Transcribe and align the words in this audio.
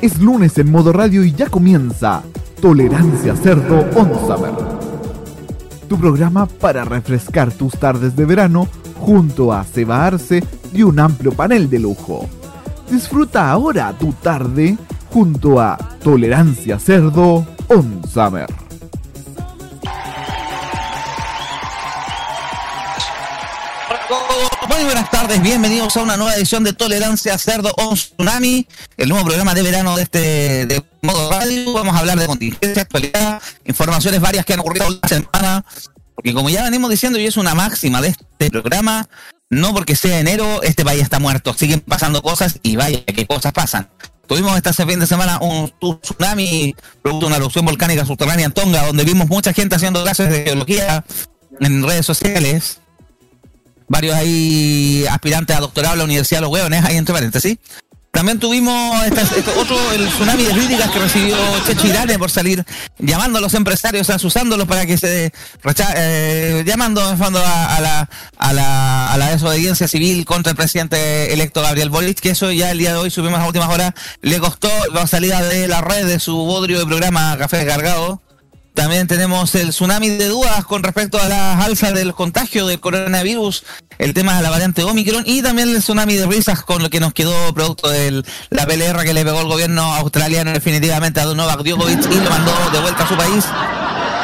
Es 0.00 0.18
lunes 0.18 0.56
en 0.56 0.70
modo 0.70 0.94
radio 0.94 1.22
y 1.24 1.32
ya 1.32 1.50
comienza 1.50 2.22
Tolerancia 2.62 3.36
Cerdo 3.36 3.80
on 3.94 4.10
Summer. 4.26 4.54
Tu 5.90 5.98
programa 5.98 6.46
para 6.46 6.86
refrescar 6.86 7.52
tus 7.52 7.74
tardes 7.74 8.16
de 8.16 8.24
verano 8.24 8.66
junto 8.98 9.52
a 9.52 9.62
Seba 9.62 10.06
Arce 10.06 10.42
y 10.72 10.84
un 10.84 10.98
amplio 10.98 11.32
panel 11.32 11.68
de 11.68 11.80
lujo. 11.80 12.26
Disfruta 12.90 13.50
ahora 13.50 13.92
tu 13.98 14.14
tarde 14.14 14.78
junto 15.12 15.60
a 15.60 15.76
Tolerancia 16.02 16.78
Cerdo 16.78 17.46
on 17.68 18.00
Summer. 18.08 18.69
Tardes, 25.20 25.42
bienvenidos 25.42 25.94
a 25.98 26.02
una 26.02 26.16
nueva 26.16 26.34
edición 26.34 26.64
de 26.64 26.72
Tolerancia 26.72 27.36
Cerdo 27.36 27.70
on 27.76 27.94
Tsunami, 27.94 28.66
el 28.96 29.10
nuevo 29.10 29.26
programa 29.26 29.52
de 29.52 29.62
verano 29.62 29.94
de 29.94 30.04
este 30.04 30.64
de 30.64 30.82
modo 31.02 31.30
radio. 31.30 31.74
Vamos 31.74 31.94
a 31.94 31.98
hablar 31.98 32.18
de 32.18 32.24
contingencia, 32.24 32.80
actualidad, 32.80 33.42
informaciones 33.66 34.18
varias 34.18 34.46
que 34.46 34.54
han 34.54 34.60
ocurrido 34.60 34.88
la 34.88 35.06
semana, 35.06 35.64
porque 36.14 36.32
como 36.32 36.48
ya 36.48 36.64
venimos 36.64 36.88
diciendo 36.88 37.18
y 37.18 37.26
es 37.26 37.36
una 37.36 37.54
máxima 37.54 38.00
de 38.00 38.08
este 38.08 38.50
programa, 38.50 39.10
no 39.50 39.74
porque 39.74 39.94
sea 39.94 40.20
enero, 40.20 40.62
este 40.62 40.86
país 40.86 41.02
está 41.02 41.18
muerto, 41.18 41.52
siguen 41.52 41.80
pasando 41.80 42.22
cosas 42.22 42.58
y 42.62 42.76
vaya 42.76 43.04
que 43.04 43.26
cosas 43.26 43.52
pasan. 43.52 43.90
Tuvimos 44.26 44.56
este 44.56 44.86
fin 44.86 45.00
de 45.00 45.06
semana 45.06 45.38
un 45.42 45.70
tsunami 46.00 46.74
producto 47.02 47.26
de 47.26 47.28
una 47.28 47.36
erupción 47.36 47.66
volcánica 47.66 48.06
subterránea 48.06 48.46
en 48.46 48.52
Tonga, 48.52 48.86
donde 48.86 49.04
vimos 49.04 49.28
mucha 49.28 49.52
gente 49.52 49.76
haciendo 49.76 50.02
clases 50.02 50.30
de 50.30 50.44
geología 50.44 51.04
en 51.60 51.82
redes 51.82 52.06
sociales 52.06 52.80
varios 53.90 54.14
ahí 54.14 55.04
aspirantes 55.10 55.56
a 55.56 55.60
doctorado 55.60 55.94
a 55.94 55.96
la 55.96 56.04
Universidad 56.04 56.38
de 56.38 56.42
los 56.42 56.52
Hueones, 56.52 56.84
ahí 56.84 56.96
entre 56.96 57.12
paréntesis. 57.12 57.58
También 58.12 58.38
tuvimos 58.40 59.06
este, 59.06 59.50
otro, 59.50 59.76
el 59.92 60.08
tsunami 60.08 60.44
de 60.44 60.52
críticas 60.52 60.90
que 60.90 60.98
recibió 60.98 61.36
Checho 61.64 61.86
Irane 61.86 62.18
por 62.18 62.30
salir 62.30 62.64
llamando 62.98 63.38
a 63.38 63.40
los 63.40 63.54
empresarios, 63.54 64.10
asusándolos 64.10 64.66
para 64.66 64.84
que 64.84 64.96
se 64.96 65.32
eh, 65.96 66.64
llamando 66.66 67.08
en 67.08 67.18
fondo 67.18 67.40
a, 67.44 67.80
la, 67.80 68.08
a, 68.36 68.52
la, 68.52 69.12
a 69.12 69.16
la 69.16 69.30
desobediencia 69.30 69.86
civil 69.86 70.24
contra 70.24 70.50
el 70.50 70.56
presidente 70.56 71.32
electo 71.32 71.62
Gabriel 71.62 71.90
Boric, 71.90 72.18
que 72.18 72.30
eso 72.30 72.50
ya 72.50 72.72
el 72.72 72.78
día 72.78 72.92
de 72.92 72.98
hoy 72.98 73.10
subimos 73.10 73.38
a 73.38 73.46
últimas 73.46 73.68
horas, 73.68 73.92
le 74.22 74.38
costó 74.40 74.70
la 74.92 75.06
salida 75.06 75.42
de 75.42 75.68
la 75.68 75.80
red 75.80 76.06
de 76.06 76.18
su 76.18 76.36
bodrio 76.36 76.80
de 76.80 76.86
programa 76.86 77.36
Café 77.38 77.64
Cargado 77.64 78.20
también 78.80 79.06
tenemos 79.06 79.54
el 79.56 79.68
tsunami 79.68 80.08
de 80.08 80.28
dudas 80.28 80.64
con 80.64 80.82
respecto 80.82 81.20
a 81.20 81.28
las 81.28 81.62
alzas 81.62 81.92
del 81.92 82.14
contagio 82.14 82.66
del 82.66 82.80
coronavirus, 82.80 83.62
el 83.98 84.14
tema 84.14 84.38
de 84.38 84.42
la 84.42 84.48
variante 84.48 84.82
Omicron 84.84 85.22
y 85.26 85.42
también 85.42 85.68
el 85.68 85.80
tsunami 85.80 86.14
de 86.14 86.24
risas 86.24 86.62
con 86.62 86.82
lo 86.82 86.88
que 86.88 86.98
nos 86.98 87.12
quedó 87.12 87.52
producto 87.52 87.90
de 87.90 88.22
la 88.48 88.64
PLR 88.64 89.04
que 89.04 89.12
le 89.12 89.22
pegó 89.22 89.42
el 89.42 89.48
gobierno 89.48 89.82
australiano 89.96 90.52
definitivamente 90.52 91.20
a 91.20 91.26
Novak 91.26 91.62
Djokovic 91.62 92.10
y 92.10 92.20
lo 92.20 92.30
mandó 92.30 92.52
de 92.72 92.80
vuelta 92.80 93.04
a 93.04 93.08
su 93.08 93.16
país. 93.18 93.44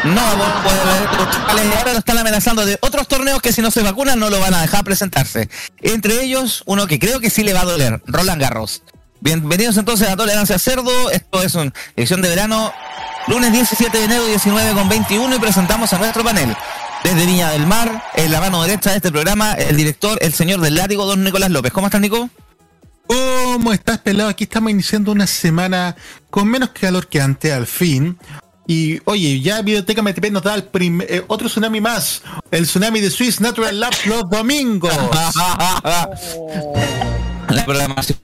No 0.05 0.23
poder 0.63 1.73
ahora 1.77 1.93
lo 1.93 1.98
están 1.98 2.17
amenazando 2.17 2.65
de 2.65 2.79
otros 2.81 3.09
torneos 3.09 3.43
que 3.43 3.53
si 3.53 3.61
no 3.61 3.70
se 3.70 3.83
vacunan 3.83 4.19
no 4.19 4.31
lo 4.31 4.41
van 4.41 4.55
a 4.55 4.63
dejar 4.63 4.85
presentarse. 4.85 5.51
Entre 5.83 6.23
ellos, 6.23 6.63
uno 6.65 6.87
que 6.87 6.98
creo 6.98 7.20
que 7.20 7.29
sí 7.29 7.43
le 7.43 7.53
va 7.53 7.61
a 7.61 7.67
doler, 7.67 8.01
Roland 8.07 8.41
Garros. 8.41 8.83
Bienvenidos 9.27 9.77
entonces 9.77 10.09
a 10.09 10.17
Tolerancia 10.17 10.57
Cerdo, 10.57 11.11
esto 11.11 11.43
es 11.43 11.53
una 11.57 11.73
edición 11.97 12.23
de 12.23 12.29
verano 12.29 12.73
Lunes 13.27 13.51
17 13.51 13.99
de 13.99 14.05
enero, 14.05 14.25
19 14.25 14.73
con 14.73 14.89
21 14.89 15.35
y 15.35 15.39
presentamos 15.41 15.93
a 15.93 15.99
nuestro 15.99 16.23
panel. 16.23 16.57
Desde 17.03 17.27
Viña 17.27 17.51
del 17.51 17.67
Mar, 17.67 18.05
en 18.15 18.31
la 18.31 18.41
mano 18.41 18.63
derecha 18.63 18.91
de 18.91 18.99
este 18.99 19.11
programa, 19.11 19.55
el 19.55 19.77
director, 19.77 20.17
el 20.23 20.33
señor 20.33 20.61
del 20.61 20.77
látigo, 20.77 21.05
don 21.07 21.25
Nicolás 21.25 21.51
López. 21.51 21.73
¿Cómo 21.73 21.89
estás, 21.89 22.01
Nico? 22.01 22.31
¿Cómo 23.09 23.73
estás, 23.73 23.99
pelado? 23.99 24.29
Aquí 24.29 24.45
estamos 24.45 24.71
iniciando 24.71 25.11
una 25.11 25.27
semana 25.27 25.97
con 26.31 26.47
menos 26.47 26.69
calor 26.69 27.09
que 27.09 27.21
antes, 27.21 27.53
al 27.53 27.67
fin. 27.67 28.17
Y 28.69 29.01
oye, 29.07 29.41
ya 29.41 29.57
Biblioteca 29.57 30.03
MTP 30.03 30.31
nos 30.31 30.45
da 30.45 30.55
el 30.55 30.69
eh, 31.09 31.25
otro 31.27 31.48
tsunami 31.48 31.81
más, 31.81 32.23
el 32.53 32.65
tsunami 32.65 33.01
de 33.01 33.11
Swiss 33.11 33.41
Natural 33.41 33.81
Labs 33.81 34.07
los 34.07 34.31
domingos. 34.31 34.95
la 37.51 37.64
programación 37.64 38.18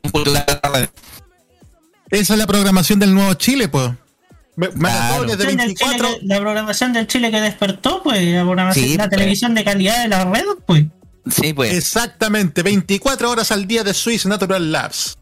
Esa 2.10 2.32
es 2.34 2.38
la 2.38 2.46
programación 2.46 2.98
del 2.98 3.14
Nuevo 3.14 3.34
Chile, 3.34 3.68
pues. 3.68 3.90
la 4.56 6.38
programación 6.38 6.92
del 6.92 7.06
Chile 7.06 7.30
que 7.30 7.40
despertó, 7.40 8.02
pues, 8.02 8.22
la, 8.22 8.42
programación, 8.42 8.96
la 8.96 9.08
pues. 9.08 9.10
televisión 9.10 9.54
de 9.54 9.64
calidad 9.64 10.02
de 10.02 10.08
la 10.08 10.24
red, 10.24 10.44
pues. 10.66 10.84
Sí, 11.30 11.52
pues. 11.52 11.72
Exactamente, 11.74 12.62
24 12.62 13.30
horas 13.30 13.52
al 13.52 13.66
día 13.66 13.84
de 13.84 13.94
Swiss 13.94 14.26
Natural 14.26 14.72
Labs. 14.72 15.18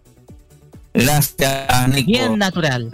Gracias, 0.94 1.88
Nico. 1.88 2.06
Bien 2.06 2.38
natural. 2.38 2.90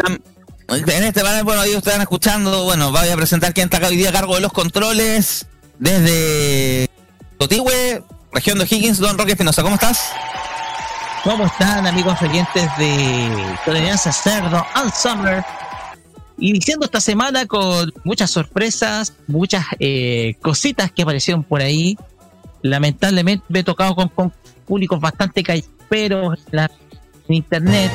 En 0.69 1.05
este 1.05 1.23
panel, 1.23 1.45
bueno, 1.45 1.61
ahí 1.61 1.71
ustedes 1.71 1.87
están 1.87 2.01
escuchando, 2.03 2.65
bueno, 2.65 2.91
voy 2.91 3.09
a 3.09 3.17
presentar 3.17 3.55
quién 3.55 3.71
está 3.73 3.87
hoy 3.87 3.97
día 3.97 4.09
a 4.09 4.13
cargo 4.13 4.35
de 4.35 4.41
los 4.41 4.53
controles 4.53 5.47
desde 5.79 6.91
Totigüe, 7.39 8.03
región 8.33 8.59
de 8.59 8.65
Higgins, 8.65 8.99
Don 8.99 9.17
Roque 9.17 9.33
Espinosa, 9.33 9.63
¿cómo 9.63 9.77
estás? 9.77 10.11
¿Cómo 11.27 11.47
están 11.47 11.85
amigos 11.89 12.23
oyentes 12.23 12.71
de 12.79 13.57
Tolerancia 13.65 14.13
Cerdo 14.13 14.65
All 14.77 14.93
Summer? 14.93 15.45
Iniciando 16.39 16.85
esta 16.85 17.01
semana 17.01 17.47
con 17.47 17.93
muchas 18.05 18.31
sorpresas, 18.31 19.13
muchas 19.27 19.65
eh, 19.81 20.37
cositas 20.41 20.93
que 20.93 21.03
aparecieron 21.03 21.43
por 21.43 21.61
ahí. 21.61 21.99
Lamentablemente 22.63 23.45
me 23.49 23.59
he 23.59 23.65
tocado 23.65 23.97
con, 23.97 24.33
públicos 24.67 25.01
bastante 25.01 25.43
caiperos 25.43 26.39
en, 26.53 26.69
internet. 27.35 27.91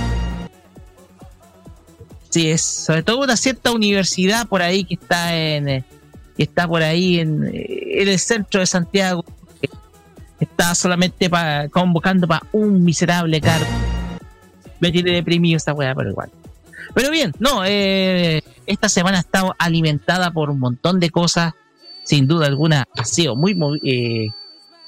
Sí, 2.29 2.51
es 2.51 2.61
sobre 2.61 3.01
todo 3.01 3.21
una 3.21 3.37
cierta 3.37 3.71
universidad 3.71 4.45
por 4.45 4.61
ahí 4.61 4.83
que 4.83 4.95
está 4.95 5.37
en 5.37 5.69
eh, 5.69 5.85
que 6.35 6.43
está 6.43 6.67
por 6.67 6.83
ahí 6.83 7.21
en, 7.21 7.45
en 7.45 8.07
el 8.09 8.19
centro 8.19 8.59
de 8.59 8.65
Santiago. 8.65 9.23
Está 10.41 10.75
solamente 10.75 11.29
convocando 11.69 12.27
para 12.27 12.41
un 12.51 12.83
miserable 12.83 13.39
cargo. 13.39 13.67
Me 14.79 14.91
tiene 14.91 15.11
deprimido 15.11 15.55
esta 15.55 15.71
weá, 15.71 15.93
pero 15.93 16.09
igual. 16.09 16.31
Pero 16.95 17.11
bien, 17.11 17.31
no, 17.39 17.63
eh, 17.63 18.43
esta 18.65 18.89
semana 18.89 19.17
ha 19.17 19.21
estado 19.21 19.55
alimentada 19.59 20.31
por 20.31 20.49
un 20.49 20.59
montón 20.59 20.99
de 20.99 21.11
cosas. 21.11 21.53
Sin 22.03 22.27
duda 22.27 22.47
alguna, 22.47 22.87
ha 22.97 23.05
sido 23.05 23.35
muy, 23.35 23.55
eh, 23.83 24.29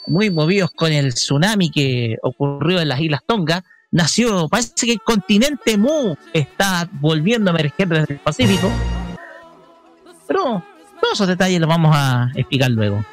muy 0.07 0.31
movidos 0.31 0.71
con 0.71 0.91
el 0.91 1.13
tsunami 1.13 1.69
que 1.69 2.17
ocurrió 2.23 2.81
en 2.81 2.89
las 2.89 2.99
Islas 2.99 3.21
Tonga. 3.25 3.63
Nació, 3.91 4.49
parece 4.49 4.87
que 4.87 4.93
el 4.93 5.01
continente 5.01 5.77
Mu 5.77 6.15
está 6.33 6.89
volviendo 6.93 7.51
a 7.51 7.53
emerger 7.53 7.87
desde 7.87 8.13
el 8.15 8.19
Pacífico. 8.19 8.67
Pero 10.27 10.63
todos 10.99 11.13
esos 11.13 11.27
detalles 11.27 11.59
los 11.59 11.69
vamos 11.69 11.95
a 11.95 12.31
explicar 12.33 12.71
luego. 12.71 13.05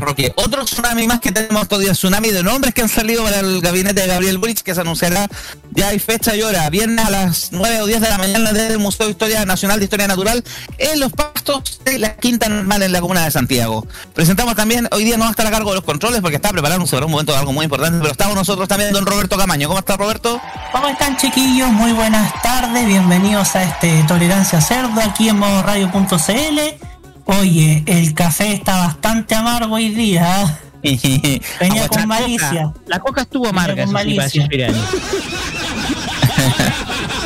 Roque. 0.00 0.32
Otro 0.36 0.64
tsunami 0.64 1.06
más 1.06 1.20
que 1.20 1.32
tenemos 1.32 1.68
todavía, 1.68 1.92
tsunami 1.92 2.30
de 2.30 2.42
nombres 2.42 2.72
que 2.72 2.82
han 2.82 2.88
salido 2.88 3.24
para 3.24 3.40
el 3.40 3.60
gabinete 3.60 4.00
de 4.00 4.06
Gabriel 4.06 4.38
Boric, 4.38 4.62
que 4.62 4.74
se 4.74 4.80
anunciará 4.80 5.28
ya 5.72 5.88
hay 5.88 5.98
fecha 5.98 6.34
y 6.36 6.42
hora, 6.42 6.68
viernes 6.70 7.04
a 7.04 7.10
las 7.10 7.52
9 7.52 7.82
o 7.82 7.86
10 7.86 8.00
de 8.00 8.08
la 8.08 8.18
mañana 8.18 8.52
desde 8.52 8.74
el 8.74 8.78
Museo 8.78 9.06
de 9.06 9.12
Historia 9.12 9.44
Nacional 9.44 9.78
de 9.78 9.84
Historia 9.84 10.08
Natural 10.08 10.42
en 10.78 11.00
los 11.00 11.12
pastos 11.12 11.80
de 11.84 11.98
la 11.98 12.16
Quinta 12.16 12.48
Normal 12.48 12.82
en 12.82 12.92
la 12.92 13.00
comuna 13.00 13.24
de 13.24 13.30
Santiago. 13.30 13.86
Presentamos 14.14 14.56
también, 14.56 14.88
hoy 14.92 15.04
día 15.04 15.16
no 15.16 15.24
va 15.24 15.28
a 15.28 15.30
estar 15.30 15.46
a 15.46 15.50
cargo 15.50 15.70
de 15.70 15.76
los 15.76 15.84
controles 15.84 16.20
porque 16.20 16.36
está 16.36 16.50
preparando 16.50 16.86
sobre 16.86 17.04
un 17.04 17.12
momento 17.12 17.32
de 17.32 17.38
algo 17.38 17.52
muy 17.52 17.64
importante, 17.64 17.98
pero 17.98 18.12
estamos 18.12 18.34
nosotros 18.34 18.68
también, 18.68 18.92
don 18.92 19.06
Roberto 19.06 19.36
Camaño. 19.36 19.68
¿Cómo 19.68 19.80
está 19.80 19.96
Roberto? 19.96 20.40
¿Cómo 20.72 20.88
están 20.88 21.16
chiquillos? 21.16 21.68
Muy 21.70 21.92
buenas 21.92 22.32
tardes, 22.42 22.86
bienvenidos 22.86 23.54
a 23.54 23.62
este 23.64 24.04
Tolerancia 24.08 24.60
Cerdo 24.60 25.00
aquí 25.00 25.28
en 25.28 25.38
modoradio.cl 25.38 26.90
Oye, 27.26 27.82
el 27.86 28.14
café 28.14 28.52
está 28.52 28.76
bastante 28.76 29.34
amargo 29.34 29.74
hoy 29.74 29.90
día. 29.90 30.58
¿eh? 30.82 31.40
Venía 31.60 31.88
con 31.88 32.06
malicia. 32.08 32.72
La 32.86 32.98
coca 33.00 33.22
estuvo 33.22 33.48
amarga, 33.48 33.84
con 33.84 33.92
malicia. 33.92 34.48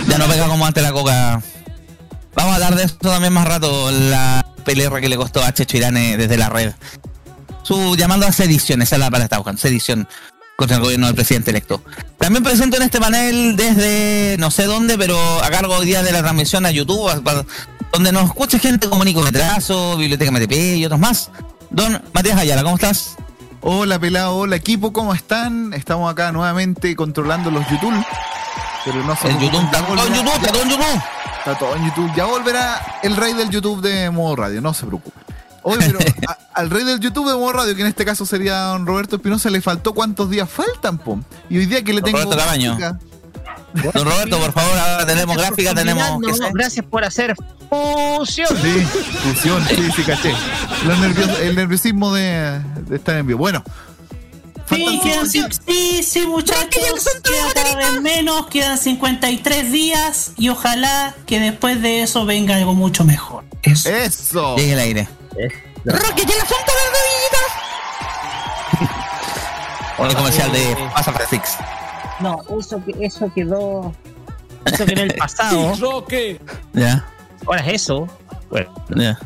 ya 0.09 0.19
no 0.19 0.27
pega 0.27 0.47
como 0.47 0.67
antes 0.67 0.83
la 0.83 0.93
coca. 0.93 1.43
Vamos 2.35 2.53
a 2.53 2.55
hablar 2.57 2.75
de 2.75 2.85
esto 2.85 3.09
también 3.11 3.33
más 3.33 3.47
rato, 3.47 3.91
la 3.91 4.45
PLR 4.65 5.01
que 5.01 5.09
le 5.09 5.17
costó 5.17 5.43
a 5.43 5.55
Checho 5.55 5.77
Irane 5.77 6.17
desde 6.17 6.37
la 6.37 6.49
red. 6.49 6.73
Su 7.63 7.97
llamando 7.97 8.27
a 8.27 8.33
sedición, 8.33 8.83
esa 8.83 8.97
es 8.97 9.01
la 9.01 9.07
palabra 9.07 9.21
que 9.21 9.25
está 9.25 9.39
buscando, 9.39 9.61
sedición 9.61 10.09
contra 10.57 10.77
el 10.77 10.83
gobierno 10.83 11.07
del 11.07 11.15
presidente 11.15 11.51
electo. 11.51 11.83
También 12.19 12.43
presento 12.43 12.77
en 12.77 12.83
este 12.83 13.01
panel 13.01 13.57
desde 13.57 14.37
no 14.39 14.51
sé 14.51 14.65
dónde, 14.65 14.99
pero 14.99 15.17
a 15.43 15.51
cargo 15.51 15.77
hoy 15.77 15.87
día 15.87 16.03
de 16.03 16.13
la 16.13 16.21
transmisión 16.23 16.67
a 16.67 16.71
YouTube, 16.71 17.09
donde 17.95 18.11
nos 18.11 18.25
escucha 18.25 18.59
gente 18.59 18.89
como 18.89 19.05
Nico 19.05 19.23
Metrazo, 19.23 19.97
Biblioteca 19.97 20.33
MTP 20.33 20.53
y 20.79 20.85
otros 20.85 20.99
más. 20.99 21.31
Don 21.71 22.03
Matías 22.13 22.37
Ayala, 22.37 22.65
¿cómo 22.65 22.75
estás? 22.75 23.15
Hola 23.61 24.01
pelado, 24.01 24.35
hola 24.35 24.57
equipo, 24.57 24.93
¿cómo 24.93 25.15
están? 25.15 25.73
Estamos 25.73 26.11
acá 26.11 26.33
nuevamente 26.33 26.97
controlando 26.97 27.53
los 27.53 27.65
YouTube. 27.69 27.95
Pero 28.85 29.05
no. 29.05 29.17
El 29.23 29.39
YouTube 29.39 29.65
está 29.65 29.87
todo 29.87 30.07
en 30.09 30.15
YouTube, 30.15 30.35
está 30.35 30.53
todo 30.53 30.63
en 30.63 30.71
YouTube. 30.71 31.03
Está 31.39 31.59
todo 31.59 31.77
en 31.77 31.85
YouTube. 31.85 32.13
Ya 32.17 32.25
volverá 32.25 32.99
el 33.05 33.15
rey 33.15 33.33
del 33.33 33.49
YouTube 33.51 33.81
de 33.81 34.11
modo 34.11 34.35
radio, 34.35 34.61
no 34.61 34.75
se 34.75 34.87
preocupe. 34.87 35.17
Oye, 35.63 35.79
pero 35.87 36.01
al 36.55 36.71
rey 36.71 36.83
del 36.83 36.99
YouTube 36.99 37.29
de 37.31 37.37
modo 37.37 37.53
radio, 37.53 37.77
que 37.77 37.83
en 37.83 37.89
este 37.89 38.05
caso 38.05 38.27
sería 38.27 38.59
don 38.59 38.87
Roberto 38.87 39.17
Espinosa, 39.17 39.51
le 39.51 39.61
faltó 39.61 39.95
cuántos 39.95 40.29
días 40.29 40.51
faltan, 40.51 40.99
pom. 40.99 41.23
Y 41.49 41.59
hoy 41.59 41.67
día 41.67 41.85
que 41.85 41.93
le 41.93 42.03
tengo. 42.03 42.19
Roberto 42.19 42.99
Don 43.93 44.05
Roberto, 44.05 44.39
por 44.39 44.53
favor, 44.53 44.79
ahora 44.79 45.05
tenemos 45.07 45.37
gráfica, 45.37 45.75
tenemos. 45.75 46.21
Gracias 46.53 46.85
por 46.87 47.05
hacer 47.05 47.35
fusión. 47.69 48.49
Sí, 48.63 48.87
fusión, 49.23 49.67
sí, 49.69 49.89
sí, 49.97 50.03
caché. 50.05 50.33
Los 50.85 50.99
nervios- 50.99 51.39
el 51.41 51.57
nerviosismo 51.57 52.13
de, 52.15 52.61
de 52.87 52.97
estar 52.97 53.17
en 53.17 53.27
vivo. 53.27 53.39
Bueno, 53.41 53.63
Sí, 54.67 55.01
quedan, 55.03 55.29
sí, 55.29 56.03
sí, 56.03 56.27
muchachos, 56.27 56.71
queda 57.23 57.53
cada 57.55 57.77
vez 57.77 58.01
menos, 58.01 58.47
quedan 58.47 58.79
53 58.79 59.71
días 59.71 60.33
y 60.39 60.49
ojalá 60.49 61.15
que 61.27 61.39
después 61.39 61.83
de 61.83 62.03
eso 62.03 62.25
venga 62.25 62.57
algo 62.57 62.73
mucho 62.75 63.05
mejor. 63.05 63.45
Eso. 63.63 63.91
Eso. 63.91 64.57
Llegue 64.57 64.73
el 64.73 64.79
aire. 64.79 65.09
Roque, 65.85 66.23
¿qué 66.25 66.33
la 66.35 66.47
suelta 66.47 66.73
de 69.99 70.03
Un 70.03 70.15
comercial 70.15 70.51
de 70.53 70.77
Pasa 70.95 71.13
Fix. 71.29 71.57
No, 72.21 72.43
eso, 72.59 72.83
que- 72.85 73.05
eso 73.05 73.31
quedó. 73.35 73.93
Eso 74.65 74.87
quedó 74.87 75.03
en 75.03 75.11
el 75.11 75.15
pasado. 75.15 75.75
Ya, 76.73 77.07
Ahora 77.47 77.61
es 77.67 77.83
eso. 77.83 78.09
Bueno, 78.51 78.73
ya. 78.97 79.19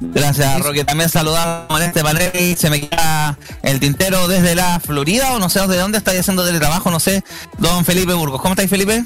Gracias, 0.00 0.60
Roque. 0.62 0.84
También 0.84 1.08
saludamos 1.08 1.80
en 1.80 1.86
este 1.86 2.02
panel 2.02 2.30
y 2.38 2.56
se 2.56 2.68
me 2.68 2.80
queda 2.88 3.38
el 3.62 3.80
tintero 3.80 4.28
desde 4.28 4.54
la 4.54 4.78
Florida 4.80 5.32
o 5.34 5.38
no 5.38 5.48
sé 5.48 5.66
de 5.66 5.78
dónde 5.78 5.98
estáis 5.98 6.20
haciendo 6.20 6.44
teletrabajo, 6.44 6.90
no 6.90 7.00
sé. 7.00 7.22
Don 7.58 7.84
Felipe 7.84 8.12
Burgos. 8.12 8.42
¿Cómo 8.42 8.52
estáis, 8.52 8.68
Felipe? 8.68 9.04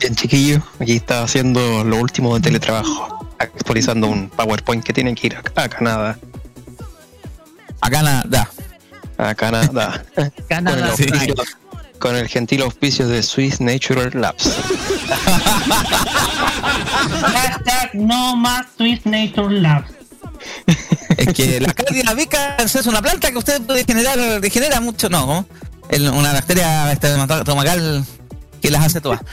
Bien, 0.00 0.14
chiquillo, 0.16 0.60
aquí 0.80 0.96
está 0.96 1.22
haciendo 1.22 1.84
lo 1.84 1.98
último 1.98 2.34
de 2.34 2.40
teletrabajo, 2.40 3.28
actualizando 3.38 4.08
un 4.08 4.28
PowerPoint 4.30 4.82
que 4.82 4.92
tienen 4.92 5.14
que 5.14 5.28
ir 5.28 5.36
a, 5.36 5.62
a 5.62 5.68
Canadá. 5.68 6.18
A 7.80 7.90
Canadá. 7.90 8.48
con, 10.16 10.24
el 10.24 10.32
Canadá. 10.48 10.90
auspicio- 10.90 11.34
con 12.04 12.16
el 12.16 12.28
gentil 12.28 12.60
auspicio 12.60 13.08
de 13.08 13.22
Swiss 13.22 13.62
Natural 13.62 14.10
Labs. 14.12 14.50
Hashtag 17.22 17.94
no 17.94 18.36
más 18.36 18.66
Swiss 18.76 19.06
Nature 19.06 19.58
Lab. 19.62 19.84
Es 21.16 21.32
que 21.32 21.60
la 22.04 22.12
vicans 22.12 22.74
es 22.74 22.86
una 22.86 23.00
planta 23.00 23.30
que 23.30 23.38
usted 23.38 23.62
puede 23.62 23.84
generar, 23.84 24.18
genera 24.50 24.82
mucho, 24.82 25.08
no. 25.08 25.46
El- 25.88 26.10
una 26.10 26.34
bacteria 26.34 26.92
estomacal 26.92 28.04
que 28.64 28.70
las 28.70 28.86
hace 28.86 29.00
todas. 29.02 29.20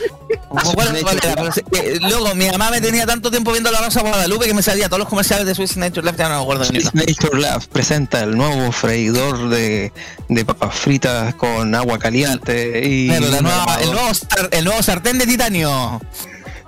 Sí, 1.54 1.62
eh, 1.78 1.98
Luego, 2.02 2.36
mi 2.36 2.48
mamá 2.50 2.70
me 2.72 2.82
tenía 2.82 3.06
tanto 3.06 3.32
tiempo 3.32 3.52
viendo 3.54 3.72
la 3.72 3.80
Rosa 3.80 4.02
Guadalupe 4.02 4.46
que 4.48 4.54
me 4.54 4.62
sabía 4.62 4.88
todos 4.88 5.00
los 5.00 5.08
comerciales 5.08 5.46
de 5.46 5.56
Swiss 5.56 5.78
Nature 5.78 6.06
Lab, 6.06 6.18
ya 6.18 6.28
no 6.28 6.36
me 6.38 6.42
acuerdo 6.42 6.66
ni 6.72 6.80
uno. 6.80 6.92
Nature 6.94 7.68
presenta 7.72 8.22
el 8.24 8.36
nuevo 8.36 8.70
freidor 8.74 9.48
de, 9.48 9.94
de 10.28 10.46
papas 10.46 10.76
fritas 10.76 11.34
con 11.36 11.74
agua 11.74 11.98
caliente 12.00 12.82
y 12.86 13.08
Pero 13.10 13.30
la 13.30 13.38
un 13.38 13.44
nueva- 13.44 13.78
el, 13.82 13.92
nuevo 13.94 14.10
el 14.52 14.66
nuevo 14.66 14.84
sartén 14.84 15.18
de 15.20 15.26
titanio. 15.26 16.02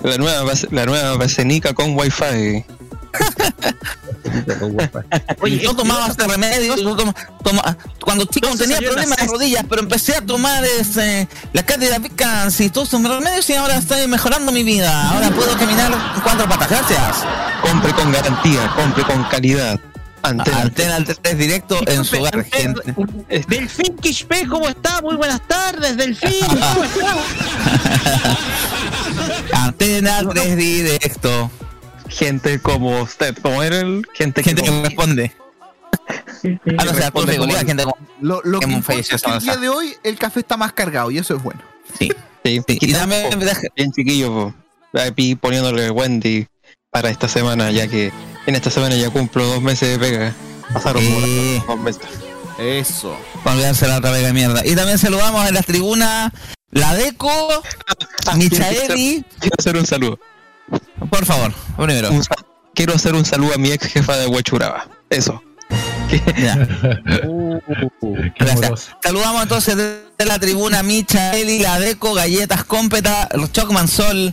la 0.01 0.17
nueva 0.17 0.53
la 0.71 0.85
nueva 0.85 1.17
basenica 1.17 1.73
con 1.73 1.97
wifi. 1.97 2.63
Oye, 5.41 5.59
yo 5.59 5.75
tomaba 5.75 6.07
este 6.07 6.27
remedio, 6.27 6.75
yo 6.75 6.95
toma- 6.95 7.13
toma- 7.43 7.77
cuando 8.01 8.25
chico 8.25 8.47
tenía 8.57 8.77
problemas 8.79 9.17
de 9.19 9.27
rodillas, 9.27 9.63
pero 9.69 9.81
empecé 9.81 10.15
a 10.15 10.21
tomar 10.21 10.63
este, 10.79 11.27
la 11.53 11.63
cándida 11.63 11.99
vicans 11.99 12.59
y 12.61 12.69
todos 12.69 12.87
esos 12.89 13.03
remedios 13.03 13.49
y 13.49 13.53
ahora 13.55 13.77
estoy 13.77 14.07
mejorando 14.07 14.51
mi 14.51 14.63
vida. 14.63 15.09
Ahora 15.11 15.29
puedo 15.31 15.55
caminar 15.57 15.91
en 15.91 16.21
cuatro 16.21 16.47
patas. 16.49 16.69
Gracias. 16.69 17.17
Compre 17.61 17.93
con 17.93 18.11
garantía, 18.11 18.71
compre 18.75 19.03
con 19.03 19.23
calidad. 19.25 19.79
Antena. 20.25 20.61
Antena 20.61 20.95
al 20.95 21.03
3 21.05 21.37
directo 21.37 21.77
en 21.85 22.05
su 22.05 22.15
hogar, 22.17 22.45
gente. 22.45 22.95
Delfín 23.49 23.97
Quispe, 23.97 24.47
¿cómo 24.47 24.69
está? 24.69 25.01
Muy 25.01 25.17
buenas 25.17 25.41
tardes, 25.45 25.97
Delfín. 25.97 26.45
¿Cómo 26.47 26.83
está? 26.85 27.15
Antena 29.65 30.21
3 30.29 30.55
directo. 30.55 31.51
Gente 32.13 32.59
como 32.59 33.01
usted, 33.01 33.35
como 33.39 33.63
era 33.63 33.79
el 33.79 34.05
gente, 34.13 34.43
Gente 34.43 34.61
que 34.61 34.69
que 34.69 34.75
me 34.75 34.83
responde. 34.83 35.31
Ah, 36.77 36.85
no, 36.85 36.93
sea, 36.93 37.11
por 37.11 37.29
seguridad, 37.29 37.65
gente 37.65 37.83
como. 37.83 37.97
Lo, 38.21 38.41
lo 38.43 38.59
que 38.59 38.65
es 38.65 38.85
que 39.21 39.31
el 39.31 39.39
día 39.39 39.57
de 39.57 39.69
hoy 39.69 39.95
el 40.03 40.17
café 40.19 40.41
está 40.41 40.57
más 40.57 40.73
cargado 40.73 41.09
y 41.11 41.17
eso 41.17 41.35
es 41.35 41.41
bueno. 41.43 41.61
Sí. 41.97 42.11
Sí, 42.43 42.61
sí. 42.67 42.77
Y 42.81 42.93
también 42.93 43.37
me 43.39 43.45
deja- 43.45 43.61
bien 43.75 43.91
chiquillo, 43.93 44.53
aquí 44.93 45.35
poniéndole 45.35 45.89
Wendy 45.91 46.45
para 46.91 47.09
esta 47.09 47.27
semana, 47.27 47.71
ya 47.71 47.87
que 47.87 48.11
en 48.45 48.55
esta 48.55 48.69
semana 48.69 48.95
ya 48.95 49.09
cumplo 49.09 49.45
dos 49.45 49.61
meses 49.61 49.89
de 49.91 49.99
pega. 49.99 50.33
Pasaron 50.73 51.01
Eh. 51.03 51.63
por 51.65 51.75
dos 51.77 51.85
meses. 51.85 52.01
Eso. 52.59 53.17
para 53.43 53.55
olvidarse 53.55 53.87
la 53.87 53.97
otra 53.97 54.11
vez 54.11 54.23
de 54.23 54.33
mierda. 54.33 54.65
Y 54.65 54.75
también 54.75 54.97
saludamos 54.99 55.47
en 55.47 55.53
las 55.55 55.65
tribunas 55.65 56.31
la 56.69 56.93
Deco, 56.95 57.63
Michaeli. 58.35 59.23
Quiero 59.39 59.55
hacer 59.57 59.77
un 59.77 59.85
saludo. 59.85 60.19
Por 61.09 61.25
favor, 61.25 61.53
primero. 61.77 62.11
Un 62.11 62.23
quiero 62.73 62.93
hacer 62.93 63.13
un 63.13 63.25
saludo 63.25 63.53
a 63.55 63.57
mi 63.57 63.71
ex 63.71 63.87
jefa 63.87 64.17
de 64.17 64.27
Huechuraba. 64.27 64.87
Eso. 65.09 65.41
Uh, 67.25 67.59
Gracias. 68.37 68.91
Saludamos 69.01 69.41
entonces 69.41 69.75
de 69.75 70.25
la 70.25 70.37
tribuna 70.37 70.83
Michaeli, 70.83 71.57
la 71.59 71.79
Deco, 71.79 72.13
Galletas 72.13 72.63
Cómpeta, 72.65 73.27
Chocman 73.51 73.87
Sol 73.87 74.31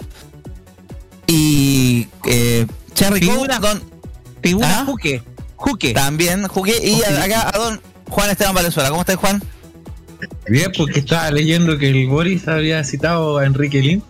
y 1.26 2.06
eh, 2.26 2.66
Cherry 2.92 3.26
Coke 3.26 3.60
con 3.60 3.82
Figura 4.42 4.80
¿Ah? 4.80 4.84
Juque. 4.84 5.22
Juque. 5.56 5.94
también 5.94 6.46
jugué 6.48 6.86
y 6.86 7.02
acá 7.02 7.48
a 7.48 7.58
don 7.58 7.80
Juan 8.10 8.28
Esteban 8.28 8.54
Valenzuela. 8.54 8.90
¿Cómo 8.90 9.00
estás, 9.00 9.16
Juan? 9.16 9.42
Bien, 10.48 10.70
porque 10.76 11.00
estaba 11.00 11.30
leyendo 11.30 11.78
que 11.78 11.88
el 11.88 12.08
Boris 12.08 12.46
había 12.46 12.84
citado 12.84 13.38
a 13.38 13.46
Enrique 13.46 13.80
Lin 13.80 14.02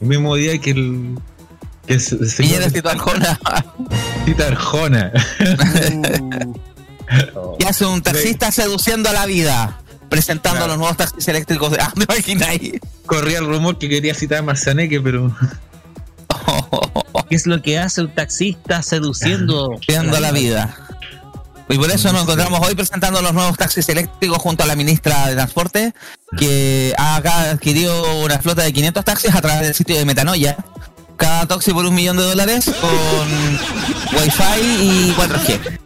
el 0.00 0.06
mismo 0.06 0.34
día 0.36 0.56
que 0.58 0.70
el, 0.70 1.18
que 1.88 1.98
señor 1.98 2.30
Piñera 2.36 2.66
a 2.66 2.92
Arjona 2.92 3.40
a 4.38 4.46
Arjona. 4.46 5.12
y 7.58 7.64
hace 7.64 7.86
un 7.86 8.02
taxista 8.02 8.52
seduciendo 8.52 9.08
a 9.08 9.12
la 9.12 9.26
vida, 9.26 9.80
presentando 10.08 10.58
Claro. 10.58 10.72
los 10.72 10.78
nuevos 10.78 10.96
taxis 10.96 11.26
eléctricos 11.28 11.70
de. 11.72 11.78
Ah, 11.80 11.92
¿me 11.96 12.04
imagináis? 12.04 12.72
Corría 13.06 13.38
el 13.38 13.46
rumor 13.46 13.78
que 13.78 13.88
quería 13.88 14.14
citar 14.14 14.38
a 14.38 14.42
Marzaneque, 14.42 15.00
pero 15.00 15.34
¿Qué 17.28 17.34
es 17.34 17.46
lo 17.46 17.62
que 17.62 17.78
hace 17.78 18.02
un 18.02 18.14
taxista 18.14 18.82
seduciendo? 18.82 19.78
A 20.14 20.20
la 20.20 20.32
vida. 20.32 20.76
Y 21.70 21.76
por 21.76 21.90
eso 21.90 22.10
nos 22.12 22.22
encontramos 22.22 22.66
hoy 22.66 22.74
presentando 22.74 23.20
los 23.20 23.34
nuevos 23.34 23.58
taxis 23.58 23.86
eléctricos 23.90 24.38
junto 24.38 24.64
a 24.64 24.66
la 24.66 24.74
ministra 24.74 25.26
de 25.26 25.34
Transporte, 25.34 25.92
que 26.38 26.94
ha 26.96 27.16
acá 27.16 27.50
adquirido 27.50 28.20
una 28.24 28.38
flota 28.38 28.62
de 28.62 28.72
500 28.72 29.04
taxis 29.04 29.34
a 29.34 29.40
través 29.42 29.60
del 29.62 29.74
sitio 29.74 29.96
de 29.96 30.06
Metanoia. 30.06 30.56
Cada 31.18 31.46
taxi 31.46 31.72
por 31.72 31.84
un 31.84 31.94
millón 31.94 32.16
de 32.16 32.22
dólares 32.22 32.72
con 32.80 34.18
Wi-Fi 34.18 34.60
y 34.80 35.12
4G. 35.12 35.78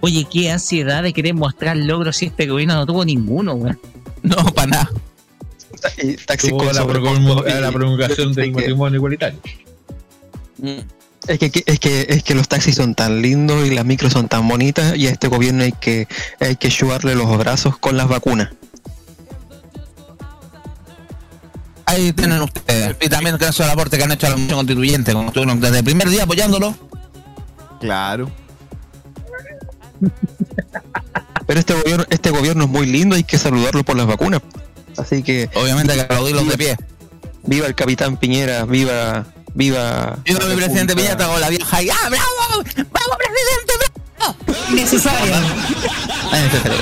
Oye, 0.00 0.26
qué 0.30 0.50
ansiedad 0.50 1.02
de 1.02 1.12
querer 1.12 1.34
mostrar 1.34 1.76
logros 1.76 2.18
si 2.18 2.26
este 2.26 2.46
gobierno 2.46 2.74
no 2.74 2.84
tuvo 2.84 3.04
ninguno, 3.04 3.54
weón. 3.54 3.78
No, 4.22 4.36
para 4.52 4.66
nada. 4.66 4.90
Y 6.02 6.16
taxi 6.16 6.48
tuvo 6.48 6.58
con 6.58 6.74
la, 6.74 7.60
la 7.60 7.72
promulgación 7.72 8.32
del 8.34 8.52
matrimonio 8.52 8.96
igualitario. 8.96 9.38
Es 11.28 11.38
que, 11.38 11.62
es 11.66 11.78
que 11.78 12.06
es 12.08 12.22
que 12.22 12.34
los 12.34 12.48
taxis 12.48 12.74
son 12.74 12.94
tan 12.94 13.22
lindos 13.22 13.66
y 13.66 13.70
las 13.70 13.84
micros 13.84 14.12
son 14.12 14.28
tan 14.28 14.48
bonitas 14.48 14.96
y 14.96 15.06
a 15.06 15.10
este 15.10 15.28
gobierno 15.28 15.62
hay 15.62 15.72
que 15.72 16.08
hay 16.40 16.56
que 16.56 16.68
ayudarle 16.68 17.14
los 17.14 17.36
brazos 17.38 17.78
con 17.78 17.96
las 17.96 18.08
vacunas. 18.08 18.50
Ahí 21.88 22.12
tienen 22.12 22.42
ustedes. 22.42 22.96
Y 23.00 23.08
también 23.08 23.38
gracias 23.38 23.66
al 23.66 23.72
aporte 23.72 23.96
que 23.96 24.04
han 24.04 24.12
hecho 24.12 24.26
a 24.26 24.30
la 24.30 24.34
Comisión 24.34 24.58
Constituyente, 24.58 25.14
como 25.14 25.28
estuvieron 25.28 25.58
desde 25.58 25.78
el 25.78 25.84
primer 25.84 26.10
día 26.10 26.24
apoyándolo. 26.24 26.74
Claro. 27.80 28.30
Pero 31.46 31.60
este 31.60 31.72
gobierno 31.72 32.04
este 32.10 32.30
gobierno 32.30 32.64
es 32.64 32.70
muy 32.70 32.84
lindo, 32.84 33.16
hay 33.16 33.24
que 33.24 33.38
saludarlo 33.38 33.84
por 33.84 33.96
las 33.96 34.06
vacunas. 34.06 34.42
Así 34.98 35.22
que 35.22 35.48
Obviamente 35.54 35.92
hay 35.92 35.98
que 36.00 36.04
aplaudirlos 36.04 36.46
de 36.46 36.58
pie. 36.58 36.76
viva 37.44 37.66
el 37.66 37.74
capitán 37.74 38.18
Piñera, 38.18 38.66
viva 38.66 39.24
viva 39.54 40.18
la 40.26 40.46
mi 40.46 40.56
presidente. 40.56 40.94
Piñata 40.94 41.26
con 41.26 41.40
la 41.40 41.48
vieja 41.48 41.82
y 41.82 41.88
¡ah, 41.88 42.08
bravo! 42.10 42.26
¡Vamos, 42.92 43.16
presidente, 43.16 43.72
bravo! 44.18 44.36
Necesario. 44.74 45.34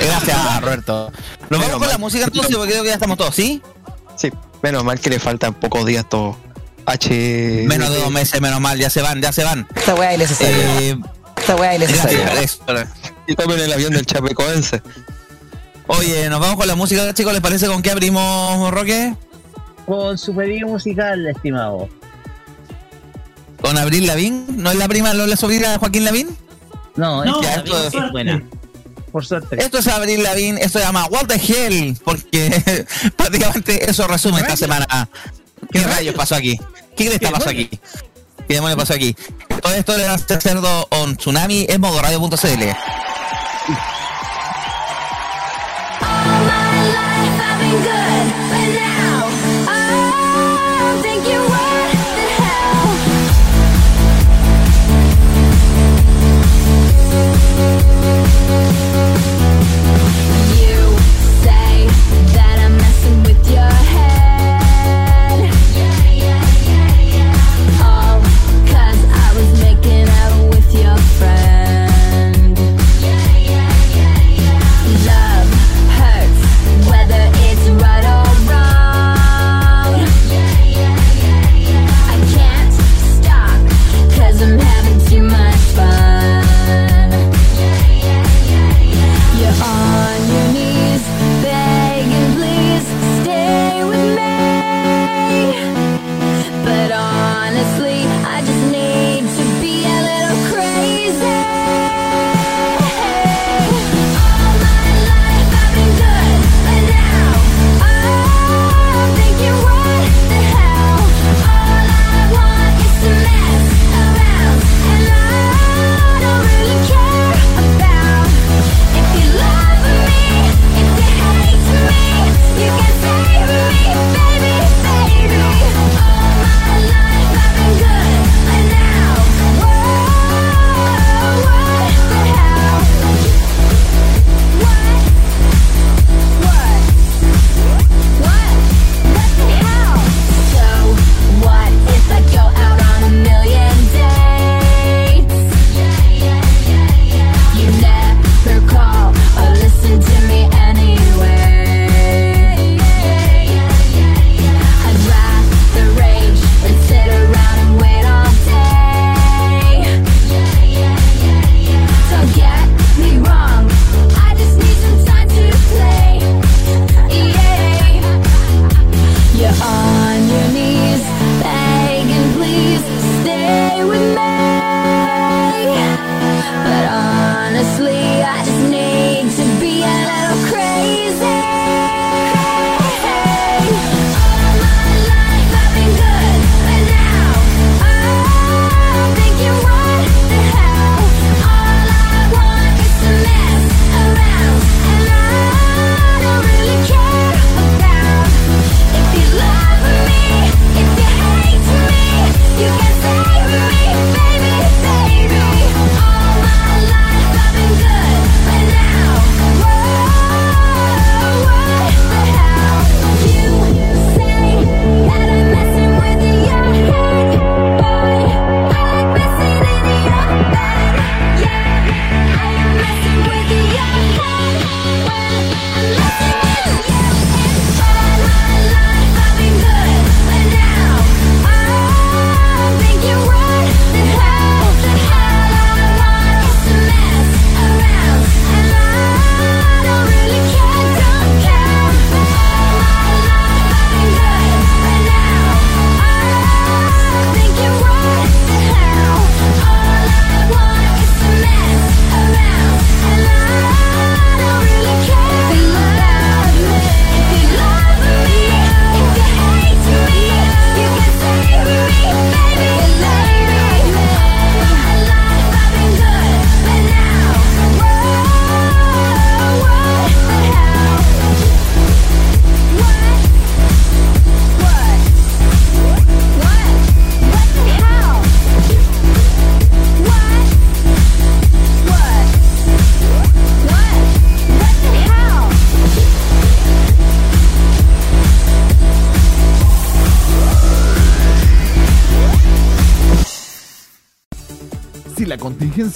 Gracias, 0.05 0.61
Roberto. 0.61 1.13
Nos 1.49 1.61
vamos 1.61 1.77
con 1.77 1.87
la 1.87 1.97
música 1.97 2.25
entonces 2.25 2.57
porque 2.57 2.71
creo 2.71 2.83
que 2.83 2.89
ya 2.89 2.95
estamos 2.95 3.17
todos, 3.17 3.33
¿sí? 3.33 3.61
Sí, 4.17 4.31
menos 4.61 4.83
mal 4.83 4.99
que 4.99 5.09
le 5.09 5.19
faltan 5.19 5.53
pocos 5.53 5.85
días 5.85 6.07
todo. 6.09 6.35
H 6.85 7.65
Menos 7.67 7.89
de 7.89 7.99
dos 7.99 8.11
meses, 8.11 8.39
menos 8.41 8.59
mal, 8.61 8.77
ya 8.77 8.89
se 8.89 9.01
van, 9.01 9.21
ya 9.21 9.31
se 9.31 9.43
van. 9.43 9.67
Esta 9.75 9.93
weá 9.95 10.11
es 10.11 10.15
innecesaria. 10.17 10.57
Eh, 10.81 10.97
Esta 11.37 11.55
weá 11.55 11.75
es 11.75 11.89
eso. 12.41 12.63
y 13.27 13.35
tomen 13.35 13.59
el 13.59 13.71
avión 13.73 13.93
del 13.93 14.05
Chapecoense. 14.05 14.81
Oye, 15.87 16.29
nos 16.29 16.39
vamos 16.39 16.57
con 16.57 16.67
la 16.67 16.75
música, 16.75 17.13
chicos. 17.13 17.31
¿Les 17.33 17.41
parece 17.41 17.67
con 17.67 17.81
qué 17.81 17.91
abrimos, 17.91 18.71
Roque? 18.71 19.13
Con 19.85 20.17
su 20.17 20.35
pedido 20.35 20.67
musical, 20.67 21.25
estimado. 21.27 21.87
¿Con 23.61 23.77
Abril 23.77 24.05
Lavín? 24.07 24.45
¿No 24.61 24.71
es 24.71 24.77
la 24.77 24.87
prima, 24.87 25.13
no 25.13 25.23
es 25.23 25.29
la 25.29 25.35
sobrina 25.37 25.71
de 25.71 25.77
Joaquín 25.77 26.05
Lavín? 26.05 26.37
No, 26.95 27.23
No, 27.23 27.41
ya, 27.41 27.55
esto 27.55 27.87
es 27.87 27.93
es 27.93 28.11
buena. 28.11 28.41
Esto 29.19 29.77
es 29.77 29.87
Abril 29.87 30.23
Lavín, 30.23 30.57
esto 30.57 30.79
se 30.79 30.85
llama 30.85 31.05
What 31.07 31.27
the 31.27 31.35
Hell, 31.35 31.97
porque 32.03 32.85
prácticamente 33.15 33.89
eso 33.89 34.07
resume 34.07 34.41
esta 34.41 34.57
semana. 34.57 35.09
¿Qué, 35.71 35.83
rayos 35.83 36.15
pasó 36.15 36.35
aquí? 36.35 36.57
¿Qué 36.95 37.05
crees 37.05 37.19
que 37.19 37.29
pasó 37.29 37.49
aquí? 37.49 37.69
¿Qué 38.47 38.53
demonios 38.53 38.79
pasó 38.79 38.93
aquí? 38.93 39.15
Todo 39.61 39.73
esto 39.73 39.97
le 39.97 40.05
hace 40.05 40.39
cerdo 40.39 40.87
on 40.91 41.17
tsunami, 41.17 41.65
esmodoradio.cl. 41.69 43.16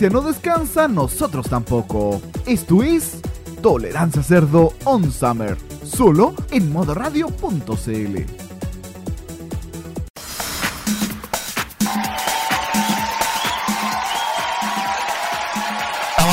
no 0.10 0.22
descansa, 0.22 0.88
nosotros 0.88 1.48
tampoco. 1.50 2.22
Esto 2.46 2.84
es 2.84 3.20
Tolerancia 3.62 4.24
Cerdo 4.24 4.74
On 4.86 5.12
Summer, 5.12 5.58
solo 5.84 6.34
en 6.52 6.72
modoradio.cl. 6.72 8.42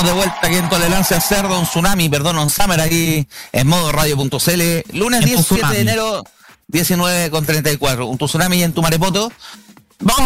de 0.03 0.13
vuelta 0.13 0.39
aquí 0.43 0.55
en 0.55 0.69
Tolerancia 0.69 1.21
Cerdo, 1.21 1.59
un 1.59 1.67
tsunami, 1.67 2.09
perdón, 2.09 2.39
on 2.39 2.51
summer 2.51 2.81
aquí 2.81 3.27
en 3.53 3.67
modo 3.67 3.91
radio.cl. 3.91 4.97
Lunes 4.97 5.25
17 5.25 5.67
de 5.67 5.81
enero, 5.81 6.25
19 6.69 7.31
con 7.31 7.45
34. 7.45 8.07
Un 8.07 8.17
tsunami 8.17 8.63
en 8.63 8.73
tu 8.73 8.81
marepoto 8.81 9.33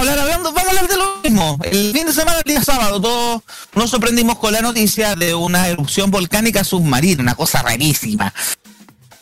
vamos 0.05 0.57
a 0.57 0.69
hablar 0.69 0.89
de 0.89 0.97
lo 0.97 1.21
mismo. 1.23 1.59
El 1.63 1.93
fin 1.93 2.07
de 2.07 2.13
semana, 2.13 2.39
el 2.39 2.45
día 2.45 2.63
sábado, 2.63 3.01
todos 3.01 3.43
nos 3.75 3.91
sorprendimos 3.91 4.39
con 4.39 4.53
la 4.53 4.61
noticia 4.61 5.15
de 5.15 5.35
una 5.35 5.69
erupción 5.69 6.11
volcánica 6.11 6.65
submarina, 6.65 7.23
una 7.23 7.35
cosa 7.35 7.63
rarísima, 7.63 8.33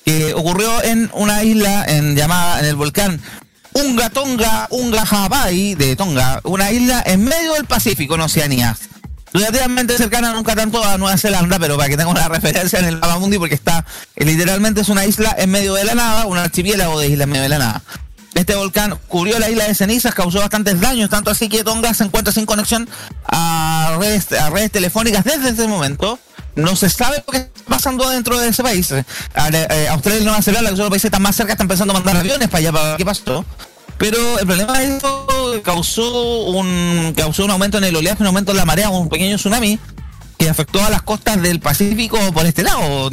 que 0.05 0.35
ocurrió 0.35 0.83
en 0.83 1.11
una 1.15 1.43
isla 1.43 1.85
en 1.87 2.17
llamada 2.17 2.61
en 2.61 2.67
el 2.67 2.77
volcán 2.77 3.21
Unga 3.73 4.11
Tonga, 4.11 4.67
Unga 4.71 5.03
Hawaii 5.03 5.75
de 5.75 5.97
Tonga, 5.97 6.41
una 6.45 6.73
isla 6.73 7.03
en 7.07 7.25
medio 7.25 7.55
del 7.55 7.67
Pacífico, 7.67 8.15
en 8.15 8.23
Oceanía. 8.23 8.77
Relativamente 9.33 9.97
cercana, 9.97 10.33
nunca 10.33 10.57
tanto 10.57 10.85
a 10.85 10.99
Nueva 10.99 11.17
Zelanda, 11.17 11.59
pero 11.61 11.77
para 11.77 11.89
que 11.89 11.97
tengan 11.97 12.17
una 12.17 12.29
referencia 12.29 12.81
en 12.81 12.87
el 12.87 12.99
mapa 12.99 13.19
mundi, 13.19 13.39
porque 13.39 13.55
está, 13.55 13.85
eh, 14.17 14.25
literalmente 14.25 14.81
es 14.81 14.89
una 14.89 15.07
isla 15.07 15.35
en 15.39 15.51
medio 15.51 15.75
de 15.75 15.85
la 15.85 15.95
nada, 15.95 16.27
un 16.27 16.37
archipiélago 16.37 16.99
de 16.99 17.09
islas 17.09 17.25
en 17.25 17.31
medio 17.31 17.43
de 17.43 17.49
la 17.49 17.59
nada. 17.59 17.83
Este 18.41 18.55
volcán 18.55 18.99
cubrió 19.07 19.39
la 19.39 19.51
isla 19.51 19.65
de 19.69 19.75
cenizas, 19.75 20.15
causó 20.15 20.39
bastantes 20.39 20.81
daños, 20.81 21.11
tanto 21.11 21.31
así 21.31 21.51
que 21.51 21.63
Tonga 21.63 21.93
se 21.93 22.05
encuentra 22.05 22.33
sin 22.33 22.47
conexión 22.47 22.89
a 23.29 23.97
redes, 24.01 24.33
a 24.33 24.49
redes 24.49 24.71
telefónicas 24.71 25.25
desde 25.25 25.51
ese 25.51 25.69
momento. 25.69 26.19
No 26.57 26.75
se 26.75 26.89
sabe 26.89 27.23
lo 27.27 27.33
que 27.33 27.37
está 27.39 27.61
pasando 27.69 28.09
dentro 28.09 28.39
de 28.41 28.49
ese 28.49 28.63
país. 28.63 28.91
Eh, 28.93 29.87
Australia 29.91 30.21
y 30.23 30.25
Nueva 30.25 30.41
Zelanda, 30.41 30.71
que 30.71 30.77
son 30.77 30.85
los 30.87 30.91
países 30.91 31.03
que 31.03 31.09
están 31.09 31.23
más 31.23 31.37
cerca, 31.37 31.53
están 31.53 31.69
pensando 31.69 31.93
en 31.93 31.99
mandar 32.03 32.17
aviones 32.17 32.49
para 32.49 32.59
allá 32.61 32.73
para 32.73 32.85
ver 32.89 32.97
qué 32.97 33.05
pasó. 33.05 33.45
Pero 33.99 34.39
el 34.39 34.47
problema 34.47 34.79
de 34.79 34.97
esto 34.97 35.61
causó 35.63 36.45
un, 36.47 37.13
causó 37.15 37.45
un 37.45 37.51
aumento 37.51 37.77
en 37.77 37.85
el 37.85 37.95
oleaje, 37.95 38.23
un 38.23 38.29
aumento 38.29 38.53
en 38.53 38.57
la 38.57 38.65
marea, 38.65 38.89
un 38.89 39.11
pequeño 39.11 39.37
tsunami 39.37 39.79
que 40.39 40.49
afectó 40.49 40.83
a 40.83 40.89
las 40.89 41.03
costas 41.03 41.43
del 41.43 41.61
Pacífico 41.61 42.19
por 42.33 42.47
este 42.47 42.63
lado. 42.63 43.11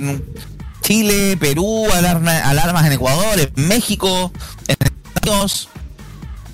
Chile, 0.81 1.35
Perú, 1.37 1.85
alarma- 1.93 2.39
alarmas 2.45 2.85
en 2.85 2.93
Ecuador, 2.93 3.37
en 3.37 3.67
México, 3.67 4.31
en 4.69 4.75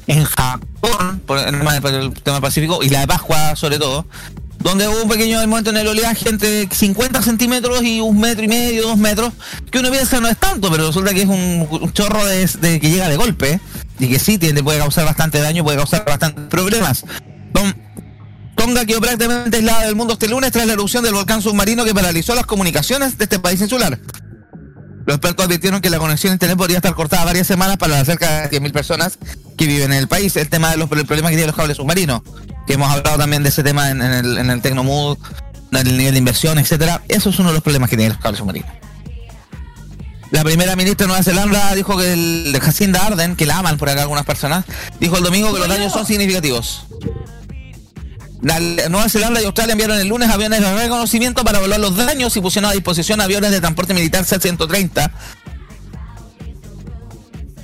En 0.07 0.23
Japón, 0.25 1.21
por 1.25 1.39
el, 1.39 1.81
por 1.81 2.11
tema 2.21 2.41
Pacífico, 2.41 2.83
y 2.83 2.89
la 2.89 3.01
de 3.01 3.07
Pascua 3.07 3.55
sobre 3.55 3.79
todo, 3.79 4.05
donde 4.59 4.87
hubo 4.87 5.03
un 5.03 5.09
pequeño 5.09 5.39
aumento 5.39 5.69
en 5.69 5.77
el 5.77 5.87
oleaje 5.87 6.27
entre 6.29 6.67
50 6.69 7.21
centímetros 7.21 7.81
y 7.83 8.01
un 8.01 8.19
metro 8.19 8.43
y 8.43 8.47
medio, 8.47 8.83
dos 8.83 8.97
metros, 8.97 9.31
que 9.71 9.79
uno 9.79 9.91
piensa 9.91 10.19
no 10.19 10.27
es 10.27 10.37
tanto, 10.37 10.69
pero 10.71 10.87
resulta 10.87 11.13
que 11.13 11.21
es 11.21 11.29
un, 11.29 11.91
chorro 11.93 12.25
de, 12.25 12.45
de 12.45 12.79
que 12.79 12.89
llega 12.89 13.07
de 13.07 13.15
golpe, 13.17 13.59
y 13.99 14.07
que 14.09 14.19
sí 14.19 14.37
tiende, 14.37 14.63
puede 14.63 14.79
causar 14.79 15.05
bastante 15.05 15.39
daño, 15.39 15.63
puede 15.63 15.77
causar 15.77 16.03
bastantes 16.05 16.45
problemas. 16.45 17.05
Don- 17.53 17.75
Tonga 18.55 18.85
quedó 18.85 19.01
prácticamente 19.01 19.57
aislada 19.57 19.85
del 19.85 19.95
mundo 19.95 20.13
este 20.13 20.27
lunes 20.27 20.51
tras 20.51 20.65
la 20.67 20.73
erupción 20.73 21.03
del 21.03 21.13
volcán 21.13 21.41
submarino 21.41 21.83
que 21.85 21.93
paralizó 21.93 22.35
las 22.35 22.45
comunicaciones 22.45 23.17
de 23.17 23.23
este 23.25 23.39
país 23.39 23.59
insular. 23.61 23.99
Los 25.05 25.17
expertos 25.17 25.45
advirtieron 25.45 25.81
que 25.81 25.89
la 25.89 25.99
conexión 25.99 26.31
a 26.31 26.33
internet 26.35 26.57
podría 26.57 26.77
estar 26.77 26.93
cortada 26.93 27.25
varias 27.25 27.47
semanas 27.47 27.77
para 27.77 27.93
las 27.93 28.05
cerca 28.05 28.47
de 28.47 28.61
100.000 28.61 28.71
personas 28.71 29.17
que 29.57 29.67
viven 29.67 29.91
en 29.91 29.99
el 29.99 30.07
país. 30.07 30.35
El 30.35 30.49
tema 30.49 30.71
de 30.71 30.77
los 30.77 30.89
el 30.91 31.05
problema 31.05 31.29
que 31.29 31.35
tienen 31.35 31.47
los 31.47 31.55
cables 31.55 31.77
submarinos, 31.77 32.21
que 32.65 32.73
hemos 32.73 32.89
hablado 32.89 33.17
también 33.17 33.43
de 33.43 33.49
ese 33.49 33.63
tema 33.63 33.89
en, 33.89 34.01
en 34.01 34.11
el, 34.13 34.37
en 34.37 34.49
el 34.49 34.61
Tecnomood, 34.61 35.17
el 35.71 35.97
nivel 35.97 36.13
de 36.13 36.19
inversión, 36.19 36.59
etcétera. 36.59 37.01
Eso 37.07 37.29
es 37.29 37.39
uno 37.39 37.49
de 37.49 37.55
los 37.55 37.63
problemas 37.63 37.89
que 37.89 37.97
tienen 37.97 38.13
los 38.13 38.21
cables 38.21 38.39
submarinos. 38.39 38.69
La 40.31 40.43
primera 40.43 40.75
ministra 40.75 41.03
de 41.03 41.09
Nueva 41.09 41.23
Zelanda 41.23 41.75
dijo 41.75 41.95
que 41.95 42.13
el 42.13 42.59
Jacinda 42.59 43.05
Arden, 43.05 43.35
que 43.35 43.45
la 43.45 43.59
aman 43.59 43.77
por 43.77 43.89
acá 43.89 44.01
algunas 44.01 44.25
personas, 44.25 44.65
dijo 44.99 45.17
el 45.17 45.23
domingo 45.23 45.53
que 45.53 45.59
los 45.59 45.67
daños 45.67 45.93
son 45.93 46.07
significativos. 46.07 46.87
Nueva 48.43 49.07
Zelanda 49.07 49.41
y 49.41 49.45
Australia 49.45 49.71
enviaron 49.71 49.97
el 49.97 50.07
lunes 50.09 50.29
aviones 50.29 50.59
de 50.59 50.75
reconocimiento 50.75 51.45
para 51.45 51.59
evaluar 51.59 51.79
los 51.79 51.95
daños 51.95 52.35
y 52.35 52.41
pusieron 52.41 52.69
a 52.69 52.73
disposición 52.73 53.21
aviones 53.21 53.51
de 53.51 53.61
transporte 53.61 53.93
militar 53.93 54.25
C-130 54.25 55.11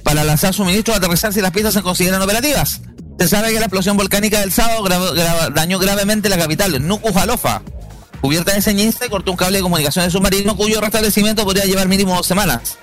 para 0.03 0.24
lanzar 0.24 0.53
suministros, 0.53 0.95
aterrizar 0.95 1.33
si 1.33 1.41
las 1.41 1.51
pistas 1.51 1.74
se 1.74 1.81
consideran 1.81 2.21
operativas. 2.21 2.81
Se 3.19 3.27
sabe 3.27 3.51
que 3.51 3.59
la 3.59 3.65
explosión 3.65 3.98
volcánica 3.98 4.39
del 4.39 4.53
sábado 4.53 4.88
dañó 5.53 5.79
gravemente 5.79 6.29
la 6.29 6.38
capital, 6.38 6.81
Nuku'alofa, 6.88 7.62
cubierta 8.21 8.53
de 8.53 8.62
ceniza 8.62 9.05
y 9.05 9.09
cortó 9.09 9.31
un 9.31 9.38
cable 9.38 9.57
de 9.57 9.63
comunicación 9.63 10.05
de 10.05 10.12
submarino 10.12 10.55
cuyo 10.55 10.79
restablecimiento 10.79 11.43
podría 11.43 11.65
llevar 11.65 11.89
mínimo 11.89 12.15
dos 12.15 12.25
semanas. 12.25 12.77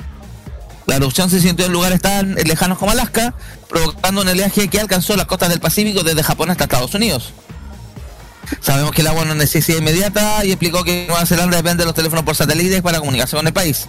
La 0.87 0.97
erupción 0.97 1.31
se 1.31 1.41
sintió 1.41 1.65
en 1.65 1.73
lugares 1.73 2.03
tan 2.03 2.35
lejanos 2.35 2.77
como 2.77 2.93
Alaska, 2.93 3.35
provocando 3.71 4.21
un 4.21 4.29
oleaje 4.29 4.69
que 4.69 4.79
alcanzó 4.79 5.17
las 5.17 5.27
costas 5.27 5.49
del 5.49 5.61
Pacífico 5.61 6.03
desde 6.03 6.23
Japón 6.23 6.51
hasta 6.51 6.65
Estados 6.65 6.95
Unidos. 6.95 7.33
Sabemos 8.61 8.93
que 8.93 9.03
el 9.03 9.09
agua 9.09 9.25
no 9.25 9.33
es 9.33 9.39
necesidad 9.39 9.79
inmediata 9.79 10.45
y 10.45 10.53
explicó 10.53 10.85
que 10.85 11.07
Nueva 11.09 11.27
Zelanda 11.27 11.57
depende 11.57 11.83
de 11.83 11.87
los 11.87 11.95
teléfonos 11.95 12.25
por 12.25 12.37
satélites 12.37 12.83
para 12.83 12.99
comunicación 12.99 13.41
con 13.41 13.47
el 13.47 13.53
país. 13.53 13.89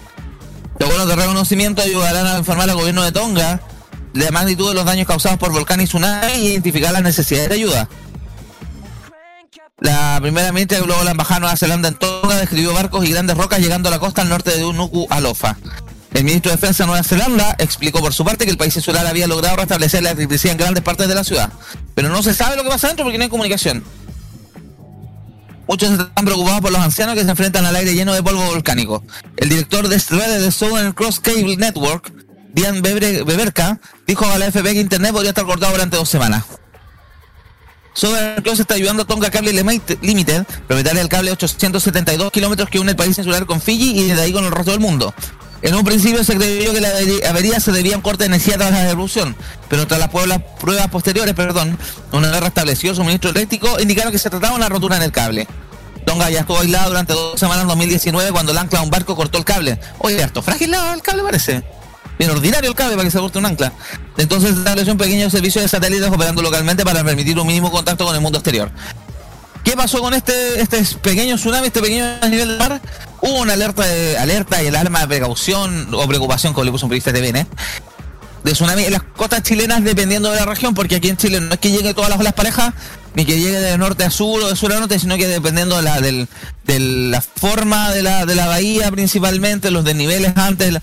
Los 0.78 0.88
vuelos 0.88 1.08
de 1.08 1.16
reconocimiento 1.16 1.82
ayudarán 1.82 2.26
a 2.26 2.38
informar 2.38 2.70
al 2.70 2.76
gobierno 2.76 3.02
de 3.02 3.12
Tonga 3.12 3.60
de 4.12 4.24
la 4.24 4.30
magnitud 4.30 4.68
de 4.68 4.74
los 4.74 4.84
daños 4.84 5.06
causados 5.06 5.38
por 5.38 5.52
volcán 5.52 5.80
y 5.80 5.84
tsunami 5.84 6.32
e 6.32 6.44
identificar 6.50 6.92
las 6.92 7.02
necesidades 7.02 7.48
de 7.48 7.54
ayuda. 7.56 7.88
La 9.80 10.18
primera 10.20 10.50
ministra 10.50 10.80
luego 10.80 11.04
la 11.04 11.12
embajada 11.12 11.36
de 11.36 11.40
Nueva 11.42 11.56
Zelanda 11.56 11.88
en 11.88 11.94
Tonga 11.94 12.36
describió 12.36 12.74
barcos 12.74 13.04
y 13.04 13.12
grandes 13.12 13.36
rocas 13.36 13.60
llegando 13.60 13.88
a 13.88 13.92
la 13.92 14.00
costa 14.00 14.22
al 14.22 14.28
norte 14.28 14.50
de 14.50 14.60
Nuku 14.60 15.06
Alofa. 15.10 15.56
El 16.14 16.24
ministro 16.24 16.50
de 16.50 16.56
Defensa 16.56 16.82
de 16.82 16.88
Nueva 16.88 17.04
Zelanda 17.04 17.54
explicó 17.58 18.00
por 18.00 18.12
su 18.12 18.24
parte 18.24 18.44
que 18.44 18.50
el 18.50 18.56
país 18.56 18.74
insular 18.74 19.06
había 19.06 19.28
logrado 19.28 19.56
restablecer 19.56 20.02
la 20.02 20.10
electricidad 20.10 20.52
en 20.52 20.58
grandes 20.58 20.82
partes 20.82 21.06
de 21.06 21.14
la 21.14 21.22
ciudad, 21.22 21.52
pero 21.94 22.08
no 22.08 22.22
se 22.22 22.34
sabe 22.34 22.56
lo 22.56 22.64
que 22.64 22.70
pasa 22.70 22.88
dentro 22.88 23.04
porque 23.04 23.18
no 23.18 23.24
hay 23.24 23.30
comunicación. 23.30 23.84
Muchos 25.68 25.90
están 25.90 26.24
preocupados 26.24 26.60
por 26.62 26.72
los 26.72 26.80
ancianos 26.80 27.14
que 27.14 27.24
se 27.24 27.30
enfrentan 27.30 27.66
al 27.66 27.76
aire 27.76 27.94
lleno 27.94 28.14
de 28.14 28.22
polvo 28.22 28.42
volcánico. 28.46 29.04
El 29.36 29.50
director 29.50 29.86
de 29.86 29.98
redes 29.98 30.42
de 30.42 30.50
Southern 30.50 30.92
Cross 30.92 31.20
Cable 31.20 31.56
Network, 31.56 32.10
Bebre- 32.54 33.24
Beberka, 33.24 33.78
dijo 34.06 34.24
a 34.26 34.38
la 34.38 34.46
FP 34.46 34.72
que 34.72 34.80
Internet 34.80 35.12
podría 35.12 35.30
estar 35.30 35.44
cortado 35.44 35.72
durante 35.72 35.96
dos 35.96 36.08
semanas. 36.08 36.44
Southern 37.98 38.40
Cross 38.44 38.60
está 38.60 38.74
ayudando 38.74 39.02
a 39.02 39.06
Tonga 39.06 39.28
Cable 39.28 39.52
Limit- 39.52 39.98
Limited, 40.02 40.44
propietaria 40.68 41.00
del 41.00 41.08
cable 41.08 41.32
872 41.32 42.30
kilómetros 42.30 42.70
que 42.70 42.78
une 42.78 42.92
el 42.92 42.96
país 42.96 43.18
insular 43.18 43.44
con 43.44 43.60
Fiji 43.60 43.98
y 43.98 44.04
desde 44.04 44.22
ahí 44.22 44.32
con 44.32 44.44
el 44.44 44.52
resto 44.52 44.70
del 44.70 44.78
mundo. 44.78 45.12
En 45.62 45.74
un 45.74 45.82
principio 45.82 46.22
se 46.22 46.36
creyó 46.36 46.72
que 46.72 46.80
la 46.80 46.90
avería 47.28 47.58
se 47.58 47.72
debía 47.72 47.94
a 47.94 47.96
un 47.96 48.02
corte 48.02 48.22
de 48.22 48.26
energía 48.26 48.56
tras 48.56 48.70
la 48.70 48.88
erupción, 48.88 49.34
pero 49.68 49.84
tras 49.88 49.98
las 49.98 50.10
pruebas, 50.10 50.88
posteriores, 50.92 51.34
perdón, 51.34 51.76
una 52.12 52.30
vez 52.30 52.40
restablecido 52.40 52.92
el 52.92 52.96
suministro 52.98 53.30
eléctrico, 53.30 53.80
indicaron 53.80 54.12
que 54.12 54.20
se 54.20 54.30
trataba 54.30 54.52
de 54.52 54.58
una 54.58 54.68
rotura 54.68 54.96
en 54.96 55.02
el 55.02 55.10
cable. 55.10 55.48
Tonga 56.06 56.30
ya 56.30 56.40
estuvo 56.40 56.60
aislada 56.60 56.86
durante 56.86 57.12
dos 57.14 57.40
semanas 57.40 57.62
en 57.62 57.68
2019 57.68 58.30
cuando 58.30 58.52
el 58.52 58.58
ancla 58.58 58.78
de 58.78 58.84
un 58.84 58.90
barco 58.92 59.16
cortó 59.16 59.38
el 59.38 59.44
cable. 59.44 59.80
Oye, 59.98 60.22
harto 60.22 60.40
frágil 60.40 60.72
el 60.72 61.02
cable 61.02 61.24
parece. 61.24 61.64
Bien 62.18 62.30
ordinario 62.30 62.70
el 62.70 62.76
cable 62.76 62.94
para 62.96 63.04
que 63.04 63.10
se 63.12 63.18
corte 63.18 63.38
un 63.38 63.46
ancla. 63.46 63.72
Entonces 64.16 64.56
estableció 64.56 64.92
un 64.92 64.98
pequeño 64.98 65.30
servicio 65.30 65.62
de 65.62 65.68
satélites 65.68 66.08
operando 66.10 66.42
localmente 66.42 66.84
para 66.84 67.04
permitir 67.04 67.38
un 67.38 67.46
mínimo 67.46 67.70
contacto 67.70 68.04
con 68.04 68.14
el 68.14 68.20
mundo 68.20 68.38
exterior. 68.38 68.70
¿Qué 69.64 69.72
pasó 69.76 70.00
con 70.00 70.14
este, 70.14 70.60
este 70.60 70.82
pequeño 71.02 71.36
tsunami, 71.36 71.66
este 71.68 71.80
pequeño 71.80 72.04
nivel 72.28 72.48
del 72.48 72.58
mar? 72.58 72.80
Hubo 73.20 73.38
una 73.40 73.52
alerta 73.52 73.84
de, 73.86 74.16
alerta 74.18 74.62
y 74.62 74.66
el 74.68 74.74
alarma 74.76 75.00
de 75.00 75.08
precaución 75.08 75.92
o 75.94 76.06
preocupación, 76.08 76.52
como 76.54 76.64
le 76.64 76.70
puso 76.72 76.86
un 76.86 76.90
periodista 76.90 77.12
de 77.12 77.20
TVN, 77.20 77.36
¿eh? 77.40 77.46
de 78.44 78.52
tsunami 78.52 78.84
en 78.84 78.92
las 78.92 79.02
costas 79.02 79.42
chilenas 79.42 79.82
dependiendo 79.84 80.30
de 80.30 80.36
la 80.36 80.46
región, 80.46 80.72
porque 80.74 80.96
aquí 80.96 81.08
en 81.08 81.16
Chile 81.16 81.40
no 81.40 81.52
es 81.52 81.58
que 81.58 81.70
llegue 81.70 81.92
todas 81.92 82.08
las 82.08 82.18
olas 82.20 82.32
parejas, 82.32 82.72
ni 83.14 83.24
que 83.26 83.38
llegue 83.38 83.58
de 83.58 83.76
norte 83.76 84.04
a 84.04 84.10
sur 84.10 84.42
o 84.42 84.48
de 84.48 84.56
sur 84.56 84.72
a 84.72 84.78
norte, 84.78 84.98
sino 84.98 85.16
que 85.16 85.26
dependiendo 85.26 85.76
de 85.76 85.82
la, 85.82 86.00
del- 86.00 86.28
de 86.64 86.78
la 86.78 87.20
forma 87.20 87.90
de 87.90 88.02
la, 88.02 88.24
de 88.26 88.34
la 88.36 88.46
bahía 88.46 88.90
principalmente, 88.92 89.70
los 89.72 89.84
desniveles 89.84 90.36
antes, 90.36 90.76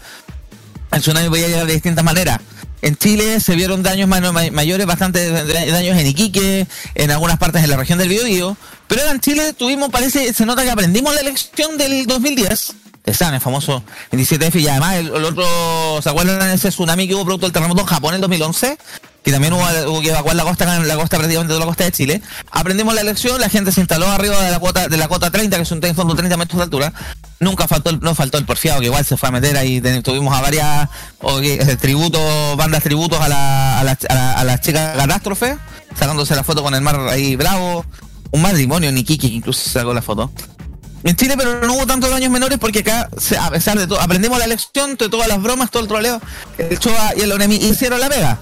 el 0.92 1.02
tsunami 1.02 1.30
podía 1.30 1.48
llegar 1.48 1.66
de 1.68 1.74
distintas 1.74 2.04
maneras. 2.04 2.40
En 2.82 2.96
Chile 2.96 3.40
se 3.40 3.56
vieron 3.56 3.82
daños 3.84 4.08
ma- 4.08 4.20
ma- 4.32 4.52
mayores, 4.52 4.86
bastante 4.86 5.30
daños 5.32 5.98
en 5.98 6.06
Iquique, 6.08 6.68
en 6.94 7.12
algunas 7.12 7.38
partes 7.40 7.62
de 7.62 7.68
la 7.68 7.78
región 7.78 7.98
del 7.98 8.10
Biobío, 8.10 8.56
pero 8.88 9.10
en 9.10 9.20
Chile 9.20 9.54
tuvimos, 9.54 9.90
parece, 9.90 10.34
se 10.34 10.46
nota 10.46 10.64
que 10.64 10.70
aprendimos 10.70 11.14
la 11.16 11.22
elección 11.22 11.78
del 11.78 12.06
2010, 12.06 12.74
el 13.06 13.16
SAN, 13.16 13.34
el 13.34 13.42
famoso 13.42 13.84
27F, 14.12 14.60
y 14.62 14.68
además 14.68 14.96
el 14.96 15.12
otro, 15.26 16.00
¿se 16.04 16.10
acuerdan 16.10 16.40
de 16.40 16.54
ese 16.54 16.70
tsunami 16.70 17.08
que 17.08 17.16
hubo 17.16 17.24
producto 17.26 17.48
del 17.48 17.54
terremoto 17.54 17.82
en 17.82 17.88
Japón 17.88 18.10
en 18.12 18.16
el 18.16 18.22
2011? 18.22 18.78
Que 19.26 19.32
también 19.32 19.54
hubo, 19.54 20.02
que 20.02 20.10
evacuar 20.10 20.36
la 20.36 20.44
costa, 20.44 20.80
la 20.80 20.96
costa 20.96 21.18
prácticamente 21.18 21.50
toda 21.50 21.60
la 21.60 21.66
costa 21.66 21.84
de 21.84 21.92
Chile. 21.92 22.22
Aprendimos 22.52 22.94
la 22.94 23.02
elección, 23.02 23.42
la 23.42 23.50
gente 23.50 23.72
se 23.72 23.82
instaló 23.82 24.08
arriba 24.08 24.40
de 24.40 24.52
la 24.52 24.60
cuota, 24.60 24.88
de 24.88 24.98
la 24.98 25.08
cota 25.08 25.32
30, 25.32 25.58
que 25.58 25.64
es 25.64 25.72
un 25.72 25.84
en 25.84 25.96
fondo 25.96 26.14
30 26.14 26.38
metros 26.38 26.58
de 26.58 26.64
altura. 26.64 26.94
Nunca 27.40 27.68
faltó 27.68 27.90
el, 27.90 28.00
no 28.02 28.14
faltó 28.14 28.38
el 28.38 28.46
porfiado, 28.46 28.82
que 28.82 28.86
igual 28.86 29.04
se 29.04 29.18
fue 29.18 29.30
a 29.30 29.32
meter 29.32 29.58
ahí, 29.58 29.82
tuvimos 30.04 30.38
a 30.38 30.42
varias 30.42 30.90
o 31.22 31.40
que, 31.40 31.56
eh, 31.56 31.76
tributos, 31.76 32.56
bandas 32.56 32.84
tributos 32.84 33.20
a 33.20 33.28
la, 33.28 33.80
a 33.80 33.84
la, 33.84 33.98
a 34.10 34.44
la, 34.44 34.54
a 34.54 34.62
chica 34.62 34.94
catástrofe, 34.96 35.58
sacándose 35.98 36.36
la 36.36 36.44
foto 36.44 36.62
con 36.62 36.76
el 36.76 36.82
mar 36.82 37.00
ahí 37.10 37.36
bravo, 37.36 37.84
un 38.30 38.42
matrimonio, 38.44 38.92
ni 38.92 39.04
Kiki 39.04 39.28
que 39.28 39.36
incluso 39.36 39.68
sacó 39.68 39.92
la 39.92 40.04
foto. 40.04 40.32
En 41.04 41.16
Chile, 41.16 41.36
pero 41.38 41.62
no 41.62 41.74
hubo 41.74 41.86
tantos 41.86 42.10
daños 42.10 42.32
menores 42.32 42.58
porque 42.60 42.80
acá, 42.80 43.10
a 43.40 43.50
pesar 43.52 43.78
de 43.78 43.86
todo, 43.88 44.00
aprendimos 44.02 44.40
la 44.40 44.48
lección 44.48 44.96
de 44.96 45.10
todas 45.10 45.28
las 45.28 45.42
bromas, 45.42 45.70
todo 45.72 45.84
el 45.84 45.88
troleo, 45.88 46.22
el 46.58 46.80
Choa 46.80 47.14
y 47.16 47.22
el 47.22 47.32
Onemi 47.32 47.56
hicieron 47.56 48.00
la 48.00 48.10
pega. 48.10 48.40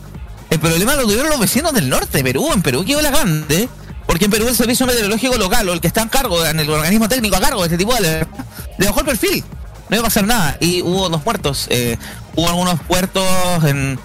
El 0.50 0.60
problema 0.60 0.96
lo 0.96 1.04
tuvieron 1.04 1.30
los 1.30 1.40
vecinos 1.40 1.74
del 1.74 1.90
norte 1.90 2.18
de 2.20 2.24
Perú, 2.24 2.52
en 2.54 2.62
Perú 2.62 2.86
quedó 2.86 3.02
la 3.02 3.10
grande, 3.10 3.68
porque 4.06 4.26
en 4.26 4.32
Perú 4.32 4.48
el 4.48 4.56
servicio 4.56 4.86
meteorológico 4.86 5.36
local 5.38 5.68
o 5.70 5.74
el 5.74 5.82
que 5.82 5.88
está 5.88 6.02
en 6.02 6.10
cargo, 6.10 6.46
en 6.46 6.60
el 6.60 6.70
organismo 6.70 7.10
técnico 7.10 7.36
a 7.36 7.40
cargo 7.40 7.62
de 7.62 7.68
este 7.68 7.78
tipo 7.78 7.92
de 7.94 8.00
alerta, 8.00 8.46
le 8.78 8.86
bajó 8.86 9.00
el 9.00 9.06
perfil, 9.06 9.44
no 9.90 9.96
iba 9.96 10.02
a 10.02 10.08
pasar 10.08 10.26
nada, 10.26 10.58
y 10.60 10.82
hubo 10.82 11.10
dos 11.10 11.24
muertos, 11.26 11.68
eh, 11.70 11.98
hubo 12.36 12.48
algunos 12.48 12.80
puertos 12.82 13.24
en, 13.66 14.00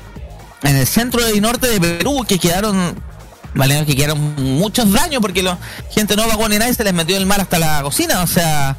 en 0.63 0.77
el 0.77 0.87
centro 0.87 1.21
y 1.35 1.41
norte 1.41 1.69
de 1.69 1.81
Perú 1.81 2.25
que 2.27 2.39
quedaron 2.39 2.97
Baleanos 3.55 3.87
que 3.87 3.97
quedaron 3.97 4.35
muchos 4.37 4.93
daños 4.93 5.21
porque 5.21 5.43
la 5.43 5.59
gente 5.91 6.17
no 6.17 6.27
vagó 6.29 6.49
ni 6.49 6.59
nadie 6.59 6.75
se 6.75 6.85
les 6.85 6.93
metió 6.93 7.17
el 7.17 7.27
mar 7.27 7.41
hasta 7.41 7.59
la 7.59 7.83
cocina, 7.83 8.23
o 8.23 8.27
sea, 8.27 8.77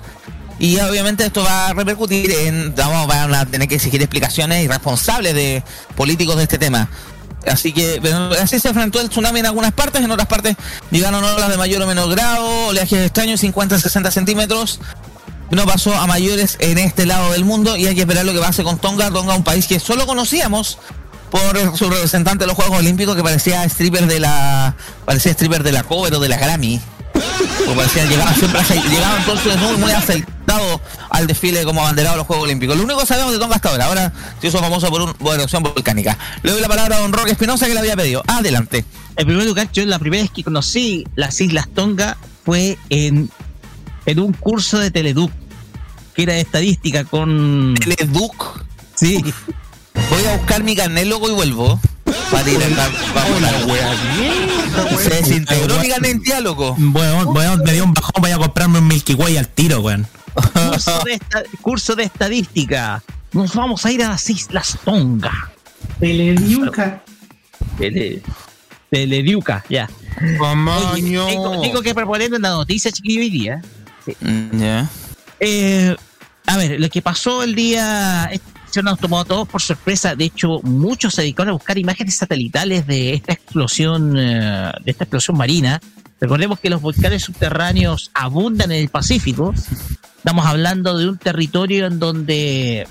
y 0.60 0.80
obviamente 0.80 1.26
esto 1.26 1.44
va 1.44 1.70
a 1.70 1.74
repercutir 1.74 2.32
en, 2.32 2.74
vamos, 2.76 3.08
van 3.08 3.34
a 3.34 3.46
tener 3.46 3.68
que 3.68 3.76
exigir 3.76 4.02
explicaciones 4.02 4.64
irresponsables 4.64 5.34
de 5.34 5.64
políticos 5.96 6.38
de 6.38 6.44
este 6.44 6.58
tema. 6.58 6.90
Así 7.48 7.72
que 7.72 8.02
así 8.42 8.60
se 8.60 8.68
enfrentó 8.68 9.00
el 9.00 9.10
tsunami 9.10 9.40
en 9.40 9.46
algunas 9.46 9.72
partes, 9.72 10.04
en 10.04 10.12
otras 10.12 10.28
partes 10.28 10.56
llegaron 10.92 11.24
olas 11.24 11.50
de 11.50 11.58
mayor 11.58 11.82
o 11.82 11.88
menor 11.88 12.10
grado, 12.10 12.68
oleajes 12.68 13.06
extraños 13.06 13.40
50 13.40 13.80
60 13.80 14.12
centímetros. 14.12 14.80
No 15.52 15.66
pasó 15.66 15.96
a 15.96 16.06
mayores 16.06 16.58
en 16.60 16.78
este 16.78 17.08
lado 17.08 17.32
del 17.32 17.44
mundo 17.44 17.76
y 17.76 17.88
hay 17.88 17.96
que 17.96 18.02
esperar 18.02 18.24
lo 18.24 18.34
que 18.34 18.40
pase 18.40 18.64
con 18.64 18.78
Tonga. 18.78 19.10
Tonga, 19.10 19.36
un 19.36 19.44
país 19.44 19.66
que 19.66 19.80
solo 19.80 20.06
conocíamos 20.06 20.78
por 21.32 21.78
su 21.78 21.90
representante 21.90 22.44
de 22.44 22.48
los 22.48 22.56
Juegos 22.56 22.78
Olímpicos 22.78 23.16
que 23.16 23.24
parecía 23.24 23.64
stripper 23.66 24.06
de 24.06 24.20
la 24.20 24.76
parecía 25.06 25.32
stripper 25.32 25.64
de 25.64 25.72
la 25.72 25.84
cover 25.84 26.14
o 26.14 26.20
de 26.20 26.30
la 26.30 26.38
Grammy. 26.38 26.80
O 27.70 27.76
parecía 27.76 28.06
llegaban 28.06 28.36
siempre 28.36 28.62
llegaban 28.90 29.24
todos 29.26 29.40
muy, 29.60 29.78
muy 29.78 29.92
al 31.10 31.28
desfile 31.28 31.64
como 31.64 31.82
abanderado 31.82 32.16
de 32.16 32.18
los 32.20 32.28
Juegos 32.28 32.46
Olímpicos. 32.46 32.76
Lo 32.78 32.84
único 32.84 33.00
que 33.00 33.06
sabemos 33.06 33.32
de 33.32 33.40
Tonga 33.40 33.56
hasta 33.56 33.70
ahora. 33.70 33.86
Ahora 33.86 34.14
se 34.42 34.48
hizo 34.48 34.60
famoso 34.60 34.90
por 34.90 35.02
un- 35.02 35.14
por 35.14 35.28
una 35.28 35.36
erupción 35.36 35.64
volcánica. 35.64 36.18
Le 36.44 36.52
doy 36.52 36.62
la 36.62 36.68
palabra 36.68 36.98
a 36.98 37.00
don 37.00 37.14
Roque 37.14 37.32
Espinosa 37.32 37.68
que 37.68 37.74
le 37.74 37.80
había 37.80 37.96
pedido. 37.96 38.24
Adelante. 38.28 38.86
En 39.16 39.26
primer 39.28 39.46
lugar, 39.46 39.70
yo 39.72 39.86
la 39.86 40.00
primera 40.00 40.24
vez 40.24 40.32
que 40.32 40.44
conocí 40.44 41.06
las 41.16 41.40
Islas 41.42 41.68
Tonga 41.74 42.18
fue 42.46 42.78
en, 42.90 43.30
en 44.06 44.20
un 44.20 44.34
curso 44.34 44.78
de 44.80 44.92
Teleduc, 44.92 45.32
que 46.16 46.24
era 46.24 46.34
de 46.34 46.42
estadística 46.42 47.04
con... 47.04 47.76
Teleduc. 47.80 48.64
Sí, 48.96 49.24
Voy 50.10 50.26
a 50.26 50.38
buscar 50.38 50.64
mi 50.64 50.76
carnet 50.76 51.06
loco 51.08 51.30
y 51.30 51.34
vuelvo. 51.34 51.80
Para 52.32 52.50
ir 52.50 52.62
a 52.64 52.70
la 52.70 52.90
Se 54.98 55.10
desintegró 55.10 55.82
en 55.82 56.44
loco. 56.44 56.76
Bueno, 56.78 57.26
bueno, 57.34 57.58
me 57.64 57.74
dio 57.74 57.84
un 57.84 57.94
bajón, 57.94 58.22
voy 58.22 58.32
a 58.32 58.38
comprarme 58.38 58.80
un 58.80 58.88
Milky 58.88 59.14
Way 59.16 59.38
al 59.38 59.48
tiro, 59.48 59.82
weón. 59.82 60.08
curso 60.54 61.00
de, 61.06 61.14
esta- 61.14 61.44
curso 61.62 61.96
de 61.96 62.04
estadística. 62.04 63.02
Nos 63.34 63.54
vamos 63.56 63.86
a 63.86 63.92
ir 63.92 64.04
a 64.04 64.10
las 64.10 64.30
Islas 64.30 64.78
Tonga. 64.86 65.52
Telediuca. 66.00 67.04
Tele, 67.78 68.22
Telediuca, 68.90 69.64
ya. 69.70 69.90
Oye, 70.92 71.02
tengo, 71.02 71.62
tengo 71.62 71.82
que 71.82 71.94
proponer 71.96 72.34
una 72.34 72.50
noticia, 72.50 72.92
chiquillo, 72.92 73.22
hoy 73.22 73.30
día. 73.30 73.62
Mm, 74.22 74.60
Ya. 74.60 74.90
Eh, 75.40 75.96
a 76.48 76.58
ver, 76.58 76.80
lo 76.80 76.90
que 76.90 77.02
pasó 77.02 77.44
el 77.44 77.56
día 77.56 78.30
se 78.72 78.84
nos 78.84 79.00
tomó 79.00 79.20
a 79.20 79.26
todos 79.26 79.48
por 79.48 79.62
sorpresa. 79.62 80.16
De 80.16 80.26
hecho, 80.26 80.60
muchos 80.64 81.16
se 81.16 81.22
dedicaron 81.22 81.50
a 81.50 81.54
buscar 81.54 81.78
imágenes 81.78 82.18
satelitales 82.18 82.86
de 82.88 83.14
esta 83.14 83.34
explosión, 83.34 84.18
eh, 84.18 84.72
de 84.84 84.92
esta 84.92 85.04
explosión 85.04 85.38
marina. 85.38 85.82
Recordemos 86.20 86.60
que 86.60 86.70
los 86.70 86.82
volcanes 86.82 87.24
subterráneos 87.24 88.12
abundan 88.14 88.72
en 88.72 88.80
el 88.82 88.90
Pacífico. 88.90 89.54
Estamos 90.18 90.46
hablando 90.46 90.98
de 90.98 91.10
un 91.10 91.18
territorio 91.18 91.88
en 91.88 92.00
donde 92.00 92.88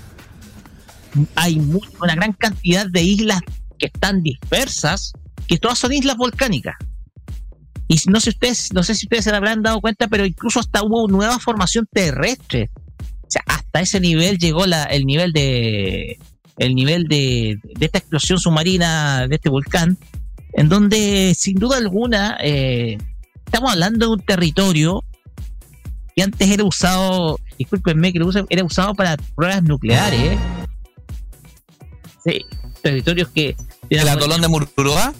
hay 1.35 1.59
una 1.59 2.15
gran 2.15 2.33
cantidad 2.33 2.87
de 2.87 3.03
islas 3.03 3.41
que 3.77 3.87
están 3.87 4.23
dispersas, 4.23 5.13
que 5.47 5.57
todas 5.57 5.79
son 5.79 5.93
islas 5.93 6.17
volcánicas. 6.17 6.75
Y 7.87 7.99
no 8.07 8.19
sé 8.19 8.29
ustedes, 8.29 8.73
no 8.73 8.83
sé 8.83 8.93
si 8.93 9.07
ustedes 9.07 9.23
se 9.23 9.31
habrán 9.35 9.63
dado 9.63 9.81
cuenta, 9.81 10.07
pero 10.07 10.25
incluso 10.25 10.59
hasta 10.59 10.83
hubo 10.83 11.07
nueva 11.07 11.39
formación 11.39 11.87
terrestre. 11.91 12.69
O 13.29 13.31
sea, 13.31 13.43
hasta 13.45 13.81
ese 13.81 13.99
nivel 13.99 14.39
llegó 14.39 14.65
la, 14.65 14.85
el 14.85 15.05
nivel 15.05 15.33
de 15.33 16.17
el 16.57 16.73
nivel 16.73 17.07
de, 17.07 17.59
de 17.63 17.85
esta 17.85 17.99
explosión 17.99 18.39
submarina 18.39 19.27
de 19.27 19.35
este 19.35 19.49
volcán, 19.49 19.99
en 20.53 20.67
donde 20.67 21.35
sin 21.37 21.59
duda 21.59 21.77
alguna 21.77 22.37
eh, 22.41 22.97
estamos 23.45 23.71
hablando 23.71 24.07
de 24.07 24.13
un 24.13 24.21
territorio 24.21 25.03
que 26.15 26.23
antes 26.23 26.49
era 26.49 26.63
usado, 26.63 27.39
discúlpenme 27.59 28.11
que 28.11 28.17
lo 28.17 28.31
era 28.49 28.63
usado 28.63 28.95
para 28.95 29.15
pruebas 29.35 29.61
nucleares. 29.61 30.39
Sí, 32.25 32.43
territorios 32.81 33.29
que 33.29 33.55
¿El 33.91 34.09
atolón 34.09 34.41
de 34.41 34.47
Mururoa? 34.47 35.13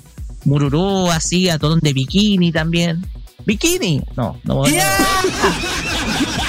Mururú, 0.45 1.11
así, 1.11 1.47
atolón 1.47 1.79
de 1.79 1.93
Bikini 1.93 2.51
también. 2.51 3.05
¿Bikini? 3.45 4.01
No, 4.17 4.39
no. 4.43 4.63
no. 4.63 4.63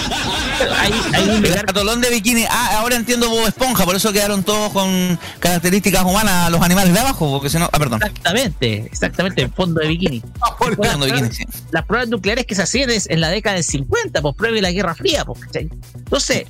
Hay, 0.78 0.92
hay 1.12 1.24
un 1.24 1.36
El 1.36 1.42
lugar 1.42 1.64
atolón 1.68 2.00
de 2.00 2.10
bikini. 2.10 2.44
Ah, 2.48 2.78
ahora 2.78 2.96
entiendo 2.96 3.28
Bob 3.28 3.46
Esponja, 3.46 3.84
por 3.84 3.96
eso 3.96 4.12
quedaron 4.12 4.42
todos 4.42 4.72
con 4.72 5.18
características 5.38 6.04
humanas 6.04 6.50
los 6.50 6.60
animales 6.62 6.92
de 6.92 7.00
abajo, 7.00 7.30
porque 7.30 7.48
si 7.48 7.58
no. 7.58 7.68
Ah, 7.72 7.78
perdón. 7.78 8.00
Exactamente, 8.02 8.86
exactamente, 8.86 9.42
en 9.42 9.52
fondo 9.52 9.80
de 9.80 9.88
bikini. 9.88 10.22
Fondo 10.58 11.06
de 11.06 11.12
bikini, 11.12 11.32
sí. 11.32 11.44
Las 11.70 11.84
pruebas 11.86 12.08
nucleares 12.08 12.46
que 12.46 12.54
se 12.54 12.62
hacían 12.62 12.90
es 12.90 13.08
en 13.08 13.20
la 13.20 13.28
década 13.28 13.56
del 13.56 13.64
50, 13.64 14.22
pues 14.22 14.34
pruebe 14.36 14.60
la 14.60 14.70
Guerra 14.70 14.94
Fría. 14.94 15.24
Pues, 15.24 15.40
¿cachai? 15.40 15.68
Entonces, 15.94 16.44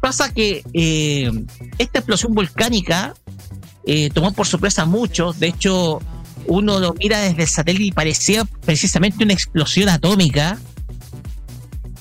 pasa 0.00 0.32
que 0.32 0.62
eh, 0.72 1.30
esta 1.78 1.98
explosión 2.00 2.34
volcánica 2.34 3.14
eh, 3.84 4.10
tomó 4.10 4.32
por 4.32 4.46
sorpresa 4.46 4.82
a 4.82 4.86
muchos. 4.86 5.38
De 5.38 5.48
hecho, 5.48 6.00
uno 6.46 6.78
lo 6.80 6.94
mira 6.94 7.20
desde 7.20 7.42
el 7.42 7.48
satélite 7.48 7.84
y 7.84 7.92
parecía 7.92 8.44
precisamente 8.44 9.24
una 9.24 9.32
explosión 9.32 9.88
atómica. 9.88 10.58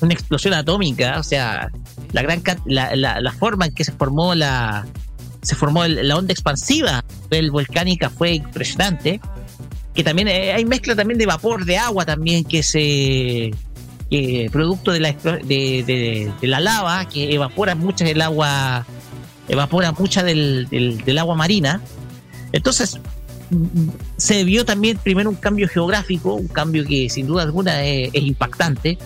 Una 0.01 0.13
explosión 0.13 0.53
atómica, 0.53 1.17
o 1.19 1.23
sea, 1.23 1.69
la 2.13 2.21
gran 2.21 2.41
la, 2.65 2.95
la- 2.95 3.19
forma 3.33 3.65
en 3.65 3.73
que 3.73 3.83
se 3.83 3.91
formó 3.91 4.33
la 4.35 4.85
se 5.41 5.55
formó 5.55 5.85
la 5.87 6.17
onda 6.17 6.33
expansiva 6.33 7.03
del 7.29 7.49
volcánica 7.51 8.09
fue 8.09 8.33
impresionante 8.33 9.21
que 9.93 10.03
también 10.03 10.27
eh, 10.27 10.51
hay 10.53 10.65
mezcla 10.65 10.95
también 10.95 11.17
de 11.17 11.25
vapor 11.25 11.63
de 11.65 11.77
agua 11.77 12.05
también 12.05 12.43
que 12.43 12.61
se 12.61 13.51
que 14.09 14.49
producto 14.51 14.91
de 14.91 14.99
la 14.99 15.13
de, 15.13 15.83
de- 16.41 16.47
la 16.47 16.59
lava 16.59 17.05
que 17.07 17.33
evapora 17.33 17.75
mucha 17.75 18.03
del 18.05 18.21
agua 18.21 18.85
evapora 19.47 19.91
mucha 19.93 20.23
del, 20.23 20.67
del- 20.69 21.03
agua 21.17 21.35
marina. 21.35 21.81
Entonces 22.51 22.99
mm, 23.49 23.89
se 24.17 24.43
vio 24.43 24.65
también 24.65 24.97
primero 24.97 25.29
un 25.29 25.35
cambio 25.37 25.67
geográfico 25.69 26.33
un 26.33 26.47
cambio 26.47 26.85
que 26.85 27.09
sin 27.09 27.27
duda 27.27 27.43
alguna 27.43 27.83
es, 27.83 28.09
es 28.13 28.23
impactante 28.23 28.97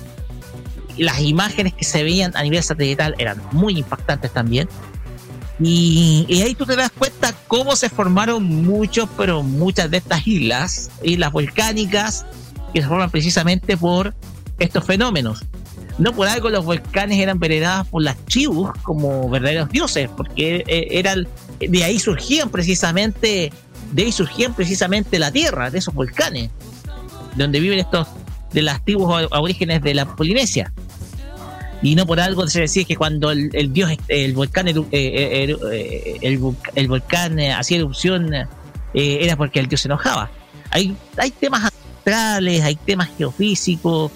las 0.97 1.19
imágenes 1.21 1.73
que 1.73 1.85
se 1.85 2.03
veían 2.03 2.35
a 2.35 2.43
nivel 2.43 2.61
satelital 2.63 3.15
eran 3.17 3.41
muy 3.51 3.77
impactantes 3.77 4.31
también 4.31 4.67
y, 5.59 6.25
y 6.27 6.41
ahí 6.41 6.55
tú 6.55 6.65
te 6.65 6.75
das 6.75 6.91
cuenta 6.91 7.33
cómo 7.47 7.75
se 7.75 7.89
formaron 7.89 8.43
muchos, 8.43 9.07
pero 9.17 9.43
muchas 9.43 9.89
de 9.91 9.97
estas 9.97 10.25
islas, 10.27 10.89
islas 11.03 11.31
volcánicas, 11.31 12.25
que 12.73 12.81
se 12.81 12.87
forman 12.87 13.11
precisamente 13.11 13.77
por 13.77 14.13
estos 14.59 14.83
fenómenos. 14.83 15.43
No 15.99 16.11
por 16.13 16.27
algo 16.27 16.49
los 16.49 16.65
volcanes 16.65 17.19
eran 17.19 17.39
venerados 17.39 17.87
por 17.87 18.01
las 18.01 18.17
tribus 18.25 18.71
como 18.81 19.29
verdaderos 19.29 19.69
dioses, 19.69 20.09
porque 20.17 20.63
eh, 20.67 20.87
eran, 20.89 21.27
de 21.59 21.83
ahí 21.83 21.99
surgían 21.99 22.49
precisamente, 22.49 23.53
de 23.91 24.03
ahí 24.03 24.11
surgían 24.11 24.55
precisamente 24.55 25.19
la 25.19 25.31
tierra, 25.31 25.69
de 25.69 25.77
esos 25.77 25.93
volcanes, 25.93 26.49
donde 27.35 27.59
viven 27.59 27.77
estos, 27.77 28.07
de 28.53 28.61
las 28.61 28.83
tribus 28.85 29.27
aborígenes 29.31 29.81
de 29.81 29.93
la 29.93 30.05
Polinesia. 30.05 30.71
Y 31.81 31.95
no 31.95 32.05
por 32.05 32.19
algo 32.21 32.47
se 32.47 32.61
decía 32.61 32.85
que 32.85 32.95
cuando 32.95 33.29
el, 33.31 33.49
el 33.53 33.73
dios 33.73 33.91
el 34.07 34.33
volcán 34.33 34.69
eh, 34.69 34.73
eh, 34.91 35.57
eh, 35.71 36.17
el, 36.21 36.39
volc- 36.39 36.71
el 36.75 36.87
volcán 36.87 37.39
hacía 37.39 37.77
erupción 37.79 38.29
era 38.93 39.35
porque 39.35 39.59
el 39.59 39.67
dios 39.67 39.81
se 39.81 39.89
enojaba. 39.89 40.31
Hay 40.69 40.95
hay 41.17 41.31
temas 41.31 41.65
astrales 41.65 42.61
hay 42.63 42.75
temas 42.75 43.09
geofísicos 43.17 44.11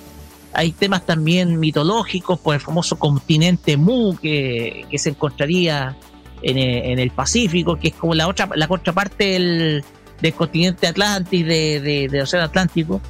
hay 0.53 0.71
temas 0.71 1.05
también 1.05 1.59
mitológicos 1.59 2.39
por 2.39 2.55
el 2.55 2.61
famoso 2.61 2.97
continente 2.97 3.75
Mu 3.77 4.15
que, 4.15 4.85
que 4.89 4.97
se 4.97 5.09
encontraría 5.09 5.95
en, 6.41 6.57
en 6.57 6.99
el 6.99 7.11
Pacífico 7.11 7.77
que 7.77 7.89
es 7.89 7.93
como 7.95 8.15
la 8.15 8.27
otra 8.27 8.49
la 8.55 8.67
contraparte 8.67 9.23
del, 9.25 9.83
del 10.21 10.33
continente 10.33 10.87
Atlantis 10.87 11.45
de, 11.45 11.81
de- 11.81 12.07
del 12.09 12.21
océano 12.21 12.45
Atlántico 12.45 13.01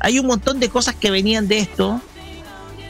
hay 0.00 0.18
un 0.18 0.26
montón 0.26 0.58
de 0.60 0.68
cosas 0.68 0.94
que 0.94 1.10
venían 1.10 1.46
de 1.48 1.58
esto 1.58 2.00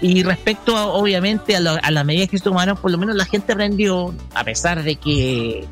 y 0.00 0.22
respecto 0.22 0.76
a, 0.76 0.86
obviamente 0.86 1.54
a, 1.56 1.60
lo- 1.60 1.78
a 1.82 1.90
la 1.90 2.04
medida 2.04 2.26
que 2.26 2.38
se 2.38 2.44
tomaron, 2.44 2.76
por 2.76 2.90
lo 2.90 2.98
menos 2.98 3.14
la 3.16 3.24
gente 3.26 3.52
aprendió, 3.52 4.14
a 4.34 4.44
pesar 4.44 4.82
de 4.82 4.96
que 4.96 5.66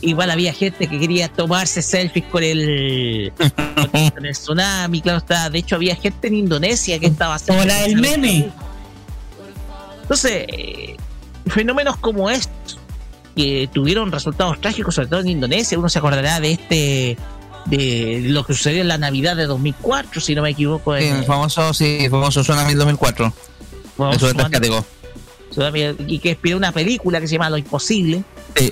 igual 0.00 0.30
había 0.30 0.52
gente 0.52 0.86
que 0.86 0.98
quería 1.00 1.28
tomarse 1.28 1.82
selfies 1.82 2.24
con 2.26 2.42
el, 2.44 3.32
con 4.14 4.26
el 4.26 4.32
tsunami, 4.32 5.00
claro 5.00 5.18
está. 5.18 5.50
De 5.50 5.58
hecho, 5.58 5.76
había 5.76 5.96
gente 5.96 6.28
en 6.28 6.34
Indonesia 6.34 6.98
que 6.98 7.06
estaba 7.06 7.34
haciendo 7.36 7.64
la 7.64 7.82
del 7.82 7.96
meme. 8.00 8.50
Entonces, 10.02 10.44
eh, 10.48 10.96
fenómenos 11.46 11.96
como 11.96 12.28
estos, 12.30 12.78
que 13.34 13.68
tuvieron 13.72 14.12
resultados 14.12 14.60
trágicos, 14.60 14.94
sobre 14.94 15.08
todo 15.08 15.20
en 15.20 15.28
Indonesia, 15.28 15.78
uno 15.78 15.88
se 15.88 15.98
acordará 15.98 16.38
de 16.40 16.52
este 16.52 17.16
de 17.66 18.22
lo 18.24 18.44
que 18.44 18.54
sucedió 18.54 18.82
en 18.82 18.88
la 18.88 18.98
Navidad 18.98 19.36
de 19.36 19.46
2004, 19.46 20.20
si 20.20 20.34
no 20.34 20.42
me 20.42 20.50
equivoco. 20.50 20.96
Sí, 20.96 21.04
en, 21.04 21.16
el 21.16 21.24
famoso, 21.24 21.72
sí, 21.72 21.98
el 22.00 22.10
famoso 22.10 22.42
Tsunami 22.42 22.74
2004. 22.74 23.32
famoso 23.96 24.28
Eso 24.28 24.84
tsunami, 25.50 25.94
y 26.06 26.18
que 26.18 26.30
inspiró 26.30 26.56
una 26.56 26.72
película 26.72 27.20
que 27.20 27.28
se 27.28 27.34
llama 27.34 27.50
Lo 27.50 27.58
Imposible. 27.58 28.24
Sí. 28.56 28.70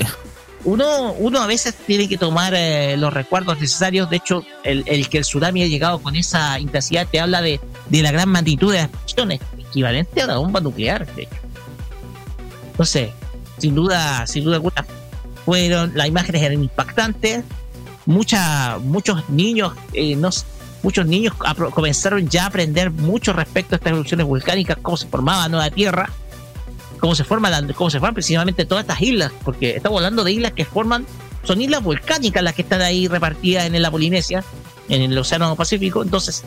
uno, 0.64 1.12
uno 1.12 1.40
a 1.40 1.46
veces 1.46 1.74
tiene 1.86 2.08
que 2.08 2.16
tomar 2.16 2.54
eh, 2.56 2.96
los 2.96 3.12
recuerdos 3.12 3.60
necesarios. 3.60 4.08
De 4.08 4.16
hecho, 4.16 4.44
el, 4.64 4.82
el 4.86 5.08
que 5.08 5.18
el 5.18 5.24
tsunami 5.24 5.62
ha 5.62 5.66
llegado 5.66 5.98
con 6.00 6.16
esa 6.16 6.58
intensidad 6.58 7.06
te 7.10 7.20
habla 7.20 7.42
de, 7.42 7.60
de 7.88 8.02
la 8.02 8.12
gran 8.12 8.28
magnitud 8.28 8.72
de 8.72 8.78
las 8.78 8.86
explosiones, 8.86 9.40
equivalente 9.58 10.22
a 10.22 10.24
una 10.24 10.38
bomba 10.38 10.60
nuclear, 10.60 11.06
de 11.14 11.22
hecho. 11.24 11.36
Entonces, 12.70 13.10
sin 13.58 13.74
duda, 13.74 14.26
sin 14.26 14.44
duda 14.44 14.56
alguna, 14.56 14.86
fueron, 15.44 15.92
las 15.94 16.06
imágenes 16.06 16.42
eran 16.42 16.62
impactantes. 16.62 17.44
Mucha, 18.06 18.78
muchos 18.78 19.28
niños, 19.28 19.72
eh, 19.92 20.16
no, 20.16 20.30
muchos 20.82 21.06
niños 21.06 21.34
comenzaron 21.72 22.28
ya 22.28 22.44
a 22.44 22.46
aprender 22.46 22.90
mucho 22.90 23.32
respecto 23.32 23.74
a 23.74 23.76
estas 23.76 23.92
erupciones 23.92 24.26
volcánicas, 24.26 24.78
cómo 24.80 24.96
se 24.96 25.06
formaba 25.06 25.48
nueva 25.48 25.70
tierra, 25.70 26.08
cómo 26.98 27.14
se 27.14 27.24
forman, 27.24 27.52
la- 27.66 27.74
cómo 27.74 27.90
se 27.90 27.98
forman 27.98 28.14
precisamente 28.14 28.64
todas 28.64 28.82
estas 28.84 29.00
islas, 29.02 29.32
porque 29.44 29.76
estamos 29.76 29.98
hablando 29.98 30.24
de 30.24 30.32
islas 30.32 30.52
que 30.52 30.64
forman, 30.64 31.06
son 31.44 31.60
islas 31.60 31.82
volcánicas 31.82 32.42
las 32.42 32.54
que 32.54 32.62
están 32.62 32.80
ahí 32.82 33.06
repartidas 33.08 33.66
en 33.66 33.80
la 33.80 33.90
Polinesia, 33.90 34.42
en 34.88 35.02
el 35.02 35.16
Océano 35.16 35.54
Pacífico, 35.56 36.02
entonces 36.02 36.42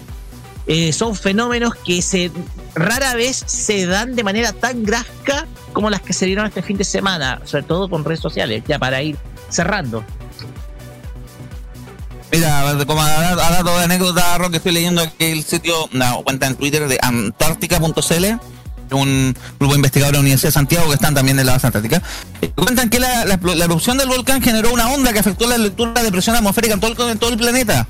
eh, 0.67 0.91
son 0.93 1.15
fenómenos 1.15 1.75
que 1.75 2.01
se 2.01 2.31
rara 2.75 3.15
vez 3.15 3.43
se 3.45 3.85
dan 3.85 4.15
de 4.15 4.23
manera 4.23 4.53
tan 4.53 4.83
gráfica 4.83 5.45
como 5.71 5.89
las 5.89 6.01
que 6.01 6.13
se 6.13 6.25
dieron 6.25 6.45
este 6.45 6.61
fin 6.61 6.77
de 6.77 6.83
semana, 6.83 7.41
sobre 7.45 7.63
todo 7.63 7.89
con 7.89 8.03
redes 8.05 8.19
sociales, 8.19 8.63
ya 8.67 8.79
para 8.79 9.01
ir 9.01 9.17
cerrando. 9.49 10.03
Mira, 12.33 12.75
como 12.87 12.99
a, 13.01 13.29
a 13.29 13.35
dato 13.51 13.77
de 13.77 13.83
anécdota, 13.83 14.37
Rock, 14.39 14.55
estoy 14.55 14.71
leyendo 14.71 15.01
aquí 15.03 15.25
el 15.25 15.43
sitio, 15.43 15.87
una 15.93 16.13
cuenta 16.15 16.47
en 16.47 16.55
Twitter 16.55 16.87
de 16.87 16.97
antártica.cl, 16.99 18.25
un 18.95 19.35
grupo 19.59 19.73
de 19.73 19.77
investigadores 19.77 20.13
de 20.13 20.17
la 20.17 20.19
Universidad 20.21 20.47
de 20.49 20.53
Santiago 20.53 20.87
que 20.87 20.95
están 20.95 21.13
también 21.13 21.37
en 21.39 21.45
la 21.45 21.53
base 21.53 21.67
antártica. 21.67 22.01
Eh, 22.41 22.51
Cuentan 22.55 22.89
que 22.89 22.99
la, 22.99 23.25
la- 23.25 23.63
erupción 23.65 23.99
del 23.99 24.07
volcán 24.07 24.41
generó 24.41 24.73
una 24.73 24.87
onda 24.89 25.13
que 25.13 25.19
afectó 25.19 25.45
la 25.47 25.59
lectura 25.59 26.01
de 26.01 26.11
presión 26.11 26.35
atmosférica 26.35 26.73
en 26.73 26.79
todo, 26.79 27.09
en 27.11 27.19
todo 27.19 27.29
el 27.29 27.37
planeta. 27.37 27.87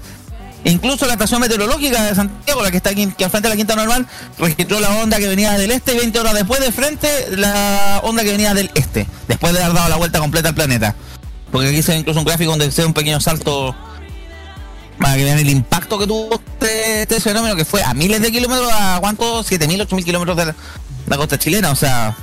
Incluso 0.66 1.06
la 1.08 1.14
estación 1.14 1.40
meteorológica 1.40 2.04
de 2.04 2.16
Santiago, 2.16 2.64
la 2.64 2.72
que 2.72 2.78
está 2.78 2.90
aquí, 2.90 3.08
que 3.18 3.24
al 3.24 3.32
frente 3.32 3.48
de 3.48 3.54
la 3.54 3.58
quinta 3.58 3.76
normal, 3.78 4.08
registró 4.40 4.80
la 4.82 4.90
onda 4.96 5.20
que 5.20 5.28
venía 5.30 5.54
del 5.54 5.72
este 5.72 5.94
y 5.94 5.98
20 6.00 6.20
horas 6.20 6.34
después 6.34 6.60
de 6.60 6.72
frente 6.74 7.10
la 7.32 8.02
onda 8.04 8.24
que 8.24 8.32
venía 8.32 8.54
del 8.54 8.72
este, 8.76 9.08
después 9.28 9.54
de 9.54 9.62
haber 9.64 9.76
dado 9.76 9.90
la 9.90 9.96
vuelta 9.98 10.20
completa 10.20 10.50
al 10.50 10.56
planeta. 10.56 10.96
Porque 11.52 11.70
aquí 11.70 11.82
se 11.82 11.92
ve 11.94 12.00
incluso 12.00 12.20
un 12.20 12.26
gráfico 12.26 12.52
donde 12.52 12.72
se 12.72 12.82
ve 12.82 12.88
un 12.88 12.94
pequeño 12.94 13.20
salto 13.20 13.76
para 15.04 15.18
que 15.18 15.26
vean 15.26 15.38
el 15.38 15.50
impacto 15.50 16.00
que 16.00 16.08
tuvo 16.08 16.36
este, 16.36 17.02
este 17.02 17.20
fenómeno 17.20 17.58
que 17.58 17.66
fue 17.66 17.84
a 17.84 17.94
miles 17.94 18.22
de 18.22 18.32
kilómetros, 18.32 18.72
a 18.72 19.00
cuánto, 19.02 19.44
7000, 19.44 19.82
8000 19.82 20.06
kilómetros 20.06 20.38
de 20.38 20.46
la, 20.46 20.56
la 21.08 21.18
costa 21.18 21.38
chilena, 21.38 21.72
o 21.72 21.76
sea, 21.76 22.16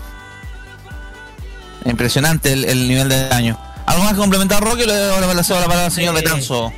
impresionante 1.84 2.54
el, 2.54 2.64
el 2.64 2.88
nivel 2.88 3.10
de 3.10 3.28
daño. 3.28 3.58
¿Algo 3.84 4.02
más 4.02 4.14
que 4.14 4.18
complementar, 4.18 4.64
Roque? 4.64 4.86
Le 4.86 4.94
doy 4.96 5.20
la 5.20 5.26
la 5.26 5.42
palabra 5.44 5.84
al 5.84 5.92
señor 5.92 6.16
Eh, 6.16 6.22
Betanzo. 6.22 6.72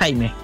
Jaime. 0.00 0.34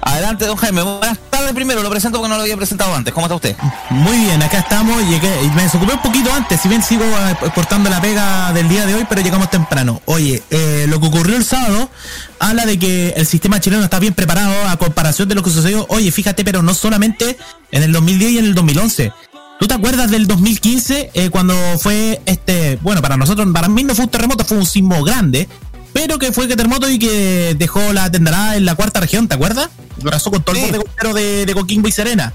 Adelante, 0.00 0.46
don 0.46 0.56
Jaime. 0.56 0.82
Buenas 0.82 1.18
tardes 1.30 1.52
primero, 1.52 1.82
lo 1.82 1.90
presento 1.90 2.18
porque 2.18 2.30
no 2.30 2.36
lo 2.36 2.42
había 2.42 2.56
presentado 2.56 2.94
antes. 2.94 3.12
¿Cómo 3.12 3.26
está 3.26 3.34
usted? 3.34 3.56
Muy 3.90 4.16
bien, 4.18 4.42
acá 4.42 4.58
estamos. 4.58 5.02
Llegué, 5.08 5.44
y 5.44 5.50
me 5.50 5.62
desocupé 5.62 5.92
un 5.94 6.02
poquito 6.02 6.32
antes, 6.32 6.60
si 6.60 6.68
bien 6.68 6.82
sigo 6.82 7.04
eh, 7.04 7.50
portando 7.54 7.90
la 7.90 8.00
pega 8.00 8.52
del 8.52 8.68
día 8.68 8.86
de 8.86 8.94
hoy, 8.94 9.06
pero 9.08 9.20
llegamos 9.20 9.50
temprano. 9.50 10.00
Oye, 10.06 10.42
eh, 10.50 10.86
lo 10.88 11.00
que 11.00 11.06
ocurrió 11.06 11.36
el 11.36 11.44
sábado 11.44 11.90
habla 12.38 12.64
de 12.66 12.78
que 12.78 13.10
el 13.16 13.26
sistema 13.26 13.60
chileno 13.60 13.84
está 13.84 13.98
bien 13.98 14.14
preparado 14.14 14.68
a 14.68 14.76
comparación 14.76 15.28
de 15.28 15.34
lo 15.34 15.42
que 15.42 15.50
sucedió. 15.50 15.86
Oye, 15.88 16.10
fíjate, 16.12 16.44
pero 16.44 16.62
no 16.62 16.74
solamente 16.74 17.36
en 17.72 17.82
el 17.82 17.92
2010 17.92 18.32
y 18.32 18.38
en 18.38 18.44
el 18.46 18.54
2011. 18.54 19.12
¿Tú 19.58 19.66
te 19.66 19.74
acuerdas 19.74 20.10
del 20.10 20.28
2015 20.28 21.10
eh, 21.14 21.30
cuando 21.30 21.54
fue 21.78 22.20
este, 22.26 22.78
bueno, 22.80 23.02
para 23.02 23.16
nosotros, 23.16 23.46
para 23.52 23.68
mí 23.68 23.82
no 23.82 23.94
fue 23.94 24.04
un 24.04 24.10
terremoto, 24.10 24.44
fue 24.44 24.56
un 24.56 24.66
sismo 24.66 25.02
grande, 25.02 25.48
pero 25.92 26.18
que 26.18 26.30
fue 26.30 26.46
que 26.46 26.54
terremoto 26.54 26.88
y 26.88 26.98
que 26.98 27.56
dejó 27.58 27.92
la 27.92 28.08
tenderada 28.08 28.56
en 28.56 28.64
la 28.64 28.76
cuarta 28.76 29.00
región, 29.00 29.26
¿te 29.26 29.34
acuerdas? 29.34 29.68
Lo 30.02 30.10
pasó 30.10 30.30
con 30.30 30.42
todo 30.42 30.54
Sí. 30.54 30.64
el 30.64 30.76
costero 30.82 31.14
de, 31.14 31.46
de 31.46 31.54
Coquimbo 31.54 31.88
y 31.88 31.92
Serena. 31.92 32.32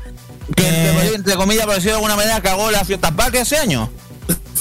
Que 0.56 0.64
Eh, 0.68 1.12
entre, 1.16 1.36
comillas, 1.36 1.66
por 1.66 1.76
decirlo 1.76 1.92
de 1.94 1.98
alguna 1.98 2.16
manera, 2.16 2.42
cagó 2.42 2.70
las 2.72 2.86
fiestas 2.86 3.12
patrias 3.12 3.48
ese 3.52 3.58
año. 3.62 3.90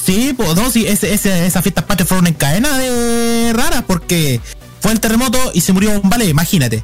Sí, 0.04 0.34
pues 0.36 0.54
no, 0.56 0.70
sí, 0.70 0.86
ese, 0.86 1.12
ese- 1.14 1.46
esas 1.46 1.62
fiestas 1.62 1.84
patrias 1.84 2.08
fueron 2.08 2.26
en 2.26 2.34
cadena 2.34 2.76
de 2.78 3.52
raras 3.54 3.84
porque 3.86 4.40
fue 4.80 4.92
el 4.92 5.00
terremoto 5.00 5.38
y 5.54 5.60
se 5.60 5.72
murió 5.72 5.90
un 6.00 6.08
vale, 6.10 6.24
imagínate. 6.26 6.82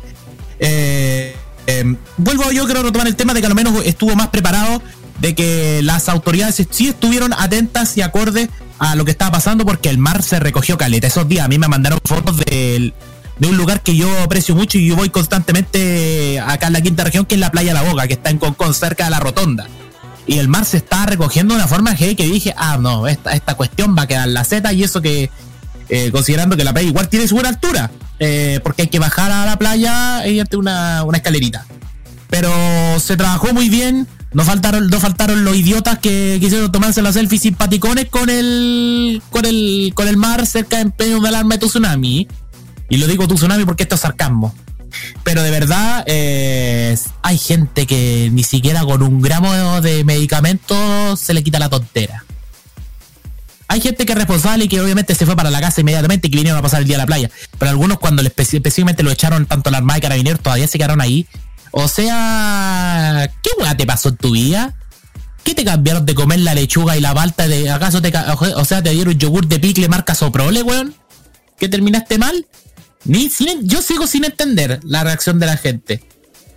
Eh, 0.60 1.36
eh, 1.66 1.96
vuelvo 2.16 2.50
yo 2.52 2.66
creo 2.66 2.80
a 2.80 2.84
retomar 2.84 3.06
el 3.06 3.16
tema 3.16 3.34
de 3.34 3.40
que 3.40 3.46
al 3.46 3.54
menos 3.54 3.74
estuvo 3.84 4.14
más 4.14 4.28
preparado, 4.28 4.82
de 5.20 5.34
que 5.34 5.80
las 5.82 6.08
autoridades 6.08 6.64
sí 6.70 6.88
estuvieron 6.88 7.32
atentas 7.32 7.96
y 7.96 8.02
acordes 8.02 8.48
a 8.78 8.94
lo 8.94 9.04
que 9.04 9.10
estaba 9.10 9.32
pasando 9.32 9.64
porque 9.66 9.88
el 9.90 9.98
mar 9.98 10.22
se 10.22 10.38
recogió 10.38 10.78
caleta. 10.78 11.06
Esos 11.08 11.28
días 11.28 11.44
a 11.44 11.48
mí 11.48 11.58
me 11.58 11.66
mandaron 11.68 11.98
fotos 12.04 12.36
del- 12.38 12.94
de 13.38 13.48
un 13.48 13.56
lugar 13.56 13.82
que 13.82 13.96
yo 13.96 14.10
aprecio 14.22 14.54
mucho 14.54 14.78
y 14.78 14.86
yo 14.86 14.96
voy 14.96 15.10
constantemente 15.10 16.40
acá 16.40 16.68
en 16.68 16.72
la 16.72 16.80
quinta 16.80 17.04
región, 17.04 17.26
que 17.26 17.34
es 17.34 17.40
la 17.40 17.50
playa 17.50 17.74
La 17.74 17.82
Boca, 17.82 18.06
que 18.06 18.14
está 18.14 18.30
en 18.30 18.38
Concón, 18.38 18.74
cerca 18.74 19.04
de 19.04 19.10
la 19.10 19.20
rotonda 19.20 19.66
y 20.28 20.38
el 20.38 20.46
mar 20.46 20.64
se 20.66 20.76
está 20.76 21.06
recogiendo 21.06 21.54
de 21.54 21.60
una 21.60 21.68
forma 21.68 21.96
que, 21.96 22.14
dije, 22.14 22.54
ah, 22.56 22.76
no, 22.78 23.08
esta, 23.08 23.32
esta 23.32 23.54
cuestión 23.54 23.96
va 23.98 24.02
a 24.02 24.06
quedar 24.06 24.28
la 24.28 24.44
Z 24.44 24.72
y 24.74 24.84
eso 24.84 25.00
que, 25.00 25.30
eh, 25.88 26.10
considerando 26.12 26.54
que 26.54 26.64
la 26.64 26.74
playa 26.74 26.86
igual 26.86 27.08
tiene 27.08 27.26
su 27.26 27.34
buena 27.34 27.48
altura, 27.48 27.90
eh, 28.18 28.60
porque 28.62 28.82
hay 28.82 28.88
que 28.88 28.98
bajar 28.98 29.32
a 29.32 29.46
la 29.46 29.58
playa 29.58 30.26
y 30.26 30.36
darte 30.36 30.58
una, 30.58 31.02
una 31.04 31.16
escalerita. 31.16 31.66
Pero 32.28 32.50
se 33.00 33.16
trabajó 33.16 33.54
muy 33.54 33.70
bien, 33.70 34.06
no 34.34 34.44
faltaron, 34.44 34.88
no 34.88 35.00
faltaron 35.00 35.44
los 35.44 35.56
idiotas 35.56 35.98
que 35.98 36.36
quisieron 36.40 36.70
tomarse 36.70 37.00
las 37.00 37.14
selfies 37.14 37.40
simpaticones 37.40 38.10
con 38.10 38.28
el, 38.28 39.22
con 39.30 39.46
el, 39.46 39.92
con 39.94 40.08
el 40.08 40.18
mar 40.18 40.46
cerca 40.46 40.78
en 40.80 40.90
pleno 40.90 41.20
de 41.20 41.28
alarma 41.28 41.56
de 41.56 41.66
tsunami. 41.66 42.28
Y 42.88 42.96
lo 42.96 43.06
digo 43.06 43.28
tu 43.28 43.34
tsunami 43.34 43.64
porque 43.64 43.82
esto 43.84 43.94
es 43.94 44.00
sarcasmo. 44.00 44.54
Pero 45.22 45.42
de 45.42 45.50
verdad, 45.50 46.04
eh, 46.06 46.96
hay 47.22 47.38
gente 47.38 47.86
que 47.86 48.30
ni 48.32 48.42
siquiera 48.42 48.82
con 48.84 49.02
un 49.02 49.20
gramo 49.20 49.80
de 49.80 50.04
medicamento 50.04 51.16
se 51.16 51.34
le 51.34 51.42
quita 51.42 51.58
la 51.58 51.68
tontera. 51.68 52.24
Hay 53.70 53.82
gente 53.82 54.06
que 54.06 54.12
es 54.12 54.18
responsable 54.18 54.64
y 54.64 54.68
que 54.68 54.80
obviamente 54.80 55.14
se 55.14 55.26
fue 55.26 55.36
para 55.36 55.50
la 55.50 55.60
casa 55.60 55.82
inmediatamente 55.82 56.28
y 56.28 56.30
que 56.30 56.38
vinieron 56.38 56.58
a 56.58 56.62
pasar 56.62 56.80
el 56.80 56.86
día 56.86 56.96
a 56.96 57.00
la 57.00 57.06
playa. 57.06 57.30
Pero 57.58 57.70
algunos 57.70 57.98
cuando 57.98 58.22
específicamente 58.22 59.02
lo 59.02 59.10
echaron 59.10 59.44
tanto 59.44 59.70
la 59.70 59.78
armada 59.78 59.96
de 59.96 60.00
carabineros 60.00 60.40
todavía 60.40 60.66
se 60.66 60.78
quedaron 60.78 61.02
ahí. 61.02 61.26
O 61.70 61.86
sea, 61.86 63.30
¿qué 63.42 63.50
weá 63.60 63.76
te 63.76 63.84
pasó 63.84 64.08
en 64.08 64.16
tu 64.16 64.30
vida? 64.30 64.74
¿Qué 65.44 65.54
te 65.54 65.64
cambiaron 65.64 66.06
de 66.06 66.14
comer 66.14 66.40
la 66.40 66.54
lechuga 66.54 66.96
y 66.96 67.00
la 67.02 67.12
palta? 67.12 67.46
De, 67.46 67.70
¿Acaso 67.70 68.00
te, 68.00 68.10
o 68.56 68.64
sea, 68.64 68.82
te 68.82 68.90
dieron 68.90 69.18
yogur 69.18 69.46
de 69.46 69.58
picle 69.58 69.88
marca 69.88 70.14
Soprole, 70.14 70.62
weón? 70.62 70.94
¿Que 71.58 71.68
terminaste 71.68 72.16
mal? 72.16 72.46
Ni, 73.04 73.30
yo 73.62 73.82
sigo 73.82 74.06
sin 74.06 74.24
entender 74.24 74.80
la 74.84 75.04
reacción 75.04 75.38
de 75.38 75.46
la 75.46 75.56
gente. 75.56 76.02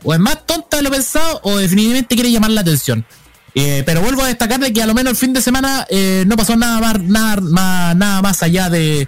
O 0.04 0.14
es 0.14 0.20
más 0.20 0.46
tonta 0.46 0.78
de 0.78 0.84
lo 0.84 0.92
pensado 0.92 1.40
o 1.44 1.58
definitivamente 1.58 2.16
quiere 2.16 2.32
llamar 2.32 2.52
la 2.52 2.62
atención. 2.62 3.06
Eh, 3.54 3.84
pero 3.86 4.02
vuelvo 4.02 4.24
a 4.24 4.28
destacar 4.28 4.60
de 4.60 4.72
que 4.72 4.82
a 4.82 4.88
lo 4.88 4.94
menos 4.94 5.12
el 5.12 5.18
fin 5.18 5.34
de 5.34 5.42
semana 5.42 5.86
eh, 5.90 6.24
no 6.26 6.38
pasó 6.38 6.56
nada 6.56 6.80
más, 6.80 7.02
nada, 7.02 7.42
más, 7.42 7.96
nada 7.96 8.22
más 8.22 8.44
allá 8.44 8.70
de, 8.70 9.08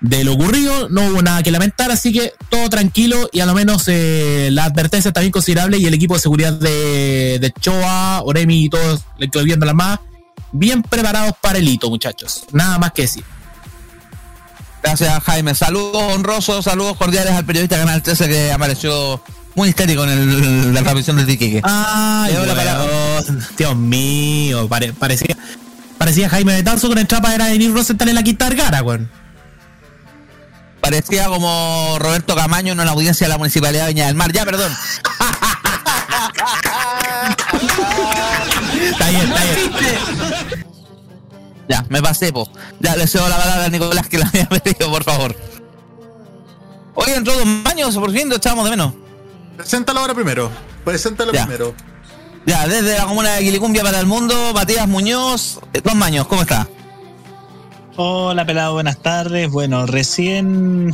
de 0.00 0.24
lo 0.24 0.32
ocurrido, 0.32 0.88
no 0.88 1.06
hubo 1.06 1.22
nada 1.22 1.42
que 1.42 1.50
lamentar, 1.50 1.90
así 1.90 2.12
que 2.12 2.32
todo 2.48 2.68
tranquilo 2.68 3.28
y 3.32 3.40
a 3.40 3.46
lo 3.46 3.54
menos 3.54 3.84
eh, 3.86 4.48
la 4.50 4.64
advertencia 4.64 5.10
está 5.10 5.20
bien 5.20 5.30
considerable 5.30 5.78
y 5.78 5.86
el 5.86 5.94
equipo 5.94 6.14
de 6.14 6.20
seguridad 6.20 6.52
de, 6.52 7.38
de 7.40 7.52
Choa, 7.60 8.22
Oremi 8.22 8.64
y 8.64 8.70
todos, 8.70 9.02
incluyendo 9.18 9.66
las 9.66 9.74
más, 9.74 10.00
bien 10.52 10.82
preparados 10.82 11.34
para 11.40 11.58
el 11.58 11.68
hito, 11.68 11.88
muchachos. 11.90 12.44
Nada 12.52 12.78
más 12.78 12.92
que 12.92 13.02
decir. 13.02 13.24
Gracias, 14.82 15.22
Jaime. 15.24 15.54
Saludos 15.54 16.02
honrosos, 16.14 16.64
saludos 16.64 16.96
cordiales 16.96 17.32
al 17.34 17.44
periodista 17.44 17.76
Canal 17.78 18.02
13 18.02 18.28
que 18.28 18.52
apareció 18.52 19.22
muy 19.54 19.68
histérico 19.68 20.04
en 20.04 20.10
el, 20.10 20.74
la 20.74 20.80
transmisión 20.82 21.16
del 21.16 21.26
la 22.46 22.54
palabra. 22.54 22.84
weón, 22.86 23.46
Dios 23.58 23.76
mío, 23.76 24.68
pare- 24.68 24.92
parecía, 24.94 25.36
parecía 25.98 26.28
Jaime 26.30 26.54
de 26.54 26.62
Tarso 26.62 26.88
con 26.88 26.98
el 26.98 27.06
trapa 27.06 27.34
era 27.34 27.46
Denis 27.46 27.72
Rosenthal 27.72 28.08
en 28.08 28.14
la 28.14 28.22
quinta 28.22 28.48
Vergara, 28.48 28.82
weón. 28.82 29.10
Parecía 30.80 31.26
como 31.26 31.98
Roberto 31.98 32.34
Camaño 32.34 32.72
en 32.72 32.80
una 32.80 32.90
audiencia 32.92 33.26
de 33.26 33.32
la 33.32 33.38
Municipalidad 33.38 33.82
de 33.86 33.92
Viña 33.92 34.06
del 34.06 34.14
Mar. 34.14 34.32
Ya, 34.32 34.46
perdón. 34.46 34.72
Está 38.90 39.08
bien, 39.10 39.22
está 39.30 39.40
bien. 39.44 40.64
Ya, 41.70 41.86
me 41.88 42.02
pasé, 42.02 42.32
po. 42.32 42.48
Ya, 42.80 42.96
le 42.96 43.06
cedo 43.06 43.28
la 43.28 43.36
palabra 43.36 43.66
a 43.66 43.68
Nicolás 43.68 44.08
que 44.08 44.18
la 44.18 44.26
había 44.26 44.48
pedido, 44.48 44.90
por 44.90 45.04
favor. 45.04 45.36
Hoy 46.96 47.10
entró 47.16 47.32
Don 47.38 47.62
Baños, 47.62 47.94
por 47.96 48.10
fin 48.12 48.28
lo 48.28 48.36
echábamos 48.36 48.64
de 48.64 48.70
menos. 48.72 48.92
Preséntalo 49.56 50.00
ahora 50.00 50.12
primero. 50.14 50.50
Preséntalo 50.84 51.32
Ya. 51.32 51.46
primero. 51.46 51.72
Ya, 52.44 52.66
desde 52.66 52.98
la 52.98 53.04
comuna 53.04 53.34
de 53.34 53.44
Quilicumbia 53.44 53.84
para 53.84 54.00
el 54.00 54.06
mundo, 54.06 54.34
Matías 54.52 54.88
Muñoz. 54.88 55.60
Eh, 55.72 55.80
Don 55.84 55.96
Baños, 56.00 56.26
¿cómo 56.26 56.42
está? 56.42 56.66
Hola 57.96 58.44
pelado, 58.44 58.72
buenas 58.72 58.98
tardes. 59.00 59.48
Bueno, 59.50 59.86
recién. 59.86 60.92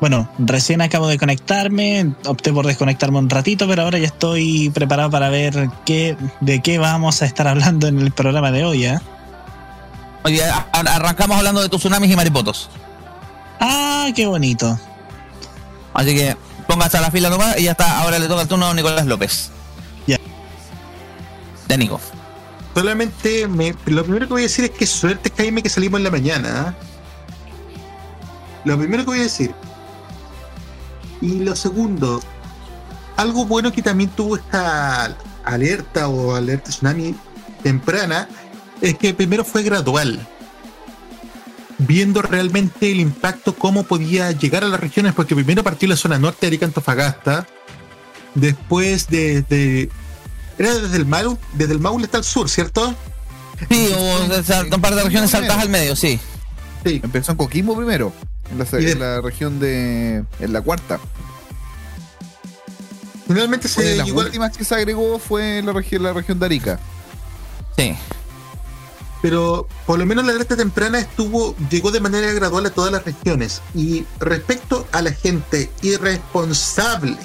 Bueno, 0.00 0.28
recién 0.38 0.80
acabo 0.82 1.06
de 1.06 1.16
conectarme. 1.18 2.12
Opté 2.24 2.52
por 2.52 2.66
desconectarme 2.66 3.18
un 3.18 3.30
ratito, 3.30 3.68
pero 3.68 3.82
ahora 3.82 3.98
ya 3.98 4.06
estoy 4.06 4.70
preparado 4.70 5.10
para 5.10 5.28
ver 5.28 5.68
qué, 5.84 6.16
de 6.40 6.60
qué 6.60 6.78
vamos 6.78 7.22
a 7.22 7.26
estar 7.26 7.46
hablando 7.46 7.86
en 7.86 8.00
el 8.00 8.10
programa 8.10 8.50
de 8.50 8.64
hoy. 8.64 8.84
¿eh? 8.86 8.98
Oye, 10.26 10.42
arrancamos 10.72 11.36
hablando 11.36 11.62
de 11.62 11.68
tus 11.68 11.78
tsunamis 11.78 12.10
y 12.10 12.16
maripotos. 12.16 12.68
Ah, 13.60 14.08
qué 14.12 14.26
bonito. 14.26 14.76
Así 15.94 16.16
que 16.16 16.36
póngase 16.66 16.98
a 16.98 17.00
la 17.00 17.12
fila 17.12 17.30
nomás 17.30 17.56
y 17.60 17.62
ya 17.62 17.70
está. 17.70 18.00
Ahora 18.00 18.18
le 18.18 18.26
toca 18.26 18.42
el 18.42 18.48
turno 18.48 18.66
a 18.66 18.74
Nicolás 18.74 19.06
López. 19.06 19.50
Ya. 20.08 20.18
De 21.68 21.78
Nico. 21.78 22.00
Solamente 22.74 23.46
me- 23.46 23.72
lo 23.86 24.02
primero 24.02 24.26
que 24.26 24.32
voy 24.32 24.42
a 24.42 24.46
decir 24.46 24.64
es 24.64 24.72
que 24.72 24.84
suerte 24.84 25.32
Jaime 25.36 25.62
que 25.62 25.68
salimos 25.70 25.98
en 25.98 26.04
la 26.04 26.10
mañana. 26.10 26.48
¿ah? 26.68 26.74
Lo 28.64 28.76
primero 28.76 29.04
que 29.04 29.10
voy 29.10 29.20
a 29.20 29.22
decir. 29.22 29.54
Y 31.20 31.38
lo 31.38 31.54
segundo, 31.54 32.20
algo 33.16 33.44
bueno 33.46 33.70
que 33.70 33.80
también 33.80 34.10
tuvo 34.10 34.34
esta 34.36 35.14
alerta 35.44 36.08
o 36.08 36.34
alerta 36.34 36.68
tsunami 36.70 37.14
temprana 37.62 38.28
es 38.80 38.96
que 38.96 39.14
primero 39.14 39.44
fue 39.44 39.62
gradual. 39.62 40.26
Viendo 41.78 42.22
realmente 42.22 42.90
el 42.90 43.00
impacto, 43.00 43.54
cómo 43.54 43.82
podía 43.82 44.32
llegar 44.32 44.64
a 44.64 44.68
las 44.68 44.80
regiones, 44.80 45.12
porque 45.12 45.34
primero 45.34 45.62
partió 45.62 45.86
la 45.88 45.96
zona 45.96 46.18
norte 46.18 46.38
de 46.42 46.46
Arica 46.48 46.64
Antofagasta, 46.66 47.46
después 48.34 49.08
desde. 49.08 49.90
Era 50.58 50.72
desde 50.74 50.96
el 50.96 51.04
Maule, 51.04 51.36
desde 51.52 51.74
el 51.74 51.80
Maule 51.80 52.04
hasta 52.06 52.16
el 52.18 52.24
sur, 52.24 52.48
¿cierto? 52.48 52.94
Sí, 53.70 53.90
hubo 53.94 54.74
un 54.74 54.80
par 54.80 54.94
de 54.94 55.02
regiones 55.04 55.30
saltadas 55.30 55.62
al 55.62 55.68
medio, 55.68 55.94
sí. 55.96 56.18
Sí. 56.84 57.00
Empezó 57.04 57.32
en 57.32 57.38
Coquimbo 57.38 57.76
primero, 57.76 58.10
en 58.50 58.58
la, 58.58 58.64
Y 58.80 58.84
de- 58.84 58.92
en 58.92 59.00
la 59.00 59.20
región 59.20 59.58
de. 59.60 60.24
en 60.40 60.52
la 60.54 60.62
cuarta. 60.62 60.98
Finalmente 63.26 63.68
de 63.68 63.74
se 63.74 63.96
las 63.96 64.06
llegó, 64.06 64.20
últimas 64.20 64.56
que 64.56 64.64
se 64.64 64.74
agregó 64.74 65.18
fue 65.18 65.60
la 65.62 65.72
región, 65.72 66.02
la 66.04 66.12
región 66.12 66.38
de 66.38 66.46
Arica. 66.46 66.78
Sí. 67.76 67.94
Pero 69.22 69.66
por 69.86 69.98
lo 69.98 70.06
menos 70.06 70.24
la 70.24 70.32
alerta 70.32 70.56
temprana 70.56 70.98
estuvo, 70.98 71.56
llegó 71.70 71.90
de 71.90 72.00
manera 72.00 72.32
gradual 72.32 72.66
a 72.66 72.70
todas 72.70 72.92
las 72.92 73.04
regiones. 73.04 73.62
Y 73.74 74.04
respecto 74.20 74.86
a 74.92 75.02
la 75.02 75.12
gente 75.12 75.70
irresponsable, 75.82 77.16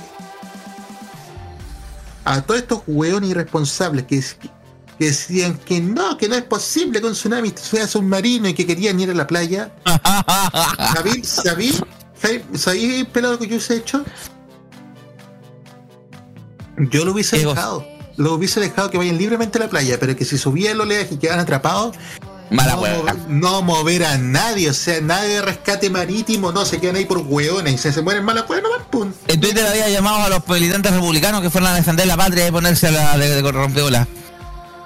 a 2.23 2.41
todos 2.41 2.61
estos 2.61 2.81
hueones 2.87 3.29
irresponsables 3.31 4.05
que, 4.05 4.23
que 4.97 5.05
decían 5.05 5.57
que 5.57 5.81
no, 5.81 6.17
que 6.17 6.29
no 6.29 6.35
es 6.35 6.43
posible 6.43 7.01
que 7.01 7.07
un 7.07 7.13
tsunami 7.13 7.53
sea 7.55 7.87
submarino 7.87 8.47
y 8.47 8.53
que 8.53 8.65
querían 8.65 8.99
ir 8.99 9.09
a 9.11 9.13
la 9.13 9.27
playa. 9.27 9.71
¿Sabí? 10.93 11.23
¿Sabí, 11.23 11.71
¿Sabí, 12.53 13.03
pelado 13.05 13.39
que 13.39 13.47
yo 13.47 13.55
hubiese 13.55 13.77
hecho? 13.77 14.05
Yo 16.77 17.05
lo 17.05 17.11
hubiese 17.13 17.39
dejado. 17.39 17.85
Lo 18.21 18.33
hubiese 18.33 18.59
dejado 18.59 18.91
que 18.91 18.97
vayan 18.97 19.17
libremente 19.17 19.57
a 19.57 19.61
la 19.61 19.67
playa, 19.67 19.97
pero 19.99 20.15
que 20.15 20.25
si 20.25 20.37
subía 20.37 20.71
el 20.71 20.79
oleaje 20.79 21.15
y 21.15 21.17
quedan 21.17 21.39
atrapados, 21.39 21.95
Mala 22.51 22.73
no, 22.73 22.77
mover, 22.81 23.15
no 23.29 23.61
mover 23.61 24.05
a 24.05 24.17
nadie, 24.17 24.69
o 24.69 24.73
sea, 24.73 24.99
nadie 25.01 25.35
de 25.35 25.41
rescate 25.41 25.89
marítimo, 25.89 26.51
no, 26.51 26.65
se 26.65 26.79
quedan 26.79 26.97
ahí 26.97 27.05
por 27.05 27.19
hueones 27.19 27.73
y 27.73 27.77
se, 27.77 27.93
se 27.93 28.01
mueren 28.01 28.23
malas 28.23 28.47
hueones, 28.47 28.69
no 28.77 28.85
pum. 28.91 29.11
En 29.27 29.39
Twitter 29.39 29.65
había 29.65 29.89
llamado 29.89 30.17
a 30.17 30.29
los 30.29 30.47
militantes 30.47 30.93
republicanos 30.93 31.41
que 31.41 31.49
fueran 31.49 31.71
a 31.71 31.75
defender 31.75 32.05
la 32.05 32.17
patria 32.17 32.47
y 32.47 32.51
ponerse 32.51 32.89
a 32.89 32.91
la 32.91 33.17
de, 33.17 33.41
de 33.41 33.51
rompeola. 33.51 34.07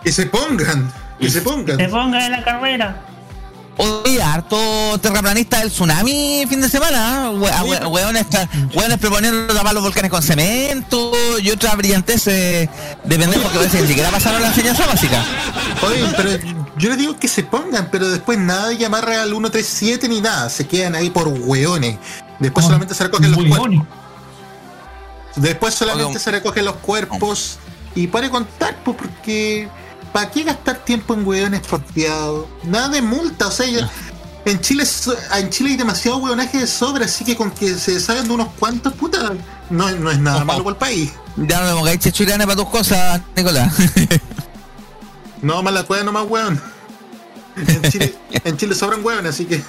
Que 0.04 0.12
se 0.12 0.28
pongan, 0.28 0.93
que 1.19 1.30
se 1.30 1.41
pongan. 1.41 1.78
Te 1.78 1.89
ponga 1.89 2.26
en 2.26 2.32
la 2.32 2.43
carrera. 2.43 3.02
Oye, 3.78 4.22
harto 4.24 4.58
terraplanista 5.02 5.60
del 5.60 5.70
tsunami 5.70 6.46
fin 6.48 6.62
de 6.62 6.70
semana. 6.70 7.30
Hueones, 7.32 8.26
tra- 8.30 8.48
hueones 8.74 8.98
proponiendo 9.00 9.54
tapar 9.54 9.74
los 9.74 9.84
volcanes 9.84 10.10
con 10.10 10.24
cemento 10.24 11.12
y 11.42 11.50
otra 11.52 11.76
brillantez 11.76 12.26
eh, 12.28 12.70
de 13.04 13.18
pendejos 13.20 13.52
que 13.52 13.58
a 13.58 13.62
veces 13.62 13.82
ni 13.82 13.88
siquiera 13.90 14.10
pasaron 14.12 14.42
la 14.42 14.48
enseñanza 14.48 14.86
básica. 14.88 15.24
Oye, 15.86 16.06
pero 16.16 16.30
yo 16.78 16.90
les 16.90 16.98
digo 16.98 17.20
que 17.20 17.28
se 17.28 17.44
pongan, 17.44 17.90
pero 17.92 18.08
después 18.10 18.38
nada 18.40 18.70
de 18.70 18.78
llamar 18.78 19.10
al 19.10 19.30
137 19.30 20.08
ni 20.08 20.22
nada, 20.22 20.50
se 20.50 20.66
quedan 20.66 20.96
ahí 20.96 21.10
por 21.10 21.28
hueones. 21.28 21.98
Después 22.40 22.66
solamente 22.66 22.94
se 22.96 23.04
recogen 23.04 23.32
los 23.32 23.40
cuerpos. 23.46 23.86
Después 25.36 25.74
solamente 25.76 26.20
se 26.20 26.32
recogen 26.32 26.64
los 26.66 26.76
cuerpos 26.78 27.58
y 27.94 28.08
para 28.08 28.30
contar, 28.30 28.78
pues, 28.86 28.96
porque 28.98 29.68
¿para 30.15 30.32
qué 30.32 30.43
gastar 30.43 30.78
tiempo 30.78 31.13
en 31.13 31.28
hueones 31.28 31.60
porfiados? 31.60 32.45
Nada 32.63 32.88
de 32.88 33.01
multa, 33.01 33.47
o 33.47 33.51
sea, 33.51 33.67
en 34.45 34.62
Chile 34.62 34.86
en 35.34 35.49
Chile 35.49 35.71
hay 35.71 35.75
demasiado 35.75 36.19
hueonaje 36.19 36.60
de 36.60 36.67
sobra, 36.67 37.04
así 37.04 37.25
que 37.25 37.36
con 37.36 37.51
que 37.51 37.73
se 37.73 37.99
salgan 37.99 38.30
de 38.30 38.34
unos 38.34 38.47
cuantos, 38.58 38.93
puta, 38.93 39.34
no, 39.69 39.91
no 39.91 40.10
es 40.10 40.17
nada 40.17 40.45
malo 40.45 40.63
para 40.63 40.73
el 40.73 40.78
país. 40.78 41.12
Ya 41.36 41.60
no 41.60 41.67
me 41.67 41.73
pongáis 41.73 41.99
chechurane 41.99 42.45
para 42.45 42.56
tus 42.56 42.69
cosas, 42.69 43.21
Nicolás. 43.36 43.75
No, 45.41 45.62
más 45.62 45.73
la 45.75 45.84
cueva, 45.84 46.04
no 46.06 46.12
más 46.12 46.25
hueón. 46.28 46.60
En 47.58 47.91
Chile, 47.91 48.15
en 48.45 48.58
Chile 48.58 48.73
sobran 48.73 49.06
hueones, 49.06 49.36
así 49.36 49.45
que 49.45 49.62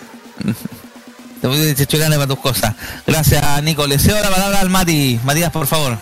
Te 1.40 1.46
voy 1.48 1.58
a 1.58 2.08
para 2.08 2.26
tus 2.26 2.38
cosas. 2.38 2.74
Gracias, 3.06 3.62
Nico. 3.62 3.86
Le 3.86 3.98
cedo 3.98 4.18
la 4.22 4.30
palabra 4.30 4.60
al 4.60 4.70
Mati. 4.70 5.20
Matías, 5.24 5.50
por 5.50 5.66
favor. 5.66 5.98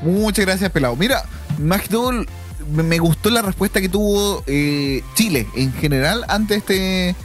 Muchas 0.00 0.46
gracias, 0.46 0.70
pelado. 0.70 0.96
Mira, 0.96 1.22
más 1.58 1.82
que 1.82 1.88
todo, 1.88 2.12
me 2.72 2.98
gustó 2.98 3.30
la 3.30 3.42
respuesta 3.42 3.80
que 3.80 3.88
tuvo 3.88 4.42
eh, 4.46 5.02
Chile 5.14 5.46
en 5.54 5.72
general 5.72 6.24
ante 6.28 6.56
este, 6.56 7.16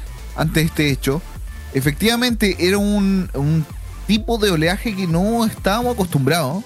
este 0.55 0.89
hecho. 0.89 1.21
Efectivamente, 1.73 2.55
era 2.59 2.77
un, 2.77 3.65
tipo 4.07 4.37
de 4.37 4.51
oleaje 4.51 4.95
que 4.95 5.07
no 5.07 5.45
estábamos 5.45 5.93
acostumbrados. 5.93 6.63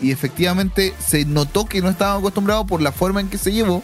Y 0.00 0.10
efectivamente 0.10 0.92
se 0.98 1.24
notó 1.24 1.66
que 1.66 1.80
no 1.80 1.88
estábamos 1.88 2.22
acostumbrados 2.22 2.66
por 2.66 2.82
la 2.82 2.90
forma 2.90 3.20
en 3.20 3.28
que 3.28 3.38
se 3.38 3.52
llevó. 3.52 3.82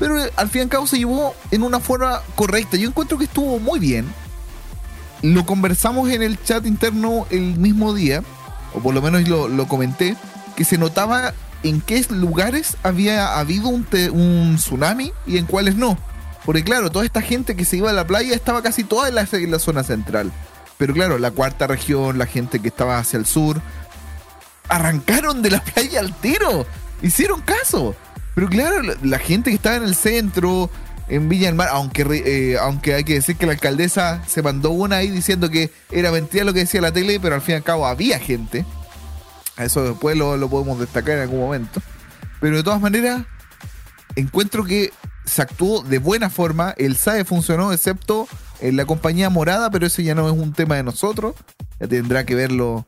Pero 0.00 0.16
al 0.36 0.48
fin 0.48 0.60
y 0.60 0.62
al 0.62 0.68
cabo 0.68 0.86
se 0.86 0.98
llevó 0.98 1.34
en 1.50 1.62
una 1.62 1.78
forma 1.78 2.22
correcta. 2.34 2.76
Yo 2.76 2.88
encuentro 2.88 3.18
que 3.18 3.24
estuvo 3.24 3.60
muy 3.60 3.78
bien. 3.78 4.06
Lo 5.22 5.46
conversamos 5.46 6.10
en 6.10 6.22
el 6.22 6.42
chat 6.42 6.66
interno 6.66 7.26
el 7.30 7.56
mismo 7.56 7.92
día, 7.92 8.24
o 8.74 8.80
por 8.80 8.94
lo 8.94 9.02
menos 9.02 9.28
lo 9.28 9.68
comenté, 9.68 10.16
que 10.56 10.64
se 10.64 10.78
notaba 10.78 11.34
en 11.62 11.80
qué 11.80 12.04
lugares 12.10 12.76
había 12.82 13.38
habido 13.38 13.68
un, 13.68 13.84
tsunami 14.56 15.12
y 15.26 15.38
en 15.38 15.46
cuáles 15.46 15.76
no. 15.76 15.98
Porque 16.44 16.64
claro, 16.64 16.90
toda 16.90 17.04
esta 17.04 17.20
gente 17.20 17.54
que 17.54 17.64
se 17.64 17.76
iba 17.76 17.90
a 17.90 17.94
la 17.94 18.06
playa 18.06 18.34
estaba 18.34 18.62
casi 18.62 18.84
toda 18.84 19.08
en 19.08 19.50
la, 19.50 19.58
zona 19.58 19.82
central. 19.82 20.32
Pero 20.78 20.94
claro, 20.94 21.18
la 21.18 21.30
cuarta 21.30 21.66
región, 21.66 22.18
la 22.18 22.26
gente 22.26 22.60
que 22.60 22.68
estaba 22.68 22.98
hacia 22.98 23.18
el 23.18 23.26
sur, 23.26 23.60
arrancaron 24.68 25.42
de 25.42 25.50
la 25.50 25.62
playa 25.64 26.00
al 26.00 26.14
tiro. 26.14 26.66
Hicieron 27.02 27.42
caso. 27.42 27.94
Pero 28.34 28.48
claro, 28.48 28.82
la, 29.02 29.18
gente 29.18 29.50
que 29.50 29.56
estaba 29.56 29.76
en 29.76 29.82
el 29.82 29.94
centro, 29.94 30.70
en 31.08 31.28
Villa 31.28 31.46
del 31.46 31.56
Mar, 31.56 31.68
aunque, 31.72 32.02
eh, 32.24 32.56
aunque 32.58 32.94
hay 32.94 33.04
que 33.04 33.14
decir 33.14 33.36
que 33.36 33.44
la 33.44 33.52
alcaldesa 33.52 34.22
se 34.26 34.42
mandó 34.42 34.70
una 34.70 34.96
ahí 34.96 35.10
diciendo 35.10 35.50
que 35.50 35.70
era 35.90 36.10
mentira 36.10 36.44
lo 36.44 36.54
que 36.54 36.60
decía 36.60 36.80
la 36.80 36.92
tele, 36.92 37.20
pero 37.20 37.34
al 37.34 37.42
fin 37.42 37.54
y 37.54 37.56
al 37.56 37.64
cabo 37.64 37.86
había 37.86 38.18
gente. 38.18 38.64
Eso 39.64 39.84
después 39.84 40.16
lo, 40.16 40.36
lo 40.36 40.48
podemos 40.48 40.78
destacar 40.78 41.16
en 41.16 41.22
algún 41.22 41.40
momento. 41.40 41.80
Pero 42.40 42.56
de 42.56 42.62
todas 42.62 42.80
maneras, 42.80 43.22
encuentro 44.16 44.64
que 44.64 44.92
se 45.24 45.42
actuó 45.42 45.82
de 45.82 45.98
buena 45.98 46.30
forma. 46.30 46.74
El 46.76 46.96
SAE 46.96 47.24
funcionó, 47.24 47.72
excepto 47.72 48.26
en 48.60 48.76
la 48.76 48.84
compañía 48.84 49.30
morada, 49.30 49.70
pero 49.70 49.86
ese 49.86 50.02
ya 50.02 50.14
no 50.14 50.26
es 50.28 50.36
un 50.36 50.52
tema 50.52 50.76
de 50.76 50.82
nosotros. 50.82 51.34
Ya 51.78 51.86
tendrá 51.86 52.24
que 52.26 52.34
verlo 52.34 52.86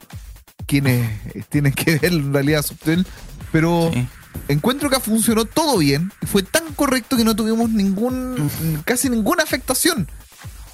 quienes 0.66 1.08
tienen 1.50 1.72
que 1.72 1.98
ver 1.98 2.12
en 2.12 2.32
realidad 2.32 2.62
Subtel. 2.62 3.06
Pero 3.52 3.90
Sí. 3.92 4.08
encuentro 4.48 4.88
que 4.90 4.98
funcionó 5.00 5.44
todo 5.44 5.78
bien. 5.78 6.10
Fue 6.26 6.42
tan 6.42 6.72
correcto 6.74 7.16
que 7.16 7.24
no 7.24 7.36
tuvimos 7.36 7.68
ningún, 7.70 8.50
casi 8.84 9.10
ninguna 9.10 9.42
afectación. 9.42 10.08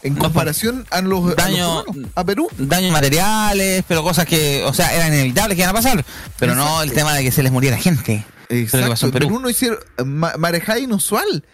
En 0.02 0.14
No, 0.14 0.20
comparación 0.20 0.86
a 0.90 1.00
los, 1.02 1.24
a, 1.24 1.28
los 1.28 1.36
Daño- 1.36 1.84
a 2.14 2.24
Perú. 2.24 2.48
Daños 2.56 2.92
materiales, 2.92 3.84
pero 3.88 4.02
cosas 4.02 4.26
que, 4.26 4.62
o 4.64 4.72
sea, 4.72 4.94
eran 4.94 5.12
inevitables 5.12 5.56
que 5.56 5.62
iban 5.62 5.70
a 5.70 5.78
pasar. 5.78 6.04
Pero 6.38 6.54
no 6.54 6.62
Exacto. 6.64 6.82
el 6.84 6.92
tema 6.92 7.14
de 7.14 7.22
que 7.24 7.32
se 7.32 7.42
les 7.42 7.50
muriera 7.50 7.76
gente. 7.76 8.24
Lo 8.48 8.56
que 8.56 8.62
pasó 8.64 8.76
en 8.78 8.84
Exacto, 8.84 9.12
Perú. 9.12 9.26
Perú 9.28 9.40
no 9.40 9.50
hicieron 9.50 9.78
ma- 10.04 10.34
marejada 10.38 10.78
inusual. 10.78 11.44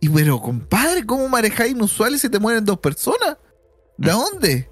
Y 0.00 0.08
pero, 0.08 0.40
compadre, 0.40 1.04
¿cómo 1.06 1.28
marejada 1.28 1.68
inusual 1.68 2.14
y 2.14 2.18
se 2.18 2.28
te 2.30 2.38
mueren 2.38 2.64
dos 2.64 2.78
personas? 2.78 3.36
¿De 3.98 4.10
dónde? 4.10 4.68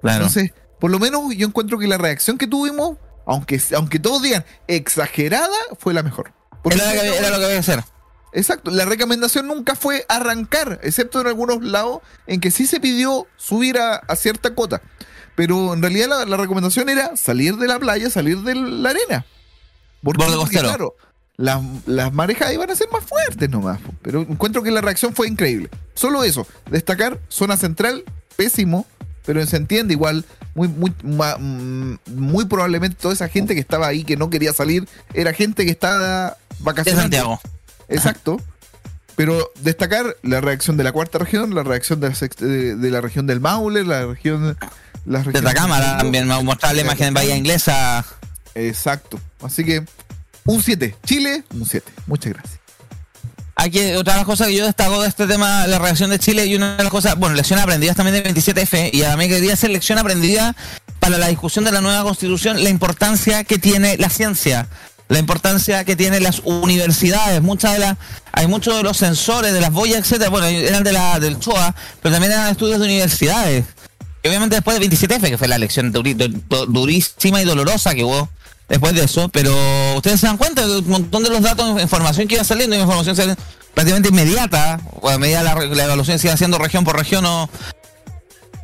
Claro. 0.00 0.24
Entonces, 0.24 0.52
por 0.80 0.90
lo 0.90 0.98
menos 0.98 1.22
yo 1.36 1.46
encuentro 1.46 1.78
que 1.78 1.86
la 1.88 1.98
reacción 1.98 2.38
que 2.38 2.46
tuvimos, 2.46 2.96
aunque, 3.26 3.60
aunque 3.76 3.98
todos 3.98 4.22
digan 4.22 4.44
exagerada, 4.68 5.48
fue 5.78 5.92
la 5.94 6.02
mejor. 6.02 6.32
Era, 6.64 6.92
que, 6.92 7.18
era 7.18 7.28
lo 7.30 7.38
que 7.38 7.44
había 7.44 7.48
que 7.48 7.58
hacer. 7.58 7.84
Exacto, 8.32 8.70
la 8.70 8.84
recomendación 8.86 9.46
nunca 9.46 9.74
fue 9.76 10.06
arrancar, 10.08 10.80
excepto 10.82 11.20
en 11.20 11.26
algunos 11.26 11.62
lados 11.62 12.00
en 12.26 12.40
que 12.40 12.50
sí 12.50 12.66
se 12.66 12.80
pidió 12.80 13.26
subir 13.36 13.78
a, 13.78 13.96
a 13.96 14.16
cierta 14.16 14.54
cota. 14.54 14.80
Pero 15.34 15.72
en 15.74 15.82
realidad 15.82 16.08
la, 16.08 16.24
la 16.24 16.36
recomendación 16.36 16.88
era 16.88 17.16
salir 17.16 17.56
de 17.56 17.66
la 17.68 17.78
playa, 17.78 18.10
salir 18.10 18.38
de 18.38 18.54
la 18.54 18.90
arena. 18.90 19.26
Porque, 20.02 20.18
claro, 20.62 20.94
las, 21.36 21.62
las 21.86 22.12
marejadas 22.12 22.54
iban 22.54 22.70
a 22.70 22.74
ser 22.76 22.88
más 22.90 23.04
fuertes 23.04 23.48
nomás. 23.50 23.80
Pero 24.02 24.20
encuentro 24.22 24.62
que 24.62 24.70
la 24.70 24.80
reacción 24.80 25.14
fue 25.14 25.28
increíble. 25.28 25.70
Solo 25.94 26.24
eso, 26.24 26.46
destacar, 26.70 27.18
zona 27.28 27.56
central, 27.56 28.04
pésimo, 28.36 28.86
pero 29.24 29.44
se 29.46 29.56
entiende 29.56 29.94
igual, 29.94 30.24
muy, 30.54 30.68
muy, 30.68 30.92
ma- 31.04 31.36
mm, 31.38 31.98
muy 32.16 32.44
probablemente 32.46 32.96
toda 33.00 33.14
esa 33.14 33.28
gente 33.28 33.54
que 33.54 33.60
estaba 33.60 33.86
ahí, 33.86 34.04
que 34.04 34.16
no 34.16 34.30
quería 34.30 34.52
salir, 34.52 34.88
era 35.14 35.32
gente 35.32 35.64
que 35.64 35.70
estaba 35.70 36.30
De 36.30 36.36
vacacionando. 36.60 37.02
Santiago. 37.02 37.40
Exacto. 37.96 38.40
Pero 39.16 39.52
destacar 39.60 40.16
la 40.22 40.40
reacción 40.40 40.76
de 40.76 40.84
la 40.84 40.92
cuarta 40.92 41.18
región, 41.18 41.54
la 41.54 41.62
reacción 41.62 42.00
de 42.00 42.08
la, 42.08 42.14
sext- 42.14 42.38
de, 42.40 42.76
de 42.76 42.90
la 42.90 43.00
región 43.00 43.26
del 43.26 43.40
Maule, 43.40 43.84
la 43.84 44.06
región 44.06 44.56
De 45.04 45.38
Atacama 45.38 45.78
mundo. 45.78 45.96
también, 45.98 46.26
me 46.28 46.42
mostraba 46.42 46.72
la 46.74 46.80
imagen 46.80 47.08
en 47.08 47.14
Bahía 47.14 47.36
Inglesa. 47.36 48.04
Exacto. 48.54 49.20
Así 49.42 49.64
que 49.64 49.84
un 50.44 50.62
7. 50.62 50.96
Chile, 51.04 51.44
un 51.54 51.66
7. 51.66 51.92
Muchas 52.06 52.32
gracias. 52.32 52.58
Hay 53.54 53.70
que, 53.70 53.96
otra 53.96 54.14
de 54.14 54.20
las 54.20 54.26
cosas 54.26 54.48
que 54.48 54.56
yo 54.56 54.64
destaco 54.64 55.02
de 55.02 55.08
este 55.08 55.26
tema, 55.26 55.66
la 55.66 55.78
reacción 55.78 56.08
de 56.10 56.18
Chile, 56.18 56.46
y 56.46 56.56
una 56.56 56.76
de 56.76 56.82
las 56.82 56.90
cosas, 56.90 57.16
bueno, 57.16 57.34
lecciones 57.36 57.62
aprendidas 57.62 57.94
también 57.96 58.22
del 58.22 58.34
27F, 58.34 58.90
y 58.92 59.02
a 59.04 59.14
mí 59.16 59.28
quería 59.28 59.52
hacer 59.52 59.70
lección 59.70 59.98
aprendida 59.98 60.56
para 60.98 61.18
la 61.18 61.28
discusión 61.28 61.64
de 61.66 61.70
la 61.70 61.80
nueva 61.82 62.02
constitución, 62.02 62.64
la 62.64 62.70
importancia 62.70 63.44
que 63.44 63.58
tiene 63.58 63.98
la 63.98 64.08
ciencia, 64.08 64.68
la 65.12 65.18
importancia 65.18 65.84
que 65.84 65.94
tienen 65.94 66.22
las 66.22 66.40
universidades, 66.44 67.42
muchas 67.42 67.74
de 67.74 67.80
las, 67.80 67.98
hay 68.32 68.46
muchos 68.46 68.78
de 68.78 68.82
los 68.82 68.96
sensores 68.96 69.52
de 69.52 69.60
las 69.60 69.70
boyas, 69.70 70.00
etcétera, 70.00 70.30
bueno, 70.30 70.46
eran 70.46 70.82
de 70.84 70.92
la, 70.92 71.20
del 71.20 71.38
CHOA, 71.38 71.74
pero 72.00 72.14
también 72.14 72.32
eran 72.32 72.50
estudios 72.50 72.78
de 72.78 72.86
universidades. 72.86 73.66
Y 74.22 74.28
obviamente 74.28 74.56
después 74.56 74.78
del 74.78 74.88
27F, 74.88 75.28
que 75.28 75.36
fue 75.36 75.48
la 75.48 75.56
elección 75.56 75.92
durísima 75.92 77.42
y 77.42 77.44
dolorosa 77.44 77.94
que 77.94 78.04
hubo 78.04 78.30
después 78.70 78.94
de 78.94 79.04
eso, 79.04 79.28
pero 79.28 79.54
ustedes 79.96 80.18
se 80.18 80.26
dan 80.26 80.38
cuenta 80.38 80.66
de 80.66 80.78
un 80.78 80.88
montón 80.88 81.22
de 81.22 81.28
los 81.28 81.42
datos, 81.42 81.82
información 81.82 82.26
que 82.26 82.36
iba 82.36 82.44
saliendo, 82.44 82.74
información 82.74 83.36
prácticamente 83.74 84.08
inmediata, 84.08 84.80
o 85.02 85.10
a 85.10 85.18
medida 85.18 85.42
la, 85.42 85.54
la 85.56 85.84
evaluación 85.84 86.18
se 86.18 86.28
iba 86.28 86.34
haciendo 86.34 86.56
región 86.56 86.84
por 86.84 86.96
región 86.96 87.26
o 87.26 87.50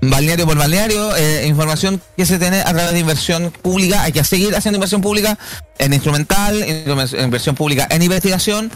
balneario 0.00 0.46
por 0.46 0.56
balneario, 0.56 1.14
eh, 1.16 1.46
información 1.46 2.00
que 2.16 2.24
se 2.26 2.38
tiene 2.38 2.60
a 2.60 2.64
través 2.72 2.92
de 2.92 2.98
inversión 3.00 3.50
pública, 3.50 4.02
hay 4.02 4.12
que 4.12 4.22
seguir 4.24 4.54
haciendo 4.54 4.76
inversión 4.76 5.00
pública 5.00 5.38
en 5.78 5.92
instrumental, 5.92 6.56
in- 6.56 7.20
inversión 7.20 7.54
pública 7.54 7.86
en 7.90 8.02
investigación. 8.02 8.70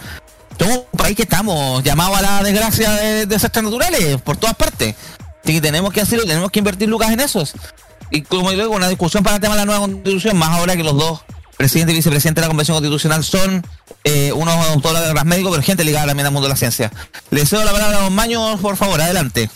Somos 0.58 0.78
un 0.92 0.98
país 0.98 1.16
que 1.16 1.22
estamos 1.22 1.82
llamados 1.82 2.18
a 2.18 2.22
la 2.22 2.42
desgracia 2.42 2.90
de 2.92 3.26
desastres 3.26 3.64
naturales 3.64 4.20
por 4.22 4.36
todas 4.36 4.54
partes. 4.56 4.94
Así 5.42 5.54
que 5.54 5.60
tenemos 5.60 5.92
que 5.92 6.00
hacerlo, 6.00 6.24
tenemos 6.24 6.50
que 6.50 6.58
invertir 6.60 6.88
lucas 6.88 7.10
en 7.10 7.20
esos. 7.20 7.52
Y 8.10 8.22
como 8.22 8.50
digo, 8.50 8.68
una 8.70 8.88
discusión 8.88 9.22
para 9.24 9.36
el 9.36 9.42
tema 9.42 9.54
de 9.54 9.60
la 9.60 9.64
nueva 9.64 9.80
constitución, 9.80 10.36
más 10.36 10.50
ahora 10.50 10.76
que 10.76 10.84
los 10.84 10.96
dos 10.96 11.22
presidentes 11.56 11.94
y 11.94 11.96
vicepresidentes 11.98 12.42
de 12.42 12.46
la 12.46 12.48
Convención 12.48 12.76
Constitucional 12.76 13.24
son 13.24 13.64
eh, 14.04 14.32
unos 14.34 14.54
autores 14.68 15.02
de 15.02 15.24
médicos, 15.24 15.52
pero 15.52 15.62
gente 15.62 15.84
ligada 15.84 16.06
también 16.08 16.26
al 16.26 16.32
mundo 16.32 16.46
de 16.48 16.52
la 16.52 16.56
ciencia. 16.56 16.92
Le 17.30 17.46
cedo 17.46 17.64
la 17.64 17.72
palabra 17.72 17.98
a 17.98 18.02
Don 18.02 18.12
Maño, 18.12 18.58
por 18.58 18.76
favor, 18.76 19.00
adelante. 19.00 19.48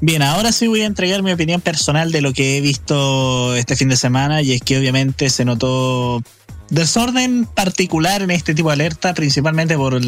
Bien, 0.00 0.22
ahora 0.22 0.52
sí 0.52 0.68
voy 0.68 0.82
a 0.82 0.86
entregar 0.86 1.22
mi 1.22 1.32
opinión 1.32 1.60
personal 1.60 2.12
de 2.12 2.20
lo 2.20 2.32
que 2.32 2.56
he 2.56 2.60
visto 2.60 3.56
este 3.56 3.74
fin 3.74 3.88
de 3.88 3.96
semana 3.96 4.42
y 4.42 4.52
es 4.52 4.62
que 4.62 4.78
obviamente 4.78 5.28
se 5.28 5.44
notó 5.44 6.22
desorden 6.70 7.46
particular 7.46 8.22
en 8.22 8.30
este 8.30 8.54
tipo 8.54 8.68
de 8.68 8.74
alerta, 8.74 9.12
principalmente 9.14 9.76
por 9.76 10.00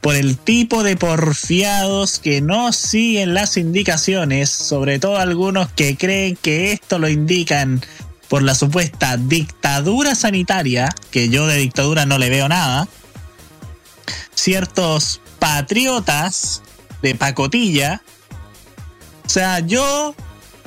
por 0.00 0.16
el 0.16 0.38
tipo 0.38 0.82
de 0.82 0.96
porfiados 0.96 2.18
que 2.18 2.40
no 2.40 2.72
siguen 2.72 3.34
las 3.34 3.56
indicaciones, 3.56 4.48
sobre 4.48 4.98
todo 4.98 5.18
algunos 5.18 5.70
que 5.72 5.96
creen 5.96 6.36
que 6.40 6.72
esto 6.72 6.98
lo 6.98 7.08
indican 7.08 7.82
por 8.28 8.42
la 8.42 8.54
supuesta 8.54 9.16
dictadura 9.16 10.14
sanitaria, 10.14 10.88
que 11.10 11.28
yo 11.28 11.46
de 11.46 11.58
dictadura 11.58 12.06
no 12.06 12.18
le 12.18 12.30
veo 12.30 12.48
nada, 12.48 12.88
ciertos 14.34 15.20
patriotas 15.38 16.62
de 17.02 17.14
pacotilla, 17.14 18.02
o 19.30 19.32
sea, 19.32 19.60
yo 19.60 20.12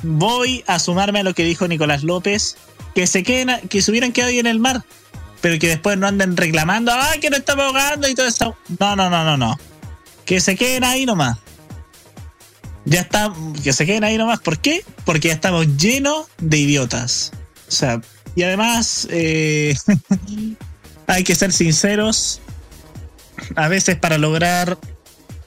voy 0.03 0.64
a 0.68 0.80
sumarme 0.80 1.20
a 1.20 1.24
lo 1.24 1.34
que 1.34 1.43
dijo 1.43 1.68
Nicolás 1.68 2.01
López, 2.01 2.55
que 2.95 3.07
se 3.07 3.22
queden, 3.22 3.68
que 3.68 3.82
se 3.82 3.91
hubieran 3.91 4.14
quedado 4.14 4.30
ahí 4.30 4.39
en 4.39 4.47
el 4.47 4.61
mar, 4.61 4.86
pero 5.41 5.59
que 5.59 5.68
después 5.68 5.97
no 5.97 6.07
anden 6.07 6.38
reclamando, 6.38 6.93
ah, 6.93 7.11
que 7.20 7.30
no 7.30 7.36
estamos 7.36 7.66
ahogando 7.66 8.07
y 8.07 8.16
todo 8.16 8.26
eso. 8.26 8.55
No, 8.80 8.95
no, 8.95 9.09
no, 9.09 9.26
no, 9.26 9.36
no. 9.36 9.59
Que 10.24 10.39
se 10.39 10.55
queden 10.55 10.86
ahí 10.86 11.05
nomás. 11.05 11.39
Ya 12.86 13.01
está, 13.01 13.34
que 13.61 13.74
se 13.74 13.86
queden 13.86 14.05
ahí 14.05 14.18
nomás. 14.18 14.39
¿Por 14.39 14.57
qué? 14.59 14.86
Porque 15.03 15.28
ya 15.28 15.34
estamos 15.34 15.76
llenos 15.76 16.28
de 16.38 16.57
idiotas. 16.59 17.34
O 17.68 17.72
sea, 17.72 17.99
y 18.34 18.43
además, 18.43 19.09
eh, 19.11 19.76
hay 21.07 21.26
que 21.26 21.36
ser 21.36 21.51
sinceros. 21.51 22.39
A 23.57 23.68
veces 23.68 23.97
para 23.97 24.18
lograr, 24.18 24.78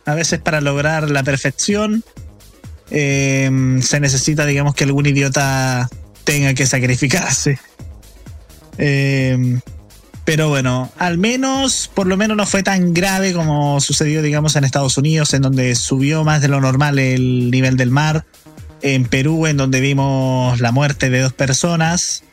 a 0.04 0.14
veces 0.14 0.38
para 0.38 0.60
lograr 0.60 1.10
la 1.10 1.22
perfección, 1.22 2.04
eh, 2.90 3.78
se 3.82 4.00
necesita, 4.00 4.46
digamos, 4.46 4.74
que 4.74 4.84
algún 4.84 5.06
idiota 5.06 5.88
tenga 6.24 6.54
que 6.54 6.66
sacrificarse. 6.66 7.58
Eh, 8.78 9.58
pero 10.26 10.48
bueno, 10.48 10.90
al 10.98 11.18
menos, 11.18 11.88
por 11.94 12.08
lo 12.08 12.16
menos 12.16 12.36
no 12.36 12.46
fue 12.46 12.64
tan 12.64 12.92
grave 12.92 13.32
como 13.32 13.80
sucedió, 13.80 14.22
digamos, 14.22 14.56
en 14.56 14.64
Estados 14.64 14.98
Unidos, 14.98 15.32
en 15.34 15.42
donde 15.42 15.76
subió 15.76 16.24
más 16.24 16.42
de 16.42 16.48
lo 16.48 16.60
normal 16.60 16.98
el 16.98 17.52
nivel 17.52 17.76
del 17.76 17.92
mar. 17.92 18.26
En 18.82 19.04
Perú, 19.04 19.46
en 19.46 19.56
donde 19.56 19.80
vimos 19.80 20.60
la 20.60 20.72
muerte 20.72 21.10
de 21.10 21.20
dos 21.20 21.32
personas. 21.32 22.24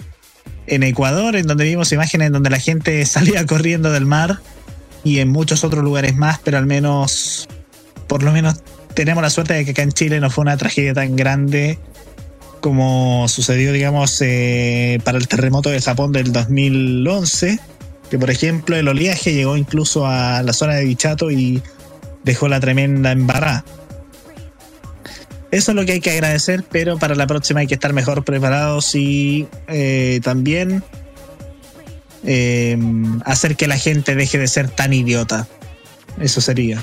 En 0.66 0.82
Ecuador, 0.82 1.36
en 1.36 1.46
donde 1.46 1.66
vimos 1.66 1.92
imágenes 1.92 2.28
en 2.28 2.34
donde 2.34 2.50
la 2.50 2.60
gente 2.60 3.06
salía 3.06 3.46
corriendo 3.46 3.92
del 3.92 4.08
mar. 4.08 4.40
Y 5.04 5.20
en 5.20 5.30
muchos 5.30 5.64
otros 5.64 5.84
lugares 5.84 6.16
más, 6.16 6.40
pero 6.44 6.58
al 6.58 6.66
menos, 6.66 7.48
por 8.08 8.24
lo 8.24 8.32
menos 8.32 8.56
tenemos 8.94 9.22
la 9.22 9.30
suerte 9.30 9.54
de 9.54 9.66
que 9.66 9.72
acá 9.72 9.82
en 9.82 9.92
Chile 9.92 10.20
no 10.20 10.30
fue 10.30 10.44
una 10.44 10.58
tragedia 10.58 10.94
tan 10.94 11.16
grande 11.16 11.78
como 12.64 13.28
sucedió, 13.28 13.74
digamos, 13.74 14.22
eh, 14.22 14.98
para 15.04 15.18
el 15.18 15.28
terremoto 15.28 15.70
de 15.70 15.82
Japón 15.82 16.14
del 16.14 16.32
2011, 16.32 17.60
que 18.10 18.18
por 18.18 18.30
ejemplo 18.30 18.78
el 18.78 18.88
oleaje 18.88 19.34
llegó 19.34 19.58
incluso 19.58 20.08
a 20.08 20.42
la 20.44 20.54
zona 20.54 20.76
de 20.76 20.86
Bichato 20.86 21.30
y 21.30 21.62
dejó 22.24 22.48
la 22.48 22.62
tremenda 22.62 23.12
embarrada. 23.12 23.66
Eso 25.52 25.72
es 25.72 25.76
lo 25.76 25.86
que 25.86 25.92
hay 25.92 26.00
que 26.00 26.12
agradecer, 26.12 26.64
pero 26.72 26.98
para 26.98 27.16
la 27.16 27.28
próxima 27.28 27.60
hay 27.60 27.68
que 27.68 27.76
estar 27.76 27.92
mejor 27.92 28.24
preparados 28.24 28.96
y 28.96 29.46
eh, 29.68 30.22
también 30.24 30.84
eh, 32.24 32.78
hacer 33.26 33.58
que 33.58 33.68
la 33.68 33.78
gente 33.78 34.16
deje 34.16 34.38
de 34.38 34.48
ser 34.48 34.70
tan 34.70 34.94
idiota. 34.94 35.48
Eso 36.20 36.40
sería. 36.40 36.82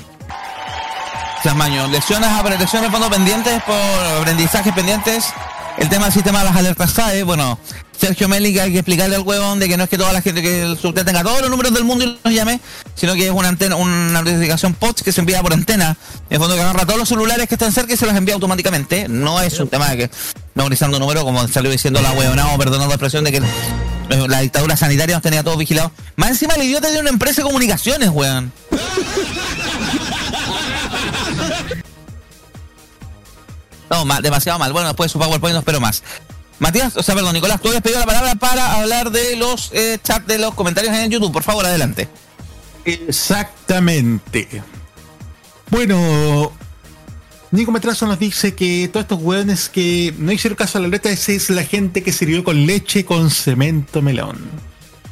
Maño, 1.43 1.87
lecciones, 1.87 2.29
lecciones 2.59 2.89
de 2.89 2.91
fondo 2.91 3.09
pendientes 3.09 3.61
por 3.63 3.75
aprendizajes 4.21 4.71
pendientes. 4.73 5.25
El 5.77 5.89
tema 5.89 6.05
del 6.05 6.13
sistema 6.13 6.39
de 6.39 6.45
las 6.45 6.55
alertas 6.55 6.91
SAE, 6.91 7.23
bueno, 7.23 7.57
Sergio 7.99 8.29
Mélica 8.29 8.63
hay 8.63 8.71
que 8.71 8.79
explicarle 8.79 9.15
al 9.15 9.23
huevón 9.23 9.59
de 9.59 9.67
que 9.67 9.75
no 9.75 9.83
es 9.83 9.89
que 9.89 9.97
toda 9.97 10.13
la 10.13 10.21
gente 10.21 10.41
que 10.41 10.61
el 10.61 10.77
subte 10.77 11.03
tenga 11.03 11.23
todos 11.23 11.41
los 11.41 11.49
números 11.49 11.73
del 11.73 11.83
mundo 11.83 12.05
y 12.05 12.19
los 12.23 12.33
llame, 12.33 12.61
sino 12.95 13.15
que 13.15 13.25
es 13.25 13.31
una 13.31 13.49
antena, 13.49 13.75
una 13.75 14.21
notificación 14.21 14.75
POTS 14.75 15.01
que 15.01 15.11
se 15.11 15.19
envía 15.19 15.41
por 15.41 15.51
antena, 15.51 15.97
en 16.29 16.39
fondo 16.39 16.55
que 16.55 16.61
agarra 16.61 16.85
todos 16.85 16.99
los 16.99 17.09
celulares 17.09 17.47
que 17.47 17.55
están 17.55 17.71
cerca 17.71 17.93
y 17.93 17.97
se 17.97 18.05
los 18.05 18.15
envía 18.15 18.35
automáticamente. 18.35 19.07
No 19.09 19.41
es 19.41 19.59
un 19.59 19.67
tema 19.67 19.89
de 19.89 19.97
que 19.97 20.11
memorizando 20.53 20.99
números, 20.99 21.23
como 21.23 21.47
salió 21.47 21.71
diciendo 21.71 22.01
la 22.01 22.11
huevona, 22.11 22.53
o 22.53 22.57
perdonando 22.57 22.87
la 22.87 22.95
expresión 22.95 23.23
de 23.23 23.31
que 23.31 23.41
la 24.27 24.39
dictadura 24.39 24.77
sanitaria 24.77 25.15
nos 25.15 25.23
tenía 25.23 25.43
todos 25.43 25.57
vigilados. 25.57 25.91
Más 26.15 26.29
encima 26.29 26.53
el 26.53 26.63
idiota 26.63 26.89
de 26.89 26.99
una 26.99 27.09
empresa 27.09 27.41
de 27.41 27.47
comunicaciones, 27.47 28.09
weón. 28.09 28.53
No, 33.91 34.05
ma- 34.05 34.21
demasiado 34.21 34.57
mal. 34.57 34.71
Bueno, 34.73 34.87
después 34.87 35.09
de 35.09 35.13
su 35.13 35.19
PowerPoint 35.19 35.53
no 35.53 35.59
espero 35.59 35.79
más. 35.79 36.01
Matías, 36.59 36.95
o 36.95 37.03
sea, 37.03 37.15
perdón, 37.15 37.33
Nicolás, 37.33 37.59
tú 37.61 37.67
habías 37.69 37.81
pedido 37.83 37.99
la 37.99 38.05
palabra 38.05 38.35
para 38.35 38.75
hablar 38.79 39.11
de 39.11 39.35
los 39.35 39.69
eh, 39.73 39.97
chats 40.03 40.27
de 40.27 40.37
los 40.37 40.53
comentarios 40.53 40.93
en 40.95 41.09
YouTube. 41.11 41.31
Por 41.31 41.43
favor, 41.43 41.65
adelante. 41.65 42.07
Exactamente. 42.85 44.61
Bueno, 45.69 46.51
Nico 47.51 47.71
Metrazo 47.71 48.05
nos 48.05 48.19
dice 48.19 48.53
que 48.55 48.89
todos 48.91 49.03
estos 49.05 49.19
hueones 49.21 49.69
que 49.69 50.13
no 50.17 50.31
hicieron 50.31 50.55
caso 50.55 50.77
a 50.77 50.81
la 50.81 50.87
letra, 50.87 51.11
esa 51.11 51.31
es 51.31 51.49
la 51.49 51.63
gente 51.63 52.03
que 52.03 52.11
sirvió 52.13 52.43
con 52.43 52.65
leche 52.65 53.05
con 53.05 53.29
cemento 53.31 54.01
melón. 54.01 54.39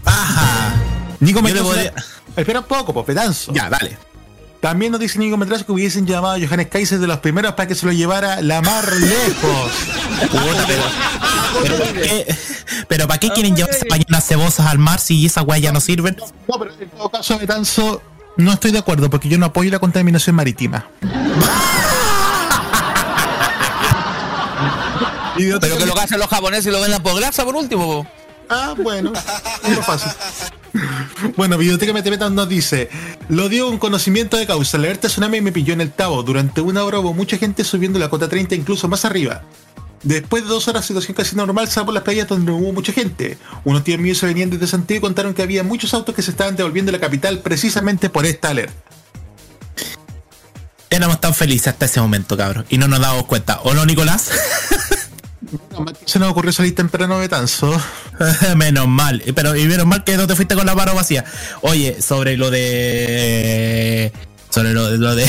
Ajá. 0.05 0.73
Nico 1.19 1.41
Metrazo. 1.41 1.65
podría- 1.67 1.93
Espera 2.35 2.59
un 2.59 2.65
poco, 2.67 2.93
pues 2.93 3.05
pedanzo. 3.05 3.51
Ya, 3.53 3.69
dale. 3.69 3.97
También 4.59 4.91
nos 4.91 4.99
dice 4.99 5.19
Nico 5.19 5.37
Metrazo 5.37 5.65
que 5.65 5.71
hubiesen 5.71 6.05
llamado 6.05 6.35
a 6.35 6.39
Johannes 6.47 6.67
Kaiser 6.67 6.99
de 6.99 7.07
los 7.07 7.19
primeros 7.19 7.53
para 7.53 7.67
que 7.67 7.75
se 7.75 7.85
lo 7.85 7.93
llevara 7.93 8.41
la 8.41 8.61
mar 8.61 8.91
lejos. 8.91 9.71
Pero, 10.19 10.43
pero, 10.67 11.77
¿para 11.77 11.93
qué, 11.93 12.35
pero 12.87 13.07
¿para 13.07 13.19
qué 13.19 13.29
quieren 13.29 13.55
llevarse 13.55 13.87
ballenas 13.89 14.25
cebosas 14.25 14.67
al 14.67 14.77
mar 14.77 14.99
si 14.99 15.25
esas 15.25 15.45
weas 15.45 15.61
ya 15.61 15.71
no 15.71 15.79
sirven? 15.79 16.17
No, 16.47 16.59
pero 16.59 16.73
en 16.77 16.89
todo 16.89 17.09
caso, 17.09 17.39
Betanzo, 17.39 18.01
no 18.35 18.51
estoy 18.51 18.71
de 18.71 18.79
acuerdo 18.79 19.09
porque 19.09 19.29
yo 19.29 19.37
no 19.37 19.45
apoyo 19.45 19.71
la 19.71 19.79
contaminación 19.79 20.35
marítima. 20.35 20.87
Pero 25.39 25.77
que 25.77 25.85
lo 25.85 25.93
que 25.93 26.01
hacen 26.01 26.19
los 26.19 26.27
japoneses 26.27 26.65
y 26.65 26.71
lo 26.71 26.81
vendan 26.81 27.01
por 27.01 27.15
grasa 27.17 27.45
por 27.45 27.55
último. 27.55 28.03
po. 28.03 28.07
Ah, 28.49 28.73
bueno, 28.77 29.13
no 29.13 29.81
fácil. 29.83 30.11
Bueno, 31.35 31.57
Biblioteca 31.57 31.93
Metepeta 31.93 32.29
nos 32.29 32.47
dice: 32.47 32.89
Lo 33.29 33.49
dio 33.49 33.67
un 33.67 33.77
conocimiento 33.77 34.37
de 34.37 34.47
causa. 34.47 34.77
La 34.77 34.85
alerta 34.85 35.07
tsunami 35.07 35.41
me 35.41 35.51
pilló 35.51 35.73
en 35.73 35.81
el 35.81 35.91
Tabo. 35.91 36.23
Durante 36.23 36.61
una 36.61 36.83
hora 36.83 36.99
hubo 36.99 37.13
mucha 37.13 37.37
gente 37.37 37.63
subiendo 37.63 37.99
la 37.99 38.09
cota 38.09 38.27
30, 38.29 38.55
incluso 38.55 38.87
más 38.87 39.05
arriba. 39.05 39.43
Después 40.03 40.43
de 40.43 40.49
dos 40.49 40.67
horas, 40.67 40.85
situación 40.85 41.13
casi 41.13 41.35
normal, 41.35 41.67
salvo 41.67 41.91
las 41.91 42.03
playas 42.03 42.27
donde 42.27 42.51
hubo 42.51 42.71
mucha 42.71 42.93
gente. 42.93 43.37
Unos 43.65 43.83
tíos 43.83 43.99
míos 43.99 44.17
se 44.17 44.25
venían 44.25 44.49
desde 44.49 44.67
Santiago 44.67 44.99
y 44.99 45.01
contaron 45.01 45.33
que 45.33 45.41
había 45.41 45.63
muchos 45.63 45.93
autos 45.93 46.15
que 46.15 46.21
se 46.21 46.31
estaban 46.31 46.55
devolviendo 46.55 46.91
la 46.91 46.99
capital 46.99 47.39
precisamente 47.39 48.09
por 48.09 48.25
esta 48.25 48.49
alerta. 48.49 48.73
Éramos 50.89 51.21
tan 51.21 51.33
felices 51.33 51.67
hasta 51.67 51.85
ese 51.85 52.01
momento, 52.01 52.35
cabrón. 52.35 52.65
Y 52.69 52.77
no 52.77 52.87
nos 52.87 52.99
dábamos 52.99 53.25
cuenta. 53.25 53.59
¿O 53.63 53.73
no, 53.73 53.85
Nicolás? 53.85 54.31
Se 56.05 56.19
nos 56.19 56.31
ocurrió 56.31 56.51
salir 56.51 56.75
temprano 56.75 57.19
de 57.19 57.29
Tanzo. 57.29 57.75
menos 58.55 58.87
mal, 58.87 59.23
pero 59.35 59.55
y 59.55 59.65
menos 59.65 59.85
mal 59.85 60.03
que 60.03 60.17
no 60.17 60.27
te 60.27 60.35
fuiste 60.35 60.55
con 60.55 60.65
la 60.65 60.75
mano 60.75 60.93
vacía. 60.95 61.25
Oye, 61.61 62.01
sobre 62.01 62.37
lo 62.37 62.51
de 62.51 64.11
sobre 64.49 64.73
lo, 64.73 65.15
de 65.15 65.25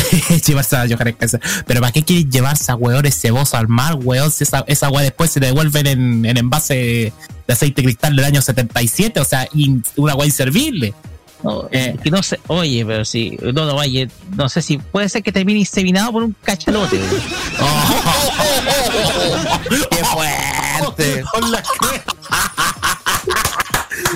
llevarse 0.46 0.76
a 0.76 0.86
Johannes 0.88 1.16
Kaiser. 1.18 1.40
Pero 1.66 1.80
¿para 1.80 1.92
qué 1.92 2.02
quieres 2.02 2.30
llevarse 2.30 2.72
a 2.72 2.74
hueones 2.74 3.20
cebosos 3.20 3.54
al 3.54 3.68
mar, 3.68 3.96
hueón? 3.96 4.30
Si 4.30 4.44
esa, 4.44 4.64
esa 4.66 4.90
después 4.90 5.30
se 5.30 5.40
devuelven 5.40 5.86
en, 5.86 6.24
en 6.24 6.36
envase 6.36 7.12
de 7.46 7.52
aceite 7.52 7.82
cristal 7.82 8.16
del 8.16 8.24
año 8.24 8.42
77, 8.42 9.20
o 9.20 9.24
sea, 9.24 9.48
una 9.96 10.14
hueá 10.14 10.26
inservible. 10.26 10.94
No, 11.42 11.68
Eh. 11.72 11.96
que 12.02 12.10
no 12.10 12.22
sé, 12.22 12.38
oye, 12.48 12.84
pero 12.84 13.04
si, 13.04 13.38
no, 13.40 13.52
no, 13.64 13.74
oye, 13.76 14.10
no 14.36 14.48
sé 14.48 14.60
si 14.60 14.76
puede 14.78 15.08
ser 15.08 15.22
que 15.22 15.32
termine 15.32 15.60
inseminado 15.60 16.12
por 16.12 16.22
un 16.22 16.36
cachalote. 16.42 16.98
güey. 16.98 17.10
¡Qué 19.90 20.04
fuerte! 20.04 21.24
Con 21.32 21.50
la 21.50 21.62
que- 21.62 21.68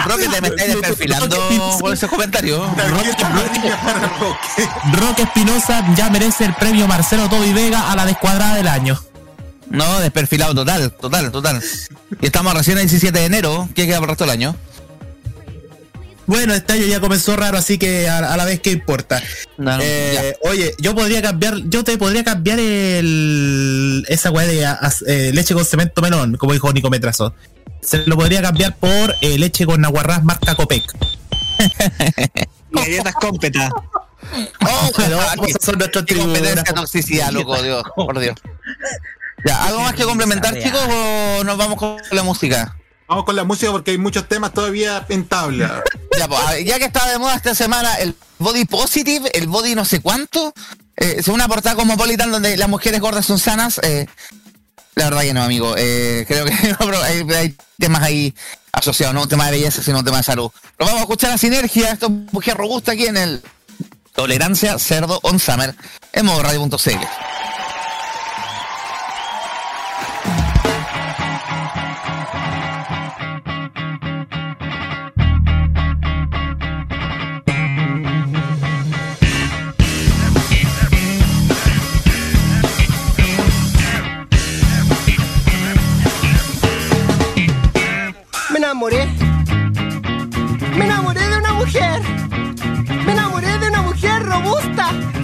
Roque, 0.06 0.28
te 0.28 0.40
me 0.40 0.50
desperfilando 0.50 1.36
por 1.80 1.92
ese 1.94 2.08
comentario. 2.08 2.60
tarjeta 2.76 3.26
amarilla 3.26 3.80
para 3.80 4.00
Roque. 4.00 4.68
Roque 4.92 5.22
Espinosa 5.22 5.84
ya 5.96 6.10
merece 6.10 6.44
el 6.44 6.54
premio 6.54 6.86
Marcelo 6.88 7.28
Toby 7.28 7.52
Vega 7.52 7.90
a 7.90 7.96
la 7.96 8.04
descuadrada 8.04 8.54
del 8.56 8.68
año. 8.68 9.00
No, 9.70 9.98
desperfilado 10.00 10.54
total, 10.54 10.92
total, 10.92 11.32
total. 11.32 11.62
Y 12.20 12.26
estamos 12.26 12.52
recién 12.54 12.76
el 12.78 12.84
17 12.84 13.18
de 13.18 13.24
enero. 13.24 13.68
¿Qué 13.74 13.86
queda 13.86 13.96
por 13.98 14.04
el 14.04 14.10
resto 14.10 14.24
del 14.24 14.32
año? 14.32 14.56
Bueno, 16.26 16.54
este 16.54 16.72
año 16.72 16.86
ya 16.86 17.00
comenzó 17.00 17.36
raro, 17.36 17.58
así 17.58 17.78
que 17.78 18.08
a, 18.08 18.18
a 18.18 18.36
la 18.36 18.44
vez, 18.44 18.60
¿qué 18.60 18.70
importa? 18.70 19.22
No, 19.58 19.76
no, 19.76 19.82
Eh, 19.82 20.36
oye, 20.42 20.74
yo 20.78 20.94
podría 20.94 21.20
cambiar, 21.20 21.56
yo 21.66 21.84
te 21.84 21.98
podría 21.98 22.24
cambiar 22.24 22.58
el 22.58 24.04
esa 24.08 24.30
weá 24.30 24.46
de 24.46 24.66
eh, 25.06 25.30
leche 25.34 25.54
con 25.54 25.64
cemento 25.64 26.00
melón, 26.00 26.36
como 26.36 26.52
dijo 26.52 26.72
Nico 26.72 26.90
Metrazo. 26.90 27.34
Se 27.80 27.98
lo 28.06 28.16
podría 28.16 28.40
cambiar 28.40 28.76
por 28.76 29.14
eh, 29.20 29.38
leche 29.38 29.66
con 29.66 29.80
naguarrás 29.80 30.24
marca 30.24 30.54
Copec. 30.54 30.84
Galletas 32.70 33.14
cómpeta. 33.14 33.70
Oh, 34.66 34.90
Pero 34.96 35.20
son 35.60 36.06
tribunas. 36.06 36.64
toxicidad, 36.64 37.30
loco, 37.30 37.62
Dios, 37.62 37.84
por 37.94 38.18
Dios. 38.18 38.34
Ya, 39.44 39.66
¿algo 39.66 39.80
más 39.82 39.92
que 39.94 40.04
complementar, 40.04 40.58
chicos, 40.58 40.80
o 40.80 41.44
nos 41.44 41.58
vamos 41.58 41.78
con 41.78 41.98
la 42.10 42.22
música? 42.22 42.74
Vamos 43.06 43.24
con 43.24 43.36
la 43.36 43.44
música 43.44 43.70
porque 43.70 43.92
hay 43.92 43.98
muchos 43.98 44.28
temas 44.28 44.52
todavía 44.52 45.04
en 45.08 45.26
tabla. 45.26 45.82
Ya, 46.16 46.28
pues, 46.28 46.64
ya 46.64 46.78
que 46.78 46.84
estaba 46.84 47.10
de 47.10 47.18
moda 47.18 47.34
esta 47.34 47.56
semana 47.56 47.96
el 47.96 48.14
body 48.38 48.66
positive, 48.66 49.28
el 49.34 49.48
body 49.48 49.74
no 49.74 49.84
sé 49.84 50.00
cuánto, 50.00 50.54
eh, 50.96 51.22
según 51.24 51.40
una 51.40 51.48
portada 51.48 51.74
cosmopolitan 51.74 52.30
donde 52.30 52.56
las 52.56 52.68
mujeres 52.68 53.00
gordas 53.00 53.26
son 53.26 53.40
sanas, 53.40 53.80
eh, 53.82 54.06
la 54.94 55.06
verdad 55.06 55.22
que 55.22 55.34
no, 55.34 55.42
amigo. 55.42 55.74
Eh, 55.76 56.24
creo 56.28 56.44
que 56.44 56.52
hay, 57.34 57.56
temas 57.80 58.02
ahí 58.04 58.32
asociados, 58.70 59.12
no 59.12 59.22
un 59.22 59.28
tema 59.28 59.46
de 59.46 59.52
belleza, 59.52 59.82
sino 59.82 59.98
un 59.98 60.04
tema 60.04 60.18
de 60.18 60.22
salud. 60.22 60.52
Lo 60.78 60.86
vamos 60.86 61.00
a 61.00 61.02
escuchar 61.02 61.32
a 61.32 61.38
Sinergia, 61.38 61.90
esto 61.90 62.06
es 62.06 62.32
mujer 62.32 62.56
robusta 62.56 62.92
aquí 62.92 63.06
en 63.06 63.16
el 63.16 63.42
Tolerancia 64.14 64.78
Cerdo 64.78 65.18
on 65.24 65.40
Summer 65.40 65.74
en 66.12 66.26
modo 66.26 66.44
robusta. 94.92 95.23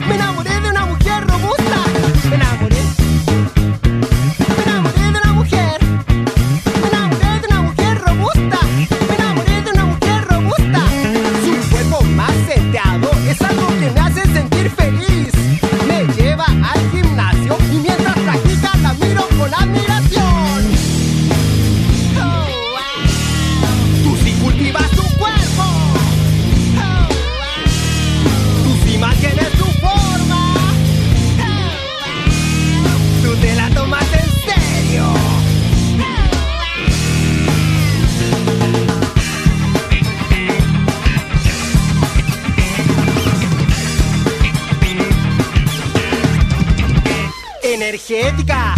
Energética. 48.30 48.69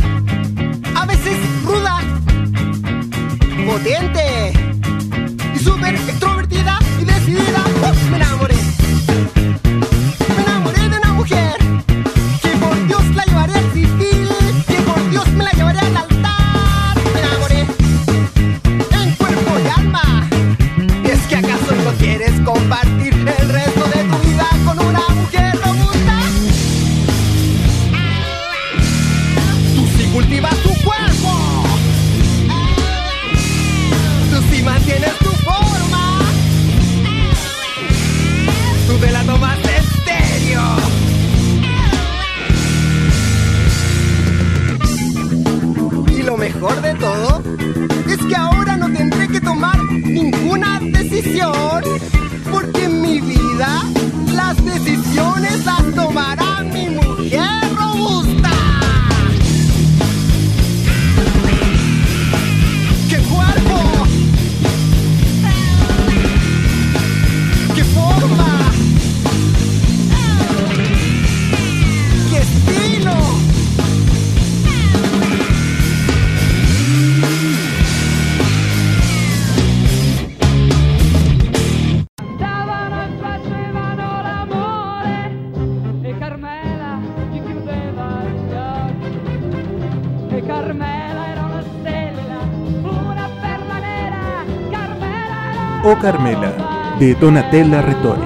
Carmela, 96.13 96.97
de 97.01 97.15
Donatella 97.15 97.81
Rettore, 97.81 98.21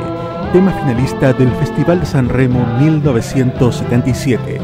tema 0.53 0.73
finalista 0.73 1.33
del 1.33 1.53
Festival 1.53 2.01
de 2.01 2.07
San 2.07 2.29
Remo 2.29 2.67
1977. 2.81 4.61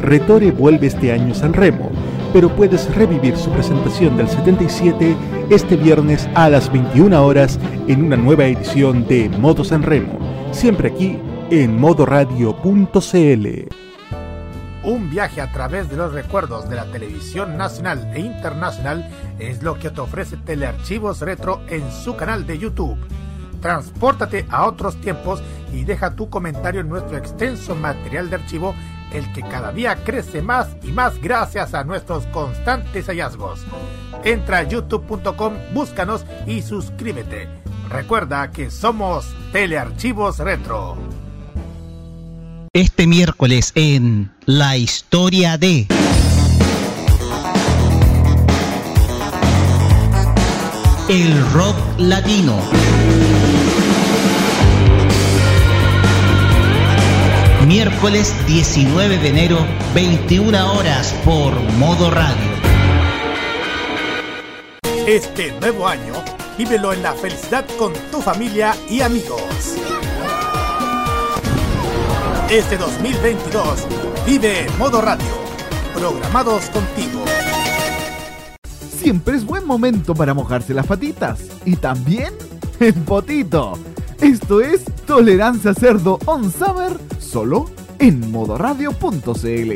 Rettore 0.00 0.50
vuelve 0.50 0.88
este 0.88 1.12
año 1.12 1.30
a 1.30 1.36
San 1.36 1.52
Remo, 1.52 1.92
pero 2.32 2.48
puedes 2.48 2.92
revivir 2.96 3.36
su 3.36 3.50
presentación 3.50 4.16
del 4.16 4.28
77 4.28 5.16
este 5.48 5.76
viernes 5.76 6.28
a 6.34 6.48
las 6.48 6.72
21 6.72 7.24
horas 7.24 7.60
en 7.86 8.04
una 8.04 8.16
nueva 8.16 8.46
edición 8.46 9.06
de 9.06 9.28
Modo 9.28 9.62
San 9.62 9.84
Remo, 9.84 10.18
siempre 10.50 10.88
aquí 10.88 11.20
en 11.50 11.78
modoradio.cl. 11.78 13.46
Un 14.82 15.10
viaje 15.10 15.40
a 15.40 15.52
través 15.52 15.88
de 15.88 15.96
los 15.96 16.12
recuerdos 16.12 16.68
de 16.68 16.74
la 16.74 16.86
televisión 16.86 17.56
nacional 17.56 18.10
e 18.12 18.20
internacional 18.20 19.08
es 19.38 19.62
lo 19.62 19.78
que 19.78 19.90
te 19.90 20.00
ofrece 20.00 20.36
Telearchivos 20.36 21.20
Retro 21.20 21.62
en 21.68 21.90
su 21.92 22.16
canal 22.16 22.46
de 22.46 22.58
YouTube. 22.58 22.98
Transpórtate 23.60 24.46
a 24.50 24.66
otros 24.66 25.00
tiempos 25.00 25.42
y 25.72 25.84
deja 25.84 26.14
tu 26.14 26.30
comentario 26.30 26.80
en 26.80 26.88
nuestro 26.88 27.16
extenso 27.16 27.74
material 27.74 28.30
de 28.30 28.36
archivo, 28.36 28.74
el 29.12 29.32
que 29.32 29.42
cada 29.42 29.72
día 29.72 29.96
crece 30.04 30.42
más 30.42 30.68
y 30.82 30.88
más 30.88 31.20
gracias 31.20 31.74
a 31.74 31.84
nuestros 31.84 32.26
constantes 32.26 33.06
hallazgos. 33.06 33.64
Entra 34.24 34.58
a 34.58 34.62
youtube.com, 34.62 35.54
búscanos 35.72 36.24
y 36.46 36.62
suscríbete. 36.62 37.48
Recuerda 37.88 38.50
que 38.50 38.70
somos 38.70 39.34
Telearchivos 39.52 40.38
Retro. 40.38 40.96
Este 42.72 43.06
miércoles 43.06 43.72
en 43.74 44.32
La 44.44 44.76
Historia 44.76 45.56
de... 45.56 45.86
El 51.08 51.40
rock 51.52 51.76
latino. 51.98 52.58
Miércoles 57.64 58.34
19 58.48 59.18
de 59.18 59.28
enero, 59.28 59.58
21 59.94 60.72
horas 60.74 61.14
por 61.24 61.54
Modo 61.78 62.10
Radio. 62.10 62.34
Este 65.06 65.52
nuevo 65.60 65.86
año, 65.86 66.14
vívelo 66.58 66.92
en 66.92 67.04
la 67.04 67.12
felicidad 67.14 67.64
con 67.78 67.92
tu 68.10 68.20
familia 68.20 68.74
y 68.90 69.00
amigos. 69.00 69.76
Este 72.50 72.76
2022, 72.76 73.86
vive 74.26 74.66
modo 74.76 75.00
radio. 75.00 75.24
Programados 75.94 76.64
contigo. 76.70 77.15
Siempre 79.06 79.36
es 79.36 79.44
buen 79.44 79.64
momento 79.64 80.16
para 80.16 80.34
mojarse 80.34 80.74
las 80.74 80.84
patitas. 80.84 81.38
Y 81.64 81.76
también 81.76 82.34
el 82.80 82.92
potito. 82.92 83.78
Esto 84.20 84.60
es 84.60 84.84
Tolerancia 85.06 85.74
Cerdo 85.74 86.18
On 86.26 86.52
Summer, 86.52 86.98
solo 87.20 87.70
en 88.00 88.32
modoradio.cl. 88.32 89.72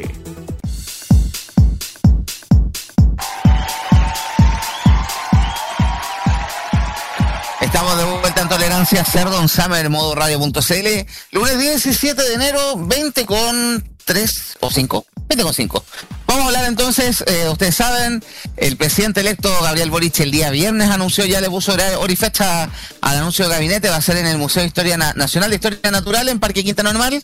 Estamos 7.61 7.99
de 7.99 8.05
vuelta 8.21 8.43
en 8.43 8.49
Tolerancia 8.49 9.05
Cerdo 9.05 9.41
en 9.41 9.49
Summer 9.49 9.89
modo 9.91 10.17
radio.cl. 10.17 11.07
Lunes 11.31 11.57
17 11.57 12.21
de 12.21 12.35
enero, 12.35 12.77
20 12.77 13.27
con 13.27 13.85
3 14.07 14.59
o 14.59 14.71
5. 14.73 15.07
20 15.29 15.45
con 15.45 15.55
5. 15.55 15.85
Vamos 16.31 16.45
a 16.45 16.47
hablar 16.47 16.65
entonces, 16.67 17.25
eh, 17.27 17.49
ustedes 17.51 17.75
saben, 17.75 18.23
el 18.57 18.77
presidente 18.77 19.19
electo 19.19 19.51
Gabriel 19.65 19.91
Boric 19.91 20.21
el 20.21 20.31
día 20.31 20.51
viernes 20.51 20.89
anunció, 20.89 21.25
ya 21.27 21.41
le 21.41 21.51
puso 21.51 21.73
hora 21.73 21.89
al 23.01 23.17
anuncio 23.17 23.49
de 23.49 23.53
gabinete, 23.53 23.89
va 23.89 23.97
a 23.97 24.01
ser 24.01 24.17
en 24.17 24.27
el 24.29 24.39
Museo 24.39 24.61
de 24.63 24.69
Historia 24.69 24.97
Na- 24.97 25.13
Nacional 25.15 25.51
de 25.51 25.57
Historia 25.57 25.91
Natural 25.91 26.29
en 26.29 26.39
Parque 26.39 26.63
Quinta 26.63 26.85
Normal. 26.85 27.21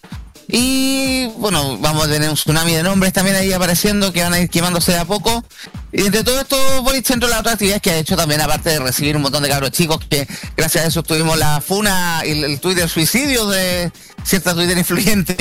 Y 0.49 1.27
bueno, 1.39 1.79
vamos 1.79 2.07
a 2.07 2.11
tener 2.11 2.29
un 2.29 2.35
tsunami 2.35 2.75
de 2.75 2.83
nombres 2.83 3.13
también 3.13 3.37
ahí 3.37 3.53
apareciendo 3.53 4.13
que 4.13 4.23
van 4.25 4.33
a 4.33 4.41
ir 4.41 4.51
quemándose 4.51 4.91
de 4.91 4.99
a 4.99 5.05
poco. 5.05 5.45
Y 5.93 6.05
entre 6.05 6.25
todo 6.25 6.41
esto, 6.41 6.57
Boric 6.83 7.09
entre 7.11 7.29
las 7.29 7.39
otras 7.39 7.53
actividades 7.55 7.83
que 7.83 7.91
ha 7.93 7.97
hecho 7.99 8.17
también, 8.17 8.41
aparte 8.41 8.71
de 8.71 8.81
recibir 8.81 9.15
un 9.15 9.23
montón 9.23 9.45
de 9.45 9.49
cabros 9.49 9.71
chicos, 9.71 10.01
que 10.11 10.27
gracias 10.57 10.85
a 10.85 10.89
eso 10.89 11.05
tuvimos 11.05 11.39
la 11.39 11.61
funa 11.61 12.23
y 12.27 12.31
el, 12.33 12.43
el 12.43 12.59
Twitter 12.59 12.89
suicidio 12.89 13.47
de 13.47 13.93
cierta 14.25 14.53
Twitter 14.53 14.77
influyente, 14.77 15.37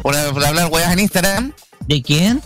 por, 0.00 0.14
por 0.32 0.46
hablar 0.46 0.68
weas 0.70 0.92
en 0.92 1.00
Instagram. 1.00 1.52
¿De 1.88 2.00
quién? 2.00 2.40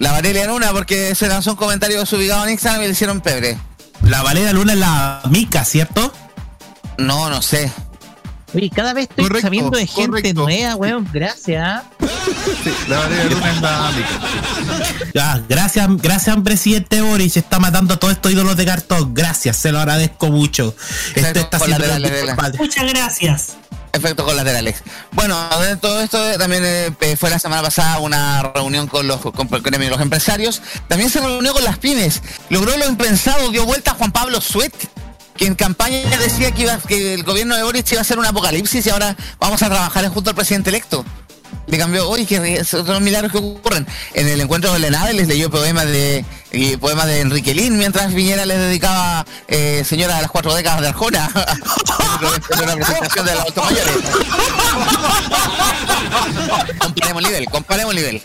La 0.00 0.12
Valeria 0.12 0.46
Luna, 0.46 0.72
porque 0.72 1.14
se 1.14 1.28
lanzó 1.28 1.50
un 1.50 1.56
comentario 1.56 2.00
desubicado 2.00 2.44
en 2.44 2.52
Instagram 2.52 2.82
y 2.82 2.86
le 2.86 2.92
hicieron 2.92 3.20
pebre. 3.20 3.58
La 4.08 4.22
Valeria 4.22 4.50
Luna 4.54 4.72
es 4.72 4.78
la 4.78 5.20
mica, 5.28 5.62
¿cierto? 5.62 6.10
No, 6.96 7.28
no 7.28 7.42
sé. 7.42 7.70
Oye, 8.54 8.70
cada 8.74 8.94
vez 8.94 9.08
estoy 9.10 9.24
Correcto, 9.24 9.46
sabiendo 9.46 9.76
de 9.76 9.86
gente 9.86 10.08
correcto. 10.08 10.42
nueva, 10.42 10.74
weón. 10.76 11.06
Gracias. 11.12 11.82
La 12.88 12.98
Valeria 12.98 13.24
Luna 13.26 13.52
es 13.52 13.60
la 13.60 13.92
Ya, 15.14 15.44
gracias, 15.46 15.88
gracias 15.98 16.36
presidente 16.42 17.02
Boric, 17.02 17.36
está 17.36 17.58
matando 17.58 17.92
a 17.92 17.96
todos 17.98 18.14
estos 18.14 18.32
ídolos 18.32 18.56
de 18.56 18.64
cartón. 18.64 19.12
Gracias, 19.12 19.58
se 19.58 19.70
lo 19.70 19.80
agradezco 19.80 20.28
mucho. 20.30 20.74
Este 21.14 21.40
está 21.40 21.58
Lela. 21.98 22.52
Muchas 22.58 22.90
gracias. 22.90 23.56
Efectos 23.92 24.24
colaterales. 24.24 24.82
Bueno, 25.12 25.36
de 25.60 25.76
todo 25.76 26.00
esto 26.00 26.30
eh, 26.30 26.38
también 26.38 26.62
eh, 26.64 26.92
eh, 27.00 27.16
fue 27.16 27.28
la 27.28 27.38
semana 27.38 27.62
pasada 27.62 27.98
una 27.98 28.42
reunión 28.42 28.86
con 28.86 29.06
los 29.06 29.20
con 29.20 29.48
los 29.50 30.00
empresarios. 30.00 30.62
También 30.88 31.10
se 31.10 31.20
reunió 31.20 31.52
con 31.52 31.64
las 31.64 31.78
pymes. 31.78 32.22
Logró 32.50 32.76
lo 32.76 32.86
impensado, 32.86 33.50
dio 33.50 33.64
vuelta 33.66 33.90
a 33.92 33.94
Juan 33.94 34.12
Pablo 34.12 34.40
Suet, 34.40 34.72
que 35.36 35.46
en 35.46 35.54
campaña 35.54 35.98
decía 36.18 36.52
que, 36.52 36.62
iba, 36.62 36.78
que 36.78 37.14
el 37.14 37.24
gobierno 37.24 37.56
de 37.56 37.62
Boric 37.62 37.90
iba 37.92 38.00
a 38.00 38.04
ser 38.04 38.18
un 38.18 38.26
apocalipsis 38.26 38.86
y 38.86 38.90
ahora 38.90 39.16
vamos 39.38 39.62
a 39.62 39.68
trabajar 39.68 40.06
junto 40.08 40.30
al 40.30 40.36
presidente 40.36 40.70
electo. 40.70 41.04
Le 41.66 41.78
cambió, 41.78 42.08
oye, 42.08 42.26
que 42.26 42.64
son 42.64 42.84
los 42.86 43.00
milagros 43.00 43.30
que 43.32 43.38
ocurren. 43.38 43.86
En 44.14 44.26
el 44.28 44.40
encuentro 44.40 44.72
de 44.72 44.78
Lenade 44.80 45.12
les 45.14 45.28
leyó 45.28 45.50
poemas 45.50 45.86
de 45.86 46.24
y 46.52 46.76
poemas 46.76 47.06
de 47.06 47.20
Enrique 47.20 47.54
Lin, 47.54 47.78
mientras 47.78 48.12
Viñera 48.12 48.44
les 48.44 48.58
dedicaba 48.58 49.24
eh, 49.46 49.84
Señora 49.88 50.16
de 50.16 50.22
las 50.22 50.30
cuatro 50.32 50.52
décadas 50.54 50.80
de 50.80 50.88
Arjona. 50.88 51.30
en 52.50 52.60
una 52.64 52.74
presentación 52.74 53.26
de 53.26 53.34
los 53.36 53.44
comparemos 56.78 57.22
nivel, 57.22 57.44
comparemos 57.46 57.94
nivel. 57.94 58.22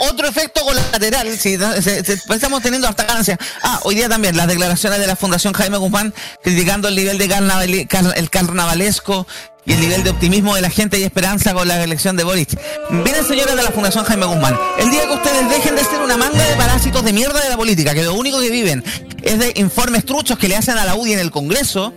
Otro 0.00 0.28
efecto 0.28 0.60
colateral, 0.64 1.30
si 1.38 1.56
se- 1.56 2.00
estamos 2.00 2.62
teniendo 2.62 2.86
hasta 2.88 3.04
ganancia. 3.04 3.38
Ah, 3.62 3.80
hoy 3.84 3.94
día 3.94 4.08
también 4.08 4.36
las 4.36 4.46
declaraciones 4.46 4.98
de 5.00 5.06
la 5.06 5.16
Fundación 5.16 5.54
Jaime 5.54 5.78
Guzmán 5.78 6.12
criticando 6.42 6.88
el 6.88 6.94
nivel 6.94 7.16
de 7.16 7.28
carnaval, 7.28 7.86
car- 7.88 8.12
el 8.16 8.28
carnavalesco 8.30 9.26
y 9.64 9.72
el 9.72 9.80
nivel 9.80 10.02
de 10.02 10.10
optimismo 10.10 10.54
de 10.56 10.60
la 10.60 10.70
gente 10.70 10.98
y 10.98 11.04
esperanza 11.04 11.54
con 11.54 11.68
la 11.68 11.82
elección 11.84 12.16
de 12.16 12.24
Boric. 12.24 12.58
Miren, 12.90 13.24
señores 13.24 13.54
de 13.54 13.62
la 13.62 13.70
Fundación 13.70 14.04
Jaime 14.04 14.26
Guzmán, 14.26 14.58
el 14.78 14.90
día 14.90 15.06
que 15.06 15.14
ustedes 15.14 15.48
dejen 15.48 15.76
de 15.76 15.84
ser 15.84 16.00
una 16.00 16.16
manga 16.16 16.42
de 16.44 16.56
parásitos 16.56 17.04
de 17.04 17.12
mierda 17.12 17.40
de 17.40 17.48
la 17.48 17.56
política, 17.56 17.94
que 17.94 18.02
lo 18.02 18.14
único 18.14 18.40
que 18.40 18.50
viven 18.50 18.82
es 19.22 19.38
de 19.38 19.52
informes 19.56 20.04
truchos 20.04 20.36
que 20.38 20.48
le 20.48 20.56
hacen 20.56 20.76
a 20.78 20.84
la 20.84 20.94
UDI 20.96 21.12
en 21.12 21.18
el 21.20 21.30
Congreso, 21.30 21.94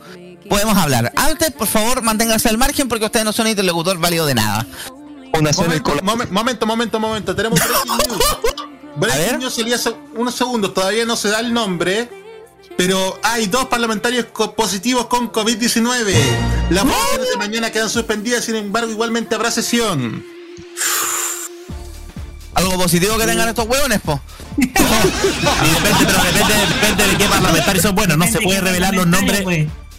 podemos 0.47 0.77
hablar. 0.77 1.11
Antes, 1.15 1.51
por 1.51 1.67
favor, 1.67 2.03
manténganse 2.03 2.49
al 2.49 2.57
margen 2.59 2.87
porque 2.87 3.05
ustedes 3.05 3.25
no 3.25 3.33
son 3.33 3.47
interlocutor 3.47 3.97
válido 3.97 4.25
de 4.27 4.35
nada. 4.35 4.65
Momento, 5.33 5.61
momen- 6.03 6.29
momento, 6.29 6.65
momento, 6.65 6.99
momento. 6.99 7.35
Tenemos 7.35 7.59
breaking 7.67 7.97
news. 7.97 8.37
Breaking 8.95 9.39
news 9.39 9.57
el 9.57 9.65
día 9.65 9.77
se- 9.77 9.93
unos 10.15 10.35
segundos. 10.35 10.73
Todavía 10.73 11.03
no 11.05 11.15
se 11.15 11.29
da 11.29 11.39
el 11.39 11.51
nombre. 11.51 12.07
Pero 12.77 13.19
hay 13.23 13.47
dos 13.47 13.65
parlamentarios 13.65 14.25
co- 14.33 14.53
positivos 14.53 15.07
con 15.07 15.31
COVID-19. 15.31 16.13
Las 16.71 16.83
votaciones 16.83 17.29
de 17.29 17.37
mañana 17.37 17.71
quedan 17.71 17.89
suspendidas, 17.89 18.43
sin 18.43 18.55
embargo, 18.55 18.89
igualmente 18.91 19.33
habrá 19.35 19.49
sesión. 19.51 20.25
Algo 22.53 22.77
positivo 22.77 23.17
que 23.17 23.25
tengan 23.25 23.49
estos 23.49 23.67
hueones, 23.67 23.99
po. 24.01 24.19
Y 24.57 24.67
depende, 24.67 26.05
pero 26.05 26.23
depende, 26.23 26.53
depende 26.73 27.07
de 27.07 27.17
qué 27.17 27.25
parlamentarios 27.25 27.83
son 27.83 27.95
buenos. 27.95 28.17
No 28.17 28.27
se 28.27 28.39
puede 28.41 28.61
revelar 28.61 28.93
los 28.93 29.07
nombres. 29.07 29.43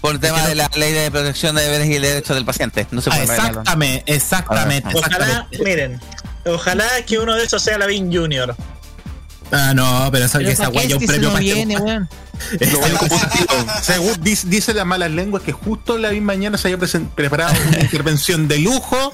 Por 0.00 0.14
el 0.14 0.20
tema 0.20 0.46
de 0.46 0.54
la 0.54 0.70
ley 0.76 0.92
de 0.92 1.10
protección 1.10 1.56
de 1.56 1.62
deberes 1.62 1.88
y 1.88 1.98
derechos 1.98 2.36
del 2.36 2.44
paciente. 2.44 2.86
No 2.90 3.00
se 3.00 3.10
puede 3.10 3.22
Ah, 3.22 3.26
revelar. 3.26 3.48
exactamente, 3.50 4.14
exactamente, 4.14 4.88
Ojalá, 4.94 5.16
exactamente. 5.50 5.64
miren, 5.64 6.00
ojalá 6.46 6.86
que 7.06 7.18
uno 7.18 7.34
de 7.34 7.44
esos 7.44 7.62
sea 7.62 7.76
Lavín 7.78 8.12
Junior. 8.14 8.54
Ah, 9.52 9.72
no, 9.74 10.08
pero 10.10 10.24
esa, 10.24 10.40
esa 10.40 10.68
guaya 10.68 10.96
es 10.96 11.00
un 11.00 11.06
premio 11.06 11.32
para 11.32 12.08
Según 13.82 14.14
dice, 14.20 14.46
dice 14.48 14.74
las 14.74 14.86
malas 14.86 15.10
lenguas 15.10 15.42
que 15.42 15.52
justo 15.52 15.98
la 15.98 16.10
misma 16.10 16.34
mañana 16.34 16.58
se 16.58 16.72
había 16.72 16.86
preparado 17.14 17.54
una 17.68 17.80
intervención 17.82 18.48
de 18.48 18.58
lujo 18.58 19.12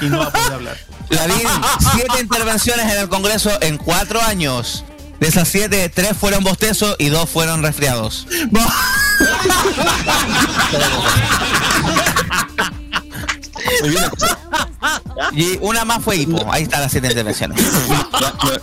y 0.00 0.06
no 0.06 0.18
va 0.18 0.26
a 0.26 0.32
poder 0.32 0.52
hablar. 0.52 0.76
Lavín, 1.10 1.46
siete 1.94 2.20
intervenciones 2.20 2.92
en 2.92 2.98
el 3.00 3.08
Congreso 3.08 3.50
en 3.62 3.78
cuatro 3.78 4.20
años. 4.20 4.84
De 5.20 5.26
esas 5.26 5.48
siete, 5.48 5.88
tres 5.88 6.16
fueron 6.16 6.44
bostezos 6.44 6.94
y 6.98 7.08
dos 7.08 7.28
fueron 7.28 7.62
resfriados. 7.62 8.26
Y 15.32 15.58
una 15.60 15.84
más 15.84 16.02
fue 16.02 16.16
hipo. 16.16 16.44
Ahí 16.52 16.62
están 16.64 16.80
las 16.82 16.92
siete 16.92 17.08
intervenciones. 17.08 17.60
No, 17.88 18.20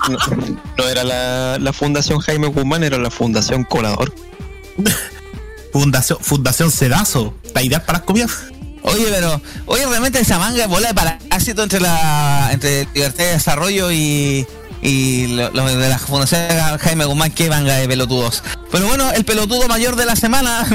no- 0.09 0.55
no 0.77 0.87
era 0.87 1.03
la, 1.03 1.57
la 1.59 1.73
Fundación 1.73 2.19
Jaime 2.19 2.47
Guzmán, 2.47 2.83
era 2.83 2.97
la 2.97 3.11
Fundación 3.11 3.63
Colador. 3.63 4.13
Fundación, 5.71 6.19
Fundación 6.21 6.71
Sedazo. 6.71 7.33
¿Está 7.43 7.61
ideal 7.61 7.81
para 7.83 7.99
las 7.99 8.05
comidas? 8.07 8.31
Oye, 8.83 9.07
pero, 9.09 9.41
oye, 9.65 9.85
realmente 9.87 10.19
esa 10.19 10.37
manga 10.37 10.61
de 10.61 10.67
bola 10.67 10.89
de 10.89 10.93
parásito 10.93 11.63
entre 11.63 11.79
la 11.79 12.49
entre 12.51 12.87
libertad 12.93 13.23
de 13.23 13.31
desarrollo 13.31 13.91
y, 13.91 14.45
y 14.81 15.27
lo, 15.27 15.49
lo 15.51 15.65
de 15.65 15.89
la 15.89 15.97
Fundación 15.97 16.47
Jaime 16.79 17.05
Guzmán, 17.05 17.31
qué 17.31 17.49
manga 17.49 17.75
de 17.77 17.87
pelotudos. 17.87 18.43
Pero 18.71 18.87
bueno, 18.87 19.11
el 19.11 19.25
pelotudo 19.25 19.67
mayor 19.67 19.95
de 19.95 20.05
la 20.05 20.15
semana 20.15 20.65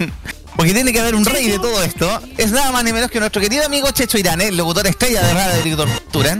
porque 0.56 0.72
tiene 0.72 0.92
que 0.92 1.00
haber 1.00 1.14
un 1.14 1.24
rey 1.24 1.48
de 1.48 1.58
todo 1.58 1.82
esto, 1.82 2.20
es 2.38 2.50
nada 2.50 2.72
más 2.72 2.82
ni 2.84 2.92
menos 2.92 3.10
que 3.10 3.20
nuestro 3.20 3.40
querido 3.40 3.64
amigo 3.64 3.90
Checho 3.90 4.18
Irán, 4.18 4.40
el 4.40 4.56
locutor 4.56 4.86
estrella 4.86 5.22
de 5.22 5.34
Radio 5.34 5.54
Agricultura. 5.54 6.38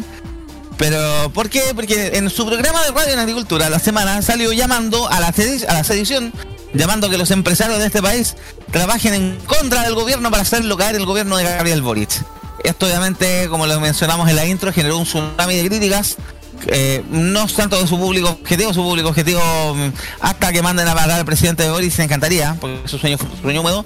Pero, 0.78 1.30
¿por 1.32 1.48
qué? 1.48 1.62
Porque 1.74 2.12
en 2.14 2.28
su 2.28 2.46
programa 2.46 2.82
de 2.84 2.90
Radio 2.90 3.14
en 3.14 3.18
Agricultura 3.18 3.70
la 3.70 3.78
semana 3.78 4.20
salió 4.22 4.52
llamando 4.52 5.08
a 5.10 5.20
la, 5.20 5.28
a 5.68 5.72
la 5.72 5.84
sedición, 5.84 6.32
llamando 6.74 7.08
que 7.08 7.16
los 7.16 7.30
empresarios 7.30 7.78
de 7.78 7.86
este 7.86 8.02
país 8.02 8.36
trabajen 8.70 9.14
en 9.14 9.38
contra 9.46 9.82
del 9.82 9.94
gobierno 9.94 10.30
para 10.30 10.42
hacerlo 10.42 10.76
caer 10.76 10.96
el 10.96 11.06
gobierno 11.06 11.36
de 11.36 11.44
Gabriel 11.44 11.82
Boric. 11.82 12.10
Esto 12.62 12.86
obviamente, 12.86 13.48
como 13.48 13.66
lo 13.66 13.80
mencionamos 13.80 14.28
en 14.28 14.36
la 14.36 14.44
intro, 14.44 14.72
generó 14.72 14.98
un 14.98 15.04
tsunami 15.04 15.56
de 15.56 15.68
críticas. 15.68 16.16
Eh, 16.66 17.02
no 17.11 17.46
tanto 17.46 17.80
de 17.80 17.86
su 17.86 17.98
público 17.98 18.30
objetivo, 18.30 18.72
su 18.72 18.82
público 18.82 19.09
objetivo 19.09 19.40
mm, 19.74 19.92
hasta 20.20 20.52
que 20.52 20.62
manden 20.62 20.88
a 20.88 20.94
parar 20.94 21.18
al 21.18 21.24
presidente 21.24 21.62
de 21.62 21.70
Boris, 21.70 21.98
me 21.98 22.04
encantaría, 22.04 22.57
porque 22.61 22.88
su 22.88 22.98
sueño 22.98 23.18
su 23.18 23.42
sueño 23.42 23.61
húmedo, 23.61 23.84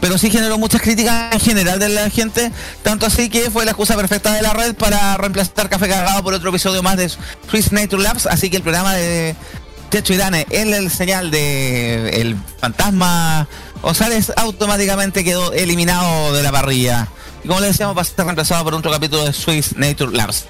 pero 0.00 0.18
sí 0.18 0.30
generó 0.30 0.58
muchas 0.58 0.80
críticas 0.80 1.32
en 1.32 1.40
general 1.40 1.78
de 1.78 1.88
la 1.88 2.10
gente, 2.10 2.50
tanto 2.82 3.06
así 3.06 3.28
que 3.28 3.50
fue 3.50 3.64
la 3.64 3.72
excusa 3.72 3.96
perfecta 3.96 4.32
de 4.32 4.42
la 4.42 4.52
red 4.52 4.74
para 4.74 5.16
reemplazar 5.16 5.68
Café 5.68 5.88
Cargado 5.88 6.22
por 6.22 6.34
otro 6.34 6.50
episodio 6.50 6.82
más 6.82 6.96
de 6.96 7.10
Swiss 7.48 7.72
Nature 7.72 8.02
Labs, 8.02 8.26
así 8.26 8.50
que 8.50 8.56
el 8.56 8.62
programa 8.62 8.94
de 8.94 9.36
Techo 9.90 10.14
Irane 10.14 10.46
en 10.50 10.72
el 10.72 10.90
señal 10.90 11.30
de 11.30 12.20
el 12.20 12.36
fantasma 12.60 13.48
Osales 13.82 14.32
automáticamente 14.36 15.24
quedó 15.24 15.52
eliminado 15.52 16.32
de 16.32 16.42
la 16.42 16.52
parrilla. 16.52 17.08
Y 17.42 17.48
como 17.48 17.60
le 17.60 17.68
decíamos, 17.68 17.96
va 17.96 18.02
a 18.02 18.04
ser 18.04 18.24
reemplazado 18.24 18.62
por 18.64 18.74
otro 18.74 18.90
capítulo 18.90 19.24
de 19.24 19.32
Swiss 19.32 19.76
Nature 19.76 20.16
Labs. 20.16 20.44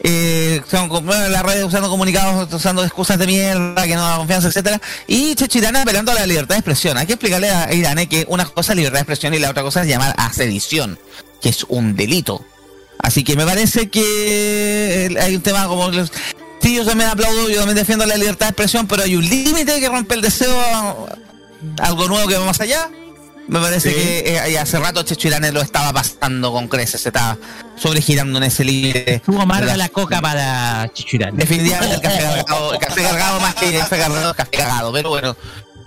Eh, 0.00 0.62
las 1.30 1.42
redes 1.42 1.64
usando 1.64 1.88
comunicados, 1.88 2.52
usando 2.52 2.84
excusas 2.84 3.18
de 3.18 3.26
mierda, 3.26 3.86
que 3.86 3.94
no 3.94 4.02
da 4.02 4.16
confianza, 4.18 4.48
etcétera 4.48 4.80
Y 5.06 5.34
Checho 5.34 5.58
Irane 5.58 5.80
apelando 5.80 6.12
a 6.12 6.14
la 6.14 6.26
libertad 6.26 6.54
de 6.54 6.60
expresión. 6.60 6.98
Hay 6.98 7.06
que 7.06 7.14
explicarle 7.14 7.50
a 7.50 7.72
Irane 7.72 8.08
que 8.08 8.26
una 8.28 8.44
cosa 8.44 8.72
es 8.72 8.76
libertad 8.76 8.98
de 8.98 9.02
expresión 9.02 9.34
y 9.34 9.38
la 9.38 9.50
otra 9.50 9.62
cosa 9.62 9.82
es 9.82 9.88
llamar 9.88 10.14
a 10.18 10.32
sedición, 10.32 10.98
que 11.40 11.48
es 11.48 11.64
un 11.68 11.96
delito. 11.96 12.44
Así 12.98 13.24
que 13.24 13.36
me 13.36 13.44
parece 13.44 13.88
que 13.88 15.06
eh, 15.06 15.20
hay 15.20 15.36
un 15.36 15.42
tema 15.42 15.66
como 15.66 15.90
los... 15.90 16.12
Sí, 16.60 16.74
yo 16.74 16.84
también 16.84 17.10
aplaudo, 17.10 17.48
yo 17.48 17.58
también 17.58 17.76
defiendo 17.76 18.06
la 18.06 18.16
libertad 18.16 18.46
de 18.46 18.50
expresión, 18.50 18.86
pero 18.86 19.02
hay 19.02 19.14
un 19.16 19.28
límite 19.28 19.78
que 19.78 19.88
rompe 19.88 20.14
el 20.14 20.22
deseo 20.22 21.08
algo 21.78 22.08
nuevo 22.08 22.28
que 22.28 22.36
va 22.36 22.46
más 22.46 22.60
allá. 22.60 22.90
Me 23.48 23.60
parece 23.60 23.94
que 23.94 24.34
eh, 24.34 24.58
hace 24.58 24.78
rato 24.78 25.02
Checho 25.02 25.28
Irane 25.28 25.52
lo 25.52 25.60
estaba 25.60 25.92
pasando 25.92 26.50
con 26.50 26.66
creces, 26.66 27.00
se 27.00 27.10
estaba 27.10 27.38
sobregirando 27.76 28.38
en 28.38 28.44
ese 28.44 28.64
límite. 28.64 29.14
Estuvo 29.14 29.40
amarga 29.40 29.76
la 29.76 29.88
coca 29.88 30.20
para 30.20 30.90
Chichurán. 30.92 31.36
Definitivamente 31.36 31.94
el 31.94 32.00
café 32.00 32.22
cargado, 32.22 32.72
el 32.72 32.78
café 32.80 33.02
cargado 33.02 33.40
más 33.40 33.54
que 33.54 33.68
el 33.68 33.78
café 33.78 33.98
cargado, 33.98 34.30
el 34.30 34.36
café 34.36 34.50
cagado, 34.50 34.92
pero 34.92 35.10
bueno. 35.10 35.36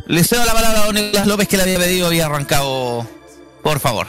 Le 0.08 0.24
cedo 0.24 0.46
la 0.46 0.54
palabra 0.54 0.82
a 0.82 0.86
don 0.86 0.96
Nicolás 0.96 1.28
López 1.28 1.48
que 1.48 1.58
le 1.58 1.64
había 1.64 1.78
pedido 1.78 2.08
había 2.08 2.28
arrancado. 2.28 3.06
Por 3.62 3.80
favor. 3.80 4.08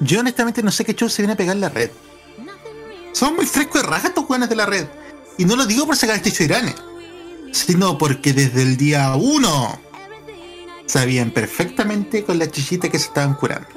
Yo 0.00 0.20
honestamente 0.20 0.62
no 0.62 0.72
sé 0.72 0.84
qué 0.84 0.94
show 0.94 1.08
se 1.08 1.22
viene 1.22 1.34
a 1.34 1.36
pegar 1.36 1.56
la 1.56 1.68
red. 1.68 1.90
Son 3.12 3.36
muy 3.36 3.46
frescos 3.46 3.82
de 3.82 3.88
raja 3.88 4.08
estos 4.08 4.24
jóvenes 4.24 4.48
de 4.48 4.56
la 4.56 4.66
red. 4.66 4.86
Y 5.38 5.44
no 5.44 5.54
lo 5.54 5.64
digo 5.64 5.86
por 5.86 5.96
sacar 5.96 6.18
techo 6.20 6.42
Irane, 6.42 6.74
sino 7.52 7.96
porque 7.96 8.32
desde 8.32 8.62
el 8.62 8.76
día 8.76 9.14
1 9.14 9.89
sabían 10.90 11.30
perfectamente 11.30 12.24
con 12.24 12.38
la 12.38 12.50
chichita 12.50 12.88
que 12.88 12.98
se 12.98 13.06
estaban 13.06 13.34
curando. 13.34 13.68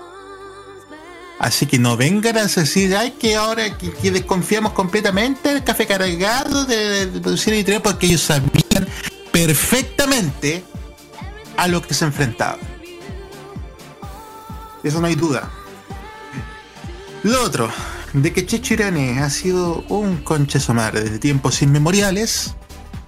Así 1.39 1.65
que 1.65 1.77
no 1.77 1.97
vengan 1.97 2.37
a 2.37 2.45
decir, 2.45 2.95
ay, 2.95 3.11
que 3.11 3.35
ahora 3.35 3.77
que, 3.77 4.11
desconfiamos 4.11 4.73
completamente 4.73 5.49
del 5.49 5.63
café 5.63 5.85
cargado 5.85 6.65
de, 6.65 7.07
de 7.07 7.19
producción 7.19 7.55
editorial, 7.55 7.81
porque 7.81 8.05
ellos 8.05 8.21
sabían 8.21 8.87
perfectamente 9.31 10.63
a 11.57 11.67
lo 11.67 11.81
que 11.81 11.93
se 11.93 12.05
enfrentaban. 12.05 12.59
Eso 14.83 14.99
no 15.01 15.07
hay 15.07 15.15
duda. 15.15 15.49
Lo 17.23 17.41
otro, 17.43 17.69
de 18.13 18.31
que 18.33 18.45
Checho 18.45 18.73
Irane 18.75 19.19
ha 19.19 19.29
sido 19.29 19.83
un 19.89 20.17
conche 20.17 20.59
su 20.59 20.73
madre 20.73 21.01
desde 21.01 21.19
tiempos 21.19 21.61
inmemoriales, 21.61 22.55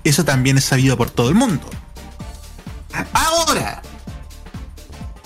eso 0.04 0.24
también 0.24 0.58
es 0.58 0.66
sabido 0.66 0.98
por 0.98 1.10
todo 1.10 1.30
el 1.30 1.36
mundo. 1.36 1.68
Ahora, 3.14 3.82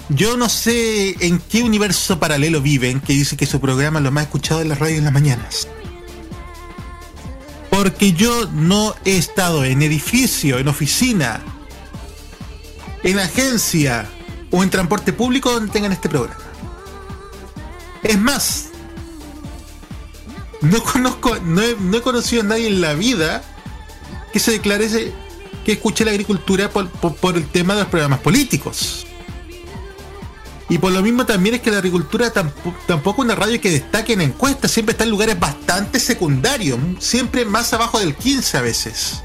yo 0.10 0.38
no 0.38 0.50
sé 0.50 1.16
en 1.26 1.40
qué 1.40 1.62
universo 1.62 2.20
paralelo 2.20 2.62
viven 2.62 3.00
que 3.00 3.14
dice 3.14 3.38
que 3.38 3.46
su 3.46 3.62
programa 3.62 4.00
lo 4.00 4.12
más 4.12 4.24
escuchado 4.24 4.62
en 4.62 4.70
la 4.70 4.76
radio 4.76 4.98
en 4.98 5.04
las 5.04 5.14
mañanas. 5.14 5.68
Porque 7.70 8.14
yo 8.14 8.48
no 8.52 8.96
he 9.06 9.18
estado 9.18 9.64
en 9.64 9.84
edificio, 9.84 10.58
en 10.58 10.68
oficina, 10.68 11.42
en 13.04 13.20
agencia 13.20 14.10
o 14.50 14.64
en 14.64 14.72
transporte 14.72 15.14
público 15.14 15.52
donde 15.52 15.72
tengan 15.72 15.92
este 15.92 16.10
programa. 16.10 16.44
Es 18.02 18.20
más, 18.20 18.70
no 20.62 20.84
conozco, 20.84 21.38
no 21.44 21.62
he, 21.62 21.76
no 21.76 21.98
he 21.98 22.02
conocido 22.02 22.42
a 22.42 22.46
nadie 22.46 22.68
en 22.68 22.82
la 22.82 22.96
vida 22.96 23.44
que 24.34 24.40
se 24.40 24.52
declare 24.52 25.14
que 25.64 25.72
escuche 25.72 26.04
la 26.04 26.12
agricultura 26.12 26.70
por 26.72 27.38
el 27.38 27.48
tema 27.48 27.76
de 27.76 27.82
los 27.82 27.90
programas 27.90 28.20
políticos. 28.22 29.06
Y 30.70 30.78
por 30.78 30.92
lo 30.92 31.02
mismo 31.02 31.26
también 31.26 31.56
es 31.56 31.62
que 31.62 31.72
la 31.72 31.78
agricultura 31.78 32.32
tampo- 32.32 32.76
tampoco 32.86 33.22
es 33.24 33.26
una 33.26 33.36
radio 33.36 33.60
que 33.60 33.72
destaque 33.72 34.14
en 34.14 34.22
encuestas, 34.22 34.70
siempre 34.70 34.92
está 34.92 35.04
en 35.04 35.10
lugares 35.10 35.40
bastante 35.40 36.00
secundarios, 36.00 36.80
siempre 37.00 37.44
más 37.44 37.74
abajo 37.74 38.00
del 38.00 38.16
15 38.16 38.58
a 38.58 38.62
veces. 38.62 39.24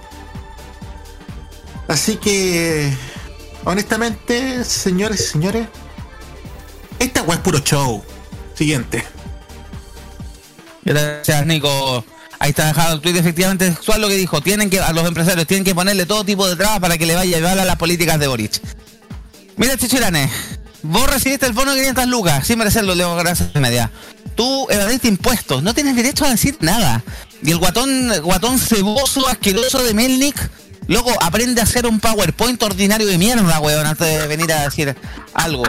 Así 1.86 2.16
que, 2.16 2.90
honestamente, 3.64 4.64
señores 4.64 5.20
y 5.20 5.24
señores, 5.24 5.68
esta 6.98 7.22
weá 7.22 7.34
es 7.36 7.42
puro 7.42 7.58
show. 7.58 8.02
Siguiente. 8.54 9.04
Gracias, 10.82 11.46
Nico. 11.46 12.04
Ahí 12.38 12.50
está 12.50 12.66
dejado 12.66 12.94
el 12.94 13.00
tweet, 13.00 13.16
efectivamente 13.16 13.68
sexual 13.70 14.00
lo 14.00 14.08
que 14.08 14.16
dijo. 14.16 14.40
Tienen 14.40 14.70
que, 14.70 14.80
a 14.80 14.92
los 14.92 15.06
empresarios 15.06 15.46
tienen 15.46 15.64
que 15.64 15.74
ponerle 15.74 16.06
todo 16.06 16.24
tipo 16.24 16.46
de 16.48 16.56
trabas 16.56 16.80
para 16.80 16.96
que 16.96 17.04
le 17.06 17.14
vaya 17.14 17.36
a 17.36 17.40
llevar 17.40 17.58
a 17.58 17.64
las 17.64 17.76
políticas 17.76 18.18
de 18.18 18.26
Boric. 18.28 18.60
Mira, 19.56 19.76
Chichirane, 19.76 20.30
vos 20.84 21.10
recibiste 21.10 21.46
el 21.46 21.52
bono 21.52 21.72
de 21.72 21.80
500 21.80 22.06
lucas, 22.06 22.46
sin 22.46 22.58
merecerlo, 22.58 22.94
Leo, 22.94 23.16
gracias 23.16 23.54
media. 23.56 23.90
Tú 24.34 24.66
evadiste 24.70 25.08
impuestos, 25.08 25.62
no 25.62 25.74
tienes 25.74 25.96
derecho 25.96 26.24
a 26.24 26.30
decir 26.30 26.56
nada. 26.60 27.02
Y 27.42 27.50
el 27.50 27.58
guatón, 27.58 28.12
guatón 28.22 28.58
ceboso, 28.58 29.26
asqueroso 29.28 29.82
de 29.82 29.94
Melnik, 29.94 30.36
loco, 30.86 31.12
aprende 31.22 31.60
a 31.60 31.64
hacer 31.64 31.86
un 31.86 32.00
PowerPoint 32.00 32.62
ordinario 32.62 33.06
de 33.06 33.18
mierda, 33.18 33.60
weón, 33.60 33.86
antes 33.86 34.06
de 34.06 34.26
venir 34.26 34.52
a 34.52 34.64
decir 34.64 34.94
algo. 35.32 35.64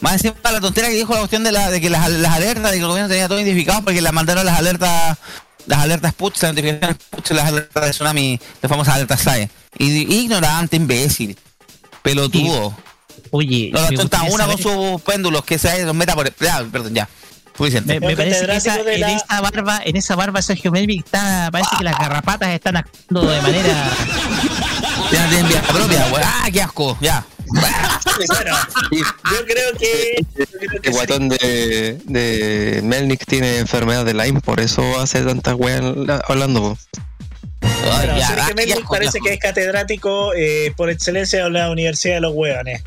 Más 0.00 0.12
encima 0.12 0.34
la 0.44 0.60
tontera 0.60 0.88
que 0.88 0.94
dijo 0.94 1.14
la 1.14 1.20
cuestión 1.20 1.42
de, 1.42 1.52
la, 1.52 1.70
de 1.70 1.80
que 1.80 1.90
las, 1.90 2.04
alertas, 2.04 2.70
de 2.70 2.76
que 2.76 2.82
el 2.82 2.86
gobierno 2.86 3.08
tenía 3.08 3.28
todo 3.28 3.40
identificado 3.40 3.82
porque 3.82 4.00
le 4.00 4.12
mandaron 4.12 4.44
las 4.44 4.58
alertas, 4.58 5.18
las 5.66 5.78
alertas 5.80 6.12
PUTS, 6.14 6.42
las 6.42 6.52
notificaciones 6.52 6.96
las 7.30 7.46
alertas 7.46 7.84
de 7.84 7.90
tsunami, 7.90 8.40
las 8.62 8.70
famosas 8.70 8.94
alertas 8.94 9.22
SAE. 9.22 9.50
Ignorante, 9.78 10.76
imbécil, 10.76 11.36
pelotudo. 12.02 12.76
Oye, 13.30 13.70
la 13.72 13.90
gustaría 13.90 14.32
una 14.34 14.46
con 14.46 14.58
saber- 14.58 14.90
sus 14.92 15.02
péndulos 15.02 15.44
que 15.44 15.58
se 15.58 15.84
los 15.84 15.94
meta 15.94 16.14
por. 16.14 16.34
Ya, 16.36 16.64
perdón, 16.70 16.94
ya. 16.94 17.08
Suficiente. 17.56 17.98
Me, 18.00 18.08
me 18.08 18.16
parece 18.16 18.46
que 18.46 18.56
esa, 18.56 18.80
en 18.80 19.04
esa 19.04 19.40
barba, 19.40 19.80
en 19.82 19.96
esa 19.96 20.14
barba 20.14 20.42
Sergio 20.42 20.70
Melvin 20.70 21.02
está, 21.04 21.48
parece 21.50 21.70
que 21.78 21.84
las 21.84 21.98
garrapatas 21.98 22.50
están 22.50 22.76
actuando 22.76 23.30
de 23.30 23.40
manera. 23.42 23.90
Ya 25.12 25.28
tienen 25.28 25.46
vida 25.48 25.62
propia, 25.62 26.04
weón. 26.12 26.22
Ah, 26.24 26.48
qué 26.52 26.62
asco, 26.62 26.98
ya. 27.00 27.24
Bueno, 27.46 27.88
yo 29.30 29.46
creo 29.46 29.72
que. 29.78 30.26
El 30.82 30.92
guatón 30.92 31.28
de, 31.28 31.98
de 32.04 32.80
Melnik 32.82 33.24
tiene 33.24 33.58
enfermedad 33.58 34.04
de 34.04 34.14
Lyme, 34.14 34.40
por 34.40 34.58
eso 34.58 34.82
hace 35.00 35.22
tantas 35.22 35.54
weas 35.54 35.80
hablando. 36.28 36.60
po. 36.60 36.78
Bueno, 37.60 38.18
ya, 38.18 38.26
Sergio 38.28 38.74
ah, 38.74 38.78
asco, 38.78 38.88
parece 38.94 39.20
que 39.20 39.34
es 39.34 39.38
catedrático 39.38 40.34
eh, 40.34 40.72
por 40.76 40.90
excelencia 40.90 41.44
de 41.44 41.50
la 41.50 41.70
Universidad 41.70 42.16
de 42.16 42.20
los 42.22 42.32
Hueones. 42.34 42.82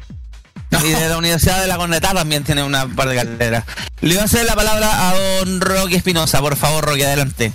Y 0.72 0.90
de 0.90 1.10
la 1.10 1.18
Universidad 1.18 1.62
de 1.62 1.68
la 1.68 1.78
Corneta 1.78 2.14
también 2.14 2.44
tiene 2.44 2.64
una 2.64 2.88
par 2.88 3.10
de 3.10 3.16
carreras. 3.16 3.66
Le 4.02 4.14
voy 4.14 4.22
a 4.22 4.26
hacer 4.26 4.46
la 4.46 4.56
palabra 4.56 5.10
a 5.10 5.18
don 5.18 5.62
Roque 5.62 5.96
Espinosa, 5.96 6.40
por 6.42 6.56
favor, 6.56 6.86
Roque, 6.86 7.06
adelante. 7.06 7.52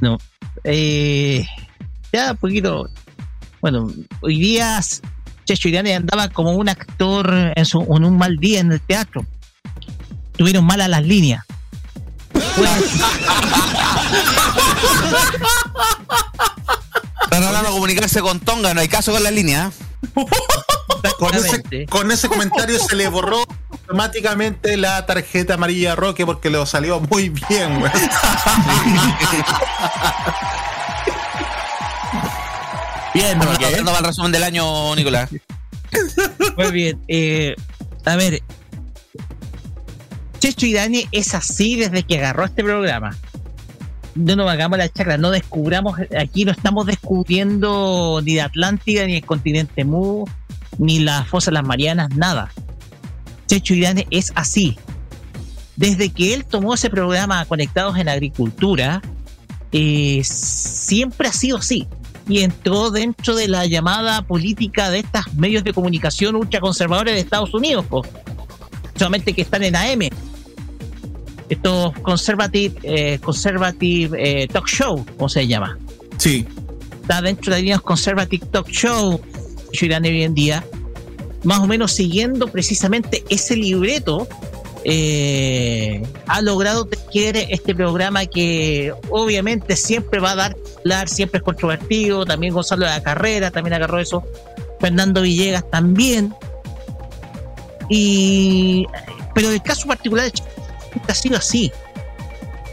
No. 0.00 0.18
Eh, 0.64 1.46
ya 2.12 2.34
poquito. 2.34 2.88
Bueno, 3.60 3.90
hoy 4.20 4.38
día 4.38 4.80
Checho 5.44 5.68
Irane 5.68 5.94
andaba 5.94 6.28
como 6.28 6.52
un 6.52 6.68
actor 6.68 7.52
en, 7.54 7.64
su, 7.64 7.80
en 7.82 8.04
un 8.04 8.16
mal 8.16 8.36
día 8.38 8.60
en 8.60 8.72
el 8.72 8.80
teatro. 8.80 9.26
Tuvieron 10.36 10.64
malas 10.64 10.88
las 10.88 11.04
líneas. 11.04 11.44
Están 17.22 17.42
hablando 17.42 17.68
de 17.68 17.74
comunicarse 17.74 18.20
con 18.20 18.40
Tonga, 18.40 18.74
no 18.74 18.80
hay 18.80 18.88
caso 18.88 19.12
con 19.12 19.22
la 19.22 19.30
línea. 19.30 19.70
Con 21.18 21.34
ese, 21.34 21.86
con 21.86 22.10
ese 22.10 22.28
comentario 22.28 22.78
se 22.78 22.96
le 22.96 23.08
borró 23.08 23.44
automáticamente 23.70 24.76
la 24.78 25.04
tarjeta 25.04 25.54
amarilla 25.54 25.92
a 25.92 25.96
Roque 25.96 26.24
porque 26.24 26.48
le 26.50 26.64
salió 26.66 26.98
muy 27.00 27.28
bien, 27.28 27.78
güey. 27.78 27.92
Bien, 33.14 33.38
Bueno, 33.38 33.52
Miguel. 33.52 33.74
dando 33.76 33.96
el 33.98 34.04
resumen 34.04 34.32
del 34.32 34.42
año, 34.42 34.96
Nicolás. 34.96 35.30
Muy 36.56 36.70
bien. 36.72 37.00
eh, 37.08 37.54
a 38.04 38.16
ver. 38.16 38.42
Checho 40.40 40.66
y 40.66 40.72
Dani 40.74 41.06
es 41.12 41.34
así 41.34 41.76
desde 41.76 42.02
que 42.02 42.18
agarró 42.18 42.44
este 42.44 42.64
programa. 42.64 43.16
No 44.14 44.36
nos 44.36 44.50
hagamos 44.50 44.78
la 44.78 44.88
chacra, 44.88 45.18
no 45.18 45.30
descubramos, 45.30 45.98
aquí 46.18 46.44
no 46.44 46.52
estamos 46.52 46.86
descubriendo 46.86 48.20
ni 48.24 48.36
la 48.36 48.44
Atlántida, 48.44 49.06
ni 49.06 49.16
el 49.16 49.24
continente 49.24 49.84
Mu, 49.84 50.24
ni 50.78 51.00
las 51.00 51.26
fosas 51.26 51.52
las 51.54 51.64
Marianas, 51.64 52.10
nada. 52.16 52.52
Checho 53.46 53.74
Dani 53.80 54.06
es 54.10 54.32
así. 54.36 54.76
Desde 55.76 56.10
que 56.10 56.34
él 56.34 56.44
tomó 56.44 56.74
ese 56.74 56.90
programa 56.90 57.44
Conectados 57.46 57.98
en 57.98 58.08
Agricultura, 58.08 59.02
eh, 59.72 60.22
siempre 60.22 61.28
ha 61.28 61.32
sido 61.32 61.58
así 61.58 61.88
y 62.28 62.40
entró 62.40 62.90
dentro 62.90 63.34
de 63.34 63.48
la 63.48 63.66
llamada 63.66 64.22
política 64.22 64.90
de 64.90 65.00
estos 65.00 65.34
medios 65.34 65.64
de 65.64 65.72
comunicación 65.72 66.36
ultraconservadores 66.36 67.14
de 67.14 67.20
Estados 67.20 67.52
Unidos, 67.52 67.84
solamente 68.96 69.32
que 69.32 69.42
están 69.42 69.62
en 69.64 69.76
AM. 69.76 70.08
Estos 71.48 71.92
conservative, 72.00 72.74
eh, 72.82 73.18
conservative 73.22 74.16
eh, 74.18 74.48
talk 74.48 74.66
show, 74.66 75.04
¿cómo 75.16 75.28
se 75.28 75.46
llama? 75.46 75.78
Sí. 76.16 76.46
Está 77.02 77.20
dentro 77.20 77.54
de 77.54 77.60
líneas 77.60 77.80
conservative 77.82 78.46
talk 78.46 78.68
show, 78.68 79.20
Irán 79.72 80.04
hoy 80.04 80.22
en 80.22 80.34
día, 80.34 80.64
más 81.42 81.58
o 81.58 81.66
menos 81.66 81.92
siguiendo 81.92 82.48
precisamente 82.48 83.24
ese 83.28 83.56
libreto 83.56 84.26
eh, 84.86 86.02
ha 86.26 86.42
logrado 86.42 86.84
tejer 86.84 87.36
este 87.48 87.74
programa 87.74 88.26
que 88.26 88.92
obviamente 89.08 89.76
siempre 89.76 90.20
va 90.20 90.32
a 90.32 90.36
dar 90.36 90.56
hablar, 90.84 91.08
siempre 91.08 91.38
es 91.38 91.44
controvertido, 91.44 92.26
también 92.26 92.52
Gonzalo 92.52 92.84
de 92.84 92.92
la 92.92 93.02
Carrera 93.02 93.50
también 93.50 93.72
agarró 93.72 93.98
eso, 93.98 94.22
Fernando 94.80 95.22
Villegas 95.22 95.68
también. 95.70 96.34
Y 97.88 98.86
pero 99.34 99.50
el 99.50 99.62
caso 99.62 99.88
particular 99.88 100.30
de 100.30 100.32
Ch- 100.94 101.00
ha 101.08 101.14
sido 101.14 101.36
así. 101.36 101.72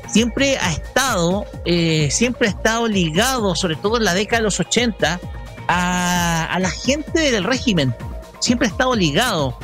Siempre 0.07 0.57
ha 0.57 0.71
estado, 0.71 1.45
eh, 1.65 2.09
siempre 2.11 2.47
ha 2.47 2.51
estado 2.51 2.87
ligado, 2.87 3.55
sobre 3.55 3.75
todo 3.77 3.97
en 3.97 4.03
la 4.03 4.13
década 4.13 4.39
de 4.39 4.43
los 4.43 4.59
80, 4.59 5.19
a, 5.67 6.57
la 6.59 6.69
gente 6.69 7.31
del 7.31 7.45
régimen. 7.45 7.95
Siempre 8.39 8.67
ha 8.67 8.71
estado 8.71 8.93
ligado 8.95 9.57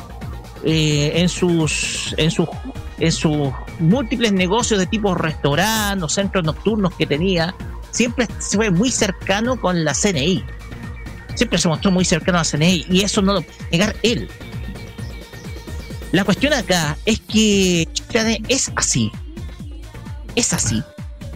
eh, 0.64 1.12
en 1.16 1.28
sus 1.28 2.14
en 2.16 2.30
sus 2.30 2.48
en 2.98 3.12
sus 3.12 3.50
múltiples 3.78 4.32
negocios 4.32 4.80
de 4.80 4.86
tipo 4.86 5.14
restaurantes 5.14 6.02
o 6.02 6.08
centros 6.08 6.44
nocturnos 6.44 6.92
que 6.94 7.06
tenía 7.06 7.54
siempre 7.92 8.26
se 8.40 8.56
fue 8.56 8.70
muy 8.70 8.90
cercano 8.90 9.60
con 9.60 9.84
la 9.84 9.94
CNI 9.94 10.44
siempre 11.36 11.58
se 11.58 11.68
mostró 11.68 11.92
muy 11.92 12.04
cercano 12.04 12.38
a 12.38 12.40
la 12.42 12.44
CNI 12.44 12.86
y 12.90 13.02
eso 13.02 13.22
no 13.22 13.34
lo 13.34 13.42
puede 13.42 13.58
negar 13.70 13.96
él 14.02 14.28
la 16.12 16.24
cuestión 16.24 16.52
acá 16.52 16.96
es 17.04 17.20
que 17.20 17.88
es 18.48 18.72
así 18.76 19.10
es 20.34 20.52
así 20.52 20.82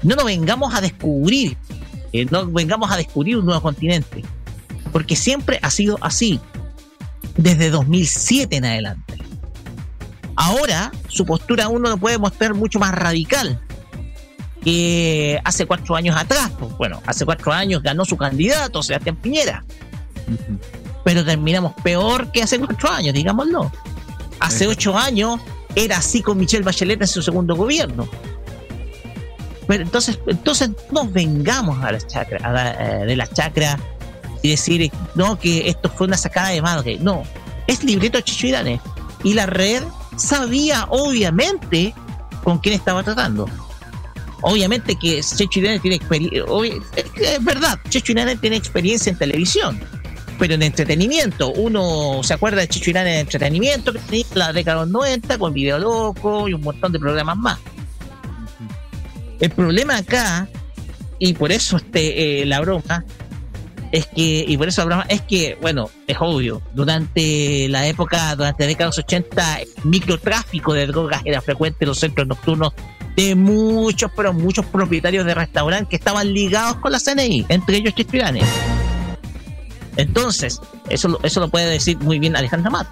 no 0.03 0.17
nos 0.17 0.25
vengamos 0.25 0.75
a 0.75 0.81
descubrir 0.81 1.57
eh, 2.13 2.27
no 2.31 2.47
vengamos 2.47 2.91
a 2.91 2.97
descubrir 2.97 3.37
un 3.37 3.47
nuevo 3.47 3.61
continente 3.63 4.23
porque 4.93 5.17
siempre 5.17 5.59
ha 5.63 5.71
sido 5.71 5.99
así 6.01 6.41
desde 7.37 7.71
2007 7.71 8.57
en 8.57 8.65
adelante. 8.65 9.15
Ahora 10.37 10.93
su 11.09 11.25
postura 11.25 11.69
uno 11.69 11.89
lo 11.89 11.97
puede 11.97 12.19
mostrar 12.19 12.55
mucho 12.55 12.79
más 12.79 12.93
radical 12.93 13.61
que 14.63 15.41
hace 15.45 15.67
cuatro 15.67 15.97
años 15.97 16.17
atrás. 16.17 16.51
Pues, 16.59 16.77
bueno, 16.77 17.03
hace 17.07 17.25
cuatro 17.25 17.53
años 17.53 17.83
ganó 17.83 18.05
su 18.05 18.17
candidato, 18.17 18.83
Sebastián 18.83 19.17
Piñera. 19.17 19.65
Pero 21.05 21.25
terminamos 21.25 21.73
peor 21.83 22.31
que 22.31 22.43
hace 22.43 22.59
cuatro 22.59 22.91
años, 22.91 23.15
digámoslo. 23.15 23.73
Hace 24.43 24.67
ocho 24.67 24.99
años 24.99 25.41
era 25.77 25.99
así 25.99 26.21
con 26.21 26.37
Michelle 26.37 26.65
Bachelet 26.65 27.01
en 27.01 27.07
su 27.07 27.23
segundo 27.23 27.55
gobierno. 27.55 28.09
Pero 29.69 29.85
entonces, 29.85 30.19
entonces 30.27 30.71
no 30.91 31.05
nos 31.05 31.13
vengamos 31.13 31.83
a 31.83 31.93
la 31.93 32.01
chacra, 32.01 32.39
a 32.43 32.53
la, 32.53 32.73
eh, 32.73 33.07
de 33.07 33.17
la 33.17 33.29
chacra 33.29 33.79
y 34.43 34.51
decir 34.51 34.91
no 35.15 35.39
que 35.39 35.69
esto 35.69 35.89
fue 35.89 36.09
una 36.09 36.17
sacada 36.17 36.49
de 36.49 36.61
madre. 36.61 36.99
No, 37.01 37.23
es 37.69 37.85
libreto 37.85 38.21
Chicho 38.21 38.49
y 39.23 39.35
la 39.35 39.47
red 39.47 39.85
sabía 40.17 40.87
obviamente 40.91 41.95
con 42.43 42.59
quién 42.59 42.75
estaba 42.75 43.05
tratando. 43.05 43.49
Obviamente 44.41 44.97
que 44.97 45.21
Checho 45.21 45.61
tiene 45.61 45.95
experiencia, 45.95 46.45
es 46.97 47.45
verdad, 47.45 47.79
Checho 47.89 48.13
tiene 48.13 48.57
experiencia 48.57 49.11
en 49.11 49.17
televisión, 49.17 49.81
pero 50.39 50.55
en 50.55 50.63
entretenimiento, 50.63 51.53
uno 51.53 52.23
se 52.23 52.35
acuerda 52.35 52.61
de 52.61 52.93
Dane 52.93 53.15
en 53.15 53.21
entretenimiento 53.21 53.93
que 53.93 53.99
tenía 54.01 54.25
en 54.31 54.39
la 54.39 54.53
década 54.53 54.81
de 54.81 54.87
los 54.87 54.93
90 54.93 55.39
con 55.39 55.53
Video 55.53 55.79
Loco 55.79 56.49
y 56.49 56.55
un 56.55 56.63
montón 56.63 56.93
de 56.93 56.99
programas 56.99 57.37
más. 57.37 57.59
El 59.41 59.51
problema 59.51 59.97
acá, 59.97 60.49
y 61.19 61.35
por 61.35 61.53
eso 61.53 61.77
este, 61.77 62.43
eh, 62.43 62.47
la 62.47 62.61
broma, 62.61 63.05
es 63.91 64.07
que, 64.07 64.45
y 64.47 64.57
por 64.57 64.69
eso 64.69 64.83
la 64.83 64.87
broma, 64.87 65.07
es 65.09 65.21
que, 65.23 65.59
bueno, 65.61 65.91
es 66.07 66.17
obvio, 66.21 66.63
durante 66.75 67.69
la 67.69 67.87
época, 67.87 68.35
durante 68.37 68.65
la 68.65 68.69
década 68.69 68.87
de 68.87 68.97
los 68.97 68.99
80, 68.99 69.61
el 69.61 69.69
microtráfico 69.85 70.73
de 70.75 70.87
drogas 70.87 71.23
era 71.25 71.41
frecuente 71.41 71.85
en 71.85 71.89
los 71.89 71.99
centros 71.99 72.27
nocturnos 72.27 72.73
de 73.17 73.35
muchos, 73.35 74.11
pero 74.17 74.33
muchos 74.33 74.65
propietarios 74.67 75.27
de 75.27 75.35
restaurantes 75.35 75.89
que 75.89 75.97
estaban 75.97 76.33
ligados 76.33 76.77
con 76.77 76.93
la 76.93 76.99
CNI, 76.99 77.47
entre 77.49 77.77
ellos 77.77 77.95
Chispiranes. 77.95 78.45
Entonces, 79.97 80.61
eso, 80.89 81.19
eso 81.23 81.41
lo 81.41 81.49
puede 81.49 81.67
decir 81.67 81.99
muy 81.99 82.19
bien 82.19 82.37
Alejandra 82.37 82.71
Mat. 82.71 82.87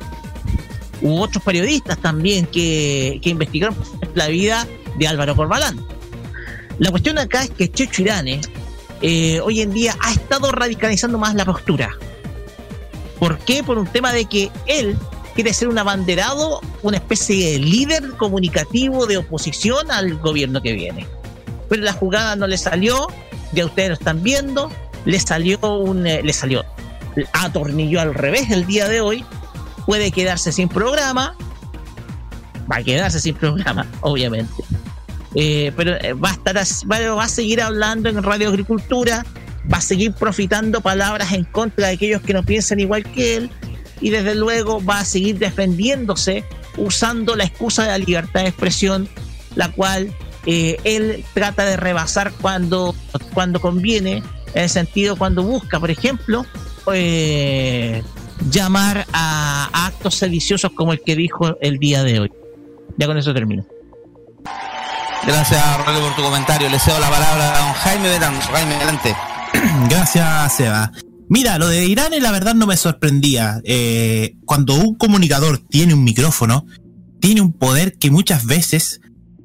Hubo 1.02 1.22
otros 1.22 1.42
periodistas 1.42 1.98
también 1.98 2.46
que, 2.46 3.20
que 3.22 3.30
investigaron 3.30 3.76
la 4.14 4.28
vida 4.28 4.66
de 4.98 5.06
Álvaro 5.08 5.34
Corbalán. 5.34 5.80
La 6.78 6.90
cuestión 6.90 7.18
acá 7.18 7.42
es 7.44 7.50
que 7.50 7.70
Checho 7.70 8.02
Irane 8.02 8.40
eh, 9.02 9.40
hoy 9.40 9.60
en 9.60 9.72
día 9.72 9.96
ha 10.00 10.12
estado 10.12 10.52
radicalizando 10.52 11.18
más 11.18 11.34
la 11.34 11.44
postura. 11.44 11.90
¿Por 13.18 13.38
qué? 13.38 13.62
Por 13.62 13.78
un 13.78 13.86
tema 13.86 14.12
de 14.12 14.26
que 14.26 14.50
él 14.66 14.96
quiere 15.34 15.54
ser 15.54 15.68
un 15.68 15.78
abanderado, 15.78 16.60
una 16.82 16.98
especie 16.98 17.52
de 17.52 17.58
líder 17.58 18.10
comunicativo 18.16 19.06
de 19.06 19.18
oposición 19.18 19.90
al 19.90 20.16
gobierno 20.18 20.60
que 20.60 20.72
viene. 20.72 21.06
Pero 21.68 21.82
la 21.82 21.92
jugada 21.92 22.36
no 22.36 22.46
le 22.46 22.58
salió, 22.58 23.06
ya 23.52 23.64
ustedes 23.64 23.88
lo 23.90 23.94
están 23.94 24.22
viendo, 24.22 24.70
le 25.04 25.18
salió 25.20 25.58
un, 25.60 26.06
eh, 26.06 26.22
le 26.22 26.32
salió, 26.32 26.64
atornilló 27.32 28.00
al 28.00 28.14
revés 28.14 28.50
el 28.50 28.66
día 28.66 28.88
de 28.88 29.00
hoy, 29.00 29.24
puede 29.86 30.10
quedarse 30.10 30.52
sin 30.52 30.68
programa, 30.68 31.36
va 32.70 32.76
a 32.76 32.82
quedarse 32.82 33.20
sin 33.20 33.34
programa, 33.34 33.86
obviamente. 34.00 34.62
Eh, 35.34 35.72
pero 35.76 35.94
eh, 35.94 36.12
va 36.12 36.30
a 36.30 36.32
estar 36.32 36.56
va 36.56 37.24
a 37.24 37.28
seguir 37.28 37.62
hablando 37.62 38.08
en 38.08 38.22
Radio 38.22 38.48
Agricultura, 38.48 39.24
va 39.72 39.78
a 39.78 39.80
seguir 39.80 40.12
profitando 40.12 40.80
palabras 40.80 41.32
en 41.32 41.44
contra 41.44 41.88
de 41.88 41.94
aquellos 41.94 42.22
que 42.22 42.34
no 42.34 42.42
piensan 42.42 42.80
igual 42.80 43.04
que 43.04 43.36
él 43.36 43.50
y 44.00 44.10
desde 44.10 44.34
luego 44.34 44.84
va 44.84 45.00
a 45.00 45.04
seguir 45.04 45.38
defendiéndose 45.38 46.44
usando 46.76 47.36
la 47.36 47.44
excusa 47.44 47.82
de 47.82 47.88
la 47.88 47.98
libertad 47.98 48.42
de 48.42 48.48
expresión, 48.48 49.08
la 49.54 49.70
cual 49.70 50.12
eh, 50.46 50.78
él 50.84 51.24
trata 51.34 51.64
de 51.64 51.76
rebasar 51.76 52.32
cuando, 52.40 52.94
cuando 53.34 53.60
conviene, 53.60 54.22
en 54.54 54.62
el 54.62 54.68
sentido 54.68 55.16
cuando 55.16 55.42
busca, 55.42 55.78
por 55.78 55.90
ejemplo, 55.90 56.46
eh, 56.92 58.02
llamar 58.50 59.06
a, 59.12 59.68
a 59.72 59.86
actos 59.86 60.14
sediciosos 60.16 60.72
como 60.72 60.92
el 60.92 61.00
que 61.02 61.16
dijo 61.16 61.56
el 61.60 61.78
día 61.78 62.02
de 62.02 62.20
hoy. 62.20 62.32
Ya 62.96 63.06
con 63.06 63.16
eso 63.18 63.32
termino. 63.32 63.64
Gracias, 65.26 65.78
Rolando, 65.78 66.00
por 66.00 66.16
tu 66.16 66.22
comentario. 66.22 66.68
Le 66.68 66.78
cedo 66.78 66.98
la 66.98 67.10
palabra 67.10 67.54
a 67.54 67.66
don 67.66 67.72
Jaime 67.74 68.08
Betán. 68.08 68.40
Jaime, 68.40 68.74
adelante. 68.74 69.14
Gracias, 69.90 70.56
Seba. 70.56 70.92
Mira, 71.28 71.58
lo 71.58 71.68
de 71.68 71.86
Irán, 71.86 72.12
la 72.20 72.32
verdad, 72.32 72.54
no 72.54 72.66
me 72.66 72.76
sorprendía. 72.76 73.60
Eh, 73.64 74.36
cuando 74.46 74.74
un 74.74 74.96
comunicador 74.96 75.58
tiene 75.58 75.94
un 75.94 76.02
micrófono, 76.02 76.66
tiene 77.20 77.40
un 77.40 77.52
poder 77.52 77.98
que 77.98 78.10
muchas 78.10 78.46
veces 78.46 79.00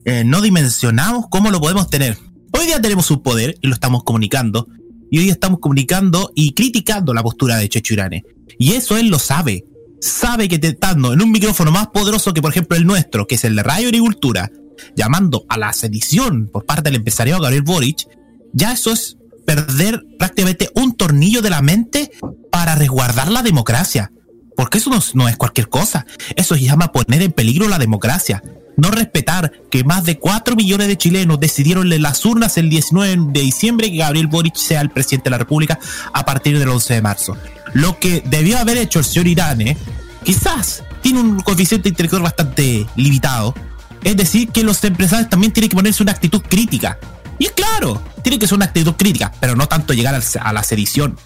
eh, 0.06 0.24
no 0.26 0.42
dimensionamos 0.42 1.26
cómo 1.30 1.52
lo 1.52 1.60
podemos 1.60 1.90
tener. 1.90 2.18
Hoy 2.54 2.66
día 2.66 2.82
tenemos 2.82 3.12
un 3.12 3.22
poder 3.22 3.58
y 3.62 3.68
lo 3.68 3.74
estamos 3.74 4.04
comunicando. 4.04 4.68
Y 5.12 5.20
hoy 5.20 5.30
estamos 5.30 5.60
comunicando 5.60 6.32
y 6.36 6.54
criticando 6.54 7.14
la 7.14 7.24
postura 7.24 7.58
de 7.58 7.70
Checho 7.70 7.94
Irane. 7.94 8.24
Y 8.58 8.74
eso 8.74 8.98
él 8.98 9.08
lo 9.10 9.20
sabe. 9.20 9.66
Sabe 10.02 10.48
que 10.48 10.60
te- 10.60 10.68
estando 10.70 11.14
en 11.14 11.22
un 11.22 11.32
micrófono 11.32 11.72
más 11.72 11.88
poderoso 11.88 12.34
que, 12.34 12.42
por 12.42 12.52
ejemplo, 12.52 12.76
el 12.78 12.86
nuestro, 12.86 13.26
que 13.28 13.36
es 13.36 13.44
el 13.44 13.56
de 13.56 13.64
Radio 13.64 13.88
Agricultura, 13.88 14.52
llamando 14.96 15.46
a 15.50 15.58
la 15.58 15.72
sedición 15.74 16.50
por 16.52 16.66
parte 16.66 16.84
del 16.90 16.96
empresariado 16.96 17.42
Gabriel 17.42 17.64
Boric, 17.64 18.08
ya 18.54 18.72
eso 18.74 18.92
es 18.92 19.18
perder 19.46 20.04
prácticamente 20.20 20.70
un 20.76 20.96
tornillo 20.96 21.42
de 21.42 21.50
la 21.50 21.62
mente 21.62 22.12
para 22.52 22.76
resguardar 22.76 23.32
la 23.32 23.42
democracia. 23.44 24.12
Porque 24.58 24.78
eso 24.78 24.90
no, 24.90 24.98
es- 24.98 25.16
no 25.16 25.28
es 25.28 25.38
cualquier 25.38 25.70
cosa. 25.70 26.06
Eso 26.36 26.56
se 26.56 26.62
llama 26.62 26.92
poner 26.92 27.22
en 27.22 27.32
peligro 27.32 27.68
la 27.68 27.78
democracia. 27.80 28.42
No 28.78 28.92
respetar 28.92 29.52
que 29.70 29.84
más 29.84 30.04
de 30.06 30.18
4 30.18 30.56
millones 30.56 30.88
de 30.88 30.98
chilenos 30.98 31.40
decidieron 31.40 31.92
en 31.92 32.02
las 32.02 32.26
urnas 32.26 32.58
el 32.58 32.70
19 32.70 33.32
de 33.32 33.42
diciembre 33.42 33.92
que 33.92 33.98
Gabriel 33.98 34.28
Boric 34.28 34.56
sea 34.56 34.82
el 34.82 34.90
presidente 34.90 35.26
de 35.26 35.32
la 35.32 35.38
República 35.38 35.80
a 36.14 36.26
partir 36.26 36.60
del 36.60 36.70
11 36.70 36.96
de 36.96 37.02
marzo. 37.02 37.38
Lo 37.74 38.00
que 38.00 38.22
debió 38.26 38.58
haber 38.58 38.78
hecho 38.78 39.00
el 39.00 39.06
señor 39.06 39.28
Irane, 39.28 39.78
quizás 40.24 40.84
tiene 41.02 41.20
un 41.20 41.40
coeficiente 41.42 41.90
intelectual 41.90 42.22
bastante 42.22 42.86
limitado, 42.96 43.54
es 44.04 44.16
decir, 44.16 44.50
que 44.50 44.64
los 44.64 44.84
empresarios 44.84 45.30
también 45.30 45.52
tienen 45.52 45.70
que 45.70 45.76
ponerse 45.76 46.04
una 46.04 46.12
actitud 46.12 46.42
crítica. 46.42 47.00
Y 47.40 47.46
es 47.46 47.52
claro, 47.52 48.02
tiene 48.22 48.40
que 48.40 48.48
ser 48.48 48.56
una 48.56 48.66
actitud 48.66 48.94
crítica, 48.94 49.32
pero 49.40 49.56
no 49.56 49.68
tanto 49.68 49.94
llegar 49.94 50.16
a 50.16 50.54
la 50.54 50.64
sedición. 50.64 51.18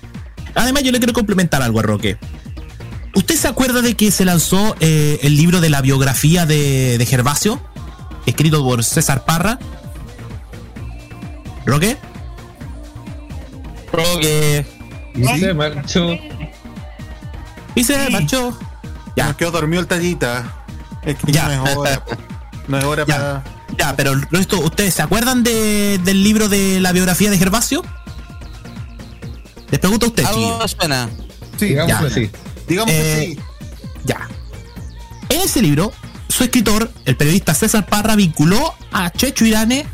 Además, 0.56 0.84
yo 0.84 0.92
le 0.92 0.98
quiero 0.98 1.14
complementar 1.14 1.62
algo 1.62 1.80
a 1.80 1.84
Roque. 1.84 2.18
¿Usted 3.16 3.36
se 3.36 3.48
acuerda 3.48 3.82
de 3.82 3.96
que 3.96 4.12
se 4.12 4.26
lanzó 4.26 4.76
eh, 4.80 5.20
el 5.24 5.36
libro 5.36 5.62
de 5.62 5.70
la 5.70 5.82
biografía 5.82 6.46
de, 6.46 6.98
de 6.98 7.06
Gervasio? 7.06 7.60
Escrito 8.26 8.64
por 8.64 8.84
César 8.84 9.26
Parra. 9.26 9.60
¿Roque? 11.66 11.98
Roque. 13.92 14.66
Y 15.16 15.26
se 15.40 15.54
marchó. 15.54 16.18
Y 17.76 17.84
se 17.84 18.10
marchó. 18.10 18.58
Ya. 19.16 19.28
Nos 19.28 19.36
quedó 19.38 19.52
dormido 19.52 19.82
el 19.82 19.88
tallita. 19.88 20.64
Es 21.04 21.16
que 21.18 21.32
ya. 21.32 21.48
no 21.56 21.66
es 21.68 21.76
hora. 21.76 22.06
po. 22.06 22.16
No 22.68 22.78
es 22.78 22.84
hora 22.86 23.06
para. 23.06 23.44
Ya, 23.78 23.96
pero 23.96 24.14
esto, 24.34 24.60
¿ustedes 24.60 24.94
se 24.94 25.02
acuerdan 25.02 25.44
de- 25.44 26.00
del 26.04 26.24
libro 26.24 26.50
de 26.50 26.80
la 26.80 26.92
biografía 26.92 27.30
de 27.30 27.38
Gervasio? 27.38 27.84
Les 29.72 29.80
pregunto 29.80 30.08
a 30.08 30.10
usted, 30.10 30.26
Algo 30.26 30.40
chiquillo. 30.60 30.68
suena. 30.68 31.10
Sí, 31.58 31.66
Digamos 31.68 32.10
Ya. 32.10 32.10
sí. 32.10 32.30
Digamos 32.70 32.94
Eh, 32.94 33.36
que 33.36 33.36
sí. 33.36 33.40
Ya. 34.06 34.30
En 35.28 35.42
ese 35.42 35.62
libro, 35.62 35.92
su 36.30 36.44
escritor, 36.44 36.90
el 37.06 37.18
periodista 37.18 37.54
César 37.54 37.86
Parra, 37.86 38.16
vinculó 38.16 38.74
a 38.92 39.10
Checho 39.12 39.46
Irane 39.46 39.86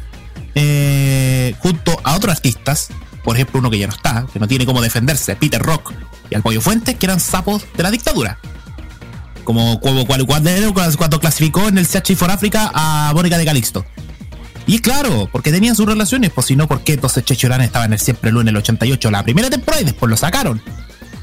eh, 0.54 1.56
junto 1.60 2.00
a 2.04 2.16
otros 2.16 2.34
artistas, 2.36 2.90
por 3.24 3.36
ejemplo, 3.36 3.60
uno 3.60 3.70
que 3.70 3.80
ya 3.80 3.88
no 3.88 3.94
está, 3.94 4.26
que 4.32 4.40
no 4.40 4.48
tiene 4.48 4.66
cómo 4.66 4.82
defenderse, 4.82 5.36
Peter 5.36 5.62
Rock 5.62 5.94
y 6.30 6.36
al 6.36 6.42
Pollo 6.44 6.62
Fuentes, 6.62 6.96
que 6.96 7.06
eran 7.06 7.20
sapos 7.20 7.66
de 7.76 7.84
la 7.84 7.92
dictadura. 7.92 8.38
Como, 9.44 9.80
cuando, 9.80 10.06
cuando 10.08 11.20
clasificó 11.20 11.68
en 11.68 11.78
el 11.78 11.86
CH 11.88 12.16
for 12.16 12.32
África 12.32 12.72
a 12.74 13.12
Mónica 13.14 13.38
de 13.38 13.46
Calixto. 13.46 13.86
Y 14.68 14.80
claro, 14.80 15.30
porque 15.32 15.52
tenían 15.52 15.76
sus 15.76 15.86
relaciones, 15.86 16.32
pues 16.34 16.48
si 16.48 16.56
no, 16.56 16.68
¿por 16.68 16.82
qué 16.82 16.94
entonces 16.94 17.24
Checho 17.24 17.48
Irane 17.48 17.66
estaba 17.66 17.86
en 17.86 17.94
el 17.94 18.00
Siempre 18.00 18.32
Luna 18.32 18.50
en 18.50 18.56
el 18.56 18.58
88, 18.58 19.12
la 19.12 19.22
primera 19.24 19.50
temporada 19.50 19.82
y 19.82 19.86
después 19.86 20.10
lo 20.10 20.18
sacaron? 20.18 20.62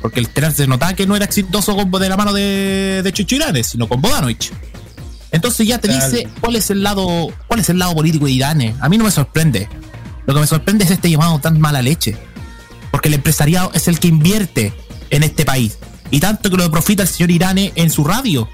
Porque 0.02 0.20
el 0.20 0.28
tener 0.28 0.52
se 0.52 0.66
notaba 0.66 0.94
que 0.94 1.06
no 1.06 1.14
era 1.16 1.24
exitoso 1.24 1.74
con, 1.76 1.90
de 1.90 2.08
la 2.08 2.16
mano 2.16 2.32
de, 2.32 3.00
de 3.02 3.12
Checho 3.12 3.36
Irane, 3.36 3.62
sino 3.62 3.88
con 3.88 4.02
Bodanovich. 4.02 4.52
Entonces 5.30 5.66
ya 5.66 5.78
te 5.78 5.88
Claro. 5.88 6.10
dice 6.10 6.28
cuál 6.40 6.56
es 6.56 6.68
el 6.70 6.82
lado, 6.82 7.32
cuál 7.46 7.60
es 7.60 7.68
el 7.70 7.78
lado 7.78 7.94
político 7.94 8.26
de 8.26 8.32
Irane. 8.32 8.74
A 8.80 8.88
mí 8.88 8.98
no 8.98 9.04
me 9.04 9.10
sorprende. 9.10 9.68
Lo 10.26 10.34
que 10.34 10.40
me 10.40 10.46
sorprende 10.46 10.84
es 10.84 10.90
este 10.90 11.08
llamado 11.10 11.38
tan 11.38 11.58
mala 11.60 11.80
leche. 11.80 12.16
Porque 12.90 13.08
el 13.08 13.14
empresariado 13.14 13.70
es 13.74 13.88
el 13.88 13.98
que 13.98 14.08
invierte 14.08 14.74
en 15.10 15.22
este 15.22 15.44
país. 15.44 15.78
Y 16.10 16.20
tanto 16.20 16.50
que 16.50 16.56
lo 16.58 16.70
profita 16.70 17.02
el 17.04 17.08
señor 17.08 17.30
Irane 17.30 17.72
en 17.76 17.88
su 17.90 18.04
radio. 18.04 18.48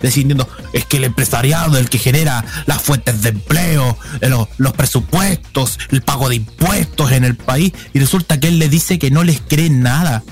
Decidiendo, 0.00 0.48
es 0.72 0.84
que 0.84 0.98
el 0.98 1.04
empresariado 1.04 1.74
es 1.74 1.80
el 1.82 1.88
que 1.90 1.98
genera 1.98 2.44
las 2.66 2.80
fuentes 2.82 3.22
de 3.22 3.30
empleo, 3.30 3.98
eh, 4.20 4.28
los, 4.28 4.46
los 4.58 4.72
presupuestos, 4.74 5.78
el 5.90 6.02
pago 6.02 6.28
de 6.28 6.36
impuestos 6.36 7.12
en 7.12 7.24
el 7.24 7.34
país. 7.36 7.72
Y 7.92 7.98
resulta 7.98 8.38
que 8.38 8.48
él 8.48 8.58
le 8.58 8.68
dice 8.68 8.98
que 8.98 9.10
no 9.10 9.24
les 9.24 9.40
cree 9.40 9.68
nada 9.70 10.22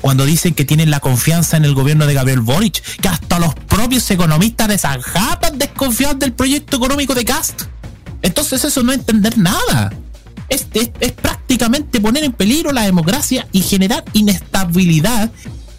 cuando 0.00 0.24
dicen 0.24 0.54
que 0.54 0.64
tienen 0.64 0.90
la 0.90 1.00
confianza 1.00 1.56
en 1.56 1.64
el 1.64 1.74
gobierno 1.74 2.06
de 2.06 2.14
Gabriel 2.14 2.40
Boric, 2.40 2.80
que 3.00 3.08
hasta 3.08 3.38
los 3.38 3.54
propios 3.54 4.08
economistas 4.10 4.68
de 4.68 4.78
Sanjata 4.78 5.50
desconfían 5.50 6.18
del 6.18 6.32
proyecto 6.32 6.76
económico 6.76 7.14
de 7.14 7.24
Cast. 7.24 7.62
Entonces 8.22 8.64
eso 8.64 8.82
no 8.82 8.92
es 8.92 8.98
entender 8.98 9.36
nada. 9.38 9.92
Es, 10.48 10.66
es- 10.74 11.12
prácticamente 11.12 12.00
poner 12.00 12.24
en 12.24 12.32
peligro 12.32 12.72
la 12.72 12.82
democracia 12.82 13.46
y 13.52 13.62
generar 13.62 14.04
inestabilidad 14.12 15.30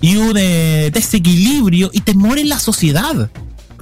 y 0.01 0.15
un 0.15 0.35
eh, 0.37 0.89
desequilibrio 0.93 1.89
y 1.93 2.01
temor 2.01 2.39
en 2.39 2.49
la 2.49 2.59
sociedad. 2.59 3.29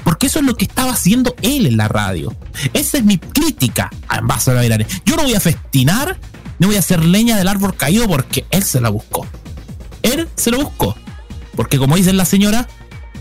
Porque 0.04 0.28
eso 0.28 0.40
es 0.40 0.46
lo 0.46 0.56
que 0.56 0.66
estaba 0.66 0.94
haciendo 0.94 1.36
él 1.42 1.66
en 1.66 1.78
la 1.78 1.88
radio. 1.88 2.36
Esa 2.74 2.98
es 2.98 3.04
mi 3.04 3.18
crítica 3.18 3.90
a 4.08 4.18
Ambassador 4.18 4.60
Aguilar. 4.60 4.86
Yo 5.06 5.16
no 5.18 5.24
voy 5.24 5.34
a 5.36 5.40
festinar, 5.40 6.18
no 6.60 6.68
voy 6.68 6.76
a 6.78 6.80
hacer 6.80 7.04
leña 7.04 7.38
del 7.38 7.48
árbol 7.48 7.76
caído 7.76 8.08
porque 8.08 8.46
él 8.52 8.64
se 8.64 8.80
la 8.80 8.90
buscó 8.90 9.28
se 10.38 10.52
lo 10.52 10.60
buscó. 10.60 10.96
Porque 11.56 11.78
como 11.78 11.96
dice 11.96 12.14
la 12.14 12.26
señora, 12.26 12.68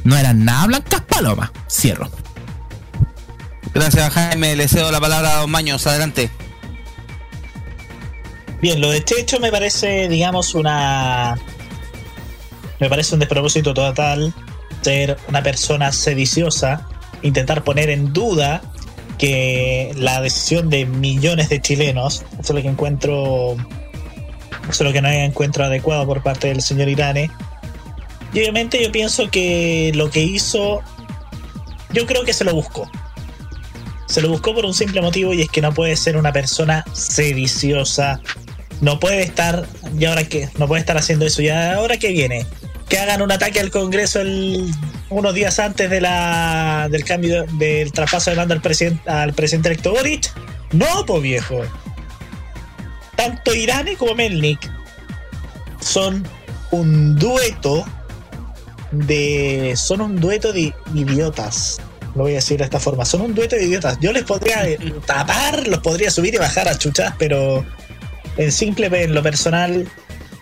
no 0.05 0.17
eran 0.17 0.45
nada 0.45 0.67
blancas 0.67 1.01
palomas. 1.03 1.51
Cierro. 1.69 2.09
Gracias, 3.75 4.13
Jaime. 4.13 4.55
Le 4.55 4.69
cedo 4.69 4.93
la 4.93 5.01
palabra 5.01 5.37
a 5.37 5.41
Don 5.41 5.51
Maños. 5.51 5.87
Adelante. 5.87 6.31
Bien, 8.63 8.81
lo 8.81 8.91
de 8.91 9.05
Checho 9.05 9.41
me 9.41 9.51
parece, 9.51 10.09
digamos, 10.09 10.55
una. 10.55 11.37
Me 12.79 12.89
parece 12.89 13.15
un 13.15 13.21
despropósito 13.21 13.75
total 13.75 14.35
ser 14.87 15.17
una 15.29 15.43
persona 15.43 15.91
sediciosa, 15.91 16.87
intentar 17.23 17.65
poner 17.65 17.91
en 17.91 18.13
duda 18.13 18.63
que 19.19 19.93
la 19.97 20.21
decisión 20.21 20.71
de 20.71 20.87
millones 20.87 21.49
de 21.49 21.61
chilenos, 21.61 22.25
eso 22.39 22.41
es 22.41 22.51
lo 22.51 22.63
que 22.63 22.69
encuentro. 22.69 23.57
Eso 24.69 24.85
es 24.85 24.89
lo 24.89 24.93
que 24.93 25.01
no 25.01 25.09
encuentro 25.09 25.65
adecuado 25.65 26.07
por 26.07 26.23
parte 26.23 26.49
del 26.49 26.61
señor 26.61 26.89
Irane. 26.89 27.31
Y 28.33 28.41
obviamente 28.41 28.83
yo 28.83 28.91
pienso 28.93 29.31
que 29.31 29.93
lo 29.95 30.11
que 30.11 30.23
hizo. 30.23 30.83
Yo 31.93 32.07
creo 32.07 32.25
que 32.25 32.33
se 32.33 32.45
lo 32.45 32.53
buscó. 32.55 32.91
Se 34.07 34.21
lo 34.21 34.29
buscó 34.29 34.55
por 34.55 34.65
un 34.65 34.75
simple 34.75 35.01
motivo 35.01 35.33
y 35.33 35.43
es 35.43 35.49
que 35.49 35.61
no 35.61 35.73
puede 35.73 35.97
ser 35.97 36.17
una 36.17 36.33
persona 36.33 36.85
sediciosa. 36.93 38.21
No 38.81 39.01
puede 39.01 39.23
estar, 39.23 39.67
y 39.99 40.05
ahora 40.05 40.25
que 40.25 40.49
no 40.59 40.69
puede 40.69 40.81
estar 40.81 40.99
haciendo 40.99 41.25
eso. 41.25 41.41
¿Y 41.43 41.49
ahora 41.49 41.97
que 41.97 42.13
viene? 42.13 42.47
Que 42.89 42.99
hagan 42.99 43.23
un 43.23 43.33
ataque 43.33 43.59
al 43.59 43.71
Congreso 43.71 44.21
unos 45.09 45.35
días 45.35 45.59
antes 45.59 45.89
de 45.89 46.01
la, 46.01 46.89
del 46.91 47.05
cambio 47.05 47.45
del 47.53 47.91
traspaso 47.93 48.31
de 48.31 48.37
mando 48.37 48.55
al 48.55 48.61
presidente 48.61 49.09
al 49.09 49.33
presidente 49.33 49.69
electo 49.71 49.93
Boric. 49.93 50.31
No, 50.73 51.07
pues 51.07 51.23
viejo. 51.23 51.63
Tanto 53.17 53.55
Irane 53.55 53.97
como 53.97 54.15
Melnik 54.15 54.71
son 55.81 56.27
un 56.71 57.17
dueto 57.17 57.85
de. 58.93 59.75
son 59.77 60.01
un 60.01 60.17
dueto 60.17 60.53
de 60.53 60.73
idiotas. 60.95 61.81
Lo 62.15 62.23
voy 62.23 62.33
a 62.33 62.37
decir 62.37 62.59
de 62.59 62.65
esta 62.65 62.81
forma. 62.81 63.05
Son 63.05 63.21
un 63.21 63.35
dueto 63.35 63.57
de 63.57 63.65
idiotas. 63.65 63.99
Yo 64.01 64.13
les 64.13 64.25
podría 64.25 64.67
eh, 64.69 64.79
tapar, 65.07 65.67
los 65.69 65.81
podría 65.81 66.11
subir 66.11 66.35
y 66.35 66.39
bajar 66.39 66.69
a 66.69 66.79
chuchas, 66.79 67.15
pero 67.19 67.65
en 68.37 68.53
simple, 68.53 68.87
en 69.03 69.15
lo 69.15 69.23
personal, 69.23 69.87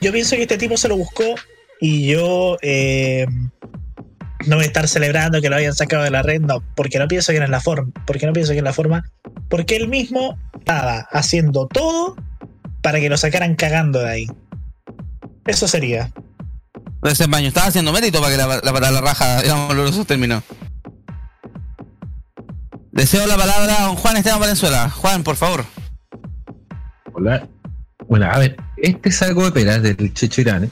yo 0.00 0.12
pienso 0.12 0.36
que 0.36 0.42
este 0.42 0.58
tipo 0.58 0.76
se 0.76 0.88
lo 0.88 0.96
buscó 0.96 1.34
y 1.80 2.06
yo 2.06 2.56
eh, 2.62 3.26
no 4.46 4.56
voy 4.56 4.64
a 4.64 4.68
estar 4.68 4.88
celebrando 4.88 5.40
que 5.40 5.48
lo 5.48 5.56
hayan 5.56 5.74
sacado 5.74 6.04
de 6.04 6.10
la 6.10 6.22
red, 6.22 6.40
no, 6.40 6.62
porque 6.74 6.98
no 6.98 7.08
pienso 7.08 7.32
que 7.32 7.38
no 7.38 7.44
es 7.44 7.50
la 7.50 7.60
forma, 7.60 7.90
porque 8.06 8.26
no 8.26 8.32
pienso 8.32 8.52
que 8.52 8.58
es 8.58 8.64
la 8.64 8.72
forma, 8.72 9.04
porque 9.48 9.76
él 9.76 9.88
mismo 9.88 10.38
estaba 10.58 11.00
haciendo 11.10 11.66
todo 11.66 12.16
para 12.84 13.00
que 13.00 13.08
lo 13.08 13.16
sacaran 13.16 13.54
cagando 13.54 14.00
de 14.00 14.10
ahí. 14.10 14.26
Eso 15.46 15.66
sería. 15.66 16.12
Gracias, 17.00 17.26
Maños. 17.30 17.48
Estaba 17.48 17.68
haciendo 17.68 17.94
mérito 17.94 18.20
para 18.20 18.30
que 18.30 18.36
la, 18.36 18.60
la, 18.62 18.72
para 18.74 18.90
la 18.90 19.00
raja, 19.00 19.40
digamos, 19.40 20.06
términos. 20.06 20.42
Le 22.92 23.06
cedo 23.06 23.26
la 23.26 23.38
palabra 23.38 23.80
a 23.80 23.86
don 23.86 23.96
Juan 23.96 24.18
Esteban 24.18 24.38
Valenzuela. 24.38 24.90
Juan, 24.90 25.24
por 25.24 25.36
favor. 25.36 25.64
Hola. 27.14 27.48
Bueno, 28.06 28.26
a 28.30 28.38
ver, 28.38 28.56
este 28.76 29.10
saco 29.10 29.46
de 29.46 29.52
peras 29.52 29.82
del 29.82 30.12
Checho 30.12 30.42
Irán 30.42 30.70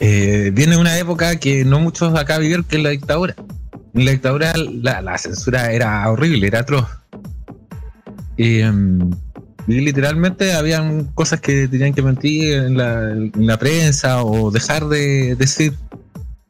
eh, 0.00 0.50
viene 0.54 0.76
de 0.76 0.80
una 0.80 0.96
época 0.96 1.36
que 1.36 1.66
no 1.66 1.80
muchos 1.80 2.18
acá 2.18 2.38
vivieron, 2.38 2.64
que 2.64 2.76
es 2.76 2.82
la 2.82 2.88
dictadura. 2.88 3.34
En 3.92 4.06
la 4.06 4.12
dictadura 4.12 4.54
la, 4.56 5.02
la 5.02 5.18
censura 5.18 5.70
era 5.70 6.10
horrible, 6.10 6.46
era 6.46 6.60
atroz. 6.60 6.86
Eh, 8.38 8.72
y 9.66 9.80
literalmente 9.80 10.54
habían 10.54 11.04
cosas 11.14 11.40
que 11.40 11.68
tenían 11.68 11.94
que 11.94 12.02
mentir 12.02 12.54
en 12.54 12.76
la, 12.76 13.12
en 13.12 13.46
la 13.46 13.58
prensa 13.58 14.24
o 14.24 14.50
dejar 14.50 14.88
de 14.88 15.36
decir, 15.36 15.74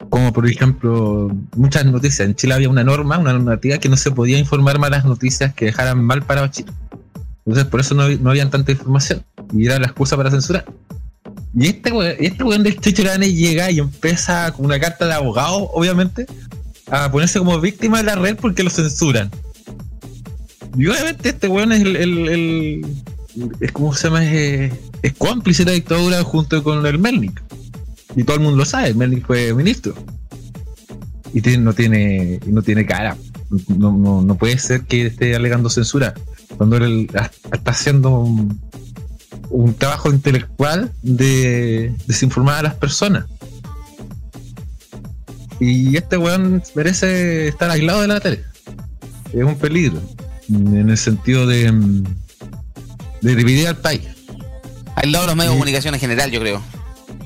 como 0.08 0.32
por 0.32 0.48
ejemplo 0.48 1.30
muchas 1.56 1.84
noticias. 1.84 2.28
En 2.28 2.34
Chile 2.34 2.54
había 2.54 2.68
una 2.68 2.84
norma, 2.84 3.18
una 3.18 3.32
normativa 3.32 3.78
que 3.78 3.88
no 3.88 3.96
se 3.96 4.10
podía 4.10 4.38
informar 4.38 4.78
malas 4.78 5.04
noticias 5.04 5.54
que 5.54 5.66
dejaran 5.66 6.02
mal 6.02 6.22
para 6.22 6.50
Chile. 6.50 6.72
Entonces 7.44 7.64
por 7.66 7.80
eso 7.80 7.94
no, 7.94 8.08
no 8.08 8.30
había 8.30 8.48
tanta 8.48 8.72
información. 8.72 9.24
Y 9.52 9.66
era 9.66 9.78
la 9.78 9.86
excusa 9.86 10.16
para 10.16 10.30
censurar. 10.30 10.64
Y 11.54 11.66
este 11.66 11.92
weón, 11.92 12.14
este 12.18 12.44
weón 12.44 12.62
del 12.62 12.80
Checho 12.80 13.02
Irane 13.02 13.32
llega 13.32 13.70
y 13.70 13.78
empieza 13.78 14.52
con 14.52 14.64
una 14.64 14.80
carta 14.80 15.06
de 15.06 15.14
abogado, 15.14 15.70
obviamente, 15.72 16.26
a 16.90 17.10
ponerse 17.10 17.38
como 17.38 17.60
víctima 17.60 17.98
de 17.98 18.04
la 18.04 18.14
red 18.14 18.36
porque 18.36 18.62
lo 18.62 18.70
censuran. 18.70 19.30
Y 20.76 20.86
obviamente 20.86 21.30
este 21.30 21.48
weón 21.48 21.72
es 21.72 21.80
el, 21.80 22.86
es 23.60 23.72
como 23.72 23.94
se 23.94 24.08
llama, 24.08 24.24
es, 24.24 24.72
es 25.02 25.12
cómplice 25.14 25.64
de 25.64 25.70
la 25.70 25.74
dictadura 25.74 26.22
junto 26.22 26.62
con 26.62 26.84
el 26.86 26.98
Melnik. 26.98 27.42
Y 28.16 28.24
todo 28.24 28.36
el 28.36 28.42
mundo 28.42 28.58
lo 28.58 28.64
sabe, 28.64 28.88
el 28.88 28.94
Melnik 28.94 29.26
fue 29.26 29.54
ministro. 29.54 29.94
Y 31.34 31.40
no 31.58 31.72
tiene, 31.72 32.40
no 32.46 32.62
tiene 32.62 32.84
cara. 32.86 33.16
No, 33.68 33.92
no, 33.92 34.22
no 34.22 34.34
puede 34.36 34.58
ser 34.58 34.82
que 34.82 35.06
esté 35.06 35.34
alegando 35.34 35.68
censura 35.68 36.14
cuando 36.56 36.76
él 36.76 37.08
está 37.52 37.70
haciendo 37.70 38.18
un, 38.18 38.58
un 39.50 39.74
trabajo 39.74 40.10
intelectual 40.10 40.90
de 41.02 41.94
desinformar 42.06 42.56
a 42.56 42.62
las 42.62 42.74
personas. 42.74 43.26
Y 45.60 45.96
este 45.96 46.16
weón 46.16 46.62
merece 46.74 47.48
estar 47.48 47.70
aislado 47.70 48.00
de 48.00 48.08
la 48.08 48.20
tele. 48.20 48.44
Es 49.32 49.44
un 49.44 49.56
peligro. 49.56 50.00
En 50.54 50.90
el 50.90 50.98
sentido 50.98 51.46
de, 51.46 51.72
mm, 51.72 52.04
de 53.22 53.36
dividir 53.36 53.68
al 53.68 53.76
país. 53.76 54.02
Aislado 54.96 55.24
de 55.24 55.28
los 55.28 55.36
medios 55.36 55.52
de 55.52 55.58
comunicación 55.58 55.94
en 55.94 56.00
general, 56.00 56.30
yo 56.30 56.40
creo. 56.40 56.62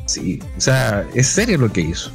Sí, 0.07 0.41
o 0.57 0.61
sea, 0.61 1.05
es 1.14 1.27
serio 1.27 1.59
lo 1.59 1.72
que 1.72 1.81
hizo. 1.81 2.11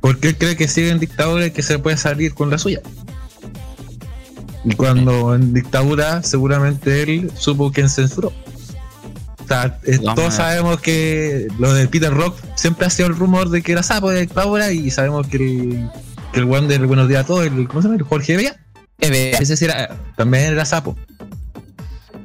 Porque 0.00 0.28
él 0.28 0.38
cree 0.38 0.56
que 0.56 0.68
sigue 0.68 0.90
en 0.90 0.98
dictadura 0.98 1.46
y 1.46 1.50
que 1.50 1.62
se 1.62 1.78
puede 1.78 1.96
salir 1.96 2.34
con 2.34 2.50
la 2.50 2.58
suya. 2.58 2.80
Y 4.64 4.74
cuando 4.74 5.34
en 5.34 5.54
dictadura, 5.54 6.22
seguramente 6.22 7.02
él 7.02 7.30
supo 7.36 7.70
quién 7.72 7.88
censuró. 7.88 8.28
O 8.28 9.46
sea, 9.46 9.78
eh, 9.84 9.98
No, 10.02 10.14
todos 10.14 10.34
sabemos 10.34 10.80
que 10.80 11.48
lo 11.58 11.72
de 11.72 11.88
Peter 11.88 12.12
Rock 12.12 12.36
siempre 12.54 12.86
ha 12.86 12.90
sido 12.90 13.08
el 13.08 13.16
rumor 13.16 13.48
de 13.48 13.62
que 13.62 13.72
era 13.72 13.82
sapo 13.82 14.10
de 14.10 14.22
dictadura 14.22 14.72
y 14.72 14.90
sabemos 14.90 15.26
que 15.26 15.36
el, 15.36 15.90
que 16.32 16.40
el 16.40 16.68
del 16.68 16.86
Buenos 16.86 17.08
Días 17.08 17.24
a 17.24 17.26
todos, 17.26 17.46
el, 17.46 17.66
¿cómo 17.68 17.80
se 17.80 17.88
llama? 17.88 17.98
El 17.98 18.04
Jorge 18.04 18.36
Ese 18.98 19.56
sí 19.56 19.64
era, 19.64 19.96
también 20.16 20.44
era 20.44 20.64
sapo. 20.64 20.96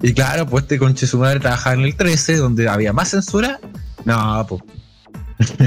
Y 0.01 0.13
claro, 0.13 0.45
pues 0.47 0.63
este 0.63 0.77
conche 0.79 1.07
su 1.07 1.17
madre 1.19 1.39
trabajaba 1.39 1.75
en 1.75 1.81
el 1.81 1.95
13, 1.95 2.37
donde 2.37 2.67
había 2.67 2.91
más 2.93 3.09
censura. 3.09 3.59
No, 4.05 4.45
pues. 4.47 4.61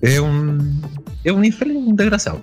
es 0.00 0.18
un. 0.18 0.82
Es 1.22 1.32
un 1.32 1.44
infeliz, 1.44 1.76
un 1.76 1.96
desgraciado. 1.96 2.42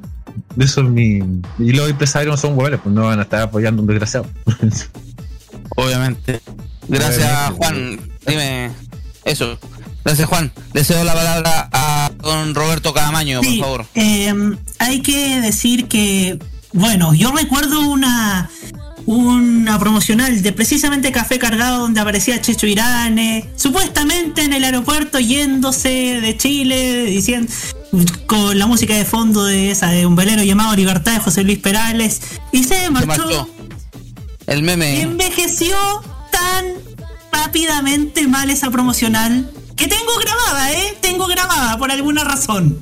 Eso 0.58 0.82
es 0.82 0.90
mi. 0.90 1.20
Y 1.60 1.74
los 1.74 1.90
empresarios 1.90 2.32
no 2.34 2.38
son 2.38 2.58
huevones, 2.58 2.80
pues 2.82 2.96
no 2.96 3.04
van 3.06 3.20
a 3.20 3.24
estar 3.24 3.42
apoyando 3.42 3.82
a 3.82 3.84
un 3.84 3.88
desgraciado. 3.88 4.28
Obviamente. 5.76 6.42
Gracias, 6.88 7.52
Obviamente. 7.52 7.58
Juan. 7.58 8.12
Dime 8.26 8.72
eso. 9.26 9.58
Gracias, 10.04 10.28
Juan. 10.28 10.52
Le 10.74 10.84
cedo 10.84 11.04
la 11.04 11.14
palabra 11.14 11.70
a 11.72 12.12
don 12.22 12.56
Roberto 12.56 12.94
Cadamaño, 12.94 13.42
Sí, 13.44 13.58
por 13.60 13.66
favor. 13.66 13.86
eh, 13.96 14.34
hay 14.80 15.02
que 15.02 15.42
decir 15.42 15.88
que, 15.88 16.40
bueno, 16.74 17.14
yo 17.14 17.32
recuerdo 17.32 17.82
una 17.82 18.50
una 19.06 19.80
promocional 19.80 20.42
de 20.42 20.54
precisamente 20.54 21.12
Café 21.12 21.40
Cargado 21.40 21.80
donde 21.80 22.00
aparecía 22.00 22.40
Checho 22.40 22.68
Irane, 22.68 23.50
supuestamente 23.56 24.44
en 24.44 24.54
el 24.54 24.64
aeropuerto 24.64 25.20
yéndose 25.20 26.20
de 26.22 26.38
Chile, 26.38 27.06
diciendo 27.06 27.52
con 28.28 28.58
la 28.58 28.68
música 28.68 28.96
de 28.96 29.04
fondo 29.04 29.44
de 29.44 29.72
esa 29.72 29.90
de 29.90 30.06
un 30.06 30.16
velero 30.16 30.44
llamado 30.44 30.76
Libertad 30.76 31.14
de 31.14 31.20
José 31.20 31.44
Luis 31.44 31.60
Perales 31.60 32.22
y 32.52 32.64
se 32.64 32.90
marchó. 32.90 33.08
marchó. 33.08 33.50
El 34.48 34.64
meme. 34.64 35.02
Envejeció 35.02 35.76
tan 36.32 36.66
rápidamente 37.32 38.28
mal 38.28 38.50
esa 38.50 38.70
promocional 38.70 39.50
que 39.76 39.88
tengo 39.88 40.16
grabada, 40.20 40.72
¿eh? 40.74 40.98
Tengo 41.02 41.28
grabada 41.28 41.78
por 41.78 41.92
alguna 41.92 42.24
razón. 42.24 42.80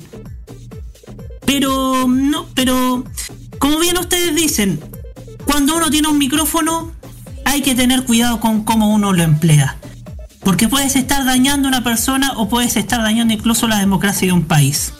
Pero, 1.44 2.06
no, 2.06 2.46
pero, 2.54 3.04
como 3.60 3.78
bien 3.78 3.98
ustedes 3.98 4.34
dicen, 4.34 4.80
cuando 5.44 5.76
uno 5.76 5.90
tiene 5.90 6.08
un 6.08 6.18
micrófono 6.18 6.92
hay 7.44 7.60
que 7.60 7.74
tener 7.74 8.04
cuidado 8.04 8.40
con 8.40 8.64
cómo 8.64 8.92
uno 8.92 9.12
lo 9.12 9.22
emplea. 9.22 9.76
Porque 10.42 10.66
puedes 10.66 10.96
estar 10.96 11.24
dañando 11.26 11.68
a 11.68 11.70
una 11.70 11.84
persona 11.84 12.32
o 12.36 12.48
puedes 12.48 12.76
estar 12.76 13.02
dañando 13.02 13.34
incluso 13.34 13.68
la 13.68 13.78
democracia 13.78 14.26
de 14.26 14.32
un 14.32 14.44
país. 14.44 14.94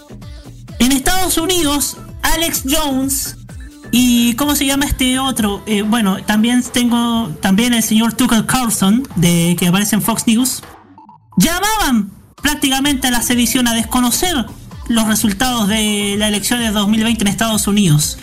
En 0.78 0.92
Estados 0.92 1.38
Unidos, 1.38 1.96
Alex 2.22 2.64
Jones 2.68 3.36
y 3.92 4.34
¿cómo 4.34 4.54
se 4.54 4.66
llama 4.66 4.84
este 4.84 5.18
otro? 5.18 5.62
Eh, 5.66 5.80
bueno, 5.80 6.22
también 6.24 6.62
tengo 6.62 7.30
también 7.40 7.72
el 7.72 7.82
señor 7.82 8.12
Tucker 8.12 8.44
Carlson 8.44 9.08
de 9.16 9.56
que 9.58 9.68
aparece 9.68 9.96
en 9.96 10.02
Fox 10.02 10.26
News. 10.26 10.62
Llamaban 11.38 12.10
prácticamente 12.42 13.06
a 13.06 13.10
la 13.10 13.22
sedición 13.22 13.66
a 13.68 13.74
desconocer 13.74 14.44
los 14.88 15.06
resultados 15.06 15.68
de 15.68 16.16
la 16.18 16.28
elección 16.28 16.60
de 16.60 16.70
2020 16.70 17.22
en 17.22 17.28
Estados 17.28 17.66
Unidos. 17.66 18.18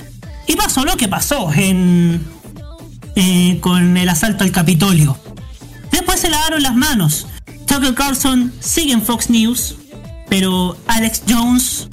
Y 0.47 0.55
pasó 0.55 0.85
lo 0.85 0.95
que 0.97 1.07
pasó 1.07 1.51
en 1.53 2.25
eh, 3.15 3.59
con 3.61 3.97
el 3.97 4.07
asalto 4.09 4.43
al 4.43 4.51
Capitolio. 4.51 5.17
Después 5.91 6.19
se 6.19 6.29
lavaron 6.29 6.61
las 6.61 6.75
manos. 6.75 7.27
Tucker 7.65 7.93
Carlson 7.95 8.53
sigue 8.59 8.93
en 8.93 9.01
Fox 9.01 9.29
News, 9.29 9.75
pero 10.29 10.77
Alex 10.87 11.23
Jones 11.27 11.89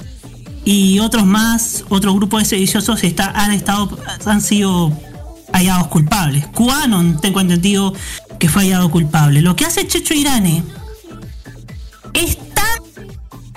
y 0.63 0.99
otros 0.99 1.25
más, 1.25 1.83
otro 1.89 2.13
grupo 2.13 2.39
de 2.39 2.45
sediciosos 2.45 3.03
está, 3.03 3.31
han 3.31 3.51
estado, 3.51 3.97
han 4.25 4.41
sido 4.41 4.91
hallados 5.51 5.87
culpables. 5.87 6.45
QAnon, 6.47 7.19
tengo 7.21 7.39
entendido 7.39 7.93
que 8.39 8.49
fue 8.49 8.63
hallado 8.63 8.89
culpable. 8.91 9.41
Lo 9.41 9.55
que 9.55 9.65
hace 9.65 9.87
Checho 9.87 10.13
Irane 10.13 10.63
es 12.13 12.37
tan 12.53 12.81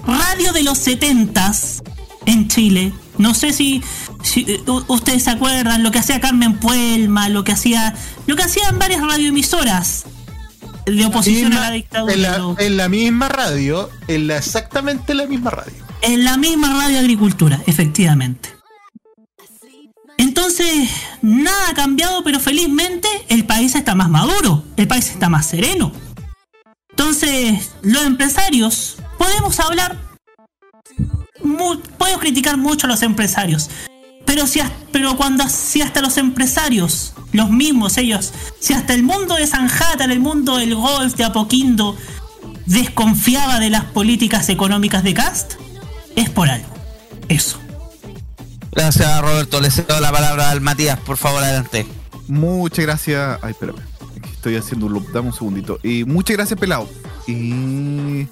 radio 0.06 0.52
de 0.52 0.62
los 0.62 0.86
70s 0.86 1.82
en 2.26 2.48
Chile. 2.48 2.92
No 3.16 3.34
sé 3.34 3.52
si, 3.52 3.82
si, 4.22 4.40
eh, 4.48 4.62
ustedes 4.88 5.24
se 5.24 5.30
acuerdan 5.30 5.82
lo 5.82 5.90
que 5.90 5.98
hacía 5.98 6.20
Carmen 6.20 6.58
Puelma, 6.58 7.28
lo 7.28 7.44
que 7.44 7.52
hacía, 7.52 7.94
lo 8.26 8.36
que 8.36 8.42
hacían 8.42 8.78
varias 8.78 9.00
radioemisoras 9.00 10.04
de 10.86 11.04
oposición 11.04 11.52
a 11.52 11.60
la 11.60 11.70
dictadura. 11.70 12.14
En 12.14 12.22
la, 12.22 12.54
en 12.58 12.76
la 12.76 12.88
misma 12.88 13.28
radio, 13.28 13.90
en 14.08 14.26
la 14.26 14.38
exactamente 14.38 15.14
la 15.14 15.26
misma 15.26 15.50
radio. 15.50 15.74
En 16.02 16.24
la 16.24 16.36
misma 16.36 16.72
radio 16.72 16.98
agricultura, 16.98 17.60
efectivamente. 17.66 18.58
Entonces, 20.16 20.90
nada 21.22 21.70
ha 21.70 21.74
cambiado, 21.74 22.24
pero 22.24 22.40
felizmente 22.40 23.08
el 23.28 23.44
país 23.46 23.74
está 23.74 23.94
más 23.94 24.08
maduro, 24.08 24.64
el 24.76 24.88
país 24.88 25.10
está 25.10 25.28
más 25.28 25.46
sereno. 25.46 25.92
Entonces, 26.90 27.70
los 27.82 28.02
empresarios, 28.02 28.96
podemos 29.16 29.60
hablar, 29.60 29.96
puedo 31.96 32.18
criticar 32.18 32.56
mucho 32.56 32.86
a 32.86 32.90
los 32.90 33.02
empresarios, 33.02 33.70
pero 34.38 34.46
si, 34.46 34.60
pero 34.92 35.16
cuando 35.16 35.48
si 35.48 35.82
hasta 35.82 36.00
los 36.00 36.16
empresarios, 36.16 37.12
los 37.32 37.50
mismos 37.50 37.98
ellos, 37.98 38.32
si 38.60 38.72
hasta 38.72 38.94
el 38.94 39.02
mundo 39.02 39.34
de 39.34 39.48
Sanjata, 39.48 40.04
el 40.04 40.20
mundo 40.20 40.58
del 40.58 40.76
golf, 40.76 41.16
de 41.16 41.24
Apoquindo, 41.24 41.96
desconfiaba 42.64 43.58
de 43.58 43.68
las 43.68 43.82
políticas 43.86 44.48
económicas 44.48 45.02
de 45.02 45.12
Cast, 45.12 45.54
es 46.14 46.30
por 46.30 46.48
algo. 46.48 46.68
Eso. 47.28 47.58
Gracias, 48.70 49.20
Roberto. 49.20 49.60
Le 49.60 49.72
cedo 49.72 49.98
la 49.98 50.12
palabra 50.12 50.50
al 50.50 50.60
Matías, 50.60 51.00
por 51.00 51.16
favor, 51.16 51.42
adelante. 51.42 51.84
Muchas 52.28 52.84
gracias. 52.84 53.40
Ay, 53.42 53.50
espérame. 53.50 53.82
Estoy 54.34 54.54
haciendo 54.54 54.86
un 54.86 54.92
loop. 54.92 55.10
Dame 55.10 55.30
un 55.30 55.34
segundito. 55.34 55.80
Y 55.82 56.04
muchas 56.04 56.36
gracias, 56.36 56.60
pelado. 56.60 56.88
Y. 57.26 58.28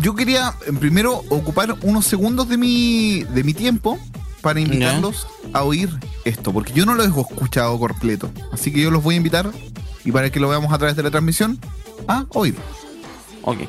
Yo 0.00 0.14
quería 0.14 0.54
primero 0.78 1.24
ocupar 1.30 1.74
unos 1.82 2.06
segundos 2.06 2.48
de 2.48 2.58
mi, 2.58 3.24
de 3.24 3.42
mi 3.42 3.54
tiempo 3.54 3.98
para 4.44 4.60
invitarlos 4.60 5.26
a 5.54 5.62
oír 5.62 5.88
esto, 6.26 6.52
porque 6.52 6.74
yo 6.74 6.84
no 6.84 6.94
lo 6.94 7.02
he 7.02 7.06
escuchado 7.06 7.78
completo. 7.78 8.30
Así 8.52 8.70
que 8.70 8.82
yo 8.82 8.90
los 8.90 9.02
voy 9.02 9.14
a 9.14 9.16
invitar 9.16 9.50
y 10.04 10.12
para 10.12 10.28
que 10.28 10.38
lo 10.38 10.50
veamos 10.50 10.70
a 10.70 10.76
través 10.76 10.94
de 10.96 11.02
la 11.02 11.10
transmisión, 11.10 11.58
a 12.06 12.26
oír. 12.34 12.54
Ok. 13.42 13.60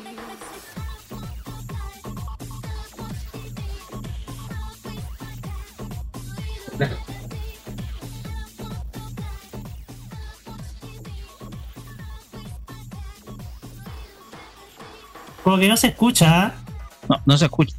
Como 15.42 15.58
que 15.58 15.68
no 15.68 15.76
se 15.78 15.86
escucha. 15.86 16.46
¿ah? 16.46 16.54
No, 17.08 17.22
no 17.24 17.38
se 17.38 17.46
escucha. 17.46 17.76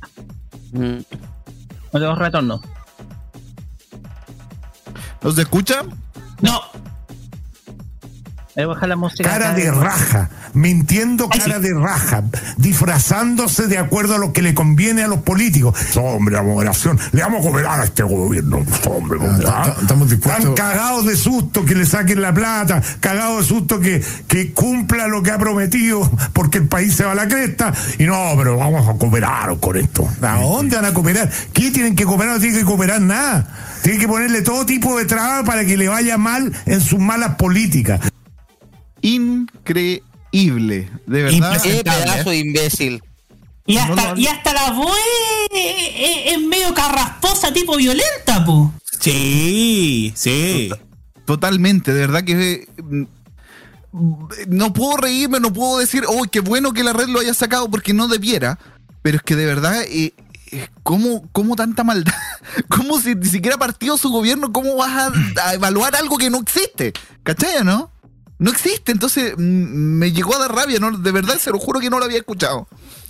Mm. 0.72 0.98
No 1.94 2.00
tengo 2.00 2.16
retorno. 2.16 2.60
¿No 5.22 5.32
se 5.32 5.42
escucha? 5.42 5.82
No. 6.42 6.60
Voy 8.56 8.64
a 8.64 8.68
bajar 8.68 8.90
la 8.90 8.96
música. 8.96 9.30
Cara 9.30 9.54
de 9.54 9.70
raja, 9.70 10.32
mintiendo 10.54 11.30
cara 11.30 11.60
de 11.60 11.76
raja, 11.76 12.24
disfrazándose 12.58 13.68
de 13.68 13.78
acuerdo 13.78 14.16
a 14.16 14.18
lo 14.18 14.34
que 14.34 14.42
le 14.42 14.56
conviene 14.56 15.04
a 15.04 15.08
los 15.08 15.20
políticos. 15.20 15.76
Hombre, 15.96 16.42
moderación, 16.42 17.00
le 17.12 17.22
vamos 17.22 17.42
a 17.42 17.44
cooperar 17.44 17.82
a 17.82 17.84
este 17.84 18.02
gobierno. 18.02 18.66
Hombre, 18.90 19.20
¿ah? 19.48 19.76
estamos 19.80 20.10
dispuestos- 20.10 20.40
Están 20.46 20.56
cagados 20.56 21.06
de 21.06 21.16
susto 21.16 21.66
que 21.66 21.76
le 21.76 21.86
saquen 21.86 22.20
la 22.20 22.34
plata, 22.34 22.82
cagados 23.00 23.42
de 23.42 23.46
susto 23.48 23.80
que, 23.80 24.04
que 24.28 24.54
cumpla 24.54 25.08
lo 25.08 25.22
que 25.22 25.30
ha 25.30 25.38
prometido, 25.38 26.10
porque 26.34 26.58
el 26.58 26.68
país 26.68 26.96
se 26.96 27.04
va 27.06 27.12
a 27.12 27.16
la 27.16 27.28
cresta. 27.28 27.72
Y 28.00 28.06
no, 28.06 28.34
pero 28.40 28.58
vamos 28.58 28.88
a 28.90 28.94
cooperar 28.98 29.56
con 29.60 29.78
esto. 29.78 30.10
¿A 30.24 30.42
dónde 30.42 30.78
van 30.78 30.86
a 30.86 30.94
cooperar? 30.96 31.30
¿Qué 31.54 31.70
tienen 31.70 31.96
que 31.96 32.06
cooperar? 32.06 32.34
No 32.34 32.40
tienen 32.40 32.58
que 32.58 32.66
cooperar 32.66 33.02
nada. 33.02 33.48
Tienen 33.84 34.02
que 34.02 34.08
ponerle 34.08 34.42
todo 34.42 34.66
tipo 34.66 34.98
de 34.98 35.06
trabas 35.06 35.46
para 35.46 35.66
que 35.66 35.78
le 35.78 35.88
vaya 35.88 36.18
mal 36.18 36.52
en 36.66 36.82
sus 36.82 37.00
malas 37.00 37.36
políticas. 37.36 38.00
Increíble. 39.02 40.90
De 41.06 41.24
verdad. 41.24 41.62
Qué 41.62 41.84
pedazo 41.84 42.30
de 42.30 42.38
imbécil. 42.38 43.02
Y 43.66 43.78
hasta, 43.78 44.14
y 44.18 44.28
hasta 44.28 44.54
la 44.54 44.72
voz 44.72 44.96
es, 45.54 45.92
es- 45.96 46.34
es 46.34 46.40
medio 46.42 46.74
carrasposa, 46.74 47.52
tipo 47.52 47.76
violenta, 47.76 48.46
po. 48.46 48.74
Sí, 49.00 50.14
sí. 50.16 50.70
Totalmente, 51.26 51.94
de 51.94 52.00
verdad 52.00 52.24
que 52.24 52.68
mm, 52.82 53.04
no 54.48 54.72
puedo 54.72 54.96
reírme, 54.98 55.42
no 55.42 55.52
puedo 55.52 55.80
decir, 55.80 56.04
oh, 56.08 56.24
qué 56.32 56.40
bueno 56.40 56.72
que 56.72 56.84
la 56.86 56.94
red 56.94 57.08
lo 57.10 57.20
haya 57.20 57.34
sacado 57.34 57.70
porque 57.70 57.94
no 57.94 58.08
debiera, 58.08 58.58
pero 59.02 59.18
es 59.18 59.24
que 59.24 59.36
de 59.36 59.46
verdad, 59.46 59.82
eh, 59.84 59.88
eh, 59.92 60.14
¿cómo, 60.84 61.28
¿cómo 61.32 61.56
tanta 61.56 61.84
maldad? 61.84 62.14
¿Cómo 62.70 63.00
si 63.00 63.16
ni 63.16 63.28
siquiera 63.28 63.58
partido 63.58 63.98
su 63.98 64.10
gobierno, 64.10 64.52
cómo 64.52 64.76
vas 64.76 65.12
a, 65.38 65.48
a 65.50 65.54
evaluar 65.54 65.96
algo 65.96 66.18
que 66.18 66.30
no 66.30 66.40
existe? 66.40 66.94
¿Cachai, 67.24 67.64
no? 67.64 67.92
No 68.40 68.52
existe, 68.52 68.92
entonces 68.92 69.34
mm, 69.36 69.42
me 69.42 70.12
llegó 70.12 70.36
a 70.36 70.40
dar 70.40 70.54
rabia, 70.54 70.80
¿no? 70.80 70.96
De 70.98 71.12
verdad, 71.12 71.38
se 71.40 71.50
lo 71.52 71.60
juro 71.60 71.80
que 71.80 71.90
no 71.90 71.98
lo 72.00 72.06
había 72.06 72.20
escuchado. 72.20 72.68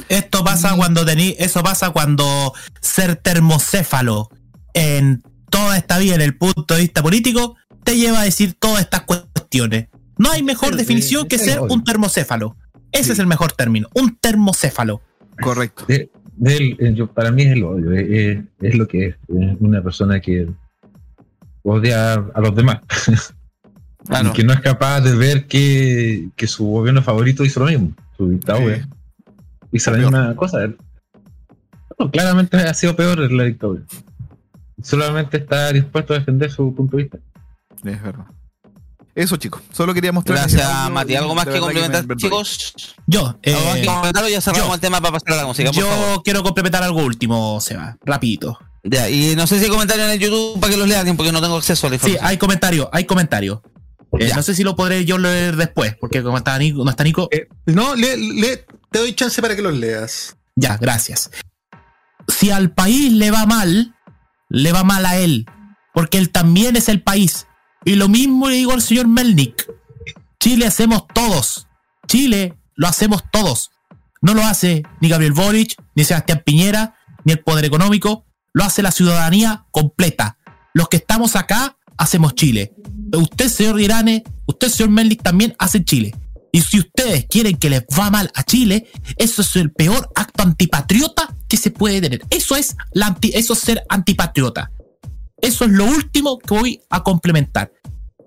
Esto 0.10 0.44
pasa 0.44 0.74
cuando 0.76 1.06
tení, 1.06 1.36
eso 1.38 1.62
pasa 1.64 1.90
cuando 1.90 2.54
ser 2.80 3.18
termocéfalo 3.18 4.30
en 4.74 5.22
toda 5.50 5.78
esta 5.78 5.98
vida, 5.98 6.16
en 6.16 6.22
el 6.22 6.38
punto 6.38 6.76
de 6.76 6.82
vista 6.82 7.04
político, 7.04 7.56
te 7.84 7.98
lleva 7.98 8.22
a 8.22 8.24
decir 8.24 8.56
todas 8.58 8.82
estas 8.82 9.02
cuestiones. 9.02 9.88
No 10.18 10.32
hay 10.32 10.44
mejor 10.44 10.72
Sí, 10.72 10.78
definición 10.78 11.24
sí, 11.24 11.28
que 11.28 11.38
sí, 11.40 11.46
ser 11.46 11.60
obvio. 11.60 11.74
un 11.74 11.84
termocéfalo. 11.84 12.56
Ese 12.92 13.14
es 13.14 13.20
el 13.20 13.28
mejor 13.28 13.52
término, 13.52 13.90
un 13.96 14.16
termocéfalo. 14.18 15.02
Correcto. 15.42 15.86
De 15.88 16.10
él, 16.46 16.76
eh, 16.80 16.94
yo- 16.94 17.08
para 17.08 17.32
mí 17.32 17.44
es 17.44 17.52
el 17.54 17.64
odio, 17.64 17.92
es, 17.94 18.08
es- 18.10 18.44
es 18.62 18.76
lo 18.76 18.88
que 18.88 19.08
es, 19.08 19.16
es 19.28 19.58
una 19.60 19.82
persona 19.82 20.20
que 20.20 20.48
odia 21.64 22.14
a 22.14 22.42
los 22.42 22.56
demás. 22.56 22.80
Que 24.32 24.44
no 24.44 24.54
es 24.54 24.62
capaz 24.62 25.02
de 25.02 25.16
ver 25.16 25.48
que, 25.48 26.30
que 26.38 26.48
su 26.48 26.66
gobierno 26.66 27.02
favorito 27.02 27.44
hizo 27.44 27.60
lo 27.60 27.66
mismo, 27.66 27.92
su 28.16 28.30
dictadura. 28.30 28.88
Hizo 29.72 29.92
la 29.92 29.98
misma 29.98 30.36
cosa. 30.38 30.60
Bueno, 31.98 32.12
claramente 32.12 32.56
ha 32.58 32.74
sido 32.74 32.96
peor 32.96 33.20
la 33.32 33.44
dictadura. 33.44 33.82
Solamente 34.82 35.38
está 35.38 35.74
dispuesto 35.74 36.14
a 36.14 36.20
defender 36.20 36.50
su 36.52 36.74
punto 36.74 36.96
de 36.96 37.04
vista. 37.04 37.18
Es 37.84 38.02
verdad. 38.02 38.26
Eso, 39.18 39.35
chicos. 39.38 39.64
Solo 39.73 39.95
quería 39.95 40.11
mostrar. 40.11 40.38
Gracias, 40.38 40.89
Mati. 40.91 41.15
¿Algo 41.15 41.34
más 41.34 41.48
que 41.48 41.60
complementar, 41.60 42.06
chicos? 42.18 42.73
Yo, 43.07 43.35
eh, 43.41 43.52
¿Algo 43.56 43.65
más 43.65 43.76
que 43.80 43.85
complementar 43.85 44.23
o 44.23 44.27
ya 44.30 44.41
cerramos 44.41 44.76
el 44.76 44.80
tema 44.80 45.02
para 45.02 45.14
pasar 45.14 45.34
a 45.34 45.38
la 45.38 45.48
música? 45.48 45.72
Yo 45.72 45.88
favor. 45.89 46.22
quiero 46.23 46.44
complementar 46.44 46.84
algo 46.84 47.03
último, 47.03 47.60
Seba, 47.60 47.98
rapidito. 48.06 48.60
Ya, 48.84 49.10
y 49.10 49.35
no 49.35 49.48
sé 49.48 49.57
si 49.57 49.65
hay 49.65 49.72
comentarios 49.72 50.06
en 50.06 50.14
el 50.14 50.19
YouTube 50.19 50.60
para 50.60 50.72
que 50.72 50.77
los 50.77 50.88
lean, 50.88 51.18
porque 51.18 51.31
no 51.31 51.41
tengo 51.41 51.57
acceso 51.57 51.88
a 51.88 51.89
la 51.89 51.95
Sí, 51.95 52.02
información. 52.06 52.27
hay 52.30 52.38
comentario, 52.38 52.89
hay 52.94 53.06
comentario. 53.06 53.64
Eh, 54.19 54.31
no 54.35 54.44
sé 54.44 54.53
si 54.53 54.64
lo 54.64 54.76
podré 54.76 55.03
yo 55.03 55.18
leer 55.18 55.56
después, 55.56 55.95
porque 55.99 56.22
como 56.22 56.38
está 56.38 56.56
Nico, 56.60 56.84
no 56.85 56.89
está 56.91 57.03
Nico. 57.03 57.27
no, 57.65 57.95
le, 57.95 58.15
le- 58.18 58.65
te 58.91 58.99
doy 58.99 59.14
chance 59.15 59.41
para 59.41 59.56
que 59.56 59.64
los 59.64 59.73
leas. 59.76 60.38
Ya, 60.56 60.77
gracias. 60.77 61.31
Si 62.27 62.52
al 62.52 62.72
país 62.72 63.11
le 63.14 63.31
va 63.31 63.48
mal, 63.48 63.95
le 64.49 64.72
va 64.72 64.84
mal 64.84 65.06
a 65.07 65.18
él, 65.18 65.48
porque 65.94 66.19
él 66.19 66.30
también 66.30 66.76
es 66.76 66.88
el 66.88 67.02
país. 67.02 67.48
Y 67.88 67.96
lo 67.96 68.10
mismo 68.10 68.50
le 68.50 68.56
digo 68.56 68.74
al 68.74 68.82
señor 68.82 69.08
Melnik. 69.08 69.66
Chile 70.42 70.68
hacemos 70.68 71.06
todos. 71.14 71.68
Chile 72.06 72.54
lo 72.76 72.86
hacemos 72.90 73.24
todos. 73.32 73.72
No 74.22 74.34
lo 74.34 74.44
hace 74.44 74.84
ni 75.00 75.08
Gabriel 75.08 75.32
Boric, 75.32 75.74
ni 75.96 76.04
Sebastián 76.04 76.44
Piñera, 76.46 76.96
ni 77.24 77.32
el 77.32 77.40
poder 77.40 77.64
económico. 77.64 78.26
Lo 78.52 78.66
hace 78.66 78.82
la 78.82 78.92
ciudadanía 78.92 79.66
completa. 79.72 80.38
Los 80.74 80.90
que 80.90 80.98
estamos 80.98 81.38
acá 81.38 81.78
hacemos 81.98 82.36
Chile. 82.36 82.74
Usted, 83.14 83.48
señor 83.48 83.80
Irane, 83.80 84.24
usted, 84.48 84.68
señor 84.68 84.90
Melnik, 84.92 85.24
también 85.24 85.56
hacen 85.58 85.86
Chile. 85.86 86.14
Y 86.52 86.62
si 86.64 86.80
ustedes 86.80 87.26
quieren 87.30 87.56
que 87.56 87.70
les 87.70 87.84
va 87.98 88.12
mal 88.12 88.30
a 88.36 88.44
Chile, 88.44 88.90
eso 89.16 89.42
es 89.44 89.56
el 89.56 89.72
peor 89.72 90.10
acto 90.14 90.44
antipatriota 90.44 91.34
que 91.48 91.56
se 91.56 91.72
puede 91.72 92.02
tener. 92.02 92.22
Eso 92.32 92.58
es, 92.58 92.76
la 92.92 93.08
anti- 93.08 93.32
eso 93.34 93.54
es 93.54 93.60
ser 93.60 93.84
antipatriota. 93.88 94.72
Eso 95.40 95.66
es 95.66 95.72
lo 95.72 95.86
último 95.86 96.40
que 96.40 96.54
voy 96.54 96.82
a 96.90 97.04
complementar. 97.04 97.72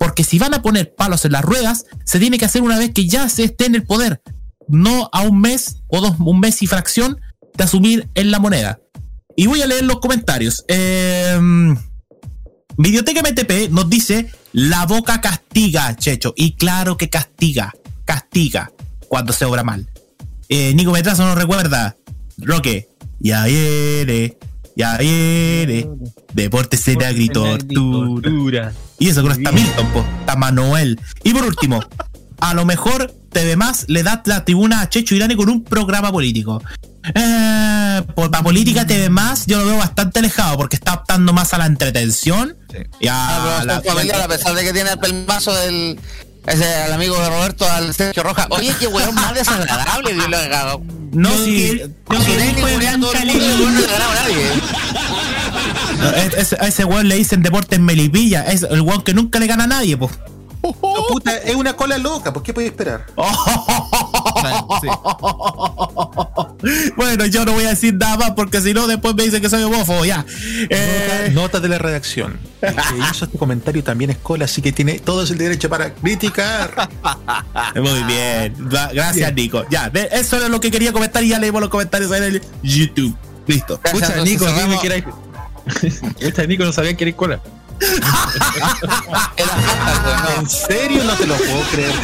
Porque 0.01 0.25
si 0.25 0.39
van 0.39 0.55
a 0.55 0.63
poner 0.63 0.95
palos 0.95 1.27
en 1.27 1.33
las 1.33 1.43
ruedas, 1.43 1.85
se 2.05 2.19
tiene 2.19 2.39
que 2.39 2.47
hacer 2.47 2.63
una 2.63 2.79
vez 2.79 2.91
que 2.95 3.07
ya 3.07 3.29
se 3.29 3.45
esté 3.45 3.67
en 3.67 3.75
el 3.75 3.83
poder. 3.85 4.23
No 4.67 5.11
a 5.13 5.21
un 5.21 5.43
mes 5.43 5.83
o 5.89 6.01
dos, 6.01 6.17
un 6.19 6.41
mes 6.41 6.63
y 6.63 6.67
fracción 6.67 7.21
de 7.55 7.65
asumir 7.65 8.09
en 8.15 8.31
la 8.31 8.39
moneda. 8.39 8.81
Y 9.37 9.47
voy 9.47 9.61
a 9.61 9.67
leer 9.67 9.85
los 9.85 10.01
comentarios. 10.01 10.65
Eh, 10.69 11.39
Videoteca 12.79 13.21
MTP 13.21 13.71
nos 13.71 13.91
dice, 13.91 14.31
la 14.55 14.87
boca 14.87 15.21
castiga, 15.21 15.95
Checho. 15.97 16.33
Y 16.35 16.53
claro 16.53 16.97
que 16.97 17.11
castiga, 17.11 17.75
castiga 18.07 18.73
cuando 19.07 19.35
se 19.35 19.45
obra 19.45 19.65
mal. 19.65 19.87
Eh, 20.49 20.73
Nico 20.73 20.93
Metrazo 20.93 21.27
nos 21.27 21.37
recuerda, 21.37 21.99
Roque, 22.39 22.89
ya 23.19 23.45
viene, 23.45 24.39
ya 24.81 24.97
viene. 24.97 25.89
Deportes 26.33 26.87
en 26.89 27.03
agritortura. 27.03 28.73
Y 28.99 29.09
eso 29.09 29.23
que 29.23 29.29
no 29.29 29.35
está 29.35 29.53
Milton, 29.53 29.87
po, 29.93 30.05
está 30.21 30.37
Manuel. 30.37 30.99
Y 31.25 31.33
por 31.33 31.45
último, 31.45 31.81
a 32.41 32.55
lo 32.55 32.65
mejor 32.65 33.13
TV 33.31 33.57
Más 33.57 33.85
le 33.89 34.03
da 34.03 34.23
la 34.27 34.45
tribuna 34.45 34.81
a 34.81 34.89
Checho 34.89 35.15
Irane 35.15 35.37
con 35.37 35.49
un 35.49 35.63
programa 35.65 36.11
político. 36.11 36.63
Eh, 37.15 38.03
por 38.15 38.31
la 38.31 38.43
política 38.43 38.87
TV 38.87 39.09
Más 39.09 39.47
yo 39.47 39.59
lo 39.59 39.67
veo 39.67 39.77
bastante 39.79 40.19
alejado 40.19 40.57
porque 40.59 40.77
está 40.77 40.95
optando 40.95 41.33
más 41.33 41.55
a 41.55 41.59
la 41.59 41.67
entretención. 41.67 42.57
Y 43.01 43.09
a 43.09 43.61
Ah, 43.61 43.65
la- 43.65 43.81
familiar, 43.83 44.21
a 44.21 44.29
pesar 44.29 44.55
de 44.55 44.63
que 44.65 44.73
tiene 44.73 44.91
el 44.91 44.99
pelmazo 44.99 45.55
del. 45.55 45.99
Ese, 46.47 46.75
al 46.75 46.93
amigo 46.93 47.21
de 47.21 47.29
Roberto, 47.29 47.71
al 47.71 47.95
Sergio 47.95 48.23
Rojas. 48.23 48.47
Oye, 48.51 48.75
qué 48.81 48.87
weón 48.87 49.15
más 49.15 49.35
desagradable, 49.35 50.15
Dios 50.15 50.29
lo 50.29 50.37
cagado. 50.39 50.83
No, 51.13 51.31
si. 51.37 51.83
No, 52.09 52.21
si 52.23 52.33
el 52.33 52.41
el 52.41 53.01
no 53.01 53.11
a 53.11 53.15
nadie. 54.15 54.51
No, 55.99 56.11
es- 56.11 56.35
es- 56.35 56.53
a 56.61 56.67
ese 56.69 56.85
weón 56.85 57.09
le 57.09 57.17
dicen 57.17 57.43
deportes 57.43 57.79
Melipilla. 57.79 58.43
Es 58.47 58.63
el 58.63 58.81
weón 58.81 59.03
que 59.03 59.13
nunca 59.13 59.39
le 59.39 59.47
gana 59.47 59.65
a 59.65 59.67
nadie, 59.67 59.97
po. 59.97 60.11
No, 60.63 61.07
puta, 61.09 61.37
es 61.39 61.55
una 61.55 61.75
cola 61.75 61.97
loca, 61.99 62.33
¿por 62.33 62.43
qué 62.43 62.53
podéis 62.53 62.73
esperar? 62.73 63.07
Bueno, 66.97 67.25
yo 67.27 67.45
no 67.45 67.53
voy 67.53 67.65
a 67.65 67.71
decir 67.71 67.95
nada 67.95 68.17
más 68.17 68.31
porque 68.33 68.61
si 68.61 68.75
no, 68.75 68.87
después 68.87 69.15
me 69.15 69.23
dicen 69.25 69.41
que 69.41 69.49
soy 69.49 69.63
homófobo. 69.63 70.05
Ya. 70.05 70.19
Nota, 70.19 71.29
nota 71.33 71.61
de 71.61 71.69
la 71.69 71.79
redacción. 71.79 72.39
El 72.61 72.75
que 72.75 72.83
hizo 73.11 73.25
este 73.25 73.39
comentario 73.39 73.83
también 73.83 74.11
es 74.11 74.19
cola, 74.19 74.45
así 74.45 74.61
que 74.61 74.73
tiene 74.73 74.99
todo 74.99 75.23
el 75.23 75.39
derecho 75.39 75.69
para 75.71 75.95
criticar. 75.95 76.89
Muy 77.75 78.03
bien. 78.05 78.55
Gra- 78.69 78.93
Gracias, 78.93 79.33
Nico. 79.35 79.65
Ya, 79.71 79.89
de- 79.89 80.09
eso 80.13 80.37
es 80.43 80.49
lo 80.51 80.61
que 80.61 80.71
quería 80.71 80.93
comentar 80.93 81.25
y 81.25 81.29
ya 81.29 81.39
leímos 81.39 81.61
los 81.63 81.71
comentarios 81.71 82.13
en 82.13 82.23
el 82.25 82.43
YouTube. 82.63 83.17
Listo. 83.47 83.81
Pucha, 83.81 84.17
Nico, 84.23 84.47
dime 84.47 84.79
que 84.81 84.87
era. 84.87 85.05
Pucha, 86.21 86.45
Nico 86.47 86.65
no 86.65 86.73
sabía 86.73 86.95
que 86.97 87.05
era 87.05 87.17
cola. 87.17 87.41
¿En 90.41 90.49
serio? 90.49 91.05
No 91.05 91.15
te 91.15 91.27
lo 91.27 91.37
puedo 91.37 91.63
creer. 91.73 91.93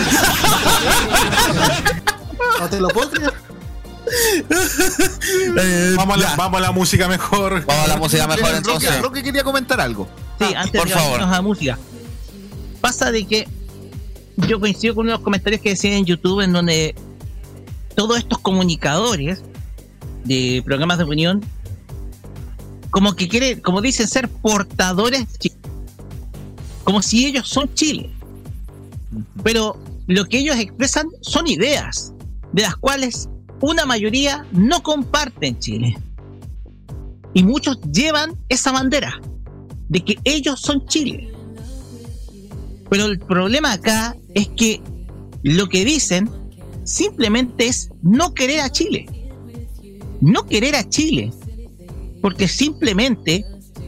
No 2.58 2.70
te 2.70 2.80
lo 2.80 2.88
puedo 2.88 3.10
creer. 3.10 3.34
vamos, 5.96 6.16
a 6.16 6.20
la, 6.20 6.36
vamos 6.36 6.58
a 6.58 6.60
la 6.62 6.72
música 6.72 7.06
mejor. 7.08 7.66
Vamos 7.66 7.84
a 7.84 7.88
la 7.88 7.96
música 7.96 8.26
mejor 8.26 8.54
entonces. 8.54 9.02
Roque 9.02 9.22
quería 9.22 9.44
comentar 9.44 9.78
algo. 9.80 10.08
Sí, 10.38 10.54
antes 10.54 10.80
por 10.80 10.88
de 10.88 10.94
favor. 10.94 11.22
a 11.22 11.26
la 11.26 11.42
música. 11.42 11.78
Pasa 12.80 13.10
de 13.10 13.26
que 13.26 13.48
yo 14.36 14.58
coincido 14.58 14.94
con 14.94 15.02
uno 15.02 15.12
de 15.12 15.18
los 15.18 15.24
comentarios 15.24 15.60
que 15.60 15.70
decían 15.70 15.94
en 15.94 16.04
YouTube 16.06 16.40
en 16.40 16.52
donde 16.52 16.94
todos 17.94 18.18
estos 18.18 18.38
comunicadores 18.38 19.42
de 20.24 20.62
programas 20.64 20.98
de 20.98 21.04
opinión 21.04 21.44
como 22.90 23.14
que 23.16 23.28
quieren, 23.28 23.60
como 23.60 23.82
dicen 23.82 24.08
ser 24.08 24.28
portadores 24.28 25.30
de 25.30 25.38
Chile. 25.38 25.56
como 26.84 27.02
si 27.02 27.26
ellos 27.26 27.48
son 27.48 27.72
Chile. 27.74 28.15
Pero 29.42 29.78
lo 30.06 30.24
que 30.26 30.38
ellos 30.38 30.56
expresan 30.56 31.08
son 31.20 31.46
ideas, 31.46 32.12
de 32.52 32.62
las 32.62 32.76
cuales 32.76 33.28
una 33.60 33.86
mayoría 33.86 34.46
no 34.52 34.82
comparten 34.82 35.58
Chile. 35.58 35.96
Y 37.34 37.42
muchos 37.42 37.78
llevan 37.92 38.36
esa 38.48 38.72
bandera 38.72 39.20
de 39.88 40.00
que 40.00 40.18
ellos 40.24 40.60
son 40.60 40.86
Chile. 40.86 41.32
Pero 42.88 43.06
el 43.06 43.18
problema 43.18 43.72
acá 43.72 44.16
es 44.34 44.48
que 44.48 44.80
lo 45.42 45.68
que 45.68 45.84
dicen 45.84 46.30
simplemente 46.84 47.66
es 47.66 47.90
no 48.02 48.32
querer 48.32 48.60
a 48.60 48.70
Chile. 48.70 49.06
No 50.20 50.46
querer 50.46 50.76
a 50.76 50.88
Chile. 50.88 51.32
Porque 52.22 52.48
simplemente 52.48 53.44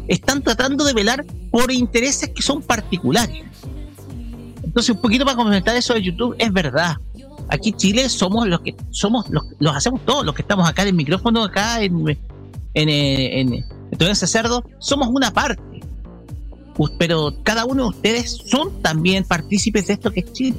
están 0.08 0.42
tratando 0.42 0.84
de 0.84 0.94
velar 0.94 1.24
por 1.50 1.70
intereses 1.72 2.30
que 2.30 2.42
son 2.42 2.62
particulares. 2.62 3.44
Entonces, 4.68 4.94
un 4.94 5.00
poquito 5.00 5.24
para 5.24 5.34
complementar 5.34 5.74
eso 5.76 5.94
de 5.94 6.02
YouTube, 6.02 6.36
es 6.38 6.52
verdad. 6.52 6.96
Aquí 7.48 7.72
Chile 7.72 8.08
somos 8.10 8.46
los 8.46 8.60
que 8.60 8.76
somos, 8.90 9.28
los, 9.30 9.44
los 9.58 9.74
hacemos 9.74 10.04
todos, 10.04 10.26
los 10.26 10.34
que 10.34 10.42
estamos 10.42 10.68
acá 10.68 10.82
en 10.82 10.88
el 10.88 10.94
micrófono, 10.94 11.42
acá 11.42 11.82
en, 11.82 12.06
en, 12.74 12.88
en, 12.88 13.54
en 13.54 14.02
ese 14.02 14.26
cerdo, 14.26 14.62
somos 14.78 15.08
una 15.08 15.30
parte. 15.32 15.62
Pero 16.98 17.34
cada 17.42 17.64
uno 17.64 17.84
de 17.84 17.88
ustedes 17.88 18.42
son 18.46 18.82
también 18.82 19.24
partícipes 19.24 19.86
de 19.86 19.94
esto 19.94 20.10
que 20.10 20.20
es 20.20 20.32
Chile. 20.34 20.56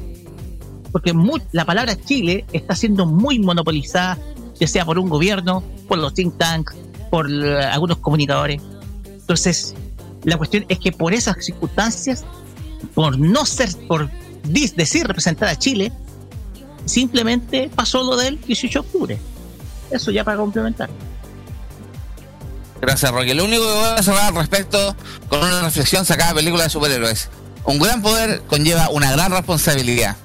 Porque 0.91 1.13
mu- 1.13 1.37
la 1.51 1.65
palabra 1.65 1.95
Chile 1.95 2.45
está 2.51 2.75
siendo 2.75 3.05
muy 3.05 3.37
monopolizada 3.37 4.17
ya 4.59 4.67
sea 4.67 4.85
por 4.85 4.97
un 4.97 5.07
gobierno, 5.07 5.63
por 5.87 5.99
los 5.99 6.13
think 6.15 6.35
tanks, 6.37 6.75
por 7.11 7.31
eh, 7.31 7.63
algunos 7.63 7.97
comunicadores. 7.97 8.59
Entonces, 9.05 9.75
la 10.23 10.35
cuestión 10.37 10.65
es 10.67 10.79
que 10.79 10.91
por 10.91 11.13
esas 11.13 11.45
circunstancias, 11.45 12.25
por 12.93 13.17
no 13.19 13.45
ser, 13.45 13.69
por 13.87 14.09
decir 14.43 15.07
representar 15.07 15.49
a 15.49 15.57
Chile, 15.57 15.91
simplemente 16.85 17.69
pasó 17.73 18.03
lo 18.03 18.17
del 18.17 18.39
18 18.41 18.81
de 18.81 18.87
octubre. 18.87 19.19
Eso 19.91 20.11
ya 20.11 20.23
para 20.23 20.37
complementar. 20.37 20.89
Gracias, 22.81 23.11
Roque. 23.11 23.33
Lo 23.33 23.45
único 23.45 23.63
que 23.63 23.73
voy 23.73 23.89
a 23.97 24.03
cerrar 24.03 24.25
al 24.25 24.35
respecto 24.35 24.95
con 25.27 25.39
una 25.39 25.63
reflexión 25.63 26.05
sacada 26.05 26.29
de 26.29 26.35
película 26.35 26.63
de 26.63 26.69
superhéroes. 26.69 27.29
Un 27.65 27.79
gran 27.79 28.01
poder 28.01 28.41
conlleva 28.47 28.89
una 28.89 29.11
gran 29.11 29.31
responsabilidad. 29.31 30.15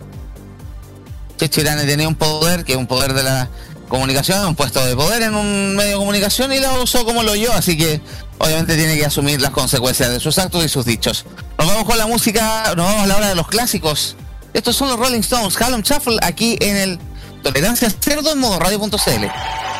Checho 1.36 1.60
Irane 1.60 1.84
tenía 1.84 2.06
un 2.06 2.14
poder, 2.14 2.64
que 2.64 2.72
es 2.72 2.78
un 2.78 2.86
poder 2.86 3.12
de 3.12 3.24
la 3.24 3.48
comunicación, 3.88 4.46
un 4.46 4.54
puesto 4.54 4.84
de 4.84 4.94
poder 4.94 5.22
en 5.22 5.34
un 5.34 5.76
medio 5.76 5.92
de 5.92 5.96
comunicación 5.96 6.52
y 6.52 6.60
lo 6.60 6.82
usó 6.82 7.04
como 7.04 7.22
lo 7.22 7.32
oyó, 7.32 7.52
así 7.52 7.76
que 7.76 8.00
obviamente 8.38 8.76
tiene 8.76 8.96
que 8.96 9.04
asumir 9.04 9.40
las 9.40 9.50
consecuencias 9.50 10.10
de 10.10 10.20
sus 10.20 10.38
actos 10.38 10.64
y 10.64 10.68
sus 10.68 10.84
dichos. 10.84 11.24
Nos 11.58 11.66
vamos 11.66 11.84
con 11.84 11.98
la 11.98 12.06
música, 12.06 12.72
nos 12.76 12.86
vamos 12.86 13.02
a 13.02 13.06
la 13.06 13.16
hora 13.16 13.28
de 13.28 13.34
los 13.34 13.48
clásicos. 13.48 14.16
Estos 14.52 14.76
son 14.76 14.88
los 14.88 14.98
Rolling 14.98 15.20
Stones, 15.20 15.56
Callum 15.56 15.82
Shuffle, 15.82 16.18
aquí 16.22 16.56
en 16.60 16.76
el 16.76 16.98
Tolerancia 17.42 17.90
Cerdo 17.90 18.32
en 18.32 18.38
modo 18.38 18.58
radio.cl. 18.58 19.73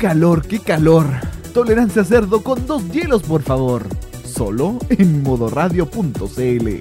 calor, 0.00 0.46
qué 0.46 0.58
calor! 0.60 1.06
Tolerancia 1.52 2.02
cerdo 2.04 2.42
con 2.42 2.66
dos 2.66 2.82
hielos, 2.90 3.22
por 3.22 3.42
favor. 3.42 3.86
Solo 4.24 4.78
en 4.88 5.22
modoradio.cl. 5.22 6.80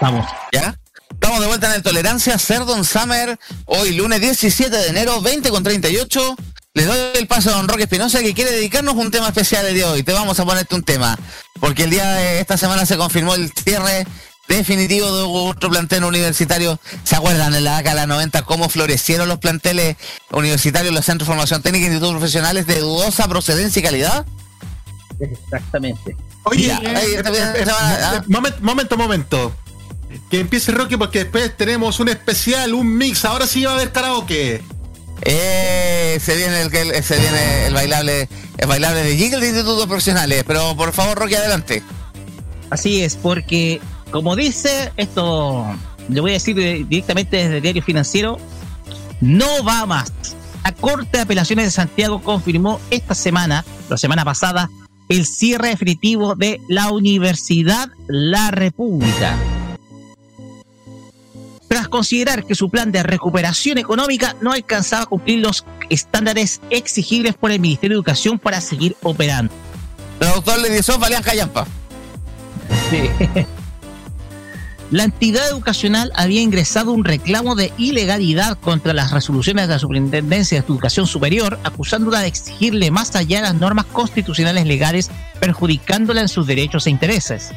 Vamos. 0.00 0.26
¿Ya? 0.52 0.78
Estamos 1.10 1.40
de 1.40 1.46
vuelta 1.48 1.66
en 1.66 1.72
el 1.72 1.82
Tolerancia 1.82 2.38
Cerdon 2.38 2.84
Summer, 2.84 3.36
hoy 3.64 3.96
lunes 3.96 4.20
17 4.20 4.70
de 4.70 4.86
enero, 4.86 5.20
20 5.20 5.50
con 5.50 5.64
38. 5.64 6.36
Le 6.76 6.84
doy 6.84 6.98
el 7.14 7.26
paso 7.26 7.48
a 7.48 7.54
don 7.54 7.68
Roque 7.68 7.84
Espinosa 7.84 8.20
que 8.20 8.34
quiere 8.34 8.50
dedicarnos 8.50 8.92
un 8.96 9.10
tema 9.10 9.28
especial 9.28 9.64
el 9.64 9.72
día 9.72 9.86
de 9.86 9.92
hoy. 9.92 10.02
Te 10.02 10.12
vamos 10.12 10.38
a 10.38 10.44
ponerte 10.44 10.74
un 10.74 10.82
tema, 10.82 11.18
porque 11.58 11.84
el 11.84 11.90
día 11.90 12.06
de 12.12 12.38
esta 12.38 12.58
semana 12.58 12.84
se 12.84 12.98
confirmó 12.98 13.34
el 13.34 13.50
cierre 13.50 14.06
definitivo 14.46 15.06
de 15.16 15.22
otro 15.26 15.70
plantel 15.70 16.04
universitario. 16.04 16.78
¿Se 17.02 17.16
acuerdan 17.16 17.54
en 17.54 17.64
la 17.64 17.78
década 17.78 18.02
de 18.02 18.06
la 18.08 18.14
90 18.14 18.42
cómo 18.42 18.68
florecieron 18.68 19.26
los 19.26 19.38
planteles 19.38 19.96
universitarios, 20.30 20.92
los 20.92 21.02
centros 21.02 21.26
de 21.26 21.32
formación 21.32 21.62
técnica 21.62 21.86
e 21.86 21.88
institutos 21.88 22.18
profesionales 22.18 22.66
de 22.66 22.78
dudosa 22.78 23.26
procedencia 23.26 23.80
y 23.80 23.82
calidad? 23.82 24.26
Exactamente. 25.18 26.14
Oye, 26.42 26.66
eh, 26.66 26.94
ahí, 26.94 27.14
eh, 27.14 27.22
eh, 27.24 27.54
eh, 27.56 28.20
momento, 28.26 28.58
momento, 28.60 28.96
momento. 28.98 29.56
Que 30.30 30.40
empiece 30.40 30.72
Rocky 30.72 30.98
porque 30.98 31.20
después 31.20 31.56
tenemos 31.56 32.00
un 32.00 32.10
especial, 32.10 32.74
un 32.74 32.98
mix. 32.98 33.24
Ahora 33.24 33.46
sí 33.46 33.64
va 33.64 33.72
a 33.72 33.74
haber 33.76 33.92
karaoke. 33.92 34.62
Eh, 35.22 36.18
se 36.20 36.36
viene 36.36 36.60
el 36.62 36.70
se 37.02 37.18
viene 37.18 37.66
el 37.66 37.74
bailable, 37.74 38.28
el 38.58 38.68
bailable 38.68 39.02
de 39.02 39.16
Jingle 39.16 39.40
de 39.40 39.48
Institutos 39.48 39.86
Profesionales. 39.86 40.44
Pero 40.46 40.76
por 40.76 40.92
favor, 40.92 41.18
Rocky, 41.18 41.34
adelante. 41.34 41.82
Así 42.70 43.02
es, 43.02 43.16
porque 43.16 43.80
como 44.10 44.36
dice 44.36 44.92
esto, 44.96 45.66
le 46.08 46.20
voy 46.20 46.30
a 46.32 46.34
decir 46.34 46.54
de- 46.56 46.84
directamente 46.88 47.36
desde 47.36 47.56
el 47.56 47.62
diario 47.62 47.82
financiero, 47.82 48.38
no 49.20 49.64
va 49.64 49.86
más. 49.86 50.12
La 50.64 50.72
Corte 50.72 51.18
de 51.18 51.20
Apelaciones 51.20 51.66
de 51.66 51.70
Santiago 51.70 52.20
confirmó 52.22 52.80
esta 52.90 53.14
semana, 53.14 53.64
la 53.88 53.96
semana 53.96 54.24
pasada, 54.24 54.68
el 55.08 55.24
cierre 55.24 55.68
definitivo 55.68 56.34
de 56.34 56.60
la 56.68 56.90
Universidad 56.90 57.88
La 58.08 58.50
República. 58.50 59.36
Tras 61.76 61.88
considerar 61.88 62.46
que 62.46 62.54
su 62.54 62.70
plan 62.70 62.90
de 62.90 63.02
recuperación 63.02 63.76
económica 63.76 64.34
no 64.40 64.52
alcanzaba 64.52 65.02
a 65.02 65.06
cumplir 65.06 65.40
los 65.40 65.66
estándares 65.90 66.62
exigibles 66.70 67.34
por 67.34 67.50
el 67.50 67.60
Ministerio 67.60 67.96
de 67.96 67.98
Educación 67.98 68.38
para 68.38 68.62
seguir 68.62 68.96
operando. 69.02 69.52
Traductor 70.18 70.58
le 70.58 70.70
dio 70.70 70.98
Valian 70.98 71.22
Callampa. 71.22 71.66
La 74.90 75.04
entidad 75.04 75.50
educacional 75.50 76.12
había 76.14 76.40
ingresado 76.40 76.92
un 76.92 77.04
reclamo 77.04 77.54
de 77.54 77.70
ilegalidad 77.76 78.56
contra 78.56 78.94
las 78.94 79.10
resoluciones 79.10 79.68
de 79.68 79.74
la 79.74 79.78
Superintendencia 79.78 80.58
de 80.58 80.66
Educación 80.66 81.06
Superior, 81.06 81.58
acusándola 81.62 82.20
de 82.20 82.28
exigirle 82.28 82.90
más 82.90 83.14
allá 83.16 83.42
las 83.42 83.54
normas 83.54 83.84
constitucionales 83.84 84.64
legales, 84.64 85.10
perjudicándola 85.40 86.22
en 86.22 86.28
sus 86.28 86.46
derechos 86.46 86.86
e 86.86 86.90
intereses. 86.90 87.52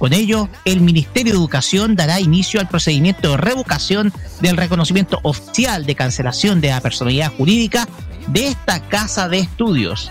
Con 0.00 0.14
ello, 0.14 0.48
el 0.64 0.80
Ministerio 0.80 1.34
de 1.34 1.38
Educación 1.38 1.94
dará 1.94 2.20
inicio 2.20 2.58
al 2.58 2.68
procedimiento 2.68 3.32
de 3.32 3.36
revocación 3.36 4.14
del 4.40 4.56
reconocimiento 4.56 5.20
oficial 5.24 5.84
de 5.84 5.94
cancelación 5.94 6.62
de 6.62 6.70
la 6.70 6.80
personalidad 6.80 7.30
jurídica 7.36 7.86
de 8.28 8.48
esta 8.48 8.80
casa 8.88 9.28
de 9.28 9.40
estudios. 9.40 10.10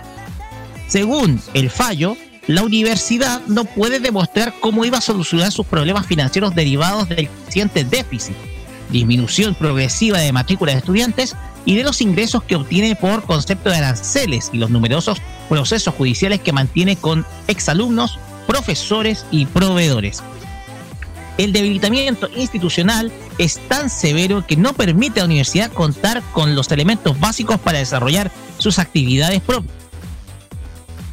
Según 0.87 1.41
el 1.55 1.71
fallo, 1.71 2.15
la 2.45 2.61
universidad 2.61 3.41
no 3.47 3.65
puede 3.65 3.99
demostrar 3.99 4.53
cómo 4.59 4.85
iba 4.85 4.99
a 4.99 5.01
solucionar 5.01 5.51
sus 5.51 5.65
problemas 5.65 6.05
financieros 6.05 6.53
derivados 6.53 7.09
del 7.09 7.27
creciente 7.27 7.83
déficit, 7.83 8.35
disminución 8.91 9.55
progresiva 9.55 10.19
de 10.19 10.31
matrículas 10.31 10.75
de 10.75 10.79
estudiantes 10.81 11.35
y 11.65 11.75
de 11.75 11.83
los 11.83 11.99
ingresos 12.01 12.43
que 12.43 12.55
obtiene 12.55 12.95
por 12.95 13.23
concepto 13.23 13.71
de 13.71 13.77
aranceles 13.77 14.51
y 14.53 14.59
los 14.59 14.69
numerosos 14.69 15.19
procesos 15.49 15.95
judiciales 15.95 16.41
que 16.41 16.53
mantiene 16.53 16.95
con 16.95 17.25
exalumnos, 17.47 18.19
profesores 18.49 19.27
y 19.29 19.45
proveedores. 19.45 20.23
El 21.37 21.53
debilitamiento 21.53 22.27
institucional 22.35 23.11
es 23.37 23.59
tan 23.67 23.91
severo 23.91 24.43
que 24.45 24.57
no 24.57 24.73
permite 24.73 25.19
a 25.19 25.23
la 25.23 25.27
universidad 25.27 25.71
contar 25.71 26.23
con 26.33 26.55
los 26.55 26.71
elementos 26.71 27.19
básicos 27.19 27.59
para 27.59 27.77
desarrollar 27.77 28.31
sus 28.57 28.79
actividades 28.79 29.39
propias. 29.41 29.75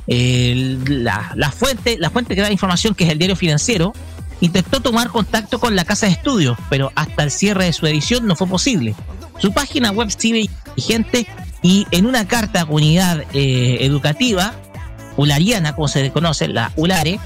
La 0.06 1.52
fuente, 1.54 1.98
la 1.98 2.08
fuente 2.08 2.34
que 2.34 2.40
da 2.40 2.50
información, 2.50 2.94
que 2.94 3.04
es 3.04 3.10
el 3.10 3.18
diario 3.18 3.36
financiero, 3.36 3.92
intentó 4.40 4.80
tomar 4.80 5.10
contacto 5.10 5.60
con 5.60 5.76
la 5.76 5.84
casa 5.84 6.06
de 6.06 6.12
estudios, 6.12 6.56
pero 6.70 6.90
hasta 6.94 7.22
el 7.22 7.30
cierre 7.30 7.66
de 7.66 7.74
su 7.74 7.86
edición 7.86 8.26
no 8.26 8.34
fue 8.34 8.46
posible. 8.46 8.94
Su 9.38 9.52
página 9.52 9.90
web 9.90 10.08
sigue 10.10 10.48
vigente 10.74 11.26
y 11.60 11.86
en 11.90 12.06
una 12.06 12.26
carta 12.26 12.62
a 12.62 12.64
comunidad 12.64 13.24
eh, 13.34 13.76
educativa, 13.82 14.54
ulariana, 15.16 15.74
como 15.74 15.88
se 15.88 16.10
conoce, 16.10 16.48
la 16.48 16.72
ULARE, 16.76 17.18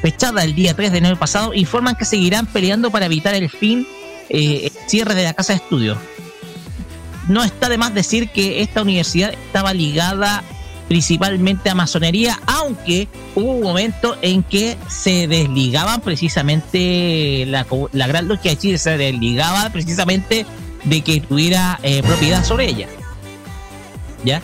fechada 0.00 0.44
el 0.44 0.54
día 0.54 0.74
3 0.74 0.92
de 0.92 0.98
enero 0.98 1.18
pasado, 1.18 1.54
informan 1.54 1.96
que 1.96 2.04
seguirán 2.04 2.46
peleando 2.46 2.90
para 2.90 3.06
evitar 3.06 3.34
el 3.34 3.50
fin, 3.50 3.86
eh, 4.28 4.70
el 4.72 4.88
cierre 4.88 5.14
de 5.14 5.24
la 5.24 5.34
casa 5.34 5.52
de 5.52 5.58
estudios. 5.58 5.98
No 7.28 7.44
está 7.44 7.68
de 7.68 7.78
más 7.78 7.94
decir 7.94 8.30
que 8.30 8.62
esta 8.62 8.82
universidad 8.82 9.32
estaba 9.32 9.74
ligada 9.74 10.42
principalmente 10.88 11.68
a 11.68 11.74
masonería, 11.74 12.40
aunque 12.46 13.08
hubo 13.34 13.52
un 13.52 13.62
momento 13.62 14.16
en 14.22 14.42
que 14.42 14.78
se 14.88 15.28
desligaban 15.28 16.00
precisamente 16.00 17.44
la, 17.46 17.66
la 17.92 18.06
Gran 18.06 18.26
Logia 18.26 18.52
de 18.52 18.56
Chile, 18.56 18.78
se 18.78 18.96
desligaba 18.96 19.68
precisamente 19.70 20.46
de 20.84 21.02
que 21.02 21.20
tuviera 21.20 21.78
eh, 21.82 22.02
propiedad 22.02 22.42
sobre 22.42 22.68
ella. 22.70 22.88
¿Ya? 24.24 24.42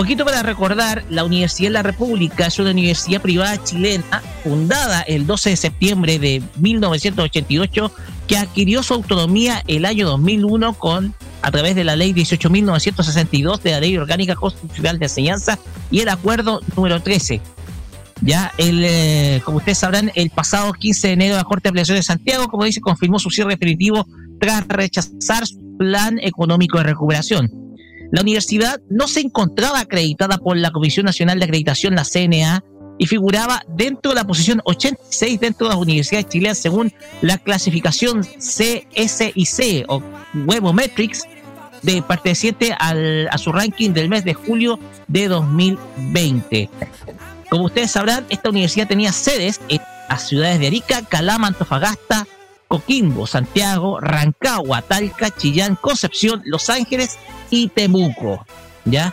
Poquito 0.00 0.24
para 0.24 0.42
recordar, 0.42 1.04
la 1.10 1.24
Universidad 1.24 1.68
de 1.68 1.72
la 1.74 1.82
República 1.82 2.46
es 2.46 2.58
una 2.58 2.70
universidad 2.70 3.20
privada 3.20 3.62
chilena 3.62 4.22
fundada 4.42 5.02
el 5.02 5.26
12 5.26 5.50
de 5.50 5.56
septiembre 5.56 6.18
de 6.18 6.42
1988 6.56 7.92
que 8.26 8.38
adquirió 8.38 8.82
su 8.82 8.94
autonomía 8.94 9.62
el 9.66 9.84
año 9.84 10.08
2001 10.08 10.72
con 10.72 11.14
a 11.42 11.50
través 11.50 11.74
de 11.74 11.84
la 11.84 11.96
ley 11.96 12.14
18.962 12.14 13.60
de 13.60 13.72
la 13.72 13.80
Ley 13.80 13.94
Orgánica 13.98 14.36
Constitucional 14.36 14.98
de 14.98 15.04
Enseñanza 15.04 15.58
y 15.90 16.00
el 16.00 16.08
acuerdo 16.08 16.62
número 16.74 17.02
13. 17.02 17.42
Ya, 18.22 18.54
el, 18.56 18.82
eh, 18.82 19.42
como 19.44 19.58
ustedes 19.58 19.76
sabrán, 19.76 20.10
el 20.14 20.30
pasado 20.30 20.72
15 20.72 21.08
de 21.08 21.12
enero 21.12 21.36
la 21.36 21.44
Corte 21.44 21.64
de 21.64 21.68
Apelaciones 21.72 22.06
de 22.06 22.14
Santiago, 22.14 22.48
como 22.48 22.64
dice, 22.64 22.80
confirmó 22.80 23.18
su 23.18 23.28
cierre 23.28 23.50
definitivo 23.50 24.06
tras 24.40 24.66
rechazar 24.66 25.46
su 25.46 25.76
plan 25.76 26.18
económico 26.20 26.78
de 26.78 26.84
recuperación. 26.84 27.59
La 28.12 28.22
universidad 28.22 28.80
no 28.88 29.06
se 29.08 29.20
encontraba 29.20 29.80
acreditada 29.80 30.38
por 30.38 30.56
la 30.56 30.70
Comisión 30.70 31.06
Nacional 31.06 31.38
de 31.38 31.44
Acreditación, 31.44 31.94
la 31.94 32.04
CNA, 32.04 32.64
y 32.98 33.06
figuraba 33.06 33.62
dentro 33.66 34.10
de 34.10 34.16
la 34.16 34.26
posición 34.26 34.60
86 34.64 35.40
dentro 35.40 35.66
de 35.66 35.74
las 35.74 35.82
universidades 35.82 36.28
chilenas 36.28 36.58
según 36.58 36.92
la 37.22 37.38
clasificación 37.38 38.22
CSIC 38.38 39.86
o 39.88 40.02
Webometrics 40.34 41.22
de 41.80 42.02
perteneciente 42.02 42.74
al, 42.78 43.26
a 43.28 43.38
su 43.38 43.52
ranking 43.52 43.92
del 43.92 44.10
mes 44.10 44.24
de 44.24 44.34
julio 44.34 44.78
de 45.08 45.28
2020. 45.28 46.68
Como 47.48 47.64
ustedes 47.64 47.90
sabrán, 47.90 48.26
esta 48.28 48.50
universidad 48.50 48.86
tenía 48.86 49.12
sedes 49.12 49.62
en 49.70 49.80
las 50.10 50.28
ciudades 50.28 50.60
de 50.60 50.66
Arica, 50.66 51.02
Calama, 51.02 51.46
Antofagasta, 51.46 52.26
Coquimbo, 52.70 53.26
Santiago, 53.26 53.98
Rancagua, 53.98 54.82
Talca, 54.82 55.34
Chillán, 55.36 55.74
Concepción, 55.74 56.40
Los 56.44 56.70
Ángeles 56.70 57.18
y 57.50 57.66
Temuco. 57.66 58.46
¿Ya? 58.84 59.12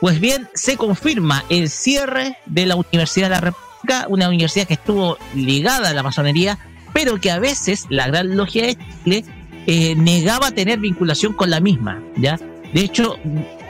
Pues 0.00 0.20
bien, 0.20 0.48
se 0.54 0.76
confirma 0.76 1.44
el 1.48 1.70
cierre 1.70 2.36
de 2.46 2.66
la 2.66 2.76
Universidad 2.76 3.26
de 3.26 3.34
la 3.34 3.40
República, 3.40 4.06
una 4.08 4.28
universidad 4.28 4.68
que 4.68 4.74
estuvo 4.74 5.18
ligada 5.34 5.88
a 5.88 5.92
la 5.92 6.04
masonería, 6.04 6.56
pero 6.92 7.20
que 7.20 7.32
a 7.32 7.40
veces 7.40 7.86
la 7.88 8.06
Gran 8.06 8.36
Logia 8.36 8.66
de 8.66 8.78
Chile 9.02 9.24
eh, 9.66 9.96
negaba 9.96 10.52
tener 10.52 10.78
vinculación 10.78 11.32
con 11.32 11.50
la 11.50 11.58
misma, 11.58 12.00
¿ya? 12.14 12.38
De 12.72 12.80
hecho, 12.80 13.16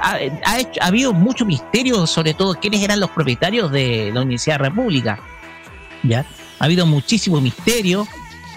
ha, 0.01 0.19
habido 0.83 1.15
mucho 1.15 1.47
misterio 1.47 2.07
sobre 2.07 2.35
todo 2.35 2.61
quiénes 2.61 2.83
eran 2.83 3.01
los 3.01 3.11
propietarios 3.11 3.73
de 3.73 4.11
la 4.13 4.21
Universidad 4.21 4.57
de 4.57 4.63
la 4.65 4.69
República, 4.69 5.19
¿ya? 6.03 6.27
Ha 6.59 6.65
habido 6.67 6.85
muchísimo 6.85 7.41
misterio 7.41 8.07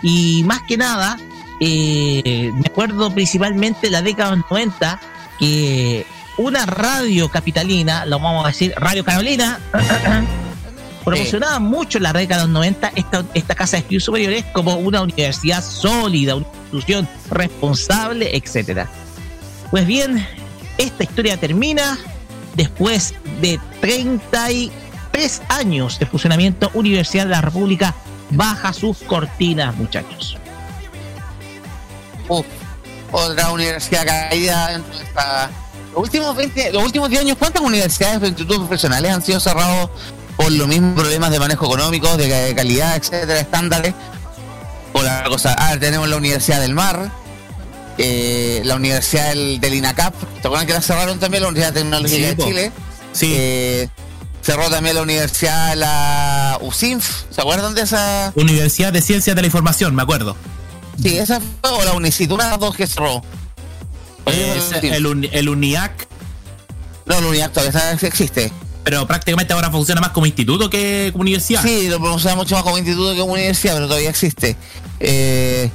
y 0.01 0.43
más 0.45 0.61
que 0.67 0.77
nada, 0.77 1.17
eh, 1.59 2.51
me 2.53 2.67
acuerdo 2.67 3.11
principalmente 3.13 3.89
la 3.89 4.01
década 4.01 4.31
de 4.31 4.37
los 4.37 4.51
90 4.51 4.99
que 5.39 6.05
una 6.37 6.65
radio 6.65 7.29
capitalina, 7.29 8.05
lo 8.05 8.19
vamos 8.19 8.45
a 8.45 8.49
decir, 8.49 8.73
Radio 8.77 9.03
Carolina, 9.03 9.59
promocionaba 11.03 11.59
mucho 11.59 11.97
en 11.97 12.03
la 12.03 12.13
década 12.13 12.41
de 12.41 12.47
los 12.47 12.53
90 12.53 12.91
esta, 12.95 13.25
esta 13.33 13.55
casa 13.55 13.77
de 13.77 13.81
estudios 13.81 14.03
superiores 14.03 14.45
como 14.53 14.75
una 14.75 15.01
universidad 15.01 15.63
sólida, 15.63 16.35
una 16.35 16.47
institución 16.47 17.07
responsable, 17.31 18.35
etcétera. 18.35 18.87
Pues 19.71 19.87
bien, 19.87 20.25
esta 20.77 21.03
historia 21.03 21.37
termina 21.37 21.97
después 22.55 23.15
de 23.41 23.59
33 23.81 25.41
años 25.49 25.97
de 25.99 26.05
funcionamiento. 26.05 26.69
Universidad 26.73 27.25
de 27.25 27.31
la 27.31 27.41
República 27.41 27.95
baja 28.29 28.73
sus 28.73 28.97
cortinas, 28.99 29.75
muchachos. 29.75 30.37
Uf, 32.27 32.45
otra 33.11 33.51
universidad 33.51 34.05
caída 34.05 34.67
dentro 34.69 34.97
de 34.97 35.03
esta. 35.03 35.49
Los 35.93 36.03
últimos 36.03 36.35
20, 36.35 36.71
los 36.73 36.83
últimos 36.83 37.09
10 37.09 37.21
años, 37.21 37.37
¿cuántas 37.39 37.61
universidades 37.61 38.21
de 38.21 38.27
institutos 38.27 38.59
profesionales 38.59 39.11
han 39.11 39.21
sido 39.23 39.39
cerrados 39.39 39.89
por 40.35 40.51
los 40.51 40.67
mismos 40.67 40.93
problemas 40.93 41.31
de 41.31 41.39
manejo 41.39 41.65
económico, 41.65 42.15
de 42.17 42.29
ca- 42.29 42.55
calidad, 42.55 42.95
etcétera, 42.97 43.39
estándares? 43.39 43.93
Por 44.93 45.03
la 45.03 45.23
cosa. 45.23 45.55
Ah, 45.57 45.75
tenemos 45.79 46.07
la 46.07 46.17
Universidad 46.17 46.59
del 46.61 46.73
Mar, 46.73 47.09
eh, 47.97 48.61
la 48.65 48.75
Universidad 48.75 49.29
del, 49.29 49.59
del 49.59 49.73
INACAP, 49.75 50.13
¿te 50.41 50.47
acuerdan 50.47 50.67
que 50.67 50.73
la 50.73 50.81
cerraron 50.81 51.19
también 51.19 51.43
la 51.43 51.49
Universidad 51.49 51.73
Tecnológica 51.81 52.29
Sí, 52.29 52.35
de. 52.35 52.43
Chile? 52.43 52.71
Sí. 53.13 53.33
Eh, 53.35 53.89
cerró 54.47 54.69
también 54.69 54.95
la 54.95 55.01
Universidad 55.01 55.75
la 55.75 56.57
UCINF, 56.61 57.23
¿se 57.29 57.41
acuerdan 57.41 57.75
de 57.75 57.81
esa? 57.81 58.31
Universidad 58.35 58.93
de 58.93 59.01
Ciencias 59.01 59.35
de 59.35 59.41
la 59.41 59.45
Información, 59.47 59.93
me 59.93 60.01
acuerdo. 60.03 60.37
Sí, 61.03 61.17
esa 61.17 61.41
fue 61.41 61.69
o 61.69 61.83
la 61.83 61.91
Unicit, 61.91 62.31
una 62.31 62.45
de 62.45 62.51
las 62.51 62.59
dos 62.61 62.73
que 62.73 62.87
cerró. 62.87 63.21
Es 64.25 64.71
el, 64.83 65.05
Uni- 65.05 65.29
el 65.33 65.49
UNIAC. 65.49 66.07
No, 67.05 67.17
el 67.19 67.25
UNIAC 67.25 67.51
todavía 67.51 67.91
existe. 68.01 68.51
Pero 68.85 69.05
prácticamente 69.05 69.51
ahora 69.51 69.69
funciona 69.69 69.99
más 69.99 70.11
como 70.11 70.25
instituto 70.27 70.69
que 70.69 71.09
como 71.11 71.23
universidad. 71.23 71.61
Sí, 71.61 71.89
lo 71.89 71.99
pronunciaba 71.99 72.37
mucho 72.37 72.55
más 72.55 72.63
como 72.63 72.77
instituto 72.77 73.13
que 73.13 73.19
como 73.19 73.33
universidad, 73.33 73.73
pero 73.73 73.87
todavía 73.87 74.09
existe. 74.09 74.55
Eh, 75.01 75.69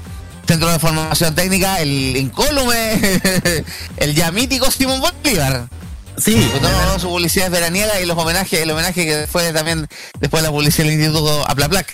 Centro 0.47 0.70
de 0.73 0.78
Formación 0.78 1.35
Técnica, 1.35 1.81
el 1.82 2.16
incólume, 2.16 2.99
el 3.99 4.15
ya 4.15 4.31
mítico 4.32 4.70
Simón 4.70 5.01
Bolívar. 5.03 5.69
Sí. 6.18 6.51
Todas 6.60 7.01
sus 7.02 7.10
publicidades 7.10 7.51
veraniegas 7.52 8.01
y 8.02 8.06
los 8.06 8.16
homenajes, 8.18 8.60
el 8.60 8.70
homenaje 8.70 9.05
que 9.06 9.26
fue 9.26 9.52
también 9.52 9.86
después 10.20 10.43
de 10.43 10.48
la 10.48 10.52
publicidad 10.52 10.84
del 10.84 10.94
Instituto 10.94 11.48
Aplaplac. 11.48 11.93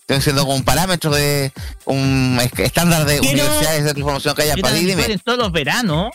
Estoy 0.00 0.20
siendo 0.22 0.42
como 0.42 0.56
un 0.56 0.64
parámetro 0.64 1.10
de 1.12 1.52
un 1.84 2.38
es- 2.42 2.58
estándar 2.58 3.04
de 3.06 3.18
Pero- 3.20 3.30
universidades 3.30 3.84
de 3.94 4.02
formación 4.02 4.34
que 4.34 4.42
haya 4.42 4.56
para 4.56 4.76
en 4.76 5.18
todos 5.20 5.38
los 5.38 5.52
veranos. 5.52 6.10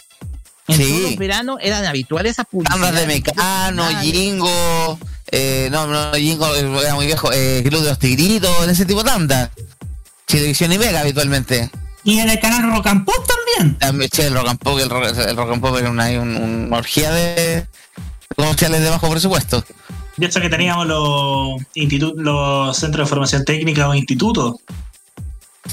En 0.67 0.77
Sí. 0.77 0.83
todos 0.89 1.01
los 1.03 1.15
veranos 1.17 1.57
eran 1.61 1.85
habituales 1.85 2.31
esas 2.33 2.45
Estándar 2.51 2.91
publicidades. 2.93 3.07
de 3.07 3.13
Mecano, 3.13 4.01
Jingo, 4.01 4.99
eh, 5.31 5.69
no, 5.71 5.87
no, 5.87 6.11
Jingo 6.13 6.53
era 6.55 6.95
muy 6.95 7.05
viejo, 7.05 7.31
eh, 7.31 7.63
Club 7.67 7.83
de 7.83 7.89
los 7.89 7.99
Tigritos, 7.99 8.63
en 8.63 8.69
ese 8.71 8.85
tipo 8.85 9.01
de 9.03 9.09
tanda. 9.09 9.51
Televisión 10.25 10.73
y 10.73 10.77
Mega 10.77 10.99
habitualmente. 11.01 11.69
Y 12.05 12.19
en 12.19 12.29
el 12.29 12.39
canal 12.39 12.71
Rock 12.71 12.87
and 12.87 13.03
Pop 13.03 13.27
también. 13.27 13.77
También, 13.79 14.09
el 14.19 14.33
rock 14.33 14.47
and 14.49 14.59
pop, 14.59 14.79
el 14.79 14.89
rock, 14.89 15.05
el 15.17 15.35
rock 15.35 15.51
and 15.51 15.61
pop 15.61 15.77
era 15.77 15.89
una, 15.89 16.05
un- 16.21 16.35
una 16.67 16.77
orgía 16.77 17.11
de 17.11 17.67
comerciales 18.35 18.81
de 18.81 18.89
bajo 18.89 19.09
presupuesto. 19.09 19.65
De 20.17 20.27
hecho 20.27 20.39
que 20.39 20.49
teníamos 20.49 20.85
los 20.87 21.61
institutos, 21.73 22.15
los 22.23 22.77
centros 22.77 23.07
de 23.07 23.09
formación 23.09 23.43
técnica 23.43 23.89
o 23.89 23.93
institutos. 23.95 24.55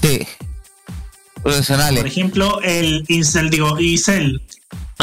Sí. 0.01 0.27
Profesionales. 1.43 2.01
Por 2.01 2.07
ejemplo, 2.09 2.61
el 2.63 3.05
Incel, 3.09 3.51
digo, 3.51 3.79
ICEL. 3.79 4.41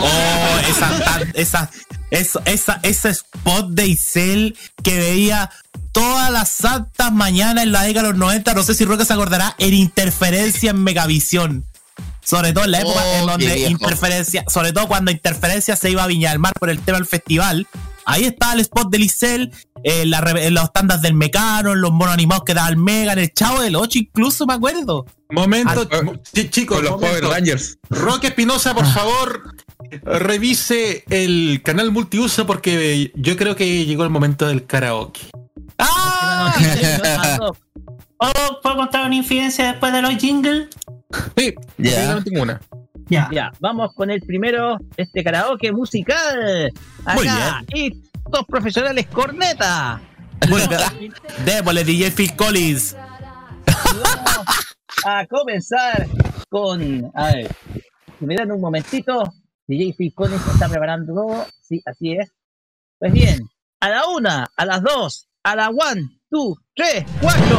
Oh, 0.00 0.58
esa, 0.68 1.04
tan- 1.04 1.32
esa, 1.34 1.70
eso- 2.10 2.40
esa, 2.44 2.78
ese 2.82 3.08
spot 3.10 3.70
de 3.70 3.86
Isel 3.88 4.56
que 4.82 4.96
veía 4.96 5.50
todas 5.98 6.30
las 6.30 6.48
santas 6.50 7.12
mañanas 7.12 7.64
en 7.64 7.72
la 7.72 7.82
década 7.82 8.06
de 8.08 8.12
los 8.12 8.18
90, 8.18 8.54
no 8.54 8.62
sé 8.62 8.74
si 8.74 8.84
Roque 8.84 9.04
se 9.04 9.12
acordará, 9.12 9.54
en 9.58 9.74
interferencia 9.74 10.70
en 10.70 10.82
Megavisión. 10.84 11.64
Sobre 12.24 12.52
todo 12.52 12.64
en 12.64 12.72
la 12.72 12.80
época 12.80 13.00
Oh, 13.04 13.08
en 13.14 13.20
qué 13.20 13.26
donde 13.46 13.70
interferencia, 13.70 14.44
sobre 14.48 14.72
todo 14.72 14.86
cuando 14.86 15.10
interferencia 15.10 15.76
se 15.76 15.90
iba 15.90 16.04
a 16.04 16.06
Viña 16.06 16.30
del 16.30 16.38
Mar 16.38 16.52
por 16.60 16.68
el 16.68 16.78
tema 16.80 16.98
del 16.98 17.06
festival. 17.06 17.66
Ahí 18.04 18.24
estaba 18.24 18.52
el 18.54 18.60
spot 18.60 18.90
del 18.90 19.02
Isel, 19.02 19.50
en, 19.82 20.10
la 20.10 20.18
en 20.36 20.54
los 20.54 20.72
tandas 20.72 21.00
del 21.02 21.14
Mecano, 21.14 21.72
en 21.72 21.80
los 21.80 21.90
monos 21.90 22.12
animados 22.14 22.44
que 22.44 22.54
daba 22.54 22.68
el 22.68 22.76
Mega, 22.76 23.12
en 23.14 23.18
el 23.20 23.32
Chavo 23.32 23.60
del 23.62 23.76
8 23.76 23.98
incluso, 23.98 24.46
me 24.46 24.54
acuerdo. 24.54 25.04
Momento, 25.30 25.88
Ah, 25.90 26.02
mo- 26.02 26.14
chi- 26.32 26.48
chicos, 26.50 26.82
los 26.82 26.92
momento. 26.92 27.18
Power 27.20 27.32
Rangers. 27.34 27.78
Roque 27.90 28.28
Espinosa, 28.28 28.74
por 28.74 28.86
favor, 28.86 29.54
revise 30.02 31.04
el 31.10 31.60
canal 31.64 31.90
multiuso 31.90 32.46
porque 32.46 33.10
yo 33.14 33.36
creo 33.36 33.56
que 33.56 33.84
llegó 33.86 34.04
el 34.04 34.10
momento 34.10 34.46
del 34.46 34.64
karaoke. 34.66 35.20
¡Ah! 35.78 36.54
¿Puedo, 38.18 38.60
¿Puedo 38.62 38.76
contar 38.76 39.06
una 39.06 39.14
infidencia 39.14 39.66
después 39.72 39.92
de 39.92 40.02
los 40.02 40.14
jingles? 40.16 40.68
Sí, 41.36 41.54
Ya. 41.78 42.14
no 42.14 42.22
tengo 42.24 42.42
una. 42.42 42.60
Ya. 43.06 43.28
Ya, 43.32 43.50
vamos 43.60 43.94
con 43.94 44.10
el 44.10 44.20
primero, 44.20 44.76
este 44.96 45.24
karaoke 45.24 45.72
musical. 45.72 46.70
Muy 47.14 47.26
Acá, 47.26 47.64
y 47.74 48.02
dos 48.30 48.44
profesionales 48.46 49.06
corneta. 49.06 50.00
Démosle 51.44 51.84
DJ 51.84 52.10
Phil 52.10 52.36
Collins. 52.36 52.94
Vamos 53.66 54.46
a 55.04 55.26
comenzar 55.26 56.06
con. 56.50 57.10
A 57.14 57.32
ver, 57.32 57.48
si 58.18 58.26
me 58.26 58.34
dan 58.36 58.52
un 58.52 58.60
momentito, 58.60 59.32
DJ 59.66 59.94
Phil 59.96 60.12
Collins 60.14 60.46
está 60.52 60.68
preparando 60.68 61.14
todo. 61.14 61.46
Sí, 61.62 61.80
así 61.86 62.12
es. 62.12 62.30
Pues 62.98 63.12
bien, 63.12 63.48
a 63.80 63.88
la 63.88 64.06
una, 64.08 64.50
a 64.56 64.64
las 64.66 64.82
dos, 64.82 65.27
a 65.44 65.56
la 65.56 65.70
one, 65.70 66.08
two, 66.30 66.56
tres, 66.74 67.04
cuatro. 67.20 67.58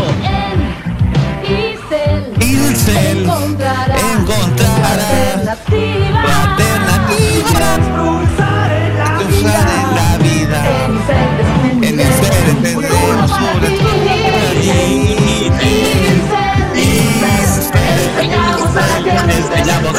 Incel 2.40 3.22
encontrará 3.22 3.96
encontrará 3.96 5.34
alternativa 5.34 6.22
la 6.22 6.42
alternativa 6.44 7.70
cruzar 7.96 8.72
en 8.72 8.98
la 8.98 9.18
cruzar 9.18 9.68
en 9.80 9.90
la 9.96 10.10
vida. 10.18 10.60
En 11.82 12.00
el 12.00 12.14
ser 12.14 12.34
entendemos 12.50 13.32
sobre 13.32 13.70
Enseñamos 19.30 19.99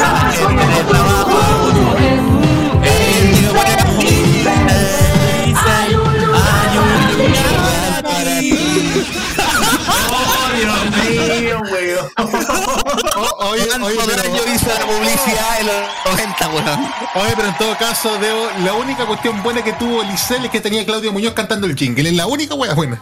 O- 13.15 13.45
Oye, 13.51 13.63
oye, 13.63 13.69
¿Cuántos 13.95 14.05
pero, 14.07 14.21
años 14.21 14.43
hizo 14.55 14.67
la 14.67 14.85
publicidad 14.85 15.59
en 15.59 15.67
los 15.67 15.75
90, 16.05 16.49
weón? 16.49 16.91
oye, 17.15 17.33
pero 17.35 17.47
en 17.47 17.57
todo 17.57 17.77
caso, 17.77 18.17
Debo, 18.19 18.49
la 18.63 18.73
única 18.73 19.05
cuestión 19.05 19.41
buena 19.43 19.63
que 19.63 19.73
tuvo 19.73 20.03
Licel 20.03 20.45
es 20.45 20.51
que 20.51 20.61
tenía 20.61 20.85
Claudio 20.85 21.11
Muñoz 21.11 21.33
cantando 21.33 21.67
el 21.67 21.75
jingle. 21.75 22.09
Es 22.09 22.15
la 22.15 22.27
única 22.27 22.55
wea 22.55 22.73
buena. 22.73 23.01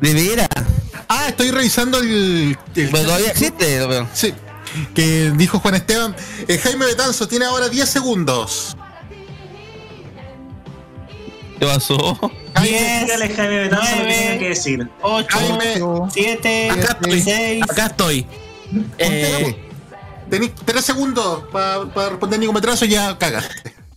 ¿De 0.00 0.14
veras? 0.14 0.48
Ah, 1.08 1.26
estoy 1.28 1.50
revisando 1.50 1.98
el. 1.98 2.56
el- 2.74 2.90
Pero 2.90 3.02
todavía 3.04 3.30
existe, 3.30 3.84
weón. 3.86 4.08
Sí. 4.12 4.34
Que 4.94 5.32
dijo 5.34 5.58
Juan 5.60 5.74
Esteban. 5.76 6.14
eh, 6.46 6.58
Jaime 6.58 6.86
Betanzo 6.86 7.26
tiene 7.26 7.46
ahora 7.46 7.68
10 7.68 7.88
segundos. 7.88 8.76
¿Qué 11.58 11.66
pasó? 11.66 11.96
Jaime, 12.54 13.00
Dígale 13.04 13.34
Jaime 13.34 13.58
Betanzo 13.60 13.96
lo 13.96 14.02
que 14.06 14.12
tenga 14.14 14.38
que 14.38 14.48
decir. 14.48 14.88
8, 15.02 15.26
Jaime, 15.30 15.80
7, 16.12 16.70
Acá 16.70 16.92
estoy. 16.92 17.20
6. 17.22 17.62
Acá 17.70 17.86
estoy. 17.86 18.26
Eh, 18.98 19.64
Tenéis 20.30 20.52
3 20.64 20.84
segundos 20.84 21.44
para 21.52 21.78
responder 22.10 22.38
Nicometrazo 22.38 22.84
y 22.84 22.88
ya 22.90 23.16
cagas. 23.18 23.48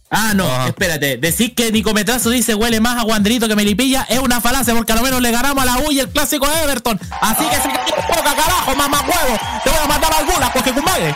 ah, 0.09 0.33
no, 0.33 0.45
Ah. 0.45 0.67
espérate. 0.67 1.17
Decir 1.17 1.53
que 1.55 1.71
Nicometrazo 1.71 2.29
dice 2.29 2.55
huele 2.55 2.79
más 2.79 2.97
a 2.97 3.03
Guandrito 3.03 3.47
que 3.49 3.55
Melipilla 3.55 4.03
es 4.09 4.19
una 4.19 4.39
falacia 4.39 4.73
porque 4.73 4.93
a 4.93 4.95
lo 4.95 5.01
menos 5.01 5.21
le 5.21 5.31
ganamos 5.31 5.61
a 5.63 5.65
la 5.65 5.77
U 5.79 5.91
y 5.91 5.99
el 5.99 6.07
clásico 6.09 6.47
de 6.47 6.63
Everton. 6.63 6.97
Así 7.19 7.43
que 7.49 7.55
se 7.57 7.63
cayó 7.69 7.95
poca 8.07 8.33
carajo, 8.35 8.75
mamá 8.75 9.01
huevo. 9.01 9.37
Te 9.63 9.69
voy 9.71 9.79
a 9.83 9.87
matar 9.87 10.13
algunas 10.13 10.49
porque 10.51 10.71
compadre. 10.71 11.15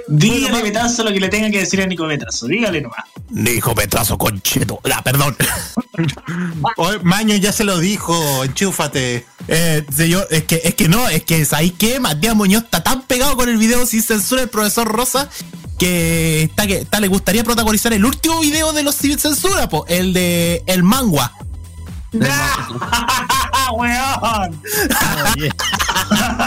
Dígale 0.08 0.62
Betanzo 0.62 1.04
lo 1.04 1.12
que 1.12 1.20
le 1.20 1.28
tenga 1.28 1.50
que 1.50 1.60
decir 1.60 1.80
a 1.82 1.86
Nico 1.86 2.06
Betanzo. 2.06 2.46
Dígale 2.46 2.80
nomás. 2.80 3.04
Nicometrazo 3.30 4.18
concheto. 4.18 4.80
Ah, 4.92 5.02
perdón. 5.02 5.36
Oye, 6.76 6.98
Maño 7.02 7.36
ya 7.36 7.52
se 7.52 7.64
lo 7.64 7.78
dijo, 7.78 8.44
enchúfate. 8.44 9.26
Eh, 9.48 9.84
señor, 9.94 10.26
es 10.30 10.44
que, 10.44 10.60
es 10.64 10.74
que 10.74 10.88
no, 10.88 11.08
es 11.08 11.24
que 11.24 11.44
¿sabéis 11.44 11.74
qué? 11.78 12.00
Matías 12.00 12.34
Muñoz 12.34 12.64
está 12.64 12.82
tan 12.82 13.02
pegado 13.02 13.36
con 13.36 13.48
el 13.48 13.56
video 13.56 13.86
sin 13.86 14.02
censura 14.02 14.42
del 14.42 14.50
profesor 14.50 14.86
Rosa 14.86 15.28
que 15.78 16.44
está 16.44 16.66
que 16.66 16.78
está, 16.78 17.00
le 17.00 17.08
gustaría 17.08 17.42
protagonizar 17.42 17.92
el 17.92 18.04
último 18.04 18.38
video 18.40 18.72
de 18.72 18.84
los 18.84 18.94
sin 18.94 19.18
censura, 19.18 19.68
po, 19.68 19.84
el 19.88 20.12
de 20.12 20.62
el 20.66 20.84
mangua. 20.84 21.32
¡Weón! 23.72 24.62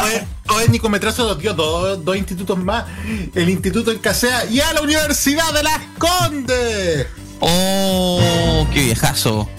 Oye, 0.03 0.23
oye, 0.55 0.69
Nicometrazo 0.69 1.27
nos 1.27 1.39
dio 1.39 1.53
dos, 1.53 2.03
dos 2.03 2.15
institutos 2.17 2.57
más. 2.57 2.85
El 3.34 3.49
Instituto 3.49 3.91
en 3.91 3.99
Casea 3.99 4.45
y 4.45 4.59
a 4.59 4.73
la 4.73 4.81
Universidad 4.81 5.51
de 5.53 5.63
Las 5.63 5.80
Condes. 5.97 7.07
Oh, 7.39 8.67
qué 8.73 8.84
viejazo. 8.84 9.49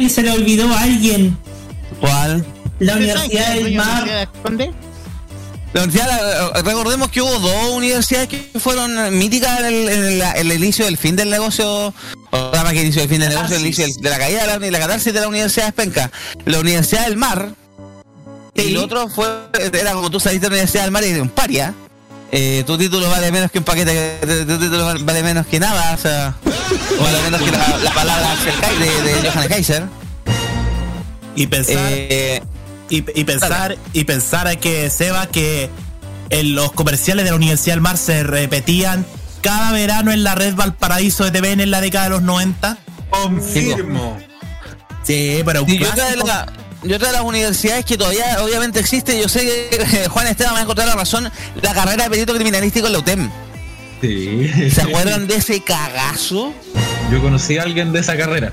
Y 0.00 0.08
se 0.10 0.22
le 0.22 0.32
olvidó 0.32 0.72
a 0.72 0.82
alguien. 0.82 1.36
¿Cuál? 2.00 2.44
La 2.80 2.94
Universidad 2.96 3.54
del 3.54 3.74
Mar. 3.74 4.28
La 5.74 5.82
universidad, 5.84 6.52
recordemos 6.64 7.08
que 7.10 7.20
hubo 7.20 7.38
dos 7.40 7.70
universidades 7.72 8.28
que 8.28 8.50
fueron 8.58 9.16
míticas 9.18 9.60
en 9.60 9.66
el, 9.66 9.88
en 9.88 10.18
la- 10.18 10.32
en 10.32 10.50
el 10.50 10.56
inicio 10.64 10.86
del 10.86 10.96
fin 10.96 11.14
del 11.14 11.28
negocio, 11.28 11.88
o 12.30 12.50
sea, 12.52 12.62
más 12.62 12.72
que 12.72 12.80
inicio 12.82 13.02
del 13.02 13.10
fin 13.10 13.20
del 13.20 13.28
negocio, 13.28 13.56
el 13.56 13.62
inicio 13.66 13.84
del- 13.86 13.94
de 13.96 14.08
la 14.10 14.18
caída 14.18 14.40
de 14.40 14.46
la, 14.46 14.58
de 14.58 14.70
la 14.70 14.78
catarsis 14.78 15.12
de 15.12 15.20
la 15.20 15.28
Universidad 15.28 15.64
de 15.64 15.68
Espenca. 15.68 16.10
La 16.46 16.58
Universidad 16.60 17.04
del 17.04 17.16
Mar, 17.18 17.50
y 18.62 18.70
el 18.72 18.76
otro 18.78 19.08
fue, 19.08 19.26
era 19.72 19.92
como 19.92 20.10
tú 20.10 20.20
saliste 20.20 20.46
de 20.46 20.50
la 20.50 20.54
Universidad 20.56 20.82
del 20.84 20.90
Mar 20.90 21.04
y 21.04 21.12
de 21.12 21.20
un 21.20 21.28
paria. 21.28 21.74
Eh, 22.30 22.62
tu 22.66 22.76
título 22.76 23.08
vale 23.08 23.32
menos 23.32 23.50
que 23.50 23.58
un 23.58 23.64
paquete, 23.64 24.18
tu, 24.20 24.46
tu 24.46 24.58
título 24.58 24.84
vale 25.00 25.22
menos 25.22 25.46
que 25.46 25.58
nada, 25.58 25.94
o 25.94 25.98
sea, 25.98 26.34
vale 27.00 27.22
menos 27.22 27.40
que 27.40 27.50
la, 27.50 27.78
la 27.78 27.90
palabra 27.92 28.36
de, 28.78 29.02
de 29.22 29.30
Johann 29.30 29.48
Kaiser. 29.48 29.84
Y 31.34 31.46
pensar, 31.46 31.76
Eh, 31.78 32.42
y, 32.90 32.96
y 33.20 33.24
pensar, 33.24 33.78
y 33.92 34.04
pensar 34.04 34.58
que 34.58 34.90
Seba 34.90 35.26
que 35.26 35.70
en 36.30 36.54
los 36.54 36.72
comerciales 36.72 37.24
de 37.24 37.30
la 37.30 37.36
Universidad 37.36 37.74
del 37.76 37.80
Mar 37.80 37.96
se 37.96 38.22
repetían 38.22 39.06
cada 39.40 39.72
verano 39.72 40.12
en 40.12 40.24
la 40.24 40.34
red 40.34 40.54
Valparaíso 40.54 41.24
de 41.24 41.30
TVN 41.30 41.60
en 41.60 41.70
la 41.70 41.80
década 41.80 42.04
de 42.04 42.10
los 42.10 42.22
90. 42.22 42.76
Confirmo. 43.10 44.18
Sí, 45.04 45.42
pero 45.44 45.62
un 45.62 45.68
de 45.68 45.78
clásico. 45.78 46.26
Y 46.82 46.92
otra 46.92 47.08
de 47.08 47.14
las 47.14 47.22
universidades 47.22 47.84
que 47.84 47.96
todavía 47.96 48.42
obviamente 48.42 48.78
existe, 48.80 49.20
yo 49.20 49.28
sé 49.28 49.68
que 49.70 50.08
Juan 50.10 50.26
Esteban 50.26 50.54
va 50.54 50.58
a 50.58 50.62
encontrar 50.62 50.88
la 50.88 50.94
razón, 50.94 51.30
la 51.60 51.74
carrera 51.74 52.04
de 52.04 52.10
perito 52.10 52.34
criminalístico 52.34 52.86
en 52.86 52.92
la 52.92 52.98
UTEM. 53.00 53.30
Sí. 54.00 54.70
¿Se 54.70 54.82
acuerdan 54.82 55.26
de 55.26 55.36
ese 55.36 55.60
cagazo? 55.62 56.52
Yo 57.10 57.20
conocí 57.20 57.58
a 57.58 57.62
alguien 57.62 57.92
de 57.92 58.00
esa 58.00 58.16
carrera. 58.16 58.52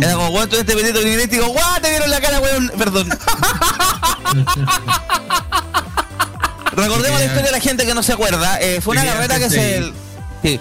Era 0.00 0.14
como, 0.14 0.28
weón, 0.28 0.48
tú 0.48 0.56
este 0.56 0.74
pelito 0.74 1.00
lingüístico, 1.00 1.48
guau, 1.48 1.80
te 1.80 1.90
vieron 1.90 2.08
la 2.10 2.20
cara, 2.20 2.38
weón. 2.40 2.70
Perdón. 2.78 3.08
Recordemos 6.76 7.18
la 7.18 7.26
historia 7.26 7.46
de 7.46 7.52
la 7.52 7.60
gente 7.60 7.86
que 7.86 7.94
no 7.94 8.02
se 8.02 8.12
acuerda. 8.12 8.60
Eh, 8.60 8.80
fue 8.80 8.92
una 8.92 9.04
carrera 9.04 9.38
que 9.38 9.50
sí. 9.50 9.56
se. 9.56 9.92
sí, 10.42 10.60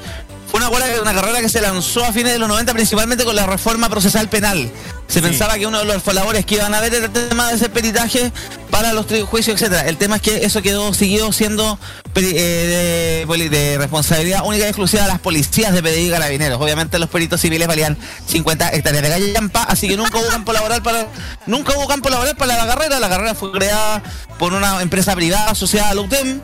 una, 0.54 0.70
carrera- 0.70 1.02
una 1.02 1.14
carrera 1.14 1.42
que 1.42 1.50
se 1.50 1.62
lanzó 1.62 2.06
a 2.06 2.14
fines 2.14 2.34
de 2.34 2.40
los 2.40 2.48
90 2.48 2.74
principalmente 2.74 3.26
con 3.26 3.36
la 3.36 3.46
reforma 3.46 3.90
procesal 3.90 4.30
penal. 4.30 4.72
Se 5.08 5.22
pensaba 5.22 5.56
que 5.58 5.68
uno 5.68 5.80
de 5.80 5.86
los 5.86 6.06
labores 6.14 6.46
que 6.46 6.56
iban 6.56 6.74
a 6.74 6.80
ver 6.80 6.94
era 6.94 7.06
el 7.06 7.12
tema 7.12 7.50
de 7.50 7.56
ese 7.56 7.70
peritaje 7.70 8.32
para 8.72 8.94
los 8.94 9.06
juicios, 9.28 9.60
etcétera. 9.62 9.88
El 9.88 9.98
tema 9.98 10.16
es 10.16 10.22
que 10.22 10.46
eso 10.46 10.62
quedó 10.62 10.94
siguió 10.94 11.32
siendo 11.32 11.78
eh, 12.16 13.26
de 13.52 13.78
responsabilidad 13.78 14.44
única 14.46 14.66
y 14.66 14.68
exclusiva 14.70 15.04
de 15.04 15.10
las 15.10 15.20
policías 15.20 15.74
de 15.74 15.84
PDI 15.84 16.08
y 16.08 16.10
carabineros. 16.12 16.60
Obviamente 16.62 16.98
los 17.00 17.10
peritos 17.10 17.42
civiles 17.42 17.68
valían 17.68 17.98
50 18.28 18.70
hectáreas 18.74 19.04
de 19.04 19.10
gallampa, 19.10 19.64
así 19.64 19.88
que 19.88 19.98
nunca 19.98 20.18
hubo 20.18 20.28
campo 20.28 20.54
laboral 20.54 20.82
para 20.82 21.08
nunca 21.46 21.78
hubo 21.78 21.88
campo 21.88 22.10
laboral 22.10 22.36
para 22.36 22.56
la 22.58 22.66
carrera. 22.68 23.00
La 23.00 23.10
carrera 23.10 23.36
fue 23.36 23.52
creada 23.52 24.02
por 24.40 24.54
una 24.54 24.82
empresa 24.82 25.14
privada 25.16 25.52
asociada 25.52 25.90
a 25.90 25.94
la 25.96 26.02
UTEM 26.02 26.40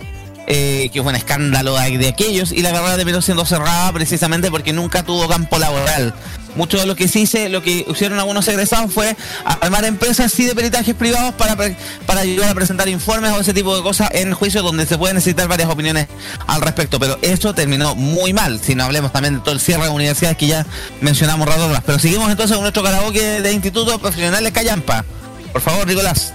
eh, 0.48 0.90
que 0.92 1.02
fue 1.02 1.12
un 1.12 1.16
escándalo 1.16 1.76
de, 1.76 1.98
de 1.98 2.08
aquellos, 2.08 2.52
y 2.52 2.62
la 2.62 2.72
carrera 2.72 2.96
terminó 2.96 3.22
siendo 3.22 3.46
cerrada 3.46 3.92
precisamente 3.94 4.50
porque 4.50 4.74
nunca 4.74 5.04
tuvo 5.04 5.28
campo 5.28 5.60
laboral. 5.60 6.14
Mucho 6.56 6.80
de 6.80 6.88
lo 6.88 6.96
que 6.96 7.08
sí 7.08 7.28
se, 7.28 7.48
lo 7.48 7.62
que 7.62 7.86
hicieron 7.88 8.18
algunos 8.18 8.48
egresados 8.48 8.92
fue 8.92 9.16
armar 9.46 9.86
empresas 9.86 10.32
sí 10.32 10.46
de 10.46 10.56
peritajes 10.56 10.96
privados 10.96 11.36
para, 11.36 11.56
pre- 11.56 11.78
para 12.08 12.22
ayudar 12.22 12.50
a 12.50 12.56
presentar 12.56 12.90
informes 12.90 13.32
o 13.32 13.40
ese 13.40 13.54
tipo 13.54 13.78
de 13.78 13.84
cosas 13.84 14.10
en 14.14 14.34
juicios 14.34 14.64
donde 14.64 14.88
se 14.88 14.98
pueden 14.98 15.16
necesitar 15.16 15.48
varias 15.48 15.70
opiniones 15.70 16.08
al 16.48 16.62
respecto. 16.62 17.00
Pero 17.00 17.20
eso 17.22 17.54
terminó 17.54 17.94
muy 17.94 18.34
mal, 18.34 18.60
si 18.60 18.74
no 18.74 18.84
hablemos 18.84 19.14
también 19.14 19.36
de 19.36 19.40
todo 19.42 19.54
el 19.54 19.62
cierre 19.62 19.84
de 19.84 19.90
universidades 19.92 20.38
que 20.38 20.48
ya 20.48 20.66
mencionamos 21.02 21.48
rato 21.48 21.66
atrás. 21.66 21.84
Pero 21.86 22.00
seguimos 22.00 22.32
entonces 22.32 22.56
con 22.58 22.64
nuestro 22.64 22.82
karaoke 22.82 23.42
de 23.42 23.54
Instituto 23.54 24.00
Profesionales 24.00 24.52
Callampa. 24.52 25.06
Por 25.54 25.62
favor, 25.62 25.86
Nicolás. 25.86 26.34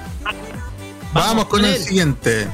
Vamos 1.13 1.47
con 1.47 1.65
el 1.65 1.77
siguiente. 1.83 2.47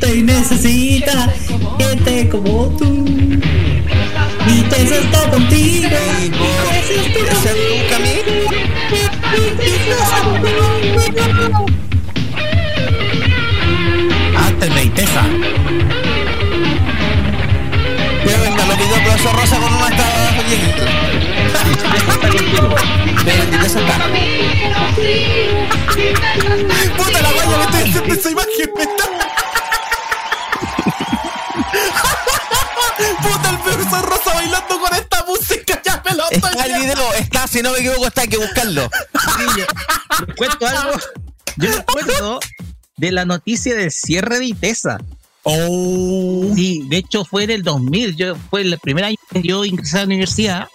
Te 0.00 0.22
necesita 0.22 1.32
gente 1.78 2.28
como 2.28 2.66
tú. 2.76 3.04
Y 4.46 4.62
te 4.62 4.82
está 4.82 5.30
contigo. 5.30 5.88
Antes 14.36 14.74
de 14.74 14.84
Itesa. 14.84 15.22
Pero 18.24 18.40
venga, 18.42 18.66
lo 18.66 18.74
pidió 18.74 18.96
el 18.96 19.02
profesor 19.02 19.36
Rosa 19.36 19.56
con 19.56 19.74
una 19.74 19.90
Pero 23.24 23.42
en 23.42 23.54
Itesa 23.54 23.80
está. 23.80 23.96
Puta 26.96 27.22
la 27.22 27.32
guaya, 27.32 27.56
me 27.58 27.64
estoy 27.64 27.80
haciendo 27.82 28.14
esa 28.14 28.30
imagen, 28.30 28.70
me 28.76 28.82
está. 28.82 29.43
Profesor 34.02 34.10
Rosa 34.10 34.34
bailando 34.34 34.80
con 34.80 34.94
esta 34.94 35.24
música, 35.26 35.82
ya 35.84 36.02
me 36.08 36.16
lo 36.16 36.30
estoy 36.30 36.50
Está 36.50 36.66
el 36.66 36.80
video, 36.82 37.12
está, 37.14 37.46
si 37.46 37.62
no 37.62 37.72
me 37.72 37.78
equivoco, 37.78 38.06
está, 38.06 38.22
hay 38.22 38.28
que 38.28 38.38
buscarlo. 38.38 38.90
Les 40.26 40.36
cuento 40.36 40.66
algo. 40.66 40.98
Yo 41.56 41.68
me 41.70 41.76
acuerdo 41.76 42.40
de 42.96 43.12
la 43.12 43.24
noticia 43.24 43.74
del 43.74 43.90
cierre 43.90 44.38
de 44.38 44.46
Itesa. 44.46 44.98
Oh. 45.42 46.50
Sí, 46.54 46.84
de 46.88 46.96
hecho 46.98 47.24
fue 47.24 47.44
en 47.44 47.50
el 47.50 47.62
2000. 47.62 48.16
Yo, 48.16 48.34
fue 48.50 48.62
el 48.62 48.78
primer 48.78 49.04
año 49.04 49.16
que 49.30 49.42
yo 49.42 49.64
ingresé 49.64 49.96
a 49.98 50.00
la 50.00 50.06
universidad. 50.06 50.68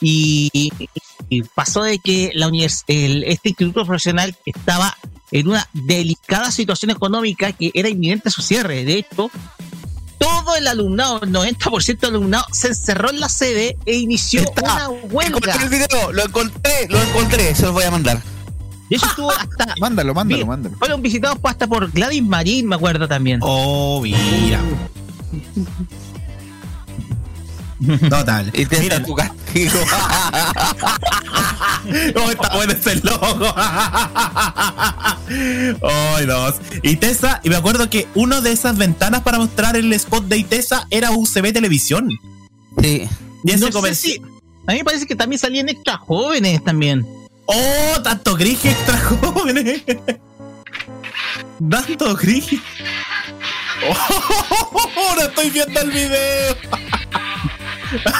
Y, 0.00 0.70
y 1.30 1.42
pasó 1.54 1.82
de 1.82 1.98
que 1.98 2.30
la 2.34 2.48
univers- 2.48 2.84
el- 2.88 3.24
este 3.24 3.48
instituto 3.50 3.84
profesional 3.86 4.36
estaba 4.44 4.96
en 5.32 5.48
una 5.48 5.66
delicada 5.72 6.50
situación 6.52 6.90
económica 6.90 7.52
que 7.52 7.70
era 7.74 7.88
inminente 7.88 8.30
su 8.30 8.42
cierre. 8.42 8.84
De 8.84 8.98
hecho, 8.98 9.30
todo 10.18 10.56
el 10.56 10.66
alumnado, 10.66 11.20
el 11.22 11.30
90% 11.32 11.98
del 12.00 12.10
alumnado, 12.10 12.44
se 12.52 12.68
encerró 12.68 13.10
en 13.10 13.20
la 13.20 13.28
sede 13.28 13.76
e 13.86 13.94
inició 13.96 14.42
una 14.62 14.88
huelga. 14.88 15.38
Encontré 15.38 15.62
el 15.62 15.68
video, 15.68 16.12
lo 16.12 16.24
encontré, 16.24 16.88
lo 16.88 17.02
encontré, 17.02 17.54
se 17.54 17.62
los 17.62 17.72
voy 17.72 17.84
a 17.84 17.90
mandar. 17.90 18.22
De 18.88 18.96
hecho, 18.96 19.06
estuvo 19.06 19.30
hasta. 19.30 19.74
Mándalo, 19.80 20.14
mándalo, 20.14 20.36
Mira, 20.38 20.46
mándalo. 20.46 20.76
Fueron 20.78 21.02
visitados 21.02 21.38
hasta 21.42 21.66
por 21.66 21.90
Gladys 21.90 22.22
Marín, 22.22 22.68
me 22.68 22.76
acuerdo 22.76 23.08
también. 23.08 23.40
Oh, 23.42 24.00
mira. 24.02 24.60
Total. 28.08 28.50
Y 28.54 28.66
te 28.66 29.00
tu 29.00 29.14
castigo. 29.14 29.78
Oh, 32.16 32.30
está 32.30 32.56
bueno 32.56 32.72
ese 32.72 32.96
logo. 32.96 33.54
Ay, 35.86 36.26
dos. 36.26 36.56
Itesa, 36.82 37.40
y 37.44 37.48
me 37.50 37.54
acuerdo 37.56 37.88
que 37.88 38.08
una 38.14 38.40
de 38.40 38.50
esas 38.50 38.76
ventanas 38.76 39.22
para 39.22 39.38
mostrar 39.38 39.76
el 39.76 39.92
spot 39.92 40.24
de 40.24 40.38
Itesa 40.38 40.88
era 40.90 41.12
UCB 41.12 41.52
Televisión. 41.52 42.08
Sí. 42.82 43.08
Y 43.44 43.50
ese 43.52 43.70
No 43.70 43.80
sé 43.82 43.94
si- 43.94 44.20
a 44.66 44.72
mí 44.72 44.78
me 44.78 44.84
parece 44.84 45.06
que 45.06 45.14
también 45.14 45.38
salían 45.38 45.68
extra 45.68 45.96
jóvenes 45.96 46.64
también. 46.64 47.06
Oh, 47.46 48.02
tanto 48.02 48.34
gris 48.34 48.64
extra 48.64 48.98
jóvenes. 48.98 49.82
Tanto 51.70 52.16
gris. 52.16 52.46
Oh, 53.88 54.90
ahora 55.10 55.26
estoy 55.26 55.50
viendo 55.50 55.80
el 55.80 55.90
video. 55.92 56.56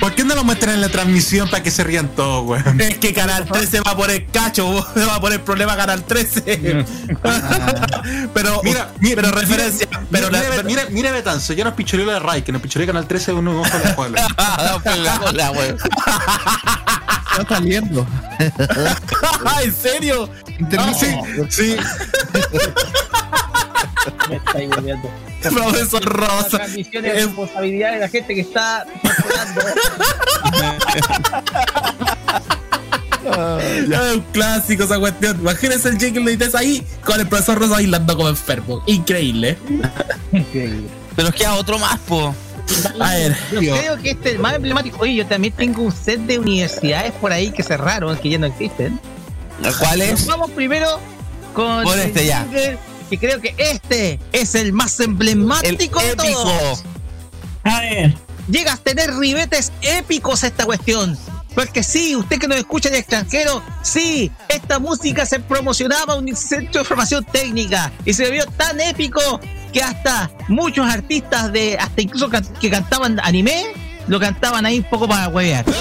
¿Por 0.00 0.14
qué 0.14 0.24
no 0.24 0.34
lo 0.36 0.44
muestran 0.44 0.74
en 0.74 0.82
la 0.82 0.88
transmisión 0.88 1.48
para 1.50 1.62
que 1.62 1.70
se 1.70 1.82
rían 1.82 2.08
todos, 2.08 2.44
weón? 2.46 2.80
Es 2.80 2.98
que 2.98 3.12
Canal 3.12 3.44
13 3.46 3.80
va 3.80 3.92
a 3.92 3.96
poner 3.96 4.26
cacho, 4.26 4.86
se 4.94 5.04
va 5.06 5.16
a 5.16 5.20
poner 5.20 5.42
problema 5.42 5.74
Canal 5.76 6.04
13. 6.04 6.42
pero, 8.34 8.60
Mira, 8.62 8.92
mira, 9.00 9.22
pero 9.22 9.32
referencia. 9.32 9.88
Mira, 9.90 10.00
pero 10.10 10.26
mira, 10.30 10.42
la- 10.42 10.48
mira, 10.48 10.62
mira, 10.64 10.84
mira 10.90 11.10
Betanzo, 11.12 11.54
ya 11.54 11.64
nos 11.64 11.74
pichoreó 11.74 12.06
la 12.06 12.12
de 12.14 12.20
Ray, 12.20 12.42
que 12.42 12.52
nos 12.52 12.62
pichoreó 12.62 12.86
Canal 12.86 13.08
13 13.08 13.32
uno 13.32 13.60
ojo 13.60 13.78
de 13.78 13.84
la 15.32 15.50
weón. 15.50 15.76
Está 17.38 17.56
saliendo. 17.56 18.06
¿En 19.64 19.74
serio? 19.74 20.30
Sí, 20.94 21.06
sí. 21.50 21.76
Me 24.28 24.36
estáis 24.36 24.68
volviendo. 24.70 25.10
Profesor 25.42 26.04
Rosa. 26.04 26.58
Transmisión 26.58 27.04
es 27.04 27.14
responsabilidad 27.26 27.92
de 27.92 27.98
la 28.00 28.08
gente 28.08 28.34
que 28.34 28.40
está 28.40 28.86
controlando. 29.02 29.60
Es 33.26 34.14
un 34.14 34.20
clásico 34.32 34.84
esa 34.84 34.98
cuestión. 34.98 35.38
Imagínense 35.40 35.88
el 35.88 35.98
de 35.98 36.32
Itesa 36.32 36.58
ahí 36.58 36.86
con 37.04 37.20
el 37.20 37.26
profesor 37.26 37.58
Rosa 37.58 37.72
bailando 37.74 38.16
como 38.16 38.28
enfermo. 38.28 38.82
Increíble. 38.86 39.58
Pero 41.16 41.32
queda 41.32 41.54
otro 41.54 41.78
más, 41.78 41.98
po. 42.00 42.34
A 43.00 43.10
ver, 43.14 43.36
Yo 43.52 43.76
creo 43.76 43.96
que 43.98 44.10
este 44.10 44.30
es 44.30 44.34
el 44.36 44.40
más 44.40 44.54
emblemático. 44.54 44.98
Oye, 45.00 45.14
yo 45.14 45.26
también 45.26 45.54
tengo 45.54 45.82
un 45.82 45.92
set 45.92 46.20
de 46.20 46.38
universidades 46.38 47.12
por 47.12 47.32
ahí 47.32 47.50
que 47.50 47.62
cerraron, 47.62 48.16
que 48.18 48.30
ya 48.30 48.38
no 48.38 48.46
existen. 48.46 49.00
¿Cuál 49.78 50.02
es? 50.02 50.26
Vamos 50.26 50.50
primero 50.50 50.98
con 51.54 51.84
Por 51.84 51.98
este 51.98 52.26
ya. 52.26 52.42
jingle, 52.42 52.78
que 53.08 53.18
creo 53.18 53.40
que 53.40 53.54
este 53.58 54.18
es 54.32 54.54
el 54.54 54.72
más 54.72 54.98
emblemático 55.00 56.00
El 56.00 56.16
de 56.16 56.16
todos. 56.16 56.82
A 57.64 57.80
ver. 57.80 58.14
Llega 58.48 58.74
a 58.74 58.76
tener 58.76 59.14
ribetes 59.16 59.72
épicos 59.82 60.44
esta 60.44 60.64
cuestión. 60.64 61.18
Porque 61.54 61.82
sí, 61.82 62.14
usted 62.14 62.38
que 62.38 62.46
nos 62.48 62.58
escucha 62.58 62.88
en 62.90 62.96
el 62.96 63.00
extranjero, 63.00 63.62
sí, 63.82 64.30
esta 64.50 64.78
música 64.78 65.24
se 65.24 65.40
promocionaba 65.40 66.14
en 66.16 66.28
un 66.28 66.36
centro 66.36 66.82
de 66.82 66.84
formación 66.86 67.24
técnica 67.24 67.90
y 68.04 68.12
se 68.12 68.30
vio 68.30 68.44
tan 68.44 68.78
épico 68.78 69.40
que 69.72 69.82
hasta 69.82 70.30
muchos 70.48 70.86
artistas 70.86 71.50
de, 71.52 71.78
hasta 71.78 72.02
incluso 72.02 72.28
can- 72.28 72.46
que 72.60 72.68
cantaban 72.70 73.18
anime, 73.22 73.68
lo 74.06 74.20
cantaban 74.20 74.66
ahí 74.66 74.80
un 74.80 74.84
poco 74.84 75.08
para 75.08 75.28
huevear. 75.28 75.64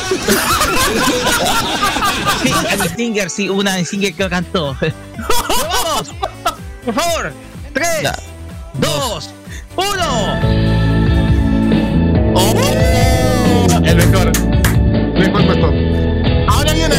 sí, 2.42 2.52
Annie 2.70 2.90
Singer, 2.96 3.30
sí, 3.30 3.50
una 3.50 3.74
Annie 3.74 3.86
Singer 3.86 4.14
que 4.14 4.24
lo 4.24 4.30
cantó. 4.30 4.78
Vamos, 5.18 6.10
por 6.86 6.94
favor, 6.94 7.34
tres, 7.74 8.04
Ya. 8.04 8.16
dos, 8.76 9.32
uno. 9.76 10.40
el 13.84 13.96
mejor. 13.96 14.32
Mejor 15.18 15.46
puesto. 15.46 15.68
Ahora 16.48 16.74
viene. 16.74 16.96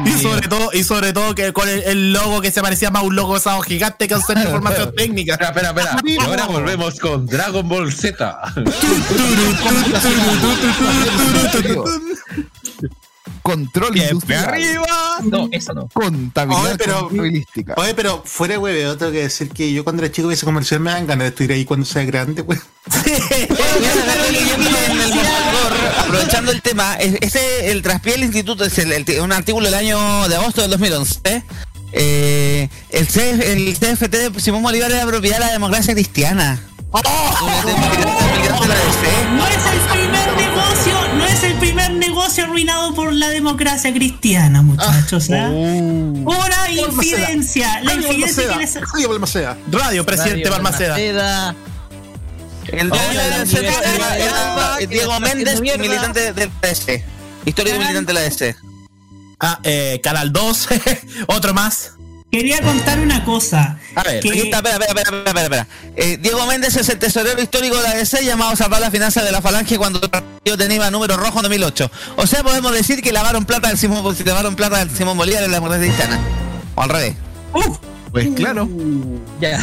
Y 0.04 0.10
sobre 0.22 0.48
todo, 0.48 0.70
y 0.72 0.84
sobre 0.84 1.12
todo 1.12 1.34
que 1.34 1.52
con 1.52 1.68
el, 1.68 1.82
el 1.84 2.12
logo 2.12 2.40
que 2.40 2.50
se 2.50 2.60
parecía 2.62 2.90
más 2.90 3.02
a 3.02 3.04
un 3.06 3.16
logo 3.16 3.34
usado 3.34 3.60
gigante 3.62 4.06
que 4.08 4.14
un 4.14 4.20
centro 4.22 4.40
de 4.40 4.50
información 4.50 4.94
técnica. 4.94 5.32
Espera, 5.34 5.50
espera, 5.50 5.68
espera. 5.70 5.96
Y 6.04 6.18
ahora 6.20 6.46
volvemos 6.46 6.98
con 6.98 7.26
Dragon 7.26 7.66
Ball 7.68 7.92
Z. 7.92 8.38
Control 13.42 13.96
industrial. 13.96 14.44
arriba. 14.44 14.86
No, 15.24 15.48
eso 15.50 15.72
no. 15.74 15.88
Contabilidad 15.92 16.64
Oye, 16.64 16.76
pero- 16.78 17.08
contabilística. 17.08 17.74
Oye, 17.76 17.94
pero 17.94 18.22
fuera 18.24 18.54
de 18.54 18.58
hueveo, 18.58 18.96
tengo 18.96 19.10
que 19.12 19.22
decir 19.22 19.48
que 19.50 19.72
yo 19.72 19.82
cuando 19.84 20.02
era 20.04 20.12
chico 20.12 20.30
ese 20.30 20.44
comercial 20.44 20.80
me 20.80 20.90
dan 20.92 21.06
ganas 21.06 21.24
de 21.24 21.28
estudiar 21.30 21.52
ahí 21.52 21.64
cuando 21.64 21.84
sea 21.86 22.04
grande, 22.04 22.44
pues. 22.44 22.60
el 22.94 23.48
mostrador, 23.48 25.41
aprovechando 26.02 26.50
el 26.52 26.62
tema, 26.62 26.94
es- 26.96 27.16
ese, 27.20 27.70
el 27.70 27.82
traspié 27.82 28.12
del 28.12 28.24
instituto, 28.24 28.64
es 28.64 28.78
el- 28.78 28.92
el- 28.92 29.20
un 29.20 29.32
artículo 29.32 29.66
del 29.66 29.74
año 29.74 30.28
de 30.28 30.36
agosto 30.36 30.62
del 30.62 30.70
2011. 30.70 31.42
Eh, 31.94 32.68
el, 32.90 33.06
C- 33.08 33.52
el 33.52 33.76
CFT 33.78 34.30
de 34.30 34.40
Simón 34.40 34.62
Bolívar 34.62 34.90
era 34.90 35.06
propiedad 35.06 35.38
de 35.38 35.44
la 35.46 35.52
democracia 35.52 35.92
cristiana. 35.94 36.60
No 36.92 37.00
es 39.46 39.66
el 39.72 39.80
primer 39.90 40.36
negocio, 40.36 40.94
no 41.16 41.24
es 41.26 41.42
el 41.42 41.54
primer 41.54 41.90
negocio 41.92 42.44
arruinado 42.44 42.94
por 42.94 43.12
la 43.12 43.30
democracia 43.30 43.92
cristiana, 43.92 44.62
muchachos. 44.62 45.28
¿ah? 45.30 45.48
Una 45.48 46.70
infidencia. 46.70 47.80
La 47.82 47.94
infidencia 47.94 48.48
que 48.52 48.56
les. 48.56 48.74
Radio 48.74 49.08
Balmaceda. 49.08 49.56
Radio, 49.70 50.04
presidente 50.06 50.48
Balmaceda. 50.50 50.98
El 51.00 51.16
Hola, 51.16 51.54
que 52.76 52.84
Diego 54.86 55.20
Méndez, 55.20 55.60
militante 55.60 56.32
del 56.32 56.50
PS. 56.50 57.02
Histórico 57.44 57.78
militante 57.78 58.06
de 58.08 58.12
la 58.14 58.20
DC. 58.20 58.56
Ah, 59.40 59.58
eh, 59.64 60.00
Canal 60.02 60.32
2, 60.32 60.68
otro 61.26 61.52
más. 61.54 61.92
Quería 62.30 62.62
contar 62.62 62.98
una 63.00 63.24
cosa. 63.26 63.78
A 63.94 64.02
ver, 64.04 64.20
que- 64.20 64.30
Aquí 64.30 64.40
está, 64.40 64.58
espera, 64.58 64.76
espera, 64.76 65.02
espera, 65.02 65.18
espera, 65.18 65.42
espera. 65.42 65.66
Eh, 65.96 66.16
Diego 66.18 66.46
Méndez 66.46 66.76
es 66.76 66.88
el 66.88 66.98
tesorero 66.98 67.42
histórico 67.42 67.76
de 67.76 67.82
la 67.82 67.94
DC 67.94 68.24
llamado 68.24 68.52
a 68.52 68.56
salvar 68.56 68.80
las 68.80 68.90
finanzas 68.90 69.22
de 69.24 69.32
la 69.32 69.42
falange 69.42 69.76
cuando 69.76 70.00
el 70.00 70.08
partido 70.08 70.56
tenía 70.56 70.90
número 70.90 71.16
rojo 71.18 71.40
en 71.40 71.42
2008. 71.42 71.90
O 72.16 72.26
sea, 72.26 72.42
podemos 72.42 72.72
decir 72.72 73.02
que 73.02 73.12
lavaron 73.12 73.44
plata 73.44 73.68
del 73.68 73.76
Simón, 73.76 74.16
si 74.16 74.24
lavaron 74.24 74.56
plata 74.56 74.78
del 74.78 74.90
Simón 74.96 75.18
Bolívar 75.18 75.42
en 75.42 75.50
la 75.50 75.56
democracia 75.58 75.84
cristiana. 75.86 76.18
O 76.74 76.82
al 76.82 76.88
revés. 76.88 77.16
Pues 78.12 78.28
claro. 78.34 78.66
Ya. 79.40 79.62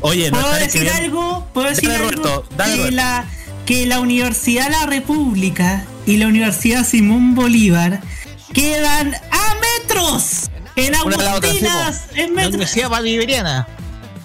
Oye, 0.00 0.30
no 0.30 0.40
¿Puedo 0.40 0.54
decir 0.54 0.82
escribiendo. 0.82 1.20
algo? 1.20 1.48
¿Puedo 1.52 1.68
decir 1.68 1.88
Dale, 1.88 2.04
algo? 2.04 2.22
Roberto, 2.22 2.48
dale, 2.56 2.82
que, 2.82 2.90
la, 2.90 3.24
que 3.66 3.86
la 3.86 4.00
Universidad 4.00 4.70
La 4.70 4.86
República 4.86 5.84
y 6.06 6.16
la 6.16 6.26
Universidad 6.26 6.84
Simón 6.86 7.34
Bolívar 7.34 8.00
quedan 8.52 9.14
a 9.14 9.54
metros. 9.80 10.50
En 10.76 10.94
otra, 10.94 11.32
Agustinas, 11.32 12.04
en 12.14 12.34
La. 12.34 12.48
Universidad 12.48 12.88
Bolivariana. 12.88 13.66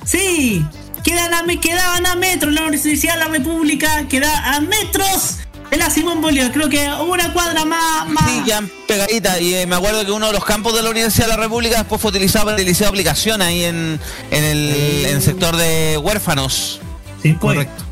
Sí, 0.06 0.64
quedan 1.04 1.34
a, 1.34 1.44
quedaban 1.60 2.06
a 2.06 2.16
metros. 2.16 2.54
La 2.54 2.62
Universidad 2.62 3.14
de 3.14 3.20
la 3.20 3.28
República 3.28 4.08
queda 4.08 4.56
a 4.56 4.60
metros 4.60 5.38
de 5.74 5.80
la 5.80 5.90
Simón 5.90 6.22
Bolívar. 6.22 6.52
Creo 6.52 6.70
que 6.70 6.88
una 7.08 7.34
cuadra 7.34 7.66
más. 7.66 8.08
más. 8.08 8.30
Sí, 8.30 8.44
ya 8.46 8.64
pegadita. 8.88 9.40
Y 9.40 9.56
eh, 9.56 9.66
me 9.66 9.76
acuerdo 9.76 10.06
que 10.06 10.12
uno 10.12 10.28
de 10.28 10.34
los 10.34 10.46
campos 10.46 10.76
de 10.76 10.84
la 10.84 10.92
Universidad 10.92 11.26
de 11.26 11.32
la 11.32 11.38
República 11.38 11.78
después 11.80 12.00
fue 12.00 12.10
utilizado 12.10 12.46
para 12.46 12.58
el 12.58 12.66
liceo 12.66 12.86
de 12.86 12.90
aplicación 12.90 13.42
ahí 13.42 13.64
en, 13.64 14.00
en, 14.30 14.44
el, 14.44 14.76
en 15.06 15.16
el 15.16 15.22
sector 15.22 15.56
de 15.56 15.98
huérfanos. 15.98 16.80
Sí, 17.22 17.34
pues. 17.34 17.56
Correcto. 17.56 17.84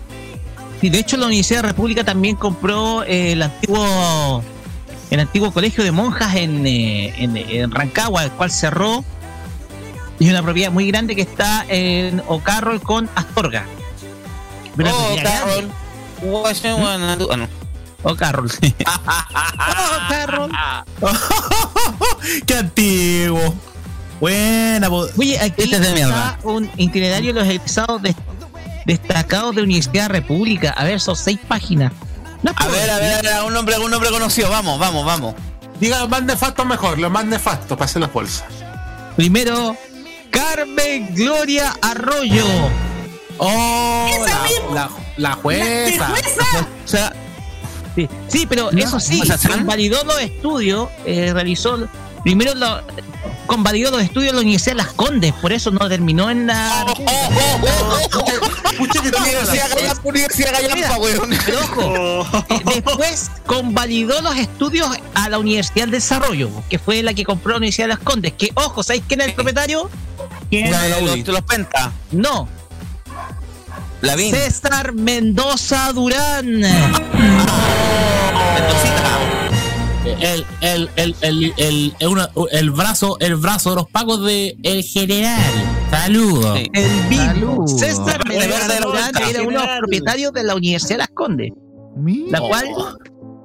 Y 0.83 0.89
de 0.89 0.99
hecho 0.99 1.17
la 1.17 1.25
Universidad 1.25 1.61
de 1.63 1.69
República 1.69 2.03
también 2.03 2.35
compró 2.35 3.03
eh, 3.03 3.33
el 3.33 3.41
antiguo 3.41 4.43
el 5.09 5.19
antiguo 5.19 5.51
colegio 5.51 5.83
de 5.83 5.91
monjas 5.91 6.35
en, 6.35 6.65
eh, 6.65 7.13
en, 7.17 7.35
en 7.35 7.71
Rancagua, 7.71 8.23
el 8.23 8.31
cual 8.31 8.51
cerró. 8.51 9.03
Y 10.19 10.29
una 10.29 10.43
propiedad 10.43 10.71
muy 10.71 10.85
grande 10.87 11.15
que 11.15 11.23
está 11.23 11.65
en 11.67 12.21
Ocarrol 12.27 12.79
con 12.79 13.09
Astorga. 13.15 13.65
Oh. 14.83 15.15
Ah, 18.03 18.07
no. 18.07 18.11
Ocarrol. 18.11 18.51
Ocarrol. 20.07 20.51
Qué 22.45 22.55
antiguo. 22.55 23.53
Buena, 24.19 24.89
Oye, 24.89 25.39
aquí 25.39 25.63
Este 25.63 25.75
es 25.77 25.81
de 25.81 26.01
está 26.01 26.37
un 26.43 26.69
itinerario 26.77 27.33
de 27.33 27.39
los 27.39 27.49
egresados 27.49 28.01
de- 28.03 28.15
destacados 28.85 29.55
de 29.55 29.63
Universidad 29.63 30.09
República. 30.09 30.71
A 30.77 30.83
ver, 30.83 30.99
son 30.99 31.15
seis 31.15 31.39
páginas. 31.47 31.91
No 32.43 32.51
A 32.55 32.67
ver, 32.67 32.89
a 32.89 32.97
ver, 32.97 33.13
a 33.13 33.21
ver, 33.21 33.43
un 33.47 33.53
nombre, 33.53 33.77
un 33.79 33.89
nombre 33.89 34.09
conocido. 34.11 34.49
Vamos, 34.49 34.79
vamos, 34.79 35.05
vamos. 35.05 35.35
Diga 35.79 35.99
lo 35.99 36.07
más 36.07 36.21
nefasto 36.23 36.63
mejor, 36.65 36.99
lo 36.99 37.09
más 37.09 37.25
nefasto, 37.25 37.75
pase 37.75 37.99
las 37.99 38.13
bolsas. 38.13 38.45
Primero, 39.15 39.75
Carmen 40.29 41.13
Gloria 41.15 41.73
Arroyo. 41.81 42.45
Oh, 43.39 44.07
la, 44.25 44.73
la, 44.73 44.89
la 45.17 45.31
jueza. 45.33 46.07
jueza? 46.07 47.13
Sí, 47.95 48.09
sí, 48.27 48.45
pero 48.47 48.71
eso 48.71 48.99
sí, 48.99 49.21
convalidó 49.47 50.03
los 50.03 50.19
estudios, 50.21 50.89
eh, 51.05 51.31
realizó, 51.33 51.87
primero 52.23 52.55
lo, 52.55 52.81
convalidó 53.47 53.91
los 53.91 54.01
estudios 54.01 54.31
de 54.31 54.35
la 54.35 54.41
Universidad 54.41 54.77
de 54.77 54.83
Las 54.83 54.93
Condes, 54.93 55.33
por 55.33 55.51
eso 55.51 55.71
no 55.71 55.89
terminó 55.89 56.29
en 56.29 56.47
la... 56.47 56.85
Pero 56.85 57.03
ojo, 58.05 58.25
eh, 62.49 62.61
después 62.75 63.29
convalidó 63.45 64.21
los 64.21 64.37
estudios 64.37 64.89
a 65.13 65.29
la 65.29 65.37
Universidad 65.37 65.83
del 65.83 65.91
Desarrollo, 65.91 66.49
que 66.69 66.79
fue 66.79 67.03
la 67.03 67.13
que 67.13 67.25
compró 67.25 67.51
la 67.51 67.57
Universidad 67.57 67.85
de 67.87 67.95
Las 67.95 67.99
Condes, 67.99 68.33
que 68.33 68.51
ojo, 68.55 68.83
¿sabéis 68.83 69.03
quién 69.07 69.21
es 69.21 69.27
el 69.27 69.33
propietario? 69.33 69.89
¿Quién? 70.49 70.69
Una 70.69 70.81
de 70.83 71.01
los, 71.01 71.23
de 71.25 71.31
los 71.31 71.41
penta. 71.41 71.91
No, 72.11 72.47
César 74.01 74.93
Mendoza 74.93 75.91
Durán. 75.93 76.45
Mendocita. 76.45 77.01
El, 80.19 80.45
el, 80.61 80.89
el, 80.95 81.15
el, 81.21 81.53
el, 81.57 81.95
el, 81.99 82.07
una- 82.07 82.29
el 82.51 82.71
brazo, 82.71 83.17
el 83.19 83.35
brazo 83.35 83.71
de 83.71 83.75
los 83.77 83.87
pagos 83.89 84.23
de 84.25 84.55
el 84.63 84.83
general. 84.83 85.39
Saludos. 85.91 86.57
Sí. 86.59 86.67
El. 86.73 87.15
Saludos. 87.17 87.79
César 87.79 88.27
Mendoza 88.27 88.79
Durán 88.81 89.11
era 89.29 89.41
uno 89.43 89.61
de 89.61 89.67
los 89.67 89.77
propietarios 89.79 90.33
de 90.33 90.43
la 90.43 90.55
Universidad 90.55 90.95
de 90.95 90.97
Las 90.97 91.09
Condes. 91.09 91.51
Mira. 91.95 92.39
la 92.39 92.47
cual 92.47 92.65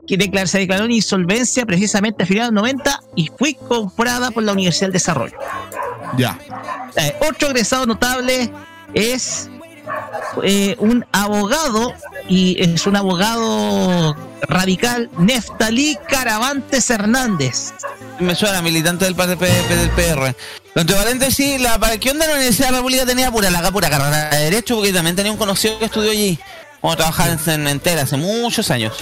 que 0.06 0.16
declar- 0.16 0.46
se 0.48 0.58
declaró 0.60 0.84
en 0.84 0.92
insolvencia 0.92 1.66
precisamente 1.66 2.22
a 2.22 2.26
finales 2.26 2.50
de 2.50 2.54
los 2.54 2.62
90 2.62 3.00
y 3.16 3.28
fue 3.36 3.54
comprada 3.54 4.30
por 4.30 4.44
la 4.44 4.52
Universidad 4.52 4.86
del 4.86 4.92
Desarrollo. 4.94 5.36
Ya. 6.16 6.38
Eh, 6.96 7.14
otro 7.28 7.48
egresado 7.48 7.86
notable 7.86 8.50
es 8.94 9.50
eh, 10.42 10.76
un 10.78 11.04
abogado 11.12 11.92
y 12.28 12.56
es 12.62 12.86
un 12.86 12.96
abogado 12.96 14.16
radical, 14.42 15.10
Neftalí 15.18 15.98
Caravantes 16.08 16.90
Hernández. 16.90 17.72
Me 18.18 18.34
suena, 18.34 18.62
militante 18.62 19.04
del, 19.04 19.14
PDP 19.14 19.40
del 19.40 19.90
PR. 19.90 20.34
Entre 20.74 20.96
paréntesis, 20.96 21.60
la 21.60 21.78
¿qué 22.00 22.10
onda 22.10 22.26
la 22.26 22.34
Universidad 22.34 22.66
de 22.66 22.72
la 22.72 22.78
República 22.78 23.06
tenía 23.06 23.30
pura, 23.30 23.50
la 23.50 23.70
pura 23.70 23.88
carrera 23.88 24.30
de 24.30 24.44
Derecho? 24.44 24.76
Porque 24.76 24.92
también 24.92 25.16
tenía 25.16 25.32
un 25.32 25.38
conocido 25.38 25.78
que 25.78 25.86
estudió 25.86 26.10
allí. 26.10 26.38
Como 26.80 26.96
trabajaba 26.96 27.36
en 27.46 27.66
entera 27.68 28.02
hace 28.02 28.16
muchos 28.16 28.70
años. 28.70 28.94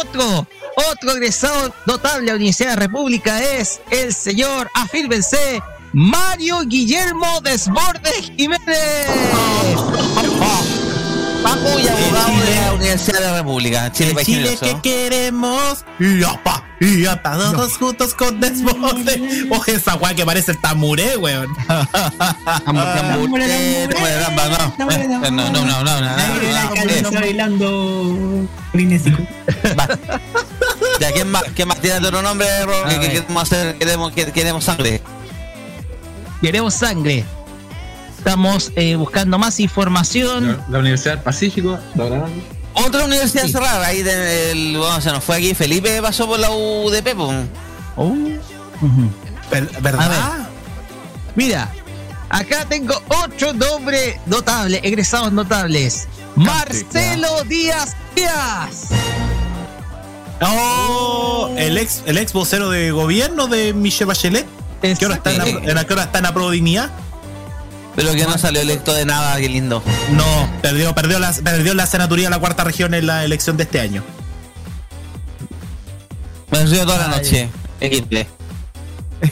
Otro, 0.00 0.46
otro 0.90 1.12
egresado 1.12 1.74
notable 1.86 2.20
de 2.20 2.26
la 2.26 2.34
Universidad 2.36 2.70
de 2.70 2.76
la 2.76 2.82
República 2.82 3.42
es 3.42 3.80
el 3.90 4.14
señor, 4.14 4.70
afírmense, 4.74 5.60
Mario 5.98 6.60
Guillermo 6.66 7.40
Desbordes 7.40 8.30
Jiménez. 8.36 9.06
Paco 11.42 11.80
y 11.80 11.88
abogado 11.88 12.28
de 12.44 12.60
la 12.60 12.72
Universidad 12.74 13.18
de 13.18 13.24
la 13.24 13.36
República. 13.38 13.90
Chile, 13.92 14.14
El 14.18 14.26
Chile 14.26 14.58
que 14.60 14.78
queremos. 14.82 15.86
Y 15.98 16.22
apa, 16.22 16.62
y 16.80 17.06
apa, 17.06 17.32
todos 17.32 17.78
juntos 17.78 18.12
con 18.12 18.38
desborde. 18.40 19.46
Oye, 19.50 19.72
esa 19.72 19.94
weá 19.94 20.14
que 20.14 20.26
parece 20.26 20.52
el 20.52 20.58
tamuré, 20.60 21.16
weón. 21.16 21.46
No. 21.66 21.82
Eh, 23.38 23.88
No, 24.78 25.30
no, 25.30 25.50
no, 25.50 25.64
no, 25.64 25.82
no, 25.82 26.00
no, 26.00 26.08
eh, 26.84 27.02
bailando. 27.10 28.46
Ya, 31.00 31.10
¿quién 31.12 31.30
más, 31.30 31.44
quién 31.54 31.68
más 31.68 31.80
tiene 31.80 32.06
otro 32.06 32.20
nombre, 32.20 32.46
Ro? 32.66 32.84
A 32.84 32.88
que, 32.90 33.00
queremos 33.00 33.42
hacer? 33.42 33.78
Queremos, 33.78 34.12
que- 34.12 34.30
queremos 34.32 34.62
sangre. 34.64 35.00
Queremos 36.40 36.74
sangre. 36.74 37.24
Estamos 38.18 38.72
eh, 38.76 38.96
buscando 38.96 39.38
más 39.38 39.60
información. 39.60 40.48
La, 40.48 40.64
la 40.68 40.78
Universidad 40.80 41.14
del 41.14 41.22
Pacífico, 41.22 41.78
¿la? 41.94 42.26
Otra 42.74 43.04
universidad 43.04 43.46
cerrada, 43.46 43.86
ahí 43.86 44.02
del, 44.02 44.76
bueno, 44.76 45.00
se 45.00 45.10
nos 45.10 45.24
fue 45.24 45.36
aquí, 45.36 45.54
Felipe 45.54 46.02
pasó 46.02 46.26
por 46.26 46.38
la 46.38 46.50
UDP, 46.50 47.14
A 49.54 49.80
¿Verdad? 49.80 50.10
ver. 50.10 50.46
Mira, 51.36 51.72
acá 52.28 52.66
tengo 52.68 53.00
ocho 53.24 53.54
nombres 53.54 54.16
notables, 54.26 54.80
egresados 54.82 55.32
notables. 55.32 56.06
Marcelo 56.34 57.44
Díaz 57.44 57.96
Díaz. 58.14 58.88
Oh, 60.42 61.48
el 61.56 61.78
ex, 61.78 62.02
el 62.04 62.18
ex 62.18 62.34
vocero 62.34 62.68
de 62.68 62.90
gobierno 62.90 63.46
de 63.46 63.72
Michelle 63.72 64.04
Bachelet. 64.06 64.46
¿Qué 64.80 65.06
hora 65.06 65.16
está 65.16 65.32
en, 65.32 65.38
la- 65.38 65.46
en 65.70 65.74
la 65.74 65.84
qué 65.86 65.92
hora 65.94 66.02
está 66.04 66.18
en 66.18 66.24
la 66.24 66.34
prodignidad? 66.34 66.90
Pero 67.96 68.12
que 68.12 68.24
no 68.24 68.36
salió 68.36 68.60
electo 68.60 68.92
de 68.92 69.06
nada, 69.06 69.36
qué 69.38 69.48
lindo. 69.48 69.82
No, 70.12 70.24
perdió, 70.60 70.94
perdió 70.94 71.18
la, 71.18 71.32
perdió 71.32 71.72
la 71.74 71.86
senaturía 71.86 72.26
de 72.26 72.30
la 72.30 72.38
cuarta 72.38 72.62
región 72.62 72.92
en 72.92 73.06
la 73.06 73.24
elección 73.24 73.56
de 73.56 73.62
este 73.62 73.80
año. 73.80 74.04
Me 76.50 76.66
sido 76.66 76.84
toda 76.86 77.08
la 77.08 77.16
noche. 77.16 77.48
XD. 77.80 78.26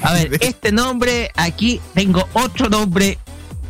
A 0.02 0.12
ver, 0.14 0.30
este 0.40 0.72
nombre, 0.72 1.30
aquí 1.36 1.80
tengo 1.94 2.26
otro 2.32 2.68
nombre 2.70 3.18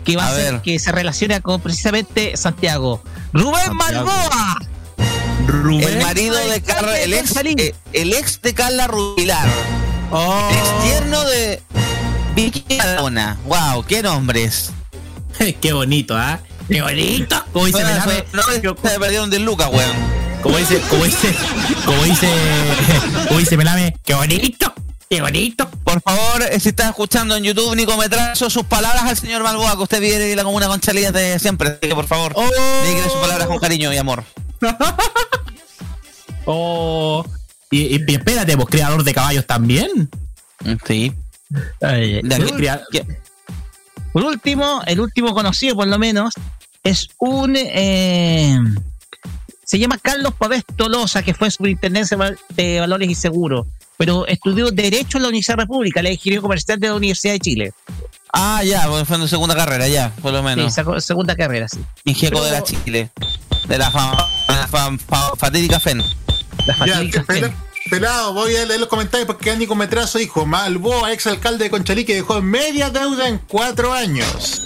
que 0.04 0.16
va 0.16 0.26
a, 0.26 0.28
A 0.28 0.34
ser 0.34 0.52
ver. 0.54 0.62
que 0.62 0.78
se 0.78 0.92
relaciona 0.92 1.40
con 1.40 1.60
precisamente 1.60 2.36
Santiago. 2.36 3.02
Rubén 3.32 3.64
Santiago. 3.64 4.06
Malboa. 4.06 4.58
El 5.80 6.02
marido 6.02 6.36
de 6.36 6.62
Carla, 6.62 6.98
el 7.00 7.14
ex, 7.14 7.36
eh, 7.36 7.74
el 7.92 8.12
ex 8.14 8.40
de 8.40 8.54
Carla 8.54 8.86
Rubilar. 8.86 9.48
Oh. 10.10 10.48
Tierno 10.82 11.24
de 11.24 11.62
Vicky 12.34 12.76
Maradona. 12.76 13.38
Wow, 13.46 13.84
qué 13.84 14.02
nombres. 14.02 14.70
Qué 15.60 15.72
bonito, 15.72 16.16
¿ah? 16.16 16.38
Qué 16.68 16.80
bonito. 16.80 17.44
Como 17.52 17.66
dice 17.66 17.82
Bueno, 17.82 18.00
Melame, 18.06 18.24
no, 18.32 18.42
se 18.42 18.98
perdieron 19.00 19.30
de 19.30 19.38
Lucas, 19.40 19.68
weón. 19.72 19.96
como 20.42 20.56
dice, 20.58 20.80
como 20.88 21.04
dice, 21.04 21.34
como 21.84 22.02
dice, 22.04 22.28
como 23.28 23.38
dice 23.40 23.56
Melame, 23.56 23.96
qué 24.04 24.14
bonito, 24.14 24.72
qué 25.10 25.20
bonito. 25.20 25.68
Por 25.82 26.00
favor, 26.00 26.42
eh, 26.42 26.60
si 26.60 26.68
está 26.70 26.88
escuchando 26.88 27.36
en 27.36 27.42
YouTube, 27.44 27.74
Nico 27.74 27.96
Metrazo, 27.96 28.48
sus 28.48 28.62
palabras 28.64 29.02
al 29.04 29.16
señor 29.16 29.42
Malboa, 29.42 29.76
que 29.76 29.82
usted 29.82 30.00
viene 30.00 30.20
de 30.24 30.36
la 30.36 30.44
comuna 30.44 30.68
con 30.68 30.80
Chalías 30.80 31.12
de 31.12 31.38
siempre. 31.40 31.68
Así 31.70 31.88
que 31.88 31.94
por 31.94 32.06
favor, 32.06 32.32
Oh. 32.36 32.44
dígale 32.86 33.04
sus 33.10 33.18
palabras 33.20 33.46
con 33.48 33.58
cariño 33.58 33.92
y 33.92 33.96
amor. 33.96 34.24
Oh. 36.46 37.24
Y, 37.74 37.96
y- 37.96 38.04
y 38.06 38.14
espérate, 38.14 38.54
vos 38.56 38.66
creador 38.68 39.02
de 39.02 39.12
caballos 39.14 39.46
también. 39.46 40.08
Sí. 40.86 41.12
Ay, 41.82 42.20
De 42.22 42.36
por, 42.36 42.52
último, 42.52 42.78
por 44.12 44.24
último, 44.24 44.82
el 44.86 45.00
último 45.00 45.34
conocido 45.34 45.74
por 45.74 45.86
lo 45.88 45.98
menos, 45.98 46.34
es 46.82 47.08
un... 47.18 47.54
eh, 47.56 48.58
se 49.64 49.78
llama 49.78 49.98
Carlos 50.00 50.34
Pavés 50.38 50.62
Tolosa, 50.76 51.22
que 51.22 51.34
fue 51.34 51.50
superintendencia 51.50 52.16
de 52.50 52.80
Valores 52.80 53.08
y 53.10 53.14
Seguros, 53.14 53.66
pero 53.96 54.26
estudió 54.26 54.70
Derecho 54.70 55.18
en 55.18 55.22
la 55.22 55.28
Universidad 55.30 55.58
República, 55.58 56.02
la 56.02 56.10
Ingeniería 56.12 56.42
Comercial 56.42 56.78
de 56.78 56.88
la 56.88 56.94
Universidad 56.94 57.32
de 57.34 57.40
Chile. 57.40 57.72
Ah, 58.32 58.62
ya, 58.64 58.82
fue 59.04 59.16
en 59.16 59.22
su 59.22 59.28
segunda 59.28 59.54
carrera, 59.56 59.88
ya, 59.88 60.12
por 60.22 60.32
lo 60.32 60.40
Sí, 60.40 60.44
menos. 60.44 60.74
sacó 60.74 61.00
segunda 61.00 61.34
carrera, 61.34 61.66
sí. 61.68 61.78
Ingeco 62.04 62.34
Pero- 62.34 62.44
de 62.44 62.50
la 62.52 62.62
Chile. 62.62 63.10
De 63.68 63.78
la 63.78 63.90
fam- 63.90 64.16
la 64.48 64.68
fam- 64.68 64.98
fa- 64.98 65.32
fatídica 65.36 65.80
FEN. 65.80 66.02
La 66.66 66.86
Ya, 66.86 66.94
fatídica 66.94 67.24
pela- 67.24 67.48
fe. 67.50 67.54
pelado, 67.90 68.32
voy 68.32 68.56
a 68.56 68.64
leer 68.64 68.80
los 68.80 68.88
comentarios 68.88 69.26
porque 69.26 69.54
Nico 69.56 69.74
Metrazo 69.74 70.18
dijo, 70.18 70.46
Malboa, 70.46 71.12
ex 71.12 71.26
alcalde 71.26 71.64
de 71.64 71.70
Conchalí, 71.70 72.04
que 72.04 72.14
dejó 72.14 72.40
media 72.40 72.90
deuda 72.90 73.28
en 73.28 73.38
cuatro 73.38 73.92
años. 73.92 74.62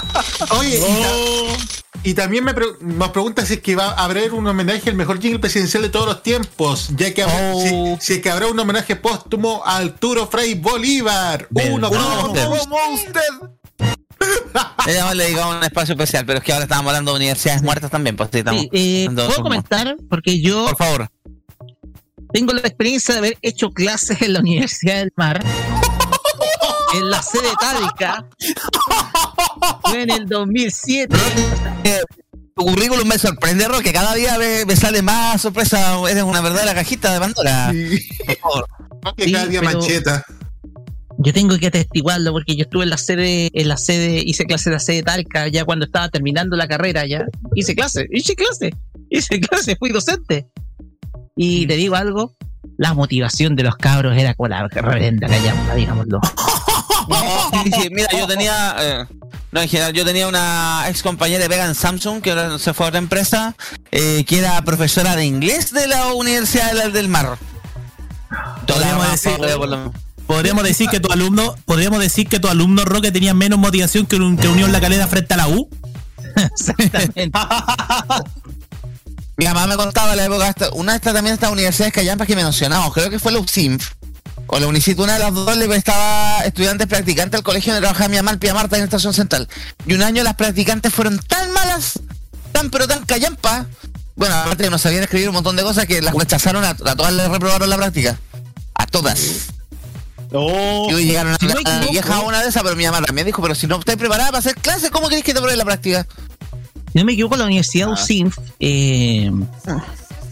Oye, 0.58 0.78
y, 0.78 1.02
ta- 1.02 2.00
y 2.04 2.14
también 2.14 2.44
me 2.44 2.54
pre- 2.54 2.66
nos 2.80 3.08
pregunta 3.10 3.44
si 3.44 3.54
es 3.54 3.60
que 3.60 3.74
va 3.76 3.88
a 3.90 4.04
haber 4.04 4.32
un 4.32 4.46
homenaje 4.46 4.88
al 4.90 4.96
mejor 4.96 5.20
jingle 5.20 5.38
presidencial 5.40 5.82
de 5.82 5.88
todos 5.88 6.06
los 6.06 6.22
tiempos, 6.22 6.88
ya 6.96 7.12
que 7.12 7.22
habrá- 7.24 7.54
si, 7.56 7.96
si 8.00 8.12
es 8.14 8.20
que 8.22 8.30
habrá 8.30 8.46
un 8.46 8.58
homenaje 8.58 8.96
póstumo 8.96 9.62
a 9.66 9.78
Arturo 9.78 10.26
Frei 10.28 10.54
Bolívar. 10.54 11.48
Uno, 11.50 11.88
¿Cómo 11.90 12.32
¿cómo? 12.32 12.94
usted? 12.94 13.20
Ella 14.86 15.14
le 15.14 15.24
dedicamos 15.24 15.56
un 15.56 15.62
espacio 15.64 15.92
especial, 15.94 16.24
pero 16.26 16.38
es 16.38 16.44
que 16.44 16.52
ahora 16.52 16.64
estamos 16.64 16.86
hablando 16.88 17.12
de 17.12 17.16
universidades 17.16 17.62
muertas 17.62 17.90
también, 17.90 18.16
pues 18.16 18.28
sí, 18.32 18.38
estamos. 18.38 18.64
Eh, 18.72 19.08
¿Puedo 19.14 19.42
comentar? 19.42 19.96
Porque 20.08 20.40
yo 20.40 20.66
Por 20.66 20.76
favor. 20.76 21.08
Tengo 22.32 22.52
la 22.52 22.60
experiencia 22.60 23.14
de 23.14 23.18
haber 23.18 23.38
hecho 23.42 23.70
clases 23.70 24.22
en 24.22 24.32
la 24.34 24.40
Universidad 24.40 24.96
del 24.96 25.12
Mar, 25.16 25.44
en 26.94 27.10
la 27.10 27.22
sede 27.22 27.48
tádica, 27.60 28.26
fue 29.82 30.02
en 30.02 30.10
el 30.10 30.26
2007. 30.26 31.16
Eh, 31.84 32.00
Tu 32.56 32.64
currículum 32.64 33.06
me 33.06 33.18
sorprende, 33.18 33.66
Roque. 33.68 33.92
Cada 33.92 34.14
día 34.14 34.36
me, 34.38 34.64
me 34.64 34.76
sale 34.76 35.02
más 35.02 35.40
sorpresa. 35.40 35.98
Eres 36.10 36.24
una 36.24 36.40
verdadera 36.40 36.74
cajita 36.74 37.12
de 37.12 37.20
Pandora. 37.20 37.72
Por 38.26 38.36
favor. 38.36 38.66
Que 39.16 39.32
cada 39.32 39.46
día 39.46 39.62
mancheta. 39.62 40.24
Yo 41.22 41.32
tengo 41.34 41.58
que 41.58 41.66
atestiguarlo 41.66 42.32
porque 42.32 42.56
yo 42.56 42.62
estuve 42.62 42.84
en 42.84 42.90
la 42.90 42.96
sede, 42.96 43.50
en 43.52 43.68
la 43.68 43.76
sede, 43.76 44.22
hice 44.24 44.46
clase 44.46 44.70
en 44.70 44.74
la 44.74 44.78
sede 44.80 45.02
Talca 45.02 45.48
ya 45.48 45.66
cuando 45.66 45.84
estaba 45.84 46.08
terminando 46.08 46.56
la 46.56 46.66
carrera 46.66 47.06
ya. 47.06 47.26
Hice 47.54 47.74
clase, 47.74 48.06
hice 48.10 48.34
clase, 48.34 48.70
hice 49.10 49.38
clase, 49.40 49.76
fui 49.76 49.90
docente. 49.90 50.46
Y 51.42 51.66
te 51.66 51.74
digo 51.76 51.96
algo, 51.96 52.34
la 52.76 52.92
motivación 52.92 53.56
de 53.56 53.62
los 53.62 53.74
cabros 53.76 54.14
era 54.14 54.34
con 54.34 54.50
la 54.50 54.68
reverenda 54.68 55.26
callampa, 55.26 55.74
digámoslo. 55.74 56.20
Sí, 57.64 57.70
sí, 57.72 57.88
mira, 57.90 58.08
yo 58.16 58.26
tenía. 58.26 58.76
eh, 58.78 59.04
no, 59.50 59.60
en 59.62 59.68
general, 59.68 59.92
yo 59.94 60.04
tenía 60.04 60.28
una 60.28 60.84
ex 60.88 61.02
compañera 61.02 61.42
de 61.42 61.48
pega 61.48 61.64
en 61.64 61.74
Samsung 61.74 62.20
que 62.20 62.30
ahora 62.30 62.58
se 62.58 62.72
fue 62.74 62.86
a 62.86 62.88
otra 62.90 62.98
empresa, 62.98 63.56
eh, 63.90 64.24
que 64.28 64.38
era 64.38 64.60
profesora 64.62 65.16
de 65.16 65.24
inglés 65.24 65.72
de 65.72 65.88
la 65.88 66.12
Universidad 66.12 66.72
del, 66.74 66.92
del 66.92 67.08
Mar. 67.08 67.36
Podríamos 68.66 69.10
decir, 69.10 69.32
por 69.56 69.68
lo- 69.68 69.92
podríamos 70.26 70.62
decir 70.62 70.88
que 70.88 71.00
tu 71.00 71.10
alumno, 71.10 71.54
podríamos 71.64 71.98
decir 72.00 72.28
que 72.28 72.38
tu 72.38 72.46
alumno 72.48 72.84
Roque 72.84 73.10
tenía 73.10 73.34
menos 73.34 73.58
motivación 73.58 74.06
que, 74.06 74.16
un, 74.16 74.36
que 74.36 74.46
Unión 74.48 74.70
La 74.70 74.80
Calera 74.80 75.08
frente 75.08 75.34
a 75.34 75.38
la 75.38 75.48
U. 75.48 75.68
Exactamente. 76.36 77.32
Mi 79.40 79.46
mamá 79.46 79.66
me 79.66 79.74
contaba 79.76 80.14
la 80.14 80.26
época, 80.26 80.54
una 80.72 80.92
de 80.92 80.96
estas 80.96 81.14
también 81.14 81.32
estas 81.32 81.50
universidades 81.50 81.94
callampas 81.94 82.26
que 82.26 82.36
mencionamos, 82.36 82.92
creo 82.92 83.08
que 83.08 83.18
fue 83.18 83.32
la 83.32 83.38
UCINF, 83.38 83.92
o 84.48 84.58
la 84.58 84.66
Unicit, 84.66 84.98
una 84.98 85.14
de 85.14 85.18
las 85.20 85.32
dos 85.32 85.56
le 85.56 85.66
prestaba 85.66 86.40
estudiantes 86.44 86.86
practicantes 86.86 87.38
al 87.38 87.42
colegio 87.42 87.72
donde 87.72 87.86
trabajaba 87.86 88.08
mi 88.10 88.16
mamá, 88.18 88.32
el 88.32 88.38
Pia 88.38 88.52
Marta, 88.52 88.76
en 88.76 88.84
Estación 88.84 89.14
Central. 89.14 89.48
Y 89.86 89.94
un 89.94 90.02
año 90.02 90.22
las 90.24 90.34
practicantes 90.34 90.92
fueron 90.92 91.18
tan 91.20 91.50
malas, 91.54 92.00
tan 92.52 92.68
pero 92.68 92.86
tan 92.86 93.06
callampas, 93.06 93.64
bueno, 94.14 94.34
aparte 94.34 94.64
que 94.64 94.68
no 94.70 94.76
sabían 94.76 95.04
escribir 95.04 95.30
un 95.30 95.36
montón 95.36 95.56
de 95.56 95.62
cosas 95.62 95.86
que 95.86 96.02
las 96.02 96.12
rechazaron, 96.14 96.62
a, 96.62 96.70
a 96.70 96.74
todas 96.74 97.12
les 97.14 97.26
reprobaron 97.30 97.70
la 97.70 97.78
práctica. 97.78 98.20
A 98.74 98.84
todas. 98.86 99.20
y 100.90 100.92
hoy 100.92 101.06
llegaron 101.06 101.32
a, 101.32 101.38
si 101.38 101.46
no 101.46 101.54
me 101.54 101.70
a- 101.70 101.76
a 101.78 101.80
vieja 101.92 102.20
una 102.20 102.42
de 102.42 102.48
esas, 102.50 102.62
pero 102.62 102.76
mi 102.76 102.84
mamá 102.84 103.00
también 103.00 103.26
dijo, 103.26 103.40
pero 103.40 103.54
si 103.54 103.66
no 103.66 103.78
estás 103.78 103.96
preparada 103.96 104.26
para 104.32 104.40
hacer 104.40 104.54
clases, 104.56 104.90
¿cómo 104.90 105.08
querés 105.08 105.24
que 105.24 105.32
te 105.32 105.40
pruebe 105.40 105.56
la 105.56 105.64
práctica? 105.64 106.06
Si 106.92 106.98
no 106.98 107.04
me 107.04 107.12
equivoco, 107.12 107.36
la 107.36 107.44
Universidad 107.44 107.90
UCINF 107.90 108.36
eh, 108.58 109.30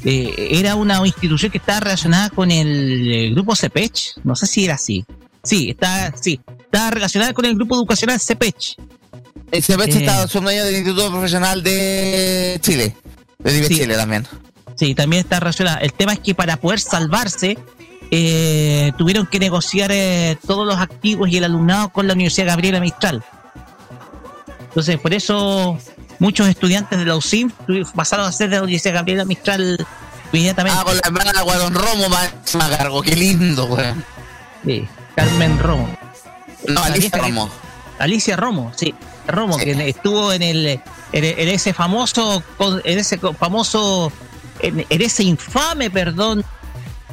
eh, 0.04 0.48
era 0.52 0.74
una 0.74 1.04
institución 1.06 1.50
que 1.52 1.58
estaba 1.58 1.80
relacionada 1.80 2.30
con 2.30 2.50
el 2.50 3.10
eh, 3.12 3.30
grupo 3.30 3.54
CEPECH. 3.54 4.18
No 4.24 4.34
sé 4.34 4.46
si 4.46 4.64
era 4.64 4.74
así. 4.74 5.04
Sí, 5.44 5.70
está, 5.70 6.12
sí, 6.20 6.40
está 6.60 6.90
relacionada 6.90 7.32
con 7.32 7.44
el 7.44 7.54
grupo 7.54 7.76
educacional 7.76 8.18
CEPECH. 8.20 8.76
El 9.50 9.62
CPH 9.62 9.96
Eh. 9.96 9.98
está 10.00 10.28
son 10.28 10.44
dueños 10.44 10.66
del 10.66 10.76
Instituto 10.76 11.10
Profesional 11.10 11.62
de 11.62 12.58
Chile. 12.62 12.94
De 13.38 13.64
Sí. 13.66 13.76
Chile 13.76 13.94
también. 13.94 14.26
Sí, 14.76 14.94
también 14.94 15.20
está 15.22 15.40
relacionada. 15.40 15.78
El 15.78 15.92
tema 15.92 16.12
es 16.12 16.18
que 16.20 16.34
para 16.34 16.56
poder 16.58 16.80
salvarse, 16.80 17.56
eh, 18.10 18.92
tuvieron 18.98 19.26
que 19.26 19.38
negociar 19.38 19.90
eh, 19.92 20.36
todos 20.46 20.66
los 20.66 20.76
activos 20.78 21.28
y 21.30 21.36
el 21.38 21.44
alumnado 21.44 21.88
con 21.90 22.06
la 22.06 22.14
Universidad 22.14 22.48
Gabriela 22.48 22.80
Mistral. 22.80 23.22
Entonces, 24.68 24.98
por 24.98 25.14
eso 25.14 25.78
muchos 26.18 26.48
estudiantes 26.48 26.98
de 26.98 27.04
la 27.04 27.14
tuvi- 27.66 27.90
pasaron 27.92 28.26
a 28.26 28.32
ser 28.32 28.50
de 28.50 28.56
la 28.56 28.62
Universidad 28.62 28.94
Gabriela 28.94 29.24
Mistral 29.24 29.86
inmediatamente. 30.32 30.78
Ah, 30.80 30.84
con 30.84 30.94
la 30.96 31.02
hermana 31.04 31.42
Guadón 31.42 31.74
Romo 31.74 32.08
más 32.08 32.32
a 32.54 32.76
cargo. 32.76 33.02
Qué 33.02 33.14
lindo, 33.16 33.66
weón. 33.66 34.04
Sí, 34.64 34.86
Carmen 35.16 35.58
Romo. 35.58 35.88
No, 36.66 36.82
Alicia 36.82 37.18
Romo. 37.18 37.50
Alicia 37.98 38.36
Romo, 38.36 38.72
sí. 38.76 38.94
Romo, 39.26 39.58
Sí. 39.58 39.64
que 39.66 39.88
estuvo 39.88 40.32
en 40.32 40.42
el 40.42 40.66
en, 40.66 40.80
en 41.24 41.48
ese 41.48 41.72
famoso 41.72 42.42
en 42.84 42.98
ese 42.98 43.18
famoso 43.18 44.12
en, 44.60 44.84
en 44.88 45.02
ese 45.02 45.22
infame, 45.24 45.90
perdón, 45.90 46.44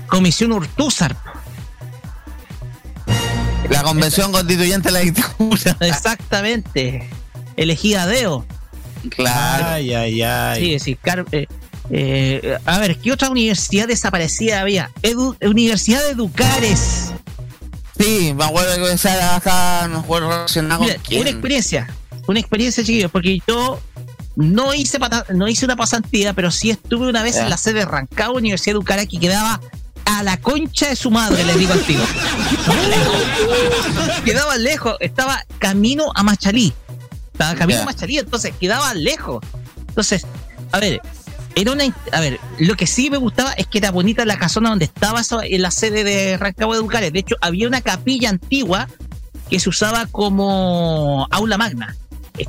Comisión 0.07 0.51
Urtúzar. 0.51 1.15
La 3.69 3.81
convención 3.83 4.31
constituyente 4.31 4.89
de 4.89 4.91
la 4.91 4.99
dictadura. 4.99 5.75
Exactamente. 5.81 7.09
Elegida 7.57 8.03
a 8.03 8.07
Deo. 8.07 8.45
Claro. 9.09 9.65
Ay, 9.67 9.93
ay, 9.93 10.21
ay. 10.21 10.79
Sí, 10.79 10.95
Car- 10.95 11.25
eh, 11.31 11.47
eh, 11.89 12.57
a 12.65 12.79
ver, 12.79 12.97
¿qué 12.97 13.11
otra 13.11 13.29
universidad 13.29 13.87
desaparecida 13.87 14.61
había? 14.61 14.91
Edu- 15.01 15.37
Universidad 15.47 16.03
de 16.03 16.11
Educares. 16.11 17.11
Sí, 17.99 18.33
me 18.35 18.43
acuerdo 18.45 18.75
que 18.85 18.93
esa 18.93 19.15
era 19.15 19.35
acá, 19.37 19.87
no 19.87 20.01
recuerdo 20.01 20.29
relacionada 20.29 20.77
con 20.79 20.87
Mira, 20.87 20.99
quién. 21.01 21.21
una 21.21 21.29
experiencia, 21.29 21.89
una 22.27 22.39
experiencia, 22.39 22.83
chiquillos, 22.83 23.11
porque 23.11 23.39
yo 23.47 23.79
no 24.35 24.73
hice 24.73 24.99
pata- 24.99 25.25
no 25.33 25.47
hice 25.47 25.63
una 25.65 25.77
pasantía, 25.77 26.33
pero 26.33 26.51
sí 26.51 26.71
estuve 26.71 27.07
una 27.07 27.23
vez 27.23 27.35
Ya. 27.35 27.43
en 27.43 27.49
la 27.49 27.57
sede 27.57 27.79
de 27.79 27.85
Rancagua, 27.85 28.37
Universidad 28.37 28.73
de 28.73 28.77
Educara, 28.79 29.05
que 29.05 29.17
quedaba 29.19 29.61
a 30.03 30.23
la 30.23 30.37
concha 30.37 30.89
de 30.89 30.95
su 30.97 31.09
madre, 31.09 31.43
les 31.45 31.57
digo 31.57 31.71
al 31.73 31.81
tiro. 31.83 32.03
quedaba 34.25 34.57
lejos, 34.57 34.95
estaba 34.99 35.45
camino 35.59 36.11
a 36.15 36.23
Machalí. 36.23 36.73
Estaba 37.35 37.55
camino 37.55 37.79
Ya. 37.79 37.83
a 37.83 37.85
Machalí, 37.85 38.17
entonces 38.17 38.53
quedaba 38.59 38.93
lejos. 38.93 39.43
Entonces, 39.89 40.25
A 40.71 40.79
ver, 40.79 41.01
era 41.55 41.71
una. 41.71 41.83
A 42.11 42.19
ver, 42.21 42.39
lo 42.59 42.75
que 42.75 42.87
sí 42.87 43.09
me 43.09 43.17
gustaba 43.17 43.51
es 43.53 43.67
que 43.67 43.77
era 43.77 43.91
bonita 43.91 44.25
la 44.25 44.37
casona 44.37 44.69
donde 44.69 44.85
estaba 44.85 45.21
eso, 45.21 45.41
en 45.43 45.61
la 45.61 45.71
sede 45.71 46.03
de 46.03 46.37
Rancagua 46.37 46.75
de 46.75 46.81
Educares. 46.81 47.13
De 47.13 47.19
hecho, 47.19 47.35
había 47.41 47.67
una 47.67 47.81
capilla 47.81 48.29
antigua 48.29 48.87
que 49.49 49.59
se 49.59 49.69
usaba 49.69 50.05
como 50.07 51.27
aula 51.31 51.57
magna. 51.57 51.95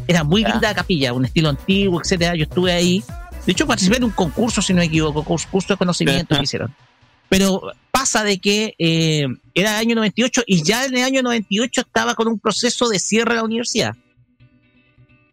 Era 0.08 0.24
muy 0.24 0.42
linda 0.42 0.60
la 0.68 0.74
capilla, 0.74 1.12
un 1.12 1.24
estilo 1.26 1.48
antiguo, 1.50 2.00
etcétera. 2.00 2.34
Yo 2.36 2.44
estuve 2.44 2.72
ahí. 2.72 3.04
De 3.44 3.52
hecho, 3.52 3.66
participé 3.66 3.98
en 3.98 4.04
un 4.04 4.10
concurso, 4.10 4.60
si 4.62 4.72
no 4.72 4.80
me 4.80 4.86
equivoco, 4.86 5.24
curs- 5.24 5.46
curso 5.48 5.74
de 5.74 5.76
conocimiento 5.76 6.36
que 6.36 6.42
hicieron. 6.44 6.74
Pero 7.28 7.60
pasa 7.92 8.24
de 8.24 8.38
que 8.38 8.74
eh, 8.78 9.26
era 9.54 9.70
el 9.72 9.76
año 9.86 9.94
98 9.96 10.42
y 10.46 10.62
ya 10.64 10.84
en 10.84 10.96
el 10.96 11.04
año 11.04 11.22
98 11.22 11.80
estaba 11.82 12.14
con 12.14 12.26
un 12.28 12.38
proceso 12.40 12.88
de 12.88 12.98
cierre 12.98 13.30
de 13.30 13.36
la 13.36 13.44
universidad. 13.44 13.94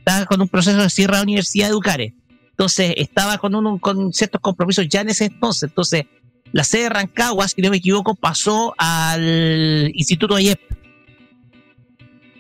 Estaba 0.06 0.26
con 0.26 0.42
un 0.42 0.50
proceso 0.50 0.82
de 0.82 0.90
cierre 0.90 1.14
de 1.14 1.18
la 1.20 1.24
Universidad 1.24 1.68
de 1.68 1.72
Educares. 1.72 2.14
Entonces, 2.50 2.94
estaba 2.98 3.38
con, 3.38 3.56
un, 3.56 3.80
con 3.80 4.12
ciertos 4.12 4.42
compromisos 4.42 4.86
ya 4.90 5.00
en 5.00 5.10
ese 5.10 5.26
entonces. 5.26 5.70
Entonces, 5.70 6.08
la 6.52 6.66
sede 6.66 6.84
de 6.84 6.90
Rancagua, 6.90 7.48
si 7.48 7.62
no 7.62 7.70
me 7.70 7.78
equivoco, 7.78 8.14
pasó 8.14 8.76
al 8.78 9.90
Instituto 9.94 10.38
IEP. 10.38 10.60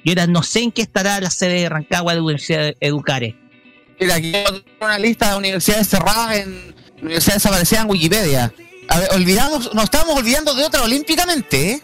Y 0.03 0.09
ahora 0.09 0.27
no 0.27 0.43
sé 0.43 0.59
en 0.59 0.73
qué 0.73 0.81
estará 0.81 1.21
la 1.21 1.29
sede 1.29 1.61
de 1.61 1.69
Rancagua 1.69 2.11
de 2.11 2.17
la 2.17 2.23
Universidad 2.23 2.59
de 2.59 2.77
Educares. 2.81 3.33
Mira, 3.97 4.15
aquí 4.15 4.33
tengo 4.33 4.61
una 4.81 4.99
lista 4.99 5.31
de 5.31 5.37
universidades 5.37 5.87
cerradas 5.87 6.35
en 6.39 6.75
universidades 7.01 7.43
desaparecidas 7.43 7.85
en 7.85 7.89
Wikipedia. 7.89 8.53
A 8.89 8.99
ver, 8.99 9.09
olvidamos, 9.13 9.73
nos 9.73 9.85
estábamos 9.85 10.19
olvidando 10.19 10.53
de 10.53 10.65
otra 10.65 10.83
olímpicamente, 10.83 11.71
¿eh? 11.71 11.81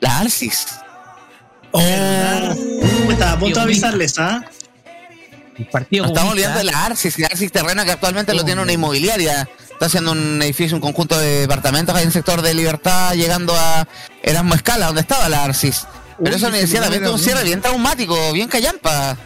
La 0.00 0.18
Arcis. 0.18 0.66
Uh, 1.72 3.10
estaba 3.12 3.32
a 3.32 3.38
punto 3.38 3.60
de 3.60 3.64
avisarles, 3.64 4.18
¿ah? 4.18 4.44
El 5.60 5.66
partido 5.66 6.04
Nos 6.04 6.12
estamos 6.12 6.32
olvidando 6.32 6.58
de 6.58 6.64
la 6.64 6.86
Arcis, 6.86 7.18
la 7.18 7.26
Arcis 7.26 7.52
terreno 7.52 7.84
que 7.84 7.92
actualmente 7.92 8.32
lo 8.32 8.44
tiene 8.46 8.62
una 8.62 8.72
inmobiliaria. 8.72 9.46
Está 9.70 9.86
haciendo 9.86 10.12
un 10.12 10.40
edificio, 10.40 10.74
un 10.74 10.80
conjunto 10.80 11.18
de 11.18 11.40
departamentos 11.40 11.94
ahí 11.94 12.02
en 12.02 12.08
el 12.08 12.12
sector 12.14 12.40
de 12.40 12.54
Libertad, 12.54 13.12
llegando 13.12 13.54
a 13.54 13.86
Erasmo 14.22 14.54
Escala, 14.54 14.86
donde 14.86 15.02
estaba 15.02 15.28
la 15.28 15.44
Arcis. 15.44 15.86
Pero 16.18 16.30
Uy, 16.30 16.36
esa 16.36 16.48
universidad 16.48 16.82
también 16.82 17.02
tuvo 17.02 17.14
un 17.14 17.18
cierre 17.18 17.44
bien 17.44 17.60
traumático, 17.60 18.32
bien 18.32 18.48
callampa. 18.48 19.18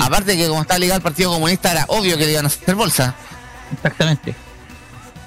Aparte 0.00 0.36
que 0.36 0.46
como 0.46 0.62
está 0.62 0.78
ligado 0.78 0.96
al 0.96 1.02
Partido 1.02 1.32
Comunista, 1.32 1.72
era 1.72 1.84
obvio 1.88 2.16
que 2.16 2.26
le 2.26 2.32
iban 2.32 2.44
a 2.44 2.48
hacer 2.48 2.76
bolsa. 2.76 3.16
Exactamente. 3.72 4.36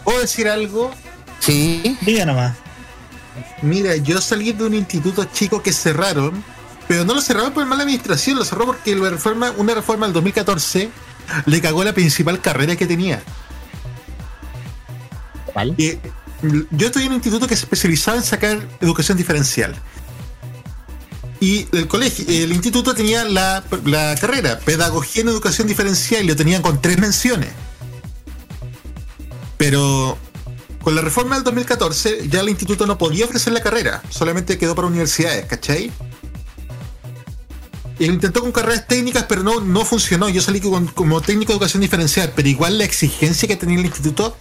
¿Puedo 0.06 0.22
decir 0.22 0.48
algo? 0.48 0.92
Sí. 1.40 1.98
Diga 2.02 2.26
nomás. 2.26 2.56
Mira, 3.62 3.98
yo 3.98 4.22
salí 4.22 4.54
de 4.54 4.64
un 4.64 4.74
instituto 4.74 5.26
chico 5.26 5.62
que 5.62 5.74
cerraron, 5.74 6.44
pero 6.88 7.06
no 7.06 7.14
lo 7.14 7.22
cerraron 7.22 7.54
por 7.54 7.66
mala 7.66 7.84
administración, 7.84 8.38
lo 8.38 8.46
cerró 8.46 8.66
porque 8.66 8.96
la 8.96 9.10
reforma, 9.10 9.52
una 9.58 9.74
reforma 9.74 10.06
del 10.06 10.14
2014 10.14 10.90
le 11.46 11.62
cagó 11.62 11.84
la 11.84 11.94
principal 11.94 12.40
carrera 12.42 12.76
que 12.76 12.86
tenía. 12.86 13.24
Mm, 16.42 16.62
yo 16.72 16.88
estudié 16.88 17.06
en 17.06 17.12
un 17.12 17.16
instituto 17.16 17.48
que 17.48 17.56
se 17.56 17.64
especializaba 17.64 18.18
en 18.18 18.24
sacar 18.24 18.60
educación 18.82 19.18
diferencial. 19.18 19.76
Y 21.40 21.68
el 21.74 21.88
colegio, 21.88 22.26
el 22.28 22.52
instituto 22.52 22.94
tenía 22.94 23.24
la, 23.26 23.64
la 23.86 24.16
carrera, 24.20 24.60
Pedagogía 24.60 25.22
en 25.22 25.30
Educación 25.30 25.68
Diferencial, 25.68 26.24
y 26.24 26.28
lo 26.28 26.36
tenían 26.36 26.62
con 26.62 26.82
tres 26.82 26.98
menciones. 26.98 27.50
Pero 29.58 30.18
con 30.82 30.96
la 30.96 31.02
reforma 31.02 31.36
del 31.36 31.44
2014 31.44 32.28
ya 32.30 32.42
el 32.42 32.50
instituto 32.50 32.86
no 32.86 32.98
podía 32.98 33.26
ofrecer 33.26 33.54
la 33.54 33.62
carrera, 33.62 34.02
solamente 34.10 34.58
quedó 34.58 34.76
para 34.76 34.88
universidades, 34.88 35.46
¿cachai? 35.46 35.92
Y 37.98 38.08
lo 38.08 38.14
intentó 38.14 38.42
con 38.42 38.52
carreras 38.52 38.88
técnicas, 38.88 39.24
pero 39.24 39.42
no, 39.44 39.62
no 39.62 39.86
funcionó. 39.86 40.28
Yo 40.30 40.42
salí 40.42 40.60
con- 40.60 40.88
como 40.88 41.22
técnico 41.22 41.54
de 41.54 41.58
educación 41.58 41.82
diferencial, 41.82 42.34
pero 42.36 42.48
igual 42.50 42.78
la 42.78 42.84
exigencia 42.84 43.48
que 43.48 43.56
tenía 43.56 43.80
el 43.80 43.86
instituto 43.86 44.36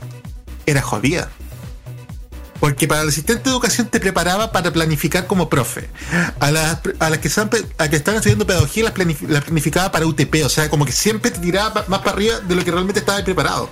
era 0.67 0.83
jodida. 0.83 1.31
Porque 2.59 2.89
para 2.89 3.03
el 3.03 3.09
asistente 3.11 3.45
de 3.45 3.51
educación 3.51 3.89
te 3.89 4.01
preparaba 4.01 4.51
para 4.51 4.73
planificar 4.73 5.27
como 5.27 5.49
profe. 5.49 5.89
A 6.41 6.51
las, 6.51 6.79
a 6.99 7.11
las 7.11 7.19
que, 7.19 7.29
están, 7.29 7.51
a 7.79 7.89
que 7.89 7.97
están 7.97 8.17
estudiando 8.17 8.47
pedagogía 8.47 8.85
las, 8.85 8.95
planif- 8.95 9.29
las 9.29 9.45
planificaba 9.45 9.93
para 9.93 10.07
UTP. 10.07 10.43
O 10.45 10.49
sea, 10.49 10.69
como 10.71 10.85
que 10.87 10.93
siempre 10.93 11.31
te 11.31 11.39
tiraba 11.41 11.85
más 11.89 12.01
para 12.01 12.13
arriba 12.13 12.41
de 12.41 12.55
lo 12.55 12.65
que 12.65 12.71
realmente 12.71 13.01
estaba 13.01 13.23
preparado. 13.23 13.69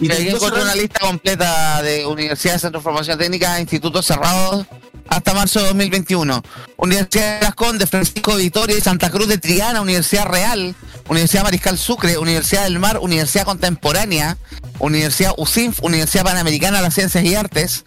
Y 0.00 0.08
te 0.08 0.14
aquí 0.14 0.24
digo 0.24 0.36
encontré 0.36 0.60
cerrar- 0.60 0.62
una 0.62 0.74
lista 0.74 1.00
completa 1.00 1.82
de 1.82 2.06
universidades, 2.06 2.60
centros 2.62 2.82
de 2.82 2.84
formación 2.84 3.18
técnica, 3.18 3.60
institutos 3.60 4.06
cerrados 4.06 4.66
hasta 5.12 5.34
marzo 5.34 5.60
de 5.60 5.66
2021. 5.66 6.42
Universidad 6.78 7.40
de 7.40 7.44
Las 7.44 7.54
Condes, 7.54 7.90
Francisco 7.90 8.34
de 8.36 8.44
Vitoria 8.44 8.78
y 8.78 8.80
Santa 8.80 9.10
Cruz 9.10 9.28
de 9.28 9.38
Triana, 9.38 9.82
Universidad 9.82 10.26
Real, 10.26 10.74
Universidad 11.08 11.42
Mariscal 11.44 11.76
Sucre, 11.76 12.16
Universidad 12.16 12.64
del 12.64 12.78
Mar, 12.78 12.98
Universidad 12.98 13.44
Contemporánea, 13.44 14.38
Universidad 14.78 15.32
UCINF, 15.36 15.82
Universidad 15.82 16.24
Panamericana 16.24 16.78
de 16.78 16.84
las 16.84 16.94
Ciencias 16.94 17.24
y 17.24 17.34
Artes, 17.34 17.84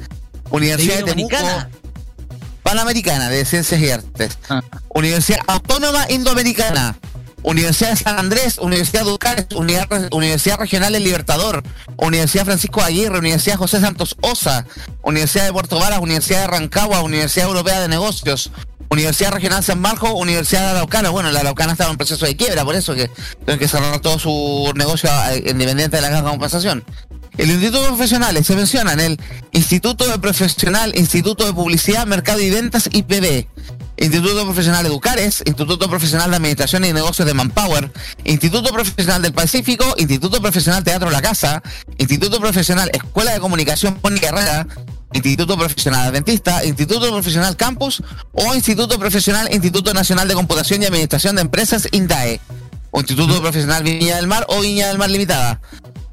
Universidad 0.52 0.98
de 0.98 1.04
Temuco. 1.04 1.36
Panamericana 2.62 3.30
de 3.30 3.44
Ciencias 3.46 3.82
y 3.82 3.90
Artes, 3.90 4.38
Universidad 4.90 5.40
Autónoma 5.48 6.06
Indoamericana, 6.10 6.96
Universidad 7.46 7.92
de 7.92 7.96
San 7.98 8.18
Andrés, 8.20 8.58
Universidad 8.58 9.06
Unidad- 9.56 10.10
Universidad 10.12 10.58
Regional 10.58 10.94
del 10.94 11.04
Libertador, 11.04 11.64
Universidad 11.98 12.46
Francisco 12.46 12.82
Aguirre, 12.82 13.20
Universidad 13.20 13.58
José 13.58 13.80
Santos 13.80 14.18
Osa, 14.22 14.66
Universidad 15.04 15.46
de 15.46 15.54
Puerto 15.54 15.80
Varas, 15.80 16.00
Universidad 16.00 16.42
de 16.42 16.48
Rancagua, 16.48 17.02
Universidad 17.02 17.48
Europea 17.48 17.80
de 17.82 17.88
Negocios, 17.88 18.52
Universidad 18.90 19.32
Regional 19.32 19.64
San 19.64 19.80
Marcos, 19.80 20.12
Universidad 20.16 20.64
de 20.64 20.70
Araucana. 20.72 21.10
Bueno, 21.12 21.32
la 21.32 21.42
Araucana 21.42 21.74
estaba 21.74 21.92
en 21.92 21.98
proceso 21.98 22.26
de 22.26 22.36
quiebra, 22.36 22.66
por 22.66 22.76
eso 22.76 22.96
que 22.96 23.10
tienen 23.46 23.60
que 23.60 23.68
cerrar 23.68 24.00
todo 24.00 24.18
su 24.20 24.72
negocio 24.76 25.10
eh, 25.32 25.44
independiente 25.48 25.98
de 25.98 26.02
la 26.02 26.10
caja 26.10 26.24
de 26.24 26.30
compensación. 26.30 26.84
El 27.38 27.50
Instituto 27.52 27.86
Profesionales 27.88 28.48
se 28.48 28.56
mencionan 28.56 29.00
el 29.02 29.20
Instituto 29.52 30.08
de 30.08 30.18
Profesional, 30.20 30.94
Instituto 30.96 31.46
de 31.46 31.54
Publicidad, 31.54 32.08
Mercado 32.08 32.40
y 32.40 32.50
Ventas, 32.50 32.90
IPB. 32.92 33.48
Instituto 33.98 34.44
Profesional 34.44 34.86
Educares, 34.86 35.44
Instituto 35.46 35.90
Profesional 35.90 36.30
de 36.30 36.38
Administración 36.38 36.86
y 36.86 36.94
Negocios 36.94 37.26
de 37.26 37.34
Manpower, 37.34 37.92
Instituto 38.24 38.72
Profesional 38.72 39.22
del 39.22 39.34
Pacífico, 39.34 39.96
Instituto 39.98 40.42
Profesional 40.42 40.84
Teatro 40.84 41.10
La 41.10 41.22
Casa, 41.22 41.64
Instituto 41.98 42.40
Profesional 42.40 42.90
Escuela 42.94 43.32
de 43.32 43.40
Comunicación 43.40 43.98
Mónica 44.04 44.30
Herrera, 44.30 44.68
Instituto 45.14 45.58
Profesional 45.58 46.10
Adventista, 46.10 46.66
Instituto 46.66 47.10
Profesional 47.12 47.56
Campus 47.56 48.04
o 48.34 48.54
Instituto 48.54 49.00
Profesional 49.00 49.48
Instituto 49.54 49.94
Nacional 49.94 50.28
de 50.28 50.34
Computación 50.34 50.82
y 50.82 50.86
Administración 50.86 51.36
de 51.36 51.44
Empresas, 51.44 51.88
INDAE, 51.92 52.42
o 52.92 53.00
Instituto 53.00 53.42
Profesional 53.42 53.84
Viña 53.84 54.18
del 54.18 54.28
Mar 54.28 54.46
o 54.50 54.60
Viña 54.62 54.88
del 54.88 54.98
Mar 54.98 55.10
Limitada. 55.10 55.62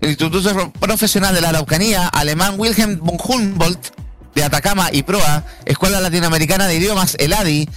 Instituto 0.00 0.72
Profesional 0.80 1.34
de 1.34 1.40
la 1.40 1.50
Araucanía, 1.50 2.08
Alemán 2.08 2.54
Wilhelm 2.58 2.98
von 2.98 3.18
Humboldt, 3.22 3.92
de 4.34 4.44
Atacama 4.44 4.88
y 4.92 5.02
Proa, 5.02 5.44
Escuela 5.64 6.00
Latinoamericana 6.00 6.66
de 6.66 6.76
Idiomas, 6.76 7.16
ELADI, 7.18 7.68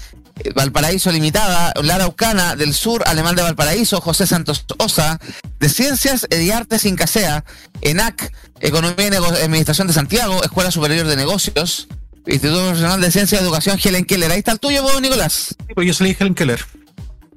eh, 0.44 0.52
Valparaíso 0.53 1.11
Limitada, 1.11 1.73
La 1.82 1.95
Araucana 1.95 2.56
del 2.56 2.73
Sur, 2.73 3.03
Alemán 3.07 3.36
de 3.36 3.41
Valparaíso, 3.41 4.02
José 4.02 4.27
Santos 4.27 4.65
Osa, 4.80 5.19
de 5.60 5.69
Ciencias 5.69 6.27
y 6.30 6.52
Artes 6.52 6.86
Incasea, 6.86 7.44
ENAC, 7.82 8.32
Economía 8.61 9.07
y 9.07 9.10
Nego- 9.11 9.27
Administración 9.27 9.88
de 9.88 9.94
Santiago, 9.94 10.44
Escuela 10.44 10.72
Superior 10.72 11.07
de 11.07 11.15
Negocios, 11.15 11.88
Instituto 12.27 12.64
Profesional 12.64 13.02
de 13.02 13.11
Ciencia 13.11 13.38
y 13.40 13.44
Educación, 13.44 13.80
Helen 13.84 14.06
Keller. 14.06 14.32
Ahí 14.32 14.40
está 14.40 14.52
el 14.53 14.60
tuyo, 14.60 14.82
vos, 14.82 14.99
Nicolás. 15.02 15.56
Pues 15.76 15.88
yo 15.88 15.94
soy 15.94 16.15
Helen 16.19 16.34
Keller. 16.36 16.65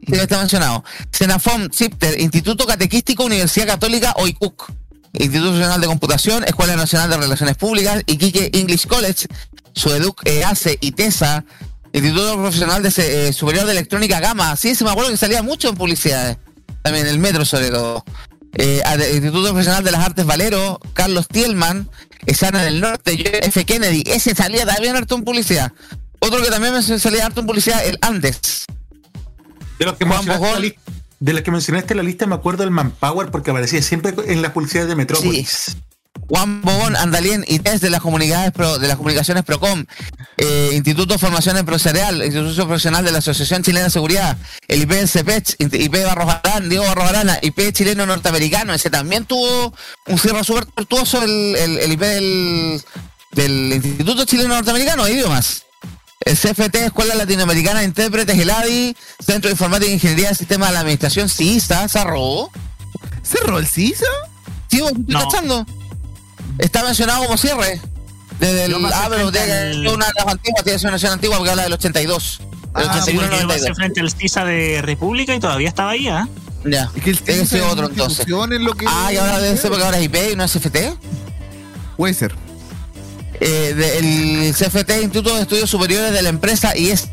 Sí, 0.07 0.15
está 0.15 0.39
mencionado. 0.39 0.83
Senafom, 1.13 1.69
CIPTER, 1.71 2.19
Instituto 2.21 2.67
Catequístico, 2.67 3.25
Universidad 3.25 3.67
Católica, 3.67 4.15
OICUC. 4.17 4.73
Instituto 5.19 5.53
Nacional 5.53 5.81
de 5.81 5.87
Computación, 5.89 6.45
Escuela 6.45 6.77
Nacional 6.77 7.11
de 7.11 7.17
Relaciones 7.17 7.57
Públicas, 7.57 8.03
Iquique 8.07 8.51
English 8.55 8.87
College, 8.87 9.27
Sueduc, 9.75 10.23
EACE, 10.25 10.79
ITESA, 10.81 11.45
Instituto 11.93 12.35
Profesional 12.37 12.83
de 12.83 12.93
eh, 12.97 13.33
Superior 13.33 13.67
de 13.67 13.73
Electrónica 13.73 14.21
Gama. 14.21 14.57
Sí, 14.57 14.75
se 14.75 14.85
me 14.85 14.91
acuerdo 14.91 15.11
que 15.11 15.17
salía 15.17 15.43
mucho 15.43 15.69
en 15.69 15.75
publicidades. 15.75 16.39
También 16.83 17.07
el 17.07 17.19
metro, 17.19 17.45
sobre 17.45 17.71
todo. 17.71 18.05
Eh, 18.55 18.83
Instituto 19.13 19.49
Profesional 19.49 19.85
de 19.85 19.91
las 19.91 20.05
Artes 20.05 20.25
Valero, 20.25 20.81
Carlos 20.95 21.27
Tielman, 21.29 21.91
Esana 22.27 22.63
del 22.63 22.81
Norte, 22.81 23.47
F. 23.47 23.65
Kennedy. 23.65 24.05
Ese 24.07 24.35
salía 24.35 24.65
también 24.65 24.97
harto 24.97 25.17
en 25.17 25.25
publicidad. 25.25 25.73
Otro 26.21 26.43
que 26.43 26.51
también 26.51 26.75
me 26.75 26.83
salía 26.83 27.27
harto 27.27 27.41
en 27.41 27.47
publicidad, 27.47 27.85
el 27.85 27.99
Andes. 28.01 28.67
De 29.79 29.85
los 29.85 29.97
que 29.97 30.05
la 30.05 30.59
lista, 30.59 30.81
de 31.21 31.33
los 31.33 31.43
que 31.43 31.51
mencionaste 31.51 31.93
en 31.95 31.99
la 31.99 32.03
lista 32.03 32.27
me 32.27 32.35
acuerdo 32.35 32.63
del 32.63 32.71
Manpower 32.71 33.31
porque 33.31 33.51
aparecía 33.51 33.83
siempre 33.83 34.15
en 34.27 34.43
las 34.43 34.53
publicidades 34.53 34.89
de 34.89 34.97
Metrópolis. 34.97 35.77
Juan 36.29 36.61
Bobón, 36.63 36.95
Andalien, 36.97 37.45
ITES 37.47 37.81
de 37.81 37.91
las 37.91 38.01
comunidades 38.03 38.51
pro- 38.53 38.79
de 38.79 38.87
las 38.89 38.97
comunicaciones 38.97 39.45
Procom, 39.45 39.85
eh, 40.37 40.71
Instituto 40.75 41.15
de 41.15 41.19
Formación 41.19 41.57
Empresarial, 41.57 42.23
Instituto 42.23 42.67
Profesional 42.67 43.05
de 43.05 43.13
la 43.13 43.19
Asociación 43.19 43.63
Chilena 43.63 43.85
de 43.85 43.91
Seguridad, 43.91 44.37
el 44.67 44.83
IP 44.83 44.91
Int- 45.59 45.81
IP 45.81 46.05
Barros 46.05 46.27
Barán, 46.27 46.69
Diego 46.69 46.85
Barros 46.85 47.05
Barana, 47.05 47.39
IP 47.41 47.73
chileno 47.73 48.05
norteamericano, 48.05 48.75
ese 48.75 48.91
también 48.91 49.25
tuvo 49.27 49.73
un 50.07 50.19
cierre 50.19 50.43
súper 50.45 50.67
tortuoso 50.67 51.23
el, 51.23 51.93
IP 51.93 52.01
del, 52.01 52.83
del 53.33 53.73
Instituto 53.75 54.25
Chileno 54.25 54.51
Norteamericano 54.55 55.05
de 55.05 55.13
Idiomas. 55.13 55.63
El 56.29 56.37
CFT, 56.37 56.75
Escuela 56.77 57.15
Latinoamericana 57.15 57.81
de 57.81 57.87
Intérpretes, 57.87 58.39
el 58.39 58.51
ADI, 58.51 58.95
Centro 59.25 59.49
de 59.49 59.53
Informática 59.53 59.91
e 59.91 59.95
Ingeniería 59.95 60.29
del 60.29 60.37
Sistema 60.37 60.67
de 60.67 60.73
la 60.75 60.81
Administración, 60.81 61.29
CISA, 61.29 61.89
cerró. 61.89 62.51
¿Cerró 63.23 63.59
el 63.59 63.67
CISA? 63.67 64.05
Sí, 64.71 64.81
vos, 64.81 64.93
estoy 64.93 65.15
cachando. 65.15 65.67
Está 66.59 66.83
mencionado 66.85 67.25
como 67.25 67.37
cierre. 67.39 67.81
Desde 68.39 68.67
el, 68.67 68.75
ah, 68.93 69.07
pero 69.11 69.29
al- 69.29 69.33
ser 69.35 69.89
una 69.89 70.07
de 70.07 70.13
las 70.17 70.27
antiguas, 70.27 70.63
tiene 70.65 70.75
que 70.75 70.79
ser 70.79 70.89
una 70.89 70.91
nación 70.93 71.13
antigua 71.13 71.37
porque 71.39 71.51
habla 71.51 71.63
del 71.65 71.73
82. 71.73 72.39
Del 72.41 72.89
Ah, 72.89 72.99
81 73.01 73.23
porque 73.23 73.43
yo 73.43 73.49
pasé 73.49 73.61
92. 73.71 73.77
frente 73.77 74.01
al 74.01 74.11
CISA 74.13 74.45
de 74.45 74.83
República 74.83 75.35
y 75.35 75.41
todavía 75.41 75.69
estaba 75.69 75.93
ahí, 75.93 76.09
¿ah? 76.09 76.29
Ya. 76.65 76.91
Es 76.95 77.03
que 77.03 77.11
el 77.11 77.19
CISA 77.19 77.57
es 77.57 77.63
otro 77.63 77.87
una 77.87 77.95
entonces. 77.95 78.27
en 78.29 78.65
lo 78.65 78.75
que- 78.75 78.85
Ah, 78.87 79.11
y 79.13 79.17
ahora 79.17 79.41
debe 79.41 79.57
ser 79.57 79.71
porque 79.71 79.85
ahora 79.85 79.99
es 79.99 80.05
IP 80.05 80.33
y 80.33 80.37
no 80.37 80.45
es 80.45 80.53
CFT. 80.53 80.95
Puede 81.97 82.13
ser. 82.15 82.35
Eh, 83.41 83.75
de- 83.75 83.99
el 84.47 84.55
CFT, 84.55 84.91
Instituto 85.03 85.35
de 85.37 85.43
Estudios 85.43 85.71
Superiores 85.71 86.13
de 86.13 86.23
la 86.23 86.29
empresa 86.29 86.77
IS. 86.77 87.09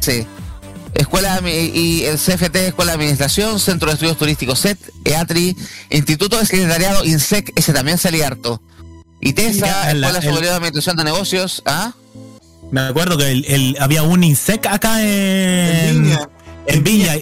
Escuela 0.93 1.33
de 1.33 1.41
Admi- 1.41 1.71
y 1.73 2.05
el 2.05 2.17
CFT, 2.17 2.67
Escuela 2.67 2.91
de 2.93 2.95
Administración, 2.95 3.59
Centro 3.59 3.87
de 3.89 3.93
Estudios 3.95 4.17
Turísticos 4.17 4.59
SET, 4.59 4.79
EATRI, 5.03 5.55
Instituto 5.89 6.37
de 6.39 6.45
Secretariado 6.45 7.03
INSEC, 7.03 7.51
ese 7.55 7.73
también 7.73 7.97
salía 7.97 8.27
harto. 8.27 8.61
ITESA, 9.19 9.65
la- 9.67 9.91
Escuela 9.91 10.07
el- 10.19 10.23
Superior 10.23 10.41
de 10.43 10.49
Administración 10.55 10.95
de 10.95 11.03
Negocios, 11.03 11.61
¿ah? 11.65 11.91
Me 12.71 12.81
acuerdo 12.81 13.17
que 13.17 13.29
el, 13.29 13.45
el- 13.45 13.77
había 13.79 14.03
un 14.03 14.23
INSEC 14.23 14.65
acá 14.67 15.01
en, 15.03 15.07
En 15.09 16.03
Viña. 16.03 16.29
En 16.67 16.83
Viña. 16.83 17.13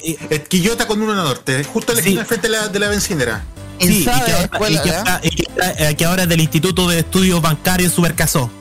Quillota 0.47 0.85
con 0.87 1.01
uno 1.01 1.15
norte, 1.15 1.63
justo 1.63 1.91
a 1.91 1.95
la 1.95 2.01
esquina 2.01 2.25
frente 2.25 2.47
de 2.47 2.51
la, 2.53 2.67
de 2.67 2.79
la 2.79 2.87
bencinera. 2.89 3.43
Sí, 3.79 3.85
y 3.85 3.87
que, 3.87 3.93
INSADE, 3.95 4.31
ahora, 4.33 4.43
escuela, 4.45 4.79
y 4.79 4.83
que 4.83 4.89
¿ya? 4.89 4.99
ahora- 4.99 5.21
y 5.23 5.29
que 5.31 5.45
ahora- 5.51 5.93
que 5.95 6.05
ahora 6.05 6.23
es 6.23 6.29
del 6.29 6.41
Instituto 6.41 6.87
de 6.87 6.99
Estudios 6.99 7.41
Bancarios 7.41 7.91
Supercasó. 7.91 8.51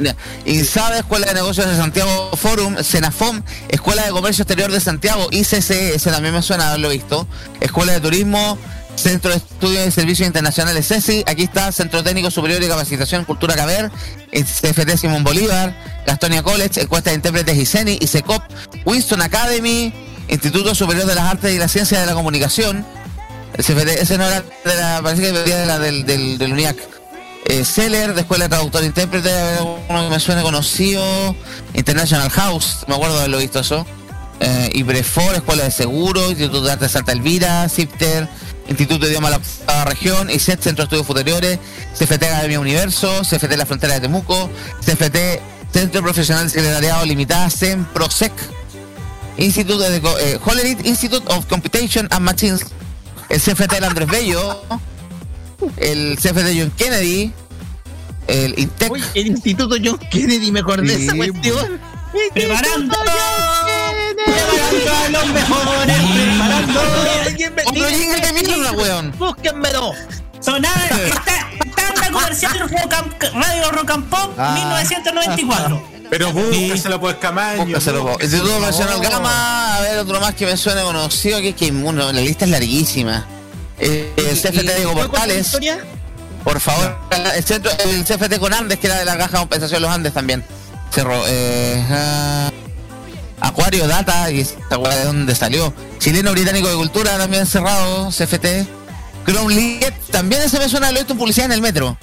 Ya. 0.00 0.16
INSADE, 0.44 0.98
Escuela 0.98 1.26
de 1.26 1.34
Negocios 1.34 1.66
de 1.66 1.76
Santiago 1.76 2.30
Forum, 2.36 2.76
Senafom, 2.82 3.42
Escuela 3.68 4.04
de 4.04 4.10
Comercio 4.10 4.42
Exterior 4.42 4.70
de 4.70 4.80
Santiago, 4.80 5.28
ICC, 5.30 5.94
ese 5.94 6.10
también 6.10 6.34
me 6.34 6.42
suena 6.42 6.68
haberlo 6.68 6.90
visto, 6.90 7.26
Escuela 7.60 7.92
de 7.92 8.00
Turismo, 8.00 8.58
Centro 8.96 9.30
de 9.30 9.36
Estudios 9.36 9.86
y 9.86 9.90
Servicios 9.90 10.26
Internacionales 10.26 10.88
CESI, 10.88 11.24
aquí 11.26 11.44
está 11.44 11.70
Centro 11.72 12.02
Técnico 12.02 12.30
Superior 12.30 12.60
de 12.60 12.68
Capacitación 12.68 13.24
Cultura 13.24 13.54
Caber, 13.54 13.90
el 14.32 14.44
CFT 14.44 14.96
Simón 14.96 15.24
Bolívar, 15.24 15.74
Gastonia 16.06 16.42
College, 16.42 16.80
Encuesta 16.80 17.10
de 17.10 17.16
Intérpretes 17.16 17.56
ICENI, 17.56 17.98
ICECOP, 18.00 18.42
Winston 18.84 19.22
Academy, 19.22 19.92
Instituto 20.28 20.74
Superior 20.74 21.06
de 21.06 21.14
las 21.14 21.24
Artes 21.24 21.54
y 21.54 21.58
la 21.58 21.68
Ciencia 21.68 22.00
de 22.00 22.06
la 22.06 22.14
Comunicación, 22.14 22.84
el 23.54 23.88
ese 23.88 24.18
no 24.18 24.26
era 24.26 24.42
de 24.64 24.76
la, 24.76 25.00
parece 25.02 25.22
que 25.22 25.32
de 25.32 25.66
la 25.66 25.78
del, 25.78 26.04
del 26.04 26.52
UNIAC. 26.52 26.76
Eh, 27.48 27.64
Seller, 27.64 28.12
de 28.12 28.22
Escuela 28.22 28.46
de 28.46 28.48
Traductor 28.48 28.82
e 28.82 28.86
Intérprete, 28.86 29.30
uno 29.88 30.02
que 30.02 30.10
me 30.10 30.18
suene 30.18 30.42
conocido, 30.42 31.04
International 31.74 32.28
House, 32.28 32.84
me 32.88 32.94
acuerdo 32.94 33.14
de 33.14 33.20
haberlo 33.20 33.38
visto 33.38 33.60
eso. 33.60 33.86
Eh, 34.40 34.70
Ibrefor, 34.74 35.36
Escuela 35.36 35.62
de 35.62 35.70
Seguro, 35.70 36.28
Instituto 36.28 36.62
de 36.62 36.72
Arte 36.72 36.86
de 36.86 36.88
Santa 36.88 37.12
Elvira, 37.12 37.68
CIPTER, 37.68 38.28
Instituto 38.68 39.04
de 39.04 39.12
Idioma 39.12 39.28
de 39.28 39.36
la 39.36 39.36
Octava 39.36 39.84
Región, 39.84 40.28
ICET, 40.28 40.60
Centro 40.60 40.82
de 40.82 40.86
Estudios 40.86 41.06
Superiores, 41.06 41.60
CFT 41.96 42.24
Academia 42.24 42.58
Universo, 42.58 43.22
CFT 43.22 43.56
La 43.56 43.64
Frontera 43.64 43.94
de 43.94 44.00
Temuco, 44.00 44.50
CFT 44.84 45.40
Centro 45.72 46.02
Profesional 46.02 46.46
de 46.46 46.50
Secretariado 46.50 47.04
Limitada, 47.04 47.48
CEM, 47.48 47.84
PROSEC, 47.84 48.32
Instituto 49.36 49.78
de 49.78 49.98
eh, 49.98 50.40
Hollerith 50.44 50.84
Institute 50.84 51.24
of 51.32 51.46
Computation 51.46 52.08
and 52.10 52.24
Machines, 52.24 52.66
el 53.28 53.40
CFT 53.40 53.72
del 53.74 53.84
Andrés 53.84 54.08
Bello, 54.08 54.62
el 55.78 56.16
CFT 56.16 56.58
John 56.58 56.72
Kennedy, 56.76 57.32
el 58.28 58.58
INTEC. 58.58 58.92
el 59.14 59.26
Instituto 59.28 59.76
John 59.82 59.98
Kennedy, 60.10 60.50
me 60.52 60.60
acordé 60.60 60.96
de 60.96 61.04
esa 61.04 61.16
cuestión. 61.16 61.80
Preparando. 62.32 62.96
Preparando 64.24 65.18
a 65.18 65.22
los 65.24 65.26
mejores, 65.32 65.96
preparando. 65.96 66.80
Otro 67.66 67.88
jingle 67.88 68.20
de 68.20 68.32
mierda, 68.32 68.72
weón. 68.72 69.12
Búsquenmelo. 69.18 69.92
Sonaba, 70.40 70.76
está, 71.06 71.48
tanda 71.74 72.10
comercial 72.12 72.58
rock 72.60 72.92
and- 72.92 73.34
Radio 73.34 73.70
Rock 73.72 73.90
and 73.90 74.08
Pop 74.08 74.30
Ah. 74.38 74.54
1994. 74.54 75.82
Pero 76.08 76.32
búscaselo 76.32 77.00
pues 77.00 77.16
Camaño. 77.16 77.64
Búscaselo, 77.64 78.02
po. 78.02 78.10
búscaselo, 78.12 78.42
Instituto 78.44 78.52
por 78.52 78.60
Profesional 78.68 78.94
favor. 79.02 79.10
Gama, 79.10 79.76
a 79.76 79.80
ver 79.80 79.98
otro 79.98 80.20
más 80.20 80.34
que 80.34 80.46
me 80.46 80.56
suene 80.56 80.82
conocido, 80.82 81.40
que 81.40 81.48
es 81.50 81.54
que 81.56 81.70
uno, 81.72 82.12
la 82.12 82.20
lista 82.20 82.44
es 82.44 82.50
larguísima. 82.52 83.26
Eh, 83.78 84.12
el 84.16 84.40
CFT 84.40 84.76
Diego 84.76 84.94
Portales, 84.94 85.56
por 86.44 86.60
favor, 86.60 86.96
el, 87.34 87.44
centro, 87.44 87.70
el 87.84 88.04
CFT 88.04 88.38
con 88.38 88.54
Andes, 88.54 88.78
que 88.78 88.86
era 88.86 88.98
de 88.98 89.04
la 89.04 89.18
caja 89.18 89.32
de 89.32 89.38
compensación 89.40 89.82
de 89.82 89.86
los 89.86 89.94
Andes 89.94 90.12
también. 90.12 90.44
Cerró. 90.92 91.22
Eh, 91.26 91.84
ah, 91.90 92.50
Acuario 93.40 93.86
Data, 93.86 94.30
y 94.30 94.40
esta 94.40 94.78
de 94.78 95.04
dónde 95.04 95.34
salió. 95.34 95.74
Chileno 95.98 96.32
Británico 96.32 96.68
de 96.68 96.76
Cultura 96.76 97.18
también 97.18 97.46
cerrado, 97.46 98.10
CFT. 98.10 98.66
Chrome 99.26 99.54
Liet, 99.54 99.94
también 100.10 100.40
ese 100.42 100.58
me 100.58 100.68
suena, 100.68 100.90
lo 100.90 100.96
he 100.96 101.00
visto 101.00 101.12
en 101.12 101.18
publicidad 101.18 101.46
en 101.46 101.52
el 101.52 101.60
metro. 101.60 101.98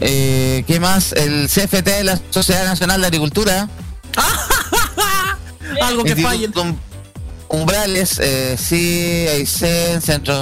Eh, 0.00 0.64
¿Qué 0.66 0.80
más? 0.80 1.12
El 1.12 1.48
CFT 1.48 1.84
de 1.84 2.04
la 2.04 2.18
Sociedad 2.30 2.64
Nacional 2.64 3.00
de 3.02 3.06
Agricultura. 3.06 3.68
Algo 5.82 6.04
que 6.04 6.16
falle. 6.16 6.48
Um- 7.52 7.60
Umbrales, 7.60 8.18
eh, 8.18 8.56
sí, 8.58 9.26
Aysén, 9.28 10.00
Centro. 10.00 10.34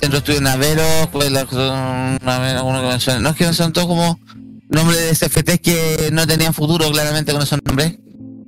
Centro 0.00 0.22
escuela- 0.40 2.18
Navero, 2.22 2.98
suena. 3.00 3.20
No 3.20 3.30
es 3.30 3.36
que 3.36 3.52
son 3.52 3.72
todos 3.72 3.86
como 3.86 4.18
nombres 4.68 5.00
de 5.00 5.14
CFT 5.14 5.58
que 5.60 6.08
no 6.12 6.26
tenían 6.26 6.52
futuro 6.54 6.90
claramente 6.90 7.32
con 7.32 7.42
esos 7.42 7.58
nombres. 7.64 7.94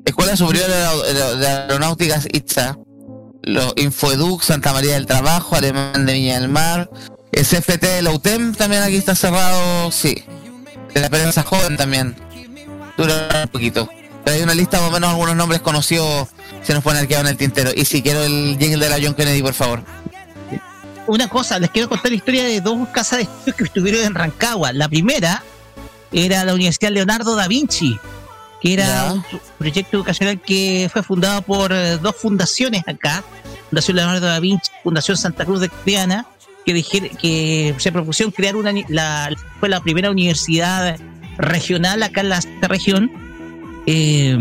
Escuela 0.05 0.37
Superior 0.37 0.67
de 0.69 1.47
Aeronáuticas 1.47 2.27
ITSA. 2.33 2.77
Los 3.43 3.75
Infoeduc, 3.77 4.43
Santa 4.43 4.73
María 4.73 4.95
del 4.95 5.07
Trabajo, 5.07 5.55
Alemán 5.57 6.05
de 6.05 6.13
Viña 6.15 6.41
del 6.41 6.49
Mar. 6.49 6.91
El 7.33 7.45
CFT 7.45 7.87
de 7.87 8.03
la 8.03 8.11
UTEM 8.11 8.55
también 8.55 8.83
aquí 8.83 8.97
está 8.97 9.15
cerrado, 9.15 9.91
sí. 9.93 10.25
De 10.95 11.01
la 11.01 11.09
prensa 11.11 11.43
joven 11.43 11.77
también. 11.77 12.17
Dura 12.97 13.43
un 13.45 13.49
poquito. 13.51 13.89
Pero 14.27 14.39
hay 14.39 14.43
una 14.43 14.55
lista 14.55 14.81
más 14.81 14.89
o 14.89 14.93
menos 14.93 15.11
algunos 15.11 15.37
nombres 15.37 15.61
conocidos 15.61 16.27
se 16.65 16.75
nos 16.75 16.83
pueden 16.83 16.97
haber 16.99 17.09
quedado 17.09 17.27
en 17.27 17.31
el 17.31 17.37
tintero. 17.37 17.71
Y 17.73 17.85
si 17.85 18.03
quiero 18.03 18.25
el 18.25 18.57
jingle 18.59 18.85
de 18.85 18.91
la 18.91 18.99
John 19.01 19.15
Kennedy, 19.15 19.41
por 19.41 19.55
favor. 19.55 19.85
Una 21.07 21.29
cosa, 21.29 21.61
les 21.61 21.71
quiero 21.71 21.89
contar 21.89 22.11
la 22.11 22.17
historia 22.17 22.43
de 22.43 22.61
dos 22.61 22.89
casas 22.89 23.19
de 23.19 23.23
estudios 23.23 23.57
que 23.57 23.63
estuvieron 23.65 24.03
en 24.03 24.15
Rancagua. 24.17 24.73
La 24.73 24.89
primera 24.89 25.45
era 26.11 26.45
la 26.45 26.55
Universidad 26.55 26.91
Leonardo 26.91 27.37
da 27.37 27.47
Vinci, 27.47 28.01
que 28.61 28.73
era 28.75 29.13
un 29.13 29.25
proyecto 29.59 29.97
educacional 29.97 30.41
que 30.41 30.91
fue 30.93 31.05
fundado 31.05 31.43
por 31.43 31.71
eh, 31.73 31.97
dos 31.99 32.17
fundaciones 32.17 32.83
acá, 32.89 33.23
Fundación 33.71 33.97
Leonardo 33.99 34.27
da 34.27 34.41
Vinci, 34.41 34.73
Fundación 34.83 35.17
Santa 35.17 35.45
Cruz 35.45 35.61
de 35.61 35.69
Cristiana, 35.69 36.27
que, 36.65 36.75
dijer- 36.75 37.17
que 37.17 37.77
se 37.79 37.93
propusieron 37.93 38.33
crear 38.33 38.57
una, 38.57 38.73
la, 38.89 39.31
fue 39.61 39.69
la 39.69 39.81
primera 39.81 40.11
universidad 40.11 40.99
regional 41.39 42.03
acá 42.03 42.23
en 42.23 42.31
la 42.31 42.39
esta 42.39 42.67
región. 42.67 43.26
Eh, 43.87 44.37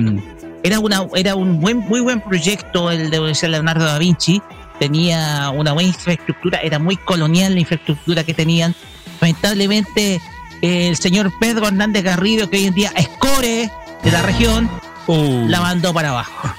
era 0.63 0.79
una 0.79 1.05
era 1.15 1.35
un 1.35 1.61
buen 1.61 1.77
muy 1.77 2.01
buen 2.01 2.19
proyecto 2.21 2.89
el 2.89 3.11
de 3.11 3.19
Universidad 3.19 3.51
Leonardo 3.51 3.85
da 3.85 3.97
Vinci. 3.99 4.41
Tenía 4.79 5.51
una 5.51 5.73
buena 5.73 5.89
infraestructura 5.89 6.59
era 6.59 6.79
muy 6.79 6.97
colonial 6.97 7.53
la 7.53 7.59
infraestructura 7.59 8.23
que 8.23 8.33
tenían. 8.33 8.75
Lamentablemente 9.21 10.19
el 10.61 10.97
señor 10.97 11.31
Pedro 11.39 11.67
Hernández 11.67 12.03
Garrido 12.03 12.49
que 12.49 12.57
hoy 12.57 12.65
en 12.65 12.73
día 12.73 12.91
es 12.95 13.07
core 13.19 13.69
de 14.03 14.11
la 14.11 14.21
región 14.21 14.69
la 15.07 15.61
mandó 15.61 15.93
para 15.93 16.09
abajo. 16.09 16.49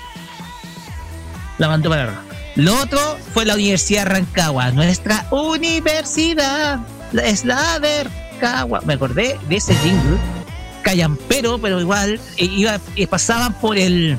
La 1.58 1.68
mandó 1.68 1.90
para 1.90 2.04
abajo. 2.04 2.20
Lo 2.54 2.80
otro 2.80 3.00
fue 3.34 3.44
la 3.44 3.54
Universidad 3.54 4.04
de 4.04 4.10
Rancagua. 4.10 4.70
Nuestra 4.70 5.26
universidad 5.30 6.80
es 7.12 7.44
la 7.44 7.78
de 7.80 8.04
Rancagua. 8.04 8.82
Me 8.86 8.94
acordé 8.94 9.38
de 9.48 9.56
ese 9.56 9.74
jingle 9.76 10.18
callampero, 10.86 11.58
pero 11.58 11.80
igual 11.80 12.20
eh, 12.36 12.44
iba, 12.44 12.78
eh, 12.94 13.08
pasaban 13.08 13.52
por 13.54 13.76
el 13.76 14.16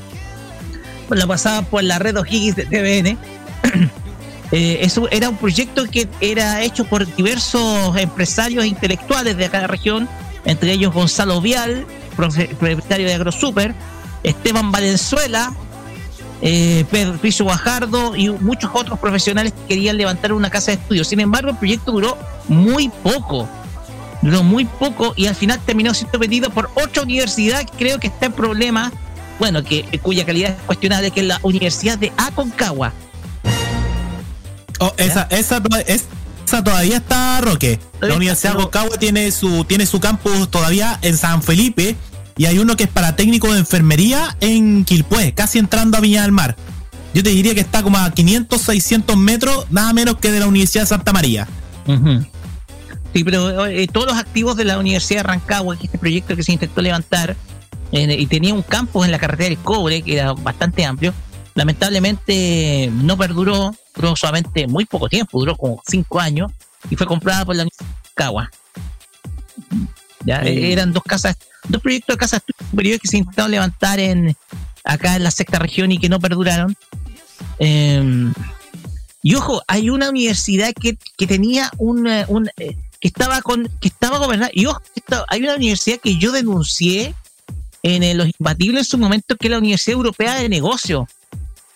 la 1.10 1.26
pasaban 1.26 1.64
por 1.64 1.82
la 1.82 1.98
red 1.98 2.18
O'Higgins 2.18 2.58
de 2.58 2.66
TVN. 2.66 3.18
Eh, 4.54 4.80
eso 4.80 5.10
era 5.12 5.28
un 5.28 5.36
proyecto 5.36 5.84
que 5.92 6.08
era 6.22 6.64
hecho 6.64 6.86
por 6.86 7.06
diversos 7.18 7.98
empresarios 7.98 8.64
e 8.64 8.68
intelectuales 8.68 9.36
de 9.36 9.44
acá 9.44 9.60
la 9.60 9.68
región, 9.68 10.08
entre 10.46 10.72
ellos 10.72 10.94
Gonzalo 10.94 11.42
Vial, 11.42 11.86
propietario 12.16 13.08
de 13.08 13.14
AgroSuper, 13.14 13.76
Esteban 14.24 14.72
Valenzuela, 14.72 15.54
eh, 16.42 16.86
Pedro 16.90 17.18
Piso 17.18 17.44
Guajardo 17.44 18.16
y 18.16 18.30
muchos 18.30 18.72
otros 18.74 18.98
profesionales 19.00 19.52
que 19.52 19.76
querían 19.76 19.98
levantar 19.98 20.32
una 20.32 20.50
casa 20.50 20.72
de 20.72 20.78
estudios. 20.78 21.10
Sin 21.10 21.20
embargo, 21.20 21.50
el 21.50 21.58
proyecto 21.58 21.92
duró 21.92 22.18
muy 22.48 22.88
poco 22.88 23.50
duró 24.22 24.44
muy 24.44 24.66
poco 24.66 25.14
y 25.16 25.28
al 25.28 25.36
final 25.36 25.60
terminó 25.66 25.94
siendo 25.94 26.20
vendido 26.20 26.50
por 26.50 26.70
otra 26.76 27.04
universidad 27.04 27.60
que 27.66 27.78
creo 27.78 28.00
que 28.00 28.08
está 28.08 28.28
en 28.28 28.34
problemas, 28.34 28.92
bueno, 29.40 29.64
que 29.64 29.84
cuya 30.02 30.26
calidad 30.26 30.52
es 30.52 30.62
cuestionable, 30.64 31.12
que 31.12 31.22
es 31.22 31.28
la 31.28 31.40
Universidad 31.44 31.98
de 31.98 32.12
Aconcagua. 32.18 32.94
Oh, 34.80 34.94
esa, 34.98 35.28
esa, 35.32 35.62
esa 35.88 36.64
todavía 36.64 36.98
está, 36.98 37.42
Roque. 37.42 37.80
La 38.00 38.16
Universidad 38.16 38.54
de 38.54 38.60
Aconcagua 38.60 38.98
tiene 38.98 39.32
su, 39.32 39.64
tiene 39.66 39.86
su 39.86 40.00
campus 40.00 40.50
todavía 40.50 41.00
en 41.02 41.18
San 41.18 41.42
Felipe 41.42 41.96
y 42.38 42.46
hay 42.46 42.60
uno 42.60 42.76
que 42.76 42.84
es 42.84 42.90
para 42.90 43.16
técnico 43.16 43.52
de 43.52 43.60
enfermería 43.60 44.38
en 44.40 44.86
Quilpué, 44.86 45.34
casi 45.34 45.58
entrando 45.58 45.98
a 45.98 46.02
Viña 46.02 46.22
del 46.22 46.32
Mar. 46.32 46.56
Yo 47.14 47.24
te 47.24 47.32
diría 47.32 47.56
que 47.56 47.62
está 47.62 47.82
como 47.82 47.98
a 47.98 48.12
500, 48.12 48.62
600 48.62 49.18
metros, 49.18 49.66
nada 49.72 49.92
menos 49.94 50.18
que 50.18 50.32
de 50.32 50.40
la 50.40 50.48
Universidad 50.48 50.84
de 50.84 50.88
Santa 50.88 51.14
María. 51.14 51.48
Sí, 53.18 53.24
pero 53.24 53.66
eh, 53.66 53.88
todos 53.88 54.06
los 54.06 54.16
activos 54.16 54.56
de 54.58 54.64
la 54.64 54.78
Universidad 54.78 55.22
de 55.22 55.24
Rancagua, 55.24 55.76
que 55.76 55.88
este 55.88 55.98
proyecto 55.98 56.36
que 56.36 56.44
se 56.44 56.52
intentó 56.52 56.84
levantar, 56.84 57.36
eh, 57.92 58.16
y 58.16 58.28
tenía 58.28 58.54
un 58.54 58.62
campus 58.62 59.06
en 59.06 59.12
la 59.12 59.18
carretera 59.18 59.50
del 59.50 59.58
cobre, 59.58 60.04
que 60.04 60.14
era 60.14 60.34
bastante 60.34 60.86
amplio, 60.86 61.16
lamentablemente 61.56 62.92
no 62.94 63.18
perduró, 63.18 63.74
duró 63.96 64.16
solamente 64.16 64.68
muy 64.68 64.86
poco 64.86 65.10
tiempo, 65.10 65.40
duró 65.40 65.56
como 65.56 65.82
cinco 65.88 66.20
años, 66.20 66.52
y 66.92 66.96
fue 66.96 67.08
comprada 67.08 67.44
por 67.44 67.56
la 67.56 67.64
Universidad 67.64 67.88
de 67.88 68.10
Rancagua. 68.10 68.52
Ya, 70.24 70.44
eh, 70.44 70.72
eran 70.72 70.94
dos 70.94 71.02
casas, 71.02 71.38
dos 71.68 71.82
proyectos 71.82 72.14
de 72.14 72.20
casas 72.20 72.44
superiores 72.70 73.02
que 73.02 73.08
se 73.08 73.18
intentaron 73.18 73.50
levantar 73.50 74.00
en 74.00 74.38
acá 74.84 75.16
en 75.16 75.24
la 75.24 75.32
sexta 75.32 75.58
región 75.58 75.92
y 75.92 75.98
que 75.98 76.08
no 76.08 76.20
perduraron. 76.20 76.78
Eh, 77.58 78.32
y 79.24 79.34
ojo, 79.34 79.64
hay 79.68 79.90
una 79.90 80.12
universidad 80.12 80.72
que, 80.80 81.00
que 81.18 81.26
tenía 81.26 81.72
un, 81.80 82.08
un, 82.28 82.48
eh, 82.58 82.78
que 83.00 83.08
estaba 83.08 83.42
con 83.42 83.70
que 83.80 83.88
estaba 83.88 84.18
gobernada. 84.18 84.52
Y 84.54 84.66
ojo, 84.66 84.82
hay 85.28 85.42
una 85.42 85.56
universidad 85.56 86.00
que 86.00 86.18
yo 86.18 86.32
denuncié 86.32 87.16
en 87.84 88.18
los 88.18 88.28
imbatibles 88.40 88.82
en 88.82 88.86
su 88.86 88.98
momento, 88.98 89.36
que 89.38 89.48
es 89.48 89.52
la 89.52 89.60
Universidad 89.60 89.96
Europea 89.98 90.36
de 90.36 90.50
Negocio. 90.50 91.08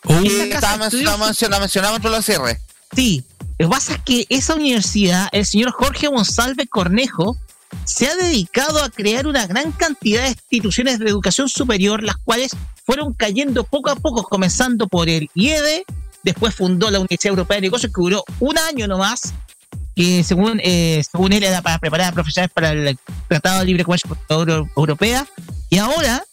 Esa 0.04 0.18
casa 0.20 0.28
de 0.42 0.50
Estaba 0.50 0.86
estudios- 0.88 1.20
mencionado, 1.20 1.62
mencionado 1.62 1.96
entre 1.96 2.12
los 2.12 2.26
cierres. 2.26 2.58
Sí, 2.96 3.24
lo 3.60 3.68
que 3.68 3.72
pasa 3.72 3.94
es 3.94 4.02
que 4.04 4.26
esa 4.30 4.56
universidad, 4.56 5.30
el 5.32 5.46
señor 5.46 5.72
Jorge 5.72 6.08
González 6.08 6.58
Cornejo, 6.70 7.38
se 7.86 8.08
ha 8.08 8.16
dedicado 8.16 8.84
a 8.84 8.90
crear 8.90 9.28
una 9.28 9.46
gran 9.48 9.72
cantidad 9.72 10.24
de 10.24 10.30
instituciones 10.30 11.00
de 11.00 11.08
educación 11.10 11.48
superior, 11.48 12.04
las 12.04 12.18
cuales 12.18 12.52
fueron 12.86 13.14
cayendo 13.14 13.64
poco 13.64 13.90
a 13.92 13.96
poco, 13.96 14.24
comenzando 14.24 14.88
por 14.88 15.08
el 15.08 15.30
IED, 15.36 15.84
después 16.24 16.54
fundó 16.54 16.92
la 16.92 17.00
Universidad 17.00 17.30
Europea 17.32 17.56
de 17.56 17.62
Negocios, 17.62 17.94
que 17.96 18.02
duró 18.02 18.24
un 18.40 18.58
año 18.58 18.88
nomás, 18.88 19.34
que 20.02 20.24
según, 20.24 20.60
eh, 20.64 21.04
según 21.12 21.32
él 21.32 21.44
era 21.44 21.62
para 21.62 21.78
preparar 21.78 22.08
a 22.08 22.12
profesionales 22.12 22.52
para 22.54 22.72
el 22.72 22.98
Tratado 23.28 23.60
de 23.60 23.66
Libre 23.66 23.84
Comercio 23.84 24.10
Euro- 24.30 24.68
Europea, 24.76 25.28
y 25.70 25.78
ahora 25.78 26.24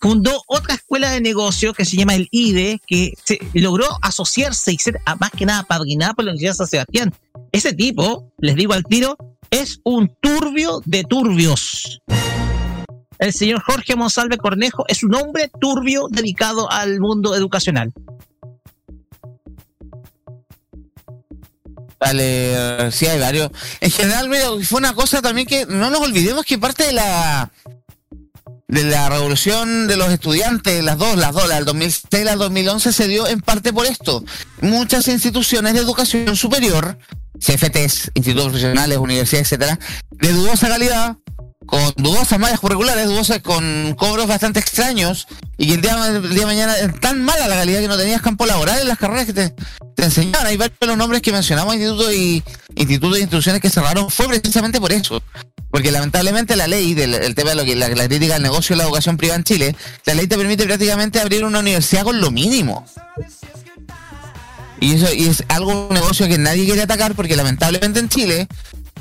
fundó 0.00 0.42
otra 0.48 0.74
escuela 0.74 1.10
de 1.10 1.20
negocio 1.20 1.72
que 1.74 1.84
se 1.84 1.96
llama 1.96 2.16
el 2.16 2.26
IDE, 2.32 2.80
que 2.86 3.12
se 3.22 3.38
logró 3.54 3.86
asociarse 4.02 4.72
y 4.72 4.78
ser 4.78 4.98
a- 5.06 5.14
más 5.14 5.30
que 5.30 5.46
nada 5.46 5.62
padrinada 5.62 6.14
por 6.14 6.24
la 6.24 6.32
Universidad 6.32 6.52
de 6.52 6.56
San 6.56 6.66
Sebastián. 6.66 7.14
Ese 7.52 7.72
tipo, 7.72 8.32
les 8.38 8.56
digo 8.56 8.72
al 8.72 8.82
tiro, 8.82 9.16
es 9.50 9.78
un 9.84 10.12
turbio 10.20 10.80
de 10.84 11.04
turbios. 11.04 12.00
El 13.18 13.32
señor 13.32 13.62
Jorge 13.62 13.94
Monsalve 13.94 14.38
Cornejo 14.38 14.84
es 14.88 15.04
un 15.04 15.14
hombre 15.14 15.50
turbio 15.60 16.08
dedicado 16.10 16.70
al 16.70 16.98
mundo 17.00 17.34
educacional. 17.36 17.92
Vale, 21.98 22.90
sí 22.92 23.06
hay 23.06 23.18
varios. 23.18 23.50
En 23.80 23.90
general, 23.90 24.28
mira, 24.28 24.46
fue 24.64 24.78
una 24.78 24.94
cosa 24.94 25.22
también 25.22 25.46
que 25.46 25.66
no 25.66 25.90
nos 25.90 26.00
olvidemos 26.00 26.44
que 26.44 26.58
parte 26.58 26.84
de 26.84 26.92
la 26.92 27.50
de 28.68 28.82
la 28.82 29.08
revolución 29.08 29.86
de 29.86 29.96
los 29.96 30.10
estudiantes, 30.10 30.82
las 30.82 30.98
dos, 30.98 31.16
las 31.16 31.32
dos, 31.32 31.48
la 31.48 31.56
del 31.56 31.64
2006 31.64 32.08
y 32.10 32.24
la 32.24 32.30
del 32.32 32.40
2011 32.40 32.92
se 32.92 33.08
dio 33.08 33.26
en 33.28 33.40
parte 33.40 33.72
por 33.72 33.86
esto. 33.86 34.24
Muchas 34.60 35.06
instituciones 35.08 35.74
de 35.74 35.80
educación 35.80 36.34
superior, 36.36 36.98
CFTs, 37.38 38.10
institutos 38.14 38.48
profesionales, 38.48 38.98
universidades, 38.98 39.46
etcétera, 39.46 39.78
de 40.10 40.32
dudosa 40.32 40.68
calidad, 40.68 41.16
con 41.66 41.92
dudosas 41.96 42.38
mallas 42.38 42.60
curriculares, 42.60 43.06
dudosas 43.06 43.40
con 43.40 43.94
cobros 43.94 44.26
bastante 44.26 44.60
extraños, 44.60 45.26
y 45.58 45.68
que 45.68 45.74
el 45.74 45.80
día, 45.80 45.96
el 46.08 46.30
día 46.30 46.40
de 46.40 46.46
mañana 46.46 46.76
es 46.78 47.00
tan 47.00 47.22
mala 47.22 47.48
la 47.48 47.56
calidad 47.56 47.80
que 47.80 47.88
no 47.88 47.96
tenías 47.96 48.22
campo 48.22 48.46
laboral 48.46 48.80
en 48.80 48.88
las 48.88 48.98
carreras 48.98 49.26
que 49.26 49.32
te, 49.32 49.54
te 49.94 50.04
enseñaban. 50.04 50.46
Hay 50.46 50.56
varios 50.56 50.78
de 50.78 50.86
los 50.86 50.96
nombres 50.96 51.22
que 51.22 51.32
mencionamos, 51.32 51.74
institutos 51.74 52.14
y 52.14 52.42
institutos 52.76 53.16
e 53.18 53.20
instituciones 53.20 53.60
que 53.60 53.70
cerraron, 53.70 54.10
fue 54.10 54.28
precisamente 54.28 54.80
por 54.80 54.92
eso. 54.92 55.22
Porque 55.70 55.90
lamentablemente 55.90 56.56
la 56.56 56.68
ley 56.68 56.94
del 56.94 57.14
el 57.14 57.34
tema 57.34 57.50
de 57.50 57.56
lo 57.56 57.64
que 57.64 57.74
la, 57.74 57.88
la 57.88 58.08
crítica 58.08 58.36
al 58.36 58.42
negocio 58.42 58.74
de 58.74 58.78
la 58.78 58.84
educación 58.84 59.16
privada 59.16 59.38
en 59.38 59.44
Chile, 59.44 59.76
la 60.04 60.14
ley 60.14 60.26
te 60.26 60.36
permite 60.36 60.64
prácticamente 60.64 61.20
abrir 61.20 61.44
una 61.44 61.58
universidad 61.58 62.04
con 62.04 62.20
lo 62.20 62.30
mínimo. 62.30 62.86
Y 64.80 64.94
eso 64.94 65.12
y 65.12 65.26
es 65.26 65.42
algo 65.48 65.88
un 65.88 65.94
negocio 65.94 66.28
que 66.28 66.38
nadie 66.38 66.64
quiere 66.64 66.82
atacar 66.82 67.14
porque 67.14 67.34
lamentablemente 67.34 67.98
en 67.98 68.08
Chile, 68.08 68.46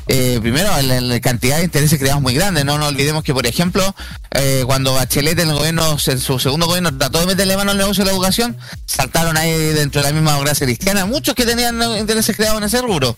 eh, 0.08 0.40
primero 0.42 0.70
la, 0.82 1.20
cantidad 1.20 1.58
de 1.58 1.64
intereses 1.64 1.98
creados 2.00 2.22
muy 2.22 2.34
grande. 2.34 2.64
No 2.64 2.78
nos 2.78 2.90
olvidemos 2.90 3.24
que, 3.24 3.34
por 3.34 3.48
ejemplo, 3.48 3.96
eh, 4.32 4.64
cuando 4.66 4.94
Bachelet 4.94 5.40
en 5.40 5.50
el 5.50 5.56
gobierno, 5.56 5.98
en 6.06 6.20
su 6.20 6.40
segundo 6.40 6.68
gobierno, 6.68 6.96
trató 6.98 7.20
de 7.20 7.26
meterle 7.26 7.58
mano 7.58 7.72
al 7.72 7.78
negocio 7.78 8.04
de 8.04 8.12
la 8.12 8.16
educación, 8.16 8.58
saltaron 8.86 9.38
ahí 9.38 9.52
dentro 9.52 10.02
de 10.02 10.08
la 10.08 10.14
misma 10.14 10.34
democracia 10.34 10.66
cristiana 10.66 11.06
muchos 11.06 11.36
que 11.36 11.46
tenían 11.46 11.82
intereses 11.98 12.36
creados 12.36 12.60
en 12.60 12.66
ese 12.66 12.82
rubro. 12.82 13.18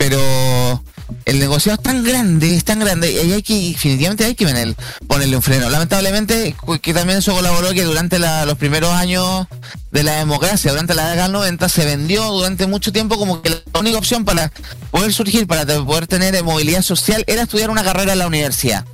Pero 0.00 0.82
el 1.26 1.38
negocio 1.38 1.74
es 1.74 1.82
tan 1.82 2.02
grande, 2.02 2.56
es 2.56 2.64
tan 2.64 2.78
grande, 2.80 3.12
y 3.12 3.32
hay 3.32 3.42
que, 3.42 3.52
definitivamente 3.72 4.24
hay 4.24 4.34
que 4.34 4.46
poner- 4.46 4.74
ponerle 5.06 5.36
un 5.36 5.42
freno. 5.42 5.68
Lamentablemente, 5.68 6.56
que 6.80 6.94
también 6.94 7.18
eso 7.18 7.34
colaboró 7.34 7.74
que 7.74 7.84
durante 7.84 8.18
la- 8.18 8.46
los 8.46 8.56
primeros 8.56 8.94
años 8.94 9.46
de 9.92 10.02
la 10.02 10.14
democracia, 10.16 10.70
durante 10.70 10.94
la 10.94 11.10
década 11.10 11.24
del 11.24 11.32
90, 11.32 11.68
se 11.68 11.84
vendió 11.84 12.24
durante 12.30 12.66
mucho 12.66 12.92
tiempo 12.92 13.18
como 13.18 13.42
que 13.42 13.50
la 13.50 13.60
única 13.78 13.98
opción 13.98 14.24
para 14.24 14.50
poder 14.90 15.12
surgir, 15.12 15.46
para 15.46 15.66
poder 15.66 16.06
tener 16.06 16.34
eh, 16.34 16.42
movilidad 16.42 16.80
social, 16.80 17.22
era 17.26 17.42
estudiar 17.42 17.68
una 17.68 17.84
carrera 17.84 18.14
en 18.14 18.20
la 18.20 18.26
universidad. 18.26 18.86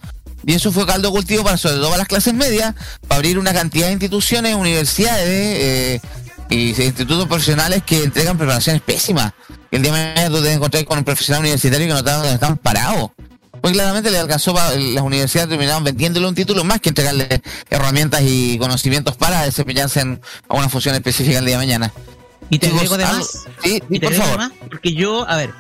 Y 0.45 0.55
eso 0.55 0.73
fue 0.73 0.87
caldo 0.87 1.13
cultivo 1.13 1.45
para 1.45 1.57
sobre 1.57 1.77
todo 1.77 1.87
para 1.91 1.99
las 1.99 2.09
clases 2.09 2.35
medias, 2.35 2.75
para 3.07 3.17
abrir 3.19 3.39
una 3.39 3.53
cantidad 3.53 3.87
de 3.87 3.93
instituciones, 3.93 4.57
universidades 4.57 5.29
eh, 5.29 6.01
y 6.49 6.69
institutos 6.71 7.27
profesionales 7.27 7.83
que 7.85 8.05
entregan 8.05 8.37
preparaciones 8.39 8.83
pésimas. 8.83 9.33
El 9.71 9.83
día 9.83 9.93
de 9.93 9.99
mañana 10.15 10.29
tú 10.37 10.43
te 10.43 10.53
encontrás 10.53 10.85
con 10.85 10.99
un 10.99 11.05
profesional 11.05 11.41
universitario 11.41 11.87
que 11.87 11.93
no 11.93 11.99
está 11.99 12.15
donde 12.15 12.33
están 12.35 12.57
parados. 12.57 13.11
Pues 13.61 13.73
claramente 13.73 14.11
le 14.11 14.19
alcanzó, 14.19 14.53
las 14.55 15.03
universidades 15.03 15.49
terminaron 15.49 15.83
vendiéndole 15.83 16.29
un 16.29 16.35
título 16.35 16.63
más 16.63 16.81
que 16.81 16.91
entregarle 16.91 17.43
herramientas 17.69 18.23
y 18.25 18.59
conocimientos 18.59 19.17
para 19.17 19.43
desempeñarse 19.43 20.01
en 20.01 20.21
una 20.49 20.69
función 20.69 20.95
específica 20.95 21.39
el 21.39 21.47
día 21.47 21.59
de 21.59 21.67
mañana. 21.67 21.93
Y 22.49 22.59
te 22.61 22.67
Chicos, 22.69 22.83
agrego 22.83 22.97
de 22.99 23.05
algo- 23.05 23.19
más. 23.19 23.45
Sí, 23.65 23.83
Y 23.91 23.99
por 23.99 24.13
favor. 24.15 24.53
porque 24.71 24.93
yo, 24.95 25.29
a 25.29 25.37
ver, 25.37 25.51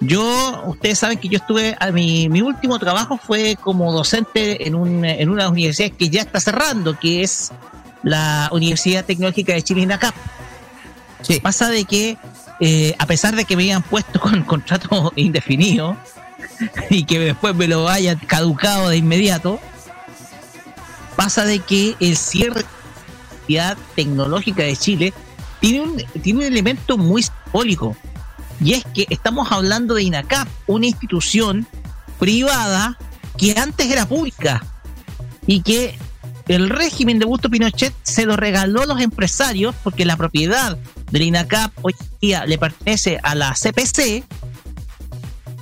yo, 0.00 0.62
ustedes 0.66 0.98
saben 0.98 1.16
que 1.18 1.28
yo 1.28 1.38
estuve, 1.38 1.76
a 1.80 1.90
mi, 1.90 2.28
mi 2.28 2.42
último 2.42 2.78
trabajo 2.78 3.18
fue 3.24 3.56
como 3.62 3.92
docente 3.92 4.66
en, 4.66 4.74
un, 4.74 5.04
en 5.04 5.30
una 5.30 5.48
universidad 5.48 5.90
que 5.96 6.10
ya 6.10 6.22
está 6.22 6.40
cerrando, 6.40 6.98
que 6.98 7.22
es 7.22 7.50
la 8.02 8.48
Universidad 8.52 9.04
Tecnológica 9.04 9.52
de 9.52 9.62
Chile, 9.62 9.82
INACAP. 9.82 10.14
Pasa 11.42 11.68
de 11.68 11.84
que, 11.84 12.18
eh, 12.60 12.94
a 12.98 13.06
pesar 13.06 13.36
de 13.36 13.44
que 13.44 13.56
me 13.56 13.62
habían 13.62 13.82
puesto 13.82 14.20
con 14.20 14.42
contrato 14.42 15.12
indefinido 15.16 15.96
y 16.90 17.04
que 17.04 17.18
después 17.18 17.54
me 17.54 17.68
lo 17.68 17.88
hayan 17.88 18.18
caducado 18.18 18.88
de 18.88 18.96
inmediato, 18.96 19.60
pasa 21.16 21.44
de 21.44 21.60
que 21.60 21.96
el 22.00 22.16
cierre 22.16 22.60
de 22.60 22.62
la 22.62 22.68
Universidad 23.30 23.76
Tecnológica 23.94 24.62
de 24.62 24.76
Chile 24.76 25.14
tiene 25.60 25.80
un, 25.80 25.96
tiene 26.22 26.40
un 26.40 26.46
elemento 26.46 26.98
muy 26.98 27.22
simbólico. 27.22 27.96
Y 28.60 28.74
es 28.74 28.84
que 28.94 29.06
estamos 29.10 29.50
hablando 29.50 29.94
de 29.94 30.02
INACAP, 30.04 30.48
una 30.66 30.86
institución 30.86 31.66
privada 32.18 32.96
que 33.36 33.58
antes 33.58 33.90
era 33.90 34.06
pública 34.06 34.64
y 35.46 35.62
que 35.62 35.98
el 36.48 36.68
régimen 36.70 37.18
de 37.18 37.24
Augusto 37.24 37.50
Pinochet 37.50 37.94
se 38.02 38.26
lo 38.26 38.36
regaló 38.36 38.82
a 38.82 38.86
los 38.86 39.00
empresarios 39.00 39.74
porque 39.82 40.04
la 40.04 40.16
propiedad 40.16 40.76
del 41.10 41.22
INACAP 41.22 41.72
hoy 41.82 41.94
en 41.98 42.18
día 42.20 42.46
le 42.46 42.58
pertenece 42.58 43.18
a 43.22 43.34
la 43.34 43.54
CPC. 43.54 44.24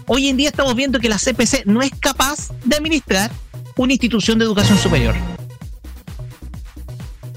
Hoy 0.07 0.29
en 0.29 0.37
día 0.37 0.49
estamos 0.49 0.75
viendo 0.75 0.99
que 0.99 1.09
la 1.09 1.19
CPC 1.19 1.67
no 1.67 1.83
es 1.83 1.91
capaz 2.01 2.51
de 2.65 2.77
administrar 2.77 3.31
una 3.77 3.93
institución 3.93 4.39
de 4.39 4.45
educación 4.45 4.79
superior. 4.79 5.15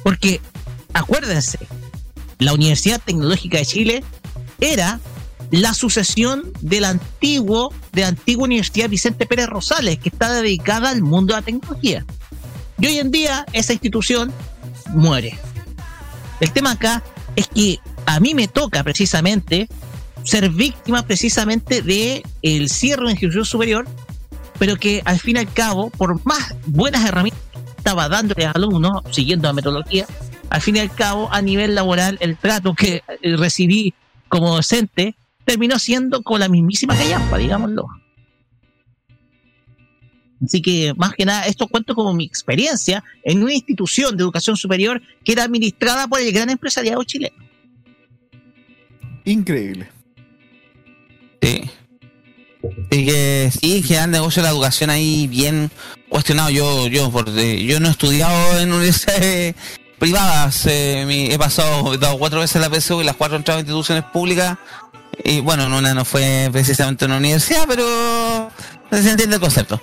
Porque, 0.04 0.42
acuérdense, 0.94 1.60
la 2.40 2.54
Universidad 2.54 3.02
Tecnológica 3.04 3.58
de 3.58 3.66
Chile 3.66 4.04
era 4.60 5.00
la 5.52 5.74
sucesión 5.74 6.52
del 6.62 6.86
antiguo, 6.86 7.72
de 7.92 8.02
la 8.02 8.08
antigua 8.08 8.46
Universidad 8.46 8.90
Vicente 8.90 9.26
Pérez 9.26 9.48
Rosales, 9.48 10.00
que 10.00 10.10
está 10.10 10.34
dedicada 10.34 10.90
al 10.90 11.02
mundo 11.02 11.34
de 11.34 11.42
la 11.42 11.46
tecnología. 11.46 12.06
Y 12.80 12.88
hoy 12.88 13.00
en 13.00 13.12
día 13.12 13.46
esa 13.54 13.74
institución 13.74 14.34
muere. 14.90 15.38
El 16.40 16.52
tema 16.52 16.72
acá 16.72 17.04
es 17.36 17.48
que 17.48 17.80
a 18.06 18.20
mí 18.20 18.34
me 18.34 18.48
toca 18.48 18.84
precisamente 18.84 19.68
ser 20.24 20.50
víctima 20.50 21.06
precisamente 21.06 21.82
de 21.82 22.24
el 22.42 22.70
cierre 22.70 23.02
de 23.02 23.04
una 23.04 23.12
institución 23.12 23.46
superior, 23.46 23.88
pero 24.60 24.76
que 24.78 25.02
al 25.06 25.20
fin 25.20 25.38
y 25.38 25.40
al 25.40 25.52
cabo, 25.52 25.90
por 25.90 26.26
más 26.26 26.56
buenas 26.66 27.06
herramientas 27.06 27.42
que 27.52 27.72
estaba 27.78 28.10
dándole 28.10 28.46
a 28.46 28.52
alumnos, 28.52 29.04
siguiendo 29.12 29.48
la 29.48 29.54
metodología, 29.54 30.06
al 30.50 30.62
fin 30.62 30.76
y 30.76 30.80
al 30.80 30.94
cabo, 30.94 31.30
a 31.32 31.42
nivel 31.42 31.76
laboral, 31.76 32.18
el 32.22 32.38
trato 32.38 32.74
que 32.74 33.04
eh, 33.22 33.38
recibí 33.38 33.94
como 34.30 34.56
docente 34.56 35.16
terminó 35.46 35.80
siendo 35.80 36.24
con 36.24 36.40
la 36.40 36.48
mismísima 36.48 36.96
callampa, 36.96 37.38
digámoslo. 37.38 37.86
Así 40.44 40.62
que, 40.62 40.94
más 40.96 41.14
que 41.14 41.26
nada, 41.26 41.44
esto 41.48 41.68
cuento 41.68 41.96
como 41.96 42.14
mi 42.14 42.26
experiencia 42.26 43.04
en 43.24 43.42
una 43.44 43.54
institución 43.54 44.18
de 44.18 44.24
educación 44.24 44.58
superior 44.58 45.02
que 45.24 45.32
era 45.32 45.44
administrada 45.44 46.08
por 46.08 46.20
el 46.20 46.32
gran 46.34 46.50
empresariado 46.50 47.04
chileno. 47.04 47.36
Increíble. 49.26 49.88
Sí. 51.42 51.64
Y 52.92 53.06
que 53.06 53.52
sí, 53.62 53.84
que 53.88 53.96
el 53.98 54.12
negocio 54.12 54.42
de 54.42 54.48
la 54.48 54.54
educación 54.54 54.90
ahí 54.90 55.28
bien 55.28 55.70
cuestionado. 56.10 56.50
Yo, 56.50 56.88
yo, 56.88 57.12
por, 57.12 57.28
eh, 57.38 57.64
yo 57.66 57.80
no 57.80 57.88
he 57.88 57.92
estudiado 57.92 58.60
en 58.60 58.72
universidades 58.72 59.56
privadas. 60.00 60.66
eh, 60.68 61.04
mi- 61.08 61.28
he 61.32 61.38
pasado, 61.38 61.94
he 61.94 61.98
dado 61.98 62.18
cuatro 62.18 62.40
veces 62.40 62.62
la 62.62 62.70
PSU 62.70 63.02
y 63.02 63.06
las 63.06 63.16
cuatro 63.16 63.36
he 63.36 63.40
entrado 63.40 63.60
en 63.60 63.66
instituciones 63.66 64.04
públicas. 64.06 64.58
Y 65.24 65.40
bueno, 65.42 65.66
en 65.68 65.74
una 65.74 65.94
no 65.94 66.06
fue 66.06 66.50
precisamente 66.52 67.06
una 67.06 67.18
universidad, 67.18 67.66
pero 67.68 68.50
se 68.92 69.10
entiende 69.10 69.36
el 69.36 69.42
concepto. 69.42 69.82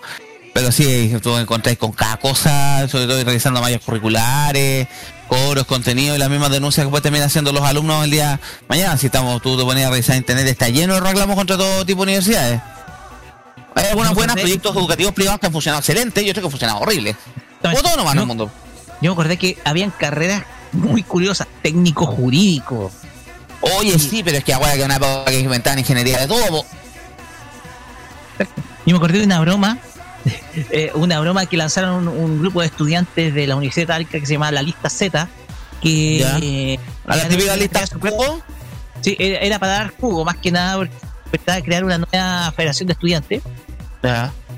Pero 0.53 0.73
sí, 0.73 1.15
tú 1.23 1.37
encontráis 1.37 1.79
con 1.79 1.93
cada 1.93 2.17
cosa, 2.17 2.89
sobre 2.89 3.07
todo 3.07 3.23
realizando 3.23 3.61
mallas 3.61 3.81
curriculares, 3.83 4.89
coros, 5.29 5.65
contenido 5.65 6.17
y 6.17 6.19
las 6.19 6.29
mismas 6.29 6.51
denuncias 6.51 6.85
que 6.85 6.91
pueden 6.91 7.03
terminar 7.05 7.29
haciendo 7.29 7.53
los 7.53 7.63
alumnos 7.63 8.05
el 8.05 8.11
día 8.11 8.41
mañana. 8.69 8.97
Si 8.97 9.07
estamos, 9.07 9.41
tú 9.43 9.57
te 9.57 9.65
ponías 9.65 9.87
a 9.87 9.91
revisar 9.91 10.17
internet, 10.17 10.47
está 10.49 10.69
lleno 10.69 10.95
de 10.95 11.01
reclamos 11.01 11.37
contra 11.37 11.57
todo 11.57 11.87
tipo 11.87 12.01
de 12.01 12.03
universidades. 12.05 12.61
Hay 13.77 13.87
algunos 13.87 14.15
buenos 14.15 14.35
proyectos 14.35 14.75
educativos 14.77 15.13
privados 15.13 15.41
que 15.41 15.47
han 15.47 15.53
funcionado 15.53 15.81
excelente 15.81 16.23
y 16.23 16.31
otros 16.31 16.43
que 16.43 16.47
han 16.47 16.51
funcionado 16.51 16.81
horrible. 16.81 17.15
Como 17.63 17.83
todo 17.83 17.97
nomás 17.97 18.15
en 18.15 18.21
el 18.21 18.27
mundo. 18.27 18.51
Yo 19.01 19.11
me 19.11 19.13
acordé 19.13 19.37
que 19.37 19.57
habían 19.65 19.91
carreras 19.91 20.43
muy 20.73 21.03
curiosas, 21.03 21.47
técnico 21.63 22.07
jurídico. 22.07 22.91
Oye, 23.79 23.99
sí, 23.99 24.23
pero 24.25 24.39
es 24.39 24.45
que 24.45 24.53
ahora 24.53 24.75
que 24.75 24.83
una 24.83 24.97
época 24.97 25.27
que 25.27 25.41
inventaban 25.41 25.79
ingeniería 25.79 26.19
de 26.19 26.27
todo. 26.27 26.47
po. 26.49 26.67
Yo 28.87 28.95
me 28.95 28.97
acordé 28.97 29.19
de 29.19 29.25
una 29.25 29.41
broma, 29.41 29.79
eh, 30.71 30.91
una 30.95 31.19
broma 31.21 31.47
que 31.47 31.57
lanzaron 31.57 32.07
un, 32.07 32.09
un 32.09 32.41
grupo 32.41 32.61
de 32.61 32.67
estudiantes 32.67 33.35
de 33.35 33.47
la 33.47 33.57
Universidad 33.57 33.87
de 33.87 33.93
Talca 33.93 34.21
que 34.21 34.27
se 34.27 34.33
llama 34.35 34.51
La 34.51 34.63
Lista 34.63 34.91
Z, 34.91 35.29
que... 35.83 36.21
Eh, 36.43 36.79
¿A 37.07 37.17
la 37.17 37.23
era- 37.23 37.29
típica 37.29 37.57
lista 37.57 37.85
jugo? 38.01 38.43
Sí, 39.01 39.17
era, 39.19 39.39
era 39.39 39.59
para 39.59 39.73
dar 39.73 39.95
jugo, 39.99 40.25
más 40.25 40.37
que 40.37 40.51
nada 40.51 40.77
porque 40.77 40.95
de 41.55 41.63
crear 41.63 41.85
una 41.85 41.99
nueva 41.99 42.53
federación 42.57 42.87
de 42.89 42.93
estudiantes, 42.93 43.43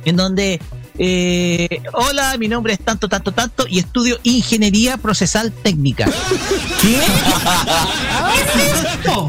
en 0.05 0.17
donde... 0.17 0.61
eh, 0.99 1.83
hola, 1.93 2.37
mi 2.39 2.49
nombre 2.49 2.73
es 2.73 2.81
tanto, 2.81 3.09
tanto, 3.09 3.33
tanto 3.33 3.67
y 3.69 3.79
estudio 3.79 4.19
ingeniería 4.25 4.97
procesal 4.97 5.53
técnica. 5.53 6.07
¿Qué 6.81 6.97
es 6.99 8.85
esto? 8.95 9.29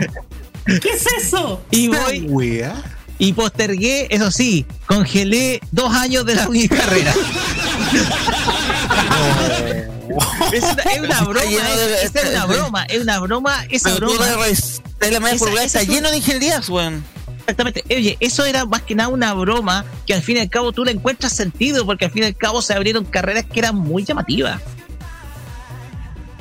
¿Qué 0.65 0.89
es 0.89 1.05
eso? 1.26 1.61
Y 1.72 1.89
voy. 1.89 2.65
Y 3.19 3.34
postergué, 3.34 4.07
eso 4.10 4.31
sí, 4.31 4.65
congelé 4.85 5.61
dos 5.72 5.94
años 5.94 6.26
de 6.26 6.35
la 6.35 6.49
mi 6.49 6.68
carrera. 6.68 7.14
es, 10.53 10.64
una, 10.64 10.84
es 10.84 10.99
una 10.99 11.22
broma, 11.22 11.41
es, 12.03 12.15
es 12.15 12.30
una 12.30 12.45
broma, 12.45 12.84
es 12.85 13.02
una 13.02 13.19
broma, 13.19 13.65
esa 13.69 13.95
broma. 13.95 14.26
la 14.99 15.19
media 15.19 15.35
Esa- 15.35 15.64
está 15.64 15.81
es 15.81 15.88
lleno 15.88 16.10
de 16.11 16.18
ingenierías, 16.18 16.69
weón. 16.69 17.03
Exactamente. 17.40 17.84
Oye, 17.94 18.18
eso 18.22 18.45
era 18.45 18.65
más 18.65 18.84
que 18.84 18.95
nada 18.95 19.10
una 19.10 19.34
broma 19.34 19.84
que 20.07 20.14
al 20.14 20.22
fin 20.22 20.38
y 20.38 20.40
al 20.40 20.49
cabo 20.49 20.72
tú 20.72 20.85
le 20.85 20.91
encuentras 20.91 21.34
sentido, 21.34 21.85
porque 21.85 22.06
al 22.06 22.11
fin 22.11 22.23
y 22.23 22.27
al 22.27 22.35
cabo 22.38 22.61
se 22.61 22.73
abrieron 22.73 23.03
carreras 23.03 23.45
que 23.45 23.60
eran 23.60 23.76
muy 23.76 24.06
llamativas. 24.06 24.61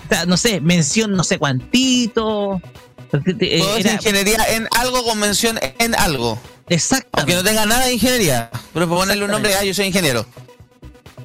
O 0.07 0.09
sea, 0.09 0.27
no 0.27 0.37
sé, 0.37 0.61
mención 0.61 1.13
no 1.13 1.25
sé 1.25 1.39
cuantito. 1.39 2.61
Eh, 3.13 3.59
Todo 3.61 3.77
es 3.77 3.85
era- 3.85 3.95
ingeniería 3.95 4.39
en 4.55 4.69
algo 4.79 5.05
con 5.05 5.19
mención 5.19 5.59
en 5.79 5.95
algo. 5.95 6.39
Exacto. 6.69 7.11
Aunque 7.13 7.35
no 7.35 7.43
tenga 7.45 7.67
nada 7.67 7.87
de 7.87 7.95
ingeniería. 7.95 8.51
Pero 8.73 8.87
para 8.89 9.01
ponerle 9.01 9.25
un 9.25 9.31
nombre, 9.31 9.55
ah, 9.55 9.65
yo 9.65 9.75
soy 9.75 9.87
ingeniero. 9.87 10.25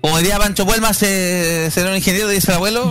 Como 0.02 0.18
diría 0.18 0.38
Pancho 0.38 0.66
Puelma, 0.66 0.94
se- 0.94 1.70
será 1.72 1.90
un 1.90 1.96
ingeniero, 1.96 2.28
dice 2.28 2.52
el 2.52 2.56
abuelo. 2.58 2.90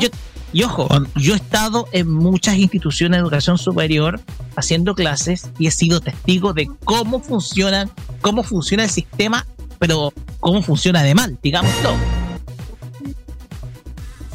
Y 0.53 0.63
ojo, 0.63 0.89
yo 1.17 1.35
he 1.35 1.37
estado 1.37 1.87
en 1.93 2.11
muchas 2.11 2.57
instituciones 2.57 3.19
de 3.19 3.23
educación 3.23 3.59
superior 3.59 4.21
haciendo 4.55 4.95
clases 4.95 5.51
y 5.59 5.67
he 5.67 5.71
sido 5.71 6.01
testigo 6.01 6.55
de 6.55 6.67
cómo 6.85 7.21
funcionan, 7.21 7.91
cómo 8.23 8.43
funciona 8.43 8.85
el 8.85 8.91
sistema, 8.91 9.47
pero 9.79 10.15
cómo 10.41 10.63
funciona 10.63 11.03
de 11.03 11.15
mal, 11.15 11.39
digámoslo. 11.43 11.95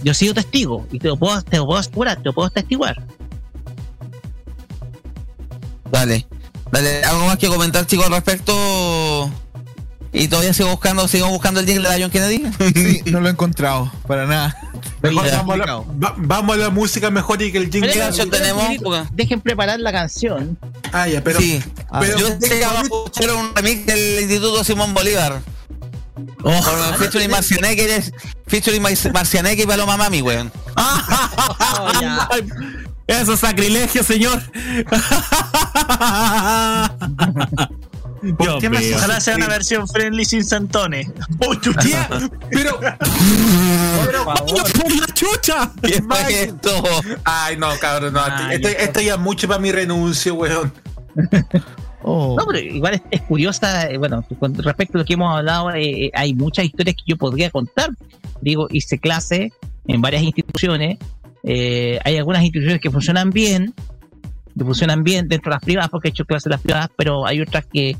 Yo 0.03 0.11
he 0.11 0.15
sido 0.15 0.33
testigo 0.33 0.87
y 0.91 0.99
te 0.99 1.07
lo 1.07 1.17
puedo, 1.17 1.41
te 1.41 1.57
lo 1.57 1.65
puedo 1.65 1.79
asegurar, 1.79 2.17
te 2.17 2.23
lo 2.25 2.33
puedo 2.33 2.49
testiguar. 2.49 3.01
Dale. 5.91 6.27
Dale, 6.71 7.03
¿algo 7.03 7.25
más 7.25 7.37
que 7.37 7.47
comentar, 7.47 7.85
chicos, 7.85 8.05
al 8.05 8.13
respecto? 8.13 9.29
Y 10.13 10.27
todavía 10.27 10.53
sigo 10.53 10.69
buscando, 10.69 11.07
sigo 11.07 11.27
buscando 11.29 11.59
el 11.61 11.65
jingle 11.65 11.89
de 11.89 12.01
John 12.01 12.11
Kennedy. 12.11 12.43
Sí, 12.73 13.01
no 13.11 13.21
lo 13.21 13.27
he 13.27 13.31
encontrado, 13.31 13.91
para 14.07 14.25
nada. 14.25 14.57
Mejor 15.01 15.29
vamos, 15.31 15.55
a 15.55 15.57
la, 15.57 15.75
va- 15.77 16.15
vamos 16.17 16.55
a 16.55 16.59
la 16.59 16.69
música 16.69 17.09
mejor 17.09 17.41
y 17.41 17.51
que 17.51 17.57
el 17.57 17.71
jingle. 17.71 17.91
Pero, 17.93 19.07
Dejen 19.13 19.41
preparar 19.41 19.79
la 19.79 19.91
canción. 19.91 20.57
Ah, 20.91 21.07
ya, 21.07 21.23
pero. 21.23 21.39
sí. 21.39 21.61
pero- 21.99 22.17
yo 22.17 22.27
sé 22.39 22.49
que 22.49 22.61
vamos 22.61 22.79
a 22.79 22.83
escuchar 22.83 23.31
un 23.35 23.55
remix 23.55 23.85
del 23.85 24.19
Instituto 24.21 24.63
Simón 24.63 24.93
Bolívar. 24.93 25.41
Oh. 26.43 26.61
Featuring 26.97 27.31
Marcianeque, 27.31 28.03
featuring 28.47 28.81
Mar- 28.81 28.93
Marcianeque 29.13 29.63
y 29.63 29.65
Paloma 29.65 29.97
Mami, 29.97 30.21
weón. 30.21 30.51
Eso 33.11 33.33
es 33.33 33.39
sacrilegio, 33.39 34.03
señor. 34.03 34.41
¿Por 38.37 38.59
qué 38.59 38.69
me 38.69 38.79
mío. 38.79 38.95
Ojalá 38.97 39.19
sea 39.19 39.35
una 39.35 39.47
versión 39.47 39.87
friendly 39.87 40.25
sin 40.25 40.43
santones. 40.43 41.07
¡Oh, 41.39 41.55
chuchía! 41.55 42.07
Pero. 42.51 42.79
Pero, 42.79 44.25
¡Por 44.25 44.95
la 44.95 45.07
chucha! 45.13 45.71
¿Qué 45.81 46.01
fue 46.01 46.43
esto? 46.43 46.83
Ay, 47.23 47.57
no, 47.57 47.69
cabrón, 47.79 48.13
no. 48.13 48.51
esto, 48.51 48.67
esto 48.67 49.01
ya 49.01 49.15
es 49.15 49.19
mucho 49.19 49.47
para 49.47 49.59
mi 49.59 49.71
renuncio, 49.71 50.35
weón. 50.35 50.71
No, 52.03 52.35
pero 52.47 52.57
igual 52.57 52.95
es, 52.95 53.01
es 53.11 53.21
curiosa, 53.21 53.87
eh, 53.87 53.97
bueno, 53.97 54.25
con 54.39 54.55
respecto 54.55 54.97
a 54.97 55.01
lo 55.01 55.05
que 55.05 55.13
hemos 55.13 55.37
hablado, 55.37 55.71
eh, 55.71 56.05
eh, 56.05 56.11
hay 56.15 56.33
muchas 56.33 56.65
historias 56.65 56.95
que 56.95 57.03
yo 57.05 57.15
podría 57.15 57.51
contar. 57.51 57.91
Digo, 58.41 58.67
hice 58.71 58.97
clase 58.97 59.53
en 59.85 60.01
varias 60.01 60.23
instituciones, 60.23 60.97
eh, 61.43 61.99
hay 62.03 62.17
algunas 62.17 62.41
instituciones 62.43 62.79
que 62.81 62.89
funcionan 62.91 63.29
bien, 63.29 63.73
que 64.57 64.63
funcionan 64.65 65.03
bien 65.03 65.27
dentro 65.27 65.49
de 65.49 65.55
las 65.55 65.63
privadas, 65.63 65.89
porque 65.89 66.09
he 66.09 66.11
hecho 66.11 66.25
clases 66.25 66.47
en 66.47 66.51
las 66.51 66.61
privadas, 66.61 66.89
pero 66.97 67.25
hay 67.25 67.41
otras 67.41 67.65
que 67.65 67.95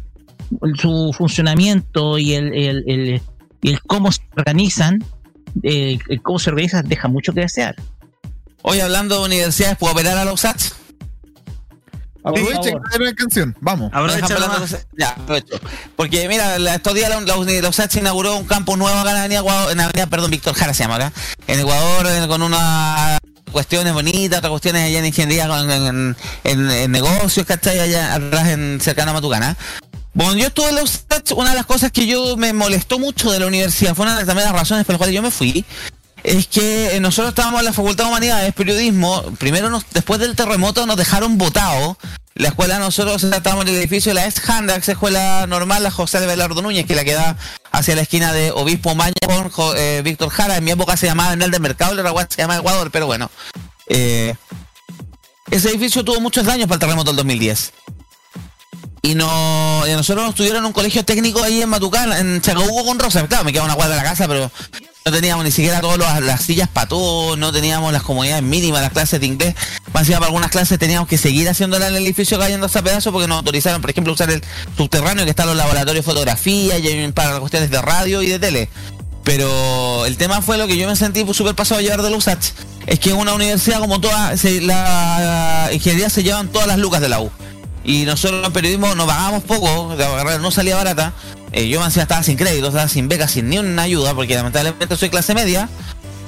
su 0.76 1.14
funcionamiento 1.18 2.18
y 2.18 2.34
el, 2.34 2.54
el, 2.54 2.84
el- 2.88 3.22
el 3.64 3.80
cómo 3.84 4.12
se 4.12 4.22
organizan, 4.36 5.04
eh, 5.62 6.00
el 6.10 6.22
cómo 6.24 6.40
se 6.40 6.50
organizan 6.50 6.88
deja 6.90 7.08
mucho 7.08 7.32
que 7.32 7.42
desear. 7.42 7.76
Hoy 8.64 8.80
hablando 8.80 9.20
de 9.20 9.26
universidades, 9.28 9.78
¿puedo 9.78 9.94
operar 9.94 10.18
a 10.18 10.26
los 10.26 10.42
SATs? 10.42 10.76
Aprovecha 12.24 12.56
favor. 12.64 12.82
que 12.92 13.04
la 13.04 13.14
canción, 13.14 13.56
vamos. 13.62 13.90
Ya, 14.98 15.10
aprovecho. 15.10 15.60
Porque 15.96 16.28
mira, 16.28 16.56
estos 16.76 16.94
días 16.94 17.10
la, 17.10 17.20
la, 17.22 17.70
USACH 17.70 17.96
inauguró 17.98 18.38
un 18.38 18.46
campus 18.46 18.78
nuevo 18.78 18.98
acá 19.00 19.12
en 19.12 19.18
Avenida 19.18 19.40
Ecuador, 19.40 19.72
en 19.72 19.80
Avenida, 19.80 20.08
perdón, 20.08 20.32
Víctor 20.32 20.54
Jara 20.54 20.74
se 20.74 20.84
llama 20.84 20.96
acá, 20.98 21.14
en 21.48 21.60
Ecuador, 21.60 22.28
con 22.28 22.42
unas 22.44 23.18
cuestiones 23.52 23.92
bonitas, 23.94 24.38
otras 24.40 24.52
cuestiones 24.52 24.84
allá 24.86 25.00
en 25.00 25.06
ingeniería, 25.08 25.48
con- 25.48 25.70
en, 25.72 25.86
en- 25.88 26.16
en- 26.44 26.72
en 26.72 26.92
negocios, 26.92 27.46
¿cachai? 27.46 27.80
Allá 27.80 28.14
atrás, 28.14 28.48
en 28.50 28.80
cercano 28.82 29.12
a 29.12 29.14
Matucana. 29.16 29.58
Bueno, 30.14 30.36
yo 30.36 30.48
estuve 30.48 30.70
en 30.70 30.76
la 30.76 30.84
USACH, 30.84 31.32
una 31.38 31.52
de 31.52 31.56
las 31.56 31.66
cosas 31.66 31.92
que 31.92 32.06
yo 32.06 32.36
me 32.38 32.54
molestó 32.54 33.00
mucho 33.00 33.32
de 33.32 33.40
la 33.40 33.48
universidad, 33.48 33.96
fue 33.96 34.04
una 34.04 34.14
de 34.14 34.20
las 34.22 34.28
también 34.28 34.46
las 34.48 34.54
razones 34.60 34.86
por 34.86 34.94
las 34.94 34.98
cuales 34.98 35.16
yo 35.16 35.22
me 35.22 35.32
fui, 35.32 35.66
es 36.24 36.48
que 36.48 36.96
eh, 36.96 37.00
nosotros 37.00 37.30
estábamos 37.30 37.62
en 37.62 37.66
la 37.66 37.74
Facultad 37.74 38.06
de 38.06 38.10
Humanidades, 38.10 38.54
Periodismo, 38.54 39.24
primero 39.40 39.70
nos, 39.70 39.84
después 39.92 40.20
del 40.20 40.36
terremoto 40.36 40.86
nos 40.86 40.98
dejaron 40.98 41.38
votados. 41.38 41.98
La 42.34 42.50
escuela 42.50 42.80
nosotros 42.80 43.24
estábamos 43.24 43.66
en 43.66 43.74
el 43.74 43.78
edificio 43.78 44.12
de 44.12 44.16
la 44.16 44.26
ex 44.26 44.48
Handax, 44.48 44.88
escuela 44.90 45.46
normal, 45.48 45.84
la 45.84 45.92
José 45.92 46.20
de 46.20 46.28
Belardo 46.28 46.62
Núñez, 46.62 46.86
que 46.86 46.96
la 46.96 47.04
queda 47.04 47.38
hacia 47.72 47.96
la 47.96 48.04
esquina 48.04 48.32
de 48.32 48.52
Obispo 48.52 48.96
Maña 48.96 49.14
con 49.26 49.78
eh, 49.78 50.02
Víctor 50.04 50.30
Jara. 50.30 50.58
En 50.58 50.64
mi 50.64 50.72
época 50.72 50.96
se 50.96 51.08
llamaba 51.08 51.34
Enel 51.34 51.52
del 51.52 51.62
Mercado, 51.62 51.94
la 51.94 52.04
Raguán 52.04 52.28
se 52.30 52.42
llama 52.42 52.58
Ecuador, 52.58 52.90
pero 52.92 53.06
bueno. 53.06 53.30
Eh, 53.88 54.34
ese 55.50 55.70
edificio 55.70 56.06
tuvo 56.06 56.22
muchos 56.22 56.46
daños 56.46 56.68
para 56.68 56.76
el 56.76 56.80
terremoto 56.80 57.12
del 57.12 57.18
2010. 57.18 57.74
Y, 59.04 59.16
no, 59.16 59.86
nosotros 59.86 60.26
nos 60.26 60.36
tuvieron 60.36 60.60
en 60.60 60.66
un 60.66 60.74
colegio 60.74 61.04
técnico 61.04 61.44
ahí 61.44 61.62
en 61.62 61.68
Matucán, 61.68 62.14
en 62.14 62.40
Chacabuco 62.42 62.86
con 62.86 63.00
Rosa. 63.00 63.28
Claro, 63.28 63.44
me 63.44 63.52
quedaba 63.52 63.66
una 63.66 63.76
cuadra 63.76 63.96
de 63.96 64.04
la 64.04 64.10
casa, 64.10 64.28
pero 64.28 64.50
no 65.04 65.12
teníamos 65.12 65.44
ni 65.44 65.52
siquiera 65.52 65.82
todas 65.82 66.22
las 66.22 66.42
sillas 66.44 66.68
para 66.68 66.88
todos, 66.88 67.38
no 67.38 67.52
teníamos 67.52 67.92
las 67.92 68.04
comodidades 68.04 68.44
mínimas, 68.44 68.82
las 68.82 68.92
clases 68.92 69.20
de 69.20 69.26
inglés. 69.26 69.56
Más 69.94 70.02
encima, 70.02 70.20
para 70.20 70.28
algunas 70.28 70.52
clases 70.52 70.78
teníamos 70.78 71.08
que 71.10 71.18
seguir 71.18 71.50
haciéndola 71.50 71.88
en 71.88 71.96
el 71.96 72.04
edificio 72.06 72.38
cayendo 72.38 72.68
a 72.72 72.82
pedazo 72.82 73.12
porque 73.12 73.28
nos 73.28 73.38
autorizaron, 73.38 73.82
por 73.82 73.90
ejemplo, 73.90 74.14
usar 74.14 74.30
el 74.30 74.44
subterráneo 74.78 75.24
que 75.26 75.32
está 75.32 75.44
en 75.44 75.50
los 75.50 75.58
laboratorios 75.58 76.06
de 76.06 76.12
fotografía 76.12 76.78
y 76.78 77.12
para 77.14 77.40
cuestiones 77.40 77.72
de 77.72 77.82
radio 77.82 78.22
y 78.22 78.28
de 78.28 78.38
tele. 78.40 78.70
Pero 79.24 80.06
el 80.06 80.18
tema 80.18 80.42
fue 80.42 80.58
lo 80.58 80.68
que 80.68 80.78
yo 80.78 80.88
me 80.88 80.96
sentí 80.96 81.26
súper 81.34 81.56
pasado 81.56 81.80
a 81.80 81.84
llevar 81.84 82.02
de 82.02 82.10
la 82.10 82.18
USACH. 82.18 82.46
Es 82.88 83.00
que 83.00 83.14
una 83.14 83.34
universidad 83.34 83.80
como 83.80 84.02
toda, 84.02 84.36
se- 84.38 84.62
la 84.62 85.70
ingeniería 85.72 86.10
se 86.10 86.24
llevan 86.24 86.48
todas 86.52 86.68
las 86.68 86.78
lucas 86.80 87.02
de 87.02 87.10
la 87.10 87.20
U. 87.20 87.32
Y 87.84 88.04
nosotros 88.06 88.46
en 88.46 88.54
periodismo 88.54 88.94
nos 88.96 89.08
pagábamos 89.08 89.44
poco, 89.44 89.96
la 89.96 90.38
no 90.38 90.52
salía 90.52 90.76
barata. 90.76 91.14
Eh, 91.52 91.68
yo 91.68 91.80
me 91.80 91.88
decía, 91.88 92.04
estaba 92.04 92.24
sin 92.24 92.38
crédito, 92.38 92.68
estaba 92.68 92.88
sin 92.88 93.08
beca, 93.08 93.28
sin 93.28 93.50
ni 93.50 93.58
una 93.58 93.82
ayuda, 93.82 94.14
porque 94.14 94.36
lamentablemente 94.36 94.96
soy 94.96 95.10
clase 95.10 95.34
media. 95.34 95.68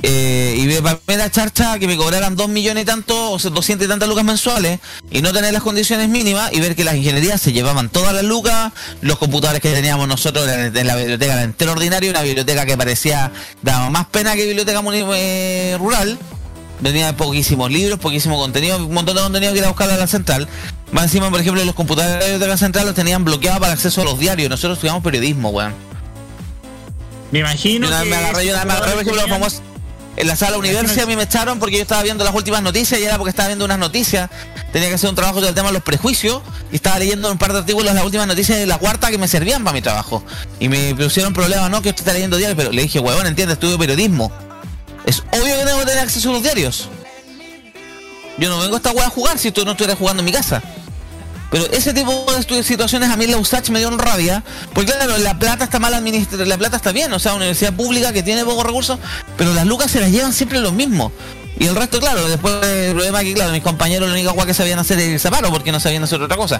Eh, 0.06 0.56
y 0.58 0.82
para 0.82 1.00
mí 1.08 1.16
la 1.16 1.32
charcha 1.32 1.80
que 1.80 1.88
me 1.88 1.96
cobraran 1.96 2.36
dos 2.36 2.50
millones 2.50 2.84
y 2.84 2.86
tanto, 2.86 3.32
o 3.32 3.40
sea, 3.40 3.52
200 3.52 3.86
y 3.86 3.90
tantas 3.90 4.10
lucas 4.10 4.26
mensuales, 4.26 4.80
y 5.10 5.22
no 5.22 5.32
tener 5.32 5.54
las 5.54 5.64
condiciones 5.64 6.10
mínimas, 6.10 6.52
y 6.52 6.60
ver 6.60 6.76
que 6.76 6.84
las 6.84 6.96
ingenierías 6.96 7.40
se 7.40 7.54
llevaban 7.54 7.88
todas 7.88 8.14
las 8.14 8.24
lucas, 8.24 8.74
los 9.00 9.18
computadores 9.18 9.62
que 9.62 9.72
teníamos 9.72 10.10
nosotros 10.10 10.46
en, 10.50 10.88
la 10.88 10.98
biblioteca 10.98 11.34
eran 11.34 11.46
entero 11.46 11.72
ordinario, 11.72 12.12
una 12.12 12.22
biblioteca 12.22 12.66
que 12.66 12.76
parecía, 12.76 13.32
daba 13.62 13.90
más 13.90 14.08
pena 14.08 14.36
que 14.36 14.46
biblioteca 14.46 14.84
eh, 15.16 15.78
rural, 15.80 16.20
venía 16.82 17.08
de 17.08 17.14
poquísimos 17.14 17.72
libros, 17.72 17.98
poquísimo 17.98 18.38
contenido, 18.38 18.86
un 18.86 18.94
montón 18.94 19.16
de 19.16 19.22
contenido 19.22 19.54
que 19.54 19.60
ir 19.60 19.66
a 19.66 19.70
buscar 19.70 19.90
a 19.90 19.96
la 19.96 20.08
central. 20.08 20.50
Más 20.94 21.03
encima, 21.06 21.30
por 21.30 21.41
ejemplo, 21.41 21.64
los 21.65 21.76
computadores 21.76 22.40
de 22.40 22.48
la 22.48 22.56
central 22.56 22.86
los 22.86 22.95
tenían 22.95 23.26
bloqueados 23.26 23.60
para 23.60 23.74
acceso 23.74 24.02
a 24.02 24.06
los 24.06 24.18
diarios, 24.20 24.49
nosotros 24.49 24.78
estudiamos 24.78 25.03
periodismo, 25.03 25.49
weón. 25.49 25.74
Me 27.32 27.40
imagino. 27.40 27.88
Una 27.88 28.02
vez 28.02 28.10
me 28.10 28.15
que 28.15 28.24
agarré, 28.24 28.45
yo 28.45 28.53
me 28.53 28.60
agarré, 28.60 28.91
por 28.91 29.02
ejemplo, 29.02 29.15
los 29.15 29.30
famosos- 29.30 29.61
en 30.15 30.28
la 30.28 30.36
sala 30.36 30.57
universidad 30.60 31.06
a 31.06 31.07
mí 31.07 31.15
me 31.15 31.24
echaron 31.24 31.57
porque 31.57 31.78
yo 31.78 31.82
estaba 31.82 32.03
viendo 32.03 32.24
las 32.24 32.36
últimas 32.36 32.61
noticias 32.61 32.99
y 32.99 33.03
era 33.03 33.18
porque 33.18 33.32
estaba 33.32 33.48
viendo 33.48 33.65
unas 33.65 33.80
noticias. 33.80 34.30
Tenía 34.72 34.88
que 34.90 34.94
hacer 34.95 35.10
un 35.10 35.15
trabajo 35.15 35.41
del 35.41 35.56
tema 35.56 35.70
de 35.70 35.74
los 35.74 35.82
prejuicios 35.82 36.44
y 36.72 36.76
estaba 36.76 36.99
leyendo 36.99 37.32
un 37.32 37.40
par 37.40 37.52
de 37.53 37.60
artículos 37.60 37.90
de 37.90 37.95
las 37.95 38.06
últimas 38.06 38.28
noticias 38.28 38.60
de 38.60 38.68
la 38.68 38.78
cuarta 38.78 39.10
que 39.10 39.18
me 39.18 39.28
servían 39.28 39.64
para 39.64 39.74
mi 39.74 39.82
trabajo. 39.82 40.24
Y 40.60 40.70
me 40.70 40.94
pusieron 40.94 41.34
problemas, 41.34 41.72
no, 41.72 41.82
que 41.82 41.90
usted 41.90 42.02
está 42.02 42.14
leyendo 42.14 42.38
diarios, 42.38 42.56
pero 42.56 42.72
le 42.72 42.84
dije, 42.84 42.99
huevón, 42.99 43.26
entiende, 43.26 43.53
estudio 43.53 43.80
periodismo. 43.80 44.32
Es 45.07 45.22
obvio 45.32 45.57
que 45.57 45.65
tengo 45.65 45.80
que 45.80 45.86
tener 45.86 45.99
acceso 46.03 46.30
a 46.30 46.34
los 46.34 46.44
diarios. 46.44 46.90
Yo 48.38 48.49
no 48.49 48.60
vengo 48.60 48.76
a 48.76 48.78
esta 48.78 48.91
hueá 48.91 49.07
a 49.07 49.10
jugar 49.10 49.40
si 49.40 49.52
tú 49.52 49.65
no 49.65 49.72
estuvieras 49.72 49.98
jugando 49.98 50.22
en 50.22 50.26
mi 50.26 50.32
casa. 50.32 50.61
Pero 51.54 51.68
ese 51.72 51.94
tipo 51.94 52.26
de 52.50 52.64
situaciones 52.64 53.12
a 53.12 53.16
mí 53.16 53.28
la 53.28 53.38
USACH 53.38 53.70
me 53.70 53.78
dieron 53.78 54.00
rabia, 54.00 54.44
porque 54.74 54.92
claro, 54.92 55.16
la 55.20 55.38
plata 55.38 55.66
está 55.66 55.78
mal 55.78 55.94
administrada, 55.94 56.48
la 56.48 56.58
plata 56.58 56.78
está 56.78 56.92
bien, 56.92 57.14
o 57.14 57.20
sea, 57.20 57.34
una 57.34 57.44
universidad 57.44 57.74
pública 57.74 58.12
que 58.12 58.24
tiene 58.24 58.44
pocos 58.44 58.66
recursos, 58.66 58.98
pero 59.38 59.54
las 59.54 59.68
lucas 59.68 59.92
se 59.92 60.00
las 60.02 60.10
llevan 60.10 60.34
siempre 60.34 60.60
los 60.60 60.74
mismos. 60.74 61.12
Y 61.60 61.68
el 61.68 61.76
resto, 61.76 62.00
claro, 62.00 62.28
después 62.28 62.56
el 62.66 62.94
problema 62.94 63.22
es 63.22 63.28
que, 63.28 63.34
claro, 63.36 63.52
mis 63.52 63.62
compañeros 63.62 64.12
única 64.12 64.32
hueá 64.32 64.48
que 64.48 64.56
sabían 64.56 64.80
hacer 64.80 64.98
es 64.98 65.10
el 65.10 65.20
separo, 65.20 65.52
porque 65.52 65.72
no 65.72 65.80
sabían 65.80 66.02
hacer 66.02 66.20
otra 66.20 66.38
cosa. 66.38 66.60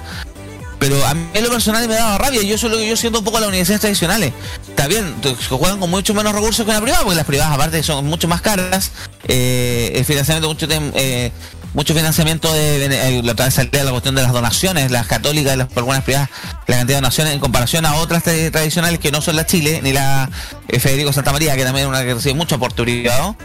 Pero 0.78 1.04
a 1.08 1.16
mí 1.16 1.28
lo 1.42 1.50
personal 1.50 1.88
me 1.88 1.96
daba 1.96 2.20
rabia, 2.20 2.44
yo 2.44 2.54
eso 2.54 2.70
lo 2.70 2.78
siento 2.96 3.18
un 3.18 3.26
poco 3.26 3.38
a 3.38 3.40
las 3.40 3.50
universidades 3.50 3.82
tradicionales. 3.82 4.32
Está 4.70 4.86
bien, 4.86 5.16
juegan 5.50 5.80
con 5.80 5.90
mucho 5.90 6.14
menos 6.14 6.34
recursos 6.34 6.68
que 6.68 6.72
la 6.72 6.82
privada, 6.82 7.02
porque 7.02 7.16
las 7.16 7.26
privadas 7.26 7.54
aparte 7.56 7.82
son 7.82 8.06
mucho 8.06 8.28
más 8.28 8.42
caras, 8.42 8.92
eh, 9.28 9.92
el 9.96 10.06
financiamiento 10.06 10.50
mucho 10.50 10.68
eh, 10.70 11.32
mucho 11.74 11.94
financiamiento 11.94 12.54
de, 12.54 13.22
la 13.24 13.32
otra 13.32 13.50
la 13.84 13.92
cuestión 13.92 14.16
de 14.16 14.22
las 14.22 14.32
donaciones, 14.32 14.92
las 14.92 15.08
católicas, 15.08 15.58
las 15.58 15.68
algunas 15.76 16.04
privadas, 16.04 16.30
la 16.68 16.78
cantidad 16.78 16.98
de 16.98 17.02
donaciones 17.02 17.34
en 17.34 17.40
comparación 17.40 17.86
a 17.86 17.96
otras 17.96 18.24
tra- 18.24 18.52
tradicionales 18.52 19.00
que 19.00 19.12
no 19.12 19.22
son 19.22 19.36
la 19.36 19.46
Chile, 19.46 19.80
ni 19.84 19.92
la 19.94 20.30
eh, 20.68 20.80
Federico 20.80 21.12
Santa 21.14 21.32
María, 21.32 21.56
que 21.56 21.64
también 21.64 21.86
es 21.86 21.90
una 21.90 22.04
que 22.04 22.14
recibe 22.14 22.36
mucho 22.36 22.56
aporte 22.56 22.84
privado. 22.84 23.36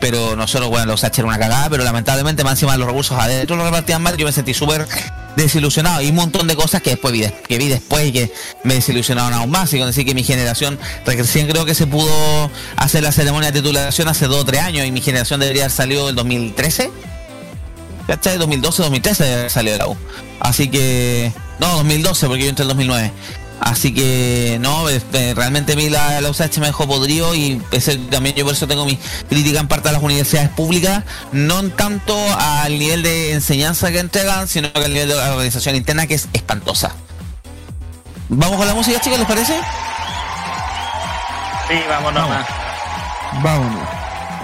Pero 0.00 0.36
nosotros, 0.36 0.70
bueno, 0.70 0.86
los 0.86 1.02
H 1.02 1.20
era 1.20 1.26
una 1.28 1.38
cagada, 1.40 1.68
pero 1.70 1.82
lamentablemente 1.82 2.44
más 2.44 2.52
encima 2.52 2.76
los 2.76 2.86
recursos 2.86 3.18
adentro 3.18 3.56
los 3.56 3.64
repartían 3.66 4.00
mal, 4.00 4.16
yo 4.16 4.26
me 4.26 4.32
sentí 4.32 4.54
súper 4.54 4.86
desilusionado 5.34 6.02
y 6.02 6.10
un 6.10 6.14
montón 6.14 6.46
de 6.46 6.54
cosas 6.54 6.82
que 6.82 6.90
después 6.90 7.12
vi, 7.12 7.24
que 7.48 7.58
vi 7.58 7.66
después 7.68 8.06
y 8.06 8.12
que 8.12 8.32
me 8.62 8.74
desilusionaron 8.74 9.32
aún 9.32 9.50
más. 9.50 9.72
Y 9.72 9.78
con 9.78 9.88
decir 9.88 10.04
que 10.06 10.14
mi 10.14 10.22
generación, 10.22 10.78
recién 11.04 11.48
creo 11.48 11.64
que 11.64 11.74
se 11.74 11.86
pudo 11.88 12.50
hacer 12.76 13.02
la 13.02 13.10
ceremonia 13.10 13.50
de 13.50 13.60
titulación 13.60 14.06
hace 14.06 14.26
dos 14.26 14.42
o 14.42 14.44
tres 14.44 14.62
años 14.62 14.86
y 14.86 14.92
mi 14.92 15.00
generación 15.00 15.40
debería 15.40 15.64
haber 15.64 15.72
salido 15.72 16.08
en 16.10 16.14
2013. 16.14 16.90
¿Cachai? 18.08 18.38
2012, 18.38 18.82
2013 18.82 19.22
debe 19.22 19.36
haber 19.36 19.50
salido 19.50 19.72
de 19.74 19.78
la 19.78 19.88
U. 19.88 19.96
Así 20.40 20.68
que, 20.68 21.30
no, 21.60 21.68
2012 21.76 22.26
porque 22.26 22.44
yo 22.44 22.48
entré 22.48 22.62
en 22.62 22.68
2009. 22.68 23.12
Así 23.60 23.92
que 23.92 24.56
no, 24.60 24.88
este, 24.88 25.34
realmente 25.34 25.74
a 25.74 25.76
mí 25.76 25.90
la, 25.90 26.22
la 26.22 26.30
USACH 26.30 26.56
me 26.58 26.68
dejó 26.68 26.86
podrido 26.86 27.34
y 27.34 27.60
ese, 27.70 27.96
también 27.96 28.34
yo 28.34 28.44
por 28.44 28.54
eso 28.54 28.66
tengo 28.66 28.86
mi 28.86 28.98
crítica 29.28 29.60
en 29.60 29.68
parte 29.68 29.90
a 29.90 29.92
las 29.92 30.02
universidades 30.02 30.48
públicas, 30.48 31.04
no 31.32 31.58
en 31.58 31.70
tanto 31.72 32.16
al 32.38 32.78
nivel 32.78 33.02
de 33.02 33.32
enseñanza 33.32 33.90
que 33.90 33.98
entregan, 33.98 34.48
sino 34.48 34.72
que 34.72 34.84
al 34.84 34.94
nivel 34.94 35.08
de 35.08 35.16
la 35.16 35.32
organización 35.32 35.76
interna 35.76 36.06
que 36.06 36.14
es 36.14 36.28
espantosa. 36.32 36.94
Vamos 38.30 38.56
con 38.56 38.66
la 38.66 38.74
música, 38.74 39.00
chicos, 39.00 39.18
¿les 39.18 39.28
parece? 39.28 39.54
Sí, 41.68 41.74
vamos 41.90 42.14
nomás. 42.14 42.46
Vámonos. 43.42 43.88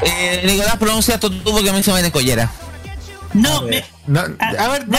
Eh, 0.03 0.43
Nicolás, 0.45 0.77
pronuncia 0.77 1.15
esto 1.15 1.31
tú 1.31 1.53
porque 1.53 1.71
a 1.71 1.73
mí 1.73 1.83
se 1.83 1.91
me 1.93 1.97
viene 1.97 2.13
collera. 2.13 2.51
No, 3.35 3.63
No, 4.07 4.21
a 4.21 4.69
ver, 4.69 4.89
no. 4.89 4.99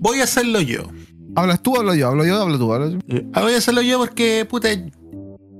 Voy 0.00 0.20
a 0.20 0.24
hacerlo 0.24 0.60
yo. 0.60 0.82
¿Hablas 1.36 1.62
tú 1.62 1.74
o 1.74 1.78
hablo 1.78 1.94
yo? 1.94 2.08
Hablo 2.08 2.24
yo, 2.24 2.40
hablo 2.40 2.58
tú. 2.58 2.72
hablo 2.72 2.90
yo. 3.06 3.20
Ah, 3.34 3.42
Voy 3.42 3.54
a 3.54 3.58
hacerlo 3.58 3.82
yo 3.82 3.98
porque, 3.98 4.46
puta, 4.48 4.68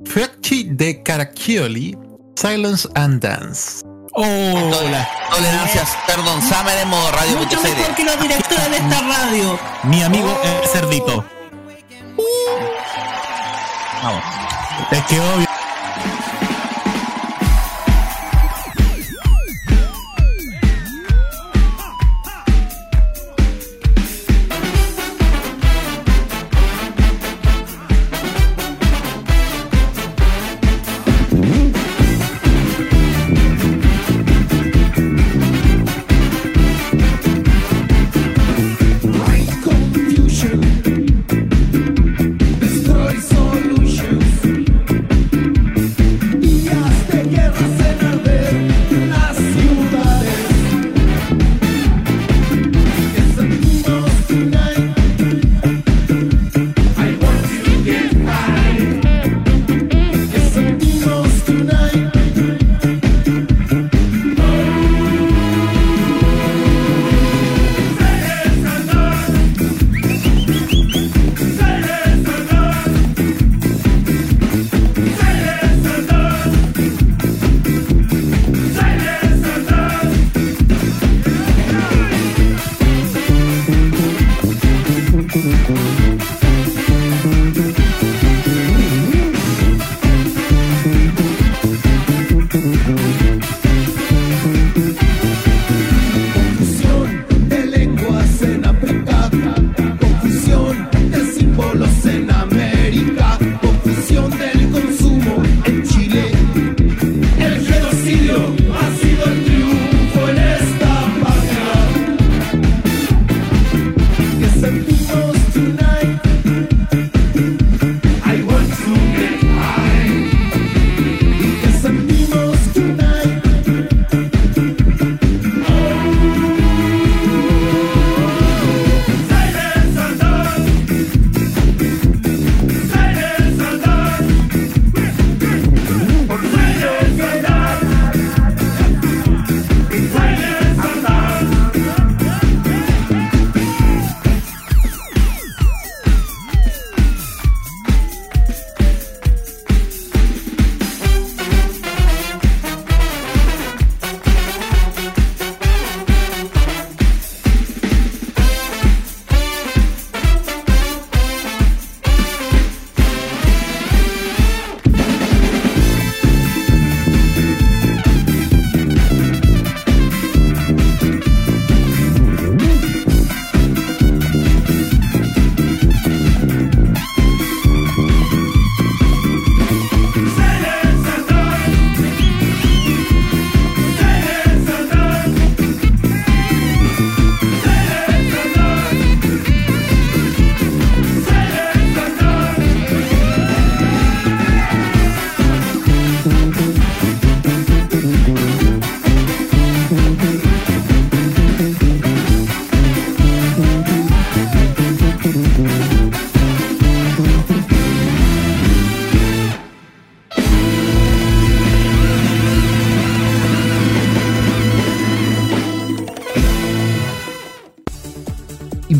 Fecci 0.05 0.65
de 0.71 1.03
Caraccioli, 1.03 1.97
Silence 2.37 2.89
and 2.95 3.21
Dance. 3.23 3.85
Hola. 4.13 5.09
Tolerancias, 5.31 5.97
perdón, 6.07 6.41
Summer 6.43 6.79
en 6.79 6.89
modo 6.89 7.11
radio. 7.13 7.37
Mucho 7.39 7.61
mejor 7.63 7.95
que 7.95 8.05
los 8.05 8.21
directores 8.21 8.71
de 8.71 8.77
esta 8.79 9.01
radio. 9.03 9.59
Mi 9.85 10.03
amigo 10.03 10.29
el 10.43 10.69
cerdito. 10.69 11.25
Vamos. 14.03 14.23
Es 14.91 15.03
que 15.05 15.21
obvio. 15.21 15.46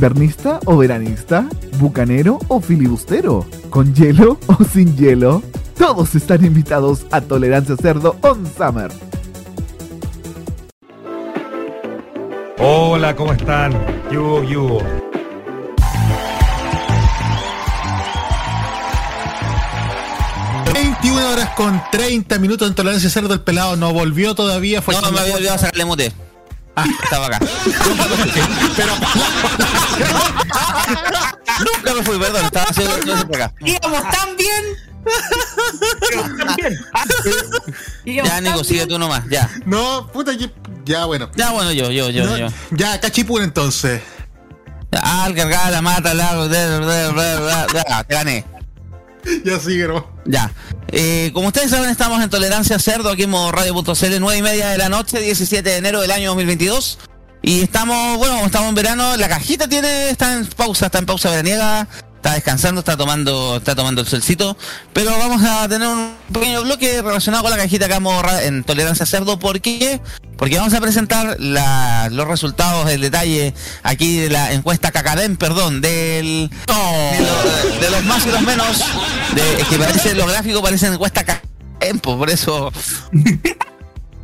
¿Invernista 0.07 0.61
o 0.67 0.77
veranista? 0.77 1.49
¿Bucanero 1.81 2.39
o 2.47 2.61
filibustero? 2.61 3.45
¿Con 3.71 3.93
hielo 3.93 4.39
o 4.47 4.63
sin 4.63 4.97
hielo? 4.97 5.43
Todos 5.77 6.15
están 6.15 6.45
invitados 6.45 7.07
a 7.11 7.21
Tolerancia 7.21 7.75
Cerdo 7.77 8.15
on 8.21 8.47
Summer. 8.57 8.93
Hola, 12.59 13.17
¿cómo 13.17 13.33
están? 13.33 13.73
Yugo, 14.13 14.45
yugo. 14.45 14.79
Yugo. 14.79 15.07
21 20.73 21.33
horas 21.33 21.51
con 21.57 21.83
30 21.91 22.39
minutos 22.39 22.69
en 22.69 22.77
tolerancia 22.77 23.11
cerdo. 23.11 23.35
El 23.35 23.41
pelado 23.41 23.75
no 23.75 23.93
volvió 23.93 24.37
todavía. 24.37 24.83
Fue 24.83 24.95
No, 24.95 25.11
me 25.11 25.19
había 25.19 25.35
olvidado 25.35 25.59
sacarle 25.59 25.85
mute. 25.85 26.26
Ah. 26.77 26.85
Estaba 27.05 27.27
acá. 27.27 27.41
Nunca 31.59 31.95
me 31.95 32.03
fui, 32.03 32.19
perdón, 32.19 32.45
estaba 32.45 32.67
haciendo 32.67 33.27
por 33.27 33.37
acá. 33.43 33.55
Íbamos 33.65 34.03
tan 34.11 34.37
bien. 34.37 34.65
Ya, 38.05 38.41
Nico, 38.41 38.63
sigue 38.63 38.87
tú 38.87 38.99
nomás, 38.99 39.25
ya. 39.31 39.49
No, 39.65 40.07
puta, 40.13 40.33
ya, 40.35 40.51
ya, 40.85 41.07
bueno. 41.07 41.31
Ya, 41.35 41.51
bueno, 41.51 41.73
yo, 41.73 41.91
yo, 41.91 42.11
yo, 42.11 42.27
No, 42.27 42.37
yo. 42.37 42.49
Ya, 42.73 43.01
cachipún 43.01 43.43
entonces. 43.43 44.03
Al 44.93 45.35
cargar 45.35 45.73
la 45.73 45.83
mata, 45.83 46.15
la, 46.15 48.05
te 48.07 48.15
gané. 48.15 48.45
Ya 49.45 49.59
sigue, 49.59 49.89
¿no? 49.89 50.16
Ya. 50.27 50.53
Eh, 50.89 51.31
como 51.33 51.49
ustedes 51.49 51.71
saben, 51.71 51.91
estamos 51.91 52.23
en 52.23 52.31
Tolerancia 52.31 52.79
Cerdo, 52.79 53.11
aquí 53.11 53.25
en 53.25 53.31
modo 53.31 53.53
radio.cl, 53.53 54.21
9 54.21 54.39
y 54.39 54.43
media 54.43 54.69
de 54.69 54.79
la 54.79 54.89
noche, 54.89 55.21
17 55.21 55.69
de 55.69 55.77
enero 55.77 56.01
del 56.01 56.11
año 56.11 56.29
2022. 56.31 56.99
Y 57.43 57.63
estamos, 57.63 58.19
bueno, 58.19 58.45
estamos 58.45 58.69
en 58.71 58.75
verano, 58.75 59.17
la 59.17 59.29
cajita 59.29 59.69
tiene, 59.69 60.11
está 60.11 60.33
en 60.33 60.47
pausa, 60.47 60.87
está 60.87 60.99
en 60.99 61.07
pausa 61.07 61.31
veraniega, 61.31 61.87
está 62.27 62.35
descansando, 62.35 62.81
está 62.81 62.97
tomando, 62.97 63.57
está 63.59 63.77
tomando 63.77 64.01
el 64.01 64.07
solcito. 64.09 64.57
Pero 64.93 65.17
vamos 65.17 65.45
a 65.45 65.69
tener 65.69 65.87
un 65.87 66.11
pequeño 66.33 66.63
bloque 66.63 67.01
relacionado 67.01 67.45
con 67.45 67.53
la 67.53 67.57
cajita 67.57 67.87
acá 67.87 68.01
en, 68.43 68.65
Tolerancia 68.65 69.07
Cerdo. 69.07 69.39
¿Por 69.39 69.61
qué? 69.61 70.01
Porque 70.37 70.59
vamos 70.59 70.75
a 70.75 70.81
presentar 70.81 71.37
la- 71.39 72.09
los 72.11 72.27
resultados, 72.27 72.91
el 72.91 73.01
detalle 73.01 73.55
aquí 73.85 74.19
de 74.19 74.31
la 74.31 74.53
encuesta 74.53 74.91
Cacadem, 74.91 75.37
perdón, 75.37 75.81
del 75.81 76.51
de, 76.51 77.21
lo- 77.21 77.81
de 77.81 77.91
los 77.91 78.05
más 78.07 78.27
y 78.27 78.31
los 78.33 78.43
menos, 78.43 78.79
de, 79.35 79.61
es 79.61 79.69
que 79.69 79.79
parece, 79.79 80.15
los 80.17 80.29
gráficos 80.29 80.61
parecen 80.63 80.93
encuesta 80.95 81.23
Cacadem, 81.25 82.01
pues, 82.03 82.17
por 82.17 82.29
eso. 82.29 82.73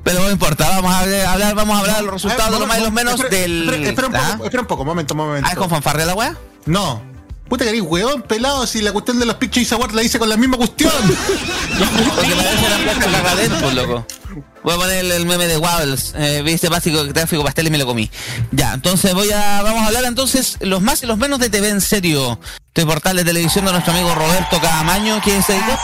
Pero 0.02 0.18
no 0.24 0.30
importa, 0.32 0.68
vamos 0.68 0.92
a 0.92 0.98
hablar, 1.32 1.54
vamos 1.54 1.76
a 1.76 1.80
hablar 1.80 1.96
de 1.98 2.02
los 2.02 2.14
resultados 2.14 2.52
de 2.52 2.58
los 2.58 2.66
más 2.68 2.78
y 2.78 2.82
los 2.82 2.92
menos 2.92 3.14
Espera, 3.14 3.30
del. 3.30 3.62
Espera, 3.68 3.88
espera 3.90 4.08
un 4.08 4.16
¿Ah? 4.16 4.32
poco, 4.32 4.44
espera 4.46 4.60
un 4.62 4.66
poco, 4.66 4.84
momento, 4.84 5.14
momento. 5.14 5.46
¿Ah, 5.48 5.52
es 5.52 5.58
con 5.58 5.70
fanfarria 5.70 6.04
la 6.04 6.14
weá? 6.14 6.36
No. 6.66 7.11
Puta 7.52 7.64
que 7.64 7.70
eres 7.70 7.82
huevón 7.82 8.22
pelado 8.22 8.66
si 8.66 8.80
la 8.80 8.92
cuestión 8.92 9.20
de 9.20 9.26
los 9.26 9.34
Pictures 9.34 9.70
Award 9.72 9.92
la 9.92 10.02
hice 10.02 10.18
con 10.18 10.26
la 10.26 10.38
misma 10.38 10.56
cuestión. 10.56 10.90
Porque 12.16 12.34
parece 12.34 12.70
la 12.70 12.78
encuesta 12.78 13.10
Cacadem, 13.10 13.60
pues, 13.60 13.74
loco. 13.74 14.06
Voy 14.62 14.74
a 14.74 14.76
poner 14.76 15.04
el, 15.04 15.12
el 15.12 15.26
meme 15.26 15.46
de 15.46 15.58
Waddles, 15.58 16.14
eh, 16.16 16.42
viste 16.44 16.68
básico 16.68 17.06
tráfico 17.12 17.42
pastel 17.42 17.66
y 17.66 17.70
me 17.70 17.78
lo 17.78 17.86
comí. 17.86 18.10
Ya, 18.50 18.74
entonces 18.74 19.14
voy 19.14 19.30
a, 19.30 19.62
vamos 19.62 19.82
a 19.82 19.86
hablar 19.86 20.04
entonces 20.04 20.56
los 20.60 20.82
más 20.82 21.02
y 21.02 21.06
los 21.06 21.18
menos 21.18 21.38
de 21.38 21.50
TV 21.50 21.68
en 21.68 21.80
serio. 21.80 22.38
Este 22.68 22.86
portal 22.86 23.16
de 23.16 23.24
televisión 23.24 23.66
de 23.66 23.72
nuestro 23.72 23.92
amigo 23.92 24.14
Roberto 24.14 24.58
Camaño, 24.58 25.20
que 25.22 25.42
se 25.42 25.52
dedicó 25.52 25.76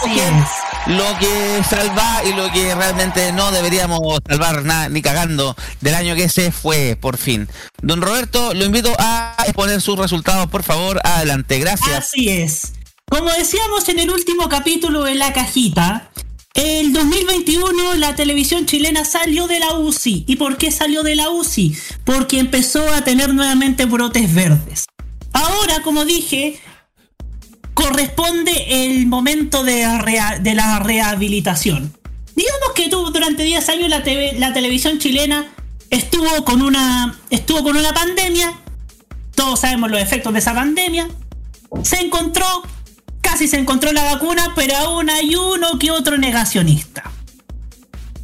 lo 0.86 1.18
que 1.18 1.62
salva 1.68 2.22
y 2.24 2.32
lo 2.32 2.50
que 2.50 2.74
realmente 2.74 3.30
no 3.32 3.50
deberíamos 3.52 4.00
salvar 4.26 4.64
nada, 4.64 4.88
ni 4.88 5.02
cagando 5.02 5.54
del 5.82 5.94
año 5.94 6.14
que 6.14 6.30
se 6.30 6.50
fue, 6.50 6.96
por 6.98 7.18
fin. 7.18 7.46
Don 7.82 8.00
Roberto, 8.00 8.54
lo 8.54 8.64
invito 8.64 8.94
a 8.98 9.36
exponer 9.44 9.82
sus 9.82 9.98
resultados, 9.98 10.46
por 10.46 10.62
favor. 10.62 10.98
Adelante, 11.04 11.58
gracias. 11.58 11.90
Así 11.90 12.30
es. 12.30 12.72
Como 13.10 13.30
decíamos 13.32 13.88
en 13.90 13.98
el 13.98 14.10
último 14.10 14.48
capítulo 14.48 15.04
de 15.04 15.14
la 15.14 15.34
cajita, 15.34 16.10
el 16.54 16.92
2021 16.92 17.94
la 17.94 18.16
televisión 18.16 18.66
chilena 18.66 19.04
salió 19.04 19.46
de 19.46 19.60
la 19.60 19.74
UCI. 19.74 20.24
¿Y 20.26 20.36
por 20.36 20.56
qué 20.56 20.70
salió 20.70 21.02
de 21.02 21.14
la 21.14 21.30
UCI? 21.30 21.76
Porque 22.04 22.38
empezó 22.38 22.88
a 22.92 23.02
tener 23.02 23.32
nuevamente 23.34 23.84
brotes 23.84 24.34
verdes. 24.34 24.86
Ahora, 25.32 25.82
como 25.82 26.04
dije, 26.04 26.60
corresponde 27.74 28.86
el 28.86 29.06
momento 29.06 29.62
de, 29.62 29.82
la 30.54 30.78
rehabilitación. 30.80 31.92
Digamos 32.34 32.72
que 32.74 32.88
tú 32.88 33.10
durante 33.10 33.44
10 33.44 33.68
años 33.68 33.88
la, 33.88 34.02
TV 34.02 34.34
la 34.38 34.52
televisión 34.52 34.98
chilena 34.98 35.46
estuvo 35.90 36.44
con 36.44 36.62
una 36.62 37.18
estuvo 37.30 37.62
con 37.62 37.76
una 37.76 37.92
pandemia. 37.92 38.52
Todos 39.34 39.60
sabemos 39.60 39.90
los 39.90 40.00
efectos 40.00 40.32
de 40.32 40.40
esa 40.40 40.54
pandemia. 40.54 41.08
Se 41.84 42.00
encontró, 42.00 42.46
casi 43.20 43.48
se 43.48 43.58
encontró 43.58 43.92
la 43.92 44.04
vacuna, 44.04 44.52
pero 44.54 44.76
aún 44.76 45.10
hay 45.10 45.34
uno 45.34 45.78
que 45.78 45.90
otro 45.90 46.18
negacionista. 46.18 47.10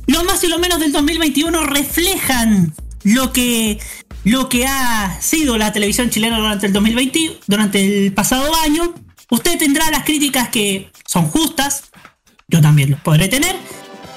Lo 0.06 0.24
más 0.24 0.42
y 0.44 0.48
lo 0.48 0.58
menos 0.58 0.80
del 0.80 0.92
2021 0.92 1.64
reflejan 1.64 2.74
lo 3.04 3.32
que 3.32 3.78
lo 4.24 4.48
que 4.48 4.66
ha 4.66 5.20
sido 5.20 5.58
la 5.58 5.72
televisión 5.72 6.08
chilena 6.08 6.38
durante 6.38 6.66
el 6.66 6.72
2020, 6.72 7.40
durante 7.46 8.06
el 8.06 8.12
pasado 8.12 8.54
año. 8.56 8.94
Usted 9.30 9.58
tendrá 9.58 9.90
las 9.90 10.04
críticas 10.04 10.48
que 10.48 10.90
son 11.06 11.28
justas, 11.28 11.84
yo 12.48 12.60
también 12.60 12.90
los 12.90 13.00
podré 13.00 13.28
tener, 13.28 13.56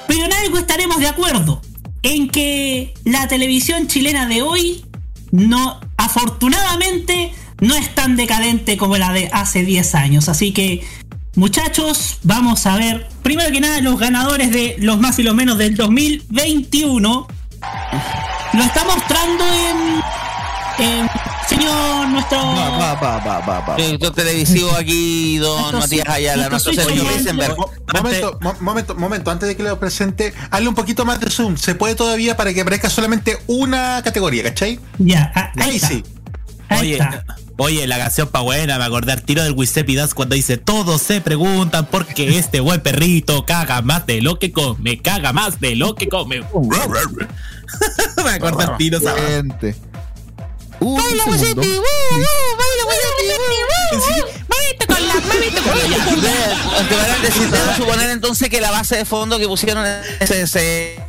pero 0.08 0.26
en 0.26 0.34
algo 0.34 0.58
estaremos 0.58 1.00
de 1.00 1.08
acuerdo, 1.08 1.62
en 2.04 2.30
que 2.30 2.94
la 3.04 3.28
televisión 3.28 3.88
chilena 3.88 4.28
de 4.28 4.42
hoy 4.42 4.86
no, 5.32 5.80
afortunadamente, 5.98 7.34
no 7.60 7.76
es 7.76 7.94
tan 7.96 8.16
decadente 8.16 8.78
como 8.78 8.98
la 8.98 9.12
de 9.14 9.30
hace 9.34 9.64
10 9.64 9.96
años. 9.96 10.30
Así 10.30 10.52
que, 10.54 10.86
muchachos, 11.36 12.18
vamos 12.24 12.66
a 12.66 12.76
ver, 12.78 13.08
primero 13.24 13.52
que 13.52 13.60
nada, 13.62 13.82
los 13.82 14.00
ganadores 14.00 14.52
de 14.52 14.76
los 14.80 15.00
más 15.00 15.18
y 15.20 15.24
los 15.24 15.36
menos 15.36 15.58
del 15.58 15.76
2021. 15.76 17.28
Lo 18.54 18.64
está 18.64 18.84
mostrando 18.86 19.44
en, 20.80 20.86
en 20.86 21.10
señor 21.48 22.08
nuestro... 22.10 22.38
Director 23.78 24.14
televisivo 24.14 24.72
aquí, 24.76 25.38
don 25.38 25.74
Matías 25.80 26.08
Ayala, 26.08 26.50
nuestro 26.50 26.74
Sergio. 26.74 27.04
Mo- 27.58 27.70
Momento, 27.94 28.38
mo- 28.42 28.56
momento, 28.62 28.96
momento, 28.96 29.32
antes 29.32 29.48
de 29.50 29.56
que 29.58 29.64
lo 29.64 29.80
presente, 29.80 30.34
hazle 30.52 30.68
un 30.70 30.76
poquito 30.76 31.06
más 31.06 31.20
de 31.20 31.30
zoom. 31.32 31.58
Se 31.58 31.74
puede 31.76 31.96
todavía 31.96 32.38
para 32.38 32.54
que 32.54 32.62
aparezca 32.62 32.90
solamente 32.90 33.38
una 33.48 34.02
categoría, 34.04 34.44
¿cachai? 34.44 34.80
Ya, 35.00 35.32
ah, 35.36 35.52
ahí, 35.58 35.70
Ahí 35.70 35.76
está. 35.78 35.88
sí. 35.88 36.04
Ahí 36.70 36.80
Oye, 36.80 36.94
está. 36.94 37.26
Oye, 37.58 37.88
la 37.88 37.98
canción 37.98 38.28
pa' 38.30 38.42
buena, 38.42 38.78
me 38.78 38.86
acordé 38.86 39.12
al 39.12 39.22
tiro 39.24 39.44
del 39.44 39.56
Giuseppe 39.56 39.96
Das 39.96 40.14
cuando 40.14 40.36
dice 40.36 40.58
Todos 40.58 41.02
se 41.02 41.22
preguntan 41.22 41.86
por 41.88 42.06
qué 42.06 42.38
este 42.38 42.60
buen 42.60 42.82
perrito 42.82 43.46
caga 43.46 43.82
más 43.82 44.06
de 44.06 44.22
lo 44.22 44.40
que 44.40 44.52
come, 44.52 45.02
caga 45.02 45.34
más 45.34 45.60
de 45.60 45.76
lo 45.76 45.96
que 45.96 46.08
come. 46.08 46.42
me 48.24 48.30
acordé 48.30 48.64
al 48.64 48.78
tiro, 48.78 49.00
¿sabes? 49.00 49.24
Excelente. 49.24 49.76
Un 50.80 51.02
segundo. 51.40 51.62
Aunque 56.78 56.96
paréntesis, 56.96 57.52
debo 57.52 57.74
suponer 57.76 58.10
entonces 58.12 58.50
que 58.50 58.62
la 58.62 58.72
base 58.72 58.98
de 58.98 59.06
fondo 59.06 59.40
que 59.40 59.48
pusieron 59.48 59.86
es 59.86 60.32
ese 60.32 61.07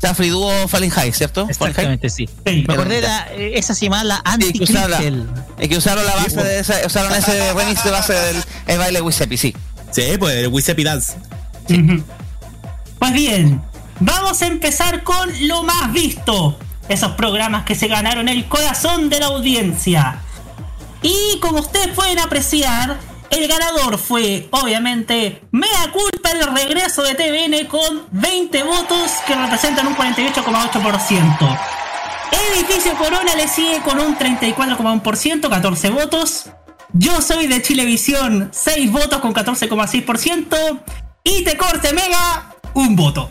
Chafri 0.00 0.28
Duo 0.30 0.66
Fallen 0.68 0.90
High, 0.90 1.12
¿cierto? 1.12 1.46
Exactamente, 1.48 2.08
sí. 2.08 2.28
Me 2.44 2.64
acordé 2.72 2.96
de 2.96 3.00
la- 3.02 3.28
eh, 3.32 3.52
esa 3.56 3.74
se 3.74 3.88
la 3.88 4.22
Sí, 4.40 4.52
que 4.52 4.64
usaron, 4.64 4.90
la, 4.90 4.96
anti 4.96 5.28
es 5.58 5.68
que 5.68 5.76
usaron 5.76 6.06
la 6.06 6.14
base 6.16 6.42
de 6.42 6.58
esa, 6.60 6.74
usaron 6.86 7.14
ese 7.14 7.52
remix 7.52 7.84
de 7.84 7.90
base 7.90 8.12
del 8.14 8.36
el 8.66 8.78
baile 8.78 9.00
Wisepi, 9.02 9.36
sí. 9.36 9.54
Sí, 9.90 10.02
pues 10.18 10.36
el 10.36 10.50
Giuseppe 10.50 10.84
Dance. 10.84 11.14
Pues 12.98 13.12
bien, 13.12 13.60
vamos 14.00 14.40
a 14.42 14.46
empezar 14.46 15.02
con 15.02 15.28
lo 15.48 15.62
más 15.62 15.92
visto. 15.92 16.58
Esos 16.88 17.12
programas 17.12 17.64
que 17.64 17.74
se 17.74 17.86
ganaron 17.88 18.28
el 18.28 18.46
corazón 18.48 19.10
de 19.10 19.20
la 19.20 19.26
audiencia. 19.26 20.20
Y 21.02 21.38
como 21.40 21.60
ustedes 21.60 21.88
pueden 21.88 22.18
apreciar, 22.18 22.98
el 23.30 23.48
ganador 23.48 23.98
fue, 23.98 24.48
obviamente, 24.50 25.42
Mea 25.52 25.92
Culpa 25.92 26.30
el 26.30 26.54
regreso 26.54 27.02
de 27.02 27.14
TVN 27.14 27.66
con 27.66 28.06
20 28.10 28.62
votos 28.64 29.12
que 29.26 29.34
representan 29.34 29.86
un 29.86 29.96
48,8%. 29.96 31.58
Edificio 32.54 32.94
Corona 32.94 33.34
le 33.36 33.48
sigue 33.48 33.80
con 33.82 33.98
un 33.98 34.16
34,1%, 34.16 35.48
14 35.48 35.90
votos. 35.90 36.50
Yo 36.92 37.20
soy 37.20 37.46
de 37.46 37.62
Chilevisión, 37.62 38.50
6 38.52 38.90
votos 38.90 39.20
con 39.20 39.32
14,6%. 39.32 40.82
Y 41.22 41.44
Te 41.44 41.56
Corte 41.56 41.92
Mega, 41.92 42.54
un 42.74 42.96
voto. 42.96 43.30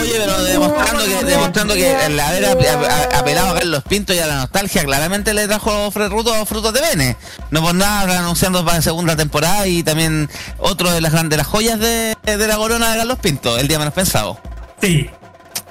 Oye, 0.00 0.14
pero 0.18 0.42
demostrando 0.44 1.04
que, 1.04 1.24
demostrando 1.24 1.74
que 1.74 2.06
el 2.06 2.20
haber 2.20 2.44
ap- 2.46 2.58
ap- 2.60 3.14
apelado 3.14 3.50
a 3.50 3.54
Carlos 3.58 3.82
Pinto 3.88 4.12
y 4.14 4.18
a 4.18 4.26
la 4.26 4.36
nostalgia 4.36 4.84
claramente 4.84 5.34
le 5.34 5.46
trajo 5.46 5.90
Fred 5.90 6.08
Ruto 6.08 6.44
frutos 6.46 6.72
de 6.72 6.80
Bene. 6.80 7.16
No 7.50 7.62
por 7.62 7.74
nada 7.74 8.18
anunciando 8.18 8.64
para 8.64 8.78
la 8.78 8.82
segunda 8.82 9.16
temporada 9.16 9.66
y 9.66 9.82
también 9.82 10.28
otro 10.58 10.90
de 10.90 11.00
las 11.00 11.12
grandes 11.12 11.36
las 11.38 11.46
joyas 11.46 11.78
de, 11.78 12.16
de 12.24 12.46
la 12.46 12.56
corona 12.56 12.90
de 12.92 12.98
Carlos 12.98 13.18
Pinto, 13.20 13.58
el 13.58 13.68
día 13.68 13.78
menos 13.78 13.94
pensado. 13.94 14.38
Sí. 14.80 15.10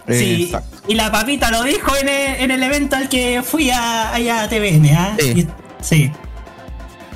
Sí, 0.08 0.44
Exacto. 0.46 0.78
y 0.88 0.94
la 0.94 1.12
papita 1.12 1.50
lo 1.50 1.64
dijo 1.64 1.96
en 1.96 2.08
el, 2.08 2.42
en 2.42 2.52
el 2.52 2.62
evento 2.62 2.96
al 2.96 3.10
que 3.10 3.42
fui 3.44 3.72
a, 3.72 4.14
allá 4.14 4.44
a 4.44 4.48
TVN, 4.50 4.94
¿ah? 4.96 5.16
Sí. 5.20 5.48
Sí. 5.82 6.12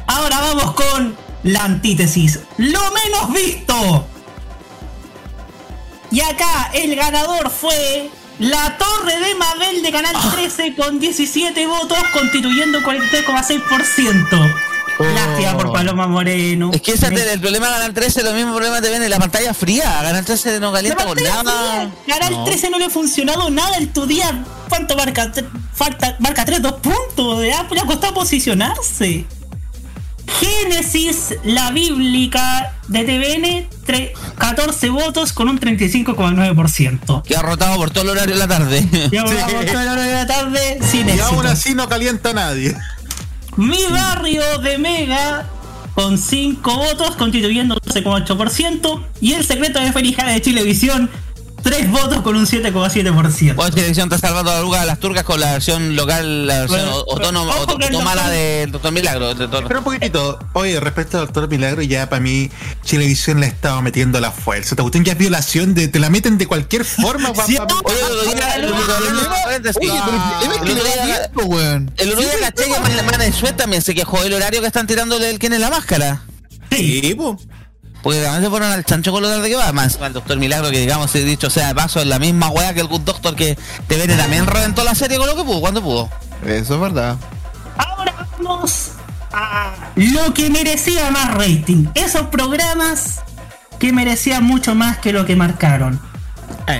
Ahora 0.08 0.40
vamos 0.40 0.74
con 0.74 1.16
la 1.44 1.66
antítesis. 1.66 2.40
Lo 2.58 2.80
menos 2.92 3.32
visto. 3.32 4.08
Y 6.11 6.22
acá 6.22 6.72
el 6.73 6.95
ganador 6.95 7.49
fue 7.49 8.10
la 8.40 8.77
Torre 8.77 9.19
de 9.19 9.36
Mabel 9.36 9.81
de 9.84 9.91
Canal 9.91 10.15
Ah. 10.15 10.31
13 10.34 10.76
con 10.76 10.99
17 10.99 11.68
votos, 11.68 11.98
constituyendo 12.14 12.80
43,6%. 12.81 14.38
Lástima 14.99 15.57
por 15.57 15.72
Paloma 15.72 16.07
Moreno. 16.07 16.69
Oh. 16.69 16.76
Es 16.76 16.81
que 16.81 16.91
ese 16.91 17.07
es 17.14 17.27
el 17.31 17.40
problema 17.40 17.68
de 17.68 17.73
Canal 17.73 17.94
13, 17.94 18.23
lo 18.23 18.34
mismo 18.34 18.52
problema 18.53 18.81
te 18.81 18.90
ven 18.90 19.02
en 19.02 19.10
la 19.10 19.18
pantalla 19.19 19.53
fría. 19.53 19.84
Canal 20.02 20.26
13 20.26 20.60
no 20.60 20.72
calienta 20.73 21.06
con 21.06 21.18
nada. 21.23 21.90
Canal 22.06 22.34
No. 22.34 22.44
13 22.44 22.69
no 22.69 22.80
le 22.80 22.86
ha 22.86 22.90
funcionado 22.90 23.49
nada 23.49 23.77
en 23.77 23.94
tu 23.94 24.06
día. 24.06 24.44
¿Cuánto 24.68 24.95
marca? 24.98 25.31
Falta, 25.73 26.18
marca 26.19 26.44
3, 26.44 26.61
2 26.61 26.73
puntos. 26.73 27.40
De 27.40 27.53
Apple 27.53 27.76
le 27.76 27.81
ha 27.81 27.86
costado 27.86 28.14
posicionarse. 28.14 29.26
Génesis, 30.39 31.35
la 31.43 31.72
bíblica 31.72 32.73
de 32.88 33.03
TVN, 33.03 33.68
tre- 33.85 34.11
14 34.38 34.89
votos 34.89 35.34
con 35.34 35.49
un 35.49 35.60
35,9%. 35.60 37.23
Que 37.23 37.35
ha 37.35 37.41
rotado 37.41 37.76
por 37.77 37.91
todo 37.91 38.03
el 38.03 38.10
horario 38.11 38.35
de 38.35 38.39
la 38.39 38.47
tarde. 38.47 38.88
Ya 39.11 39.23
vamos 39.23 39.65
toda 39.65 39.84
la 39.85 39.93
hora 39.93 40.01
de 40.03 40.14
la 40.14 40.27
tarde 40.27 40.80
sin 40.81 41.07
Y 41.07 41.11
éxito. 41.11 41.26
aún 41.26 41.45
así 41.45 41.73
no 41.76 41.88
calienta 41.89 42.30
a 42.31 42.34
nadie. 42.34 42.76
Mi 43.57 43.84
barrio 43.91 44.60
de 44.60 44.77
Mega 44.77 45.47
con 45.95 46.18
5 46.18 46.76
votos, 46.77 47.15
constituyendo 47.18 47.76
12,8%. 47.76 49.03
Y 49.22 49.34
el 49.34 49.45
secreto 49.45 49.80
de 49.80 49.91
Ferijana 49.91 50.31
de 50.31 50.41
Chilevisión, 50.41 51.10
3 51.61 51.91
votos 51.91 52.22
con 52.22 52.36
un 52.36 52.45
7,7%. 52.45 53.56
Pues 53.56 53.72
televisión 53.76 54.11
está 54.11 54.27
salvando 54.27 54.52
la 54.52 54.61
luga 54.61 54.81
a 54.81 54.86
las 54.86 54.99
turcas 54.99 55.23
con 55.23 55.40
la 55.40 55.52
versión 55.53 55.95
local, 55.95 56.48
la 56.48 56.60
versión 56.61 56.81
Bueno, 56.81 57.06
autónoma, 57.10 57.56
doctor- 57.56 58.30
del 58.30 58.72
Doctor 58.72 58.91
Milagro. 58.91 59.36
Pero 59.68 59.80
un 59.80 59.84
poquitito, 59.84 60.40
oye, 60.53 60.80
respecto 60.80 61.19
al 61.19 61.26
Doctor 61.27 61.49
Milagro, 61.49 61.81
ya 61.81 62.10
para 62.10 62.19
mí 62.22 62.49
Chilevisión 62.84 63.40
le 63.40 63.48
estaba 63.48 63.81
metiendo 63.81 64.19
la 64.19 64.31
fuerza. 64.31 64.69
Esta 64.72 64.84
cuestión 64.84 65.03
ya 65.06 65.14
es 65.14 65.18
violación, 65.18 65.73
de, 65.73 65.88
te 65.88 65.99
la 65.99 66.10
meten 66.10 66.38
de 66.38 66.48
cualquier 66.48 66.86
forma. 66.86 67.30
Oye, 67.31 67.99
el 71.98 72.10
otro 72.11 72.22
día- 72.22 72.31
caché 72.41 72.64
que 72.65 72.69
Man- 72.80 73.06
Man 73.19 73.34
Sweat 73.34 73.56
también 73.57 73.81
se 73.81 73.94
quejó 73.95 74.22
del 74.23 74.34
horario 74.34 74.61
que 74.61 74.68
están 74.68 74.88
tirándole 74.88 75.26
del 75.27 75.40
quién 75.40 75.53
es 75.53 75.60
la 75.60 75.69
máscara. 75.69 76.22
Sí, 76.72 77.14
po. 77.17 77.38
Porque 78.02 78.22
también 78.22 78.44
se 78.44 78.50
fueron 78.50 78.72
al 78.72 78.86
chancho 78.86 79.11
con 79.11 79.22
lo 79.22 79.30
tarde 79.30 79.50
que 79.50 79.56
va. 79.56 79.72
Más 79.72 80.00
el 80.02 80.14
Doctor 80.14 80.38
Milagro, 80.38 80.72
que 80.72 80.80
digamos, 80.80 81.14
he 81.16 81.24
dicho 81.24 81.50
sea 81.50 81.68
de 81.68 81.76
paso, 81.76 82.00
es 82.00 82.08
la 82.08 82.19
misma 82.19 82.50
weá 82.50 82.74
que 82.74 82.82
el 82.82 82.88
Good 82.88 83.02
Doctor 83.02 83.36
que 83.36 83.58
te 83.88 83.95
viene 83.95 84.16
también 84.16 84.48
reventó 84.48 84.84
la 84.84 84.95
serie 84.95 85.18
con 85.18 85.28
lo 85.28 85.36
que 85.36 85.44
pudo, 85.44 85.60
cuando 85.60 85.82
pudo. 85.82 86.10
Eso 86.45 86.76
es 86.76 86.82
verdad. 86.82 87.18
Ahora 87.78 88.28
vamos 88.38 88.92
a 89.32 89.74
lo 89.95 90.34
que 90.34 90.50
merecía 90.50 91.11
más 91.11 91.34
rating. 91.34 91.88
Esos 91.95 92.28
programas 92.28 93.22
que 93.80 93.92
merecían 93.94 94.44
mucho 94.44 94.76
más 94.76 95.00
que 95.00 95.14
lo 95.14 95.26
que 95.26 95.36
marcaron. 95.36 96.09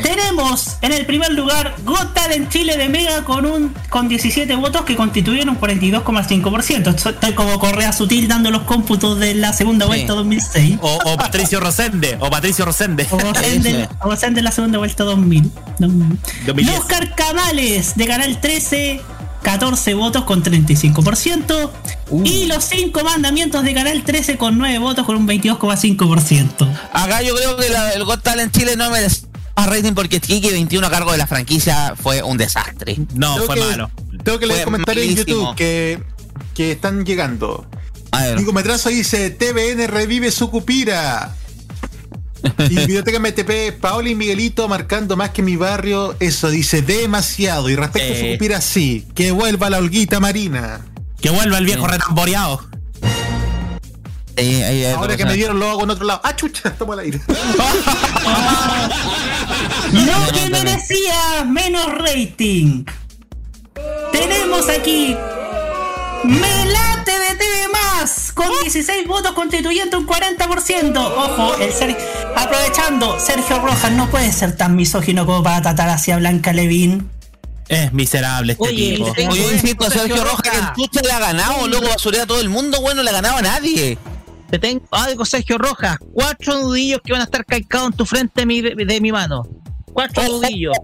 Tenemos 0.04 0.78
en 0.82 0.94
el 0.94 1.06
primer 1.06 1.32
lugar 1.34 1.76
Got 1.84 2.14
Talent 2.14 2.50
Chile 2.50 2.78
de 2.78 2.90
Mega 2.90 3.24
con 3.24 3.46
un 3.46 3.74
con 3.90 4.08
17 4.08 4.56
votos 4.56 4.84
que 4.84 4.96
constituyen 4.96 5.50
un 5.50 5.60
42,5%. 5.60 6.96
Esto 6.96 7.10
Está 7.10 7.34
como 7.36 7.60
Correa 7.60 7.92
Sutil 7.94 8.28
dando 8.28 8.52
los 8.52 8.64
cómputos 8.64 9.20
de 9.20 9.34
la 9.36 9.54
segunda 9.54 9.86
vuelta 9.86 10.14
2006. 10.14 10.78
O, 10.82 11.00
o 11.06 11.18
Patricio 11.18 11.60
Rosende, 11.60 12.18
o 12.20 12.30
Patricio 12.30 12.66
Rosende. 12.66 13.08
O 13.10 13.18
Rosende, 13.20 13.90
Rosende 14.02 14.40
en 14.40 14.44
la 14.46 14.52
segunda 14.52 14.78
vuelta 14.78 15.04
2000. 15.04 15.52
2010. 15.80 16.68
Los 16.78 16.86
Carcamales 16.86 17.96
de 17.96 18.08
Canal 18.08 18.40
13, 18.40 19.02
14 19.44 19.94
votos 19.94 20.24
con 20.24 20.44
35%. 20.44 21.72
Y 22.26 22.46
los 22.48 22.64
5 22.66 23.04
mandamientos 23.04 23.64
de 23.64 23.74
Canal 23.74 24.04
13 24.04 24.38
con 24.38 24.58
9 24.58 24.80
votos 24.80 25.06
con 25.06 25.16
un 25.16 25.28
22,5%. 25.28 26.68
Acá 26.94 27.22
yo 27.22 27.36
creo 27.36 27.56
que 27.58 27.70
la- 27.70 27.92
el 27.94 28.04
Got 28.04 28.24
Talent 28.24 28.56
Chile 28.56 28.76
no 28.76 28.90
merece 28.90 29.29
más 29.60 29.70
rating 29.70 29.94
porque 29.94 30.20
Kiki 30.20 30.50
21 30.50 30.86
a 30.86 30.90
cargo 30.90 31.12
de 31.12 31.18
la 31.18 31.28
franquicia 31.28 31.94
fue 32.02 32.22
un 32.24 32.38
desastre. 32.38 32.98
No, 33.14 33.34
Tengo 33.36 33.46
fue 33.48 33.56
que- 33.56 33.62
malo. 33.62 33.92
Tengo 34.24 34.40
que 34.40 34.46
leer 34.48 34.64
comentarios 34.66 35.06
en. 35.08 35.16
YouTube 35.16 35.56
que, 35.56 36.02
que 36.54 36.72
están 36.74 37.06
llegando. 37.06 37.68
A 38.12 38.24
ver. 38.24 38.38
Nico 38.40 38.52
Metrazo 38.54 38.90
dice, 38.90 39.30
TVN 39.30 39.88
revive 39.88 40.32
su 40.32 40.50
cupira. 40.50 41.36
Y 42.70 42.76
Biblioteca 42.76 43.20
MTP, 43.20 43.80
Paola 43.80 44.10
y 44.10 44.16
Miguelito 44.16 44.68
marcando 44.68 45.16
más 45.18 45.30
que 45.32 45.42
mi 45.42 45.56
barrio. 45.58 46.16
Eso 46.20 46.50
dice 46.50 46.82
demasiado. 46.82 47.70
Y 47.70 47.76
respecto 47.76 48.14
a 48.14 48.18
su 48.18 48.24
Eh. 48.26 48.32
cupira, 48.34 48.62
sí. 48.62 49.06
Que 49.16 49.32
vuelva 49.32 49.70
la 49.70 49.78
holguita 49.78 50.20
marina. 50.20 50.82
Que 51.22 51.30
vuelva 51.30 51.58
el 51.58 51.66
viejo 51.66 51.86
retamboreado. 51.88 52.68
Ahí- 54.38 54.62
ahí 54.64 54.86
hay 54.86 54.94
Ahora 54.94 55.18
que 55.18 55.26
me 55.26 55.34
dieron 55.34 55.60
lo 55.60 55.70
hago 55.70 55.84
en 55.84 55.90
otro 55.90 56.06
lado. 56.06 56.22
¡Ah, 56.24 56.34
chucha! 56.36 56.72
Toma 56.78 56.94
el 56.94 57.00
aire. 57.02 57.20
Lo 59.92 60.32
que 60.34 60.50
merecía 60.50 61.44
menos 61.46 61.86
rating. 61.98 62.86
Tenemos 64.12 64.68
aquí 64.70 65.16
Melate 66.24 67.12
de 67.12 67.36
TV 67.36 67.68
Más 67.72 68.32
con 68.34 68.48
16 68.64 69.08
votos 69.08 69.32
constituyendo 69.32 69.98
un 70.00 70.08
40%. 70.08 70.98
Ojo, 70.98 71.56
el 71.56 71.72
Ser- 71.72 71.98
aprovechando, 72.36 73.20
Sergio 73.20 73.60
Rojas 73.60 73.92
no 73.94 74.10
puede 74.10 74.32
ser 74.32 74.56
tan 74.58 74.76
misógino 74.76 75.26
como 75.26 75.44
para 75.44 75.62
tratar 75.62 75.90
hacia 75.90 76.18
Blanca 76.18 76.54
Levín. 76.54 77.10
Es 77.68 77.94
miserable 77.94 78.54
este 78.54 78.68
Oye, 78.68 78.96
tipo. 78.96 79.14
tengo 79.14 79.32
Oye, 79.32 79.44
yo 79.44 79.52
insisto, 79.52 79.84
Sergio 79.86 80.02
Sergio 80.02 80.24
Rojas, 80.24 80.38
Rojas. 80.38 80.52
que 80.52 80.82
el 80.82 80.88
chucha 80.88 81.02
le 81.02 81.12
ha 81.12 81.20
ganado, 81.20 81.68
loco, 81.68 81.88
basurea 81.88 82.24
a 82.24 82.28
todo 82.28 82.42
el 82.42 82.50
mundo, 82.50 82.82
bueno, 82.82 83.04
le 83.04 83.10
ha 83.12 83.14
ganado 83.14 83.38
a 83.38 83.42
nadie. 83.44 83.98
Te 84.50 84.58
tengo 84.58 84.84
algo, 84.92 85.24
Sergio 85.26 85.60
Rojas. 85.60 85.98
Cuatro 86.14 86.60
nudillos 86.60 87.00
que 87.04 87.12
van 87.12 87.22
a 87.22 87.26
estar 87.26 87.46
calcados 87.46 87.92
en 87.92 87.94
tu 87.98 88.06
frente 88.08 88.42
de 88.42 88.46
mi, 88.48 88.62
de 88.62 89.02
mi 89.02 89.12
mano. 89.12 89.44
Cuatro 90.00 90.24
nudillos. 90.24 90.78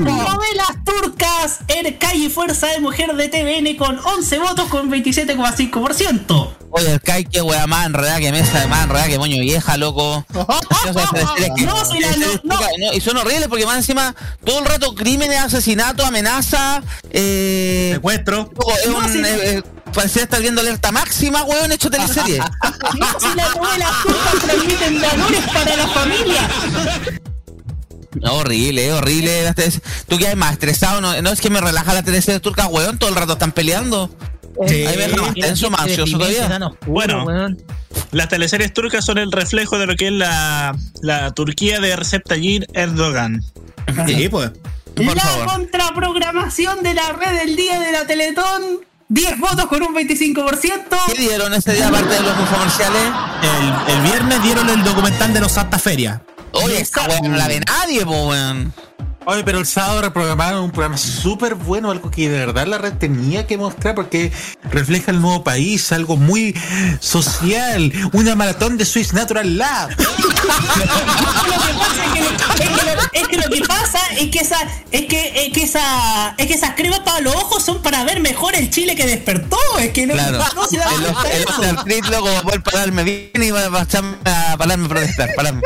Novelas 0.00 0.72
turcas, 0.84 1.60
Ercay 1.68 2.24
y 2.26 2.28
Fuerza 2.30 2.66
de 2.66 2.80
Mujer 2.80 3.14
de 3.14 3.28
TVN 3.28 3.76
con 3.76 3.96
11 4.04 4.38
votos 4.40 4.68
con 4.68 4.90
27,5%. 4.90 6.54
Oye, 6.74 6.92
el 6.92 7.00
Kai, 7.00 7.24
que 7.26 7.42
wea 7.42 7.66
más 7.68 7.86
enredada 7.86 8.18
que 8.18 8.32
mesa, 8.32 8.58
de 8.60 8.66
más 8.66 8.84
enredada 8.84 9.06
que 9.06 9.18
moño 9.18 9.38
vieja, 9.40 9.76
loco. 9.76 10.24
Y 12.92 13.00
son 13.00 13.16
horribles 13.18 13.46
porque 13.48 13.66
más 13.66 13.76
encima 13.76 14.14
todo 14.44 14.58
el 14.58 14.64
rato 14.64 14.94
crímenes, 14.94 15.38
asesinatos, 15.38 16.04
amenaza, 16.04 16.82
eh. 17.10 17.90
Secuestro. 17.94 18.50
loco, 18.56 18.72
es 18.82 18.88
No, 18.88 18.98
un, 18.98 19.12
si- 19.12 19.18
eh, 19.20 19.58
eh, 19.58 19.62
parecía 19.94 20.22
estar 20.22 20.40
viendo 20.40 20.60
alerta 20.60 20.90
máxima, 20.90 21.44
weón, 21.44 21.70
hecho 21.70 21.88
teleserie. 21.90 22.40
No, 22.98 23.06
si 23.20 23.36
las 23.36 23.54
novelas 23.54 23.90
turcas 24.02 24.34
transmiten 24.42 25.00
valores 25.00 25.40
para 25.52 25.76
la 25.76 25.86
familia. 25.88 26.48
No, 28.20 28.34
horrible, 28.34 28.88
es 28.88 28.92
horrible. 28.92 29.42
las 29.44 29.54
teleseries. 29.54 30.06
Tú 30.06 30.18
quedas 30.18 30.36
más 30.36 30.52
estresado, 30.52 31.00
no, 31.00 31.20
no 31.22 31.30
es 31.30 31.40
que 31.40 31.50
me 31.50 31.60
relaja 31.60 31.94
la 31.94 32.02
teleserie 32.02 32.40
turca, 32.40 32.66
weón, 32.66 32.98
todo 32.98 33.10
el 33.10 33.16
rato 33.16 33.34
están 33.34 33.52
peleando. 33.52 34.10
Sí. 34.66 34.86
Ahí 34.86 34.96
me 34.96 35.08
deja 35.08 35.22
más 35.22 35.34
tenso, 35.34 35.70
más 35.70 35.80
ansioso 35.82 36.18
todavía. 36.18 36.60
Bueno. 36.86 37.24
weón. 37.24 37.62
Las 38.10 38.28
teleseries 38.28 38.72
turcas 38.72 39.04
son 39.04 39.18
el 39.18 39.32
reflejo 39.32 39.78
de 39.78 39.86
lo 39.86 39.96
que 39.96 40.06
es 40.08 40.12
la, 40.12 40.76
la 41.00 41.30
Turquía 41.32 41.80
de 41.80 41.96
Recep 41.96 42.26
Tayyip 42.26 42.64
Erdogan. 42.74 43.42
Sí, 44.06 44.28
pues. 44.28 44.50
Por 44.94 45.16
la 45.16 45.22
favor. 45.22 45.46
contraprogramación 45.46 46.82
de 46.82 46.94
la 46.94 47.12
red 47.12 47.38
del 47.38 47.56
día 47.56 47.80
de 47.80 47.92
la 47.92 48.06
Teletón. 48.06 48.80
10 49.08 49.40
votos 49.40 49.66
con 49.66 49.82
un 49.82 49.94
25%. 49.94 50.82
¿Qué 51.06 51.20
dieron 51.20 51.52
ese 51.52 51.74
día 51.74 51.88
aparte 51.88 52.14
de 52.14 52.20
los 52.20 52.32
comerciales? 52.32 53.02
El, 53.42 53.94
el 53.94 54.02
viernes 54.02 54.42
dieron 54.42 54.68
el 54.70 54.82
documental 54.82 55.34
de 55.34 55.40
los 55.40 55.52
Santa 55.52 55.78
Feria. 55.78 56.22
Oye, 56.52 56.80
esta 56.80 57.06
weón 57.08 57.30
no 57.30 57.36
la 57.36 57.48
ve 57.48 57.60
nadie, 57.60 58.04
po, 58.04 58.28
weón. 58.28 58.72
Oye, 59.24 59.44
pero 59.44 59.58
el 59.58 59.66
sábado 59.66 60.02
reprogramaron 60.02 60.64
un 60.64 60.70
programa 60.72 60.96
súper 60.96 61.54
bueno, 61.54 61.90
algo 61.90 62.10
que 62.10 62.28
de 62.28 62.38
verdad 62.46 62.66
la 62.66 62.78
red 62.78 62.94
tenía 62.94 63.46
que 63.46 63.56
mostrar 63.56 63.94
porque 63.94 64.32
refleja 64.70 65.10
el 65.12 65.20
nuevo 65.20 65.44
país, 65.44 65.92
algo 65.92 66.16
muy 66.16 66.58
social, 67.00 67.92
una 68.12 68.34
maratón 68.34 68.76
de 68.78 68.84
Swiss 68.84 69.12
Natural 69.12 69.56
Lab. 69.58 69.90
Es 73.12 73.28
que, 73.28 73.36
lo, 73.36 73.48
que 73.50 73.60
pasa 73.62 73.98
es 74.18 74.30
que 74.30 74.38
esa 74.38 74.56
es 74.90 75.06
que, 75.06 75.46
es 75.46 75.52
que 75.52 75.62
esa 75.64 76.34
es 76.38 76.46
que 76.46 76.54
esas 76.54 76.74
cremas 76.74 77.00
para 77.00 77.20
los 77.20 77.34
ojos 77.34 77.62
son 77.62 77.82
para 77.82 78.04
ver 78.04 78.20
mejor 78.20 78.54
el 78.54 78.70
Chile 78.70 78.94
que 78.96 79.06
despertó. 79.06 79.58
Es 79.78 79.90
que 79.92 80.06
no, 80.06 80.14
Claro. 80.14 80.38
no 80.54 80.66
se 80.66 80.78
da 80.78 80.86
El 80.90 81.04
el 81.92 82.02
va 82.24 82.38
a 82.38 82.42
poder 82.42 82.62
pararme 82.62 83.04
bien 83.04 83.30
y 83.34 83.50
va 83.50 83.66
a 83.66 84.56
pararme 84.56 84.86
a 84.86 84.88
protestar. 84.88 85.30
Pararme. 85.34 85.62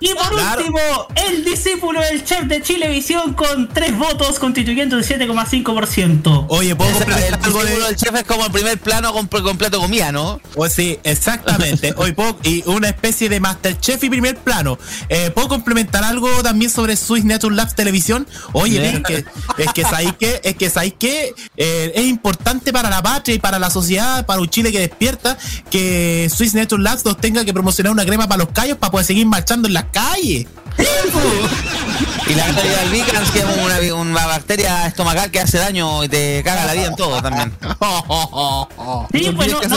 Y 0.00 0.14
por 0.14 0.28
Claro. 0.30 0.60
último, 0.60 0.78
el 1.26 1.44
discípulo 1.44 2.00
del 2.00 2.24
chef 2.24 2.44
de 2.44 2.60
Con 3.36 3.68
tres 3.68 3.96
votos 3.98 4.38
constituyendo 4.38 4.96
el 4.96 5.04
7,5%. 5.04 6.46
Oye, 6.48 6.74
¿puedo 6.74 6.90
complementar 6.92 7.40
algo 7.44 7.62
de, 7.62 7.78
del 7.78 7.94
chef 7.94 8.14
es 8.14 8.24
como 8.24 8.46
el 8.46 8.50
primer 8.50 8.78
plano 8.78 9.12
con 9.12 9.26
completo 9.26 9.78
comida, 9.78 10.12
¿no? 10.12 10.40
Pues 10.54 10.72
sí, 10.72 10.98
exactamente. 11.04 11.92
Hoy 11.98 12.12
puedo, 12.12 12.38
y 12.42 12.62
una 12.66 12.88
especie 12.88 13.28
de 13.28 13.38
Masterchef 13.38 14.02
y 14.02 14.08
primer 14.08 14.38
plano. 14.38 14.78
Eh, 15.10 15.30
¿Puedo 15.30 15.48
complementar 15.48 16.04
algo 16.04 16.42
también 16.42 16.70
sobre 16.70 16.96
Swiss 16.96 17.24
Network 17.24 17.54
Labs 17.54 17.74
Televisión? 17.74 18.26
Oye, 18.52 18.76
Yeah. 18.76 18.90
es 18.90 19.02
que, 19.02 19.24
es 19.58 19.72
que 19.72 19.82
sabéis 19.82 20.12
que, 20.18 20.40
es 20.42 20.56
que 20.56 20.70
sabéis 20.70 20.94
que 20.98 21.34
eh, 21.56 21.92
es 21.94 22.04
importante 22.06 22.72
para 22.72 22.88
la 22.88 23.02
patria 23.02 23.34
y 23.34 23.38
para 23.38 23.58
la 23.58 23.68
sociedad, 23.68 24.24
para 24.24 24.40
un 24.40 24.48
Chile 24.48 24.72
que 24.72 24.80
despierta, 24.80 25.36
que 25.70 26.30
Swiss 26.34 26.54
Network 26.54 26.82
Labs 26.82 27.04
nos 27.04 27.18
tenga 27.18 27.44
que 27.44 27.52
promocionar 27.52 27.92
una 27.92 28.06
crema 28.06 28.26
para 28.26 28.44
los 28.44 28.52
callos 28.52 28.78
para 28.78 28.90
poder 28.90 29.06
seguir 29.06 29.26
marchando 29.26 29.68
en 29.68 29.74
las 29.74 29.84
calles. 29.92 30.46
Y 32.28 32.34
la 32.34 32.44
bacteria 32.48 32.78
Vicans, 32.90 33.30
que 33.30 33.38
es 33.40 33.44
una, 33.44 33.94
una 33.94 34.26
bacteria 34.26 34.86
estomacal 34.86 35.30
que 35.30 35.40
hace 35.40 35.58
daño 35.58 36.04
y 36.04 36.08
te 36.08 36.42
caga 36.44 36.64
la 36.66 36.74
vida 36.74 36.86
en 36.86 36.96
todo 36.96 37.20
también. 37.22 37.52
Sí, 39.12 39.26
No 39.30 39.36
pues 39.36 39.52
no, 39.52 39.60
que, 39.60 39.68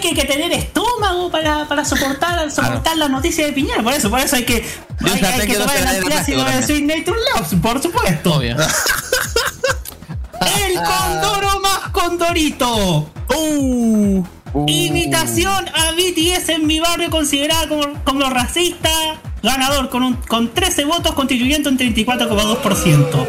que 0.00 0.08
hay 0.08 0.14
que 0.14 0.24
tener 0.24 0.52
estómago 0.52 1.30
para, 1.30 1.66
para 1.68 1.84
soportar, 1.84 2.50
soportar 2.50 2.96
las 2.96 3.10
noticias 3.10 3.46
de 3.46 3.52
Piñera. 3.52 3.82
Por 3.82 3.92
eso, 3.92 4.10
por 4.10 4.20
eso 4.20 4.36
hay 4.36 4.44
que, 4.44 4.66
Yo 5.00 5.12
hay, 5.12 5.20
ya 5.20 5.28
hay 5.28 5.40
sé 5.40 5.46
que 5.46 5.52
que 5.52 5.58
no 5.58 5.64
tomar 5.64 5.76
el 5.76 5.84
la 5.84 5.92
de 5.92 5.98
antiácido 5.98 6.44
plástico 6.44 6.60
de 6.60 6.66
Sweet 6.66 6.98
Nature 6.98 7.18
Labs, 7.34 7.54
por 7.62 7.82
supuesto. 7.82 8.34
Obvio. 8.34 8.56
El 10.62 10.74
condoro 10.82 11.60
más 11.60 11.90
condorito. 11.92 13.10
Uh, 13.34 14.24
Imitación 14.66 15.68
a 15.68 15.92
BTS 15.92 16.48
en 16.48 16.66
mi 16.66 16.80
barrio 16.80 17.10
considerada 17.10 17.68
como, 17.68 18.02
como 18.04 18.30
racista. 18.30 18.90
Ganador 19.42 19.88
con, 19.90 20.02
un, 20.02 20.14
con 20.14 20.52
13 20.52 20.84
votos 20.84 21.14
constituyendo 21.14 21.70
un 21.70 21.78
34,2%. 21.78 23.28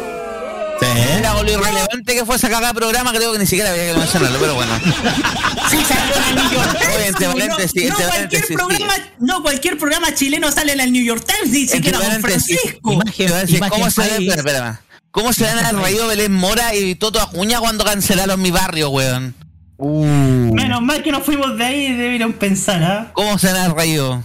Era 0.82 1.34
lo 1.34 1.42
irrelevante 1.50 2.14
que 2.14 2.24
fue 2.24 2.36
esa 2.36 2.48
cagada 2.48 2.72
programa, 2.72 3.12
creo 3.12 3.32
que 3.34 3.38
ni 3.38 3.46
siquiera 3.46 3.70
había 3.70 3.92
que 3.92 3.98
mencionarlo, 3.98 4.38
pero 4.40 4.54
bueno. 4.54 4.72
Sí, 5.70 5.76
salió 5.86 6.14
en 6.16 6.28
el 6.28 6.34
New 6.36 6.52
York 6.52 6.78
Times. 6.78 6.96
Oye, 6.96 7.06
entre 7.06 7.28
no, 7.90 7.96
cualquier 8.08 8.46
programa, 8.54 8.92
no 9.18 9.42
cualquier 9.42 9.78
programa 9.78 10.14
chileno 10.14 10.50
sale 10.50 10.72
en 10.72 10.80
el 10.80 10.92
New 10.92 11.04
York 11.04 11.24
Times, 11.26 11.52
ni 11.52 11.68
siquiera 11.68 11.98
Don 11.98 12.20
Francisco. 12.22 12.92
imagen- 12.92 13.28
imagen 13.28 13.68
¿Cómo 13.68 13.90
se 13.90 14.00
país. 14.00 14.12
espera, 14.14 14.36
espera. 14.36 14.80
¿Cómo 15.10 15.32
se 15.32 15.44
reído 15.82 16.06
Belén 16.08 16.32
Mora 16.32 16.74
y 16.74 16.94
Toto 16.94 17.20
Acuña 17.20 17.60
cuando 17.60 17.84
cancelaron 17.84 18.40
mi 18.40 18.50
barrio, 18.50 18.88
weón? 18.90 19.34
Menos 19.78 20.80
mal 20.82 21.02
que 21.02 21.12
nos 21.12 21.24
fuimos 21.24 21.58
de 21.58 21.64
ahí, 21.64 21.92
debieron 21.94 22.32
pensar, 22.32 22.82
¿ah? 22.82 23.10
¿Cómo 23.12 23.38
se 23.38 23.50
han 23.50 23.76
reído? 23.76 24.22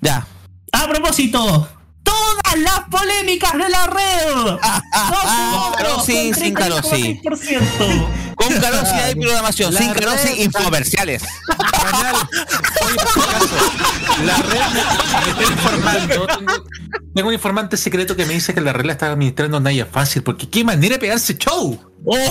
Ya. 0.00 0.26
A 0.74 0.88
propósito, 0.88 1.68
todas 2.02 2.58
las 2.58 2.80
polémicas 2.90 3.52
de 3.52 3.68
la 3.68 3.86
red. 3.86 4.58
Carosi, 5.78 6.34
sin 6.34 6.52
Carosi. 6.52 7.20
Con 8.34 8.60
Carosi 8.60 8.94
hay 8.94 9.14
programación, 9.14 9.72
La 9.72 9.80
sin 9.80 9.92
Carosi 9.92 10.42
infomerciales. 10.42 11.22
Canal, 11.80 12.16
oye, 12.84 12.96
la 14.24 14.36
red 14.36 14.60
me 15.24 15.30
está 15.30 15.42
informando. 15.52 16.26
Tengo, 16.26 16.52
tengo 17.14 17.28
un 17.28 17.34
informante 17.34 17.76
secreto 17.76 18.16
que 18.16 18.26
me 18.26 18.34
dice 18.34 18.52
que 18.52 18.60
la 18.60 18.72
red 18.72 18.86
la 18.86 18.92
está 18.94 19.12
administrando 19.12 19.60
Naya 19.60 19.86
Fácil, 19.86 20.24
porque 20.24 20.50
qué 20.50 20.64
manera 20.64 20.94
de 20.94 20.98
pegarse 20.98 21.38
show. 21.38 21.78
El 22.04 22.28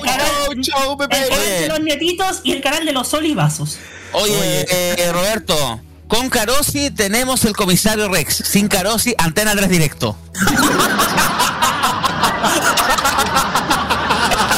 canal, 0.00 0.60
chau, 0.60 0.92
el 1.00 1.08
canal 1.08 1.28
de 1.30 1.68
los 1.68 1.80
nietitos 1.80 2.40
y 2.44 2.52
el 2.52 2.60
canal 2.60 2.84
de 2.84 2.92
los 2.92 3.12
olivazos. 3.14 3.78
Oye, 4.12 4.66
eh, 4.70 5.10
Roberto, 5.12 5.80
con 6.12 6.28
Carosi 6.28 6.90
tenemos 6.90 7.42
el 7.46 7.56
comisario 7.56 8.06
Rex. 8.10 8.42
Sin 8.44 8.68
Carosi, 8.68 9.14
Antena 9.16 9.52
3 9.56 9.66
directo. 9.70 10.14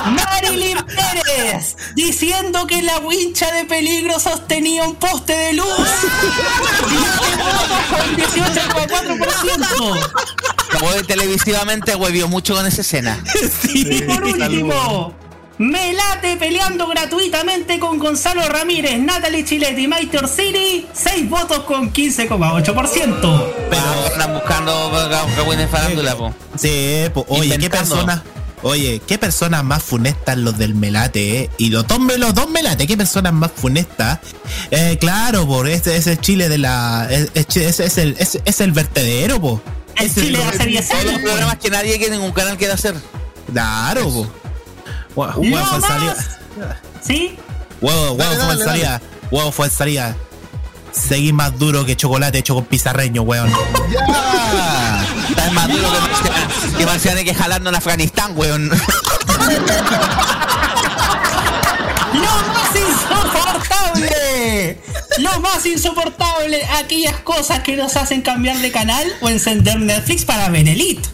Marilyn 0.04 0.78
Pérez 0.84 1.76
diciendo 1.94 2.66
que 2.66 2.82
la 2.82 2.98
wincha 2.98 3.52
de 3.52 3.66
peligro 3.66 4.18
sostenía 4.18 4.82
un 4.82 4.96
poste 4.96 5.32
de 5.32 5.52
luz. 5.52 5.68
con 7.88 8.16
18,4%. 8.16 10.12
Como 10.80 10.92
televisivamente 11.06 11.94
huevió 11.94 12.26
mucho 12.26 12.56
con 12.56 12.66
esa 12.66 12.80
escena. 12.80 13.22
Y 13.72 14.02
por 14.02 14.24
último, 14.24 15.14
Melate 15.58 16.36
peleando 16.36 16.88
gratuitamente 16.88 17.78
con 17.78 17.98
Gonzalo 17.98 18.48
Ramírez, 18.48 18.98
Natalie 18.98 19.44
Chiletti 19.44 19.82
y 19.84 19.86
Maite 19.88 20.18
Orsini, 20.18 20.86
6 20.92 21.30
votos 21.30 21.60
con 21.60 21.92
15,8%. 21.92 23.52
Pero 23.70 23.82
andan 24.12 24.34
buscando 24.34 24.90
cagüines 25.36 25.70
farándula, 25.70 26.16
po. 26.16 26.34
Sí, 26.56 27.04
po, 27.12 27.24
oye, 27.28 27.50
qué 27.50 27.54
Inventando. 27.54 27.94
persona. 27.94 28.24
Oye, 28.62 29.00
qué 29.06 29.18
personas 29.18 29.62
más 29.62 29.82
funestas 29.82 30.38
los 30.38 30.56
del 30.56 30.74
Melate, 30.74 31.40
eh. 31.42 31.50
Y 31.58 31.68
los 31.68 31.86
dos, 31.86 31.98
los 32.16 32.34
dos 32.34 32.48
Melate, 32.48 32.86
qué 32.86 32.96
personas 32.96 33.32
más 33.34 33.50
funestas. 33.54 34.20
Eh, 34.70 34.96
claro, 34.98 35.46
por 35.46 35.68
este 35.68 35.96
es 35.96 36.06
el 36.06 36.18
Chile 36.18 36.48
de 36.48 36.58
la. 36.58 37.06
Es, 37.10 37.30
es, 37.56 37.98
el, 37.98 38.16
es, 38.18 38.40
es 38.44 38.60
el 38.60 38.72
vertedero, 38.72 39.40
po. 39.40 39.60
El 39.96 40.06
Es 40.06 40.14
Chile 40.14 40.38
de 40.38 40.44
la 40.44 40.52
serie. 40.52 40.82
Todos 40.82 41.04
los 41.04 41.18
programas 41.20 41.58
que 41.58 41.70
nadie 41.70 41.98
que 41.98 42.10
ningún 42.10 42.32
canal 42.32 42.56
quiere 42.56 42.72
hacer. 42.72 42.94
Claro, 43.52 44.10
po. 44.10 44.26
Huevo, 45.14 45.40
huevo, 45.40 45.56
más. 45.56 45.68
falsaría. 45.70 46.14
¿Sí? 47.02 47.38
Huevo, 47.80 48.12
huevo, 48.12 48.16
Dale, 48.16 48.36
dale, 48.36 48.54
falsaría. 48.56 49.02
Huevo, 49.30 49.52
falsaría. 49.52 50.16
Seguir 50.92 51.34
más 51.34 51.58
duro 51.58 51.84
que 51.84 51.96
chocolate 51.96 52.38
hecho 52.38 52.54
con 52.54 52.64
pizarreño, 52.66 53.22
weón. 53.22 53.50
¡Ya! 53.90 55.04
Está 55.28 55.50
más 55.50 55.68
duro 55.68 55.88
que 55.90 55.98
Marciana, 56.00 56.48
que 56.78 56.86
Marciana 56.86 57.24
que 57.24 57.34
jalando 57.34 57.70
en 57.70 57.76
Afganistán, 57.76 58.32
weón. 58.36 58.68
¡Lo 62.14 62.22
más 62.52 62.76
insoportable! 62.76 64.78
Lo 65.18 65.40
más 65.40 65.66
insoportable, 65.66 66.64
aquellas 66.78 67.16
cosas 67.20 67.60
que 67.60 67.76
nos 67.76 67.96
hacen 67.96 68.22
cambiar 68.22 68.58
de 68.58 68.70
canal 68.70 69.04
o 69.20 69.28
encender 69.28 69.80
Netflix 69.80 70.24
para 70.24 70.48
ver 70.48 70.68
Elite. 70.68 71.08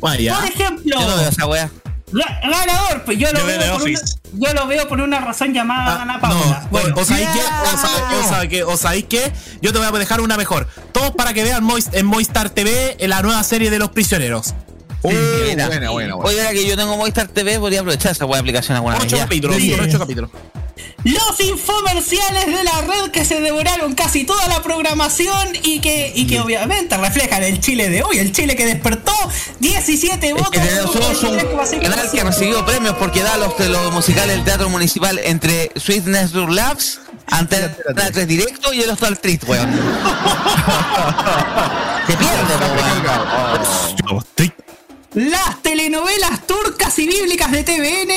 Bueno, 0.00 0.20
ya. 0.20 0.34
Por 0.36 0.44
ejemplo, 0.48 1.00
Yo 1.00 1.08
no 1.08 1.16
veo 1.16 1.28
esa 1.28 1.46
wea. 1.46 1.70
Ga- 2.12 2.40
ganador, 2.42 3.04
pues 3.04 3.18
yo 3.18 3.32
lo, 3.32 3.40
Yo 3.40 3.46
veo 3.46 3.58
por 3.58 3.66
una, 3.66 3.74
Office. 3.76 4.14
yo 4.32 4.52
lo 4.54 4.66
veo 4.66 4.88
por 4.88 5.00
una 5.00 5.20
razón 5.20 5.52
llamada 5.54 6.02
Ana 6.02 6.20
Paula. 6.20 6.60
No, 6.62 6.68
Bueno, 6.70 6.94
o, 6.96 7.04
sabéis 7.04 7.28
qué, 7.32 7.40
o 7.40 7.76
sabéis- 7.78 8.24
o 8.24 8.28
sabéis 8.28 8.50
qué, 8.50 8.62
o 8.64 8.76
sabéis 8.76 9.04
qué, 9.08 9.32
yo 9.60 9.72
te 9.72 9.78
voy 9.78 9.86
a 9.88 9.90
dejar 9.92 10.20
una 10.20 10.36
mejor. 10.36 10.68
Todos 10.92 11.10
para 11.12 11.32
que 11.34 11.42
vean 11.42 11.64
Moist- 11.64 11.94
en 11.94 12.06
Moistar 12.06 12.50
TV 12.50 12.96
en 12.98 13.10
la 13.10 13.22
nueva 13.22 13.42
serie 13.44 13.70
de 13.70 13.78
los 13.78 13.90
prisioneros. 13.90 14.54
Mira. 15.04 15.66
buena, 15.66 15.90
buena, 15.90 15.90
buena. 15.90 16.16
Oye, 16.16 16.40
ahora 16.40 16.52
que 16.52 16.64
yo 16.66 16.76
tengo 16.76 16.96
Movistar 16.96 17.26
TV, 17.26 17.58
podría 17.58 17.80
aprovechar 17.80 18.12
esa 18.12 18.24
de 18.24 18.38
aplicación 18.38 18.76
alguna 18.76 18.94
vez. 18.94 19.04
Ocho 19.04 19.16
ya. 19.16 19.22
capítulos, 19.24 19.56
Sí. 19.56 19.74
ocho 19.80 19.98
capítulos. 19.98 20.30
Los 21.04 21.40
infomerciales 21.40 22.46
de 22.46 22.64
la 22.64 22.80
red 22.82 23.10
que 23.10 23.24
se 23.24 23.40
devoraron 23.40 23.94
casi 23.94 24.24
toda 24.24 24.46
la 24.48 24.62
programación 24.62 25.48
y 25.62 25.80
que, 25.80 26.12
y 26.14 26.26
que 26.26 26.40
obviamente 26.40 26.96
reflejan 26.96 27.42
el 27.42 27.60
Chile 27.60 27.88
de 27.88 28.02
hoy, 28.02 28.18
el 28.18 28.32
Chile 28.32 28.54
que 28.56 28.64
despertó 28.66 29.12
17 29.60 30.28
Es 30.28 30.32
votos. 30.34 30.50
que 30.50 30.58
tenemos 30.60 30.92
somos 30.92 31.22
un 31.24 31.38
23,5%. 31.38 31.82
canal 31.82 32.10
que 32.10 32.20
ha 32.20 32.24
recibido 32.24 32.64
premios 32.64 32.94
porque 32.96 33.22
da 33.22 33.36
los, 33.36 33.58
los 33.58 33.92
musicales 33.92 34.36
del 34.36 34.44
Teatro 34.44 34.68
Municipal 34.68 35.18
entre 35.18 35.70
Sweet 35.76 36.04
Network 36.06 36.50
Labs, 36.50 37.00
Antena 37.26 37.74
3 38.12 38.26
Directo 38.28 38.72
y 38.72 38.82
el 38.82 38.90
Hostal 38.90 39.14
Street, 39.14 39.40
weón. 39.46 39.72
Se 42.06 42.16
pierde, 42.16 42.54
weón. 44.06 44.24
Las 45.14 45.62
telenovelas 45.62 46.46
turcas 46.46 46.98
y 46.98 47.06
bíblicas 47.06 47.50
de 47.52 47.62
TVN, 47.64 48.12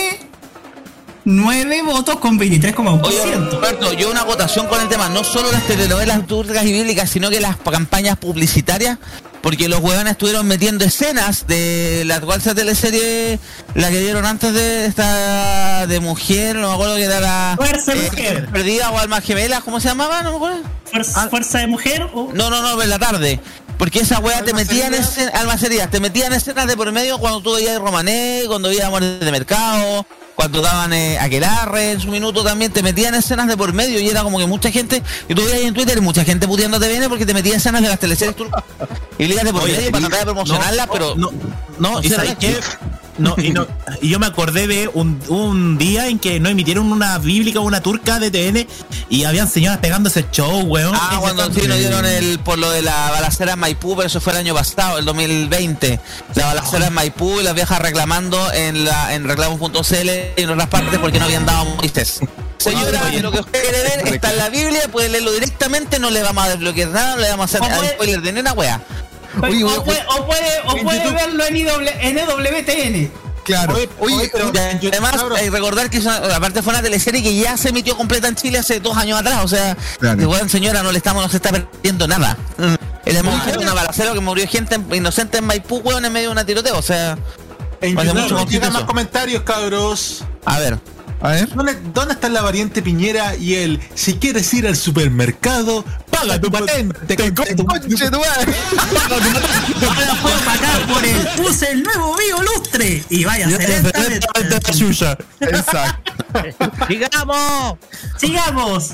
9 1.26 1.82
votos 1.82 2.20
con 2.20 2.40
23,1%. 2.40 3.02
Oye, 3.04 3.36
Roberto, 3.52 3.94
yo 3.94 4.12
una 4.12 4.24
votación 4.24 4.68
con 4.68 4.80
el 4.80 4.88
tema, 4.88 5.10
no 5.10 5.24
solo 5.24 5.52
las 5.52 5.66
telenovelas 5.66 6.28
turcas 6.28 6.64
y 6.66 6.72
bíblicas, 6.72 7.10
sino 7.10 7.32
que 7.32 7.42
las 7.42 7.58
campañas 7.58 8.18
publicitarias, 8.18 9.00
porque 9.42 9.68
los 9.68 9.80
huevones 9.80 10.12
estuvieron 10.12 10.48
metiendo 10.48 10.86
escenas 10.86 11.48
de 11.48 12.04
la 12.06 12.18
actual 12.18 12.44
teleserie, 12.44 13.40
la 13.74 13.90
que 13.90 14.00
dieron 14.00 14.24
antes 14.24 14.54
de 14.54 14.86
esta 14.86 15.88
de 15.88 16.00
mujer, 16.00 16.58
no 16.58 16.70
me 16.70 16.74
acuerdo 16.76 16.96
que 16.96 17.04
era 17.06 17.20
la 17.20 17.54
Fuerza 17.58 17.96
de 17.96 18.02
Mujer. 18.04 18.50
perdida 18.52 18.92
o 18.92 19.00
alma 19.00 19.20
gemela, 19.20 19.62
¿cómo 19.62 19.80
se 19.80 19.88
llamaba? 19.88 20.22
No 20.22 20.30
me 20.30 20.36
acuerdo. 20.36 20.62
Fuerza, 20.92 21.30
fuerza 21.30 21.58
de 21.58 21.68
mujer 21.68 22.08
o 22.14 22.32
No, 22.34 22.52
no, 22.52 22.62
no, 22.62 22.80
en 22.82 22.90
la 22.90 23.00
tarde. 23.00 23.40
Porque 23.80 24.00
esa 24.00 24.20
weá 24.20 24.44
te 24.44 24.54
metían 24.54 24.94
en 24.94 25.02
escenas, 25.02 25.34
almacerías, 25.34 25.90
te 25.90 26.00
metían 26.00 26.34
escenas 26.34 26.68
de 26.68 26.78
por 26.78 26.92
medio 26.92 27.18
cuando 27.18 27.42
tú 27.42 27.56
veías 27.56 27.80
Romané, 27.80 28.44
cuando 28.48 28.70
veías 28.70 28.86
Amores 28.86 29.20
de 29.20 29.32
Mercado, 29.32 30.06
cuando 30.36 30.62
daban 30.62 30.94
eh, 30.94 31.18
Aquelarre 31.20 31.92
en 31.92 32.00
su 32.00 32.10
minuto 32.10 32.44
también, 32.44 32.72
te 32.72 32.84
metían 32.84 33.16
escenas 33.16 33.48
de 33.48 33.58
por 33.58 33.74
medio 33.74 34.00
y 34.00 34.10
era 34.10 34.24
como 34.24 34.38
que 34.38 34.46
mucha 34.46 34.72
gente, 34.72 35.02
y 35.28 35.34
tú 35.34 35.44
veías 35.46 35.62
en 35.62 35.74
Twitter 35.74 36.02
mucha 36.02 36.24
gente 36.24 36.48
puteando 36.48 36.80
TVN 36.80 37.10
porque 37.10 37.26
te 37.26 37.34
metían 37.34 37.58
escenas 37.58 37.82
de 37.82 37.90
las 37.90 38.00
teleseries 38.00 38.36
turcas 38.36 38.64
y 39.18 39.26
ligas 39.26 39.46
de 39.46 39.54
por 39.54 39.64
medio 39.64 39.92
para 39.92 40.08
tratar 40.08 40.20
de 40.20 40.26
promocionarlas, 40.26 40.88
no, 40.88 40.94
pero 40.94 41.16
no, 41.16 41.32
no, 41.80 42.04
y 42.04 42.10
sabéis 42.10 42.36
qué, 42.40 42.60
No, 43.18 43.36
y, 43.38 43.52
no, 43.52 43.66
y 44.02 44.10
yo 44.10 44.20
me 44.20 44.26
acordé 44.26 44.68
de 44.68 44.90
un, 44.94 45.22
un 45.30 45.78
día 45.78 46.08
en 46.08 46.20
que 46.20 46.40
no 46.40 46.50
emitieron 46.50 46.92
una 46.92 47.18
bíblica 47.18 47.60
o 47.60 47.64
una 47.64 47.82
turca 47.82 48.20
de 48.20 48.30
TN 48.30 48.68
y 49.10 49.24
habían 49.24 49.50
señoras 49.50 49.80
pegándose 49.80 50.26
show, 50.32 50.62
weón. 50.64 50.94
Ah, 50.96 51.18
cuando 51.22 51.52
sí 51.54 51.68
nos 51.68 51.78
dieron 51.78 52.06
el 52.06 52.40
por 52.40 52.58
lo 52.58 52.70
de 52.72 52.82
la 52.82 53.12
balacera 53.12 53.54
en 53.54 53.60
Maipú, 53.60 53.96
pero 53.96 54.08
eso 54.08 54.20
fue 54.20 54.34
el 54.34 54.40
año 54.40 54.54
pasado, 54.54 54.98
el 54.98 55.06
2020. 55.06 56.00
La 56.36 56.48
balacera 56.48 56.88
en 56.88 56.94
Maipú 56.94 57.40
y 57.40 57.44
las 57.44 57.54
viejas 57.54 57.80
reclamando 57.80 58.52
en 58.54 58.84
la 58.84 59.14
en 59.14 59.24
reclamos.cl 59.24 60.10
y 60.38 60.42
en 60.42 60.50
otras 60.50 60.68
partes 60.68 61.00
porque 61.00 61.20
no 61.20 61.26
habían 61.26 61.46
dado 61.46 61.66
Moisés. 61.66 62.20
Señora, 62.58 63.12
lo 63.22 63.32
que 63.32 63.40
usted 63.40 63.62
quiere 63.62 63.82
ver 63.84 64.14
está 64.14 64.32
en 64.32 64.38
la 64.38 64.50
Biblia, 64.50 64.82
puede 64.92 65.10
leerlo 65.10 65.32
directamente, 65.32 66.00
no 66.00 66.10
le 66.10 66.24
vamos 66.24 66.46
a 66.46 66.50
desbloquear 66.50 66.90
nada, 66.90 67.16
no 67.16 67.22
le 67.22 67.30
vamos 67.30 67.54
a 67.54 67.58
hacer 67.60 67.90
spoiler 67.92 68.22
de 68.22 68.34
ni 68.34 68.40
una 68.40 68.54
o, 69.38 69.84
puede, 69.84 70.04
o 70.08 70.26
puede, 70.26 70.60
o 70.68 70.78
en 70.78 70.84
puede 70.84 71.00
YouTube. 71.04 71.16
verlo 71.16 71.46
en, 71.46 71.56
IW, 71.58 71.90
en 72.02 72.18
EWTN. 72.18 73.12
Claro. 73.44 73.76
Oye, 74.00 74.32
y 74.82 74.88
además, 74.88 75.24
hay 75.38 75.46
que 75.46 75.52
recordar 75.52 75.90
que 75.92 76.00
una- 76.00 76.18
aparte 76.36 76.64
fue 76.64 76.74
una 76.74 76.82
teleserie 76.82 77.22
que 77.22 77.36
ya 77.36 77.56
se 77.58 77.70
emitió 77.70 77.96
completa 77.96 78.28
en 78.28 78.36
Chile 78.36 78.58
hace 78.58 78.80
dos 78.80 78.98
años 78.98 79.20
atrás. 79.20 79.42
O 79.44 79.48
sea, 79.48 79.78
Claro. 80.00 80.18
que 80.18 80.26
bueno, 80.26 80.50
señora, 80.50 80.82
no 80.82 80.92
le 80.92 80.98
estamos, 80.98 81.22
no 81.22 81.30
se 81.30 81.36
está 81.38 81.52
perdiendo 81.52 82.08
nada. 82.08 82.36
El 83.06 83.14
de 83.22 83.58
una 83.60 83.74
balacera 83.76 84.14
que 84.14 84.20
murió 84.20 84.48
gente 84.48 84.76
en- 84.76 84.96
inocente 84.96 85.38
en 85.38 85.46
Maipú, 85.46 85.78
weón, 85.78 86.04
en 86.06 86.12
medio 86.12 86.30
de 86.30 86.32
una 86.32 86.44
tiroteo. 86.46 86.76
O 86.80 86.82
sea, 86.82 87.16
En 87.82 87.94
vale 87.94 88.10
YouTube 88.10 88.40
mucho 88.40 88.72
más 88.72 88.84
comentarios, 88.86 89.44
cabros. 89.44 90.24
A 90.44 90.58
ver. 90.58 90.80
A 91.22 91.30
ver. 91.30 91.50
¿Dónde, 91.50 91.76
dónde 91.94 92.14
está 92.14 92.30
la 92.30 92.42
variante 92.42 92.82
Piñera 92.82 93.36
y 93.36 93.56
el 93.56 93.80
si 93.94 94.16
quieres 94.16 94.54
ir 94.54 94.68
al 94.68 94.76
supermercado, 94.76 95.84
paga 96.10 96.40
tu 96.40 96.52
patente? 96.52 97.16
Conche 97.34 97.56
tu 97.56 98.20
madre. 98.20 98.54
Ahora 99.82 100.22
puedo 100.22 100.38
pagar 100.40 100.88
por 100.88 101.04
el 101.06 101.28
use 101.46 101.72
el 101.72 101.84
nuevo 101.84 102.16
Vivo 102.18 102.44
Lustre 102.44 103.04
y 103.10 103.24
vaya 103.24 103.48
lentamente. 103.48 104.28
Exacto. 105.40 106.12
¡Sigamos! 106.88 107.78
Sigamos. 108.18 108.92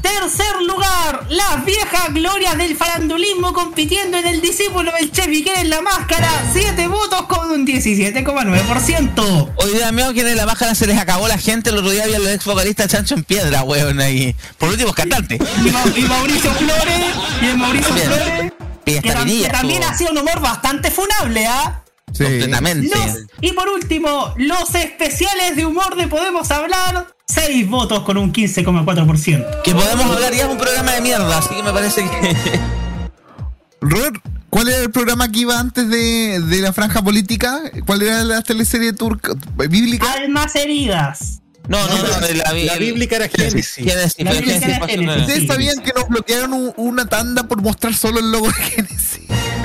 Tercer 0.00 0.62
lugar, 0.66 1.26
las 1.28 1.64
viejas 1.64 2.12
glorias 2.12 2.56
del 2.56 2.76
farandulismo 2.76 3.52
compitiendo 3.52 4.16
en 4.18 4.26
el 4.26 4.40
discípulo 4.40 4.90
del 4.92 5.10
Iker 5.30 5.58
en 5.58 5.70
la 5.70 5.80
máscara. 5.82 6.28
7 6.52 6.86
votos 6.88 7.22
con 7.26 7.50
un 7.50 7.66
17,9%. 7.66 9.52
Hoy 9.56 9.70
día 9.72 9.92
mío 9.92 10.12
que 10.14 10.20
en 10.20 10.36
la 10.36 10.46
máscara 10.46 10.74
se 10.74 10.86
les 10.86 10.98
acabó 10.98 11.28
la 11.28 11.38
gente. 11.38 11.70
El 11.70 11.78
otro 11.78 11.90
día 11.90 12.04
había 12.04 12.18
los 12.18 12.28
ex 12.28 12.44
vocalistas 12.44 12.88
Chancho 12.88 13.14
en 13.14 13.24
Piedra, 13.24 13.62
weón, 13.62 14.00
ahí. 14.00 14.34
Por 14.58 14.70
último, 14.70 14.92
cantante. 14.92 15.36
Y, 15.64 15.70
Ma- 15.70 15.84
y 15.96 16.00
Mauricio 16.02 16.52
Flores, 16.54 17.00
y 17.40 17.46
el 17.46 17.58
Mauricio 17.58 17.94
Bien. 17.94 18.06
Flores, 18.06 18.52
que, 18.84 19.02
tam- 19.02 19.42
que 19.42 19.48
también 19.50 19.84
ha 19.84 19.96
sido 19.96 20.12
un 20.12 20.18
humor 20.18 20.40
bastante 20.40 20.90
funable, 20.90 21.46
¿ah? 21.46 21.82
Sí. 22.12 22.24
Completamente. 22.24 22.94
Los- 22.94 23.18
y 23.40 23.52
por 23.52 23.68
último, 23.70 24.34
los 24.36 24.74
especiales 24.74 25.56
de 25.56 25.64
humor 25.64 25.96
de 25.96 26.08
Podemos 26.08 26.50
Hablar, 26.50 27.11
6 27.28 27.68
votos 27.68 28.00
con 28.00 28.16
un 28.18 28.32
15,4%. 28.32 29.62
Que 29.62 29.74
podemos 29.74 30.06
hablar 30.06 30.32
ya 30.34 30.44
es 30.46 30.50
un 30.50 30.58
programa 30.58 30.92
de 30.92 31.00
mierda, 31.00 31.38
así 31.38 31.54
que 31.54 31.62
me 31.62 31.72
parece 31.72 32.02
que. 32.02 32.36
Robert, 33.80 34.16
¿cuál 34.50 34.68
era 34.68 34.78
el 34.78 34.90
programa 34.90 35.30
que 35.30 35.40
iba 35.40 35.58
antes 35.58 35.88
de, 35.88 36.40
de 36.40 36.60
la 36.60 36.72
franja 36.72 37.02
política? 37.02 37.60
¿Cuál 37.86 38.02
era 38.02 38.22
la 38.24 38.42
teleserie 38.42 38.92
turca 38.92 39.32
bíblica? 39.68 40.10
Almas 40.12 40.54
heridas. 40.56 41.40
No, 41.68 41.78
no, 41.86 41.96
no, 41.96 42.02
la, 42.34 42.52
La 42.52 42.76
bíblica 42.76 43.16
era 43.16 43.28
Génesis. 43.28 43.74
Génesis, 43.74 44.14
Génesis, 44.16 44.62
Génesis. 44.86 45.20
¿Ustedes 45.20 45.46
sabían 45.46 45.78
que 45.80 45.92
nos 45.94 46.08
bloquearon 46.08 46.52
un- 46.52 46.72
una 46.76 47.06
tanda 47.06 47.44
por 47.46 47.62
mostrar 47.62 47.94
solo 47.94 48.18
el 48.18 48.32
logo 48.32 48.48
de 48.48 48.52
Genesis? 48.54 49.01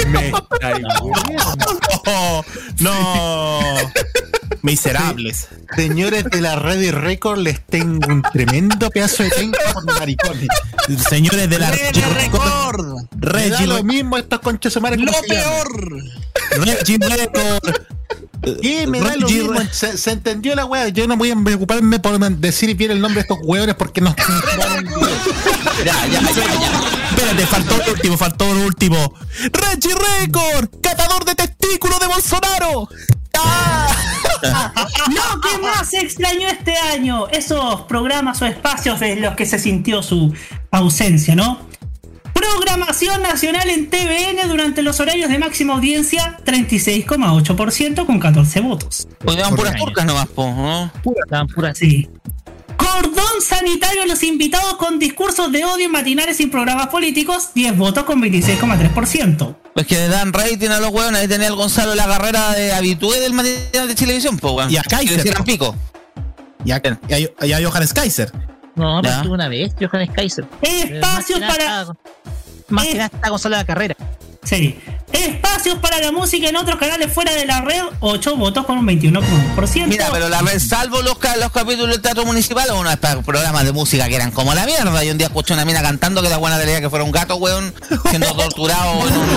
Me 0.08 0.32
No, 2.06 2.46
no. 2.80 3.60
Miserables. 4.62 5.48
Señores 5.76 6.26
de 6.26 6.42
la 6.42 6.56
Ready 6.56 6.92
Record, 6.92 7.40
les 7.40 7.62
tengo 7.66 8.08
un 8.08 8.22
tremendo 8.22 8.90
pedazo 8.90 9.24
de 9.24 9.30
penca 9.30 9.60
por 9.74 9.86
maricones. 9.86 10.48
Señores 11.10 11.50
de 11.50 11.60
la 11.60 11.72
Reggie 11.72 12.06
Record. 12.06 13.08
Me 13.16 13.50
da 13.50 13.66
lo 13.66 13.84
mismo 13.84 14.18
estos 14.18 14.40
conchos 14.40 14.74
sumares 14.74 15.00
Lo 15.00 15.12
peor. 15.28 16.04
Reggie 16.52 16.98
Record. 16.98 17.76
Sí, 18.62 18.86
me 18.88 19.00
da 19.00 19.16
lo 19.16 19.28
mismo. 19.28 19.60
Se, 19.72 19.98
se 19.98 20.12
entendió 20.12 20.56
la 20.56 20.66
wea. 20.66 20.90
Yo 20.90 21.08
no 21.08 21.18
voy 21.18 21.32
a 21.32 21.36
preocuparme 21.36 22.00
por 22.00 22.20
decir 22.38 22.76
bien 22.76 22.92
el 22.92 23.02
nombre 23.02 23.16
de 23.16 23.22
estos 23.22 23.40
hueones 23.44 23.76
porque 23.76 24.02
no. 24.02 24.16
Ya, 25.86 26.08
ya, 26.08 26.22
ya, 26.22 26.32
ya. 26.32 26.97
Espérate, 27.18 27.48
faltó 27.48 27.82
el 27.82 27.90
último, 27.90 28.16
faltó 28.16 28.52
el 28.52 28.58
último. 28.58 29.14
Reggie 29.52 29.96
Record, 30.22 30.70
catador 30.82 31.26
de 31.26 31.34
testículos 31.34 32.00
de 32.00 32.06
Bolsonaro. 32.06 32.88
Lo 34.44 35.42
que 35.42 35.58
más 35.64 35.94
extrañó 35.96 36.48
este 36.48 36.78
año, 36.78 37.28
esos 37.30 37.82
programas 37.82 38.40
o 38.44 38.46
espacios 38.46 39.00
de 39.00 39.16
los 39.16 39.34
que 39.36 39.48
se 39.48 39.58
sintió 39.58 40.04
su 40.04 40.32
ausencia, 40.70 41.36
¿no? 41.36 41.60
Programación 42.34 43.24
nacional 43.24 43.68
en 43.68 43.90
TVN 43.90 44.48
durante 44.48 44.84
los 44.84 45.00
horarios 45.00 45.32
de 45.32 45.40
máxima 45.40 45.74
audiencia, 45.74 46.38
36,8% 46.46 48.06
con 48.06 48.20
14 48.20 48.60
votos. 48.60 49.08
Dan 49.26 49.56
puras 49.56 49.76
turcas 49.76 50.06
nomás, 50.06 50.28
po, 50.28 50.46
¿no? 50.46 50.92
Estaban 51.24 51.48
puras 51.48 51.80
Sí. 51.80 52.08
Cordón 52.78 53.42
sanitario 53.42 54.04
a 54.04 54.06
los 54.06 54.24
invitados 54.24 54.76
con 54.76 55.00
discursos 55.00 55.52
de 55.52 55.66
odio 55.66 55.86
en 55.86 55.92
matinales 55.92 56.40
y 56.40 56.48
programas 56.48 56.88
políticos, 56.88 57.50
10 57.54 57.78
votos 57.78 58.04
con 58.04 58.22
26,3%. 58.22 59.56
Pues 59.74 59.86
que 59.88 59.96
le 59.96 60.08
dan 60.08 60.34
rating 60.34 60.70
a 60.70 60.80
los 60.80 60.90
hueones. 60.92 61.22
Ahí 61.22 61.28
tenía 61.28 61.48
el 61.48 61.56
Gonzalo 61.56 61.94
la 61.96 62.06
carrera 62.08 62.52
de 62.54 62.74
habitué 62.74 63.20
del 63.20 63.34
matinal 63.34 63.88
de 63.88 63.96
televisión, 63.96 64.38
po, 64.38 64.52
weón. 64.54 64.72
Y 64.72 64.78
a 64.78 64.84
Kaiser. 64.84 65.44
pico. 65.44 65.76
Y 66.66 66.72
a, 66.72 66.82
y 67.10 67.14
a- 67.14 67.46
y 67.46 67.54
a 67.54 67.68
Johannes 67.70 67.94
Kaiser. 67.94 68.32
No, 68.76 69.00
pero 69.02 69.32
una 69.32 69.48
vez, 69.50 69.74
Johannes 69.80 70.10
Kaiser. 70.16 70.46
Espacios 70.62 71.40
para... 71.40 71.66
nada- 71.66 71.94
Más 72.70 72.86
que 72.86 72.94
nada 72.96 73.10
está 73.14 73.30
Gonzalo 73.30 73.56
la 73.56 73.66
carrera. 73.66 73.96
Sí. 74.48 74.80
Espacios 75.12 75.80
para 75.80 76.00
la 76.00 76.12
música 76.12 76.50
en 76.50 76.56
otros 76.58 76.78
canales 76.80 77.12
fuera 77.14 77.34
de 77.34 77.46
la 77.46 77.62
red, 77.62 77.82
8 78.02 78.36
votos 78.36 78.66
con 78.66 78.78
un 78.78 78.86
21,1%. 78.88 79.88
Mira, 79.88 80.08
pero 80.12 80.28
la 80.30 80.42
vez, 80.42 80.68
salvo 80.68 81.02
los, 81.02 81.18
ca- 81.18 81.38
los 81.38 81.52
capítulos 81.52 81.90
del 81.92 82.02
teatro 82.02 82.26
municipal, 82.26 82.70
o 82.72 82.80
unos 82.80 82.96
programas 83.26 83.64
de 83.66 83.72
música 83.72 84.08
que 84.08 84.16
eran 84.16 84.32
como 84.32 84.54
la 84.54 84.66
mierda. 84.66 85.04
Y 85.04 85.10
un 85.10 85.18
día 85.18 85.28
escuché 85.28 85.54
una 85.54 85.66
mina 85.66 85.82
cantando 85.82 86.22
que 86.22 86.30
la 86.30 86.38
buena 86.38 86.60
tenía 86.60 86.80
que 86.82 86.90
fuera 86.90 87.04
un 87.06 87.12
gato, 87.12 87.36
weón, 87.38 87.74
siendo 88.10 88.34
torturado 88.36 88.92
en 88.94 89.00
un, 89.00 89.30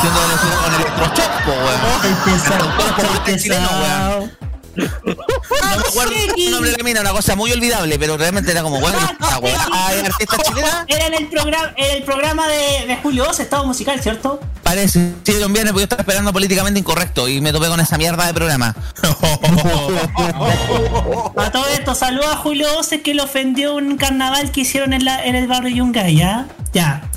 siendo 0.00 0.20
con 0.62 0.74
electroshock, 0.74 1.44
po, 1.44 1.52
weón. 1.52 3.16
Este 3.26 3.36
chileno, 3.42 3.68
weón. 3.70 4.36
No 4.76 5.06
me 5.06 5.88
acuerdo 5.88 6.12
el 6.36 6.50
nombre 6.50 6.70
de 6.70 6.76
la 6.76 6.84
mina, 6.84 7.00
una 7.00 7.12
cosa 7.12 7.34
muy 7.34 7.52
olvidable, 7.52 7.98
pero 7.98 8.16
realmente 8.16 8.50
era 8.50 8.62
como, 8.62 8.78
weón, 8.78 8.94
esta 8.94 9.38
weá 9.38 9.94
es 9.94 10.04
artista 10.04 10.36
chilena. 10.38 10.84
Era 10.96 11.06
en 11.06 11.14
el 11.14 11.28
programa, 11.28 11.72
en 11.76 11.96
el 11.96 12.02
programa 12.02 12.48
de, 12.48 12.86
de 12.86 12.96
Julio 12.96 13.24
2, 13.24 13.40
Estado 13.40 13.66
Musical, 13.66 14.00
¿cierto? 14.00 14.40
Parece, 14.62 15.12
sí, 15.22 15.32
viernes 15.32 15.72
porque 15.72 15.78
yo 15.78 15.84
estaba 15.84 16.02
esperando 16.02 16.32
políticamente 16.32 16.80
incorrecto 16.80 17.28
y 17.28 17.40
me 17.40 17.52
topé 17.52 17.68
con 17.68 17.80
esa 17.80 17.96
mierda 17.98 18.26
de 18.26 18.34
programa. 18.34 18.74
A 21.36 21.50
todo 21.50 21.66
esto, 21.68 21.94
saludos 21.94 22.26
a 22.26 22.36
Julio 22.36 22.72
12 22.72 23.02
que 23.02 23.14
le 23.14 23.22
ofendió 23.22 23.76
un 23.76 23.96
carnaval 23.96 24.50
que 24.50 24.62
hicieron 24.62 24.92
en, 24.92 25.04
la, 25.04 25.24
en 25.24 25.36
el 25.36 25.46
barrio 25.46 25.76
Yungay, 25.76 26.16
¿ya? 26.16 26.46
Ya. 26.72 27.08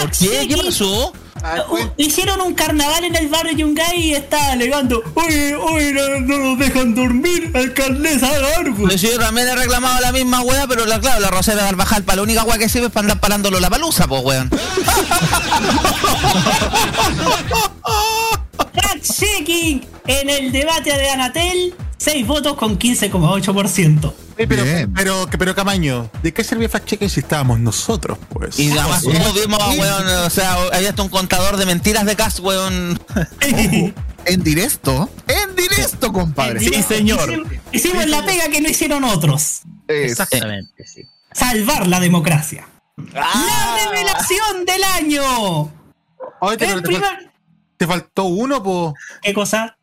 ¿Por 0.00 0.10
qué? 0.10 0.48
¿Qué 0.48 0.56
pasó? 0.56 1.12
Uh, 1.42 1.88
hicieron 1.96 2.40
un 2.40 2.54
carnaval 2.54 3.02
en 3.04 3.16
el 3.16 3.26
barrio 3.28 3.52
Yungay 3.52 4.00
y 4.00 4.14
está 4.14 4.52
alegando, 4.52 5.02
oye, 5.14 5.56
oye, 5.56 5.92
no, 5.92 6.20
no 6.20 6.38
nos 6.38 6.58
dejan 6.58 6.94
dormir, 6.94 7.50
alcaldesa, 7.52 8.28
haga 8.28 8.58
algo. 8.58 8.86
Pues 8.86 9.00
yo 9.00 9.18
también 9.18 9.48
he 9.48 9.56
reclamado 9.56 10.00
la 10.00 10.12
misma 10.12 10.40
weá, 10.42 10.68
pero 10.68 10.86
la, 10.86 11.00
claro, 11.00 11.18
la 11.20 11.30
Rosera 11.30 11.64
Carvajal, 11.64 12.04
para 12.04 12.16
la 12.16 12.22
única 12.22 12.44
weá 12.44 12.58
que 12.58 12.68
sirve 12.68 12.86
es 12.86 12.92
para 12.92 13.06
andar 13.06 13.18
parándolo 13.18 13.58
la 13.58 13.70
palusa, 13.70 14.06
pues 14.06 14.22
weón. 14.22 14.50
Fact-checking 19.02 19.86
en 20.06 20.30
el 20.30 20.52
debate 20.52 20.96
de 20.96 21.10
Anatel, 21.10 21.74
6 21.98 22.26
votos 22.26 22.56
con 22.56 22.78
15,8%. 22.78 24.12
Eh, 24.38 24.46
pero, 24.46 24.64
pero, 24.94 25.28
pero, 25.38 25.54
Camaño, 25.54 26.10
¿de 26.22 26.32
qué 26.32 26.42
sirve 26.42 26.68
fact 26.68 26.86
checker 26.86 27.10
si 27.10 27.20
estábamos 27.20 27.60
nosotros, 27.60 28.18
pues? 28.30 28.58
Y 28.58 28.70
además, 28.72 29.02
como 29.04 29.32
vimos, 29.32 29.78
weón, 29.78 30.06
o 30.08 30.30
sea, 30.30 30.54
había 30.72 30.88
hasta 30.90 31.02
un 31.02 31.10
contador 31.10 31.56
de 31.58 31.66
mentiras 31.66 32.06
de 32.06 32.16
Cas, 32.16 32.40
weón. 32.40 32.98
En 34.24 34.44
directo. 34.44 35.10
En 35.26 35.56
directo, 35.56 36.12
compadre. 36.12 36.60
Sí, 36.60 36.80
señor. 36.82 37.28
Hicimos, 37.28 37.52
hicimos 37.72 38.06
la 38.06 38.24
pega 38.24 38.48
que 38.48 38.60
no 38.60 38.68
hicieron 38.68 39.02
otros. 39.02 39.62
Exactamente, 39.88 40.86
sí. 40.86 41.02
Salvar 41.32 41.88
la 41.88 41.98
democracia. 41.98 42.68
Ah. 43.16 43.76
La 43.84 43.90
revelación 43.90 44.64
del 44.64 44.84
año. 44.84 45.72
Oye, 46.40 46.56
El 46.72 46.82
primer- 46.82 47.31
te 47.82 47.88
faltó 47.88 48.24
uno, 48.24 48.62
po. 48.62 48.94
¿Qué 49.22 49.34
cosa? 49.34 49.76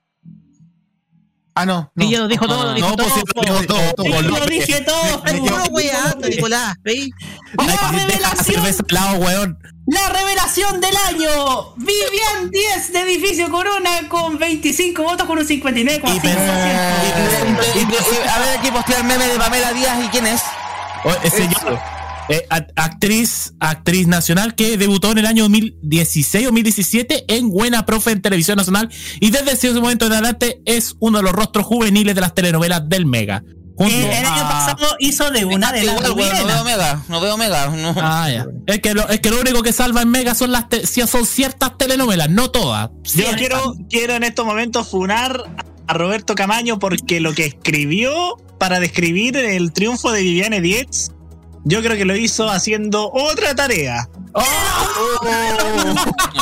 Ah, 1.53 1.65
no. 1.65 1.91
Y 1.97 2.09
ya 2.11 2.19
lo 2.19 2.29
dijo 2.29 2.47
todo, 2.47 2.63
lo 2.63 2.73
dijo 2.73 2.87
no, 2.87 2.95
todo. 2.95 3.07
pues, 3.09 3.19
sí, 3.19 3.31
lo 3.35 3.41
dijo 3.41 3.65
todo, 3.65 3.93
todo, 3.93 4.21
lo 4.21 4.45
dije 4.45 4.79
todo, 4.81 5.23
No, 5.43 5.63
weando, 5.71 6.29
Nicolás, 6.29 6.75
¿veis? 6.81 7.09
La 7.57 7.91
revelación, 7.91 8.55
cerveza 8.55 8.83
al 8.87 8.95
lado, 8.95 9.17
weón. 9.17 9.59
la 9.87 10.07
revelación 10.09 10.79
del 10.79 10.95
año. 11.07 11.75
Vivian 11.75 12.49
10 12.49 12.93
de 12.93 13.01
Edificio 13.01 13.51
Corona 13.51 14.07
con 14.07 14.37
25 14.37 15.03
votos 15.03 15.27
con 15.27 15.37
un 15.39 15.45
59,5%. 15.45 15.59
Y- 17.75 17.79
y- 17.79 17.81
y- 17.81 18.27
A 18.29 18.39
ver, 18.39 18.57
aquí 18.59 18.71
postear 18.71 18.99
el 19.01 19.05
meme 19.07 19.27
de 19.27 19.37
Pamela 19.37 19.73
Díaz 19.73 20.05
y 20.05 20.07
quién 20.07 20.27
es. 20.27 20.41
O- 21.03 21.11
eh, 21.11 21.29
señor, 21.29 21.77
eh, 22.29 22.45
act- 22.49 22.71
actriz, 22.75 23.53
actriz 23.59 24.07
nacional 24.07 24.55
que 24.55 24.77
debutó 24.77 25.11
en 25.11 25.17
el 25.19 25.25
año 25.25 25.43
2016 25.43 26.45
o 26.45 26.49
2017 26.49 27.25
en 27.27 27.49
Buena 27.49 27.85
Profe 27.85 28.11
en 28.11 28.21
Televisión 28.21 28.57
Nacional 28.57 28.89
y 29.19 29.31
desde 29.31 29.51
ese 29.53 29.71
momento 29.73 30.05
en 30.05 30.13
adelante 30.13 30.61
es 30.65 30.95
uno 30.99 31.17
de 31.17 31.23
los 31.23 31.33
rostros 31.33 31.65
juveniles 31.65 32.15
de 32.15 32.21
las 32.21 32.33
telenovelas 32.35 32.87
del 32.87 33.05
Mega. 33.05 33.43
Junto 33.75 33.95
Eh, 33.95 34.19
el 34.19 34.25
año 34.25 34.41
a- 34.45 34.49
pasado 34.49 34.95
hizo 34.99 35.31
de 35.31 35.45
una 35.45 35.71
de 35.71 35.83
las 35.85 35.95
no 36.01 36.13
veo. 36.13 36.63
Mega, 36.65 37.01
no 37.07 37.21
veo 37.21 37.37
Mega. 37.37 37.67
no. 37.69 37.93
Ah, 37.97 38.29
ya. 38.29 38.45
Es 38.67 38.79
que, 38.81 38.93
lo, 38.93 39.07
es 39.07 39.21
que 39.21 39.29
lo 39.29 39.39
único 39.39 39.63
que 39.63 39.71
salva 39.71 40.01
en 40.01 40.09
Mega 40.09 40.35
son 40.35 40.51
las 40.51 40.67
te- 40.67 40.85
son 40.85 41.25
ciertas 41.25 41.77
telenovelas, 41.77 42.29
no 42.29 42.51
todas. 42.51 42.89
Yo 43.15 43.23
quiero, 43.37 43.75
quiero 43.89 44.15
en 44.15 44.23
estos 44.23 44.45
momentos 44.45 44.89
funar 44.89 45.45
a 45.87 45.93
Roberto 45.93 46.35
Camaño 46.35 46.77
porque 46.77 47.21
lo 47.21 47.33
que 47.33 47.45
escribió 47.45 48.35
para 48.59 48.81
describir 48.81 49.37
el 49.37 49.71
triunfo 49.71 50.11
de 50.11 50.23
Viviane 50.23 50.59
Dietz, 50.59 51.11
yo 51.63 51.81
creo 51.81 51.97
que 51.97 52.05
lo 52.05 52.15
hizo 52.15 52.49
haciendo 52.49 53.09
otra 53.11 53.55
tarea. 53.55 54.07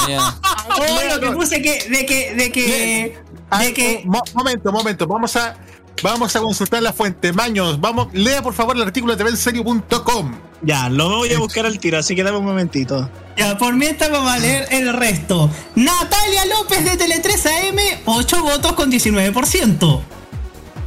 Ya. 0.07 0.35
Oh, 0.79 1.15
lo 1.15 1.19
que 1.19 1.31
puse 1.31 1.59
que, 1.61 1.89
de 1.89 2.05
que, 2.05 2.35
de 2.35 2.51
que, 2.51 3.17
de 3.59 3.73
que, 3.73 4.03
Mo- 4.05 4.21
momento, 4.35 4.71
momento. 4.71 5.07
Vamos 5.07 5.35
a, 5.35 5.55
vamos 6.03 6.35
a 6.35 6.39
consultar 6.39 6.83
la 6.83 6.93
fuente. 6.93 7.33
Maños, 7.33 7.81
vamos, 7.81 8.09
lea 8.13 8.43
por 8.43 8.53
favor 8.53 8.75
el 8.75 8.83
artículo 8.83 9.15
de 9.15 9.23
tvenserio.com. 9.23 10.35
Ya, 10.61 10.89
lo 10.89 11.09
voy 11.17 11.33
a 11.33 11.39
buscar 11.39 11.65
al 11.65 11.79
tiro, 11.79 11.97
así 11.97 12.15
que 12.15 12.21
dame 12.23 12.37
un 12.37 12.45
momentito. 12.45 13.09
ya, 13.37 13.57
por 13.57 13.73
mientras 13.73 14.11
vamos 14.11 14.31
a 14.31 14.37
leer 14.37 14.67
el 14.69 14.93
resto. 14.93 15.49
Natalia 15.75 16.45
López 16.45 16.83
de 16.85 16.91
Tele3 16.91 17.69
AM, 17.69 18.01
8 18.05 18.43
votos 18.43 18.73
con 18.73 18.91
19%. 18.91 20.01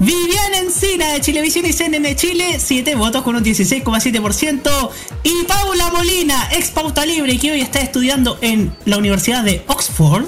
Viviana 0.01 0.59
Encina 0.59 1.13
de 1.13 1.21
Chilevisión 1.21 1.67
y 1.67 1.73
CNN 1.75 2.17
Chile, 2.17 2.59
7 2.59 2.95
votos 2.95 3.23
con 3.23 3.37
un 3.37 3.45
16,7%. 3.45 4.91
Y 5.25 5.45
Paula 5.45 5.91
Molina, 5.91 6.49
ex 6.53 6.71
pauta 6.71 7.05
libre, 7.05 7.39
que 7.39 7.53
hoy 7.53 7.61
está 7.61 7.81
estudiando 7.81 8.39
en 8.41 8.75
la 8.87 8.97
Universidad 8.97 9.45
de 9.45 9.63
Oxford. 9.67 10.25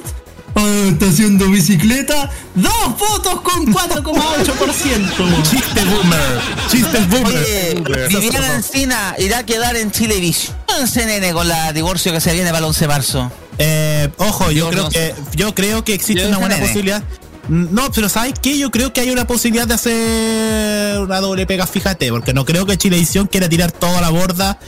ah, 0.57 0.89
está 0.91 1.07
haciendo 1.07 1.49
bicicleta, 1.49 2.31
2 2.55 2.73
votos 2.99 3.41
con 3.41 3.73
4,8%. 3.73 5.43
Chiste 5.51 5.85
boomer. 5.87 6.41
Chiste 6.71 6.99
boomer. 7.09 7.27
Oye, 7.27 8.09
Viviana 8.09 8.55
Encina 8.57 9.15
irá 9.19 9.39
a 9.39 9.47
quedar 9.47 9.75
en 9.77 9.91
Chilevisión 9.91 10.55
CNN 10.87 11.33
con 11.33 11.49
la 11.49 11.73
divorcio 11.73 12.13
que 12.13 12.21
se 12.21 12.33
viene 12.35 12.49
para 12.49 12.59
el 12.59 12.65
11 12.65 12.81
de 12.81 12.89
marzo. 12.89 13.33
Eh, 13.59 14.09
ojo, 14.19 14.51
yo 14.51 14.71
Yo 14.71 14.71
creo 14.71 14.83
no 14.85 14.91
que 14.91 15.15
yo 15.35 15.55
creo 15.55 15.85
que 15.85 15.95
existe 15.95 16.23
Yo 16.23 16.29
una 16.29 16.39
buena 16.39 16.57
nene. 16.57 16.67
posibilidad. 16.67 17.03
No, 17.49 17.91
pero 17.93 18.09
¿sabes 18.09 18.35
qué? 18.41 18.57
Yo 18.59 18.71
creo 18.71 18.93
que 18.93 19.01
hay 19.01 19.11
una 19.11 19.27
posibilidad 19.27 19.67
de 19.67 19.75
hacer 19.75 21.01
una 21.01 21.21
doble 21.21 21.47
pega, 21.47 21.67
fíjate, 21.67 22.11
porque 22.11 22.33
no 22.33 22.45
creo 22.45 22.67
que 22.67 22.79
Chilevisión 22.79 23.27
quiera 23.27 23.49
tirar 23.49 23.73
toda 23.73 24.01
la 24.01 24.11
borda 24.11 24.59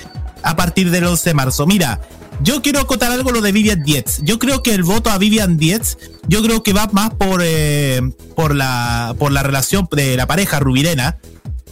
a 0.42 0.56
partir 0.56 0.90
del 0.90 1.04
11 1.04 1.30
de 1.30 1.34
marzo. 1.34 1.66
Mira, 1.66 2.00
yo 2.40 2.62
quiero 2.62 2.80
acotar 2.80 3.12
algo 3.12 3.30
lo 3.30 3.40
de 3.40 3.52
Vivian 3.52 3.82
Dietz. 3.82 4.20
Yo 4.22 4.38
creo 4.38 4.62
que 4.62 4.74
el 4.74 4.82
voto 4.82 5.10
a 5.10 5.18
Vivian 5.18 5.56
Dietz, 5.56 5.96
yo 6.26 6.42
creo 6.42 6.62
que 6.62 6.72
va 6.72 6.88
más 6.92 7.10
por, 7.14 7.40
eh, 7.44 8.02
por, 8.34 8.54
la, 8.54 9.14
por 9.18 9.30
la 9.32 9.42
relación 9.42 9.88
de 9.92 10.16
la 10.16 10.26
pareja 10.26 10.58
Rubirena 10.58 11.18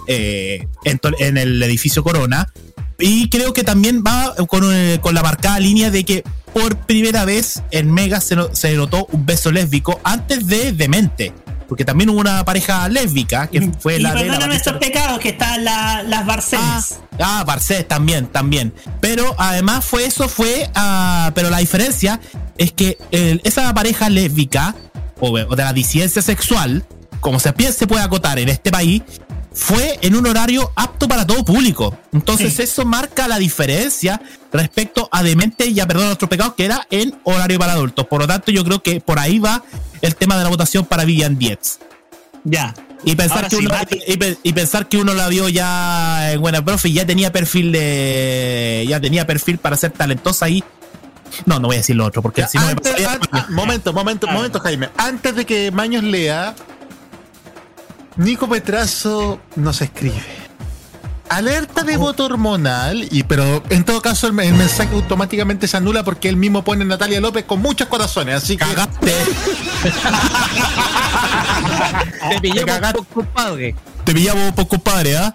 eh, 0.06 0.68
en, 0.84 1.00
en 1.18 1.36
el 1.36 1.62
edificio 1.62 2.04
Corona. 2.04 2.52
Y 2.98 3.28
creo 3.28 3.52
que 3.52 3.64
también 3.64 4.04
va 4.06 4.34
con, 4.46 4.62
eh, 4.72 5.00
con 5.02 5.14
la 5.14 5.22
marcada 5.22 5.58
línea 5.58 5.90
de 5.90 6.04
que 6.04 6.22
por 6.52 6.76
primera 6.78 7.24
vez 7.24 7.62
en 7.70 7.90
Mega 7.92 8.20
se, 8.20 8.36
no- 8.36 8.54
se 8.54 8.74
notó 8.74 9.06
un 9.12 9.24
beso 9.26 9.50
lésbico 9.52 10.00
antes 10.04 10.46
de 10.46 10.72
Demente. 10.72 11.32
Porque 11.68 11.86
también 11.86 12.10
hubo 12.10 12.20
una 12.20 12.44
pareja 12.44 12.86
lésbica 12.90 13.46
que 13.46 13.70
fue 13.80 13.96
y 13.96 14.00
la 14.00 14.12
de 14.14 14.26
la 14.26 14.46
nuestros 14.46 14.76
pecados, 14.76 15.18
que 15.20 15.30
están 15.30 15.64
la- 15.64 16.02
las 16.02 16.26
Barcenas. 16.26 17.00
Ah, 17.18 17.44
Barcés 17.46 17.88
también, 17.88 18.26
también. 18.26 18.74
Pero 19.00 19.34
además 19.38 19.82
fue 19.82 20.04
eso, 20.04 20.28
fue. 20.28 20.68
ah, 20.74 21.30
pero 21.34 21.48
la 21.48 21.58
diferencia 21.58 22.20
es 22.58 22.72
que 22.72 22.98
el- 23.10 23.40
esa 23.44 23.72
pareja 23.72 24.10
lésbica, 24.10 24.74
o, 25.18 25.30
o 25.30 25.56
de 25.56 25.62
la 25.64 25.72
disidencia 25.72 26.20
sexual, 26.20 26.84
como 27.20 27.40
se, 27.40 27.54
se 27.72 27.86
puede 27.86 28.02
acotar 28.02 28.38
en 28.38 28.50
este 28.50 28.70
país, 28.70 29.00
fue 29.54 29.98
en 30.02 30.14
un 30.14 30.26
horario 30.26 30.70
apto 30.76 31.08
para 31.08 31.26
todo 31.26 31.44
público. 31.44 31.96
Entonces 32.12 32.58
eso 32.58 32.84
marca 32.84 33.28
la 33.28 33.38
diferencia 33.38 34.20
respecto 34.52 35.08
a 35.12 35.22
Demente 35.22 35.66
y 35.66 35.78
a 35.80 35.86
Perdón 35.86 36.06
Nuestros 36.06 36.28
Pecados, 36.30 36.54
que 36.54 36.64
era 36.64 36.86
en 36.90 37.14
horario 37.24 37.58
para 37.58 37.72
adultos. 37.72 38.06
Por 38.06 38.20
lo 38.20 38.26
tanto, 38.26 38.50
yo 38.50 38.64
creo 38.64 38.82
que 38.82 39.00
por 39.00 39.18
ahí 39.18 39.38
va 39.38 39.62
el 40.00 40.16
tema 40.16 40.36
de 40.36 40.44
la 40.44 40.50
votación 40.50 40.84
para 40.84 41.04
Vivian 41.04 41.38
Dietz. 41.38 41.78
Ya. 42.44 42.74
Y 43.04 43.16
pensar, 43.16 43.38
Ahora 43.38 43.48
que 43.48 43.56
sí, 43.56 43.66
uno, 43.66 43.74
y, 44.06 44.16
pe- 44.16 44.38
y 44.42 44.52
pensar 44.52 44.88
que 44.88 44.96
uno 44.98 45.12
la 45.14 45.28
vio 45.28 45.48
ya 45.48 46.32
en 46.32 46.40
Buena 46.40 46.64
Profe 46.64 46.88
y 46.88 46.92
ya 46.94 47.04
tenía 47.06 47.32
perfil 47.32 47.72
de. 47.72 48.84
Ya 48.88 49.00
tenía 49.00 49.26
perfil 49.26 49.58
para 49.58 49.76
ser 49.76 49.90
talentosa 49.90 50.46
ahí. 50.46 50.62
No, 51.46 51.58
no 51.58 51.68
voy 51.68 51.76
a 51.76 51.78
decir 51.80 51.96
lo 51.96 52.04
otro, 52.06 52.22
porque 52.22 52.46
si 52.46 52.58
no 52.58 52.64
me 52.66 52.72
Antes- 52.72 52.92
pasaría- 52.92 53.46
momento, 53.50 53.92
momento, 53.92 54.26
momento, 54.28 54.60
Jaime. 54.60 54.88
Antes 54.96 55.34
de 55.34 55.44
que 55.46 55.70
Maños 55.72 56.04
lea, 56.04 56.54
Nico 58.16 58.48
Petrazo 58.48 59.40
nos 59.56 59.80
escribe. 59.80 60.22
Alerta 61.28 61.82
de 61.82 61.96
voto 61.96 62.26
hormonal, 62.26 63.08
y 63.10 63.22
pero 63.22 63.62
en 63.70 63.84
todo 63.84 64.02
caso 64.02 64.26
el, 64.26 64.38
el 64.40 64.52
mensaje 64.52 64.94
automáticamente 64.94 65.66
se 65.66 65.78
anula 65.78 66.04
porque 66.04 66.28
él 66.28 66.36
mismo 66.36 66.62
pone 66.62 66.84
Natalia 66.84 67.20
López 67.22 67.46
con 67.46 67.60
muchos 67.62 67.88
corazones, 67.88 68.34
así 68.36 68.58
que. 68.58 68.66
Te 72.30 72.40
pillamos 72.40 72.92
por 72.92 73.06
compadre. 73.06 73.74
Te 74.04 74.12
pillamos 74.12 74.52
por 74.52 74.68
compadre, 74.68 75.16
¿ah? 75.16 75.34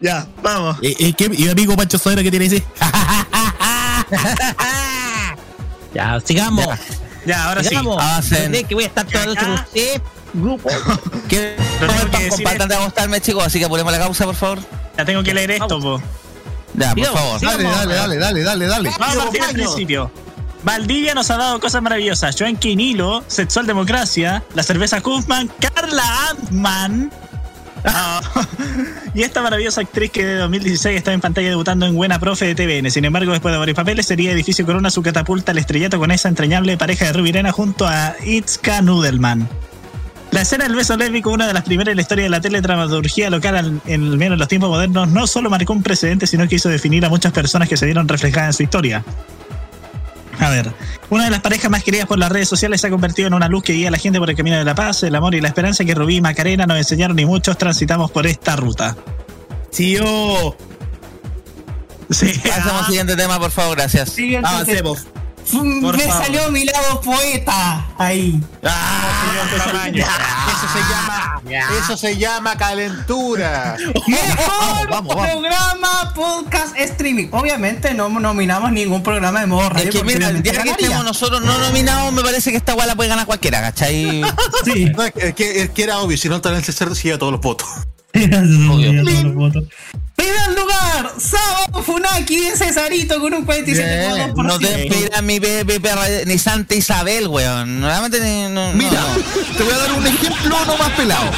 Ya, 0.00 0.26
vamos. 0.42 0.78
¿Y, 0.80 1.08
y 1.08 1.12
qué- 1.12 1.26
y 1.26 1.42
mi 1.44 1.48
amigo 1.48 1.76
Pancho 1.76 1.98
Sodero 1.98 2.22
qué 2.22 2.30
tiene 2.30 2.48
que 2.48 2.54
decir? 2.54 2.66
Ya, 5.94 6.18
sigamos. 6.24 6.66
Ya, 7.24 7.44
ahora 7.48 7.62
sí. 7.62 7.68
sigamos. 7.68 8.02
Avancen. 8.02 8.50
¿Cree 8.50 8.64
que 8.64 8.74
voy 8.74 8.82
a 8.82 8.86
estar 8.88 9.06
toda 9.06 9.26
la 9.26 9.34
noche 9.34 9.44
con 9.46 9.54
usted, 9.54 10.02
grupo. 10.34 10.68
¿Qué 11.28 11.56
Pero 11.80 11.92
tengo 11.92 12.04
que 12.04 12.10
para 12.10 12.24
decir- 12.24 12.30
compartan 12.44 12.68
de 12.68 12.76
gustarme, 12.76 13.20
chicos? 13.20 13.44
Así 13.44 13.58
que 13.58 13.68
ponemos 13.68 13.92
la 13.92 13.98
causa, 13.98 14.24
por 14.24 14.34
favor. 14.34 14.58
Ya 14.96 15.04
tengo 15.04 15.22
que 15.22 15.34
leer 15.34 15.50
esto, 15.52 15.80
po. 15.80 16.00
Ya, 16.74 16.94
por 16.94 17.04
favor. 17.06 17.38
sigamos. 17.40 17.62
Dale, 17.62 17.94
dale, 17.94 18.16
dale, 18.18 18.42
dale, 18.42 18.66
dale. 18.66 18.90
Vamos 18.98 19.16
a 19.16 19.20
partir 19.20 19.42
al 19.42 19.52
principio. 19.52 20.10
Valdivia 20.64 21.14
nos 21.14 21.30
ha 21.30 21.36
dado 21.36 21.60
cosas 21.60 21.82
maravillosas. 21.82 22.34
Joan 22.38 22.56
Quinilo, 22.56 23.22
Sexual 23.26 23.66
Democracia, 23.66 24.42
la 24.54 24.62
cerveza 24.62 25.02
Huffman, 25.04 25.50
Carla 25.60 26.30
Antman. 26.30 27.12
Ah, 27.86 28.22
y 29.12 29.24
esta 29.24 29.42
maravillosa 29.42 29.82
actriz 29.82 30.10
que 30.10 30.24
de 30.24 30.36
2016 30.36 30.96
está 30.96 31.12
en 31.12 31.20
pantalla 31.20 31.50
debutando 31.50 31.84
en 31.84 31.94
Buena 31.94 32.18
Profe 32.18 32.46
de 32.46 32.54
TVN. 32.54 32.90
Sin 32.90 33.04
embargo, 33.04 33.32
después 33.32 33.52
de 33.52 33.58
varios 33.58 33.76
papeles, 33.76 34.06
sería 34.06 34.32
Edificio 34.32 34.64
Corona 34.64 34.88
su 34.88 35.02
catapulta 35.02 35.52
al 35.52 35.58
estrellato 35.58 35.98
con 35.98 36.10
esa 36.10 36.30
entrañable 36.30 36.78
pareja 36.78 37.04
de 37.04 37.12
Rubirena 37.12 37.52
junto 37.52 37.86
a 37.86 38.14
Itzka 38.24 38.80
Nudelman. 38.80 39.46
La 40.34 40.42
escena 40.42 40.64
del 40.64 40.74
beso 40.74 40.96
lésbico, 40.96 41.30
una 41.30 41.46
de 41.46 41.52
las 41.54 41.62
primeras 41.64 41.92
en 41.92 41.96
la 41.96 42.02
historia 42.02 42.24
de 42.24 42.30
la 42.30 42.40
teledramaturgia 42.40 43.30
local, 43.30 43.56
al- 43.56 43.80
en 43.86 44.02
al 44.04 44.16
menos 44.18 44.34
en 44.34 44.38
los 44.40 44.48
tiempos 44.48 44.68
modernos, 44.68 45.08
no 45.08 45.26
solo 45.26 45.48
marcó 45.50 45.72
un 45.72 45.82
precedente, 45.82 46.26
sino 46.26 46.46
que 46.48 46.56
hizo 46.56 46.68
definir 46.68 47.04
a 47.04 47.08
muchas 47.08 47.32
personas 47.32 47.68
que 47.68 47.76
se 47.76 47.86
vieron 47.86 48.08
reflejadas 48.08 48.48
en 48.48 48.52
su 48.54 48.62
historia. 48.64 49.04
A 50.40 50.50
ver, 50.50 50.72
una 51.10 51.24
de 51.24 51.30
las 51.30 51.40
parejas 51.40 51.70
más 51.70 51.84
queridas 51.84 52.06
por 52.06 52.18
las 52.18 52.30
redes 52.32 52.48
sociales 52.48 52.80
se 52.80 52.88
ha 52.88 52.90
convertido 52.90 53.28
en 53.28 53.34
una 53.34 53.48
luz 53.48 53.62
que 53.62 53.72
guía 53.74 53.88
a 53.88 53.90
la 53.92 53.98
gente 53.98 54.18
por 54.18 54.28
el 54.28 54.36
camino 54.36 54.56
de 54.58 54.64
la 54.64 54.74
paz, 54.74 55.04
el 55.04 55.14
amor 55.14 55.34
y 55.36 55.40
la 55.40 55.48
esperanza 55.48 55.84
que 55.84 55.94
Rubí 55.94 56.16
y 56.16 56.20
Macarena 56.20 56.66
nos 56.66 56.76
enseñaron 56.78 57.16
y 57.18 57.24
muchos 57.24 57.56
transitamos 57.56 58.10
por 58.10 58.26
esta 58.26 58.56
ruta. 58.56 58.96
Tío. 59.74 60.56
Sí. 62.10 62.32
Pasamos 62.48 62.80
al 62.82 62.86
siguiente 62.86 63.16
tema, 63.16 63.38
por 63.38 63.50
favor, 63.52 63.76
gracias. 63.76 64.10
Siguiente 64.10 64.48
Avancemos. 64.48 65.06
Por 65.50 65.96
Me 65.96 66.04
favor. 66.04 66.24
salió 66.24 66.50
mi 66.50 66.64
lado 66.64 67.00
poeta 67.00 67.86
ahí. 67.98 68.40
Eso 68.62 70.68
se 70.72 70.78
llama, 70.90 71.42
eso 71.82 71.96
se 71.96 72.16
llama 72.16 72.56
calentura. 72.56 73.76
Mejor 74.06 74.88
vamos, 74.90 75.14
vamos. 75.14 75.30
programa 75.30 76.12
podcast 76.14 76.76
streaming. 76.78 77.28
Obviamente 77.32 77.94
no 77.94 78.08
nominamos 78.08 78.72
ningún 78.72 79.02
programa 79.02 79.40
de 79.40 79.46
modo 79.46 79.68
radio. 79.68 79.90
Es 79.90 79.96
que 79.96 80.04
mira, 80.04 80.28
el 80.28 80.42
día 80.42 80.62
que 80.62 80.70
estemos 80.70 81.04
nosotros 81.04 81.42
no 81.42 81.58
nominados, 81.58 82.12
me 82.12 82.22
parece 82.22 82.50
que 82.50 82.56
esta 82.56 82.72
guala 82.72 82.96
puede 82.96 83.10
ganar 83.10 83.26
cualquiera, 83.26 83.60
¿cachai? 83.60 84.22
Sí. 84.64 84.86
No, 84.86 85.04
es, 85.04 85.34
que, 85.34 85.62
es 85.62 85.70
que 85.70 85.82
era 85.82 85.98
obvio, 85.98 86.16
si 86.16 86.28
no, 86.28 86.36
el 86.36 86.64
cerdo 86.64 86.94
se 86.94 87.02
lleva 87.04 87.18
todos 87.18 87.32
los 87.32 87.40
votos. 87.40 87.68
Luz 88.14 89.54
lugar, 90.56 91.12
Sábado 91.18 91.82
Funaki 91.82 92.40
de 92.40 92.56
Cesarito 92.56 93.20
con 93.20 93.34
un 93.34 93.46
47,2%. 93.46 94.44
No 94.44 94.58
te 94.58 94.86
inspira 94.86 95.22
mi 95.22 95.38
bebé 95.38 95.80
perra 95.80 96.04
ni 96.26 96.38
Santa 96.38 96.74
Isabel, 96.74 97.28
weón. 97.28 97.80
Nuevamente 97.80 98.48
no, 98.50 98.72
Mira, 98.72 99.00
no. 99.00 99.56
te 99.56 99.62
voy 99.62 99.72
a 99.72 99.78
dar 99.78 99.92
un 99.92 100.06
ejemplo 100.06 100.56
no 100.66 100.76
más 100.76 100.90
pelado. 100.92 101.30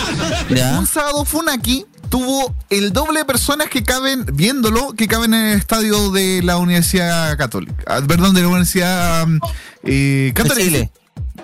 Ya. 0.50 0.78
Un 0.78 0.86
sábado 0.86 1.24
Funaki 1.24 1.86
tuvo 2.08 2.54
el 2.70 2.92
doble 2.92 3.20
de 3.20 3.24
personas 3.24 3.68
que 3.68 3.82
caben, 3.82 4.24
viéndolo, 4.32 4.92
que 4.92 5.08
caben 5.08 5.34
en 5.34 5.46
el 5.46 5.58
estadio 5.58 6.10
de 6.10 6.42
la 6.42 6.56
Universidad 6.58 7.36
Católica. 7.36 7.74
Ah, 7.86 8.00
Perdón, 8.06 8.34
de 8.34 8.42
la 8.42 8.48
Universidad 8.48 9.26
mm, 9.26 9.38
eh, 9.84 10.24
De 10.26 10.32
Católica. 10.34 10.64
Chile. 10.64 10.90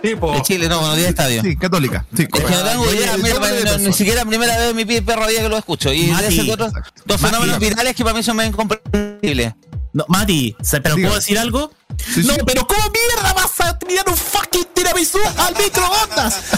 Tipo, 0.02 0.32
De 0.32 0.42
Chile, 0.42 0.68
no, 0.68 0.80
bueno, 0.80 0.96
10 0.96 1.08
estadios. 1.10 1.44
Sí, 1.44 1.56
católica. 1.56 2.04
Sí, 2.16 2.22
Es 2.22 2.28
que 2.28 2.40
no 2.40 2.46
tengo 2.62 2.84
correcto. 2.84 2.94
idea, 2.94 3.14
El 3.14 3.22
mira, 3.22 3.78
ni 3.78 3.92
siquiera 3.92 4.24
primera 4.24 4.58
vez 4.58 4.70
en 4.70 4.76
mi 4.76 4.84
perro 5.00 5.26
día 5.28 5.42
que 5.42 5.48
lo 5.48 5.56
escucho. 5.56 5.92
Y 5.92 6.06
Mati. 6.08 6.22
de 6.24 6.28
esos 6.42 6.48
otros 6.48 6.72
dos 7.04 7.20
Mati. 7.20 7.32
fenómenos 7.34 7.58
virales 7.60 7.94
que 7.94 8.02
para 8.04 8.16
mí 8.16 8.22
son 8.22 8.40
incomprensibles. 8.44 9.54
No, 9.92 10.04
Mati, 10.08 10.56
¿se- 10.62 10.80
¿pero 10.80 10.96
Diga. 10.96 11.08
puedo 11.08 11.20
decir 11.20 11.38
algo? 11.38 11.70
Sí, 12.14 12.22
no, 12.24 12.34
sí. 12.34 12.40
pero 12.46 12.66
¿cómo 12.66 12.80
mierda 12.90 13.32
vas 13.34 13.60
a 13.60 13.78
tirar 13.78 14.08
un 14.08 14.16
fucking 14.16 14.64
tiramisú 14.74 15.18
al 15.36 15.54
microondas? 15.56 16.34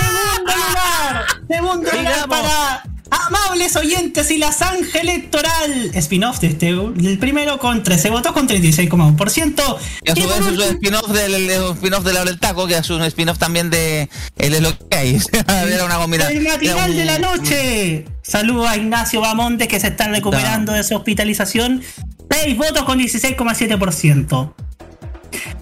Segundo 0.00 0.56
lugar, 0.56 1.26
segundo 1.48 1.90
lugar 1.92 2.28
para 2.28 2.82
amables 3.10 3.76
oyentes 3.76 4.30
y 4.30 4.38
la 4.38 4.52
zanja 4.52 4.98
electoral. 5.00 5.90
Spin-off 5.94 6.40
de 6.40 6.46
este, 6.48 6.68
el 6.70 7.18
primero 7.18 7.58
con 7.58 7.82
13 7.82 8.10
votos 8.10 8.32
con 8.32 8.48
36,1%. 8.48 9.76
Y 10.04 10.10
a 10.10 10.14
su 10.14 10.28
vez 10.28 10.38
es 10.40 10.46
un 10.46 10.60
spin-off 10.62 11.08
del 11.10 11.34
el- 11.34 11.50
el 11.50 11.62
spin-off 11.72 12.04
de 12.04 12.12
la 12.12 12.24
del 12.24 12.38
taco, 12.38 12.66
que 12.66 12.76
es 12.76 12.90
un 12.90 13.02
spin-off 13.02 13.38
también 13.38 13.70
de 13.70 14.08
El 14.38 14.54
es 14.54 14.60
lo 14.62 14.76
que 14.88 14.96
hay. 14.96 15.18
Era 15.48 15.84
una 15.84 15.96
combinación. 15.98 16.38
El 16.38 16.48
matinal 16.48 16.90
un- 16.90 16.96
de 16.96 17.04
la 17.04 17.18
noche. 17.18 18.04
Saludo 18.22 18.68
a 18.68 18.76
Ignacio 18.76 19.20
Bamonte 19.20 19.66
que 19.66 19.80
se 19.80 19.88
está 19.88 20.08
recuperando 20.08 20.72
de 20.72 20.84
su 20.84 20.94
hospitalización. 20.94 21.82
6 22.30 22.56
votos 22.56 22.84
con 22.84 22.98
16,7%. 22.98 24.54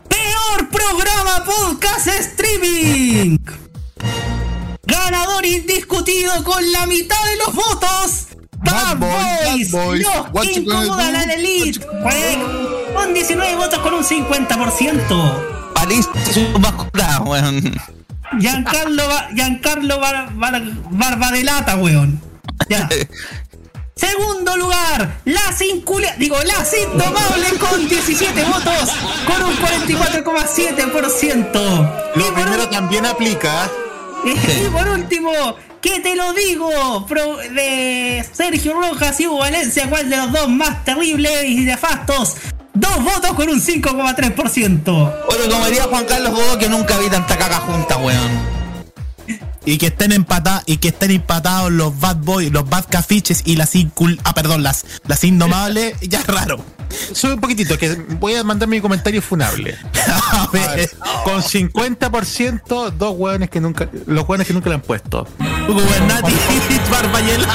Peor 0.09 0.68
programa 0.70 1.44
podcast 1.44 2.09
streaming. 2.09 3.39
Ganador 5.05 5.44
indiscutido 5.47 6.43
con 6.44 6.73
la 6.73 6.86
mitad 6.86 7.17
de 7.31 7.36
los 7.39 7.55
votos. 7.55 8.27
Bad, 8.59 8.97
Bad 8.99 8.99
Boys, 8.99 9.70
Boys, 9.70 10.05
Bad 10.05 10.31
Boys. 10.33 10.35
los 10.35 10.43
que 10.47 10.52
incomodan 10.60 11.17
a 11.17 11.27
la 11.27 11.35
elite. 11.35 11.81
Fue 12.02 12.39
Con 12.94 13.15
19 13.15 13.57
votos 13.57 13.78
con 13.78 13.94
un 13.94 14.05
50%. 14.05 15.73
París 15.75 16.09
es 16.28 16.36
un 16.36 16.60
mascota, 16.60 17.20
weón. 17.25 17.73
Giancarlo, 18.41 19.05
Giancarlo 19.35 20.01
Bar- 20.01 20.35
Bar- 20.35 20.62
Barbadelata, 20.91 21.77
weón. 21.77 22.20
Ya. 22.68 22.89
Segundo 23.94 24.57
lugar, 24.57 25.20
las 25.25 25.60
inculia, 25.62 26.15
digo, 26.18 26.36
las 26.44 26.73
indomables 26.73 27.52
con 27.55 27.89
17 27.89 28.44
votos, 28.44 28.91
con 29.27 29.43
un 29.44 29.57
44,7%. 29.57 31.52
Lo 32.15 32.20
Y 32.20 32.31
por 32.31 32.35
primero 32.35 32.68
también 32.68 33.07
aplica. 33.07 33.68
Y 34.24 34.68
por 34.72 34.88
último, 34.88 35.30
¿qué 35.80 36.00
te 36.00 36.16
lo 36.16 36.32
digo? 36.34 37.06
Pro- 37.06 37.36
de 37.38 38.24
Sergio 38.32 38.74
Rojas 38.74 39.18
y 39.20 39.26
Hugo 39.26 39.38
Valencia, 39.38 39.88
¿cuál 39.88 40.08
de 40.10 40.16
los 40.16 40.32
dos 40.32 40.48
más 40.48 40.84
terribles 40.84 41.44
y 41.44 41.56
nefastos? 41.60 42.34
Dos 42.74 43.02
votos 43.02 43.32
con 43.34 43.48
un 43.48 43.60
5,3%. 43.60 44.88
Oye, 45.28 45.48
como 45.50 45.64
diría 45.66 45.84
Juan 45.84 46.05
Carlos 46.05 46.32
Godó, 46.32 46.58
que 46.58 46.68
nunca 46.68 46.97
vi 46.98 47.08
tanta 47.08 47.36
caca 47.36 47.58
junta, 47.60 47.97
weón. 47.98 48.58
Y 49.64 49.76
que 49.78 49.88
estén 49.88 50.12
empatados, 50.12 50.62
y 50.66 50.76
que 50.78 50.88
estén 50.88 51.10
empatados 51.10 51.70
los 51.72 51.98
bad 51.98 52.16
boys, 52.18 52.50
los 52.52 52.68
bad 52.70 52.84
cafiches 52.88 53.42
y 53.44 53.56
las 53.56 53.74
incul 53.74 54.18
ah, 54.24 54.32
perdón, 54.32 54.62
las, 54.62 54.86
las 55.06 55.24
indomables, 55.24 55.94
ya 56.02 56.20
es 56.20 56.26
raro. 56.26 56.64
Sube 57.12 57.34
un 57.34 57.41
poquitito, 57.41 57.76
que 57.78 57.94
voy 58.18 58.34
a 58.34 58.44
mandar 58.44 58.68
mi 58.68 58.81
comentario 58.81 59.20
funable. 59.23 59.76
A 60.33 60.49
ver, 60.52 60.91
Con 61.25 61.42
50%, 61.42 62.91
dos 62.92 63.15
hueones 63.17 63.50
que 63.50 63.60
nunca, 63.60 63.89
los 64.07 64.28
hueones 64.28 64.47
que 64.47 64.52
nunca 64.55 64.68
le 64.68 64.76
han 64.76 64.81
puesto. 64.83 65.26
Gubernati 65.67 66.33
Barbayela. 66.91 67.47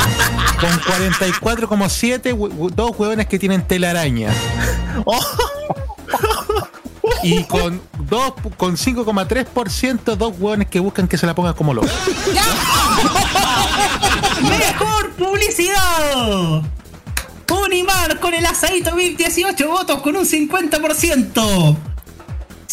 Con 0.60 0.70
44,7, 0.82 2.34
hue- 2.36 2.52
hue- 2.52 2.72
dos 2.72 2.92
hueones 2.98 3.28
que 3.28 3.40
tienen 3.40 3.66
telaraña. 3.68 4.32
Y 7.24 7.44
con 7.45 7.82
dos, 8.10 8.34
con 8.58 8.76
5,3%, 8.78 10.16
dos 10.16 10.34
hueones 10.38 10.68
que 10.68 10.80
buscan 10.80 11.08
que 11.08 11.18
se 11.18 11.26
la 11.26 11.34
pongan 11.34 11.53
como 11.53 11.74
loco. 11.74 11.88
¡Mejor 14.42 15.12
publicidad! 15.14 16.62
Unimar 17.54 18.20
con 18.20 18.34
el 18.34 18.46
asadito 18.46 18.96
VIP 18.96 19.18
18 19.18 19.68
votos 19.68 20.02
con 20.02 20.16
un 20.16 20.26
50%. 20.26 21.93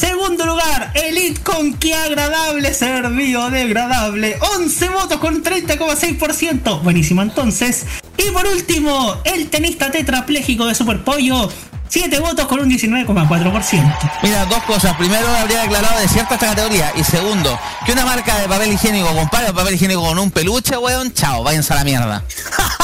Segundo 0.00 0.46
lugar, 0.46 0.92
Elite 0.94 1.42
con 1.42 1.74
qué 1.74 1.94
agradable 1.94 2.72
ser 2.72 3.06
biodegradable. 3.10 4.38
11 4.56 4.88
votos 4.88 5.18
con 5.18 5.44
30,6%. 5.44 6.80
Buenísimo 6.82 7.20
entonces. 7.20 7.84
Y 8.16 8.30
por 8.30 8.46
último, 8.46 9.20
el 9.24 9.50
tenista 9.50 9.90
tetrapléjico 9.90 10.64
de 10.64 10.74
Superpollo. 10.74 11.50
7 11.90 12.18
votos 12.20 12.46
con 12.46 12.60
un 12.60 12.70
19,4%. 12.70 13.98
Mira, 14.22 14.46
dos 14.46 14.62
cosas. 14.62 14.96
Primero, 14.96 15.26
habría 15.36 15.62
declarado 15.62 16.00
de 16.00 16.08
cierta 16.08 16.34
esta 16.34 16.46
categoría. 16.46 16.92
Y 16.96 17.04
segundo, 17.04 17.58
que 17.84 17.92
una 17.92 18.06
marca 18.06 18.38
de 18.38 18.48
papel 18.48 18.72
higiénico 18.72 19.08
compare 19.14 19.48
el 19.48 19.54
papel 19.54 19.74
higiénico 19.74 20.00
con 20.00 20.18
un 20.18 20.30
peluche, 20.30 20.78
weón, 20.78 21.12
chao, 21.12 21.42
váyanse 21.42 21.74
a 21.74 21.76
la 21.76 21.84
mierda. 21.84 22.24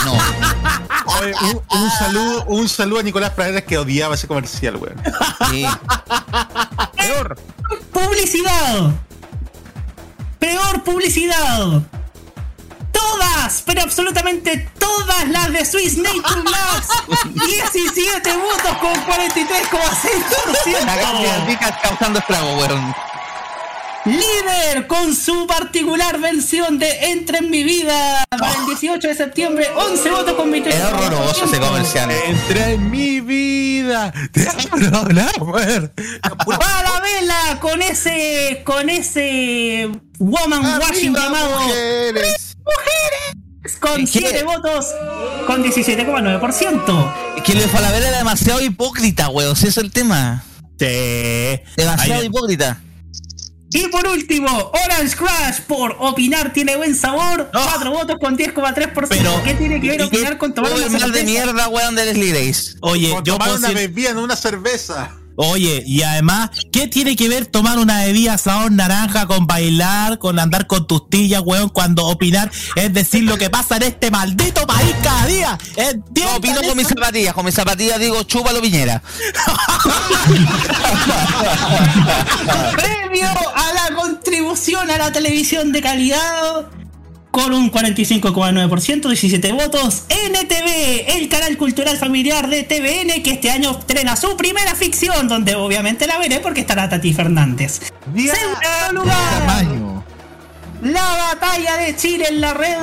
No. 0.05 0.13
Oye, 1.21 1.35
un, 1.43 1.81
un 1.81 1.91
saludo, 1.91 2.45
un 2.45 2.69
saludo 2.69 3.01
a 3.01 3.03
Nicolás 3.03 3.31
Praderas 3.31 3.65
que 3.65 3.77
odiaba 3.77 4.15
ese 4.15 4.29
comercial, 4.29 4.77
weón. 4.77 4.95
Sí. 5.51 5.67
Peor. 7.07 7.37
Publicidad. 7.93 8.91
Peor 10.39 10.83
publicidad. 10.83 11.83
Todas, 12.93 13.63
pero 13.65 13.83
absolutamente 13.83 14.71
todas 14.79 15.29
las 15.29 15.53
de 15.53 15.65
Swiss 15.65 15.97
Nature 15.99 16.43
Max. 16.43 16.89
17 17.35 18.37
votos 18.37 18.77
con 18.79 18.93
La 18.93 19.07
cantidad 20.97 21.47
43,6%. 21.47 21.47
de 21.47 21.59
causando 21.83 22.19
estrago, 22.19 22.57
weón. 22.59 22.95
Líder 24.07 24.87
con 24.87 25.15
su 25.17 25.47
particular 25.49 26.21
versión 26.21 26.79
de 26.79 27.11
Entra 27.11 27.39
en 27.39 27.51
mi 27.51 27.65
vida 27.65 28.25
para 28.31 28.55
el 28.55 28.67
18 28.67 29.09
de 29.09 29.15
septiembre. 29.15 29.67
11 29.77 30.11
votos 30.11 30.35
con 30.35 30.51
23. 30.51 30.81
Es 30.81 30.93
horroroso 30.93 31.45
ese 31.47 31.59
comercial. 31.59 32.11
Entra 32.11 32.71
en 32.71 32.89
mi 32.91 33.21
vida. 33.21 34.13
Te 34.33 34.49
abro 34.49 35.09
la 35.13 35.27
puerta. 35.33 36.03
Para 36.45 37.01
vela 37.01 37.59
con 37.61 37.83
ese 37.83 38.63
con 38.65 38.89
ese 38.89 39.91
woman 40.21 40.81
washing 40.81 41.13
llamado 41.15 41.59
mujeres. 41.61 42.57
mujeres 42.65 43.77
con 43.81 43.97
¿Qué? 44.03 44.07
7 44.07 44.45
votos 44.45 44.87
con 45.49 45.65
17,9%. 45.65 47.15
Es 47.39 47.43
que 47.43 47.53
el 47.53 47.61
Falabella 47.69 48.09
era 48.09 48.19
demasiado 48.19 48.61
hipócrita, 48.61 49.29
weón. 49.31 49.57
Si 49.57 49.67
es 49.67 49.77
el 49.79 49.91
tema. 49.91 50.45
Sí. 50.79 50.87
Demasiado 51.77 52.21
Ahí- 52.21 52.27
hipócrita. 52.27 52.81
Y 53.73 53.89
por 53.89 54.07
último, 54.07 54.49
Orange 54.85 55.17
Crash 55.17 55.61
por 55.67 55.97
opinar 55.99 56.53
tiene 56.53 56.77
buen 56.77 56.95
sabor. 56.95 57.51
4 57.53 57.91
votos 57.91 58.17
con 58.21 58.37
10,3%. 58.37 59.09
Pero- 59.09 59.43
¿Qué 59.43 59.55
tiene 59.55 59.81
que 59.81 59.89
ver 59.89 60.01
¿Y 60.01 60.05
opinar 60.05 60.39
con 60.39 60.55
tomar 60.55 60.71
todo 60.71 60.79
una 60.79 60.87
el 60.87 60.93
mal 61.03 61.13
de 61.13 61.19
cerveza? 61.19 61.45
mierda, 61.45 61.69
weón, 61.69 61.95
de 61.97 62.05
Leslie 62.07 62.31
Grace? 62.33 62.77
Oye, 62.81 63.11
Con 63.11 63.25
yo 63.25 63.35
tomar 63.39 63.55
una 63.57 63.71
bebida, 63.71 64.15
no 64.15 64.23
una 64.23 64.37
cerveza. 64.37 65.11
Oye, 65.37 65.83
y 65.87 66.03
además, 66.03 66.51
¿qué 66.73 66.89
tiene 66.89 67.15
que 67.15 67.29
ver 67.29 67.47
tomar 67.47 67.79
una 67.79 68.05
bebida 68.05 68.39
sabor 68.39 68.73
naranja 68.73 69.27
con 69.27 69.47
bailar, 69.47 70.19
con 70.19 70.39
andar 70.39 70.67
con 70.67 70.87
tus 70.87 71.09
tillas, 71.11 71.43
weón, 71.45 71.69
cuando 71.69 72.07
opinar 72.07 72.51
es 72.75 72.93
decir 72.93 73.25
lo 73.25 73.37
que 73.37 73.51
pasa 73.51 73.77
en 73.77 73.85
este 73.85 74.11
maldito 74.11 74.67
país 74.67 74.95
cada 75.03 75.27
día? 75.27 75.59
No, 75.77 75.83
¿Entiendan 75.83 76.37
opino 76.37 76.61
eso? 76.61 76.69
con 76.69 76.77
mis 76.77 76.89
zapatillas. 76.89 77.35
Con 77.35 77.45
mis 77.45 77.55
zapatillas 77.55 78.01
digo, 78.01 78.23
chúpalo, 78.23 78.63
Piñera. 78.63 79.03
Premio 82.77 83.29
a 83.55 83.73
la 83.73 83.95
contribución 83.95 84.91
a 84.91 84.99
la 84.99 85.13
televisión 85.13 85.73
de 85.73 85.83
calidad 85.83 86.67
con 87.37 87.53
un 87.53 87.71
45,9%, 87.71 89.09
17 89.09 89.53
votos. 89.53 90.05
NTV, 90.09 91.19
el 91.19 91.29
canal 91.29 91.59
cultural 91.59 91.99
familiar 91.99 92.49
de 92.49 92.63
TVN, 92.63 93.23
que 93.23 93.33
este 93.33 93.51
año 93.51 93.73
estrena 93.73 94.17
su 94.17 94.39
primera 94.39 94.75
ficción, 94.75 95.29
donde 95.29 95.55
obviamente 95.55 96.07
la 96.07 96.17
veré 96.17 96.41
porque 96.41 96.63
estará 96.63 96.89
Tati 96.89 97.13
Fernández. 97.13 97.93
Segundo 98.15 99.03
lugar, 99.03 100.03
la 100.81 101.35
batalla 101.35 101.77
de 101.77 101.95
Chile 101.95 102.25
en 102.31 102.41
la 102.41 102.55
red, 102.55 102.79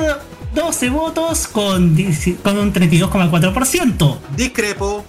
12 0.54 0.88
votos 0.88 1.48
con, 1.48 1.96
10 1.96 2.36
con 2.40 2.56
un 2.56 2.72
32,4%. 2.72 4.18
Discrepo. 4.36 5.04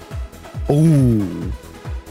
Uh. 0.69 1.23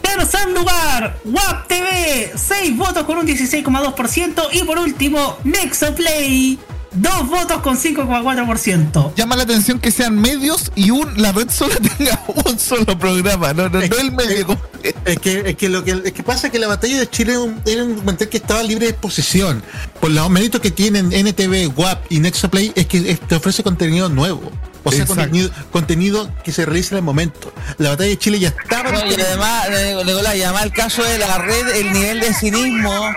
Tercer 0.00 0.50
lugar, 0.50 1.18
WAP 1.24 1.66
TV, 1.66 2.32
6 2.36 2.76
votos 2.76 3.02
con 3.02 3.18
un 3.18 3.26
16,2%. 3.26 4.50
Y 4.52 4.62
por 4.62 4.78
último, 4.78 5.36
Nexoplay, 5.42 6.60
dos 6.94 7.28
votos 7.28 7.60
con 7.62 7.76
5,4%. 7.76 9.14
Llama 9.14 9.36
la 9.36 9.42
atención 9.42 9.78
que 9.78 9.90
sean 9.90 10.20
medios 10.20 10.70
y 10.74 10.90
un, 10.90 11.20
la 11.20 11.32
red 11.32 11.50
sola 11.50 11.74
tenga 11.98 12.20
un 12.46 12.58
solo 12.58 12.98
programa, 12.98 13.52
no, 13.52 13.68
no, 13.68 13.80
no 13.80 13.96
el 13.96 14.12
medio. 14.12 14.58
Es 15.04 15.18
que, 15.18 15.40
es 15.46 15.56
que 15.56 15.68
lo 15.68 15.82
que, 15.84 16.00
es 16.04 16.12
que 16.12 16.22
pasa 16.22 16.48
es 16.48 16.52
que 16.52 16.58
la 16.58 16.68
batalla 16.68 16.98
de 16.98 17.08
Chile 17.08 17.34
era 17.66 17.84
un, 17.84 17.94
documental 17.94 18.28
que 18.28 18.36
estaba 18.36 18.62
libre 18.62 18.86
de 18.86 18.90
exposición. 18.92 19.62
Por 20.00 20.10
los 20.10 20.28
méritos 20.30 20.60
que 20.60 20.70
tienen 20.70 21.10
NTV, 21.12 21.72
WAP 21.76 22.12
y 22.12 22.20
Nexoplay 22.20 22.72
es 22.74 22.86
que 22.86 23.10
es- 23.10 23.20
te 23.20 23.36
ofrece 23.36 23.62
contenido 23.62 24.08
nuevo. 24.08 24.50
O 24.84 24.92
sea, 24.92 25.06
contenido, 25.06 25.50
contenido 25.72 26.30
que 26.44 26.52
se 26.52 26.64
realiza 26.66 26.94
en 26.94 26.98
el 26.98 27.04
momento. 27.04 27.52
La 27.78 27.90
batalla 27.90 28.10
de 28.10 28.18
Chile 28.18 28.38
ya 28.38 28.48
estaba. 28.48 28.92
No, 28.92 29.06
y 29.06 29.14
además, 29.14 29.68
Nicolás, 30.04 30.36
y 30.36 30.42
además 30.42 30.64
el 30.64 30.72
caso 30.72 31.02
de 31.02 31.16
la 31.18 31.38
red, 31.38 31.68
el 31.74 31.90
nivel 31.92 32.20
de 32.20 32.34
cinismo, 32.34 33.10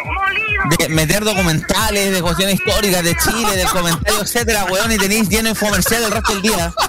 de 0.78 0.88
meter 0.90 1.26
documentales, 1.26 2.12
de 2.12 2.22
cuestiones 2.22 2.56
históricas 2.56 3.04
de 3.04 3.16
Chile, 3.18 3.58
del 3.58 3.68
comentario, 3.68 4.22
etcétera, 4.22 4.64
weón, 4.66 4.92
y 4.94 4.98
tenéis 4.98 5.28
lleno 5.28 5.44
de 5.44 5.50
infomercial 5.50 6.04
el 6.04 6.12
resto 6.12 6.34
del 6.34 6.42
día. 6.42 6.74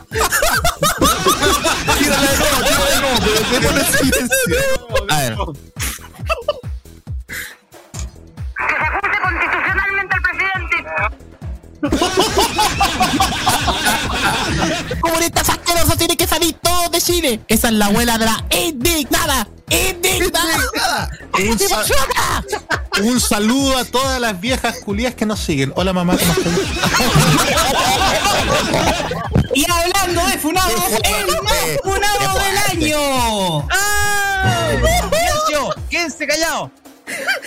A 5.09 5.17
ver. 5.17 5.35
constitucionalmente 9.23 10.15
al 10.15 10.23
presidente. 10.23 10.77
Comunistas 15.01 15.49
asquerosos 15.49 15.97
tienen 15.97 16.17
que 16.17 16.27
salir 16.27 16.55
todos 16.61 16.91
de 16.91 17.01
Chile. 17.01 17.41
Esa 17.49 17.69
es 17.69 17.75
la 17.75 17.87
abuela 17.87 18.19
de 18.19 18.25
la 18.27 18.45
indignada. 18.51 19.49
Indignada. 19.71 21.11
Un, 23.03 23.21
saludo 23.21 23.77
a 23.79 23.85
todas 23.85 24.21
las 24.21 24.41
viejas 24.41 24.79
culías 24.85 25.15
que 25.15 25.27
nos 25.27 25.41
siguen. 25.41 25.73
Hola 25.77 25.93
mamá, 25.93 26.17
¿cómo 26.17 26.33
estás? 26.33 26.53
Y 29.55 29.65
hablando 29.71 30.27
de 30.27 30.39
funados, 30.39 30.83
el 31.05 31.27
más 31.43 31.55
funado 31.83 32.39
del 32.39 32.59
año. 32.71 33.69
¡Silencio! 34.71 35.75
¡Quédense 35.91 36.27
callados! 36.27 36.71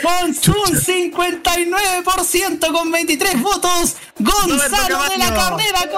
Con 0.01 0.13
un 0.23 0.33
59% 0.35 2.71
con 2.71 2.91
23 2.91 3.41
votos, 3.41 3.95
Gonzalo 4.19 5.03
de 5.09 5.17
la 5.17 5.33
Camaño. 5.33 5.57
Carrera. 5.57 5.89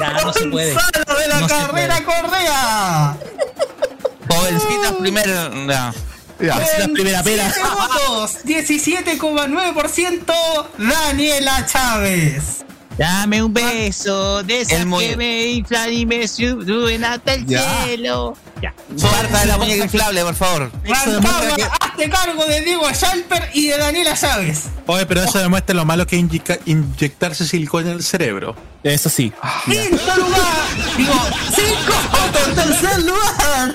Ya, 0.00 0.12
no 0.24 0.32
se 0.32 0.46
puede. 0.46 0.72
Gonzalo 0.72 1.18
de 1.18 1.28
la 1.28 1.40
No 1.40 1.46
Carrera 1.48 2.02
Correa. 2.04 3.16
Jovencitas 4.28 4.92
primero. 5.00 5.66
ya. 5.66 5.92
Con 6.80 6.92
primera 6.94 7.22
pera. 7.22 7.52
7 7.52 7.68
votos, 7.68 8.38
17,9% 8.44 10.34
Daniela 10.78 11.66
Chávez. 11.66 12.64
Dame 12.98 13.42
un 13.42 13.52
beso 13.54 14.42
de 14.42 14.60
esas 14.60 14.80
El 14.80 14.86
muy- 14.86 15.06
que 15.08 15.16
me 15.16 15.46
inflan 15.46 15.92
y 15.92 16.04
me 16.04 16.28
suben 16.28 17.04
hasta 17.04 17.34
el 17.34 17.46
Ya. 17.46 17.84
cielo. 17.84 18.36
Ya. 18.60 18.74
Marta 19.00 19.40
de 19.40 19.46
la 19.46 19.56
muñeca 19.56 19.84
inflable, 19.84 20.22
por 20.22 20.34
favor. 20.34 20.70
Rancagua, 20.84 21.70
hazte 21.80 22.10
cargo 22.10 22.44
de 22.44 22.60
Diego 22.60 22.86
Schalper 22.92 23.48
y 23.54 23.68
de 23.68 23.78
Daniela 23.78 24.14
Chávez. 24.14 24.64
Oye, 24.86 25.06
pero 25.06 25.22
eso 25.22 25.38
demuestra 25.38 25.74
lo 25.74 25.84
malo 25.86 26.06
que 26.06 26.16
es 26.16 26.22
inyecta- 26.22 26.58
inyectarse 26.66 27.46
silicona 27.46 27.90
en 27.90 27.96
el 27.96 28.02
cerebro. 28.02 28.54
Eso 28.82 29.08
sí. 29.08 29.32
Quinto 29.64 30.16
lugar, 30.16 30.68
digo, 30.96 31.14
cinco 31.54 31.94
votos 32.12 32.48
en 32.48 32.54
tercer 32.54 32.98
lugar. 33.02 33.74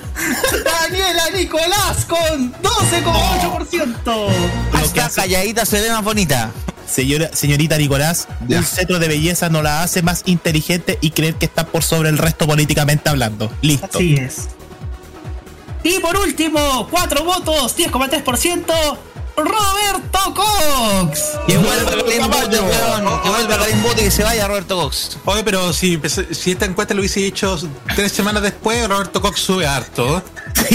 Daniela 0.82 1.30
Nicolás 1.32 2.06
con 2.08 2.54
12,8%. 2.62 4.28
Hasta 4.74 5.10
calladita 5.10 5.66
se 5.66 5.82
ve 5.82 5.90
más 5.90 6.04
bonita. 6.04 6.52
Señora, 6.88 7.30
señorita 7.34 7.78
Nicolás, 7.78 8.28
Ya. 8.48 8.60
un 8.60 8.64
cetro 8.66 9.00
de 9.00 9.08
belleza 9.08 9.50
no 9.50 9.62
la 9.62 9.84
hace 9.84 10.02
más 10.02 10.24
inteligente 10.26 10.98
y 11.02 11.12
creer 11.12 11.36
que 11.36 11.46
está 11.46 11.66
por 11.66 11.84
sobre 11.84 12.10
el 12.10 12.18
resto 12.18 12.46
políticamente 12.48 13.10
hablando. 13.10 13.52
Listo. 13.62 13.88
Así 13.98 14.16
es. 14.16 14.48
Y 15.84 16.00
por 16.00 16.18
último, 16.18 16.88
cuatro 16.90 17.24
votos, 17.24 17.76
10,3%, 17.78 18.98
Roberto 19.38 20.34
Cox. 20.34 21.22
Que 21.46 21.58
vuelva 21.58 21.92
Karim 21.92 22.28
Bote, 22.28 22.60
weón. 22.60 23.22
Que 23.22 23.30
vuelva 23.30 23.58
Karim 23.60 23.84
Bote 23.84 24.02
y 24.02 24.06
que 24.06 24.12
se 24.12 24.24
vaya 24.24 24.48
Roberto 24.48 24.78
Cox. 24.78 25.18
Oye, 25.26 25.44
pero 25.44 25.74
si, 25.74 26.00
si 26.32 26.52
esta 26.52 26.66
encuesta 26.66 26.94
lo 26.94 27.02
hubiese 27.02 27.26
hecho 27.26 27.60
tres 27.96 28.12
semanas 28.14 28.42
después, 28.44 28.88
Roberto 28.88 29.22
Cox 29.22 29.40
sube 29.42 29.68
harto. 29.68 30.24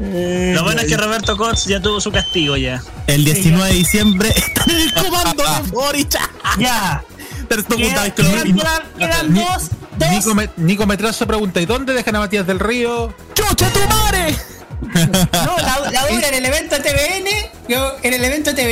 Lo 0.00 0.64
bueno 0.64 0.80
es 0.80 0.86
que 0.88 0.96
Roberto 0.96 1.36
Cox 1.36 1.66
ya 1.66 1.80
tuvo 1.80 2.00
su 2.00 2.10
castigo 2.10 2.56
ya. 2.56 2.82
El 3.06 3.24
19 3.24 3.68
de 3.68 3.74
diciembre 3.74 4.28
está 4.36 4.64
en 4.64 4.76
el 4.76 4.92
comando 4.94 5.42
de 5.42 5.70
Boric. 5.70 6.18
Ya. 6.58 7.04
Pero 7.48 7.60
esto 7.62 7.76
Quedan, 7.76 8.10
quedan- 8.12 8.56
quedan- 8.98 9.34
dos, 9.34 9.70
dos. 9.98 10.10
Nico, 10.10 10.34
Me- 10.34 10.50
Nico 10.56 10.86
Metrazo 10.86 11.26
pregunta, 11.26 11.60
¿y 11.60 11.66
dónde 11.66 11.92
dejan 11.92 12.16
a 12.16 12.20
Matías 12.20 12.46
del 12.46 12.58
Río? 12.60 13.12
¡Chucha 13.34 13.70
tu 13.72 13.80
madre! 13.88 14.36
No, 14.92 15.56
la, 15.58 15.90
la 15.92 16.06
dura 16.08 16.28
en 16.28 16.34
el 16.34 16.44
evento 16.46 16.74
de 16.76 16.80
TVN, 16.80 17.28
yo 17.68 17.96
en 18.02 18.14
el 18.14 18.24
evento 18.24 18.52
de 18.52 18.62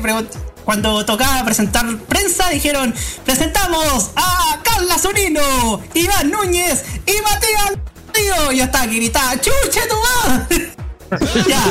cuando 0.64 1.04
tocaba 1.04 1.44
presentar 1.44 1.84
prensa, 2.08 2.48
dijeron, 2.50 2.94
presentamos 3.24 4.10
a 4.14 4.60
Carla 4.62 4.96
Zunino, 4.96 5.82
Iván 5.92 6.30
Núñez 6.30 6.84
y 7.04 7.20
Matías 7.22 7.72
Río. 8.16 8.52
Y 8.52 8.58
yo 8.58 8.64
estaba 8.64 8.84
aquí 8.84 8.96
gritaba, 8.96 9.32
¡chuche 9.40 9.80
tu 9.88 9.96
madre! 10.28 10.72
ya. 11.48 11.62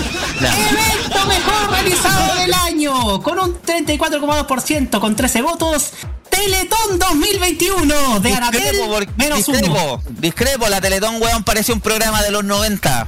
Evento 0.69 1.25
mejor 1.27 1.69
realizado 1.71 2.35
del 2.35 2.53
año, 2.53 3.21
con 3.21 3.37
un 3.39 3.61
34,2%, 3.61 4.99
con 4.99 5.15
13 5.15 5.41
votos. 5.41 5.91
Teletón 6.29 6.99
2021 6.99 8.19
de 8.19 8.29
Discrepo, 8.29 8.87
porque- 8.89 9.11
menos 9.17 9.47
uno. 9.47 9.57
discrepo, 9.57 10.01
discrepo, 10.09 10.69
la 10.69 10.81
Teletón, 10.81 11.21
weón, 11.21 11.43
parecía 11.43 11.73
un 11.73 11.81
programa 11.81 12.21
de 12.23 12.31
los 12.31 12.43
90. 12.43 13.07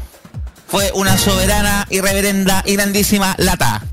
Fue 0.67 0.91
una 0.93 1.17
soberana 1.17 1.85
y 1.89 1.99
reverenda 2.01 2.61
y 2.65 2.73
grandísima 2.75 3.35
lata. 3.37 3.83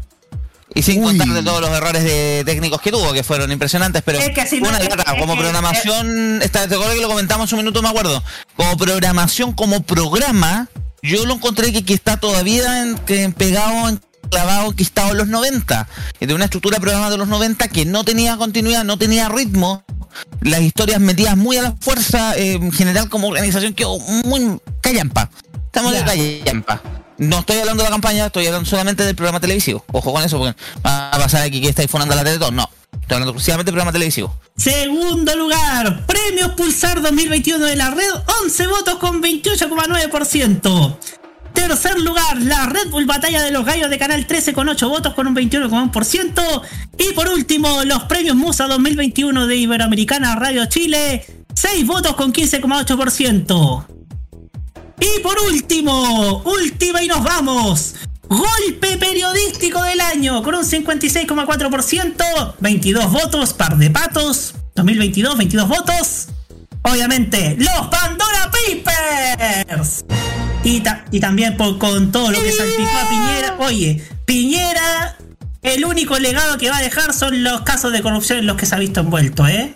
Y 0.75 0.83
sin 0.83 0.99
Uy. 1.05 1.17
contar 1.17 1.29
de 1.35 1.43
todos 1.43 1.61
los 1.61 1.71
errores 1.71 2.03
de 2.03 2.43
técnicos 2.45 2.81
que 2.81 2.91
tuvo, 2.91 3.13
que 3.13 3.23
fueron 3.23 3.53
impresionantes, 3.53 4.03
pero 4.05 4.19
Es 4.19 4.31
que 4.31 4.61
no- 4.61 4.69
una 4.69 4.79
Como 5.19 5.35
que- 5.35 5.41
programación, 5.41 6.43
está, 6.43 6.67
te 6.67 6.75
acuerdas 6.75 6.97
que 6.97 7.03
lo 7.03 7.09
comentamos 7.09 7.53
un 7.53 7.59
minuto, 7.59 7.81
me 7.83 7.89
acuerdo. 7.89 8.23
Como 8.57 8.77
programación, 8.77 9.53
como 9.53 9.83
programa, 9.83 10.69
yo 11.03 11.25
lo 11.27 11.35
encontré 11.35 11.73
que, 11.73 11.85
que 11.85 11.95
está 11.95 12.17
todavía 12.17 12.83
en- 12.83 12.99
que 12.99 13.29
pegado, 13.31 13.89
enclavado, 14.25 14.71
enquistado 14.71 15.13
en 15.13 15.19
los 15.19 15.29
90. 15.29 15.87
Y 16.19 16.27
de 16.27 16.35
una 16.35 16.47
estructura 16.47 16.77
de 16.79 16.81
programa 16.81 17.09
de 17.11 17.19
los 17.19 17.29
90 17.29 17.69
que 17.69 17.85
no 17.85 18.05
tenía 18.05 18.37
continuidad, 18.37 18.83
no 18.85 18.99
tenía 18.99 19.29
ritmo. 19.29 19.85
Las 20.41 20.61
historias 20.63 21.01
metidas 21.01 21.37
muy 21.37 21.57
a 21.57 21.63
la 21.63 21.77
fuerza, 21.81 22.37
eh, 22.37 22.55
en 22.55 22.73
general 22.73 23.09
como 23.09 23.29
organización 23.29 23.75
quedó 23.75 23.99
muy 23.99 24.59
callampa. 24.81 25.31
Estamos 25.67 25.93
de 25.93 26.05
callampa. 26.05 26.81
No 27.19 27.41
estoy 27.41 27.59
hablando 27.59 27.83
de 27.83 27.89
la 27.89 27.95
campaña, 27.95 28.27
estoy 28.27 28.47
hablando 28.47 28.69
solamente 28.69 29.05
del 29.05 29.15
programa 29.15 29.41
televisivo. 29.41 29.85
Ojo 29.93 30.13
con 30.13 30.23
eso, 30.23 30.39
porque 30.39 30.57
va 30.85 31.11
a 31.11 31.19
pasar 31.19 31.43
aquí 31.43 31.61
que 31.61 31.69
está 31.69 31.87
fonando 31.87 32.15
la 32.15 32.25
Teletón. 32.25 32.57
No, 32.57 32.69
estoy 32.93 33.15
hablando 33.15 33.31
exclusivamente 33.31 33.71
del 33.71 33.75
programa 33.75 33.93
televisivo. 33.93 34.35
Segundo 34.57 35.37
lugar, 35.37 36.07
Premios 36.07 36.53
Pulsar 36.53 37.01
2021 37.01 37.65
de 37.65 37.77
la 37.77 37.91
red, 37.91 38.11
11 38.45 38.67
votos 38.67 38.97
con 38.97 39.23
28,9%. 39.23 40.99
Tercer 41.53 42.01
lugar, 42.01 42.37
la 42.43 42.67
Red 42.67 42.91
Bull 42.91 43.07
Batalla 43.07 43.41
de 43.43 43.53
los 43.53 43.65
Gallos 43.65 43.89
de 43.89 43.97
Canal 43.97 44.27
13 44.27 44.53
con 44.53 44.69
8 44.69 44.89
votos 44.89 45.15
con 45.15 45.29
un 45.29 45.37
21,1%. 45.37 46.63
Y 46.99 47.13
por 47.15 47.29
último, 47.29 47.85
los 47.85 48.03
Premios 48.05 48.35
Musa 48.35 48.67
2021 48.67 49.47
de 49.47 49.57
Iberoamericana 49.57 50.35
Radio 50.35 50.67
Chile, 50.67 51.25
6 51.55 51.87
votos 51.87 52.17
con 52.17 52.33
15,8%. 52.33 53.87
Y 55.01 55.21
por 55.23 55.39
último, 55.41 56.43
última 56.45 57.03
y 57.03 57.09
nos 57.09 57.23
vamos. 57.23 57.95
Golpe 58.29 58.97
periodístico 58.97 59.83
del 59.83 60.01
año 60.01 60.43
con 60.43 60.55
un 60.55 60.65
56,4%, 60.65 62.55
22 62.61 63.13
votos, 63.13 63.53
par 63.53 63.77
de 63.77 63.91
patos. 63.91 64.55
2022, 64.75 65.37
22 65.37 65.69
votos. 65.69 66.27
Obviamente, 66.83 67.57
los 67.59 67.89
Pandora 67.89 68.51
Papers. 68.51 70.05
Y, 70.65 70.81
ta- 70.81 71.05
y 71.11 71.21
también 71.21 71.57
por- 71.57 71.79
con 71.79 72.11
todo 72.13 72.31
lo 72.31 72.41
que 72.41 72.53
salpicó 72.53 72.89
a 72.99 73.09
Piñera. 73.09 73.57
Oye, 73.59 74.05
Piñera, 74.25 75.17
el 75.63 75.85
único 75.85 76.19
legado 76.19 76.57
que 76.59 76.71
va 76.71 76.79
a 76.79 76.83
dejar 76.83 77.13
son 77.13 77.43
los 77.45 77.61
casos 77.63 77.93
de 77.93 78.03
corrupción 78.03 78.39
en 78.39 78.47
los 78.47 78.57
que 78.57 78.67
se 78.67 78.75
ha 78.75 78.79
visto 78.79 79.01
envuelto, 79.01 79.47
¿eh? 79.47 79.75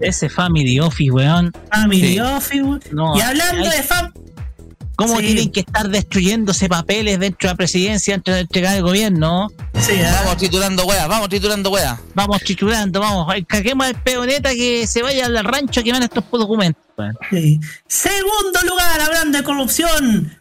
Ese 0.00 0.28
Family 0.28 0.80
Office, 0.80 1.10
weón. 1.10 1.52
Family 1.72 2.14
Sí. 2.14 2.20
Office. 2.20 2.62
No, 2.92 3.16
y 3.16 3.20
hablando 3.20 3.70
hay- 3.70 3.76
de 3.76 3.82
fam 3.82 4.12
cómo 4.96 5.16
Sí. 5.18 5.26
tienen 5.26 5.50
que 5.50 5.60
estar 5.60 5.88
destruyéndose 5.88 6.68
papeles 6.68 7.18
dentro 7.18 7.48
de 7.48 7.52
la 7.54 7.56
presidencia 7.56 8.14
antes 8.14 8.34
de 8.34 8.40
entregar 8.42 8.76
el 8.76 8.82
gobierno. 8.82 9.48
Sí, 9.78 9.92
¿ah? 10.04 10.20
Vamos 10.24 10.36
triturando 10.36 10.84
weas, 10.84 11.08
vamos 11.08 11.28
triturando 11.30 11.70
weas. 11.70 11.98
Vamos 12.14 12.38
triturando, 12.42 13.00
vamos, 13.00 13.32
caquemos 13.46 13.86
al 13.86 13.94
peoneta 14.02 14.50
que 14.50 14.86
se 14.86 15.02
vaya 15.02 15.24
al 15.26 15.42
rancho 15.44 15.82
que 15.82 15.92
van 15.92 16.02
estos 16.02 16.24
documentos. 16.30 16.82
weón. 16.98 17.16
Sí. 17.30 17.58
Segundo 17.86 18.60
lugar, 18.68 19.00
hablando 19.00 19.38
de 19.38 19.44
corrupción. 19.44 20.36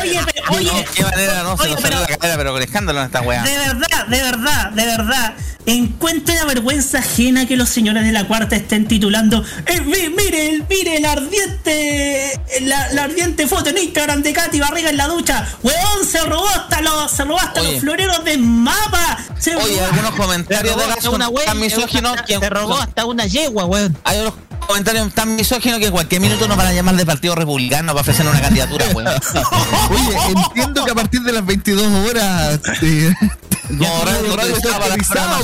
Oye, 0.02 0.20
pero, 0.26 0.58
oye, 0.58 0.72
No, 0.72 0.92
qué 0.94 1.04
manera, 1.04 1.44
no, 1.44 1.58
se 1.58 1.64
oye, 1.64 1.76
pero- 2.00 2.20
cadera, 2.20 2.38
pero 2.38 2.54
con 2.54 2.62
escándalo 2.64 3.00
en 3.00 3.06
esta 3.06 3.22
wea. 3.22 3.44
De 3.44 3.58
verdad, 3.58 4.08
de 4.08 4.22
verdad, 4.22 4.70
de 4.72 4.86
verdad. 4.86 5.34
Encuentre 5.68 6.34
la 6.34 6.46
vergüenza 6.46 6.98
ajena 7.00 7.46
que 7.46 7.56
los 7.56 7.70
señores 7.70 8.04
de 8.04 8.12
la 8.12 8.26
cuarta 8.26 8.56
estén 8.56 8.88
titulando. 8.88 9.46
eh, 9.68 9.82
mi- 9.82 10.10
mire, 10.10 10.50
el- 10.50 10.66
mire 10.68 11.00
la 11.00 11.12
ardiente. 11.12 12.40
La, 12.62 12.92
la 12.94 13.04
ardiente 13.04 13.48
foto 13.48 13.70
en 13.70 13.78
Instagram 13.78 14.24
de 14.24 14.34
Katy 14.34 14.60
Barriga 14.60 14.90
en 14.90 14.98
la 14.98 15.08
ducha. 15.08 15.48
Weón, 15.62 16.06
se 16.10 16.20
robó 16.22 16.48
hasta 16.50 16.82
los, 16.82 17.12
se 17.12 17.24
robó 17.24 17.40
hasta 17.40 17.62
Oye. 17.62 17.74
los 17.74 17.82
floreros 17.82 18.24
de 18.26 18.38
mapa. 18.38 19.18
Se 19.38 19.56
Oye, 19.56 19.76
robó- 19.78 19.86
algunos 19.86 20.16
comentarios 20.16 20.76
de 20.76 20.88
la 20.88 21.10
una 21.12 21.54
misóginos 21.56 22.16
Se 22.28 22.50
robó 22.50 22.78
hasta 22.78 23.06
una 23.06 23.26
yegua, 23.28 23.66
weón. 23.66 23.96
hay 24.04 24.20
unos 24.20 24.34
comentarios 24.68 25.14
tan 25.14 25.36
misóginos 25.36 25.80
que 25.80 25.88
en 25.88 25.92
cualquier 25.92 26.22
minuto 26.22 26.48
nos 26.48 26.58
van 26.58 26.68
a 26.68 26.74
llamar 26.74 26.96
de 26.96 27.06
Partido 27.06 27.36
Republicano 27.36 27.88
para 27.94 28.02
ofrecer 28.02 28.26
una 28.28 28.42
candidatura. 28.42 28.86
Oye, 28.96 30.18
entiendo 30.30 30.86
que 30.86 30.92
a 30.92 30.96
partir 30.96 31.22
de 31.22 31.34
las 31.34 31.46
22 31.46 32.10
horas. 32.10 32.60
eh, 32.82 33.14
Como 33.68 34.04
radio, 34.04 34.36
radio 34.36 34.56
está 34.58 34.80
para 34.80 34.96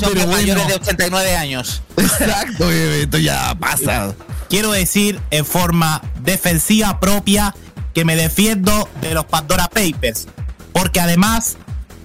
pero 0.01 0.13
de 0.13 0.27
mayores 0.27 0.63
bueno. 0.65 0.67
de 0.67 0.73
89 0.75 1.35
años. 1.37 1.81
Exacto, 1.95 2.67
oye, 2.67 3.03
esto 3.03 3.19
ya 3.19 3.55
pasa. 3.57 4.13
Quiero 4.49 4.71
decir 4.71 5.21
en 5.31 5.45
forma 5.45 6.01
defensiva 6.23 6.99
propia 6.99 7.55
que 7.93 8.03
me 8.03 8.17
defiendo 8.17 8.89
de 9.01 9.13
los 9.13 9.23
Pandora 9.25 9.69
Papers. 9.69 10.27
Porque 10.73 10.99
además, 10.99 11.55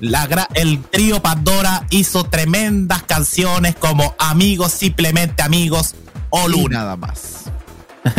la 0.00 0.28
gra- 0.28 0.46
el 0.54 0.80
trío 0.84 1.20
Pandora 1.20 1.86
hizo 1.90 2.22
tremendas 2.24 3.02
canciones 3.02 3.74
como 3.74 4.14
Amigos, 4.18 4.70
simplemente 4.72 5.42
amigos 5.42 5.96
o 6.32 6.48
Y 6.48 6.52
Luna. 6.52 6.78
nada 6.80 6.96
más. 6.96 7.44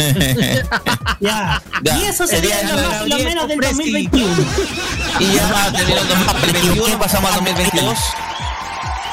Ya. 1.20 1.62
Ya. 1.84 1.98
Y 1.98 2.04
eso 2.06 2.26
sería 2.26 2.64
lo, 2.64 2.76
la 2.76 2.88
más- 2.90 3.08
lo 3.10 3.18
menos 3.20 3.48
del 3.48 3.60
2021. 3.60 4.36
Y 5.20 5.34
ya 5.34 5.52
va, 5.52 5.72
terminó 5.72 6.00
el 6.02 6.08
2021, 6.08 7.00
pasamos 7.00 7.30
al 7.32 7.36
2022. 7.44 8.00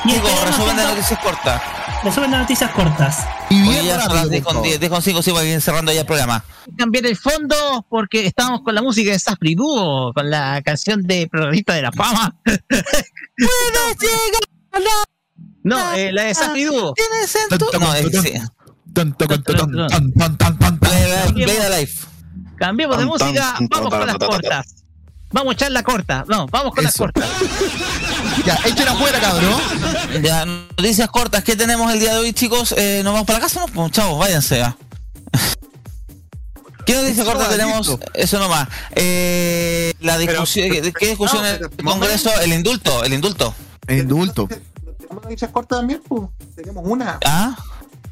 Y 0.05 0.13
Digo, 0.13 0.29
resumen 0.47 0.77
de 0.77 0.85
noticias 0.85 1.19
cortas. 1.21 1.63
Resumen 2.03 2.31
de 2.31 2.39
noticias 2.39 2.71
cortas. 2.71 3.19
Y 3.51 3.61
bien 3.63 3.85
ya 3.85 4.01
son 4.01 4.01
rápido, 4.01 4.15
las 4.15 4.23
por 4.23 4.31
10 4.31 4.45
con 4.45 4.53
favor. 4.55 4.67
10, 4.69 4.81
10 4.81 4.91
con 4.93 5.03
5, 5.03 5.23
sí, 5.23 5.31
para 5.33 5.45
ir 5.45 5.61
cerrando 5.61 5.93
ya 5.93 6.01
el 6.01 6.07
programa. 6.07 6.43
Cambiar 6.79 7.05
el 7.07 7.17
fondo 7.17 7.85
porque 7.91 8.27
estábamos 8.27 8.63
con 8.63 8.75
la 8.75 8.81
música 8.83 9.11
de 9.11 9.19
Safri 9.19 9.55
Duo, 9.55 10.13
con 10.15 10.31
la 10.31 10.63
canción 10.65 11.03
de 11.03 11.29
Progresista 11.31 11.75
de 11.75 11.83
la 11.83 11.93
Fama. 11.93 12.35
No, 15.63 15.93
eh, 15.93 16.11
la 16.11 16.23
de 16.25 16.35
Safri 16.35 16.65
Duo. 16.65 16.95
No, 17.79 17.95
es 17.95 18.51
Life. 21.79 22.07
Cambiemos 22.57 22.99
de 22.99 23.07
música, 23.07 23.57
vamos 23.71 23.91
con 23.91 24.07
las 24.07 24.17
cortas. 24.19 24.67
Vamos 25.33 25.53
a 25.53 25.55
echar 25.55 25.71
la 25.71 25.83
corta. 25.83 26.25
No, 26.29 26.47
vamos 26.49 26.75
con 26.75 26.85
las 26.85 26.97
cortas. 26.97 27.25
Ya, 28.47 28.59
echen 28.65 28.89
afuera, 28.89 29.21
cabrón. 29.21 29.61
Ya, 30.23 30.47
noticias 30.47 31.09
cortas, 31.11 31.45
¿qué 31.45 31.57
tenemos 31.57 31.93
el 31.93 32.01
día 32.01 32.15
de 32.15 32.21
hoy, 32.21 32.33
chicos? 32.33 32.73
Eh, 32.77 33.03
¿Nos 33.05 33.13
vamos 33.13 33.27
para 33.27 33.39
la 33.39 33.45
casa? 33.45 33.61
No, 33.61 33.67
pues, 33.67 33.93
chavos, 33.93 34.19
váyanse 34.19 34.59
ya. 34.59 34.77
¿Qué 36.87 36.95
noticia 36.95 37.25
corta 37.25 37.45
nomás, 37.45 37.57
tenemos? 37.57 37.89
listo. 37.89 38.01
Eso 38.15 38.39
nomás. 38.39 38.69
Eh, 38.95 39.93
la 40.01 40.17
discusión, 40.17 40.71
¿qué, 40.71 40.93
qué 40.93 41.09
discusión 41.09 41.43
no, 41.43 41.49
en 41.49 41.55
el 41.55 41.71
pero- 41.71 41.91
Congreso? 41.91 42.31
El 42.41 42.53
indulto, 42.53 43.05
el 43.05 43.13
indulto. 43.13 43.55
Indulto. 43.89 44.49
¿Tenemos 44.99 45.23
noticias 45.25 45.51
cortas 45.51 45.79
también? 45.81 46.01
Pues? 46.09 46.23
Tenemos 46.57 46.83
una. 46.87 47.19
¿Ah? 47.27 47.57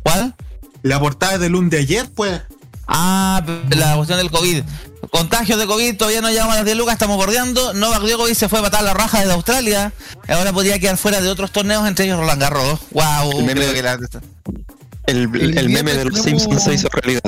¿Cuál? 0.03 0.35
La 0.83 1.01
portada 1.01 1.39
del 1.39 1.53
lunes 1.53 1.71
de 1.71 1.79
ayer, 1.79 2.09
pues. 2.15 2.41
Ah, 2.87 3.43
la 3.71 3.97
cuestión 3.97 4.19
del 4.19 4.31
COVID. 4.31 4.63
Contagios 5.11 5.59
de 5.59 5.67
COVID, 5.67 5.97
todavía 5.97 6.21
no 6.21 6.29
llegamos 6.31 6.53
a 6.55 6.57
las 6.57 6.65
10 6.65 6.77
lucas, 6.77 6.95
estamos 6.95 7.17
bordeando. 7.17 7.73
Novak 7.75 8.03
Djokovic 8.03 8.35
se 8.35 8.49
fue 8.49 8.59
a 8.59 8.63
matar 8.63 8.83
la 8.83 8.95
raja 8.95 9.21
desde 9.21 9.33
Australia. 9.33 9.93
Ahora 10.29 10.53
podría 10.53 10.79
quedar 10.79 10.97
fuera 10.97 11.21
de 11.21 11.29
otros 11.29 11.51
torneos, 11.53 11.87
entre 11.87 12.05
ellos 12.07 12.19
Roland 12.19 12.41
Garros. 12.41 12.81
Wow, 12.93 13.31
El 13.33 13.45
meme 13.45 13.53
creo 13.55 13.69
de- 13.69 13.75
que 13.75 13.83
la- 13.83 13.99
El, 15.07 15.17
El 15.35 15.59
el 15.59 15.69
meme 15.71 15.95
de 15.95 16.05
los 16.05 16.21
Simpsons 16.21 16.63
se 16.63 16.75
hizo 16.75 16.89
realidad. 16.89 17.23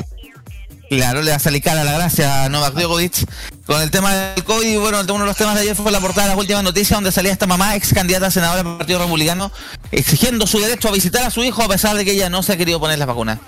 Claro, 0.91 1.21
le 1.21 1.31
va 1.31 1.37
a 1.37 1.39
salir 1.39 1.61
cara 1.63 1.85
la 1.85 1.93
gracia 1.93 2.43
a 2.43 2.49
Novak 2.49 2.73
Djokovic 2.73 3.25
con 3.65 3.81
el 3.81 3.89
tema 3.91 4.13
del 4.13 4.43
COVID. 4.43 4.67
y 4.67 4.75
Bueno, 4.75 4.99
uno 4.99 5.19
de 5.19 5.25
los 5.25 5.37
temas 5.37 5.55
de 5.55 5.61
ayer 5.61 5.73
fue 5.73 5.89
la 5.89 6.01
portada 6.01 6.23
de 6.23 6.33
las 6.33 6.37
últimas 6.37 6.65
noticias 6.65 6.97
donde 6.97 7.13
salía 7.13 7.31
esta 7.31 7.47
mamá, 7.47 7.77
ex 7.77 7.93
candidata 7.93 8.27
a 8.27 8.31
senadora 8.31 8.61
del 8.61 8.75
Partido 8.77 8.99
Republicano, 8.99 9.53
exigiendo 9.93 10.45
su 10.45 10.59
derecho 10.59 10.89
a 10.89 10.91
visitar 10.91 11.23
a 11.23 11.29
su 11.29 11.45
hijo 11.45 11.63
a 11.63 11.69
pesar 11.69 11.95
de 11.95 12.03
que 12.03 12.11
ella 12.11 12.29
no 12.29 12.43
se 12.43 12.51
ha 12.51 12.57
querido 12.57 12.77
poner 12.81 12.99
las 12.99 13.07
vacunas. 13.07 13.39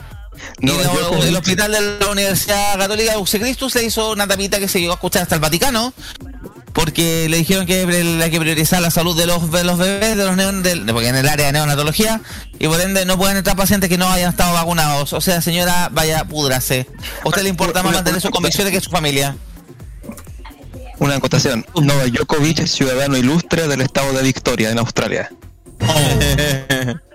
Y 0.61 0.67
No, 0.67 0.73
Djokovic- 0.73 1.25
el 1.25 1.35
hospital 1.35 1.71
de 1.73 1.97
la 1.99 2.07
Universidad 2.11 2.77
Católica 2.77 3.11
de 3.11 3.17
Use 3.17 3.37
Christus 3.39 3.75
le 3.75 3.83
hizo 3.83 4.11
una 4.13 4.25
tapita 4.25 4.57
que 4.59 4.69
se 4.69 4.79
llegó 4.79 4.93
a 4.93 4.95
escuchar 4.95 5.23
hasta 5.23 5.35
el 5.35 5.41
Vaticano 5.41 5.93
porque 6.73 7.27
le 7.29 7.37
dijeron 7.37 7.65
que 7.65 7.81
hay 8.21 8.31
que 8.31 8.39
priorizar 8.39 8.81
la 8.81 8.89
salud 8.91 9.17
de 9.17 9.25
los, 9.27 9.51
de 9.51 9.63
los 9.63 9.77
bebés, 9.77 10.17
de 10.17 10.25
los 10.25 10.35
neon, 10.35 10.63
del- 10.63 10.85
porque 10.87 11.07
en 11.09 11.15
el 11.15 11.29
área 11.29 11.45
de 11.47 11.51
neonatología, 11.53 12.21
y 12.59 12.67
por 12.67 12.81
ende 12.81 13.05
no 13.05 13.17
pueden 13.17 13.37
entrar 13.37 13.55
pacientes 13.55 13.89
que 13.89 13.97
no 13.97 14.07
hayan 14.11 14.29
estado 14.31 14.53
vacunados. 14.53 15.13
O 15.13 15.21
sea, 15.21 15.41
señora, 15.41 15.89
vaya, 15.91 16.25
púdrase. 16.25 16.87
¿A 17.23 17.27
usted 17.29 17.43
le 17.43 17.49
importa 17.49 17.83
más 17.83 17.93
mantener 17.93 18.19
sus 18.21 18.31
convicciones 18.31 18.73
que 18.73 18.81
su 18.81 18.89
familia? 18.89 19.35
Una 20.99 21.15
acotación. 21.15 21.65
Novak 21.75 22.07
Djokovic 22.11 22.59
es 22.59 22.71
ciudadano 22.71 23.17
ilustre 23.17 23.67
del 23.67 23.81
estado 23.81 24.11
de 24.13 24.23
Victoria, 24.23 24.69
en 24.71 24.79
Australia. 24.79 25.31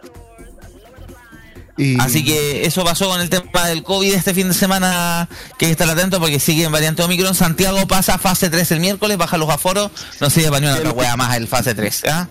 Y- 1.79 1.99
Así 2.01 2.25
que 2.25 2.67
eso 2.67 2.85
pasó 2.85 3.09
con 3.09 3.21
el 3.21 3.31
tema 3.31 3.67
del 3.69 3.85
COVID 3.85 4.13
este 4.13 4.35
fin 4.35 4.49
de 4.49 4.55
semana, 4.55 5.29
que 5.59 5.67
hay 5.67 5.69
que 5.71 5.73
estar 5.83 5.89
atento 5.89 6.19
porque 6.19 6.41
sigue 6.41 6.65
en 6.65 6.73
variante 6.73 7.03
Omicron. 7.05 7.35
Santiago 7.37 7.87
pasa 7.87 8.19
fase 8.19 8.51
3 8.51 8.73
el 8.73 8.81
miércoles, 8.81 9.17
baja 9.17 9.39
los 9.39 9.49
aforos, 9.49 9.91
no 10.21 10.29
sirve 10.29 10.49
para 10.49 10.61
ni 10.61 10.67
una 10.67 10.77
otra 10.77 10.91
wea 10.91 11.17
más 11.17 11.37
el 11.37 11.47
fase 11.47 11.75
3. 11.75 12.03
¿ah? 12.11 12.29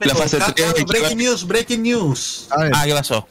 La 0.00 0.14
fase 0.14 0.36
Ah, 0.40 0.52
3 0.54 0.72
claro, 0.72 0.86
breaking 0.86 1.18
news, 1.18 1.46
breaking 1.46 1.82
news. 1.82 2.48
Ah, 2.50 2.82
¿qué 2.84 2.92
pasó? 2.92 3.26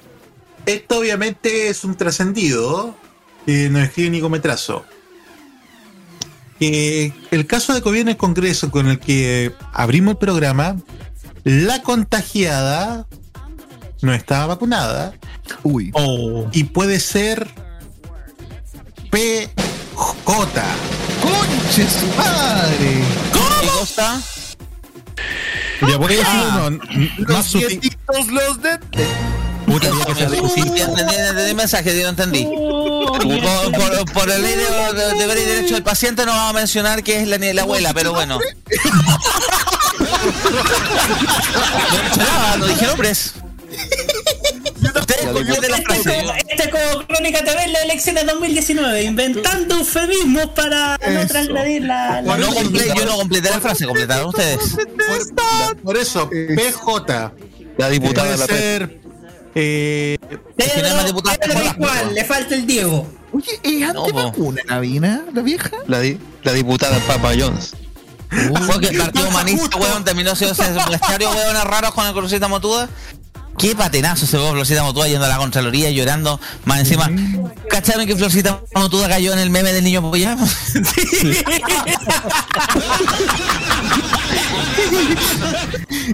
Esto 0.66 0.98
obviamente 1.00 1.70
es 1.70 1.84
un 1.84 1.96
trascendido 1.96 2.96
que 3.46 3.70
no 3.70 3.80
escribe 3.80 4.10
Nico 4.10 4.30
Metrazo. 4.30 4.84
Que 6.60 7.14
el 7.32 7.46
caso 7.48 7.74
de 7.74 7.82
COVID 7.82 8.00
en 8.02 8.10
el 8.10 8.18
Congreso 8.18 8.72
con 8.72 8.88
el 8.88 9.00
que 9.00 9.52
abrimos 9.74 10.14
el 10.14 10.18
programa, 10.18 10.78
la 11.44 11.82
contagiada 11.84 13.06
no 14.02 14.14
estaba 14.14 14.48
vacunada 14.48 15.14
uy. 15.64 15.92
y 16.52 16.64
puede 16.66 17.00
ser 17.00 17.48
PJ. 19.10 19.50
¡Conche 21.22 21.90
su 21.90 22.06
madre! 22.18 23.04
¿Qué 23.62 23.68
cosa? 23.68 24.22
Ya 25.88 25.98
voy 25.98 26.14
a 26.14 26.18
decir 26.18 26.42
uno 26.50 26.72
más 26.72 27.18
Los 27.18 27.46
sutil. 27.46 27.68
dientitos 27.68 28.28
los 28.28 28.62
de... 28.62 28.80
Puta, 29.66 29.90
que 30.16 31.54
mensaje, 31.56 31.98
yo 31.98 32.04
no 32.04 32.10
entendí. 32.10 32.44
Por, 32.46 33.18
por, 33.72 34.12
por 34.14 34.28
la 34.28 34.38
ley 34.38 34.54
de, 34.56 34.94
de 34.94 35.14
deber 35.18 35.38
y 35.40 35.42
derecho 35.42 35.74
del 35.74 35.84
paciente 35.84 36.24
no 36.26 36.34
vamos 36.34 36.52
a 36.52 36.54
mencionar 36.54 37.02
que 37.04 37.22
es 37.22 37.28
la, 37.28 37.38
la 37.40 37.62
abuela, 37.64 37.92
pero 37.94 38.14
bueno. 38.14 38.38
No 42.18 42.58
no 42.58 42.66
dije 42.68 42.86
nombres. 42.86 43.34
Ustedes 44.86 45.26
completen 45.26 45.72
la 45.72 45.78
Este 45.78 45.94
es 45.94 46.04
como- 46.04 46.34
este 46.34 46.64
es 46.64 46.70
como 46.70 47.08
Crónica 47.08 47.44
TV 47.44 47.64
en 47.64 47.74
las 47.74 47.84
elecciones 47.84 48.26
2019, 48.26 49.04
inventando 49.04 49.76
eufemismos 49.78 50.48
para 50.48 50.98
no 50.98 51.20
Eso. 51.20 51.28
transgredir 51.28 51.84
la. 51.84 52.22
la- 52.22 52.38
No 52.38 52.48
comple- 52.52 52.94
yo 52.96 53.06
no 53.06 53.18
completé 53.18 53.50
la 53.50 53.60
frase, 53.62 53.86
completaron 53.86 54.28
ustedes. 54.30 54.76
Por, 54.76 55.78
por 55.82 55.98
eso, 55.98 56.30
PJ. 56.30 57.34
La 57.78 57.90
diputada 57.90 58.32
de 58.32 58.38
la 58.38 58.46
ser. 58.46 59.02
Eh, 59.56 60.18
que 60.58 60.82
no 60.82 61.06
que. 61.06 61.54
Pascual, 61.54 62.14
le 62.14 62.26
falta 62.26 62.56
el 62.56 62.66
Diego. 62.68 63.08
Oye, 63.32 63.60
¿es 63.64 63.94
No, 63.94 64.04
antivacuna 64.06 64.62
la 64.68 64.80
vina, 64.80 65.26
la 65.34 65.42
vieja? 65.42 65.72
La, 65.88 66.00
di- 66.00 66.18
la 66.44 66.54
diputada 66.54 66.98
Papa 67.00 67.32
Jones. 67.38 67.74
Porque 68.68 68.88
el 68.88 68.98
partido 68.98 69.28
humanista, 69.30 69.78
weón, 69.78 70.04
terminó 70.04 70.36
siendo 70.36 70.54
ese 70.54 70.74
raros 71.64 71.94
con 71.94 72.06
el 72.06 72.12
Florcita 72.14 72.48
Motuda. 72.48 72.90
Qué 73.58 73.76
patenazo 73.76 74.26
se 74.28 74.38
ve 74.38 74.50
Florcita 74.52 74.84
Motuda 74.84 75.08
yendo 75.08 75.26
a 75.26 75.30
la 75.30 75.38
Contraloría 75.38 75.90
llorando. 75.92 76.40
Más 76.66 76.80
encima, 76.80 77.10
¿cacharon 77.70 78.06
que 78.06 78.16
Florcita 78.16 78.60
Motuda 78.76 79.08
cayó 79.08 79.34
en 79.34 79.40
el 79.40 79.50
meme 79.50 79.72
del 79.74 79.84
niño 79.84 80.00
apoyado? 80.00 80.44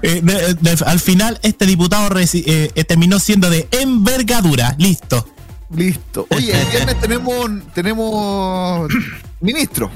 Eh, 0.04 0.22
de- 0.24 0.54
de- 0.56 0.84
al 0.86 1.00
final, 1.00 1.40
este 1.44 1.66
diputado 1.66 2.10
reci- 2.10 2.44
eh, 2.46 2.72
eh, 2.76 2.84
terminó 2.84 3.20
siendo 3.20 3.50
de 3.50 3.68
envergadura. 3.72 4.76
Listo. 4.78 5.28
Listo. 5.76 6.28
Oye, 6.30 6.60
el 6.60 6.68
viernes 6.68 7.00
tenemos, 7.00 7.50
tenemos 7.74 8.92
ministro. 9.42 9.92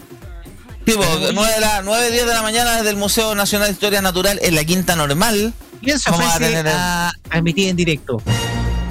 Tipo, 0.86 1.04
9 1.34 1.54
de 1.56 1.60
la, 1.62 1.82
9, 1.84 2.12
10 2.12 2.28
de 2.28 2.34
la 2.34 2.42
mañana 2.44 2.76
desde 2.78 2.92
el 2.92 2.98
Museo 2.98 3.34
Nacional 3.34 3.68
de 3.70 3.74
Historia 3.74 4.02
Natural 4.02 4.40
en 4.44 4.54
la 4.56 4.64
Quinta 4.64 4.96
Normal. 4.96 5.54
¿Quién 5.82 6.00
se 6.00 6.10
Vamos 6.12 6.34
a 6.34 6.40
tener 6.40 6.68
a, 6.68 7.10
a 7.10 7.38
emitir 7.38 7.70
en 7.70 7.76
directo? 7.76 8.22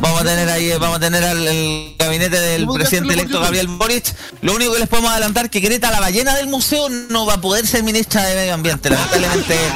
Vamos 0.01 0.21
a 0.21 0.25
tener 0.25 0.49
ahí, 0.51 0.71
vamos 0.73 0.97
a 0.97 1.01
tener 1.01 1.25
al 1.25 1.47
el 1.49 1.95
gabinete 1.99 2.39
del 2.39 2.63
¿Cómo 2.67 2.75
que 2.75 2.81
presidente 2.81 3.15
electo 3.15 3.41
Gabriel 3.41 3.69
Boric. 3.69 4.05
Lo 4.43 4.55
único 4.55 4.73
que 4.75 4.81
les 4.81 4.89
podemos 4.89 5.11
adelantar 5.11 5.49
que 5.49 5.61
Greta, 5.61 5.91
la 5.91 6.01
ballena 6.01 6.35
del 6.35 6.47
museo, 6.49 6.89
no 6.91 7.25
va 7.25 7.35
a 7.35 7.41
poder 7.41 7.67
ser 7.67 7.83
ministra 7.85 8.23
de 8.25 8.35
Medio 8.35 8.55
Ambiente. 8.55 8.91
Lamentablemente 8.91 9.57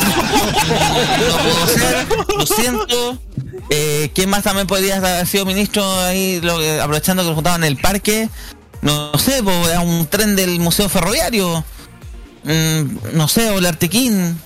no 1.28 1.38
pudo 1.38 1.66
ser. 1.66 2.06
Lo 2.36 2.46
siento. 2.46 3.18
Eh, 3.70 4.10
¿Quién 4.14 4.28
más 4.30 4.42
también 4.44 4.66
podría 4.66 4.96
haber 4.96 5.26
sido 5.26 5.46
ministro 5.46 6.00
ahí, 6.00 6.40
lo 6.42 6.58
que- 6.58 6.80
aprovechando 6.80 7.22
que 7.22 7.28
lo 7.30 7.34
juntaban 7.34 7.62
en 7.64 7.68
el 7.68 7.76
parque? 7.76 8.28
No, 8.82 9.16
sé, 9.18 9.42
pues, 9.42 9.74
a 9.74 9.80
un 9.80 10.06
tren 10.06 10.36
del 10.36 10.58
Museo 10.60 10.88
Ferroviario. 10.88 11.64
Mm, 12.44 12.82
no 13.14 13.28
sé, 13.28 13.50
o 13.50 13.58
el 13.58 13.66
Artequín. 13.66 14.38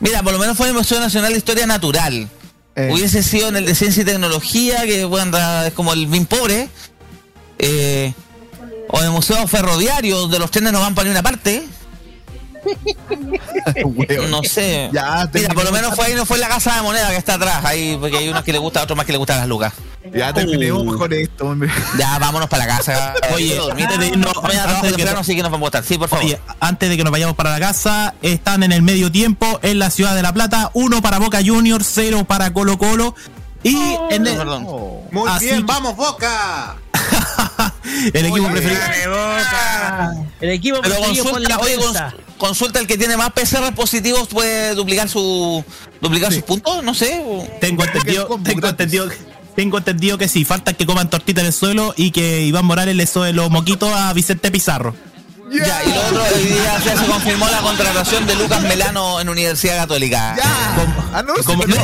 Mira, 0.00 0.22
por 0.22 0.32
lo 0.32 0.38
menos 0.38 0.56
fue 0.56 0.68
el 0.68 0.74
Museo 0.74 0.98
Nacional 0.98 1.32
de 1.32 1.38
Historia 1.38 1.66
Natural. 1.66 2.28
Hubiese 2.76 3.22
sido 3.22 3.48
en 3.48 3.56
el 3.56 3.66
de 3.66 3.74
Ciencia 3.74 4.02
y 4.02 4.06
Tecnología, 4.06 4.84
que 4.84 5.04
bueno, 5.04 5.36
es 5.66 5.72
como 5.74 5.92
el 5.92 6.06
bien 6.06 6.24
pobre. 6.24 6.68
Eh, 7.58 8.14
o 8.88 8.98
en 8.98 9.04
el 9.04 9.10
Museo 9.10 9.46
Ferroviario, 9.46 10.18
donde 10.18 10.38
los 10.38 10.50
trenes 10.50 10.72
no 10.72 10.80
van 10.80 10.94
para 10.94 11.04
ninguna 11.04 11.22
parte. 11.22 11.62
No 14.28 14.42
sé. 14.42 14.90
Mira, 14.92 15.54
por 15.54 15.64
lo 15.64 15.72
menos 15.72 15.94
fue 15.94 16.06
ahí, 16.06 16.14
no 16.14 16.26
fue 16.26 16.36
en 16.36 16.42
la 16.42 16.48
casa 16.48 16.76
de 16.76 16.82
moneda 16.82 17.08
que 17.10 17.16
está 17.16 17.34
atrás, 17.34 17.64
ahí, 17.64 17.96
porque 18.00 18.16
hay 18.18 18.28
unos 18.28 18.44
que 18.44 18.52
le 18.52 18.58
gusta, 18.58 18.82
otros 18.82 18.96
más 18.96 19.06
que 19.06 19.12
le 19.12 19.18
gustan 19.18 19.38
las 19.38 19.48
lucas. 19.48 19.72
Ya 20.14 20.32
terminemos 20.32 20.96
con 20.96 21.12
esto, 21.12 21.46
hombre. 21.46 21.70
Ya, 21.98 22.18
vámonos 22.18 22.48
para 22.48 22.66
la 22.66 22.76
casa. 22.76 23.14
Oye, 23.34 23.58
antes 23.70 23.98
de 23.98 24.06
irnos, 24.08 24.32
así 25.18 25.36
que 25.36 25.42
nos 25.42 25.50
vamos 25.50 25.66
a 25.66 25.68
estar. 25.68 25.84
Sí, 25.84 25.98
por 25.98 26.08
favor. 26.08 26.24
Oye, 26.24 26.40
antes 26.58 26.88
de 26.88 26.96
que 26.96 27.04
nos 27.04 27.12
vayamos 27.12 27.36
para 27.36 27.50
la 27.50 27.60
casa, 27.60 28.14
están 28.22 28.62
en 28.62 28.72
el 28.72 28.82
medio 28.82 29.12
tiempo 29.12 29.58
en 29.62 29.78
la 29.78 29.90
ciudad 29.90 30.14
de 30.14 30.22
La 30.22 30.32
Plata, 30.32 30.70
uno 30.74 31.02
para 31.02 31.18
Boca 31.18 31.40
Juniors, 31.44 31.86
cero 31.92 32.24
para 32.26 32.52
Colo 32.52 32.78
Colo. 32.78 33.14
Y 33.62 33.76
en 34.10 34.26
el, 34.26 34.42
Muy 34.46 35.28
Así 35.28 35.46
bien, 35.46 35.58
que- 35.58 35.64
vamos, 35.64 35.94
Boca. 35.96 36.76
el 38.14 38.26
equipo 38.26 38.48
preferido. 38.48 38.80
El 40.40 40.50
equipo 40.50 40.80
preferido 40.80 41.24
por 41.26 41.40
la 41.42 41.58
oye, 41.58 41.76
consulta 42.40 42.80
el 42.80 42.88
que 42.88 42.98
tiene 42.98 43.16
más 43.16 43.30
PCR 43.32 43.72
positivos 43.76 44.26
puede 44.26 44.74
duplicar 44.74 45.08
su 45.08 45.64
duplicar 46.00 46.32
sus 46.32 46.42
puntos, 46.42 46.82
no 46.82 46.94
sé. 46.94 47.22
Tengo 47.60 47.84
entendido, 47.84 48.26
tengo 48.42 48.66
entendido, 48.66 49.08
tengo 49.54 49.78
entendido 49.78 50.18
que 50.18 50.26
sí, 50.26 50.44
falta 50.44 50.72
que 50.72 50.86
coman 50.86 51.08
tortita 51.08 51.42
en 51.42 51.48
el 51.48 51.52
suelo 51.52 51.94
y 51.96 52.10
que 52.10 52.42
Iván 52.42 52.64
Morales 52.64 52.96
le 52.96 53.06
soe 53.06 53.32
los 53.32 53.50
moquitos 53.50 53.92
a 53.92 54.12
Vicente 54.12 54.50
Pizarro. 54.50 54.96
Ya, 55.50 55.82
y 55.84 55.92
lo 55.92 56.00
otro, 56.06 56.22
hoy 56.34 56.44
día 56.44 56.78
ya 56.84 56.96
se 56.96 57.06
confirmó 57.06 57.48
la 57.48 57.58
contratación 57.60 58.26
de 58.26 58.34
Lucas 58.36 58.60
Melano 58.62 59.20
en 59.20 59.28
Universidad 59.28 59.78
Católica. 59.78 60.36
Ah, 61.12 61.22
no, 61.26 61.34
como- 61.44 61.64
no, 61.66 61.74
no. 61.74 61.82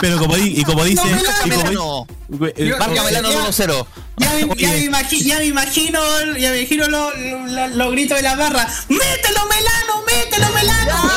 Pero 0.00 0.18
como 0.18 0.36
di- 0.36 0.54
y 0.60 0.64
como 0.64 0.84
dice, 0.84 1.02
No, 1.02 1.08
y 1.10 1.14
Melano, 1.14 1.36
como 1.40 1.46
Melano. 1.48 2.06
di- 2.28 2.62
eh, 2.68 2.74
Marca 2.78 3.02
Melano 3.02 3.30
ya- 3.32 3.38
1-0. 3.38 3.86
Ya 4.16 4.30
me, 4.34 4.40
ya, 4.56 4.68
me 4.68 4.78
imagi- 4.84 5.24
ya 5.24 5.38
me 5.38 5.44
imagino, 5.46 6.00
ya 6.38 6.50
me 6.50 6.58
imagino 6.60 6.86
los 6.88 7.12
lo, 7.50 7.66
los 7.68 7.90
gritos 7.92 8.16
de 8.18 8.22
la 8.22 8.36
barra. 8.36 8.68
¡Mételo, 8.88 9.40
Melano! 9.46 10.02
¡Mételo, 10.06 10.48
Melano! 10.52 11.10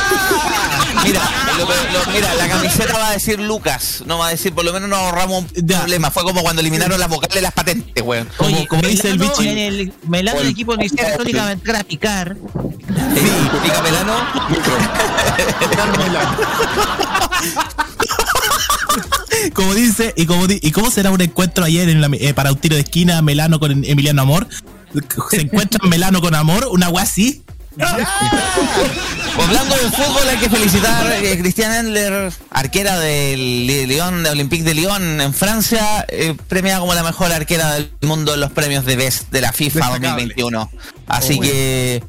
Mira, 1.08 1.22
lo- 1.58 1.66
lo- 1.66 2.12
mira, 2.14 2.34
la 2.36 2.48
camiseta 2.50 2.98
va 2.98 3.10
a 3.10 3.14
decir 3.14 3.40
Lucas, 3.40 4.04
no 4.06 4.18
va 4.18 4.28
a 4.28 4.30
decir, 4.32 4.54
por 4.54 4.66
lo 4.66 4.74
menos 4.74 4.90
nos 4.90 5.00
ahorramos 5.00 5.44
un 5.44 5.66
problema. 5.66 6.12
Fue 6.12 6.24
como 6.24 6.42
cuando 6.44 6.60
eliminaron 6.62 7.00
las 7.00 7.10
vocales 7.10 7.34
de 7.36 7.42
las 7.42 7.54
patentes, 7.54 8.04
weón. 8.04 8.28
Oye, 8.40 8.68
como 8.68 8.82
dice 8.84 9.10
el 9.10 9.20
bichi- 9.20 9.48
En 9.48 9.58
el 9.58 9.94
Melano, 10.08 10.40
el 10.42 10.48
equipo 10.50 10.72
de 10.74 10.78
Universidad 10.80 11.12
Católica 11.12 11.44
va 11.44 11.50
a 11.50 11.52
entrar 11.54 11.76
a 11.78 11.84
picar. 11.84 12.36
Pica 13.64 13.82
Melano. 13.82 14.14
como 19.54 19.74
dice, 19.74 20.14
y 20.16 20.26
como 20.26 20.48
di- 20.48 20.60
y 20.62 20.72
cómo 20.72 20.90
será 20.92 21.12
un 21.12 21.22
encuentro 21.22 21.64
ayer 21.66 21.90
en 21.90 22.02
la, 22.02 22.10
eh, 22.20 22.34
para 22.34 22.52
un 22.52 22.58
tiro 22.60 22.76
de 22.76 22.82
esquina 22.82 23.22
Melano 23.22 23.60
con 23.60 23.84
Emiliano 23.84 24.22
Amor. 24.22 24.48
Se 25.30 25.42
encuentran 25.42 25.88
Melano 25.90 26.22
con 26.22 26.36
Amor, 26.36 26.68
una 26.72 26.90
weá 26.90 27.04
así. 27.04 27.44
Hablando 29.40 29.76
de 29.76 29.92
fútbol, 29.92 30.28
hay 30.30 30.38
que 30.38 30.50
felicitar 30.50 31.06
a 31.08 31.18
eh, 31.20 31.38
Cristian 31.40 31.72
Endler, 31.74 32.34
arquera 32.50 32.98
del 33.00 33.68
Lyon, 33.68 34.24
de 34.24 34.30
Olympique 34.32 34.64
de 34.64 34.74
Lyon 34.74 35.22
en 35.22 35.34
Francia, 35.34 36.06
eh, 36.10 36.36
premiada 36.48 36.80
como 36.80 36.94
la 36.96 37.04
mejor 37.04 37.32
arquera 37.32 37.74
del 37.74 37.92
mundo 38.02 38.34
en 38.34 38.40
los 38.40 38.52
premios 38.52 38.84
de 38.86 38.96
Best 38.96 39.30
de 39.32 39.42
la 39.42 39.54
FIFA 39.54 39.80
Destacable. 39.80 40.08
2021. 40.10 40.72
Así 41.08 41.36
Oh, 41.38 41.42
que 41.42 42.04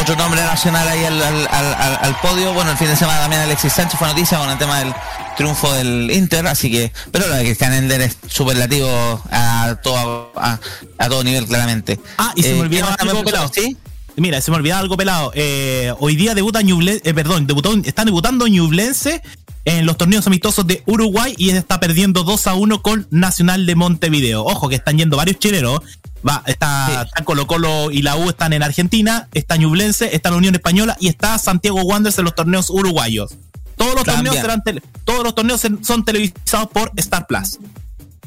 otro 0.00 0.14
nombre 0.16 0.40
nacional 0.42 0.86
ahí 0.86 1.04
al, 1.04 1.20
al- 1.22 1.48
al- 1.50 1.98
al- 2.02 2.16
podio. 2.20 2.52
Bueno, 2.52 2.70
el 2.72 2.76
fin 2.76 2.88
de 2.88 2.96
semana 2.96 3.20
también 3.20 3.42
Alexis 3.42 3.72
Sánchez 3.72 3.98
fue 3.98 4.06
noticia 4.08 4.38
con 4.38 4.50
el 4.50 4.58
tema 4.58 4.78
del 4.80 4.92
triunfo 5.36 5.72
del 5.72 6.10
Inter, 6.12 6.46
así 6.46 6.70
que, 6.70 6.92
pero 7.10 7.26
lo 7.28 7.34
de 7.34 7.44
Cristian 7.44 7.72
Endler 7.72 8.02
es 8.02 8.16
superlativo 8.28 9.22
a 9.30 9.76
todo, 9.82 10.32
a, 10.36 10.58
a 10.98 11.08
todo 11.08 11.24
nivel 11.24 11.46
claramente. 11.46 11.98
Ah, 12.18 12.32
y 12.36 12.42
se 12.42 12.50
Eh, 12.50 12.54
me 12.54 12.60
olvidaba 12.62 12.88
¿qué 12.88 12.92
más 12.92 13.00
algo 13.00 13.14
también 13.14 13.24
pelado. 13.24 13.48
puso? 13.48 13.60
¿Sí? 13.62 13.76
Mira, 14.18 14.40
se 14.40 14.50
me 14.50 14.56
olvidaba 14.56 14.80
algo 14.80 14.96
pelado. 14.96 15.30
Eh, 15.34 15.92
hoy 16.00 16.16
día 16.16 16.34
debuta 16.34 16.60
Ñublense, 16.62 17.02
eh, 17.08 17.14
perdón, 17.14 17.46
debutó, 17.46 17.72
están 17.84 18.06
debutando 18.06 18.46
Ñublense 18.46 19.22
en 19.64 19.86
los 19.86 19.96
torneos 19.96 20.26
amistosos 20.26 20.66
de 20.66 20.82
Uruguay 20.86 21.34
y 21.36 21.50
está 21.50 21.78
perdiendo 21.78 22.24
2 22.24 22.46
a 22.46 22.54
1 22.54 22.82
con 22.82 23.06
Nacional 23.10 23.66
de 23.66 23.74
Montevideo. 23.74 24.42
Ojo 24.44 24.68
que 24.68 24.76
están 24.76 24.98
yendo 24.98 25.16
varios 25.16 25.38
chilenos. 25.38 25.80
Va, 26.26 26.42
está, 26.46 27.02
está 27.06 27.22
Colo 27.24 27.46
Colo 27.46 27.90
y 27.92 28.02
la 28.02 28.16
U 28.16 28.28
están 28.28 28.52
en 28.52 28.62
Argentina, 28.64 29.28
está 29.34 29.56
Ñublense, 29.56 30.14
está 30.16 30.30
la 30.30 30.36
Unión 30.36 30.54
Española 30.54 30.96
y 30.98 31.08
está 31.08 31.38
Santiago 31.38 31.80
Wanderers 31.82 32.18
en 32.18 32.24
los 32.24 32.34
torneos 32.34 32.70
uruguayos. 32.70 33.36
Todos 33.76 33.94
los 33.94 34.02
torneos 34.16 34.34
serán 34.42 34.62
tele- 34.64 34.82
todos 35.04 35.22
los 35.22 35.34
torneos 35.36 35.60
son 35.82 36.04
televisados 36.04 36.68
por 36.72 36.90
Star 36.96 37.26
Plus. 37.28 37.58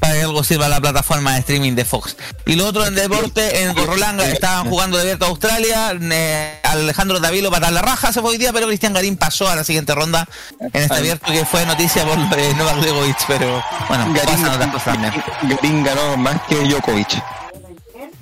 Para 0.01 0.15
que 0.15 0.21
algo 0.23 0.43
sirva 0.43 0.67
la 0.67 0.81
plataforma 0.81 1.33
de 1.33 1.41
streaming 1.41 1.73
de 1.73 1.85
Fox. 1.85 2.17
Y 2.47 2.55
lo 2.55 2.65
otro 2.65 2.87
en 2.87 2.95
deporte, 2.95 3.61
en 3.61 3.75
Rolanga 3.75 4.27
estaban 4.27 4.67
jugando 4.67 4.97
de 4.97 5.03
abierto 5.03 5.25
a 5.25 5.27
Australia, 5.27 5.95
eh, 6.01 6.59
Alejandro 6.63 7.19
Davilo 7.19 7.51
para 7.51 7.69
la 7.69 7.83
raja 7.83 8.11
se 8.11 8.19
fue 8.19 8.31
hoy 8.31 8.37
día, 8.39 8.51
pero 8.51 8.65
Cristian 8.65 8.93
Garín 8.93 9.15
pasó 9.15 9.47
a 9.47 9.55
la 9.55 9.63
siguiente 9.63 9.93
ronda 9.93 10.27
en 10.59 10.81
este 10.81 10.95
abierto 10.95 11.31
que 11.31 11.45
fue 11.45 11.63
noticia 11.67 12.03
por 12.03 12.17
eh, 12.17 12.53
Novak 12.55 12.77
Djokovic, 12.77 13.17
pero 13.27 13.63
bueno, 13.87 14.11
pasan 14.25 14.45
otras 14.45 14.71
cosas 14.71 14.85
también. 14.85 15.13
Garín 15.43 15.83
ganó 15.83 16.17
más 16.17 16.41
que 16.49 16.55
Djokovic. 16.55 17.23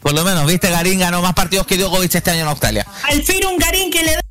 Por 0.01 0.13
lo 0.13 0.25
menos, 0.25 0.45
viste, 0.45 0.69
Garín 0.69 0.99
ganó 0.99 1.21
más 1.21 1.33
partidos 1.33 1.65
que 1.65 1.77
Djokovic 1.77 2.13
este 2.13 2.29
año 2.29 2.41
en 2.41 2.47
Australia. 2.49 2.85
Al 3.03 3.23
fin 3.23 3.45
un 3.45 3.57
garín 3.57 3.89
que 3.89 4.03
le 4.03 4.15
da 4.15 4.21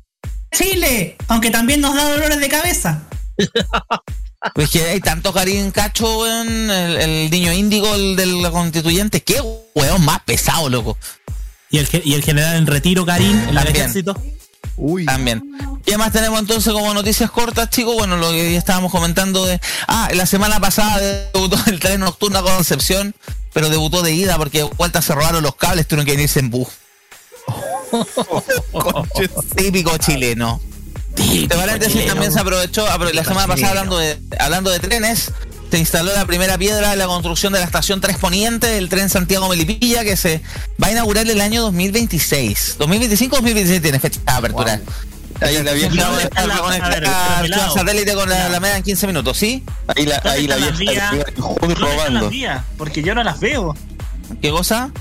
Chile, 0.51 1.17
aunque 1.27 1.49
también 1.49 1.81
nos 1.81 1.95
da 1.95 2.11
dolores 2.11 2.39
de 2.39 2.47
cabeza. 2.47 3.01
Pues 4.53 4.69
que 4.69 4.83
hay 4.83 5.01
tantos 5.01 5.33
Garín 5.33 5.71
Cacho, 5.71 6.19
weón, 6.19 6.47
el, 6.71 6.95
el 6.97 7.29
niño 7.29 7.51
índigo 7.51 7.93
el 7.93 8.15
de 8.15 8.25
la 8.25 8.51
constituyente, 8.51 9.21
qué 9.21 9.41
weón 9.75 10.05
más 10.05 10.21
pesado, 10.23 10.69
loco. 10.69 10.97
Y 11.69 11.77
el, 11.79 11.87
y 12.05 12.13
el 12.13 12.23
general 12.23 12.55
en 12.55 12.65
retiro, 12.65 13.05
Karim, 13.05 13.31
en 13.31 13.49
el 13.49 13.55
También. 13.55 13.75
ejército. 13.75 14.21
Uy. 14.77 15.05
También. 15.05 15.43
¿Qué 15.85 15.97
más 15.97 16.13
tenemos 16.13 16.39
entonces 16.39 16.71
como 16.71 16.93
noticias 16.93 17.29
cortas, 17.31 17.69
chicos? 17.69 17.95
Bueno, 17.95 18.15
lo 18.15 18.31
que 18.31 18.53
ya 18.53 18.57
estábamos 18.57 18.91
comentando 18.91 19.45
de... 19.45 19.59
Ah, 19.87 20.09
la 20.13 20.25
semana 20.25 20.59
pasada 20.59 20.97
debutó 21.33 21.57
el 21.67 21.79
tren 21.79 21.99
nocturno 21.99 22.39
a 22.39 22.43
Concepción, 22.43 23.13
pero 23.51 23.69
debutó 23.69 24.01
de 24.01 24.13
ida 24.13 24.37
porque 24.37 24.63
vuelta 24.63 25.01
se 25.01 25.13
robaron 25.13 25.43
los 25.43 25.55
cables, 25.55 25.85
tuvieron 25.85 26.05
que 26.05 26.13
venirse 26.13 26.39
en 26.39 26.49
bus. 26.49 26.69
Típico 29.55 29.97
chileno. 29.97 30.61
De 31.19 31.47
paréntesis 31.55 31.93
chileno. 31.93 32.13
también 32.13 32.31
se 32.31 32.39
aprovechó, 32.39 32.87
apro- 32.87 33.11
la 33.13 33.23
semana 33.23 33.47
pasada 33.47 33.69
hablando 33.69 33.97
de, 33.97 34.17
hablando 34.39 34.69
de 34.71 34.79
trenes, 34.79 35.31
se 35.69 35.77
instaló 35.77 36.13
la 36.13 36.25
primera 36.25 36.57
piedra 36.57 36.89
de 36.91 36.95
la 36.95 37.05
construcción 37.07 37.53
de 37.53 37.59
la 37.59 37.65
estación 37.65 38.01
3 38.01 38.17
Poniente 38.17 38.67
del 38.67 38.89
tren 38.89 39.09
Santiago 39.09 39.47
Melipilla 39.49 40.03
que 40.03 40.15
se 40.17 40.41
va 40.81 40.87
a 40.87 40.91
inaugurar 40.91 41.27
el 41.29 41.41
año 41.41 41.61
2026. 41.63 42.77
2025-2026 42.79 43.81
tiene 43.81 43.99
fecha 43.99 44.19
de 44.25 44.31
apertura. 44.31 44.79
Ahí 45.41 45.61
la 45.63 45.71
vieja, 45.71 45.95
Vamos 45.95 46.19
a 46.19 46.23
estar 46.75 47.03
la- 47.47 47.69
satélite 47.73 48.13
con 48.13 48.27
la 48.29 48.47
Alameda 48.47 48.77
en 48.77 48.83
15 48.83 49.07
minutos, 49.07 49.37
¿sí? 49.37 49.63
ahí 49.87 50.05
la, 50.05 50.15
¿Dónde 50.19 50.29
ahí 50.39 50.47
la 50.47 50.55
vieja 50.57 51.11
robando. 51.59 52.21
las 52.21 52.29
vías? 52.29 52.61
Porque 52.77 53.01
yo 53.01 53.15
no 53.15 53.23
las 53.23 53.39
veo. 53.39 53.75
¿Qué 54.41 54.49
cosa? 54.51 54.91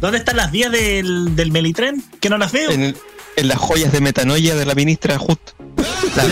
¿Dónde 0.00 0.18
están 0.18 0.36
las 0.36 0.50
vías 0.50 0.72
del, 0.72 1.36
del 1.36 1.52
Melitren? 1.52 2.02
Que 2.20 2.28
no 2.30 2.38
las 2.38 2.50
veo. 2.52 2.70
En, 2.70 2.96
en 3.38 3.48
las 3.48 3.58
joyas 3.58 3.92
de 3.92 4.00
metanoia 4.00 4.54
de 4.54 4.64
la 4.66 4.74
ministra 4.74 5.18
Just. 5.18 5.50
Claro, 6.14 6.28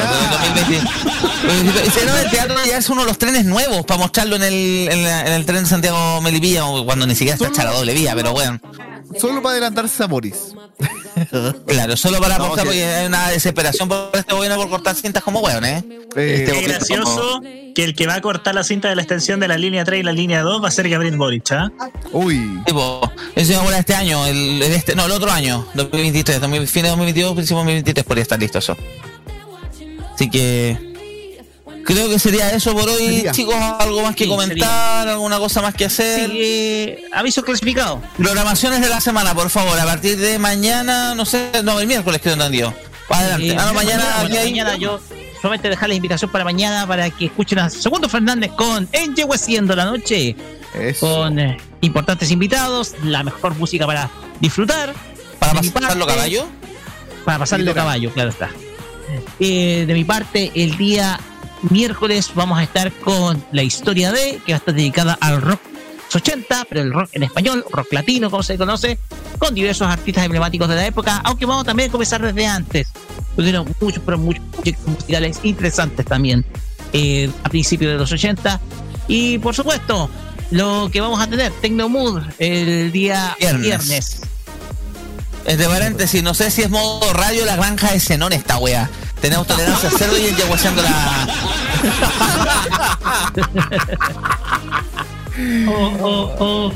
2020. 0.54 1.86
Ese 1.86 2.04
no, 2.06 2.16
el 2.16 2.30
teatro 2.30 2.56
ya 2.66 2.78
es 2.78 2.88
uno 2.90 3.02
de 3.02 3.06
los 3.08 3.18
trenes 3.18 3.44
nuevos 3.44 3.84
para 3.86 4.00
mostrarlo 4.00 4.36
en 4.36 4.42
el, 4.42 4.88
en, 4.90 5.04
la- 5.04 5.20
en 5.26 5.32
el 5.32 5.46
tren 5.46 5.62
de 5.62 5.68
Santiago 5.70 6.20
Melipilla, 6.22 6.66
o 6.66 6.84
cuando 6.84 7.06
ni 7.06 7.14
siquiera 7.14 7.34
está 7.34 7.48
hecha 7.48 7.64
la 7.64 7.70
doble 7.72 7.94
vía, 7.94 8.14
pero 8.16 8.32
bueno. 8.32 8.58
Solo 9.20 9.40
para 9.42 9.52
adelantarse 9.52 10.02
a 10.02 10.06
Boris. 10.06 10.55
Claro, 11.66 11.96
solo 11.96 12.20
para 12.20 12.38
No, 12.38 12.46
mostrar 12.48 12.64
que- 12.66 12.70
porque 12.70 12.84
hay 12.84 13.06
una 13.06 13.28
desesperación 13.30 13.88
por 13.88 14.10
este 14.14 14.32
gobierno 14.32 14.56
por 14.58 14.68
cortar 14.70 14.94
cintas 14.94 15.22
como 15.22 15.40
weón, 15.40 15.64
¿eh? 15.64 15.84
Eh, 16.16 16.34
Este 16.40 16.52
gobierno 16.52 16.74
gracioso 16.76 17.40
que 17.74 17.84
el 17.84 17.94
que 17.94 18.06
va 18.06 18.14
a 18.14 18.20
cortar 18.22 18.54
la 18.54 18.64
cinta 18.64 18.88
de 18.88 18.96
la 18.96 19.02
extensión 19.02 19.38
de 19.38 19.48
la 19.48 19.58
línea 19.58 19.84
3 19.84 20.00
y 20.00 20.02
la 20.02 20.12
línea 20.12 20.40
2 20.42 20.62
va 20.64 20.68
a 20.68 20.70
ser 20.70 20.88
Gabriel 20.88 21.16
Boric, 21.18 21.52
¿ah? 21.52 21.70
Uy. 22.12 22.60
Tipo, 22.64 23.12
eso 23.34 23.52
es 23.52 23.58
ahora 23.58 23.78
este 23.78 23.94
año, 23.94 24.26
el, 24.26 24.62
el 24.62 24.72
este, 24.72 24.94
no, 24.94 25.04
el 25.06 25.12
otro 25.12 25.30
año, 25.30 25.66
2023, 25.74 26.40
2000, 26.40 26.66
fin 26.68 26.82
de 26.84 26.88
2022, 26.90 27.34
principio 27.34 27.56
de 27.58 27.64
2023 27.64 28.04
podría 28.06 28.22
estar 28.22 28.40
listo 28.40 28.58
eso. 28.58 28.76
Así 30.14 30.30
que 30.30 30.85
creo 31.86 32.08
que 32.10 32.18
sería 32.18 32.50
eso 32.50 32.74
por 32.74 32.88
hoy, 32.88 33.06
Sería. 33.06 33.32
chicos, 33.32 33.54
algo 33.54 34.02
más 34.02 34.14
que 34.14 34.24
Sí, 34.24 34.30
comentar, 34.30 35.08
alguna 35.08 35.38
cosa 35.38 35.62
más 35.62 35.74
que 35.74 35.86
hacer. 35.86 36.28
Sí, 36.30 36.36
eh, 36.38 37.04
aviso 37.12 37.42
clasificado. 37.42 38.02
Programaciones 38.18 38.80
de 38.82 38.88
la 38.88 39.00
semana, 39.00 39.34
por 39.34 39.48
favor, 39.48 39.78
a 39.78 39.84
partir 39.84 40.18
de 40.18 40.38
mañana, 40.38 41.14
no 41.14 41.24
sé, 41.24 41.50
no, 41.64 41.80
el 41.80 41.86
miércoles 41.86 42.20
creo 42.22 42.34
entendido. 42.34 42.74
Adelante. 43.08 43.48
Eh, 43.48 43.56
ah, 43.58 43.64
no, 43.66 43.72
mañana, 43.74 44.04
bueno, 44.20 44.36
hay- 44.38 44.50
mañana 44.50 44.76
yo 44.76 45.00
solamente 45.40 45.68
dejar 45.68 45.88
la 45.88 45.94
invitación 45.94 46.30
para 46.30 46.44
mañana 46.44 46.86
para 46.86 47.08
que 47.10 47.26
escuchen 47.26 47.58
a 47.60 47.70
Segundo 47.70 48.08
Fernández 48.08 48.50
con 48.52 48.88
Enyehueciendo 48.92 49.74
la 49.76 49.84
noche. 49.84 50.34
Con 51.00 51.38
eh, 51.38 51.56
importantes 51.80 52.30
invitados, 52.30 52.94
la 53.04 53.22
mejor 53.22 53.54
música 53.54 53.86
para 53.86 54.10
disfrutar. 54.40 54.92
¿Para 55.38 55.54
pasarlo 55.54 55.80
parte- 56.04 56.06
caballo? 56.06 56.46
Para 57.24 57.38
pasarlo 57.38 57.74
caballo, 57.74 58.12
claro 58.12 58.30
está. 58.30 58.50
Eh, 59.40 59.84
de 59.86 59.94
mi 59.94 60.04
parte, 60.04 60.50
el 60.54 60.76
día 60.76 61.18
miércoles 61.70 62.30
vamos 62.34 62.58
a 62.58 62.62
estar 62.62 62.92
con 62.92 63.44
la 63.52 63.62
historia 63.62 64.12
de, 64.12 64.40
que 64.44 64.52
va 64.52 64.56
a 64.56 64.58
estar 64.58 64.74
dedicada 64.74 65.18
al 65.20 65.40
rock 65.40 65.60
80, 66.14 66.66
pero 66.68 66.82
el 66.82 66.92
rock 66.92 67.10
en 67.12 67.24
español, 67.24 67.64
rock 67.70 67.92
latino, 67.92 68.30
como 68.30 68.42
se 68.42 68.56
conoce, 68.56 68.98
con 69.38 69.54
diversos 69.54 69.88
artistas 69.88 70.24
emblemáticos 70.24 70.68
de 70.68 70.76
la 70.76 70.86
época, 70.86 71.20
aunque 71.24 71.46
vamos 71.46 71.64
también 71.64 71.88
a 71.88 71.92
comenzar 71.92 72.22
desde 72.22 72.46
antes. 72.46 72.88
Tuvieron 73.34 73.66
muchos, 73.80 74.02
pero 74.04 74.18
muchos 74.18 74.42
proyectos 74.52 74.86
musicales 74.86 75.40
interesantes 75.42 76.06
también 76.06 76.44
eh, 76.92 77.30
a 77.42 77.48
principios 77.48 77.92
de 77.92 77.98
los 77.98 78.10
80. 78.12 78.60
Y 79.08 79.38
por 79.38 79.54
supuesto, 79.54 80.08
lo 80.50 80.88
que 80.92 81.00
vamos 81.00 81.20
a 81.20 81.26
tener, 81.26 81.52
Tecno 81.60 81.88
Mood, 81.88 82.22
el 82.38 82.92
día 82.92 83.36
Viernes. 83.38 83.62
viernes. 83.62 84.20
Entre 85.46 85.66
paréntesis, 85.68 86.22
no 86.22 86.34
sé 86.34 86.50
si 86.50 86.62
es 86.62 86.70
modo 86.70 87.12
radio 87.12 87.44
la 87.44 87.56
granja 87.56 87.92
de 87.92 88.00
Zenón 88.00 88.32
esta 88.32 88.58
wea. 88.58 88.88
Tenemos 89.20 89.46
tolerancia 89.46 89.88
a 89.88 89.92
cerdo 89.92 90.18
y 90.18 90.26
el 90.26 90.36
yaguaseando 90.36 90.82
la. 90.82 91.26
Oh, 95.68 95.92
oh, 96.00 96.34
oh. 96.38 96.72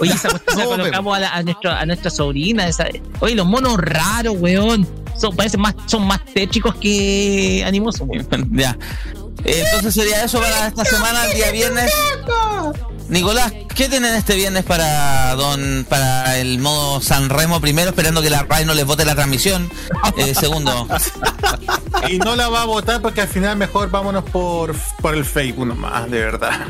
Oye, 0.00 0.12
esa 0.12 0.28
cuestión 0.28 0.58
la 0.58 0.64
colocamos 0.66 1.16
a, 1.16 1.20
la- 1.20 1.34
a, 1.34 1.42
nuestro, 1.42 1.70
a 1.70 1.86
nuestra 1.86 2.10
sobrina. 2.10 2.68
esa- 2.68 2.88
oye, 3.20 3.34
los 3.34 3.46
monos 3.46 3.78
raros, 3.78 4.34
weón. 4.38 4.86
Son, 5.18 5.34
parecen 5.34 5.60
más, 5.60 5.74
son 5.86 6.06
más 6.06 6.22
tétricos 6.26 6.74
que 6.74 7.64
animosos, 7.66 8.02
weón. 8.06 8.26
ya. 8.52 8.76
Entonces 9.44 9.94
sería 9.94 10.24
eso 10.24 10.40
para 10.40 10.68
esta 10.68 10.84
semana, 10.84 11.24
el 11.26 11.34
día 11.36 11.50
viernes. 11.52 11.92
Nicolás, 13.08 13.52
¿qué 13.74 13.88
tienen 13.88 14.14
este 14.14 14.34
viernes 14.34 14.64
para 14.64 15.34
don 15.34 15.84
para 15.88 16.38
el 16.38 16.58
modo 16.58 17.00
San 17.02 17.28
Remo? 17.28 17.60
Primero, 17.60 17.90
esperando 17.90 18.22
que 18.22 18.30
la 18.30 18.44
RAI 18.44 18.64
no 18.64 18.72
les 18.74 18.86
vote 18.86 19.04
la 19.04 19.14
transmisión. 19.14 19.70
Eh, 20.16 20.34
segundo, 20.34 20.88
Y 22.08 22.18
no 22.18 22.34
la 22.36 22.48
va 22.48 22.62
a 22.62 22.64
votar 22.64 23.02
porque 23.02 23.20
al 23.20 23.28
final 23.28 23.56
mejor 23.56 23.90
vámonos 23.90 24.24
por, 24.24 24.74
por 25.00 25.14
el 25.14 25.24
Facebook 25.24 25.66
nomás, 25.66 26.10
de 26.10 26.20
verdad. 26.20 26.66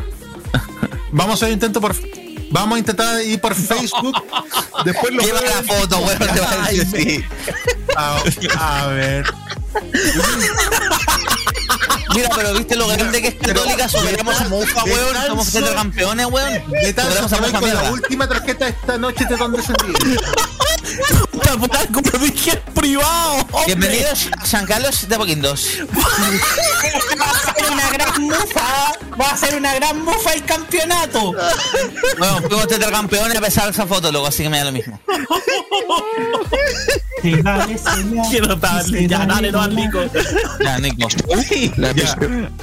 Vamos 1.12 1.42
a 1.42 1.50
intento 1.50 1.80
por 1.80 1.94
vamos 2.50 2.76
a 2.76 2.78
intentar 2.78 3.22
ir 3.22 3.40
por 3.40 3.54
Facebook. 3.54 4.14
Después 4.84 5.14
lo 5.14 5.22
lleva 5.22 5.40
la 5.40 5.62
foto, 5.62 5.98
weón, 5.98 6.18
te 6.18 6.40
va 6.40 6.50
a 6.50 6.68
decir 6.68 6.86
sí. 6.86 7.24
A, 7.96 8.20
a 8.58 8.86
ver. 8.88 9.24
Mira, 12.14 12.28
pero 12.34 12.54
viste 12.54 12.76
lo 12.76 12.86
grande 12.86 13.20
que 13.20 13.28
es 13.28 13.34
Católica, 13.34 13.88
superamos 13.88 14.40
a 14.40 14.48
Mufa, 14.48 14.84
weón, 14.84 15.16
somos 15.26 15.50
campeones, 15.74 16.26
weón. 16.26 16.70
De 16.70 16.92
tal 16.92 17.12
a 17.12 17.60
con 17.60 17.74
la 17.74 17.90
última 17.90 18.28
tarjeta 18.28 18.68
esta 18.68 18.98
noche 18.98 19.24
de 19.28 19.36
donde 19.36 19.58
descendí. 19.58 20.16
privado. 22.74 23.46
Bienvenidos 23.66 24.28
a 24.38 24.46
San 24.46 24.66
Carlos 24.66 25.08
de 25.08 25.16
Poquindos. 25.16 25.68
Va 27.20 27.30
a 27.30 27.54
ser 27.54 27.72
una 27.72 27.90
gran 27.90 28.22
mufa. 28.22 28.92
Va 29.20 29.30
a 29.30 29.36
ser 29.36 29.56
una 29.56 29.74
gran 29.74 30.04
mufa 30.04 30.34
el 30.34 30.44
campeonato. 30.44 31.34
Bueno, 32.18 32.42
fuimos 32.48 32.68
tetracampeones 32.68 33.38
a 33.38 33.40
pesar 33.40 33.64
de 33.64 33.70
esa 33.70 33.86
foto, 33.86 34.12
loco, 34.12 34.26
así 34.26 34.42
que 34.42 34.50
me 34.50 34.58
da 34.58 34.64
lo 34.64 34.72
mismo. 34.72 35.00
Te. 37.22 37.42
Quiero 38.30 38.54
darle, 38.56 39.08
ya, 39.08 39.24
dale, 39.24 39.50
no 39.50 39.62
al 39.62 39.74
Nico. 39.74 40.04
Ya, 40.60 40.78
Nico. 40.78 41.08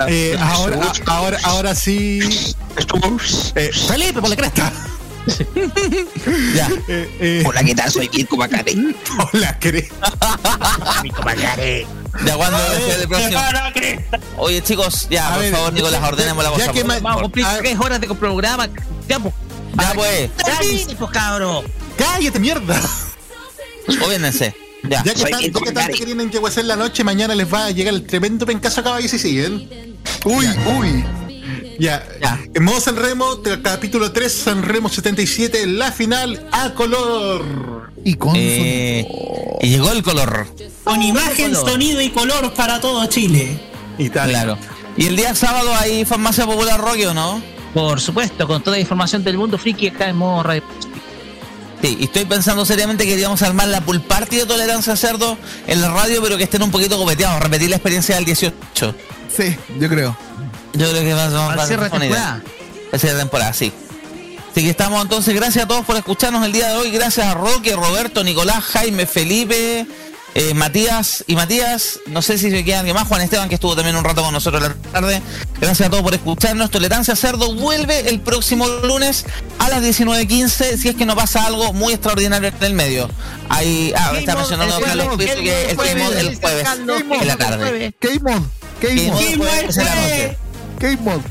Eh, 0.08 0.38
ahora, 0.40 0.92
ahora, 1.06 1.38
ahora 1.44 1.76
sí. 1.76 2.20
Eh, 3.56 3.72
Felipe, 3.88 4.22
por 4.22 4.30
la 4.30 4.36
cresta. 4.36 4.72
Ya. 6.56 6.68
eh, 6.88 7.16
eh, 7.20 7.44
Hola, 7.46 7.64
¿qué 7.64 7.76
tal? 7.76 7.92
Soy 7.92 8.10
Mirko 8.12 8.38
Macari. 8.38 8.96
hola, 9.34 9.60
cre- 9.60 9.88
Ya 12.26 12.36
cuando 12.36 12.58
el 13.02 13.08
próximo. 13.08 13.40
Oye, 14.38 14.62
chicos, 14.64 15.08
ya, 15.10 15.28
A 15.28 15.34
por 15.34 15.42
ver, 15.44 15.54
favor, 15.54 15.74
Nicolás, 15.74 16.02
ya- 16.02 16.08
ordenemos 16.08 16.44
la 16.44 16.50
ya 16.52 16.56
cosa. 16.58 16.72
que 16.74 16.84
favor. 16.84 17.02
Vamos 17.02 17.20
a 17.20 17.22
cumplir 17.24 17.46
Ah. 17.48 17.58
tres 17.60 17.80
horas 17.80 18.02
de 18.02 18.08
programa. 18.16 18.68
Ya, 19.08 19.20
pues. 19.20 19.34
Ya, 19.78 19.92
pues, 19.94 20.30
Cállese, 20.44 20.96
pues, 20.96 21.12
cabrón. 21.12 21.66
¡Cállate, 21.98 22.40
mierda! 22.40 22.82
óviense. 24.04 24.56
Ya. 24.84 25.04
Ya 25.04 25.14
que, 25.14 25.20
Soy 25.20 25.32
tan- 25.32 25.42
ya 25.42 25.46
que 25.48 25.52
tanto 25.52 25.72
Macari. 25.74 25.98
que 26.00 26.06
tienen 26.06 26.30
que 26.30 26.40
hacer 26.40 26.66
la 26.66 26.76
noche, 26.76 27.04
mañana 27.04 27.36
les 27.36 27.52
va 27.52 27.66
a 27.66 27.72
llegar 27.72 27.94
el 27.94 28.04
tremendo 28.06 28.46
pencazo 28.46 28.82
a 28.82 28.84
caballo 28.84 29.08
si 29.08 29.20
siguen. 29.20 29.98
Uy, 30.26 30.46
uy. 30.80 31.06
Ya. 31.80 32.04
Ya. 32.22 32.40
En 32.54 32.64
modo 32.64 32.80
San 32.80 32.96
Remo, 32.96 33.36
del 33.36 33.62
capítulo 33.62 34.12
3, 34.12 34.32
San 34.32 34.64
Remo 34.64 34.90
77, 34.90 35.66
la 35.68 35.92
final 35.92 36.48
a 36.52 36.74
color. 36.74 37.92
Y 38.04 38.16
con 38.16 38.34
Eh, 38.36 39.08
y 39.62 39.70
llegó 39.70 39.92
el 39.92 40.02
color. 40.04 40.48
Con 40.84 41.02
imagen, 41.04 41.54
sonido 41.56 42.02
y 42.02 42.10
color 42.10 42.54
para 42.54 42.82
todo 42.82 43.06
Chile. 43.06 43.60
Italia. 44.00 44.44
Claro. 44.44 44.58
Y 44.98 45.06
el 45.06 45.16
día 45.16 45.36
sábado 45.36 45.72
hay 45.76 46.04
farmacia 46.06 46.46
popular 46.46 46.80
Rocky, 46.82 47.06
¿o 47.06 47.14
no? 47.14 47.42
Por 47.74 48.02
supuesto, 48.02 48.48
con 48.48 48.62
toda 48.64 48.78
la 48.78 48.82
información 48.82 49.24
del 49.24 49.38
mundo 49.38 49.58
friki 49.58 49.88
acá 49.88 50.10
en 50.10 50.18
modo 50.18 50.44
radio. 50.44 50.64
Sí, 51.82 51.98
y 52.00 52.04
estoy 52.06 52.26
pensando 52.26 52.64
seriamente 52.66 53.06
que 53.06 53.12
queríamos 53.12 53.42
armar 53.42 53.68
la 53.68 53.82
pool 53.82 54.02
party 54.02 54.38
de 54.38 54.46
tolerancia 54.46 54.94
a 54.94 54.96
cerdo 54.96 55.38
en 55.66 55.82
la 55.82 55.90
radio, 55.90 56.22
pero 56.22 56.38
que 56.38 56.44
estén 56.44 56.62
un 56.62 56.70
poquito 56.72 56.98
copeteados, 56.98 57.42
repetir 57.42 57.70
la 57.72 57.78
experiencia 57.78 58.16
del 58.16 58.26
18. 58.26 58.96
Sí, 59.36 59.56
yo 59.80 59.90
creo. 59.90 60.16
Yo 60.74 60.90
creo 60.92 61.02
que 61.02 61.14
va, 61.14 61.30
va- 61.30 61.52
Al 61.54 61.60
va 61.60 61.64
a 61.64 61.68
cierre 61.68 61.90
ser 61.90 61.92
de 61.94 62.00
temporada. 62.00 62.42
Al 62.94 63.00
cierre 63.00 63.16
de 63.16 63.20
temporada, 63.22 63.54
sí. 63.54 63.74
Así 64.52 64.62
que 64.64 64.70
estamos 64.70 65.02
entonces, 65.02 65.34
gracias 65.34 65.64
a 65.66 65.68
todos 65.68 65.86
por 65.86 65.96
escucharnos 65.96 66.46
el 66.46 66.52
día 66.52 66.68
de 66.70 66.76
hoy, 66.76 66.92
gracias 66.92 67.26
a 67.26 67.34
Roque, 67.34 67.74
Roberto, 67.76 68.24
Nicolás, 68.24 68.64
Jaime, 68.66 69.06
Felipe, 69.08 69.88
eh, 70.34 70.54
Matías 70.54 71.26
y 71.28 71.36
Matías, 71.36 72.00
no 72.08 72.22
sé 72.22 72.38
si 72.38 72.50
se 72.50 72.64
queda 72.64 72.80
alguien 72.80 72.96
más, 72.96 73.08
Juan 73.08 73.22
Esteban 73.22 73.50
que 73.50 73.56
estuvo 73.56 73.76
también 73.76 73.98
un 73.98 74.04
rato 74.04 74.24
con 74.24 74.34
nosotros 74.34 74.62
la 74.62 74.74
tarde. 74.92 75.22
Gracias 75.60 75.88
a 75.88 75.90
todos 75.90 76.04
por 76.04 76.14
escucharnos. 76.14 76.72
Tolerancia 76.72 77.16
Cerdo 77.16 77.54
vuelve 77.56 78.10
el 78.10 78.22
próximo 78.22 78.68
lunes 78.68 79.26
a 79.60 79.68
las 79.70 79.84
19.15 79.84 80.78
si 80.78 80.90
es 80.90 80.96
que 80.96 81.06
no 81.06 81.16
pasa 81.16 81.46
algo 81.46 81.74
muy 81.74 81.94
extraordinario 81.94 82.48
en 82.48 82.64
el 82.64 82.74
medio. 82.74 83.10
Ahí, 83.50 83.94
ah, 83.98 84.14
está 84.18 84.36
mencionando 84.36 84.78
el 84.78 84.84
Carlos 84.84 85.18
que 85.18 85.70
el 85.70 85.76
jueves, 85.76 85.98
Mode 85.98 86.20
el 86.20 86.36
jueves 86.38 86.68
en 87.22 87.28
la 87.28 87.38
tarde. 87.38 87.94
K-Mod. 88.00 88.44
K-Mod. 88.80 89.66
K-Mod. 90.80 91.22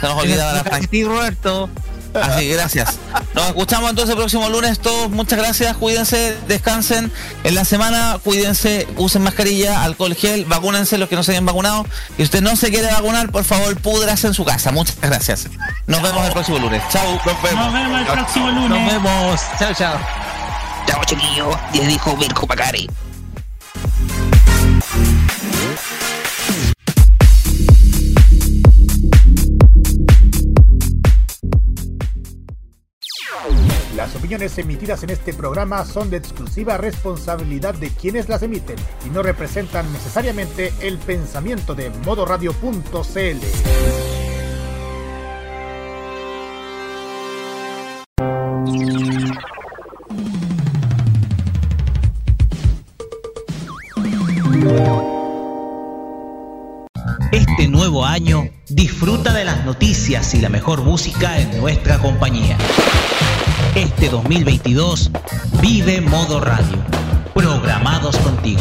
Se 0.00 0.06
nos 0.08 0.18
olvidaba 0.18 0.52
la 0.54 0.80
Roberto. 1.04 1.70
Así, 2.14 2.48
gracias. 2.48 2.98
Nos 3.34 3.46
escuchamos 3.48 3.90
entonces 3.90 4.10
el 4.10 4.18
próximo 4.18 4.48
lunes. 4.50 4.78
Todos, 4.78 5.10
muchas 5.10 5.38
gracias. 5.38 5.76
Cuídense, 5.76 6.36
descansen 6.46 7.10
en 7.44 7.54
la 7.54 7.64
semana. 7.64 8.18
Cuídense, 8.22 8.86
usen 8.96 9.22
mascarilla, 9.22 9.82
alcohol 9.82 10.14
gel, 10.14 10.44
vacúnense 10.44 10.98
los 10.98 11.08
que 11.08 11.16
no 11.16 11.22
se 11.22 11.32
hayan 11.32 11.46
vacunado. 11.46 11.86
Y 12.18 12.22
usted 12.22 12.42
no 12.42 12.56
se 12.56 12.70
quiere 12.70 12.88
vacunar, 12.92 13.30
por 13.30 13.44
favor, 13.44 13.76
púdrase 13.80 14.26
en 14.26 14.34
su 14.34 14.44
casa. 14.44 14.72
Muchas 14.72 15.00
gracias. 15.00 15.48
Nos 15.86 16.02
vemos 16.02 16.26
el 16.26 16.32
próximo 16.32 16.58
lunes. 16.58 16.82
Chau. 16.90 17.20
Nos 17.24 17.42
vemos. 17.42 17.64
Nos 17.64 17.72
vemos 17.72 18.00
el 18.00 18.06
próximo 18.06 18.50
Nos 18.50 18.68
lunes. 18.68 18.92
vemos. 18.92 19.40
Chao, 19.58 19.74
chao. 19.74 19.98
Chao, 20.86 21.04
chiquillo. 21.04 21.50
Y 21.72 21.80
dijo 21.80 22.16
Mirko 22.16 22.46
Macari. 34.02 34.16
opiniones 34.16 34.58
emitidas 34.58 35.02
en 35.02 35.10
este 35.10 35.32
programa 35.32 35.84
son 35.84 36.10
de 36.10 36.16
exclusiva 36.16 36.76
responsabilidad 36.76 37.74
de 37.74 37.90
quienes 37.90 38.28
las 38.28 38.42
emiten 38.42 38.76
y 39.06 39.10
no 39.10 39.22
representan 39.22 39.90
necesariamente 39.92 40.72
el 40.80 40.98
pensamiento 40.98 41.74
de 41.74 41.90
modoradio.cl. 42.04 43.38
Este 57.32 57.68
nuevo 57.68 58.04
año, 58.04 58.48
disfruta 58.68 59.32
de 59.32 59.44
las 59.44 59.64
noticias 59.64 60.34
y 60.34 60.40
la 60.40 60.48
mejor 60.48 60.82
música 60.82 61.38
en 61.38 61.58
nuestra 61.60 61.98
compañía. 61.98 62.58
Este 63.74 64.10
2022, 64.10 65.10
vive 65.62 66.02
Modo 66.02 66.40
Radio. 66.40 66.76
Programados 67.32 68.18
contigo. 68.18 68.60